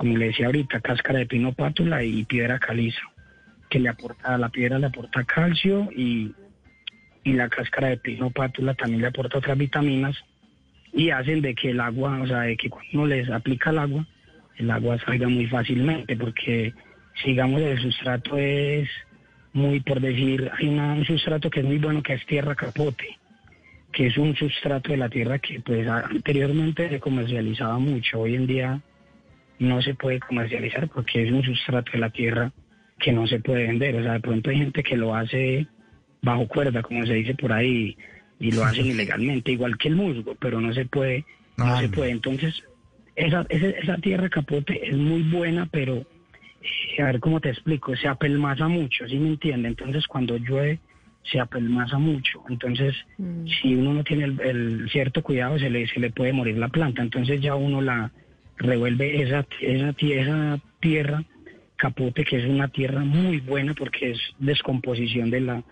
como 0.02 0.18
le 0.18 0.26
decía 0.26 0.48
ahorita, 0.48 0.80
cáscara 0.80 1.20
de 1.20 1.28
pino 1.28 1.54
pátula 1.54 2.04
y 2.04 2.24
piedra 2.24 2.58
caliza, 2.58 3.02
que 3.70 3.80
le 3.80 3.88
aporta, 3.90 4.36
la 4.36 4.50
piedra 4.50 4.80
le 4.80 4.88
aporta 4.88 5.24
calcio 5.26 5.90
y, 5.96 6.34
y 7.24 7.34
la 7.34 7.48
cáscara 7.50 7.90
de 7.90 7.98
pino 7.98 8.32
pátula 8.32 8.74
también 8.74 9.02
le 9.02 9.08
aporta 9.10 9.38
otras 9.38 9.56
vitaminas 9.56 10.18
y 10.92 11.12
hacen 11.12 11.44
de 11.44 11.54
que 11.54 11.70
el 11.70 11.80
agua, 11.80 12.20
o 12.20 12.26
sea, 12.26 12.40
de 12.42 12.58
que 12.58 12.68
cuando 12.68 12.90
uno 12.94 13.06
les 13.06 13.30
aplica 13.30 13.70
el 13.70 13.78
agua, 13.78 14.08
el 14.58 14.72
agua 14.72 14.98
salga 15.06 15.28
muy 15.30 15.46
fácilmente, 15.46 16.16
porque 16.18 16.74
digamos 17.24 17.62
el 17.62 17.80
sustrato 17.80 18.40
es 18.40 18.90
muy, 19.54 19.82
por 19.82 20.00
decir, 20.02 20.50
hay 20.58 20.68
una- 20.68 20.94
un 20.94 21.06
sustrato 21.06 21.52
que 21.52 21.60
es 21.60 21.66
muy 21.68 21.78
bueno 21.78 22.02
que 22.02 22.14
es 22.14 22.26
tierra 22.26 22.56
capote, 22.56 23.20
que 23.94 24.08
es 24.08 24.18
un 24.18 24.36
sustrato 24.36 24.90
de 24.94 24.98
la 24.98 25.10
tierra 25.10 25.38
que 25.38 25.60
pues 25.60 25.88
a- 25.88 26.08
anteriormente 26.08 26.90
se 26.90 27.00
comercializaba 27.00 27.78
mucho, 27.78 28.22
hoy 28.22 28.34
en 28.34 28.48
día 28.48 28.82
no 29.62 29.80
se 29.82 29.94
puede 29.94 30.20
comercializar 30.20 30.90
porque 30.90 31.24
es 31.24 31.32
un 31.32 31.44
sustrato 31.44 31.92
de 31.92 32.00
la 32.00 32.10
tierra 32.10 32.52
que 33.00 33.12
no 33.14 33.28
se 33.28 33.40
puede 33.40 33.68
vender, 33.68 33.96
o 33.96 34.04
sea, 34.04 34.14
de 34.14 34.20
pronto 34.20 34.50
hay 34.50 34.58
gente 34.58 34.82
que 34.82 34.98
lo 34.98 35.16
hace 35.16 35.68
bajo 36.22 36.48
cuerda, 36.48 36.82
como 36.82 37.06
se 37.06 37.14
dice 37.14 37.36
por 37.36 37.54
ahí, 37.54 37.96
y 38.40 38.52
lo 38.52 38.64
hacen 38.64 38.86
ilegalmente, 38.88 39.52
igual 39.52 39.78
que 39.78 39.88
el 39.88 39.96
musgo, 39.96 40.36
pero 40.40 40.60
no 40.60 40.74
se 40.74 40.86
puede, 40.86 41.26
no 41.58 41.80
se 41.80 41.90
puede. 41.90 42.10
Entonces, 42.10 42.64
esa, 43.16 43.46
esa, 43.50 43.70
esa 43.70 43.98
tierra 43.98 44.30
capote 44.30 44.88
es 44.88 44.98
muy 44.98 45.22
buena, 45.24 45.68
pero 45.72 45.98
eh, 45.98 47.02
a 47.02 47.06
ver 47.06 47.20
cómo 47.20 47.40
te 47.40 47.50
explico, 47.50 47.96
se 47.96 48.08
apelmaza 48.08 48.68
mucho, 48.68 49.08
¿sí 49.08 49.18
me 49.18 49.30
entiende? 49.30 49.68
Entonces, 49.68 50.08
cuando 50.08 50.38
llueve, 50.38 50.80
se 51.24 51.40
apelmaza 51.40 52.00
mucho. 52.00 52.44
Entonces, 52.50 52.96
si 53.62 53.76
uno 53.76 53.94
no 53.94 54.04
tiene 54.04 54.24
el, 54.26 54.42
el 54.42 54.90
cierto 54.90 55.22
cuidado, 55.22 55.60
se 55.60 55.70
le, 55.70 55.88
se 55.88 56.00
le 56.00 56.10
puede 56.10 56.34
morir 56.34 56.58
la 56.58 56.70
planta. 56.70 57.04
Entonces, 57.04 57.40
ya 57.42 57.54
uno 57.54 57.80
la 57.80 58.12
revuelve 58.62 59.22
esa, 59.24 59.46
esa, 59.62 59.94
esa 60.00 60.60
tierra 60.80 61.24
capote, 61.78 62.24
que 62.24 62.38
es 62.38 62.46
una 62.46 62.68
tierra 62.68 63.02
muy 63.02 63.40
buena 63.40 63.74
porque 63.74 64.12
es 64.12 64.20
descomposición 64.40 65.30
de 65.32 65.42
la 65.42 65.64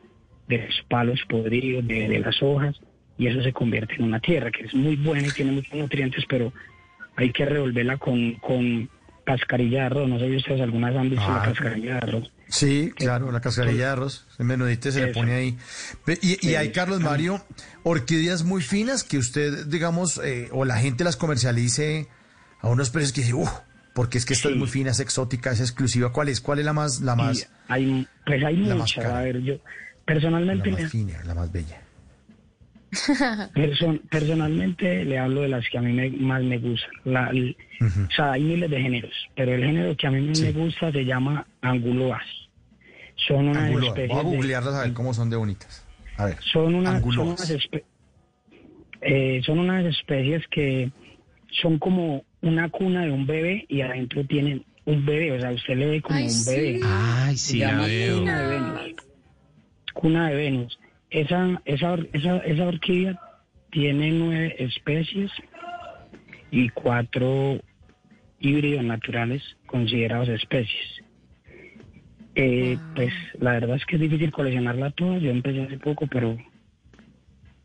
de 0.47 0.57
los 0.65 0.81
palos 0.89 1.19
podridos, 1.29 1.87
de, 1.87 2.07
de 2.09 2.19
las 2.19 2.41
hojas, 2.41 2.75
y 3.19 3.27
eso 3.27 3.43
se 3.43 3.53
convierte 3.53 3.93
en 3.95 4.05
una 4.05 4.19
tierra 4.19 4.49
que 4.49 4.63
es 4.63 4.73
muy 4.73 4.95
buena 4.95 5.27
y 5.27 5.31
tiene 5.31 5.51
muchos 5.51 5.75
nutrientes, 5.75 6.23
pero 6.27 6.51
hay 7.15 7.31
que 7.31 7.45
revolverla 7.45 7.97
con, 7.97 8.33
con 8.35 8.89
cascarilla 9.23 9.81
de 9.81 9.85
arroz. 9.85 10.09
No 10.09 10.17
sé 10.17 10.27
si 10.27 10.37
ustedes 10.37 10.61
algunas 10.61 10.95
han 10.95 11.11
visto 11.11 11.27
la 11.27 11.43
Ah. 11.43 11.45
cascarilla 11.45 11.91
de 11.91 11.97
arroz. 11.97 12.31
Sí, 12.47 12.91
claro, 12.95 13.31
la 13.31 13.41
cascarilla 13.41 13.85
de 13.85 13.91
arroz, 13.91 14.25
el 14.39 14.45
menudito 14.45 14.91
se 14.91 15.05
le 15.05 15.13
pone 15.13 15.33
ahí. 15.33 15.57
Y, 16.19 16.47
y 16.49 16.55
hay, 16.55 16.71
Carlos 16.71 16.99
Mario, 16.99 17.39
orquídeas 17.83 18.43
muy 18.43 18.63
finas 18.63 19.03
que 19.03 19.19
usted, 19.19 19.67
digamos, 19.67 20.19
eh, 20.23 20.47
o 20.51 20.65
la 20.65 20.77
gente 20.77 21.03
las 21.03 21.15
comercialice 21.15 22.07
a 22.61 22.69
unos 22.69 22.89
precios 22.89 23.13
que 23.13 23.21
dice, 23.21 23.33
uff, 23.33 23.49
porque 23.93 24.17
es 24.17 24.25
que 24.25 24.33
esta 24.33 24.49
es 24.49 24.55
muy 24.55 24.67
fina, 24.67 24.91
es 24.91 24.99
exótica, 24.99 25.51
es 25.51 25.59
exclusiva. 25.61 26.11
¿Cuál 26.11 26.29
es? 26.29 26.41
¿Cuál 26.41 26.59
es 26.59 26.65
la 26.65 26.73
más, 26.73 27.01
la 27.01 27.15
más, 27.15 27.39
Y 27.39 27.43
hay, 27.67 28.07
pues 28.25 28.43
hay 28.43 28.57
la 28.57 28.75
más 28.75 28.77
muchas. 28.95 29.05
A 29.05 29.21
ver, 29.21 29.41
yo 29.41 29.53
la 29.55 29.59
personalmente, 30.05 30.71
más 30.71 30.81
le- 30.81 30.89
fina, 30.89 31.23
la 31.25 31.35
más 31.35 31.51
bella? 31.51 31.81
perso- 33.53 34.01
personalmente 34.09 35.05
le 35.05 35.19
hablo 35.19 35.41
de 35.41 35.49
las 35.49 35.63
que 35.69 35.77
a 35.77 35.81
mí 35.81 35.93
me- 35.93 36.09
más 36.09 36.41
me 36.43 36.57
gustan. 36.57 36.89
La- 37.05 37.29
el- 37.29 37.55
O 37.81 38.11
sea, 38.15 38.31
hay 38.33 38.43
miles 38.43 38.69
de 38.69 38.81
géneros, 38.81 39.13
pero 39.35 39.53
el 39.53 39.63
género 39.63 39.95
que 39.95 40.07
a 40.07 40.11
mí 40.11 40.21
me 40.41 40.51
gusta 40.51 40.91
se 40.91 41.05
llama 41.05 41.45
anguloas. 41.61 42.23
Son 43.27 43.47
unas 43.49 43.63
Anguloa. 43.63 43.79
Voy 43.79 43.87
especies 43.89 44.17
a 44.17 44.23
de- 44.29 44.35
googlearlas 44.35 44.73
a 44.75 44.81
ver 44.83 44.93
cómo 44.93 45.13
son 45.13 45.29
de 45.29 45.35
bonitas. 45.37 45.85
A 46.17 46.25
ver. 46.25 46.37
son, 46.51 46.73
una- 46.75 46.89
son, 46.89 46.95
Anguloas. 46.97 47.27
unas 47.27 47.51
espe- 47.51 47.83
eh, 49.01 49.41
son 49.45 49.59
unas 49.59 49.85
especies 49.85 50.43
que 50.49 50.91
son 51.61 51.79
como 51.79 52.23
una 52.41 52.69
cuna 52.69 53.05
de 53.05 53.11
un 53.11 53.25
bebé 53.25 53.65
y 53.67 53.81
adentro 53.81 54.23
tienen 54.25 54.65
un 54.85 55.05
bebé, 55.05 55.31
o 55.33 55.39
sea, 55.39 55.51
usted 55.51 55.75
le 55.75 55.85
ve 55.87 56.01
como 56.01 56.17
Ay, 56.17 56.25
un 56.27 56.45
bebé. 56.45 56.79
Ay, 56.83 57.37
Se 57.37 57.51
sí, 57.51 57.57
la 57.59 57.67
llama 57.71 57.85
veo. 57.85 58.19
Cuna 58.19 58.39
de 58.41 58.47
Venus. 58.47 58.95
Cuna 59.93 60.29
de 60.29 60.35
Venus. 60.35 60.79
Esa, 61.09 61.61
esa, 61.65 61.91
or- 61.91 62.09
esa, 62.13 62.37
esa 62.37 62.65
orquídea 62.67 63.19
tiene 63.71 64.11
nueve 64.11 64.55
especies 64.59 65.31
y 66.51 66.69
cuatro 66.69 67.59
híbridos 68.39 68.83
naturales 68.83 69.43
considerados 69.67 70.29
especies. 70.29 71.03
Eh, 72.35 72.77
Pues 72.95 73.13
la 73.39 73.51
verdad 73.53 73.75
es 73.75 73.85
que 73.85 73.95
es 73.97 74.01
difícil 74.01 74.31
coleccionarla 74.31 74.91
toda. 74.91 75.17
Yo 75.17 75.29
empecé 75.29 75.63
hace 75.63 75.77
poco, 75.77 76.07
pero... 76.07 76.37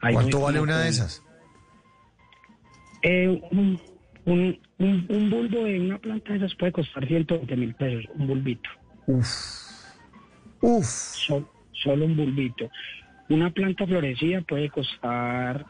¿Cuánto 0.01 0.41
vale 0.41 0.61
una 0.61 0.81
de 0.81 0.89
esas? 0.91 1.23
Eh, 3.03 3.41
un, 3.53 3.81
un, 4.27 4.59
un, 4.79 5.07
un 5.09 5.31
bulbo 5.31 5.65
de 5.65 5.81
una 5.81 5.99
planta 5.99 6.33
de 6.33 6.39
esas 6.39 6.55
puede 6.55 6.73
costar 6.73 7.07
120 7.07 7.57
mil 7.57 7.75
pesos, 7.75 8.05
un 8.15 8.27
bulbito. 8.27 8.69
Uf. 9.07 9.27
Uf. 10.61 10.87
solo 11.73 12.05
un 12.07 12.17
bulbito. 12.17 12.71
Una 13.29 13.51
planta 13.51 13.87
florecida 13.87 14.41
puede 14.43 14.71
costar 14.71 15.67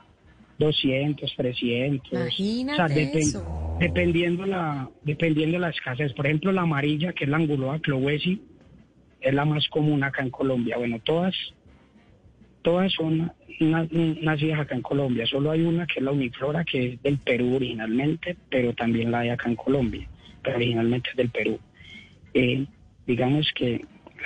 200, 0.59 1.35
300. 1.37 2.13
Imagínate 2.13 2.95
depen- 2.95 3.19
eso. 3.19 3.77
Dependiendo 3.81 4.47
la, 4.47 4.89
dependiendo 5.03 5.59
la 5.59 5.71
escasez. 5.71 6.13
Por 6.13 6.27
ejemplo, 6.27 6.53
la 6.53 6.63
amarilla, 6.63 7.13
que 7.13 7.25
es 7.25 7.31
la 7.31 7.39
anguloa 7.39 7.81
clowesi, 7.81 8.41
es 9.21 9.35
la 9.35 9.45
más 9.45 9.67
común 9.69 10.05
acá 10.05 10.23
en 10.23 10.31
Colombia. 10.31 10.77
Bueno, 10.77 11.01
todas, 11.03 11.35
todas 12.65 12.93
son 12.93 13.31
na- 13.61 13.87
nacidas 14.21 14.59
acá 14.61 14.75
en 14.75 14.83
Colombia. 14.83 15.25
Solo 15.27 15.53
hay 15.53 15.61
una 15.63 15.87
que 15.87 16.01
es 16.01 16.03
la 16.05 16.11
uniflora, 16.11 16.65
que 16.65 16.95
es 16.95 17.03
del 17.03 17.19
Perú 17.19 17.55
originalmente, 17.57 18.37
pero 18.51 18.73
también 18.73 19.13
la 19.13 19.21
hay 19.21 19.29
acá 19.29 19.49
en 19.49 19.55
Colombia. 19.57 20.09
Pero 20.43 20.57
originalmente 20.57 21.11
es 21.11 21.17
del 21.17 21.29
Perú. 21.31 21.61
Eh, 22.35 22.65
digamos 23.07 23.47
que 23.55 23.85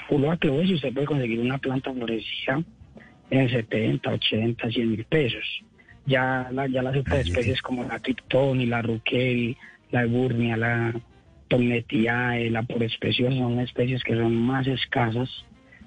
anguloa 0.08 0.36
clowesi 0.39 0.75
usted 0.75 0.94
puede 0.94 1.07
conseguir 1.07 1.41
una 1.41 1.58
planta 1.58 1.92
florecida 1.92 2.62
en 3.31 3.50
70, 3.50 4.10
80, 4.10 4.70
100 4.70 4.91
mil 4.91 5.05
pesos. 5.05 5.44
Ya, 6.07 6.49
la- 6.52 6.67
ya 6.68 6.83
las 6.83 6.97
otras 6.97 7.26
especies 7.28 7.60
como 7.60 7.84
la 7.84 7.99
Krypton 7.99 8.60
y 8.62 8.67
la 8.67 8.81
Ruquel, 8.81 9.57
la 9.91 10.02
Eburnia, 10.05 10.57
la 10.57 10.94
Tomnetiae, 11.49 12.50
la 12.50 12.62
Porespecios 12.62 13.34
son 13.34 13.58
especies 13.60 14.02
que 14.05 14.15
son 14.15 14.34
más 14.34 14.67
escasas. 14.67 15.28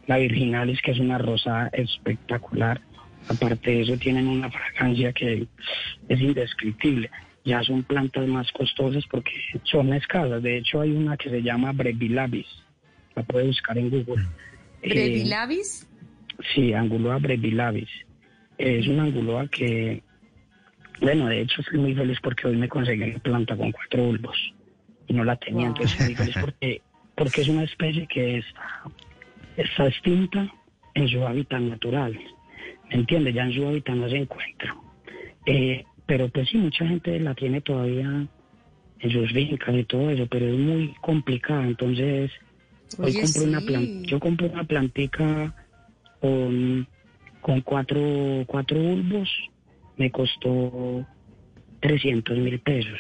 La 0.07 0.17
Virginalis, 0.17 0.81
que 0.81 0.91
es 0.91 0.99
una 0.99 1.17
rosa 1.17 1.69
espectacular. 1.73 2.81
Aparte 3.27 3.71
de 3.71 3.81
eso, 3.81 3.97
tienen 3.97 4.27
una 4.27 4.49
fragancia 4.49 5.13
que 5.13 5.47
es 6.09 6.21
indescriptible. 6.21 7.09
Ya 7.43 7.63
son 7.63 7.83
plantas 7.83 8.27
más 8.27 8.51
costosas 8.51 9.03
porque 9.09 9.31
son 9.63 9.93
escasas. 9.93 10.41
De 10.41 10.57
hecho, 10.57 10.81
hay 10.81 10.91
una 10.91 11.17
que 11.17 11.29
se 11.29 11.41
llama 11.41 11.71
Brevilabis. 11.71 12.47
La 13.15 13.23
puede 13.23 13.47
buscar 13.47 13.77
en 13.77 13.89
Google. 13.89 14.23
Eh, 14.81 14.89
¿Brevilabis? 14.89 15.87
Sí, 16.53 16.73
Anguloa 16.73 17.17
brevilabis. 17.17 17.89
Es 18.57 18.87
una 18.87 19.03
anguloa 19.03 19.47
que, 19.47 20.03
bueno, 21.01 21.27
de 21.27 21.41
hecho 21.41 21.61
estoy 21.61 21.79
muy 21.79 21.95
feliz 21.95 22.17
porque 22.21 22.47
hoy 22.47 22.57
me 22.57 22.69
conseguí 22.69 23.03
una 23.03 23.19
planta 23.19 23.55
con 23.55 23.71
cuatro 23.71 24.03
bulbos 24.03 24.53
y 25.07 25.13
no 25.13 25.23
la 25.23 25.35
tenía, 25.35 25.67
entonces 25.67 25.91
estoy 25.93 26.07
muy 26.07 26.15
feliz 26.15 26.35
porque, 26.39 26.81
porque 27.15 27.41
es 27.41 27.47
una 27.47 27.63
especie 27.63 28.07
que 28.07 28.37
está, 28.37 28.83
está 29.57 29.87
extinta 29.87 30.53
en 30.93 31.07
su 31.07 31.25
hábitat 31.25 31.61
natural. 31.61 32.19
¿Me 32.89 32.95
entiendes? 32.95 33.33
Ya 33.33 33.43
en 33.43 33.53
su 33.53 33.67
hábitat 33.67 33.95
no 33.95 34.09
se 34.09 34.17
encuentra. 34.17 34.75
Eh, 35.45 35.85
pero 36.05 36.29
pues 36.29 36.49
sí, 36.49 36.57
mucha 36.57 36.85
gente 36.87 37.19
la 37.19 37.33
tiene 37.35 37.61
todavía 37.61 38.27
en 38.99 39.11
sus 39.11 39.31
fincas 39.31 39.75
y 39.75 39.83
todo 39.85 40.09
eso, 40.09 40.27
pero 40.27 40.47
es 40.47 40.57
muy 40.57 40.93
complicada, 41.01 41.65
entonces... 41.65 42.31
Hoy 42.97 43.13
compré 43.13 43.43
una 43.43 43.61
sí. 43.61 43.65
plan- 43.67 43.91
yo 44.03 44.19
compré 44.19 44.47
una 44.47 44.65
plantica 44.65 45.55
con, 46.19 46.85
con 47.39 47.61
cuatro, 47.61 48.43
cuatro 48.45 48.77
bulbos, 48.77 49.29
me 49.95 50.11
costó 50.11 51.07
300 51.79 52.37
mil 52.37 52.59
pesos. 52.59 52.99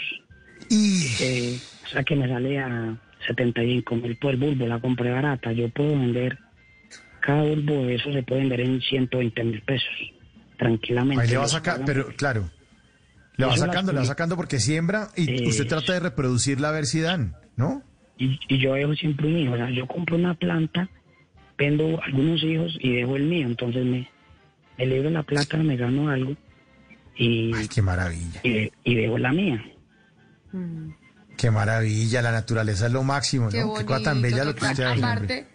Eh, 1.19 1.59
o 1.83 1.87
sea 1.87 2.03
que 2.03 2.15
me 2.15 2.27
sale 2.27 2.57
a 2.57 2.97
75 3.27 3.95
mil 3.95 4.15
por 4.17 4.35
bulbo, 4.37 4.65
la 4.67 4.79
compré 4.79 5.11
barata. 5.11 5.51
Yo 5.51 5.69
puedo 5.69 5.91
vender, 5.91 6.37
cada 7.21 7.43
bulbo 7.43 7.85
de 7.85 7.95
eso 7.95 8.11
se 8.11 8.23
puede 8.23 8.41
vender 8.41 8.61
en 8.61 8.81
120 8.81 9.43
mil 9.43 9.61
pesos, 9.61 9.89
tranquilamente. 10.57 11.23
Ahí 11.23 11.29
le 11.29 11.37
va 11.37 11.45
a 11.45 11.49
sacar, 11.49 11.81
pero 11.85 12.07
claro. 12.15 12.49
Le 13.37 13.45
va 13.45 13.51
la 13.51 13.57
sacando, 13.57 13.91
le 13.93 13.99
va 13.99 14.05
sacando 14.05 14.35
porque 14.35 14.59
siembra 14.59 15.07
y 15.15 15.29
Eh, 15.29 15.47
usted 15.47 15.67
trata 15.67 15.93
de 15.93 15.99
reproducirla 16.01 16.69
a 16.69 16.71
ver 16.71 16.85
si 16.85 16.99
dan, 17.01 17.35
¿no? 17.55 17.81
y, 18.17 18.39
y 18.49 18.59
yo 18.59 18.73
dejo 18.75 18.93
siempre 18.93 19.27
un 19.27 19.37
hijo. 19.37 19.53
O 19.53 19.57
sea, 19.57 19.69
yo 19.71 19.87
compro 19.87 20.15
una 20.15 20.35
planta, 20.35 20.89
vendo 21.57 21.99
algunos 22.03 22.43
hijos 22.43 22.77
y 22.79 22.93
dejo 22.97 23.15
el 23.15 23.23
mío. 23.23 23.47
Entonces 23.47 23.83
me, 23.85 24.07
me 24.77 24.85
libro 24.85 25.09
la 25.09 25.23
plata, 25.23 25.57
me 25.57 25.75
gano 25.75 26.09
algo 26.09 26.35
y, 27.15 27.51
Ay, 27.55 27.67
qué 27.67 27.81
maravilla. 27.81 28.41
y, 28.43 28.49
de- 28.51 28.71
y 28.83 28.95
dejo 28.95 29.17
la 29.17 29.31
mía. 29.31 29.63
Qué 31.41 31.49
maravilla, 31.49 32.21
la 32.21 32.31
naturaleza 32.31 32.85
es 32.85 32.91
lo 32.91 33.01
máximo, 33.01 33.49
Qué 33.49 33.61
¿no? 33.61 33.73
Qué 33.73 33.83
cosa 33.83 34.03
tan 34.03 34.21
bonito, 34.21 34.35
bella 34.35 34.45
lo 34.45 34.53
que 34.55 34.63
usted 34.63 34.83
hace. 34.83 35.47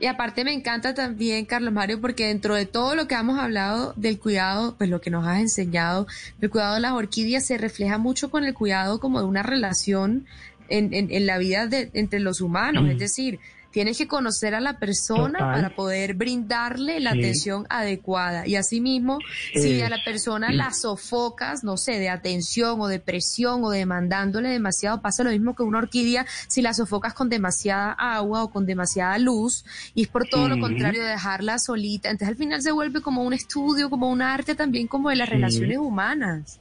y 0.00 0.06
aparte 0.06 0.42
me 0.42 0.52
encanta 0.52 0.92
también, 0.92 1.46
Carlos 1.46 1.72
Mario, 1.72 2.00
porque 2.00 2.26
dentro 2.26 2.56
de 2.56 2.66
todo 2.66 2.96
lo 2.96 3.06
que 3.06 3.14
hemos 3.14 3.38
hablado 3.38 3.94
del 3.94 4.18
cuidado, 4.18 4.74
pues 4.76 4.90
lo 4.90 5.00
que 5.00 5.10
nos 5.10 5.24
has 5.24 5.38
enseñado, 5.38 6.08
el 6.40 6.50
cuidado 6.50 6.74
de 6.74 6.80
las 6.80 6.94
orquídeas 6.94 7.46
se 7.46 7.58
refleja 7.58 7.96
mucho 7.96 8.28
con 8.28 8.42
el 8.42 8.54
cuidado 8.54 8.98
como 8.98 9.20
de 9.20 9.26
una 9.26 9.44
relación 9.44 10.26
en, 10.68 10.92
en, 10.92 11.12
en 11.12 11.26
la 11.26 11.38
vida 11.38 11.68
de, 11.68 11.90
entre 11.94 12.18
los 12.18 12.40
humanos. 12.40 12.90
Es 12.90 12.98
decir, 12.98 13.38
tienes 13.70 13.98
que 13.98 14.08
conocer 14.08 14.54
a 14.54 14.60
la 14.60 14.78
persona 14.78 15.38
Total. 15.38 15.54
para 15.54 15.74
poder 15.74 16.14
brindarle 16.14 16.98
la 17.00 17.12
Sí. 17.12 17.18
atención 17.18 17.66
adecuada. 17.70 18.46
Y 18.46 18.56
asimismo, 18.56 19.18
si 19.54 19.80
a 19.80 19.88
la 19.88 19.98
persona 20.04 20.50
la 20.52 20.72
sofocas, 20.72 21.62
no 21.64 21.76
sé, 21.76 21.98
de 21.98 22.08
atención 22.08 22.80
o 22.80 22.88
de 22.88 22.98
presión 23.00 23.62
o 23.64 23.70
demandándole 23.70 24.48
demasiado, 24.48 25.00
pasa 25.00 25.22
lo 25.24 25.30
mismo 25.30 25.54
que 25.54 25.62
una 25.62 25.78
orquídea 25.78 26.26
si 26.48 26.62
la 26.62 26.74
sofocas 26.74 27.14
con 27.14 27.28
demasiada 27.28 27.92
agua 27.92 28.42
o 28.44 28.50
con 28.50 28.66
demasiada 28.66 29.18
luz 29.18 29.64
y 29.94 30.02
es 30.02 30.08
por 30.08 30.26
todo 30.28 30.48
lo 30.48 30.58
contrario 30.58 31.04
dejarla 31.04 31.58
solita. 31.58 32.10
Entonces 32.10 32.28
al 32.28 32.36
final 32.36 32.62
se 32.62 32.72
vuelve 32.72 33.00
como 33.00 33.22
un 33.22 33.32
estudio, 33.32 33.88
como 33.90 34.10
un 34.10 34.22
arte 34.22 34.54
también 34.54 34.86
como 34.88 35.10
de 35.10 35.16
las 35.16 35.28
Sí. 35.28 35.34
relaciones 35.34 35.78
humanas. 35.78 36.60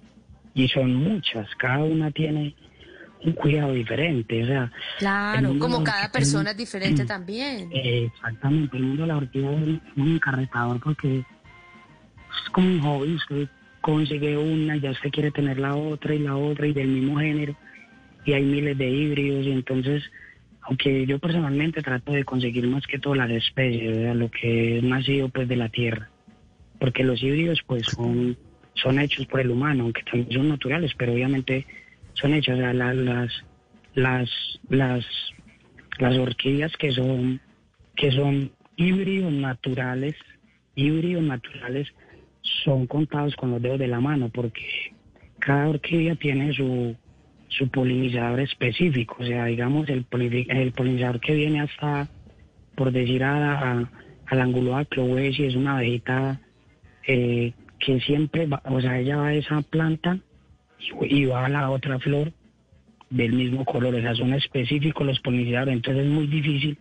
Y 0.53 0.67
son 0.67 0.93
muchas, 0.95 1.47
cada 1.57 1.83
una 1.83 2.11
tiene 2.11 2.55
un 3.23 3.33
cuidado 3.33 3.73
diferente. 3.73 4.43
O 4.43 4.47
sea, 4.47 4.71
Claro, 4.97 5.57
como 5.59 5.83
cada 5.83 6.11
persona 6.11 6.51
es 6.51 6.57
diferente 6.57 7.05
también. 7.05 7.69
Eh, 7.71 8.09
exactamente, 8.13 8.77
el 8.77 8.83
mundo 8.83 9.03
de 9.03 9.07
la 9.07 9.17
orquídea 9.17 9.51
es 9.51 9.81
muy 9.95 10.13
encarretador 10.13 10.79
porque 10.79 11.19
es 11.19 12.49
como 12.51 12.67
un 12.67 12.79
hobby, 12.81 13.15
usted 13.15 13.49
consigue 13.81 14.37
una 14.37 14.75
ya 14.75 14.91
usted 14.91 15.09
quiere 15.09 15.31
tener 15.31 15.57
la 15.57 15.75
otra 15.75 16.13
y 16.13 16.19
la 16.19 16.35
otra 16.35 16.67
y 16.67 16.73
del 16.73 16.89
mismo 16.89 17.17
género 17.19 17.55
y 18.25 18.33
hay 18.33 18.43
miles 18.43 18.77
de 18.77 18.89
híbridos 18.89 19.45
y 19.45 19.51
entonces, 19.51 20.03
aunque 20.61 21.05
yo 21.05 21.19
personalmente 21.19 21.81
trato 21.81 22.11
de 22.11 22.25
conseguir 22.25 22.67
más 22.67 22.85
que 22.85 22.99
todo 22.99 23.15
las 23.15 23.31
especies, 23.31 23.97
o 23.97 24.01
sea, 24.01 24.13
lo 24.13 24.29
que 24.29 24.77
es 24.77 24.83
nacido 24.83 25.29
pues 25.29 25.47
de 25.47 25.55
la 25.55 25.69
tierra, 25.69 26.09
porque 26.79 27.03
los 27.03 27.21
híbridos 27.23 27.61
pues 27.65 27.85
son, 27.87 28.37
son 28.75 28.99
hechos 28.99 29.25
por 29.27 29.39
el 29.39 29.51
humano, 29.51 29.85
aunque 29.85 30.03
también 30.03 30.31
son 30.31 30.49
naturales, 30.49 30.91
pero 30.97 31.13
obviamente 31.13 31.65
son 32.21 32.33
hechos, 32.33 32.55
o 32.55 32.57
sea, 32.57 32.73
la- 32.73 32.93
las, 32.93 33.31
las, 33.95 34.29
las, 34.69 35.05
las 35.99 36.17
orquídeas 36.17 36.75
que 36.77 36.91
son 36.91 37.39
que 37.95 38.11
son 38.11 38.51
híbridos 38.77 39.31
naturales, 39.33 40.15
híbridos 40.75 41.23
naturales 41.23 41.87
son 42.63 42.87
contados 42.87 43.35
con 43.35 43.51
los 43.51 43.61
dedos 43.61 43.79
de 43.79 43.87
la 43.87 43.99
mano 43.99 44.29
porque 44.29 44.63
cada 45.39 45.67
orquídea 45.67 46.15
tiene 46.15 46.53
su, 46.53 46.95
su 47.49 47.69
polinizador 47.69 48.39
específico, 48.39 49.17
o 49.19 49.25
sea, 49.25 49.45
digamos 49.45 49.89
el, 49.89 50.05
el 50.49 50.71
polinizador 50.71 51.19
que 51.19 51.35
viene 51.35 51.61
hasta, 51.61 52.07
por 52.75 52.91
decir 52.93 53.23
a, 53.23 53.59
a, 53.59 53.91
a 54.27 54.35
la 54.35 54.45
es 54.47 55.55
una 55.55 55.77
abejita 55.77 56.39
eh, 57.05 57.53
que 57.79 57.99
siempre 58.01 58.45
va, 58.47 58.61
o 58.65 58.79
sea, 58.79 58.97
ella 58.99 59.17
va 59.17 59.27
a 59.27 59.33
esa 59.33 59.61
planta 59.61 60.19
y, 60.79 61.25
va 61.25 61.45
a 61.45 61.49
la 61.49 61.69
otra 61.69 61.99
flor 61.99 62.31
del 63.09 63.33
mismo 63.33 63.65
color, 63.65 63.95
o 63.95 64.01
sea, 64.01 64.15
son 64.15 64.33
específicos 64.33 65.05
los 65.05 65.19
polinizadores, 65.19 65.75
entonces 65.75 66.05
es 66.05 66.11
muy 66.11 66.27
difícil 66.27 66.77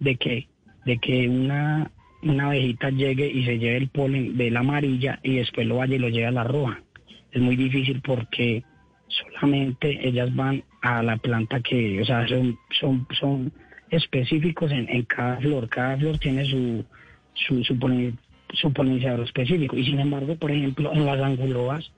de 0.00 0.16
que, 0.16 0.48
de 0.84 0.98
que 0.98 1.28
una, 1.28 1.90
una 2.22 2.46
abejita 2.48 2.90
llegue 2.90 3.26
y 3.28 3.44
se 3.44 3.58
lleve 3.58 3.76
el 3.76 3.88
polen 3.88 4.36
de 4.36 4.50
la 4.50 4.60
amarilla 4.60 5.20
y 5.22 5.36
después 5.36 5.66
lo 5.66 5.76
vaya 5.76 5.96
y 5.96 5.98
lo 5.98 6.08
lleve 6.08 6.26
a 6.26 6.32
la 6.32 6.44
roja. 6.44 6.80
Es 7.30 7.40
muy 7.40 7.56
difícil 7.56 8.00
porque 8.00 8.64
solamente 9.06 10.06
ellas 10.06 10.34
van 10.34 10.64
a 10.82 11.02
la 11.02 11.16
planta 11.16 11.60
que, 11.60 12.00
o 12.00 12.04
sea, 12.04 12.26
son, 12.26 12.58
son, 12.70 13.06
son 13.18 13.52
específicos 13.90 14.70
en, 14.72 15.02
cada 15.04 15.38
flor, 15.38 15.68
cada 15.68 15.96
flor 15.96 16.18
tiene 16.18 16.44
su, 16.44 16.84
su, 17.34 17.64
su 17.64 18.72
polinizador 18.72 19.20
específico. 19.20 19.76
Y 19.76 19.84
sin 19.84 20.00
embargo, 20.00 20.36
por 20.36 20.50
ejemplo, 20.50 20.92
en 20.92 21.06
las 21.06 21.20
anguloas 21.20 21.90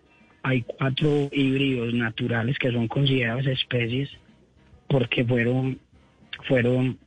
hay 0.42 0.62
cuatro 0.62 1.28
híbridos 1.32 1.92
naturales 1.94 2.58
que 2.58 2.72
son 2.72 2.88
consideradas 2.88 3.46
especies 3.46 4.10
porque 4.88 5.24
fueron, 5.24 5.78
fueron, 6.48 6.98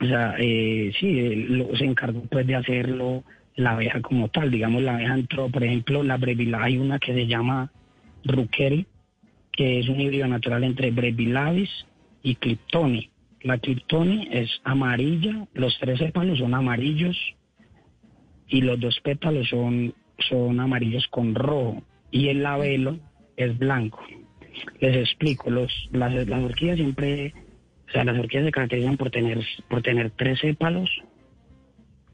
o 0.00 0.06
sea, 0.06 0.34
eh, 0.38 0.92
sí, 0.98 1.46
se 1.76 1.84
encargó 1.84 2.22
pues 2.22 2.46
de 2.46 2.56
hacerlo 2.56 3.24
la 3.56 3.72
abeja 3.72 4.00
como 4.00 4.28
tal. 4.28 4.50
Digamos, 4.50 4.82
la 4.82 4.94
abeja 4.94 5.14
entró, 5.14 5.48
por 5.48 5.64
ejemplo, 5.64 6.02
la 6.02 6.16
brevila, 6.16 6.62
hay 6.62 6.78
una 6.78 6.98
que 6.98 7.12
se 7.12 7.26
llama 7.26 7.70
Ruquel, 8.24 8.86
que 9.52 9.80
es 9.80 9.88
un 9.88 10.00
híbrido 10.00 10.26
natural 10.28 10.64
entre 10.64 10.90
Brevilavis 10.90 11.70
y 12.22 12.36
Cliptoni. 12.36 13.10
la 13.42 13.58
Triptoni 13.58 14.28
es 14.30 14.50
amarilla, 14.64 15.46
los 15.54 15.76
tres 15.78 15.98
sépalos 15.98 16.38
son 16.38 16.54
amarillos 16.54 17.16
y 18.48 18.60
los 18.62 18.78
dos 18.78 18.98
pétalos 19.00 19.48
son, 19.48 19.94
son 20.18 20.60
amarillos 20.60 21.06
con 21.08 21.34
rojo 21.34 21.82
y 22.10 22.28
el 22.28 22.42
labelo 22.42 22.98
es 23.36 23.56
blanco. 23.58 24.00
Les 24.80 24.96
explico, 24.96 25.50
los, 25.50 25.72
las, 25.92 26.12
las 26.26 26.42
orquídeas 26.42 26.76
siempre, 26.76 27.32
o 27.88 27.92
sea, 27.92 28.04
las 28.04 28.18
orquídeas 28.18 28.46
se 28.46 28.52
caracterizan 28.52 28.96
por 28.96 29.10
tener, 29.10 29.38
por 29.68 29.82
tener 29.82 30.10
tres 30.10 30.38
sépalos, 30.40 30.90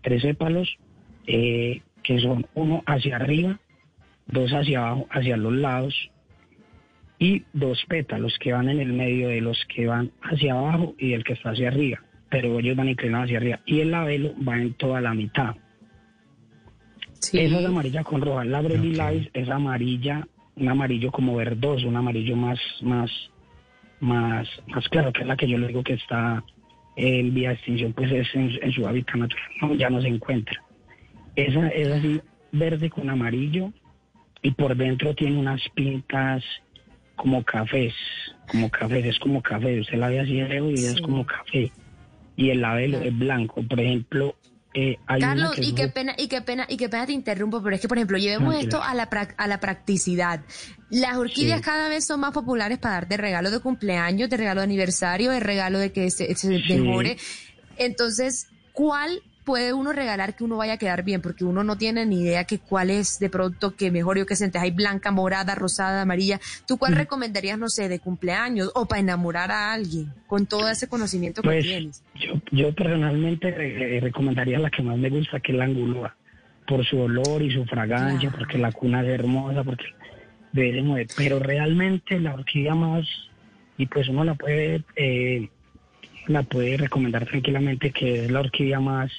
tres 0.02 0.22
sépalos 0.22 0.78
eh, 1.26 1.82
que 2.02 2.20
son 2.20 2.46
uno 2.54 2.82
hacia 2.86 3.16
arriba, 3.16 3.58
dos 4.26 4.50
hacia 4.52 4.78
abajo, 4.78 5.06
hacia 5.10 5.36
los 5.36 5.52
lados 5.52 6.10
y 7.18 7.44
dos 7.52 7.84
pétalos 7.88 8.38
que 8.38 8.52
van 8.52 8.68
en 8.68 8.80
el 8.80 8.92
medio 8.92 9.28
de 9.28 9.40
los 9.40 9.58
que 9.74 9.86
van 9.86 10.12
hacia 10.22 10.52
abajo 10.52 10.94
y 10.98 11.14
el 11.14 11.24
que 11.24 11.32
está 11.32 11.50
hacia 11.50 11.68
arriba, 11.68 12.02
pero 12.30 12.58
ellos 12.58 12.76
van 12.76 12.88
inclinados 12.88 13.26
hacia 13.26 13.38
arriba 13.38 13.60
y 13.66 13.80
el 13.80 13.90
labelo 13.90 14.34
va 14.46 14.60
en 14.60 14.74
toda 14.74 15.00
la 15.00 15.14
mitad. 15.14 15.56
Esa 17.32 17.60
es 17.60 17.66
amarilla 17.66 18.04
con 18.04 18.20
roja. 18.20 18.44
La 18.44 18.60
Brady 18.60 18.94
Light 18.94 19.30
es 19.32 19.48
amarilla, 19.48 20.26
un 20.56 20.68
amarillo 20.68 21.10
como 21.10 21.36
verdoso, 21.36 21.88
un 21.88 21.96
amarillo 21.96 22.36
más, 22.36 22.58
más, 22.82 23.10
más, 24.00 24.48
más 24.68 24.88
claro, 24.88 25.12
que 25.12 25.22
es 25.22 25.26
la 25.26 25.36
que 25.36 25.48
yo 25.48 25.58
le 25.58 25.68
digo 25.68 25.82
que 25.82 25.94
está 25.94 26.42
en 26.96 27.34
vía 27.34 27.50
de 27.50 27.54
extinción, 27.56 27.92
pues 27.92 28.10
es 28.10 28.26
en, 28.34 28.50
en 28.62 28.72
su 28.72 28.86
hábitat 28.86 29.16
natural, 29.16 29.44
no, 29.60 29.74
ya 29.74 29.90
no 29.90 30.00
se 30.00 30.08
encuentra. 30.08 30.62
Esa 31.34 31.68
es 31.68 31.88
así, 31.88 32.20
verde 32.52 32.88
con 32.88 33.10
amarillo, 33.10 33.70
y 34.42 34.52
por 34.52 34.76
dentro 34.76 35.14
tiene 35.14 35.38
unas 35.38 35.60
pintas 35.74 36.42
como 37.16 37.42
cafés, 37.42 37.94
como 38.50 38.70
cafés, 38.70 39.04
es 39.04 39.18
como 39.18 39.42
café, 39.42 39.80
usted 39.80 39.98
la 39.98 40.08
ve 40.08 40.20
así 40.20 40.36
de 40.36 40.48
lejos 40.48 40.80
y 40.80 40.86
es 40.86 41.00
como 41.00 41.26
café. 41.26 41.72
Y 42.36 42.50
el 42.50 42.60
labelo 42.60 43.00
es 43.00 43.16
blanco, 43.16 43.62
por 43.62 43.80
ejemplo, 43.80 44.36
eh, 44.76 44.98
hay 45.06 45.20
Carlos, 45.20 45.54
que 45.56 45.62
y 45.64 45.72
qué 45.74 45.88
pena, 45.88 46.14
y 46.18 46.28
qué 46.28 46.42
pena, 46.42 46.66
y 46.68 46.76
qué 46.76 46.88
pena 46.88 47.06
te 47.06 47.12
interrumpo, 47.12 47.62
pero 47.62 47.74
es 47.74 47.80
que, 47.80 47.88
por 47.88 47.96
ejemplo, 47.98 48.18
llevemos 48.18 48.50
Tranquila. 48.52 48.78
esto 48.78 48.82
a 48.82 48.94
la, 48.94 49.08
prac- 49.10 49.34
a 49.38 49.46
la 49.46 49.58
practicidad. 49.58 50.40
Las 50.90 51.16
orquídeas 51.16 51.58
Sí. 51.58 51.64
cada 51.64 51.88
vez 51.88 52.06
son 52.06 52.20
más 52.20 52.32
populares 52.32 52.78
para 52.78 52.94
dar 52.94 53.08
de 53.08 53.16
regalo 53.16 53.50
de 53.50 53.58
cumpleaños, 53.60 54.28
de 54.30 54.36
regalo 54.36 54.60
de 54.60 54.64
aniversario, 54.64 55.30
de 55.30 55.40
regalo 55.40 55.78
de 55.78 55.90
que 55.92 56.10
se, 56.10 56.34
se 56.34 56.58
Sí. 56.60 57.16
Entonces, 57.78 58.46
¿cuál 58.72 59.22
puede 59.44 59.72
uno 59.72 59.92
regalar 59.92 60.34
que 60.34 60.42
uno 60.44 60.56
vaya 60.56 60.72
a 60.74 60.76
quedar 60.76 61.02
bien? 61.04 61.20
Porque 61.22 61.44
uno 61.44 61.62
no 61.62 61.78
tiene 61.78 62.04
ni 62.06 62.20
idea 62.22 62.44
que 62.44 62.58
cuál 62.58 62.90
es 62.90 63.18
de 63.18 63.30
pronto 63.30 63.76
que 63.76 63.90
mejor 63.90 64.18
yo 64.18 64.26
que 64.26 64.34
sientes. 64.36 64.60
Hay 64.60 64.70
blanca, 64.72 65.10
morada, 65.12 65.54
rosada, 65.54 66.02
amarilla. 66.02 66.40
¿Tú 66.66 66.78
cuál 66.78 66.96
recomendarías, 66.96 67.58
no 67.58 67.68
sé, 67.68 67.88
de 67.88 68.00
cumpleaños 68.00 68.70
o 68.74 68.86
para 68.86 69.00
enamorar 69.00 69.52
a 69.52 69.72
alguien 69.72 70.12
con 70.26 70.46
todo 70.46 70.68
ese 70.68 70.88
conocimiento 70.88 71.42
que 71.42 71.48
Pues 71.48 71.64
tienes? 71.64 72.02
Yo, 72.18 72.34
yo 72.52 72.72
personalmente 72.74 73.50
re- 73.50 74.00
recomendaría 74.00 74.58
la 74.58 74.70
que 74.70 74.82
más 74.82 74.98
me 74.98 75.08
gusta, 75.10 75.40
que 75.40 75.52
es 75.52 75.58
la 75.58 75.64
angulúa, 75.64 76.16
por 76.66 76.84
su 76.84 76.98
olor 77.00 77.42
y 77.42 77.50
su 77.52 77.64
fragancia, 77.64 78.30
porque 78.30 78.58
la 78.58 78.72
cuna 78.72 79.02
es 79.02 79.08
hermosa, 79.08 79.62
porque 79.64 79.84
de 80.52 80.70
ese 80.70 80.82
modo. 80.82 81.02
Pero 81.16 81.38
realmente 81.38 82.18
la 82.20 82.34
orquídea 82.34 82.74
más, 82.74 83.06
y 83.78 83.86
pues 83.86 84.08
uno 84.08 84.24
la 84.24 84.34
puede, 84.34 84.82
eh, 84.96 85.48
la 86.26 86.42
puede 86.42 86.76
recomendar 86.76 87.26
tranquilamente, 87.26 87.90
que 87.92 88.24
es 88.24 88.30
la 88.30 88.40
orquídea 88.40 88.80
más, 88.80 89.10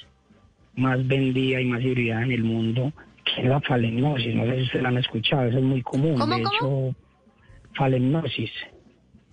más 0.74 1.06
vendida 1.06 1.60
y 1.60 1.64
más 1.64 1.82
hibridada 1.82 2.22
en 2.22 2.32
el 2.32 2.44
mundo, 2.44 2.92
que 3.24 3.42
es 3.42 3.48
la 3.48 3.60
falemnosis. 3.60 4.34
No 4.34 4.44
sé 4.46 4.56
si 4.56 4.62
ustedes 4.62 4.82
la 4.82 4.88
han 4.90 4.98
escuchado, 4.98 5.44
eso 5.44 5.58
es 5.58 5.64
muy 5.64 5.82
común. 5.82 6.18
¿Cómo, 6.18 6.34
de 6.36 6.42
cómo? 6.42 6.90
hecho, 6.92 6.96
falemnosis. 7.74 8.50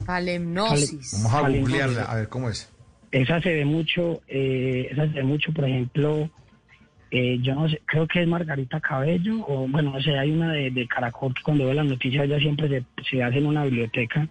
Falemnosis. 0.06 1.14
Vamos 1.14 1.34
a 1.34 1.50
googlearla, 1.50 2.04
a 2.04 2.16
ver 2.16 2.30
cómo 2.30 2.50
es. 2.50 2.72
Esa 3.16 3.40
se 3.40 3.54
ve 3.54 3.64
mucho, 3.64 4.22
eh, 4.28 4.90
esa 4.92 5.08
se 5.08 5.14
ve 5.14 5.24
mucho, 5.24 5.54
por 5.54 5.64
ejemplo, 5.64 6.30
eh, 7.12 7.38
yo 7.42 7.56
no 7.56 7.70
sé, 7.70 7.82
creo 7.86 8.06
que 8.10 8.22
es 8.22 8.28
Margarita 8.28 8.82
Cabello, 8.82 9.38
o 9.48 9.70
bueno, 9.70 9.92
no 9.92 10.02
sé, 10.02 10.20
hay 10.20 10.32
una 10.32 10.52
de, 10.52 10.70
de 10.70 10.86
Caracol 10.86 11.34
que 11.34 11.42
cuando 11.42 11.66
ve 11.66 11.74
las 11.74 11.86
noticias 11.86 12.26
ella 12.26 12.38
siempre 12.40 12.68
se, 12.68 12.84
se 13.10 13.24
hace 13.24 13.38
en 13.38 13.46
una 13.46 13.64
biblioteca 13.64 14.28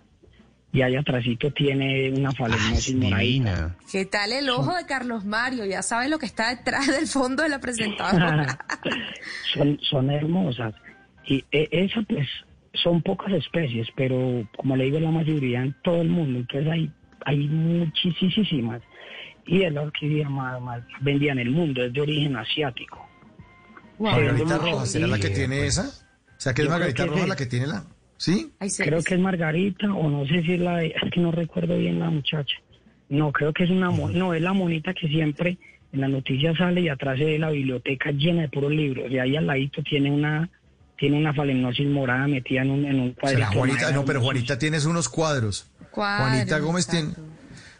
y 0.70 0.82
ahí 0.82 0.96
atrásito 0.96 1.50
tiene 1.50 2.10
una 2.10 2.30
falemnosis 2.32 2.94
moradita. 2.96 3.74
¿Qué 3.90 4.04
tal 4.04 4.34
el 4.34 4.50
ojo 4.50 4.76
de 4.76 4.84
Carlos 4.84 5.24
Mario? 5.24 5.64
Ya 5.64 5.80
sabes 5.80 6.10
lo 6.10 6.18
que 6.18 6.26
está 6.26 6.54
detrás 6.54 6.86
del 6.86 7.06
fondo 7.06 7.42
de 7.42 7.48
la 7.48 7.60
presentadora. 7.60 8.58
son, 9.54 9.78
son 9.80 10.10
hermosas. 10.10 10.74
Y 11.26 11.42
eh, 11.52 11.70
esa 11.72 12.02
pues 12.02 12.28
son 12.74 13.00
pocas 13.00 13.32
especies, 13.32 13.88
pero 13.96 14.46
como 14.58 14.76
le 14.76 14.84
digo, 14.84 15.00
la 15.00 15.10
mayoría 15.10 15.62
en 15.62 15.74
todo 15.82 16.02
el 16.02 16.10
mundo, 16.10 16.40
entonces 16.40 16.70
hay, 16.70 16.90
hay 17.24 17.48
muchísimas. 17.48 18.82
Y 19.46 19.62
es 19.62 19.72
la 19.72 19.82
orquídea 19.82 20.28
más, 20.28 20.60
más 20.60 20.82
vendida 21.00 21.32
en 21.32 21.38
el 21.40 21.50
mundo, 21.50 21.84
es 21.84 21.92
de 21.92 22.00
origen 22.00 22.36
asiático. 22.36 23.06
Vende 23.98 24.44
Margarita 24.44 24.58
Roja, 24.58 24.86
¿será 24.86 25.06
la 25.06 25.18
que 25.18 25.30
tiene 25.30 25.66
esa? 25.66 25.88
O 25.88 26.40
sea, 26.40 26.54
que 26.54 26.62
es 26.62 26.66
Yo 26.66 26.72
Margarita 26.72 27.04
que 27.04 27.10
Roja 27.10 27.26
la 27.26 27.36
que 27.36 27.46
tiene 27.46 27.66
la... 27.66 27.84
¿Sí? 28.16 28.52
Creo 28.78 29.02
que 29.02 29.14
es 29.14 29.20
Margarita, 29.20 29.92
o 29.92 30.08
no 30.08 30.24
sé 30.26 30.42
si 30.42 30.54
es 30.54 30.60
la 30.60 30.78
de, 30.78 30.86
es 30.86 31.10
que 31.12 31.20
no 31.20 31.30
recuerdo 31.30 31.76
bien 31.76 31.98
la 31.98 32.10
muchacha. 32.10 32.56
No, 33.08 33.32
creo 33.32 33.52
que 33.52 33.64
es 33.64 33.70
una, 33.70 33.90
mo- 33.90 34.08
no, 34.08 34.32
es 34.34 34.40
la 34.40 34.52
monita 34.52 34.94
que 34.94 35.08
siempre 35.08 35.58
en 35.92 36.00
la 36.00 36.08
noticia 36.08 36.56
sale 36.56 36.80
y 36.80 36.88
atrás 36.88 37.18
de 37.18 37.38
la 37.38 37.50
biblioteca 37.50 38.12
llena 38.12 38.42
de 38.42 38.48
puros 38.48 38.72
libros. 38.72 39.10
Y 39.10 39.18
ahí 39.18 39.36
al 39.36 39.46
ladito 39.46 39.82
tiene 39.82 40.10
una, 40.10 40.48
tiene 40.98 41.16
una 41.18 41.34
falemnosis 41.34 41.86
morada 41.88 42.26
metida 42.28 42.62
en 42.62 42.70
un, 42.70 42.84
en 42.84 43.00
un 43.00 43.12
cuadrito. 43.12 43.38
¿Será 43.40 43.50
de 43.50 43.56
Juanita? 43.56 43.90
No, 43.92 44.04
pero 44.04 44.20
Juanita 44.20 44.58
tienes 44.58 44.84
unos 44.84 45.08
cuadros. 45.08 45.66
Cuadros, 45.90 46.28
Juanita 46.28 46.58
Gómez 46.58 46.86
tiene... 46.86 47.10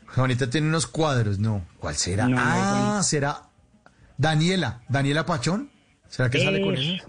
Juanita 0.07 0.49
tiene 0.49 0.68
unos 0.68 0.86
cuadros, 0.86 1.39
no. 1.39 1.67
¿Cuál 1.78 1.94
será? 1.97 2.28
No, 2.28 2.36
ah, 2.39 3.01
será 3.02 3.43
Daniela. 4.17 4.83
¿Daniela 4.89 5.26
Pachón? 5.26 5.70
¿Será 6.09 6.31
que 6.31 6.39
sale 6.41 6.60
con 6.60 6.75
Eso. 6.76 7.05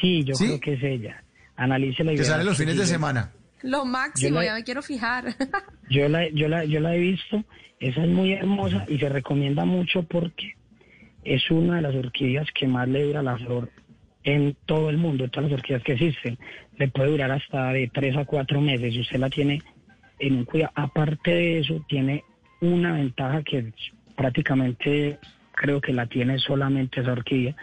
Sí, 0.00 0.24
yo 0.24 0.34
¿Sí? 0.34 0.44
creo 0.46 0.60
que 0.60 0.72
es 0.74 0.82
ella. 0.82 1.22
Analícela 1.56 2.12
y 2.12 2.16
Que 2.16 2.24
sale 2.24 2.44
los 2.44 2.58
fines 2.58 2.76
de 2.76 2.86
semana. 2.86 3.30
Lo 3.62 3.84
máximo, 3.86 4.40
la- 4.40 4.44
ya 4.44 4.54
me 4.54 4.64
quiero 4.64 4.82
fijar. 4.82 5.34
Yo 5.90 6.08
la, 6.08 6.28
yo 6.30 6.48
la, 6.48 6.64
yo 6.64 6.80
la 6.80 6.94
he 6.94 6.98
visto, 6.98 7.44
esa 7.78 8.02
es 8.02 8.08
muy 8.08 8.32
hermosa 8.32 8.86
y 8.88 8.98
se 8.98 9.08
recomienda 9.10 9.66
mucho 9.66 10.02
porque 10.02 10.54
es 11.22 11.50
una 11.50 11.76
de 11.76 11.82
las 11.82 11.94
orquídeas 11.94 12.48
que 12.58 12.66
más 12.66 12.88
le 12.88 13.04
dura 13.04 13.22
la 13.22 13.36
flor 13.36 13.70
en 14.24 14.56
todo 14.66 14.90
el 14.90 14.96
mundo, 14.96 15.24
en 15.24 15.30
todas 15.30 15.50
las 15.50 15.58
orquídeas 15.60 15.82
que 15.82 15.92
existen. 15.92 16.38
Le 16.78 16.88
puede 16.88 17.10
durar 17.10 17.30
hasta 17.30 17.72
de 17.72 17.88
tres 17.92 18.16
a 18.16 18.24
cuatro 18.24 18.60
meses. 18.60 18.94
y 18.94 19.00
Usted 19.00 19.18
la 19.18 19.30
tiene 19.30 19.62
en 20.18 20.36
un 20.36 20.44
cuidado. 20.44 20.72
Aparte 20.74 21.30
de 21.34 21.58
eso, 21.60 21.84
tiene 21.88 22.24
una 22.60 22.94
ventaja 22.94 23.42
que 23.42 23.72
prácticamente 24.16 25.18
creo 25.54 25.80
que 25.80 25.92
la 25.92 26.06
tiene 26.06 26.38
solamente 26.38 27.00
esa 27.00 27.12
orquídea, 27.12 27.54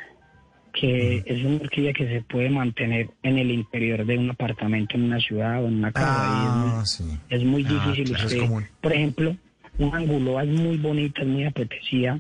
que 0.73 1.23
es 1.25 1.43
una 1.43 1.57
orquídea 1.57 1.91
que 1.93 2.07
se 2.07 2.21
puede 2.21 2.49
mantener 2.49 3.09
en 3.23 3.37
el 3.37 3.51
interior 3.51 4.05
de 4.05 4.17
un 4.17 4.29
apartamento, 4.29 4.95
en 4.95 5.03
una 5.05 5.19
ciudad 5.19 5.63
o 5.63 5.67
en 5.67 5.75
una 5.75 5.91
casa. 5.91 6.41
y 6.43 6.45
es 6.45 6.53
muy- 6.53 6.69
Ah, 6.73 6.85
sí. 6.85 7.03
es 7.29 7.43
muy 7.43 7.65
Ah, 7.65 7.69
difícil 7.73 8.05
claro, 8.09 8.27
es 8.27 8.33
usted- 8.33 8.39
común. 8.47 8.65
por 8.79 8.93
ejemplo, 8.93 9.35
una 9.79 9.97
anguloa 9.97 10.43
es 10.43 10.49
muy 10.49 10.77
bonita, 10.77 11.21
es 11.23 11.27
muy 11.27 11.43
apetecida. 11.45 12.19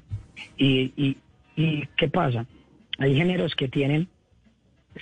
Y, 0.57 0.91
y, 0.97 1.17
¿Y 1.57 1.85
qué 1.97 2.07
pasa? 2.07 2.45
Hay 2.97 3.13
géneros 3.15 3.53
que 3.55 3.67
tienen 3.67 4.07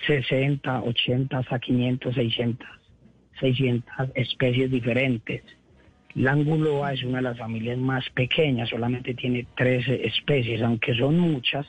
60, 0.06 0.82
80, 0.84 1.38
hasta 1.38 1.60
500, 1.60 2.16
600, 2.16 2.68
600 3.40 3.94
especies 4.16 4.72
diferentes. 4.72 5.44
La 6.16 6.32
anguloa 6.32 6.94
es 6.94 7.04
una 7.04 7.18
de 7.18 7.24
las 7.24 7.38
familias 7.38 7.78
más 7.78 8.04
pequeñas, 8.14 8.70
solamente 8.70 9.14
tiene 9.14 9.46
13 9.56 10.06
especies, 10.08 10.62
aunque 10.62 10.96
son 10.96 11.20
muchas. 11.20 11.66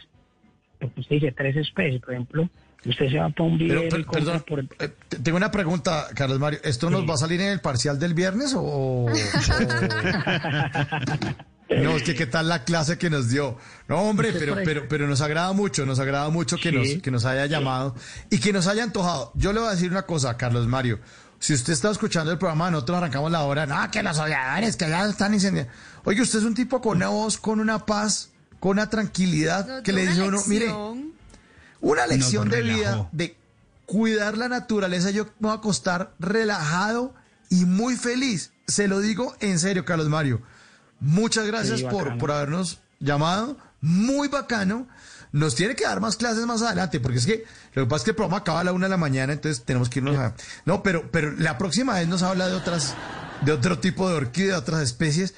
porque 0.78 1.00
Usted 1.00 1.16
dice 1.16 1.32
tres 1.32 1.56
especies, 1.56 2.00
por 2.00 2.14
ejemplo, 2.14 2.48
usted 2.86 3.10
se 3.10 3.18
va 3.18 3.28
para 3.30 3.48
un 3.48 3.58
Pero, 3.58 3.80
vivero 3.82 3.98
y 3.98 4.04
perdón, 4.04 4.42
por 4.46 4.60
eh, 4.60 4.66
te- 5.08 5.18
tengo 5.18 5.36
una 5.36 5.50
pregunta, 5.50 6.06
Carlos 6.14 6.38
Mario. 6.40 6.60
¿Esto 6.64 6.88
nos 6.90 7.06
va 7.08 7.14
a 7.14 7.18
salir 7.18 7.40
en 7.42 7.48
el 7.48 7.60
parcial 7.60 7.98
del 7.98 8.14
viernes 8.14 8.54
o...? 8.54 8.62
o- 8.62 9.12
No, 11.70 11.96
es 11.96 12.02
que 12.02 12.14
qué 12.14 12.26
tal 12.26 12.48
la 12.48 12.64
clase 12.64 12.98
que 12.98 13.08
nos 13.10 13.28
dio. 13.28 13.56
No, 13.88 13.98
hombre, 14.02 14.32
pero, 14.38 14.56
pero, 14.64 14.88
pero 14.88 15.06
nos 15.06 15.20
agrada 15.20 15.52
mucho, 15.52 15.86
nos 15.86 15.98
agrada 16.00 16.28
mucho 16.30 16.56
que, 16.56 16.70
Sí. 16.70 16.76
nos, 16.76 17.02
que 17.02 17.10
nos 17.10 17.24
haya 17.24 17.46
llamado 17.46 17.94
y 18.28 18.38
que 18.38 18.52
nos 18.52 18.66
haya 18.66 18.82
antojado. 18.82 19.30
Yo 19.34 19.52
le 19.52 19.60
voy 19.60 19.68
a 19.68 19.72
decir 19.72 19.90
una 19.90 20.02
cosa, 20.02 20.36
Carlos 20.36 20.66
Mario. 20.66 20.98
Si 21.38 21.54
usted 21.54 21.72
está 21.72 21.90
escuchando 21.90 22.30
el 22.32 22.38
programa, 22.38 22.70
nosotros 22.70 22.98
arrancamos 22.98 23.30
la 23.32 23.42
hora, 23.44 23.66
no, 23.66 23.90
que 23.90 24.02
los 24.02 24.18
odiadores, 24.18 24.76
que 24.76 24.88
ya 24.88 25.06
están 25.06 25.32
incendiando. 25.32 25.72
Oye, 26.04 26.20
usted 26.20 26.40
es 26.40 26.44
un 26.44 26.54
tipo 26.54 26.80
con 26.82 26.98
una 26.98 27.08
voz, 27.08 27.38
con 27.38 27.60
una 27.60 27.86
paz, 27.86 28.30
con 28.58 28.72
una 28.72 28.90
tranquilidad, 28.90 29.82
que 29.82 29.92
le 29.92 30.06
dice 30.06 30.20
a 30.20 30.24
uno, 30.24 30.38
mire, 30.48 30.74
una 31.80 32.06
lección 32.06 32.48
de 32.50 32.62
vida 32.62 33.08
de 33.12 33.36
cuidar 33.86 34.36
la 34.36 34.48
naturaleza. 34.48 35.10
Yo 35.10 35.24
me 35.24 35.30
voy 35.40 35.50
a 35.52 35.54
acostar 35.54 36.12
relajado 36.18 37.14
y 37.48 37.64
muy 37.64 37.96
feliz. 37.96 38.52
Se 38.66 38.86
lo 38.86 39.00
digo 39.00 39.34
en 39.40 39.58
serio, 39.58 39.84
Carlos 39.84 40.08
Mario. 40.08 40.42
Muchas 41.00 41.46
gracias 41.46 41.80
Sí, 41.80 41.86
por, 41.90 42.16
por 42.18 42.30
habernos 42.30 42.78
llamado. 43.00 43.56
Muy 43.80 44.28
bacano. 44.28 44.86
Nos 45.32 45.54
tiene 45.54 45.74
que 45.76 45.84
dar 45.84 46.00
más 46.00 46.16
clases 46.16 46.44
más 46.46 46.60
adelante, 46.62 46.98
porque 47.00 47.18
es 47.18 47.26
que 47.26 47.44
lo 47.74 47.84
que 47.84 47.88
pasa 47.88 47.98
es 47.98 48.04
que 48.04 48.10
el 48.10 48.16
programa 48.16 48.38
acaba 48.38 48.60
a 48.60 48.64
la 48.64 48.72
una 48.72 48.86
de 48.86 48.90
la 48.90 48.96
mañana, 48.96 49.32
entonces 49.32 49.64
tenemos 49.64 49.88
que 49.88 50.00
irnos 50.00 50.16
a... 50.16 50.34
No, 50.64 50.82
pero, 50.82 51.08
pero 51.12 51.30
la 51.32 51.56
próxima 51.56 51.94
vez 51.94 52.08
nos 52.08 52.22
habla 52.22 52.48
de 52.48 52.54
otras, 52.54 52.94
de 53.42 53.52
otro 53.52 53.78
tipo 53.78 54.08
de 54.08 54.16
orquídea, 54.16 54.54
de 54.54 54.58
otras 54.58 54.82
especies. 54.82 55.34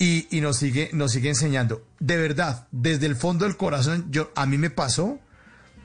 y, 0.00 0.26
y 0.36 0.40
nos 0.40 0.56
sigue, 0.56 0.90
nos 0.92 1.12
sigue 1.12 1.28
enseñando. 1.28 1.84
De 2.00 2.16
verdad, 2.16 2.66
desde 2.72 3.06
el 3.06 3.14
fondo 3.14 3.44
del 3.44 3.56
corazón, 3.56 4.06
yo, 4.10 4.32
a 4.34 4.44
mí 4.44 4.58
me 4.58 4.70
pasó 4.70 5.20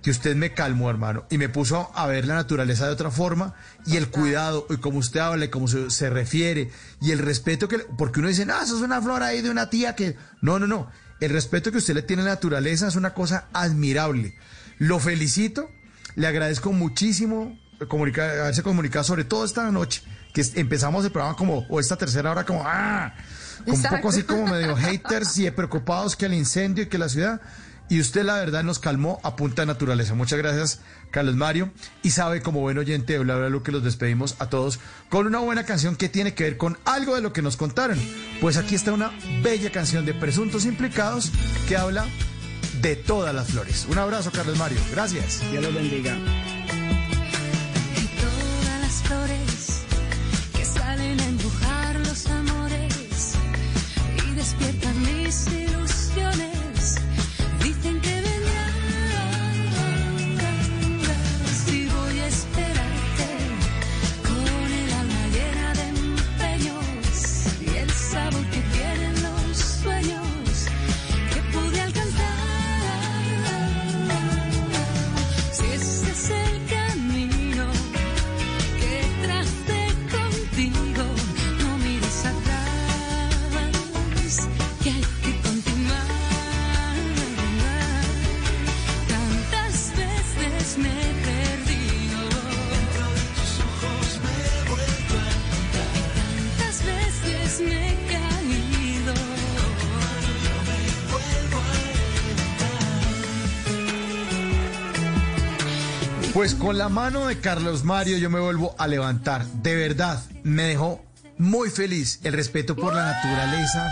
que 0.03 0.11
usted 0.11 0.35
me 0.35 0.53
calmó, 0.53 0.90
hermano, 0.90 1.25
y 1.32 1.38
me 1.40 1.48
puso 1.49 1.90
a 1.95 2.06
ver 2.07 2.25
la 2.27 2.35
naturaleza 2.35 2.85
de 2.85 2.91
otra 2.91 3.09
forma 3.09 3.56
y 3.85 3.95
el 3.95 4.09
cuidado, 4.09 4.67
y 4.69 4.77
como 4.77 4.99
usted 4.99 5.22
habla, 5.22 5.45
y 5.45 5.49
cómo 5.49 5.67
se, 5.67 5.90
se 5.90 6.09
refiere, 6.09 6.69
y 7.01 7.11
el 7.11 7.19
respeto 7.19 7.67
que, 7.69 7.77
le- 7.77 7.85
porque 7.98 8.19
uno 8.19 8.27
dice, 8.27 8.45
no, 8.45 8.61
eso 8.61 8.75
es 8.75 8.82
una 8.83 9.01
flor 9.01 9.23
ahí 9.23 9.41
de 9.41 9.49
una 9.49 9.69
tía 9.69 9.95
que, 9.95 10.17
no, 10.41 10.59
no, 10.59 10.67
no, 10.67 10.91
el 11.22 11.32
respeto 11.32 11.72
que 11.72 11.77
usted 11.77 11.93
le 11.95 12.01
tiene 12.01 12.22
a 12.22 12.25
la 12.25 12.32
naturaleza 12.32 12.88
es 12.90 12.95
una 12.98 13.14
cosa 13.14 13.48
admirable. 13.53 14.35
Lo 14.77 14.99
felicito, 14.99 15.72
le 16.15 16.27
agradezco 16.27 16.73
muchísimo 16.73 17.57
comunicar, 17.88 18.30
haberse 18.40 18.61
comunicado 18.61 19.06
sobre 19.06 19.23
todo 19.23 19.45
esta 19.45 19.72
noche, 19.72 20.03
que 20.33 20.45
empezamos 20.56 21.06
el 21.06 21.11
programa 21.11 21.38
como, 21.38 21.65
o 21.69 21.80
esta 21.80 21.95
tercera 21.95 22.32
hora 22.32 22.43
como, 22.45 22.61
ah, 22.65 23.14
como 23.64 23.77
un 23.77 23.83
poco 23.83 24.09
así 24.09 24.23
como 24.23 24.48
medio 24.48 24.75
haters 24.77 25.38
y 25.38 25.49
preocupados 25.51 26.17
que 26.17 26.25
el 26.25 26.33
incendio 26.33 26.83
y 26.83 26.88
que 26.88 26.98
la 26.98 27.07
ciudad. 27.07 27.40
Y 27.93 27.99
usted, 27.99 28.23
la 28.23 28.33
verdad, 28.33 28.63
nos 28.63 28.80
calmó 28.80 29.19
a 29.22 29.35
punta 29.35 29.61
de 29.61 29.67
naturaleza. 29.67 30.15
Muchas 30.15 30.39
gracias, 30.39 30.80
Carlos 31.11 31.35
Mario. 31.35 31.69
Y 32.01 32.09
sabe, 32.09 32.41
como 32.41 32.59
buen 32.59 32.80
oyente 32.80 33.13
de 33.13 33.19
Bla 33.19 33.35
Bla 33.35 33.49
Blue, 33.49 33.61
que 33.61 33.72
los 33.72 33.83
despedimos 33.83 34.35
a 34.39 34.49
todos 34.49 34.80
con 35.09 35.27
una 35.27 35.38
buena 35.38 35.63
canción 35.63 35.95
que 35.95 36.09
tiene 36.09 36.33
que 36.33 36.43
ver 36.43 36.57
con 36.57 36.75
algo 36.85 37.13
de 37.13 37.22
lo 37.22 37.33
que 37.33 37.43
nos 37.43 37.55
contaron. 37.55 37.99
Pues 38.41 38.57
aquí 38.57 38.73
está 38.73 38.93
una 38.93 39.11
bella 39.43 39.72
canción 39.72 40.07
de 40.07 40.15
Presuntos 40.15 40.65
Implicados 40.65 41.31
que 41.67 41.77
habla 41.77 42.07
de 42.81 42.95
todas 42.95 43.35
las 43.35 43.49
flores. 43.49 43.85
Un 43.88 43.99
abrazo, 43.99 44.31
Carlos 44.31 44.57
Mario. 44.57 44.80
Gracias. 44.91 45.41
Dios 45.51 45.63
los 45.63 45.75
bendiga. 45.75 46.17
Y 47.95 48.07
todas 48.19 48.81
las 48.81 49.03
flores 49.03 49.83
que 50.57 50.65
salen 50.65 51.19
a 51.19 51.93
los 51.99 52.25
amores 52.25 53.35
y 54.27 54.33
despiertan 54.33 54.99
mis 54.99 55.62
Pues 106.43 106.55
con 106.55 106.77
la 106.77 106.89
mano 106.89 107.27
de 107.27 107.39
Carlos 107.39 107.85
Mario 107.85 108.17
yo 108.17 108.30
me 108.30 108.38
vuelvo 108.38 108.75
a 108.77 108.85
levantar. 108.85 109.45
De 109.45 109.77
verdad, 109.77 110.22
me 110.43 110.63
dejó 110.63 111.01
muy 111.38 111.69
feliz 111.69 112.19
el 112.25 112.33
respeto 112.33 112.75
por 112.75 112.93
la 112.93 113.13
naturaleza, 113.13 113.89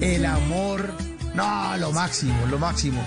el 0.00 0.24
amor. 0.24 0.92
No, 1.34 1.76
lo 1.76 1.90
máximo, 1.90 2.46
lo 2.46 2.56
máximo. 2.60 3.02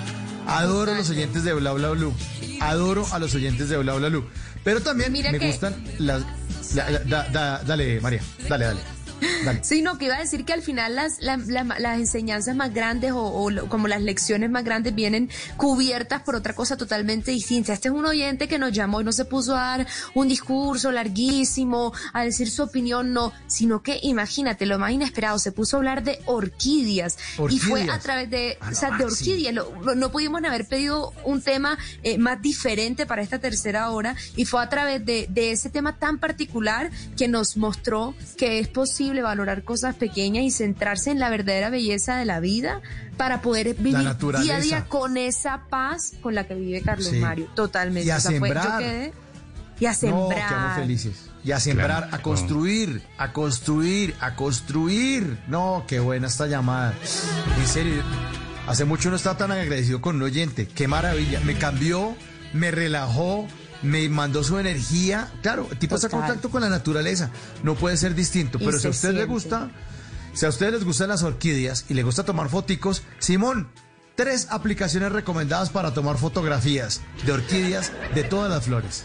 Adoro 0.46 0.92
a 0.92 0.96
los 0.96 1.10
oyentes 1.10 1.46
de 1.46 1.54
Bla 1.54 1.72
Bla 1.72 1.92
Blue. 1.92 2.14
Adoro 2.60 3.08
a 3.14 3.20
los 3.20 3.34
oyentes 3.34 3.70
de 3.70 3.78
Bla 3.78 3.94
Bla 3.94 4.10
Blue. 4.10 4.28
Pero 4.66 4.82
también 4.82 5.14
Mira 5.14 5.32
me 5.32 5.40
que- 5.40 5.48
gustan 5.48 5.74
las... 6.00 6.24
la- 6.76 6.90
la- 6.90 7.00
da- 7.06 7.30
da- 7.30 7.64
dale, 7.64 8.02
María. 8.02 8.22
Dale, 8.50 8.66
dale. 8.66 8.82
Dale. 9.46 9.64
Sí, 9.64 9.82
no, 9.82 9.98
que 9.98 10.06
iba 10.06 10.16
a 10.16 10.20
decir 10.20 10.46
que 10.46 10.54
al 10.54 10.62
final 10.62 10.96
las, 10.96 11.20
la- 11.22 11.38
la- 11.38 11.64
las 11.80 11.98
enseñanzas 12.00 12.56
más 12.56 12.74
grandes 12.74 13.12
o, 13.16 13.50
como 13.70 13.88
las 13.88 14.02
lecciones 14.02 14.50
más 14.50 14.64
grandes 14.64 14.96
vienen 14.96 15.30
cubiertas 15.58 16.22
por 16.24 16.36
otra 16.36 16.54
cosa 16.54 16.78
totalmente 16.78 17.32
distinta. 17.32 17.74
Este 17.74 17.88
es 17.90 17.94
un 17.94 18.06
oyente 18.06 18.48
que 18.48 18.58
nos 18.60 18.72
llamó 18.72 19.02
y 19.02 19.04
no 19.04 19.12
se 19.12 19.26
puso 19.26 19.56
a 19.56 19.78
dar 19.78 19.88
un 20.16 20.28
discurso 20.28 20.92
larguísimo, 20.92 21.94
a 22.14 22.24
decir 22.24 22.50
su 22.50 22.64
opinión, 22.64 23.14
no, 23.14 23.32
sino 23.48 23.82
que 23.84 24.00
imagínate, 24.04 24.66
lo 24.66 24.80
más 24.80 24.92
inesperado, 24.92 25.38
se 25.40 25.52
puso 25.52 25.76
a 25.76 25.80
hablar 25.80 26.04
de 26.04 26.20
orquídeas, 26.26 27.18
y 27.50 27.60
fue 27.60 27.90
a 27.90 28.00
través 28.00 28.30
de, 28.30 28.58
A 28.60 28.70
o 28.70 28.76
sea, 28.76 28.90
de 28.92 29.04
máximo. 29.06 29.32
orquídeas. 29.34 29.54
Lo- 29.54 29.82
lo- 29.84 29.96
no 29.96 30.12
pudimos 30.12 30.44
haber 30.44 30.66
pedido 30.68 31.14
un 31.26 31.42
tema 31.42 31.78
eh, 32.04 32.18
más 32.18 32.42
diferente 32.42 33.06
para 33.06 33.22
esta 33.22 33.40
tercera 33.40 33.90
hora 33.92 34.16
y 34.36 34.46
fue 34.46 34.62
a 34.64 34.70
través 34.70 35.06
de, 35.06 35.28
de 35.30 35.52
ese 35.52 35.70
tema 35.70 35.98
tan 35.98 36.18
particular 36.20 36.90
que 37.18 37.28
nos 37.28 37.58
mostró 37.58 38.16
que 38.38 38.60
es 38.60 38.68
posible 38.68 39.11
valorar 39.20 39.64
cosas 39.64 39.96
pequeñas 39.96 40.44
y 40.46 40.52
centrarse 40.52 41.12
en 41.12 41.20
la 41.20 41.30
verdadera 41.30 41.70
belleza 41.70 42.16
de 42.16 42.24
la 42.24 42.40
vida 42.40 42.80
para 43.18 43.42
poder 43.42 43.74
vivir 43.74 43.98
día 44.42 44.56
a 44.56 44.60
día 44.62 44.86
con 44.88 45.18
esa 45.18 45.64
paz 45.70 46.14
con 46.22 46.34
la 46.36 46.48
que 46.48 46.56
vive 46.56 46.82
Carlos 46.82 47.10
Sí. 47.10 47.18
Mario. 47.20 47.50
Totalmente. 47.54 48.08
Y 48.08 48.12
a 48.12 48.18
O 48.18 48.20
sea, 48.22 48.40
fue- 48.40 48.48
yo 48.50 48.56
sembrar. 48.56 48.80
quedé- 48.80 49.14
y 49.82 49.86
a 49.88 49.94
sembrar. 49.94 50.76
felices. 50.80 51.28
Y 51.44 51.52
a 51.52 51.60
sembrar, 51.60 52.04
Claro. 52.04 52.16
a 52.16 52.20
construir, 52.22 53.02
a 53.18 53.34
construir, 53.34 54.16
a 54.22 54.36
construir. 54.36 55.40
No, 55.48 55.84
qué 55.88 56.00
buena 56.00 56.28
esta 56.28 56.46
llamada. 56.48 56.94
En 57.60 57.68
serio, 57.68 58.04
hace 58.68 58.86
mucho 58.86 59.10
no 59.10 59.16
estaba 59.16 59.38
tan 59.38 59.52
agradecido 59.52 60.00
con 60.02 60.18
un 60.18 60.22
oyente. 60.22 60.68
Qué 60.68 60.88
maravilla. 60.88 61.40
Me 61.42 61.56
cambió, 61.58 62.16
me 62.54 62.70
relajó, 62.70 63.48
me 63.82 64.08
mandó 64.10 64.44
su 64.44 64.58
energía. 64.58 65.32
Claro, 65.42 65.68
el 65.72 65.78
tipo 65.78 65.96
está 65.96 66.08
en 66.08 66.12
contacto 66.12 66.50
con 66.50 66.62
la 66.62 66.70
naturaleza. 66.70 67.32
No 67.64 67.76
puede 67.76 67.98
ser 67.98 68.16
distinto. 68.16 68.58
Y 68.62 68.66
Pero 68.66 68.80
si 68.80 68.88
a 68.88 68.92
usted 68.92 69.14
le 69.14 69.26
gusta, 69.26 69.72
si 70.34 70.46
a 70.46 70.50
ustedes 70.50 70.74
les 70.74 70.84
gustan 70.84 71.10
las 71.10 71.24
orquídeas 71.24 71.86
y 71.90 71.94
le 71.94 72.04
gusta 72.04 72.24
tomar 72.24 72.50
foticos, 72.50 73.04
Simón, 73.20 73.70
tres 74.16 74.48
aplicaciones 74.50 75.12
recomendadas 75.12 75.70
para 75.70 75.94
tomar 75.94 76.18
fotografías 76.18 77.02
de 77.26 77.32
orquídeas 77.32 77.92
de 78.14 78.24
todas 78.24 78.50
las 78.50 78.66
flores. 78.66 79.04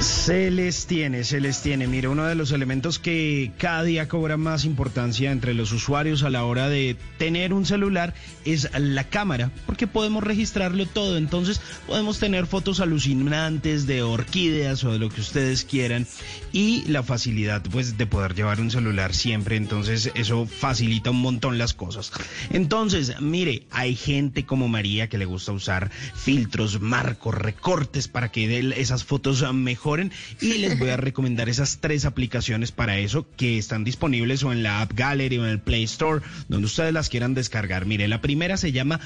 Se 0.00 0.50
les 0.50 0.86
tiene, 0.86 1.24
se 1.24 1.40
les 1.40 1.60
tiene. 1.60 1.86
Mire, 1.86 2.08
uno 2.08 2.24
de 2.24 2.34
los 2.34 2.52
elementos 2.52 2.98
que 2.98 3.52
cada 3.58 3.82
día 3.82 4.08
cobra 4.08 4.38
más 4.38 4.64
importancia 4.64 5.30
entre 5.30 5.52
los 5.52 5.72
usuarios 5.72 6.22
a 6.22 6.30
la 6.30 6.44
hora 6.44 6.70
de 6.70 6.96
tener 7.18 7.52
un 7.52 7.66
celular 7.66 8.14
es 8.46 8.70
la 8.78 9.04
cámara, 9.04 9.50
porque 9.66 9.86
podemos 9.86 10.24
registrarlo 10.24 10.86
todo. 10.86 11.18
Entonces 11.18 11.60
podemos 11.86 12.18
tener 12.18 12.46
fotos 12.46 12.80
alucinantes 12.80 13.86
de 13.86 14.02
orquídeas 14.02 14.84
o 14.84 14.92
de 14.92 14.98
lo 14.98 15.10
que 15.10 15.20
ustedes 15.20 15.64
quieran 15.66 16.06
y 16.50 16.82
la 16.86 17.02
facilidad 17.02 17.62
pues 17.70 17.98
de 17.98 18.06
poder 18.06 18.34
llevar 18.34 18.58
un 18.62 18.70
celular 18.70 19.14
siempre. 19.14 19.56
Entonces 19.56 20.10
eso 20.14 20.46
facilita 20.46 21.10
un 21.10 21.20
montón 21.20 21.58
las 21.58 21.74
cosas. 21.74 22.10
Entonces, 22.48 23.20
mire, 23.20 23.66
hay 23.70 23.96
gente 23.96 24.46
como 24.46 24.66
María 24.68 25.10
que 25.10 25.18
le 25.18 25.26
gusta 25.26 25.52
usar 25.52 25.90
filtros, 26.14 26.80
marcos, 26.80 27.34
recortes 27.34 28.08
para 28.08 28.30
que 28.30 28.48
de- 28.48 28.80
esas 28.80 29.04
fotos 29.04 29.42
mejoren 29.52 30.12
y 30.40 30.54
les 30.54 30.78
voy 30.78 30.90
a 30.90 30.96
recomendar 30.98 31.48
esas 31.48 31.78
tres 31.80 32.04
aplicaciones 32.04 32.72
para 32.72 32.98
eso 32.98 33.26
que 33.36 33.58
están 33.58 33.84
disponibles 33.84 34.42
o 34.42 34.52
en 34.52 34.62
la 34.62 34.80
App 34.80 34.92
Gallery 34.94 35.38
o 35.38 35.44
en 35.44 35.50
el 35.50 35.60
Play 35.60 35.84
Store, 35.84 36.22
donde 36.48 36.66
ustedes 36.66 36.92
las 36.92 37.08
quieran 37.08 37.34
descargar. 37.34 37.86
Mire, 37.86 38.08
la 38.08 38.20
primera 38.20 38.56
se 38.56 38.72
llama 38.72 39.00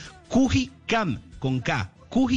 Cam 0.86 1.20
con 1.38 1.60
K. 1.60 1.90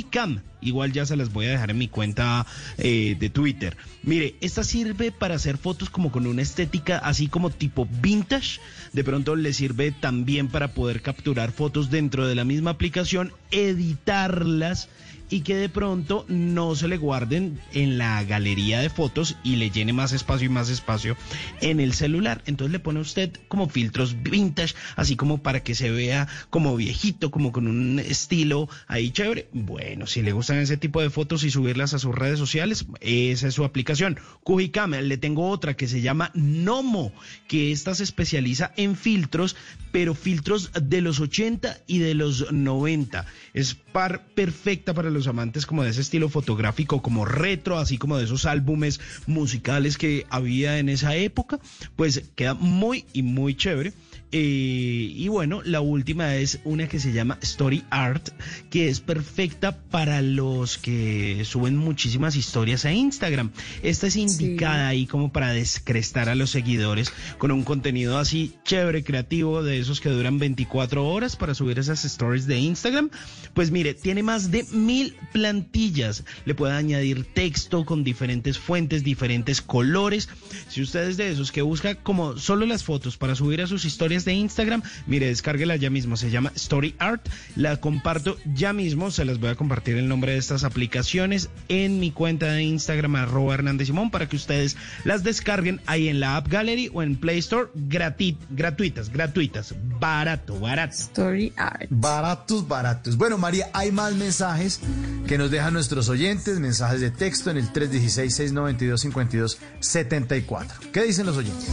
Cam. 0.10 0.42
Igual 0.60 0.92
ya 0.92 1.06
se 1.06 1.16
las 1.16 1.32
voy 1.32 1.46
a 1.46 1.52
dejar 1.52 1.70
en 1.70 1.78
mi 1.78 1.88
cuenta 1.88 2.48
eh, 2.80 3.16
de 3.20 3.30
Twitter. 3.30 3.78
Mire, 4.02 4.36
esta 4.42 4.64
sirve 4.64 5.12
para 5.12 5.36
hacer 5.36 5.58
fotos 5.58 5.92
como 5.92 6.12
con 6.12 6.26
una 6.26 6.42
estética 6.42 6.98
así 6.98 7.28
como 7.28 7.52
tipo 7.52 7.88
vintage. 8.02 8.60
De 8.92 9.04
pronto 9.04 9.36
le 9.36 9.54
sirve 9.54 9.92
también 9.92 10.48
para 10.48 10.74
poder 10.74 11.04
capturar 11.04 11.52
fotos 11.52 11.92
dentro 11.92 12.28
de 12.28 12.34
la 12.34 12.44
misma 12.44 12.72
aplicación, 12.72 13.34
editarlas 13.52 14.90
y 15.30 15.42
que 15.42 15.56
de 15.56 15.70
pronto 15.70 16.26
no 16.28 16.76
se 16.76 16.88
le 16.88 16.98
guarden 16.98 17.60
en 17.74 17.98
la 17.98 18.24
galería 18.24 18.80
de 18.80 18.90
fotos 18.90 19.36
y 19.44 19.58
le 19.58 19.70
llene 19.70 19.94
más 19.94 20.14
espacio 20.14 20.48
y 20.48 20.50
más 20.50 20.70
espacio 20.70 21.18
en 21.62 21.80
el 21.80 21.94
celular. 21.94 22.42
Entonces 22.46 22.72
le 22.72 22.80
pone 22.80 23.00
usted 23.00 23.32
como 23.48 23.70
filtros 23.70 24.22
vintage, 24.22 24.76
así 24.96 25.16
como 25.16 25.42
para 25.42 25.62
que 25.62 25.76
se 25.76 25.92
vea 25.92 26.28
como 26.50 26.76
viejito, 26.76 27.32
como 27.32 27.52
con 27.52 27.68
un 27.68 28.00
estilo 28.00 28.70
ahí 28.88 29.12
chévere. 29.12 29.50
Bueno, 29.54 30.08
si 30.08 30.22
le 30.22 30.32
gustan 30.32 30.58
ese 30.58 30.78
tipo 30.78 31.02
de 31.02 31.10
fotos 31.10 31.44
y 31.44 31.52
subirlas 31.52 31.94
a 31.94 32.00
sus 32.00 32.16
redes 32.16 32.40
sociales, 32.40 32.86
esa 33.02 33.48
es 33.48 33.54
su 33.54 33.64
aplicación. 33.64 34.20
Cujicam, 34.44 34.92
le 34.92 35.18
tengo 35.18 35.50
otra 35.50 35.76
que 35.76 35.88
se 35.88 36.02
llama 36.02 36.32
Nomo, 36.34 37.12
que 37.48 37.72
esta 37.72 37.96
se 37.96 38.04
especializa 38.04 38.72
en 38.78 38.96
filtros, 38.96 39.56
pero 39.92 40.16
filtros 40.16 40.72
de 40.82 41.02
los 41.02 41.20
80 41.20 41.78
y 41.88 42.00
de 42.00 42.14
los 42.14 42.52
90. 42.52 43.26
Es 43.54 43.76
par 43.76 44.28
perfecta 44.36 44.94
para 44.94 45.10
los 45.10 45.17
amantes 45.26 45.66
como 45.66 45.84
de 45.84 45.90
ese 45.90 46.02
estilo 46.02 46.30
fotográfico, 46.30 47.02
como 47.02 47.26
retro, 47.26 47.80
así 47.80 47.98
como 47.98 48.18
de 48.18 48.26
esos 48.26 48.46
álbumes 48.46 49.00
musicales 49.26 49.98
que 49.98 50.28
había 50.30 50.78
en 50.78 50.90
esa 50.90 51.16
época. 51.16 51.60
Pues 51.96 52.24
queda 52.36 52.54
muy 52.54 53.06
y 53.14 53.24
muy 53.24 53.56
chévere. 53.56 53.94
Eh, 54.34 55.14
y 55.16 55.28
bueno, 55.30 55.62
la 55.64 55.80
última 55.80 56.36
es 56.36 56.60
una 56.66 56.88
que 56.90 57.00
se 57.00 57.14
llama 57.14 57.38
Story 57.42 57.86
Art, 57.90 58.30
que 58.70 58.90
es 58.90 59.00
perfecta 59.00 59.78
para 59.78 60.22
los 60.22 60.78
que 60.78 61.44
suben 61.46 61.78
muchísimas 61.78 62.36
historias 62.36 62.84
a 62.84 62.92
Instagram. 62.92 63.52
Esta 63.84 64.08
es 64.08 64.18
indicada 64.18 64.90
ahí 64.90 65.06
como 65.06 65.32
para 65.32 65.52
descrestar 65.52 66.28
a 66.28 66.36
los 66.36 66.50
seguidores 66.50 67.14
con 67.38 67.52
un 67.52 67.64
contenido 67.64 68.18
así 68.18 68.54
chévere, 68.66 69.04
creativo, 69.04 69.64
de 69.64 69.80
esos 69.80 70.02
que 70.02 70.10
duran 70.10 70.40
24 70.40 71.08
horas 71.08 71.38
para 71.38 71.54
subir 71.54 71.80
esas 71.80 72.04
stories 72.04 72.48
de 72.48 72.60
Instagram. 72.60 73.10
Pues 73.54 73.72
mire, 73.72 73.94
tiene 73.94 74.24
más 74.24 74.52
de 74.52 74.66
mil 74.72 75.16
plantillas. 75.32 76.26
Le 76.44 76.54
puede 76.54 76.74
añadir 76.74 77.24
texto 77.24 77.86
con 77.86 78.04
diferentes 78.04 78.60
fuentes, 78.60 79.06
diferentes 79.06 79.62
colores. 79.62 80.28
Si 80.68 80.82
usted 80.82 81.08
es 81.08 81.18
de 81.18 81.30
esos 81.30 81.54
que 81.54 81.62
busca 81.62 81.96
como 81.96 82.38
solo 82.38 82.66
las 82.66 82.84
fotos 82.84 83.16
para 83.16 83.36
subir 83.36 83.62
a 83.62 83.68
sus 83.68 83.86
historias 83.86 84.17
de 84.26 84.34
Instagram, 84.34 84.82
mire, 85.06 85.28
descárguela 85.28 85.76
ya 85.76 85.90
mismo. 85.90 86.18
Se 86.18 86.30
llama 86.30 86.52
Story 86.56 86.96
Art. 87.00 87.28
La 87.56 87.78
comparto 87.78 88.38
ya 88.54 88.74
mismo. 88.74 89.10
Se 89.12 89.26
las 89.26 89.40
voy 89.40 89.50
a 89.50 89.56
compartir 89.56 89.98
el 89.98 90.08
nombre 90.08 90.34
de 90.34 90.38
estas 90.38 90.64
aplicaciones 90.64 91.50
en 91.70 92.00
mi 92.00 92.12
cuenta 92.12 92.52
de 92.52 92.64
Instagram, 92.64 93.16
arroba 93.16 93.54
Hernández 93.56 93.88
Simón, 93.88 94.12
para 94.12 94.28
que 94.30 94.36
ustedes 94.36 94.78
las 95.04 95.24
descarguen 95.24 95.82
ahí 95.86 96.08
en 96.10 96.20
la 96.20 96.38
App 96.38 96.48
Gallery 96.48 96.90
o 96.94 97.02
en 97.04 97.16
Play 97.16 97.40
Store 97.40 97.70
grati- 97.76 98.38
gratuitas, 98.50 99.10
gratuitas. 99.12 99.74
Barato, 100.00 100.60
barato. 100.60 100.94
Story 100.94 101.54
Art. 101.58 101.88
Baratos, 101.90 102.68
baratos. 102.68 103.18
Bueno, 103.18 103.38
María, 103.38 103.70
hay 103.74 103.92
más 103.92 104.14
mensajes 104.16 104.80
que 105.28 105.38
nos 105.38 105.52
dejan 105.52 105.74
nuestros 105.74 106.10
oyentes, 106.10 106.60
mensajes 106.60 107.02
de 107.02 107.12
texto 107.12 107.52
en 107.52 107.58
el 107.58 107.72
316-692-5274. 107.74 110.66
¿Qué 110.92 111.04
dicen 111.04 111.26
los 111.26 111.38
oyentes? 111.38 111.70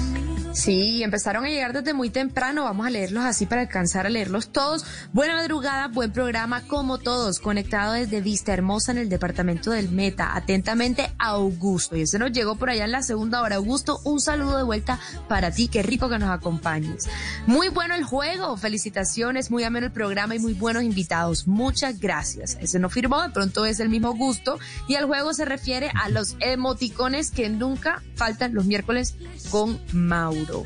Sí, 0.53 1.03
empezaron 1.03 1.45
a 1.45 1.49
llegar 1.49 1.73
desde 1.73 1.93
muy 1.95 2.11
temprano. 2.11 2.34
Vamos 2.35 2.87
a 2.87 2.91
leerlos 2.91 3.25
así 3.25 3.47
para 3.47 3.63
alcanzar 3.63 4.07
a 4.07 4.11
leerlos 4.11 4.49
todos. 4.49 4.85
Buena 5.13 5.35
madrugada, 5.35 5.89
buen 5.89 6.13
programa 6.13 6.63
como 6.67 6.99
todos. 6.99 7.39
Conectado 7.39 7.93
desde 7.93 8.21
Vista 8.21 8.53
Hermosa 8.53 8.93
en 8.93 8.99
el 8.99 9.09
departamento 9.09 9.71
del 9.71 9.91
Meta. 9.91 10.37
Atentamente, 10.37 11.11
Augusto. 11.19 11.97
Y 11.97 12.03
ese 12.03 12.19
nos 12.19 12.33
llegó 12.33 12.57
por 12.57 12.71
allá 12.71 12.85
en 12.85 12.93
la 12.93 13.03
segunda 13.03 13.41
hora. 13.41 13.57
Augusto, 13.57 14.01
un 14.05 14.21
saludo 14.21 14.57
de 14.57 14.63
vuelta 14.63 14.99
para 15.29 15.51
ti. 15.53 15.69
Qué 15.69 15.83
rico 15.83 16.09
que 16.09 16.19
nos 16.19 16.31
acompañes. 16.31 17.09
Muy 17.47 17.69
bueno 17.69 17.95
el 17.95 18.05
juego. 18.05 18.57
Felicitaciones. 18.57 19.51
Muy 19.51 19.63
ameno 19.65 19.87
el 19.87 19.93
programa 19.93 20.35
y 20.35 20.39
muy 20.39 20.55
buenos 20.55 20.83
invitados. 20.83 21.47
Muchas 21.47 22.01
gracias. 22.01 22.57
Ese 22.61 22.79
no 22.79 22.91
firmó, 22.91 23.23
de 23.23 23.31
pronto 23.31 23.65
es 23.67 23.79
el 23.79 23.89
mismo 23.89 24.15
gusto. 24.15 24.59
Y 24.89 24.95
el 24.95 25.05
juego 25.07 25.35
se 25.35 25.45
refiere 25.45 25.91
a 25.95 26.09
los 26.09 26.37
emoticones 26.41 27.31
que 27.31 27.49
nunca 27.49 28.03
faltan 28.17 28.55
los 28.55 28.65
miércoles 28.65 29.15
con 29.51 29.81
Mauro. 29.93 30.65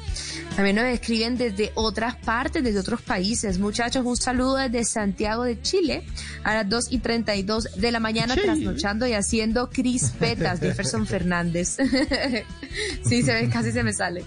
También 0.56 0.76
nos 0.76 0.86
escriben 0.86 1.36
desde 1.36 1.57
otras 1.74 2.16
partes, 2.16 2.62
desde 2.62 2.80
otros 2.80 3.02
países. 3.02 3.58
Muchachos, 3.58 4.04
un 4.04 4.16
saludo 4.16 4.56
desde 4.56 4.84
Santiago 4.84 5.44
de 5.44 5.60
Chile 5.60 6.04
a 6.44 6.54
las 6.54 6.68
2 6.68 6.88
y 6.90 6.98
32 6.98 7.68
de 7.76 7.92
la 7.92 8.00
mañana, 8.00 8.34
trasnochando 8.34 9.06
y 9.06 9.12
haciendo 9.12 9.70
crispetas. 9.70 10.60
Jefferson 10.60 11.06
Fernández. 11.06 11.76
sí, 13.04 13.22
se 13.22 13.32
ve, 13.32 13.48
casi 13.48 13.72
se 13.72 13.82
me 13.82 13.92
sale. 13.92 14.24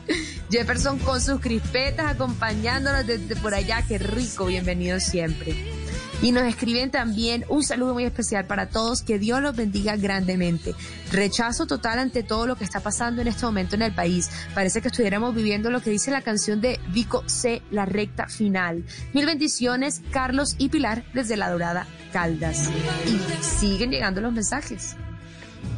Jefferson 0.50 1.00
con 1.00 1.22
sus 1.22 1.40
crispetas 1.40 2.12
acompañándonos 2.12 3.06
desde 3.08 3.36
por 3.36 3.54
allá. 3.54 3.84
Qué 3.88 3.98
rico, 3.98 4.46
bienvenido 4.46 5.00
siempre. 5.00 5.81
Y 6.22 6.32
nos 6.32 6.44
escriben 6.44 6.92
también 6.92 7.46
un 7.50 7.64
saludo 7.64 7.94
muy 7.94 8.04
especial 8.04 8.46
para 8.46 8.70
todos, 8.70 9.02
que 9.02 9.18
Dios 9.18 9.42
los 9.42 9.56
bendiga 9.56 9.96
grandemente. 9.96 10.76
Rechazo 11.12 11.66
total 11.66 11.98
ante 11.98 12.22
todo 12.22 12.46
lo 12.46 12.56
que 12.56 12.64
está 12.64 12.80
pasando 12.80 13.22
en 13.22 13.28
este 13.28 13.46
momento 13.46 13.76
en 13.76 13.82
el 13.82 13.94
país. 13.94 14.30
Parece 14.54 14.82
que 14.82 14.90
estuviéramos 14.90 15.34
viviendo 15.34 15.72
lo 15.72 15.82
que 15.82 15.90
dice 15.90 16.12
la 16.12 16.22
canción 16.22 16.62
de 16.62 16.80
Vico 16.90 17.24
C, 17.28 17.64
la 17.72 17.86
recta 17.86 18.28
final. 18.28 18.86
Mil 19.14 19.26
bendiciones, 19.26 20.02
Carlos 20.12 20.56
y 20.60 20.70
Pilar 20.70 21.04
desde 21.14 21.38
La 21.38 21.50
Dorada, 21.50 21.88
Caldas. 22.14 22.70
Y 23.08 23.44
siguen 23.44 23.90
llegando 23.90 24.22
los 24.22 24.32
mensajes. 24.32 24.96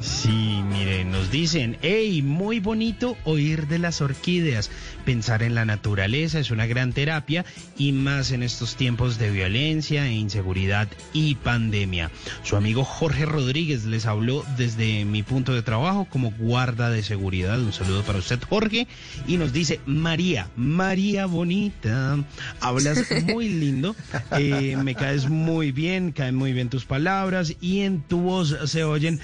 Sí, 0.03 0.61
mire, 0.69 1.06
nos 1.06 1.32
dicen, 1.32 1.77
hey, 1.82 2.22
muy 2.22 2.59
bonito 2.59 3.15
oír 3.23 3.67
de 3.67 3.80
las 3.80 4.01
orquídeas. 4.01 4.69
Pensar 5.06 5.43
en 5.43 5.56
la 5.56 5.64
naturaleza 5.64 6.40
es 6.40 6.51
una 6.51 6.65
gran 6.65 6.91
terapia 6.91 7.45
y 7.77 7.93
más 7.93 8.32
en 8.32 8.43
estos 8.43 8.75
tiempos 8.75 9.17
de 9.17 9.32
violencia 9.32 10.11
inseguridad 10.11 10.90
y 11.14 11.35
pandemia. 11.35 12.11
Su 12.43 12.57
amigo 12.57 12.83
Jorge 12.83 13.25
Rodríguez 13.25 13.85
les 13.85 14.06
habló 14.06 14.43
desde 14.57 15.06
mi 15.06 15.23
punto 15.23 15.53
de 15.53 15.61
trabajo 15.61 16.06
como 16.09 16.32
guarda 16.32 16.90
de 16.90 17.01
seguridad. 17.01 17.61
Un 17.61 17.72
saludo 17.72 18.03
para 18.03 18.19
usted, 18.19 18.41
Jorge. 18.43 18.88
Y 19.25 19.38
nos 19.38 19.53
dice, 19.53 19.80
María, 19.85 20.49
María 20.57 21.27
bonita, 21.27 22.17
hablas 22.59 23.06
muy 23.23 23.48
lindo, 23.48 23.95
eh, 24.38 24.75
me 24.83 24.95
caes 24.95 25.30
muy 25.30 25.72
bien, 25.72 26.11
caen 26.11 26.35
muy 26.35 26.51
bien 26.51 26.67
tus 26.67 26.83
palabras 26.83 27.56
y 27.61 27.82
en 27.82 28.01
tu 28.01 28.19
voz 28.19 28.53
se 28.65 28.83
oyen 28.83 29.22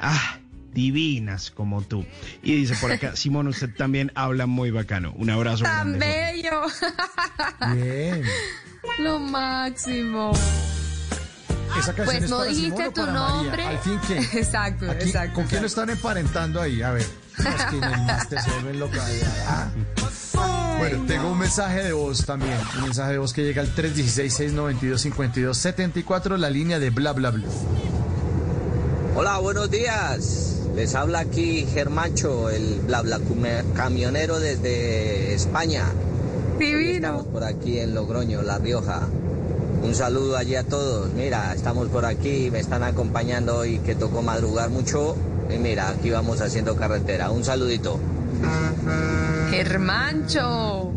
Ah, 0.00 0.38
divinas 0.72 1.50
como 1.50 1.82
tú. 1.82 2.06
Y 2.42 2.54
dice 2.56 2.74
por 2.80 2.90
acá, 2.92 3.16
Simón, 3.16 3.48
usted 3.48 3.74
también 3.74 4.12
habla 4.14 4.46
muy 4.46 4.70
bacano. 4.70 5.12
Un 5.16 5.28
abrazo. 5.30 5.64
¡Tan 5.64 5.98
grande, 5.98 6.32
bello! 6.32 6.62
Bien. 7.74 8.22
Lo 9.00 9.18
máximo. 9.18 10.32
Esa 11.78 11.94
canción 11.94 12.06
Pues 12.06 12.22
es 12.24 12.30
no 12.30 12.38
para 12.38 12.48
dijiste 12.50 12.76
Simón 12.76 12.92
tu 12.94 13.00
para 13.02 13.12
María. 13.12 13.42
nombre. 13.42 13.64
Al 13.66 13.78
fin, 13.78 14.00
¿qué? 14.08 14.18
Exacto, 14.38 14.90
Aquí, 14.90 15.04
exacto. 15.08 15.34
¿Con 15.34 15.46
quién 15.46 15.60
lo 15.60 15.66
están 15.66 15.90
emparentando 15.90 16.58
ahí? 16.60 16.80
A 16.82 16.92
ver. 16.92 17.06
Es 17.38 17.64
que 17.66 17.76
locos. 18.74 18.98
Ah. 19.46 19.68
Bueno, 20.78 21.04
tengo 21.06 21.30
un 21.32 21.38
mensaje 21.38 21.82
de 21.84 21.92
voz 21.92 22.24
también. 22.24 22.56
Un 22.76 22.82
mensaje 22.84 23.12
de 23.12 23.18
voz 23.18 23.32
que 23.32 23.42
llega 23.44 23.62
al 23.62 23.74
316-692-5274, 23.74 26.36
la 26.36 26.50
línea 26.50 26.78
de 26.78 26.90
bla 26.90 27.12
bla 27.12 27.30
bla. 27.30 27.44
Hola, 29.20 29.38
buenos 29.38 29.68
días. 29.68 30.62
Les 30.76 30.94
habla 30.94 31.18
aquí 31.18 31.66
Germancho, 31.74 32.50
el 32.50 32.78
bla 32.86 33.02
camionero 33.74 34.38
desde 34.38 35.34
España. 35.34 35.86
Hoy 36.56 36.90
Estamos 36.92 37.26
por 37.26 37.42
aquí 37.42 37.80
en 37.80 37.96
Logroño, 37.96 38.42
La 38.42 38.58
Rioja. 38.58 39.08
Un 39.82 39.92
saludo 39.96 40.36
allí 40.36 40.54
a 40.54 40.62
todos. 40.62 41.12
Mira, 41.14 41.52
estamos 41.52 41.88
por 41.88 42.06
aquí, 42.06 42.52
me 42.52 42.60
están 42.60 42.84
acompañando 42.84 43.56
hoy 43.56 43.80
que 43.80 43.96
tocó 43.96 44.22
madrugar 44.22 44.70
mucho. 44.70 45.16
Y 45.52 45.58
mira, 45.58 45.88
aquí 45.88 46.10
vamos 46.10 46.40
haciendo 46.40 46.76
carretera. 46.76 47.32
Un 47.32 47.42
saludito. 47.42 47.98
Germancho. 49.50 50.92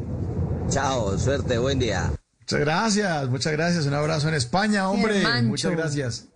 Chao, 0.70 1.18
suerte, 1.18 1.58
buen 1.58 1.80
día. 1.80 2.12
Muchas 2.42 2.60
gracias, 2.60 3.30
muchas 3.30 3.54
gracias. 3.54 3.88
Un 3.88 3.96
abrazo 3.96 4.28
en 4.28 4.36
España, 4.36 4.92
hombre. 4.92 5.24
Muchas 5.42 5.72
gracias. 5.72 6.31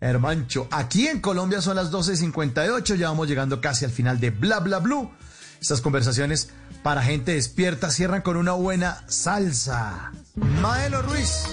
Hermancho, 0.00 0.66
aquí 0.70 1.08
en 1.08 1.20
Colombia 1.20 1.60
son 1.60 1.76
las 1.76 1.90
12.58, 1.92 2.96
ya 2.96 3.08
vamos 3.08 3.28
llegando 3.28 3.60
casi 3.60 3.84
al 3.84 3.90
final 3.90 4.18
de 4.18 4.30
Bla 4.30 4.60
Bla 4.60 4.78
Blue. 4.78 5.10
Estas 5.60 5.82
conversaciones 5.82 6.48
para 6.82 7.02
gente 7.02 7.34
despierta 7.34 7.90
cierran 7.90 8.22
con 8.22 8.36
una 8.36 8.52
buena 8.52 9.04
salsa. 9.08 10.12
Maelo 10.34 11.02
Ruiz. 11.02 11.44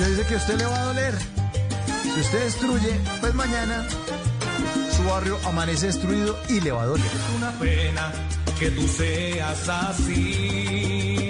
Le 0.00 0.10
dice 0.10 0.26
que 0.26 0.36
usted 0.36 0.58
le 0.58 0.64
va 0.66 0.80
a 0.80 0.84
doler. 0.86 1.14
Si 2.02 2.20
usted 2.20 2.44
destruye, 2.44 3.00
pues 3.20 3.34
mañana 3.34 3.86
su 4.96 5.04
barrio 5.04 5.38
amanece 5.46 5.86
destruido 5.86 6.36
y 6.48 6.60
le 6.60 6.72
va 6.72 6.82
a 6.82 6.86
doler. 6.86 7.06
Es 7.06 7.36
una 7.36 7.52
pena 7.52 8.12
que 8.58 8.70
tú 8.70 8.88
seas 8.88 9.68
así, 9.68 11.29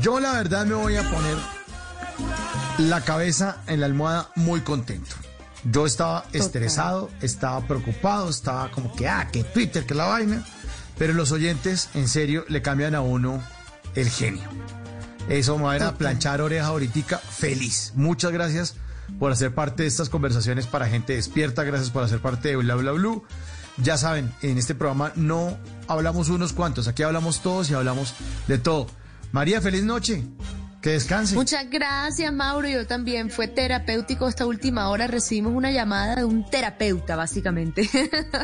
Yo 0.00 0.18
la 0.18 0.32
verdad 0.32 0.64
me 0.64 0.74
voy 0.74 0.96
a 0.96 1.02
poner 1.02 1.36
la 2.78 3.02
cabeza 3.02 3.58
en 3.66 3.80
la 3.80 3.86
almohada 3.86 4.30
muy 4.34 4.60
contento. 4.60 5.14
Yo 5.64 5.84
estaba 5.84 6.24
estresado, 6.32 7.10
estaba 7.20 7.60
preocupado, 7.66 8.30
estaba 8.30 8.70
como 8.70 8.94
que, 8.94 9.06
ah, 9.06 9.28
que 9.30 9.44
Twitter, 9.44 9.84
que 9.84 9.94
la 9.94 10.06
vaina. 10.06 10.44
Pero 10.96 11.12
los 11.12 11.32
oyentes, 11.32 11.90
en 11.94 12.08
serio, 12.08 12.46
le 12.48 12.62
cambian 12.62 12.94
a 12.94 13.02
uno 13.02 13.42
el 13.94 14.08
genio. 14.08 14.48
Eso 15.28 15.58
me 15.58 15.64
va 15.64 15.72
a 15.72 15.76
ir 15.76 15.82
a 15.82 15.98
planchar 15.98 16.40
oreja 16.40 16.68
ahorita 16.68 17.18
feliz. 17.18 17.92
Muchas 17.94 18.32
gracias 18.32 18.76
por 19.18 19.32
hacer 19.32 19.54
parte 19.54 19.82
de 19.82 19.88
estas 19.88 20.08
conversaciones 20.08 20.66
para 20.66 20.88
gente 20.88 21.14
despierta. 21.14 21.62
Gracias 21.62 21.90
por 21.90 22.04
hacer 22.04 22.20
parte 22.20 22.48
de 22.48 22.56
Bla 22.56 22.74
Bla 22.74 22.92
Blue. 22.92 23.22
Ya 23.76 23.98
saben, 23.98 24.32
en 24.40 24.56
este 24.56 24.74
programa 24.74 25.12
no 25.14 25.58
hablamos 25.88 26.28
unos 26.30 26.52
cuantos, 26.52 26.88
aquí 26.88 27.02
hablamos 27.02 27.40
todos 27.40 27.70
y 27.70 27.74
hablamos 27.74 28.14
de 28.46 28.58
todo. 28.58 28.86
María, 29.32 29.60
feliz 29.60 29.84
noche. 29.84 30.24
Que 30.80 30.92
descanse. 30.92 31.34
Muchas 31.34 31.68
gracias, 31.68 32.32
Mauro. 32.32 32.66
Yo 32.66 32.86
también. 32.86 33.28
Fue 33.30 33.46
terapéutico 33.48 34.26
esta 34.26 34.46
última 34.46 34.88
hora. 34.88 35.06
Recibimos 35.06 35.52
una 35.52 35.70
llamada 35.70 36.16
de 36.16 36.24
un 36.24 36.48
terapeuta, 36.48 37.16
básicamente. 37.16 37.88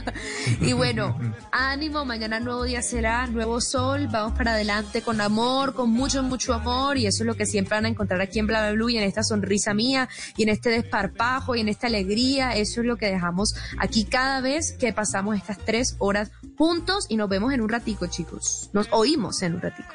y 0.61 0.75
bueno, 0.75 1.19
ánimo. 1.51 2.05
Mañana 2.05 2.39
nuevo 2.39 2.65
día 2.65 2.83
será, 2.83 3.27
nuevo 3.27 3.63
sol. 3.63 4.09
Vamos 4.13 4.37
para 4.37 4.53
adelante 4.53 5.01
con 5.01 5.23
amor, 5.23 5.73
con 5.73 5.91
mucho, 5.91 6.23
mucho 6.23 6.53
amor. 6.53 6.99
Y 6.99 7.07
eso 7.07 7.23
es 7.23 7.27
lo 7.27 7.37
que 7.37 7.47
siempre 7.47 7.75
van 7.75 7.87
a 7.87 7.89
encontrar 7.89 8.21
aquí 8.21 8.39
en 8.39 8.47
Bla 8.47 8.61
Bla 8.61 8.73
Blue 8.73 8.91
y 8.91 8.99
en 8.99 9.05
esta 9.05 9.23
sonrisa 9.23 9.73
mía 9.73 10.11
y 10.37 10.43
en 10.43 10.51
este 10.51 10.69
desparpajo 10.69 11.57
y 11.57 11.61
en 11.61 11.71
esta 11.71 11.87
alegría. 11.87 12.55
Eso 12.55 12.83
es 12.83 12.87
lo 12.87 12.99
que 12.99 13.07
dejamos 13.07 13.55
aquí 13.79 14.05
cada 14.05 14.43
vez 14.43 14.73
que 14.73 14.93
pasamos 14.93 15.37
estas 15.37 15.57
tres 15.57 15.97
horas 16.01 16.31
juntos. 16.59 17.07
Y 17.09 17.17
nos 17.17 17.31
vemos 17.31 17.55
en 17.55 17.63
un 17.63 17.71
ratico, 17.71 18.09
chicos. 18.09 18.69
Nos 18.75 18.89
oímos 18.93 19.41
en 19.41 19.55
un 19.55 19.63
ratico. 19.63 19.89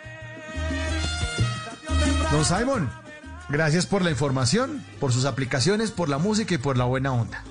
Don 2.32 2.46
Simon, 2.46 2.90
gracias 3.50 3.86
por 3.86 4.04
la 4.04 4.10
información, 4.10 4.82
por 5.02 5.12
sus 5.12 5.26
aplicaciones, 5.26 5.92
por 5.92 6.08
la 6.08 6.18
música 6.18 6.56
y 6.56 6.58
por 6.58 6.78
la 6.78 6.86
buena 6.86 7.12
onda. 7.12 7.44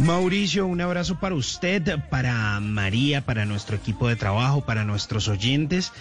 Mauricio, 0.00 0.66
un 0.66 0.80
abrazo 0.80 1.20
para 1.20 1.36
usted, 1.36 1.98
para 2.10 2.58
María, 2.58 3.24
para 3.24 3.44
nuestro 3.44 3.76
equipo 3.76 4.08
de 4.08 4.16
trabajo, 4.16 4.66
para 4.66 4.84
nuestros 4.84 5.28
oyentes. 5.28 5.92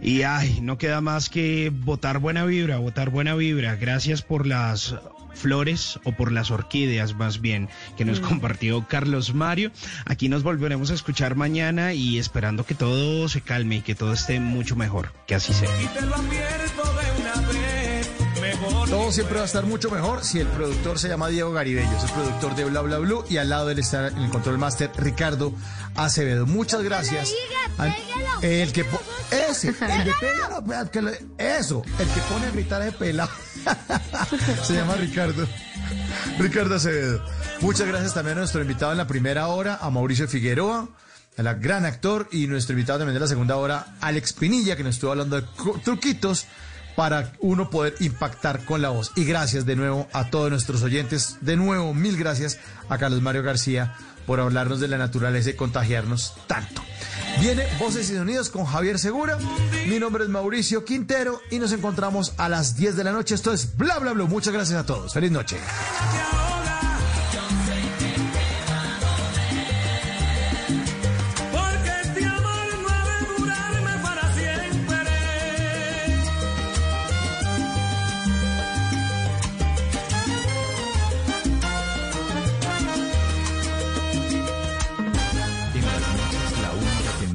Y 0.00 0.22
ay, 0.22 0.60
no 0.62 0.78
queda 0.78 1.00
más 1.00 1.28
que 1.28 1.72
votar 1.74 2.18
buena 2.18 2.44
vibra, 2.44 2.78
votar 2.78 3.10
buena 3.10 3.34
vibra. 3.34 3.74
Gracias 3.74 4.22
por 4.22 4.46
las 4.46 4.94
flores 5.34 5.98
o 6.04 6.12
por 6.12 6.32
las 6.32 6.50
orquídeas 6.50 7.14
más 7.14 7.40
bien 7.40 7.68
que 7.96 8.04
nos 8.04 8.20
compartió 8.20 8.86
Carlos 8.88 9.34
Mario. 9.34 9.70
Aquí 10.06 10.28
nos 10.28 10.42
volveremos 10.42 10.90
a 10.90 10.94
escuchar 10.94 11.34
mañana 11.34 11.92
y 11.94 12.18
esperando 12.18 12.64
que 12.64 12.74
todo 12.74 13.28
se 13.28 13.40
calme 13.40 13.76
y 13.76 13.80
que 13.82 13.94
todo 13.94 14.12
esté 14.12 14.40
mucho 14.40 14.76
mejor. 14.76 15.12
Que 15.26 15.34
así 15.34 15.52
sea. 15.52 15.68
Todo 18.88 19.10
siempre 19.12 19.36
va 19.36 19.42
a 19.42 19.46
estar 19.46 19.64
mucho 19.64 19.90
mejor 19.90 20.22
si 20.24 20.38
el 20.40 20.46
productor 20.48 20.98
se 20.98 21.08
llama 21.08 21.28
Diego 21.28 21.52
Garibello, 21.52 21.96
es 21.96 22.04
el 22.04 22.10
productor 22.10 22.54
de 22.54 22.64
Bla 22.64 22.80
Bla 22.82 22.98
Blue 22.98 23.24
y 23.28 23.38
al 23.38 23.48
lado 23.48 23.66
de 23.66 23.72
él 23.72 23.78
está 23.78 24.08
en 24.08 24.18
el 24.18 24.30
control 24.30 24.58
master 24.58 24.90
Ricardo 24.96 25.54
Acevedo. 25.94 26.46
Muchas 26.46 26.82
gracias. 26.82 27.32
Al- 27.78 27.96
el 28.42 28.72
que 28.72 28.84
ese, 29.30 29.68
el 29.68 30.04
de 30.04 30.12
pégalo, 30.20 31.10
eso, 31.38 31.82
el 31.98 32.08
que 32.08 32.20
pone 32.28 32.46
a 32.46 32.50
gritar 32.50 32.82
de 32.82 32.92
pelado. 32.92 33.30
se 34.64 34.74
llama 34.74 34.94
Ricardo. 34.94 35.46
Ricardo 36.38 36.74
Acevedo. 36.74 37.24
Muchas 37.60 37.86
gracias 37.86 38.14
también 38.14 38.36
a 38.36 38.40
nuestro 38.40 38.60
invitado 38.60 38.92
en 38.92 38.98
la 38.98 39.06
primera 39.06 39.48
hora, 39.48 39.78
a 39.80 39.90
Mauricio 39.90 40.28
Figueroa, 40.28 40.88
el 41.36 41.54
gran 41.60 41.84
actor, 41.86 42.28
y 42.32 42.46
nuestro 42.46 42.74
invitado 42.74 42.98
también 43.00 43.14
de 43.14 43.20
la 43.20 43.26
segunda 43.26 43.56
hora, 43.56 43.94
Alex 44.00 44.32
Pinilla, 44.34 44.76
que 44.76 44.82
nos 44.84 44.96
estuvo 44.96 45.10
hablando 45.12 45.40
de 45.40 45.46
truquitos 45.84 46.46
para 46.96 47.32
uno 47.40 47.70
poder 47.70 47.94
impactar 48.00 48.64
con 48.64 48.82
la 48.82 48.90
voz. 48.90 49.12
Y 49.16 49.24
gracias 49.24 49.66
de 49.66 49.76
nuevo 49.76 50.08
a 50.12 50.30
todos 50.30 50.50
nuestros 50.50 50.82
oyentes. 50.82 51.36
De 51.40 51.56
nuevo, 51.56 51.94
mil 51.94 52.16
gracias 52.16 52.58
a 52.88 52.98
Carlos 52.98 53.22
Mario 53.22 53.42
García 53.42 53.94
por 54.26 54.40
hablarnos 54.40 54.80
de 54.80 54.88
la 54.88 54.98
naturaleza 54.98 55.50
y 55.50 55.54
contagiarnos 55.54 56.34
tanto. 56.46 56.82
Viene 57.40 57.64
Voces 57.78 58.10
y 58.10 58.16
Sonidos 58.16 58.50
con 58.50 58.64
Javier 58.64 58.98
Segura. 58.98 59.38
Mi 59.88 59.98
nombre 59.98 60.24
es 60.24 60.30
Mauricio 60.30 60.84
Quintero 60.84 61.40
y 61.50 61.58
nos 61.58 61.72
encontramos 61.72 62.34
a 62.36 62.48
las 62.48 62.76
10 62.76 62.96
de 62.96 63.04
la 63.04 63.12
noche. 63.12 63.34
Esto 63.34 63.52
es 63.52 63.76
Bla 63.76 63.98
Bla 63.98 64.12
Bla. 64.12 64.24
Muchas 64.26 64.52
gracias 64.52 64.78
a 64.78 64.86
todos. 64.86 65.12
Feliz 65.14 65.30
noche. 65.30 65.56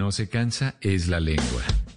No 0.06 0.12
se 0.12 0.30
cansa 0.30 0.76
es 0.82 1.08
la 1.08 1.20
lengua. 1.20 1.64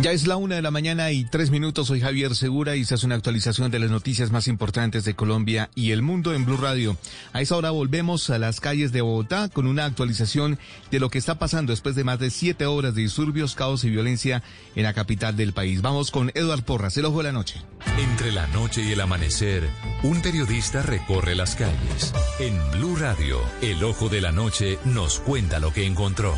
Ya 0.00 0.12
es 0.12 0.26
la 0.26 0.36
una 0.36 0.56
de 0.56 0.62
la 0.62 0.70
mañana 0.70 1.12
y 1.12 1.24
tres 1.24 1.50
minutos. 1.50 1.86
Soy 1.86 2.00
Javier 2.00 2.34
Segura 2.34 2.76
y 2.76 2.84
se 2.84 2.94
hace 2.94 3.06
una 3.06 3.14
actualización 3.14 3.70
de 3.70 3.78
las 3.78 3.90
noticias 3.90 4.30
más 4.30 4.48
importantes 4.48 5.04
de 5.04 5.14
Colombia 5.14 5.70
y 5.74 5.92
el 5.92 6.02
mundo 6.02 6.34
en 6.34 6.44
Blue 6.44 6.56
Radio. 6.56 6.96
A 7.32 7.40
esa 7.40 7.56
hora 7.56 7.70
volvemos 7.70 8.28
a 8.28 8.38
las 8.38 8.60
calles 8.60 8.92
de 8.92 9.00
Bogotá 9.00 9.48
con 9.48 9.66
una 9.66 9.86
actualización 9.86 10.58
de 10.90 11.00
lo 11.00 11.10
que 11.10 11.18
está 11.18 11.38
pasando 11.38 11.72
después 11.72 11.94
de 11.94 12.04
más 12.04 12.18
de 12.18 12.30
siete 12.30 12.66
horas 12.66 12.94
de 12.94 13.02
disturbios, 13.02 13.54
caos 13.54 13.84
y 13.84 13.90
violencia 13.90 14.42
en 14.74 14.82
la 14.82 14.92
capital 14.92 15.36
del 15.36 15.52
país. 15.52 15.80
Vamos 15.80 16.10
con 16.10 16.30
Eduard 16.34 16.64
Porras, 16.64 16.96
el 16.98 17.06
ojo 17.06 17.18
de 17.18 17.24
la 17.24 17.32
noche. 17.32 17.62
Entre 17.96 18.32
la 18.32 18.46
noche 18.48 18.82
y 18.82 18.92
el 18.92 19.00
amanecer, 19.00 19.68
un 20.02 20.20
periodista 20.20 20.82
recorre 20.82 21.34
las 21.34 21.54
calles. 21.54 22.12
En 22.40 22.58
Blue 22.72 22.96
Radio, 22.96 23.38
el 23.62 23.82
ojo 23.84 24.08
de 24.08 24.20
la 24.20 24.32
noche 24.32 24.78
nos 24.84 25.20
cuenta 25.20 25.60
lo 25.60 25.72
que 25.72 25.86
encontró. 25.86 26.34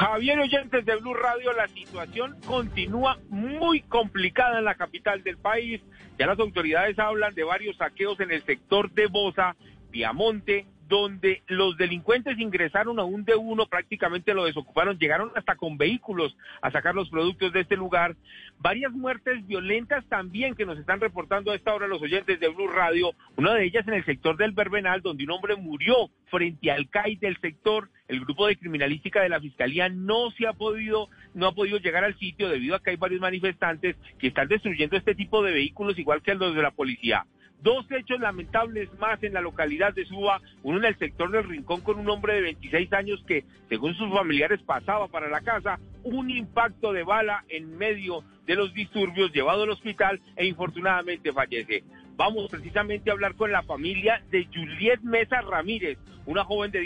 Javier 0.00 0.38
Oyentes 0.38 0.86
de 0.86 0.96
Blue 0.96 1.12
Radio, 1.12 1.52
la 1.52 1.68
situación 1.68 2.34
continúa 2.46 3.18
muy 3.28 3.82
complicada 3.82 4.58
en 4.58 4.64
la 4.64 4.74
capital 4.74 5.22
del 5.22 5.36
país. 5.36 5.82
Ya 6.18 6.26
las 6.26 6.38
autoridades 6.38 6.98
hablan 6.98 7.34
de 7.34 7.44
varios 7.44 7.76
saqueos 7.76 8.18
en 8.20 8.30
el 8.30 8.42
sector 8.44 8.90
de 8.92 9.08
Bosa, 9.08 9.56
Piamonte, 9.90 10.64
donde 10.88 11.42
los 11.48 11.76
delincuentes 11.76 12.38
ingresaron 12.38 12.98
a 12.98 13.04
un 13.04 13.26
de 13.26 13.36
uno, 13.36 13.66
prácticamente 13.66 14.32
lo 14.32 14.46
desocuparon, 14.46 14.98
llegaron 14.98 15.32
hasta 15.34 15.54
con 15.54 15.76
vehículos 15.76 16.34
a 16.62 16.70
sacar 16.70 16.94
los 16.94 17.10
productos 17.10 17.52
de 17.52 17.60
este 17.60 17.76
lugar. 17.76 18.16
Varias 18.62 18.92
muertes 18.92 19.46
violentas 19.46 20.04
también 20.10 20.54
que 20.54 20.66
nos 20.66 20.78
están 20.78 21.00
reportando 21.00 21.50
a 21.50 21.54
esta 21.54 21.74
hora 21.74 21.86
los 21.86 22.02
oyentes 22.02 22.38
de 22.38 22.48
Blue 22.48 22.68
Radio, 22.68 23.12
una 23.36 23.54
de 23.54 23.64
ellas 23.64 23.88
en 23.88 23.94
el 23.94 24.04
sector 24.04 24.36
del 24.36 24.52
Verbenal, 24.52 25.00
donde 25.00 25.24
un 25.24 25.30
hombre 25.30 25.56
murió 25.56 26.10
frente 26.26 26.70
al 26.70 26.90
CAI 26.90 27.16
del 27.16 27.40
sector, 27.40 27.88
el 28.06 28.20
grupo 28.20 28.46
de 28.46 28.56
criminalística 28.56 29.22
de 29.22 29.30
la 29.30 29.40
Fiscalía 29.40 29.88
no 29.88 30.30
se 30.32 30.46
ha 30.46 30.52
podido, 30.52 31.08
no 31.32 31.46
ha 31.46 31.54
podido 31.54 31.78
llegar 31.78 32.04
al 32.04 32.18
sitio 32.18 32.50
debido 32.50 32.74
a 32.74 32.82
que 32.82 32.90
hay 32.90 32.96
varios 32.96 33.22
manifestantes 33.22 33.96
que 34.18 34.26
están 34.26 34.48
destruyendo 34.48 34.94
este 34.94 35.14
tipo 35.14 35.42
de 35.42 35.52
vehículos 35.52 35.98
igual 35.98 36.20
que 36.20 36.34
los 36.34 36.54
de 36.54 36.60
la 36.60 36.70
policía. 36.70 37.24
Dos 37.62 37.84
hechos 37.90 38.18
lamentables 38.20 38.88
más 38.98 39.22
en 39.22 39.34
la 39.34 39.42
localidad 39.42 39.92
de 39.92 40.06
Suba, 40.06 40.40
uno 40.62 40.78
en 40.78 40.86
el 40.86 40.98
sector 40.98 41.30
del 41.30 41.44
Rincón 41.44 41.82
con 41.82 41.98
un 41.98 42.08
hombre 42.08 42.34
de 42.34 42.40
26 42.40 42.92
años 42.94 43.22
que, 43.26 43.44
según 43.68 43.94
sus 43.94 44.10
familiares, 44.10 44.60
pasaba 44.62 45.08
para 45.08 45.28
la 45.28 45.42
casa, 45.42 45.78
un 46.02 46.30
impacto 46.30 46.92
de 46.92 47.02
bala 47.02 47.44
en 47.48 47.76
medio 47.76 48.24
de 48.46 48.54
los 48.54 48.72
disturbios, 48.72 49.32
llevado 49.32 49.64
al 49.64 49.70
hospital 49.70 50.20
e 50.36 50.46
infortunadamente 50.46 51.32
fallece. 51.32 51.84
Vamos 52.16 52.50
precisamente 52.50 53.10
a 53.10 53.12
hablar 53.12 53.34
con 53.34 53.52
la 53.52 53.62
familia 53.62 54.22
de 54.30 54.46
Juliet 54.46 55.00
Mesa 55.02 55.40
Ramírez, 55.42 55.98
una 56.26 56.44
joven 56.44 56.70
de 56.70 56.80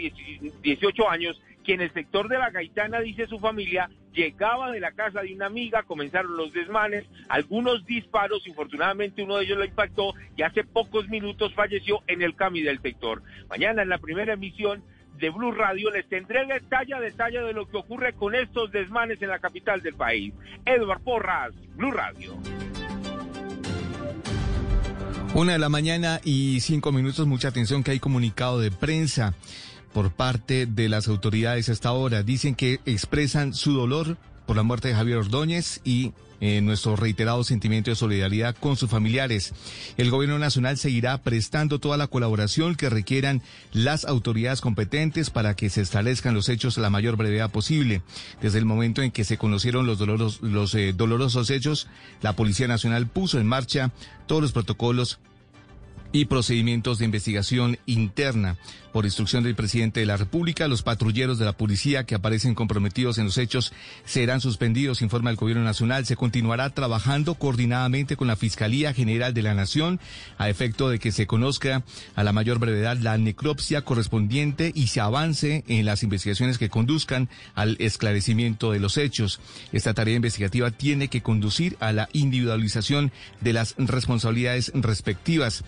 18 0.62 1.08
años 1.08 1.40
que 1.64 1.74
en 1.74 1.80
el 1.80 1.92
sector 1.92 2.28
de 2.28 2.38
la 2.38 2.50
Gaitana, 2.50 3.00
dice 3.00 3.26
su 3.26 3.38
familia, 3.38 3.90
llegaba 4.12 4.70
de 4.70 4.80
la 4.80 4.92
casa 4.92 5.22
de 5.22 5.34
una 5.34 5.46
amiga, 5.46 5.82
comenzaron 5.82 6.36
los 6.36 6.52
desmanes, 6.52 7.04
algunos 7.28 7.84
disparos, 7.86 8.46
infortunadamente 8.46 9.22
uno 9.22 9.38
de 9.38 9.44
ellos 9.44 9.58
lo 9.58 9.64
impactó 9.64 10.14
y 10.36 10.42
hace 10.42 10.62
pocos 10.62 11.08
minutos 11.08 11.54
falleció 11.54 12.02
en 12.06 12.22
el 12.22 12.36
camino 12.36 12.68
del 12.68 12.80
sector. 12.80 13.22
Mañana 13.48 13.82
en 13.82 13.88
la 13.88 13.98
primera 13.98 14.34
emisión 14.34 14.84
de 15.18 15.30
Blue 15.30 15.52
Radio 15.52 15.90
les 15.90 16.08
tendré 16.08 16.44
detalle 16.46 16.94
a 16.94 17.00
detalle 17.00 17.40
de 17.40 17.52
lo 17.52 17.66
que 17.68 17.76
ocurre 17.76 18.12
con 18.12 18.34
estos 18.34 18.70
desmanes 18.70 19.22
en 19.22 19.28
la 19.28 19.38
capital 19.38 19.80
del 19.80 19.94
país. 19.94 20.34
Edward 20.64 21.00
Porras, 21.02 21.52
Blue 21.76 21.92
Radio. 21.92 22.36
Una 25.34 25.54
de 25.54 25.58
la 25.58 25.68
mañana 25.68 26.20
y 26.22 26.60
cinco 26.60 26.92
minutos, 26.92 27.26
mucha 27.26 27.48
atención 27.48 27.82
que 27.82 27.90
hay 27.90 27.98
comunicado 27.98 28.60
de 28.60 28.70
prensa 28.70 29.34
por 29.94 30.10
parte 30.10 30.66
de 30.66 30.90
las 30.90 31.08
autoridades 31.08 31.70
hasta 31.70 31.88
ahora. 31.88 32.22
Dicen 32.22 32.54
que 32.54 32.80
expresan 32.84 33.54
su 33.54 33.72
dolor 33.72 34.18
por 34.44 34.56
la 34.56 34.62
muerte 34.62 34.88
de 34.88 34.94
Javier 34.94 35.16
Ordóñez 35.18 35.80
y 35.84 36.12
eh, 36.40 36.60
nuestro 36.60 36.96
reiterado 36.96 37.44
sentimiento 37.44 37.90
de 37.90 37.96
solidaridad 37.96 38.56
con 38.56 38.76
sus 38.76 38.90
familiares. 38.90 39.54
El 39.96 40.10
gobierno 40.10 40.38
nacional 40.38 40.76
seguirá 40.76 41.16
prestando 41.22 41.78
toda 41.78 41.96
la 41.96 42.08
colaboración 42.08 42.74
que 42.74 42.90
requieran 42.90 43.40
las 43.72 44.04
autoridades 44.04 44.60
competentes 44.60 45.30
para 45.30 45.54
que 45.54 45.70
se 45.70 45.80
establezcan 45.80 46.34
los 46.34 46.50
hechos 46.50 46.76
a 46.76 46.82
la 46.82 46.90
mayor 46.90 47.16
brevedad 47.16 47.50
posible. 47.50 48.02
Desde 48.42 48.58
el 48.58 48.66
momento 48.66 49.00
en 49.00 49.12
que 49.12 49.24
se 49.24 49.38
conocieron 49.38 49.86
los, 49.86 49.98
doloros, 49.98 50.42
los 50.42 50.74
eh, 50.74 50.92
dolorosos 50.92 51.48
hechos, 51.48 51.86
la 52.20 52.34
Policía 52.34 52.68
Nacional 52.68 53.06
puso 53.06 53.38
en 53.38 53.46
marcha 53.46 53.92
todos 54.26 54.42
los 54.42 54.52
protocolos 54.52 55.20
y 56.12 56.26
procedimientos 56.26 56.98
de 56.98 57.06
investigación 57.06 57.78
interna. 57.86 58.56
Por 58.94 59.06
instrucción 59.06 59.42
del 59.42 59.56
presidente 59.56 59.98
de 59.98 60.06
la 60.06 60.16
República, 60.16 60.68
los 60.68 60.84
patrulleros 60.84 61.36
de 61.40 61.44
la 61.44 61.56
policía 61.56 62.04
que 62.04 62.14
aparecen 62.14 62.54
comprometidos 62.54 63.18
en 63.18 63.24
los 63.24 63.38
hechos 63.38 63.72
serán 64.04 64.40
suspendidos, 64.40 65.02
informa 65.02 65.30
el 65.30 65.36
Gobierno 65.36 65.64
Nacional. 65.64 66.06
Se 66.06 66.14
continuará 66.14 66.70
trabajando 66.70 67.34
coordinadamente 67.34 68.16
con 68.16 68.28
la 68.28 68.36
Fiscalía 68.36 68.94
General 68.94 69.34
de 69.34 69.42
la 69.42 69.52
Nación 69.52 69.98
a 70.38 70.48
efecto 70.48 70.88
de 70.90 71.00
que 71.00 71.10
se 71.10 71.26
conozca 71.26 71.82
a 72.14 72.22
la 72.22 72.32
mayor 72.32 72.60
brevedad 72.60 72.96
la 72.98 73.18
necropsia 73.18 73.82
correspondiente 73.82 74.70
y 74.72 74.86
se 74.86 75.00
avance 75.00 75.64
en 75.66 75.86
las 75.86 76.04
investigaciones 76.04 76.58
que 76.58 76.70
conduzcan 76.70 77.28
al 77.56 77.76
esclarecimiento 77.80 78.70
de 78.70 78.78
los 78.78 78.96
hechos. 78.96 79.40
Esta 79.72 79.92
tarea 79.92 80.14
investigativa 80.14 80.70
tiene 80.70 81.08
que 81.08 81.20
conducir 81.20 81.76
a 81.80 81.90
la 81.90 82.08
individualización 82.12 83.10
de 83.40 83.54
las 83.54 83.74
responsabilidades 83.76 84.70
respectivas. 84.72 85.64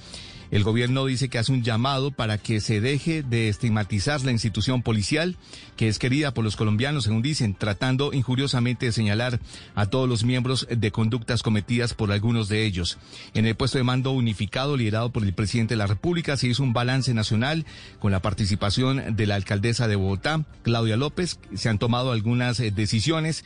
El 0.50 0.62
gobierno 0.62 1.04
dice 1.06 1.28
que 1.28 1.38
hace 1.38 1.52
un 1.52 1.62
llamado 1.62 2.10
para 2.10 2.38
que 2.38 2.60
se 2.60 2.80
deje 2.80 3.22
de 3.22 3.48
estigmatizar 3.48 4.22
la 4.24 4.32
institución 4.32 4.82
policial, 4.82 5.36
que 5.76 5.88
es 5.88 5.98
querida 5.98 6.32
por 6.32 6.44
los 6.44 6.56
colombianos, 6.56 7.04
según 7.04 7.22
dicen, 7.22 7.54
tratando 7.54 8.12
injuriosamente 8.12 8.86
de 8.86 8.92
señalar 8.92 9.40
a 9.74 9.86
todos 9.86 10.08
los 10.08 10.24
miembros 10.24 10.66
de 10.70 10.90
conductas 10.90 11.42
cometidas 11.42 11.94
por 11.94 12.12
algunos 12.12 12.48
de 12.48 12.64
ellos. 12.64 12.98
En 13.34 13.46
el 13.46 13.56
puesto 13.56 13.78
de 13.78 13.84
mando 13.84 14.12
unificado 14.12 14.76
liderado 14.76 15.10
por 15.10 15.24
el 15.24 15.34
presidente 15.34 15.74
de 15.74 15.78
la 15.78 15.86
República 15.86 16.36
se 16.36 16.48
hizo 16.48 16.62
un 16.62 16.72
balance 16.72 17.12
nacional 17.14 17.66
con 17.98 18.12
la 18.12 18.22
participación 18.22 19.16
de 19.16 19.26
la 19.26 19.34
alcaldesa 19.34 19.88
de 19.88 19.96
Bogotá, 19.96 20.44
Claudia 20.62 20.96
López. 20.96 21.38
Se 21.54 21.68
han 21.68 21.78
tomado 21.78 22.12
algunas 22.12 22.60
eh, 22.60 22.70
decisiones, 22.70 23.44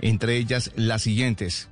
entre 0.00 0.36
ellas 0.36 0.72
las 0.76 1.02
siguientes. 1.02 1.68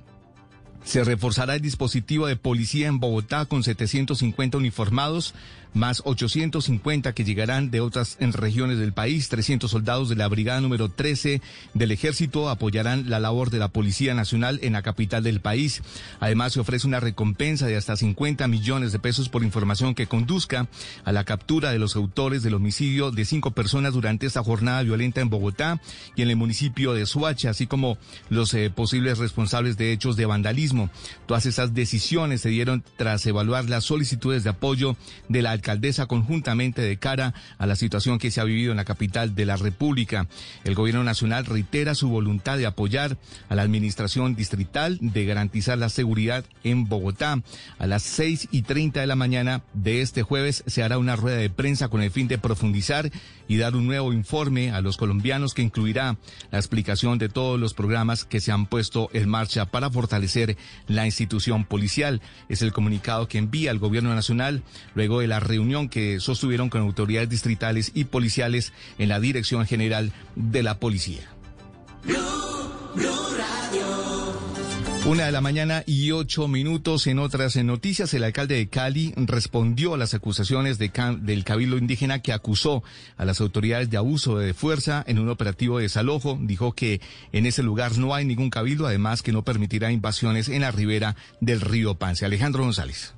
Se 0.83 1.03
reforzará 1.03 1.55
el 1.55 1.61
dispositivo 1.61 2.27
de 2.27 2.35
policía 2.35 2.87
en 2.87 2.99
Bogotá 2.99 3.45
con 3.45 3.63
750 3.63 4.57
uniformados 4.57 5.33
más 5.73 6.01
850 6.05 7.13
que 7.13 7.23
llegarán 7.23 7.71
de 7.71 7.81
otras 7.81 8.17
regiones 8.19 8.77
del 8.77 8.93
país. 8.93 9.29
300 9.29 9.69
soldados 9.69 10.09
de 10.09 10.15
la 10.15 10.27
Brigada 10.27 10.61
número 10.61 10.89
13 10.89 11.41
del 11.73 11.91
Ejército 11.91 12.49
apoyarán 12.49 13.09
la 13.09 13.19
labor 13.19 13.49
de 13.49 13.59
la 13.59 13.67
Policía 13.67 14.13
Nacional 14.13 14.59
en 14.61 14.73
la 14.73 14.81
capital 14.81 15.23
del 15.23 15.41
país. 15.41 15.81
Además, 16.19 16.53
se 16.53 16.59
ofrece 16.59 16.87
una 16.87 16.99
recompensa 16.99 17.67
de 17.67 17.77
hasta 17.77 17.95
50 17.95 18.47
millones 18.47 18.91
de 18.91 18.99
pesos 18.99 19.29
por 19.29 19.43
información 19.43 19.95
que 19.95 20.07
conduzca 20.07 20.67
a 21.05 21.11
la 21.11 21.23
captura 21.23 21.71
de 21.71 21.79
los 21.79 21.95
autores 21.95 22.43
del 22.43 22.53
homicidio 22.53 23.11
de 23.11 23.25
cinco 23.25 23.51
personas 23.51 23.93
durante 23.93 24.25
esta 24.25 24.43
jornada 24.43 24.83
violenta 24.83 25.21
en 25.21 25.29
Bogotá 25.29 25.81
y 26.15 26.21
en 26.21 26.29
el 26.29 26.35
municipio 26.35 26.93
de 26.93 27.05
Suacha, 27.05 27.49
así 27.49 27.67
como 27.67 27.97
los 28.29 28.53
eh, 28.53 28.69
posibles 28.69 29.17
responsables 29.17 29.77
de 29.77 29.91
hechos 29.91 30.15
de 30.15 30.25
vandalismo. 30.25 30.89
Todas 31.25 31.45
esas 31.45 31.73
decisiones 31.73 32.41
se 32.41 32.49
dieron 32.49 32.83
tras 32.97 33.25
evaluar 33.25 33.69
las 33.69 33.85
solicitudes 33.85 34.43
de 34.43 34.51
apoyo 34.51 34.95
de 35.29 35.41
la 35.41 35.57
alcaldesa 35.63 36.07
conjuntamente 36.07 36.81
de 36.81 36.97
cara 36.97 37.33
a 37.57 37.65
la 37.65 37.77
situación 37.77 38.19
que 38.19 38.31
se 38.31 38.41
ha 38.41 38.43
vivido 38.43 38.71
en 38.71 38.77
la 38.77 38.83
capital 38.83 39.33
de 39.33 39.45
la 39.45 39.55
República. 39.55 40.27
El 40.65 40.75
gobierno 40.75 41.05
nacional 41.05 41.45
reitera 41.45 41.95
su 41.95 42.09
voluntad 42.09 42.57
de 42.57 42.65
apoyar 42.65 43.17
a 43.47 43.55
la 43.55 43.61
administración 43.61 44.35
distrital, 44.35 44.97
de 44.99 45.25
garantizar 45.25 45.77
la 45.77 45.87
seguridad 45.87 46.43
en 46.65 46.89
Bogotá. 46.89 47.41
A 47.79 47.87
las 47.87 48.03
seis 48.03 48.49
y 48.51 48.63
treinta 48.63 48.99
de 48.99 49.07
la 49.07 49.15
mañana 49.15 49.61
de 49.73 50.01
este 50.01 50.21
jueves 50.21 50.65
se 50.67 50.83
hará 50.83 50.97
una 50.97 51.15
rueda 51.15 51.37
de 51.37 51.49
prensa 51.49 51.87
con 51.87 52.01
el 52.01 52.11
fin 52.11 52.27
de 52.27 52.37
profundizar 52.37 53.09
y 53.47 53.57
dar 53.57 53.75
un 53.75 53.85
nuevo 53.85 54.13
informe 54.13 54.71
a 54.71 54.81
los 54.81 54.97
colombianos 54.97 55.53
que 55.53 55.61
incluirá 55.61 56.17
la 56.51 56.59
explicación 56.59 57.17
de 57.17 57.29
todos 57.29 57.59
los 57.59 57.73
programas 57.73 58.25
que 58.25 58.39
se 58.39 58.51
han 58.51 58.65
puesto 58.65 59.09
en 59.13 59.29
marcha 59.29 59.65
para 59.65 59.89
fortalecer 59.89 60.57
la 60.87 61.05
institución 61.05 61.65
policial. 61.65 62.21
Es 62.49 62.61
el 62.61 62.73
comunicado 62.73 63.27
que 63.27 63.37
envía 63.37 63.71
el 63.71 63.79
gobierno 63.79 64.13
nacional 64.13 64.63
luego 64.95 65.19
de 65.19 65.27
la 65.27 65.39
reunión 65.39 65.89
que 65.89 66.19
sostuvieron 66.19 66.69
con 66.69 66.81
autoridades 66.81 67.29
distritales 67.29 67.91
y 67.93 68.05
policiales 68.05 68.73
en 68.97 69.09
la 69.09 69.19
Dirección 69.19 69.65
General 69.65 70.11
de 70.35 70.63
la 70.63 70.79
Policía. 70.79 71.29
Una 75.05 75.25
de 75.25 75.33
la 75.33 75.41
mañana 75.41 75.83
y 75.85 76.11
ocho 76.11 76.47
minutos 76.47 77.07
en 77.07 77.19
otras 77.19 77.57
noticias. 77.57 78.13
El 78.13 78.23
alcalde 78.23 78.55
de 78.55 78.69
Cali 78.69 79.13
respondió 79.17 79.93
a 79.93 79.97
las 79.97 80.13
acusaciones 80.13 80.77
de 80.77 80.93
del 81.19 81.43
cabildo 81.43 81.77
indígena 81.77 82.21
que 82.21 82.31
acusó 82.31 82.83
a 83.17 83.25
las 83.25 83.41
autoridades 83.41 83.89
de 83.89 83.97
abuso 83.97 84.37
de 84.37 84.53
fuerza 84.53 85.03
en 85.05 85.19
un 85.19 85.27
operativo 85.27 85.77
de 85.77 85.83
desalojo. 85.83 86.39
Dijo 86.41 86.71
que 86.71 87.01
en 87.33 87.45
ese 87.45 87.63
lugar 87.63 87.97
no 87.97 88.15
hay 88.15 88.23
ningún 88.23 88.49
cabildo, 88.49 88.87
además 88.87 89.21
que 89.23 89.33
no 89.33 89.43
permitirá 89.43 89.91
invasiones 89.91 90.47
en 90.47 90.61
la 90.61 90.71
ribera 90.71 91.17
del 91.41 91.59
río 91.59 91.95
Pance. 91.95 92.23
Alejandro 92.23 92.63
González. 92.63 93.13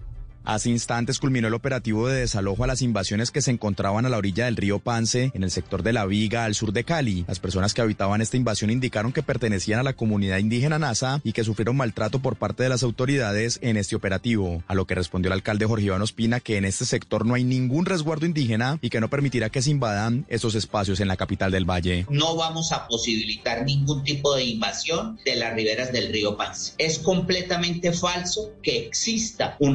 Hace 0.45 0.69
instantes 0.69 1.19
culminó 1.19 1.47
el 1.47 1.55
operativo 1.55 2.07
de 2.07 2.19
desalojo 2.19 2.63
a 2.63 2.67
las 2.67 2.83
invasiones 2.83 3.31
que 3.31 3.41
se 3.41 3.49
encontraban 3.49 4.05
a 4.05 4.09
la 4.09 4.17
orilla 4.17 4.45
del 4.45 4.57
río 4.57 4.77
Pance, 4.77 5.31
en 5.33 5.43
el 5.43 5.49
sector 5.49 5.81
de 5.81 5.91
La 5.91 6.05
Viga, 6.05 6.45
al 6.45 6.53
sur 6.53 6.71
de 6.71 6.83
Cali. 6.83 7.25
Las 7.27 7.39
personas 7.39 7.73
que 7.73 7.81
habitaban 7.81 8.21
esta 8.21 8.37
invasión 8.37 8.69
indicaron 8.69 9.11
que 9.11 9.23
pertenecían 9.23 9.79
a 9.79 9.83
la 9.83 9.93
comunidad 9.93 10.37
indígena 10.37 10.77
NASA 10.77 11.19
y 11.23 11.31
que 11.31 11.43
sufrieron 11.43 11.77
maltrato 11.77 12.19
por 12.19 12.35
parte 12.35 12.61
de 12.61 12.69
las 12.69 12.83
autoridades 12.83 13.57
en 13.63 13.75
este 13.75 13.95
operativo. 13.95 14.63
A 14.67 14.75
lo 14.75 14.85
que 14.85 14.93
respondió 14.93 15.29
el 15.29 15.33
alcalde 15.33 15.65
Jorge 15.65 15.85
Iván 15.85 16.03
Ospina 16.03 16.39
que 16.39 16.57
en 16.57 16.65
este 16.65 16.85
sector 16.85 17.25
no 17.25 17.33
hay 17.33 17.43
ningún 17.43 17.87
resguardo 17.87 18.27
indígena 18.27 18.77
y 18.81 18.91
que 18.91 19.01
no 19.01 19.09
permitirá 19.09 19.49
que 19.49 19.63
se 19.63 19.71
invadan 19.71 20.27
esos 20.29 20.53
espacios 20.53 20.99
en 20.99 21.07
la 21.07 21.17
capital 21.17 21.51
del 21.51 21.67
valle. 21.67 22.05
No 22.11 22.35
vamos 22.35 22.71
a 22.71 22.87
posibilitar 22.87 23.65
ningún 23.65 24.03
tipo 24.03 24.35
de 24.35 24.43
invasión 24.43 25.17
de 25.25 25.37
las 25.37 25.55
riberas 25.55 25.91
del 25.91 26.13
río 26.13 26.37
Pance. 26.37 26.73
Es 26.77 26.99
completamente 26.99 27.91
falso 27.93 28.53
que 28.61 28.85
exista 28.85 29.55
un 29.59 29.73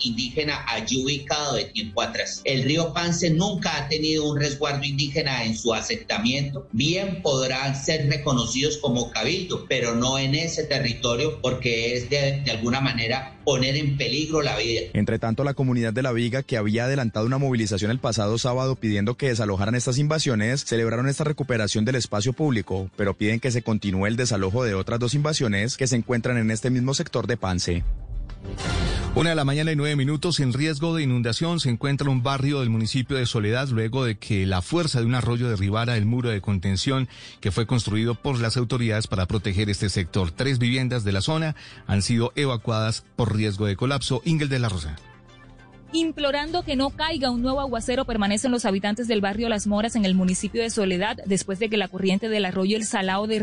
indígena 0.00 0.64
allí 0.68 1.02
ubicado 1.02 1.54
de 1.54 1.64
tiempo 1.66 2.02
atrás. 2.02 2.40
El 2.44 2.64
río 2.64 2.92
Pance 2.92 3.30
nunca 3.30 3.76
ha 3.76 3.88
tenido 3.88 4.30
un 4.30 4.38
resguardo 4.38 4.84
indígena 4.84 5.44
en 5.44 5.56
su 5.56 5.74
asentamiento. 5.74 6.66
Bien 6.72 7.22
podrán 7.22 7.76
ser 7.76 8.08
reconocidos 8.08 8.78
como 8.78 9.10
cabildo, 9.10 9.66
pero 9.68 9.94
no 9.94 10.18
en 10.18 10.34
ese 10.34 10.64
territorio 10.64 11.40
porque 11.40 11.96
es 11.96 12.10
de, 12.10 12.42
de 12.44 12.50
alguna 12.50 12.80
manera 12.80 13.38
poner 13.44 13.76
en 13.76 13.96
peligro 13.96 14.42
la 14.42 14.56
vida. 14.56 14.82
Entre 14.94 15.18
tanto, 15.18 15.44
la 15.44 15.54
comunidad 15.54 15.92
de 15.92 16.02
La 16.02 16.12
Viga, 16.12 16.42
que 16.42 16.56
había 16.56 16.84
adelantado 16.84 17.26
una 17.26 17.38
movilización 17.38 17.90
el 17.90 17.98
pasado 17.98 18.38
sábado 18.38 18.76
pidiendo 18.76 19.16
que 19.16 19.28
desalojaran 19.28 19.74
estas 19.74 19.98
invasiones, 19.98 20.64
celebraron 20.64 21.08
esta 21.08 21.24
recuperación 21.24 21.84
del 21.84 21.96
espacio 21.96 22.32
público, 22.32 22.90
pero 22.96 23.14
piden 23.14 23.40
que 23.40 23.50
se 23.50 23.62
continúe 23.62 24.06
el 24.06 24.16
desalojo 24.16 24.64
de 24.64 24.74
otras 24.74 25.00
dos 25.00 25.14
invasiones 25.14 25.76
que 25.76 25.86
se 25.86 25.96
encuentran 25.96 26.36
en 26.38 26.50
este 26.50 26.70
mismo 26.70 26.94
sector 26.94 27.26
de 27.26 27.36
Pance. 27.36 27.82
Una 29.14 29.30
de 29.30 29.36
la 29.36 29.44
mañana 29.44 29.70
y 29.72 29.76
nueve 29.76 29.94
minutos 29.94 30.40
en 30.40 30.54
riesgo 30.54 30.94
de 30.96 31.02
inundación 31.02 31.60
se 31.60 31.68
encuentra 31.68 32.08
un 32.08 32.22
barrio 32.22 32.60
del 32.60 32.70
municipio 32.70 33.18
de 33.18 33.26
Soledad 33.26 33.68
luego 33.68 34.04
de 34.06 34.16
que 34.16 34.46
la 34.46 34.62
fuerza 34.62 35.00
de 35.00 35.06
un 35.06 35.14
arroyo 35.14 35.50
derribara 35.50 35.98
el 35.98 36.06
muro 36.06 36.30
de 36.30 36.40
contención 36.40 37.08
que 37.40 37.50
fue 37.50 37.66
construido 37.66 38.14
por 38.14 38.40
las 38.40 38.56
autoridades 38.56 39.08
para 39.08 39.26
proteger 39.26 39.68
este 39.68 39.90
sector. 39.90 40.30
Tres 40.30 40.58
viviendas 40.58 41.04
de 41.04 41.12
la 41.12 41.20
zona 41.20 41.56
han 41.86 42.00
sido 42.00 42.32
evacuadas 42.36 43.04
por 43.14 43.36
riesgo 43.36 43.66
de 43.66 43.76
colapso. 43.76 44.22
Ingel 44.24 44.48
de 44.48 44.58
la 44.58 44.70
Rosa. 44.70 44.96
Implorando 45.94 46.62
que 46.62 46.74
no 46.74 46.88
caiga 46.88 47.30
un 47.30 47.42
nuevo 47.42 47.60
aguacero, 47.60 48.06
permanecen 48.06 48.50
los 48.50 48.64
habitantes 48.64 49.08
del 49.08 49.20
barrio 49.20 49.50
Las 49.50 49.66
Moras 49.66 49.94
en 49.94 50.06
el 50.06 50.14
municipio 50.14 50.62
de 50.62 50.70
Soledad 50.70 51.18
después 51.26 51.58
de 51.58 51.68
que 51.68 51.76
la 51.76 51.88
corriente 51.88 52.30
del 52.30 52.46
arroyo 52.46 52.78
El 52.78 52.86
Salao 52.86 53.26
de 53.26 53.40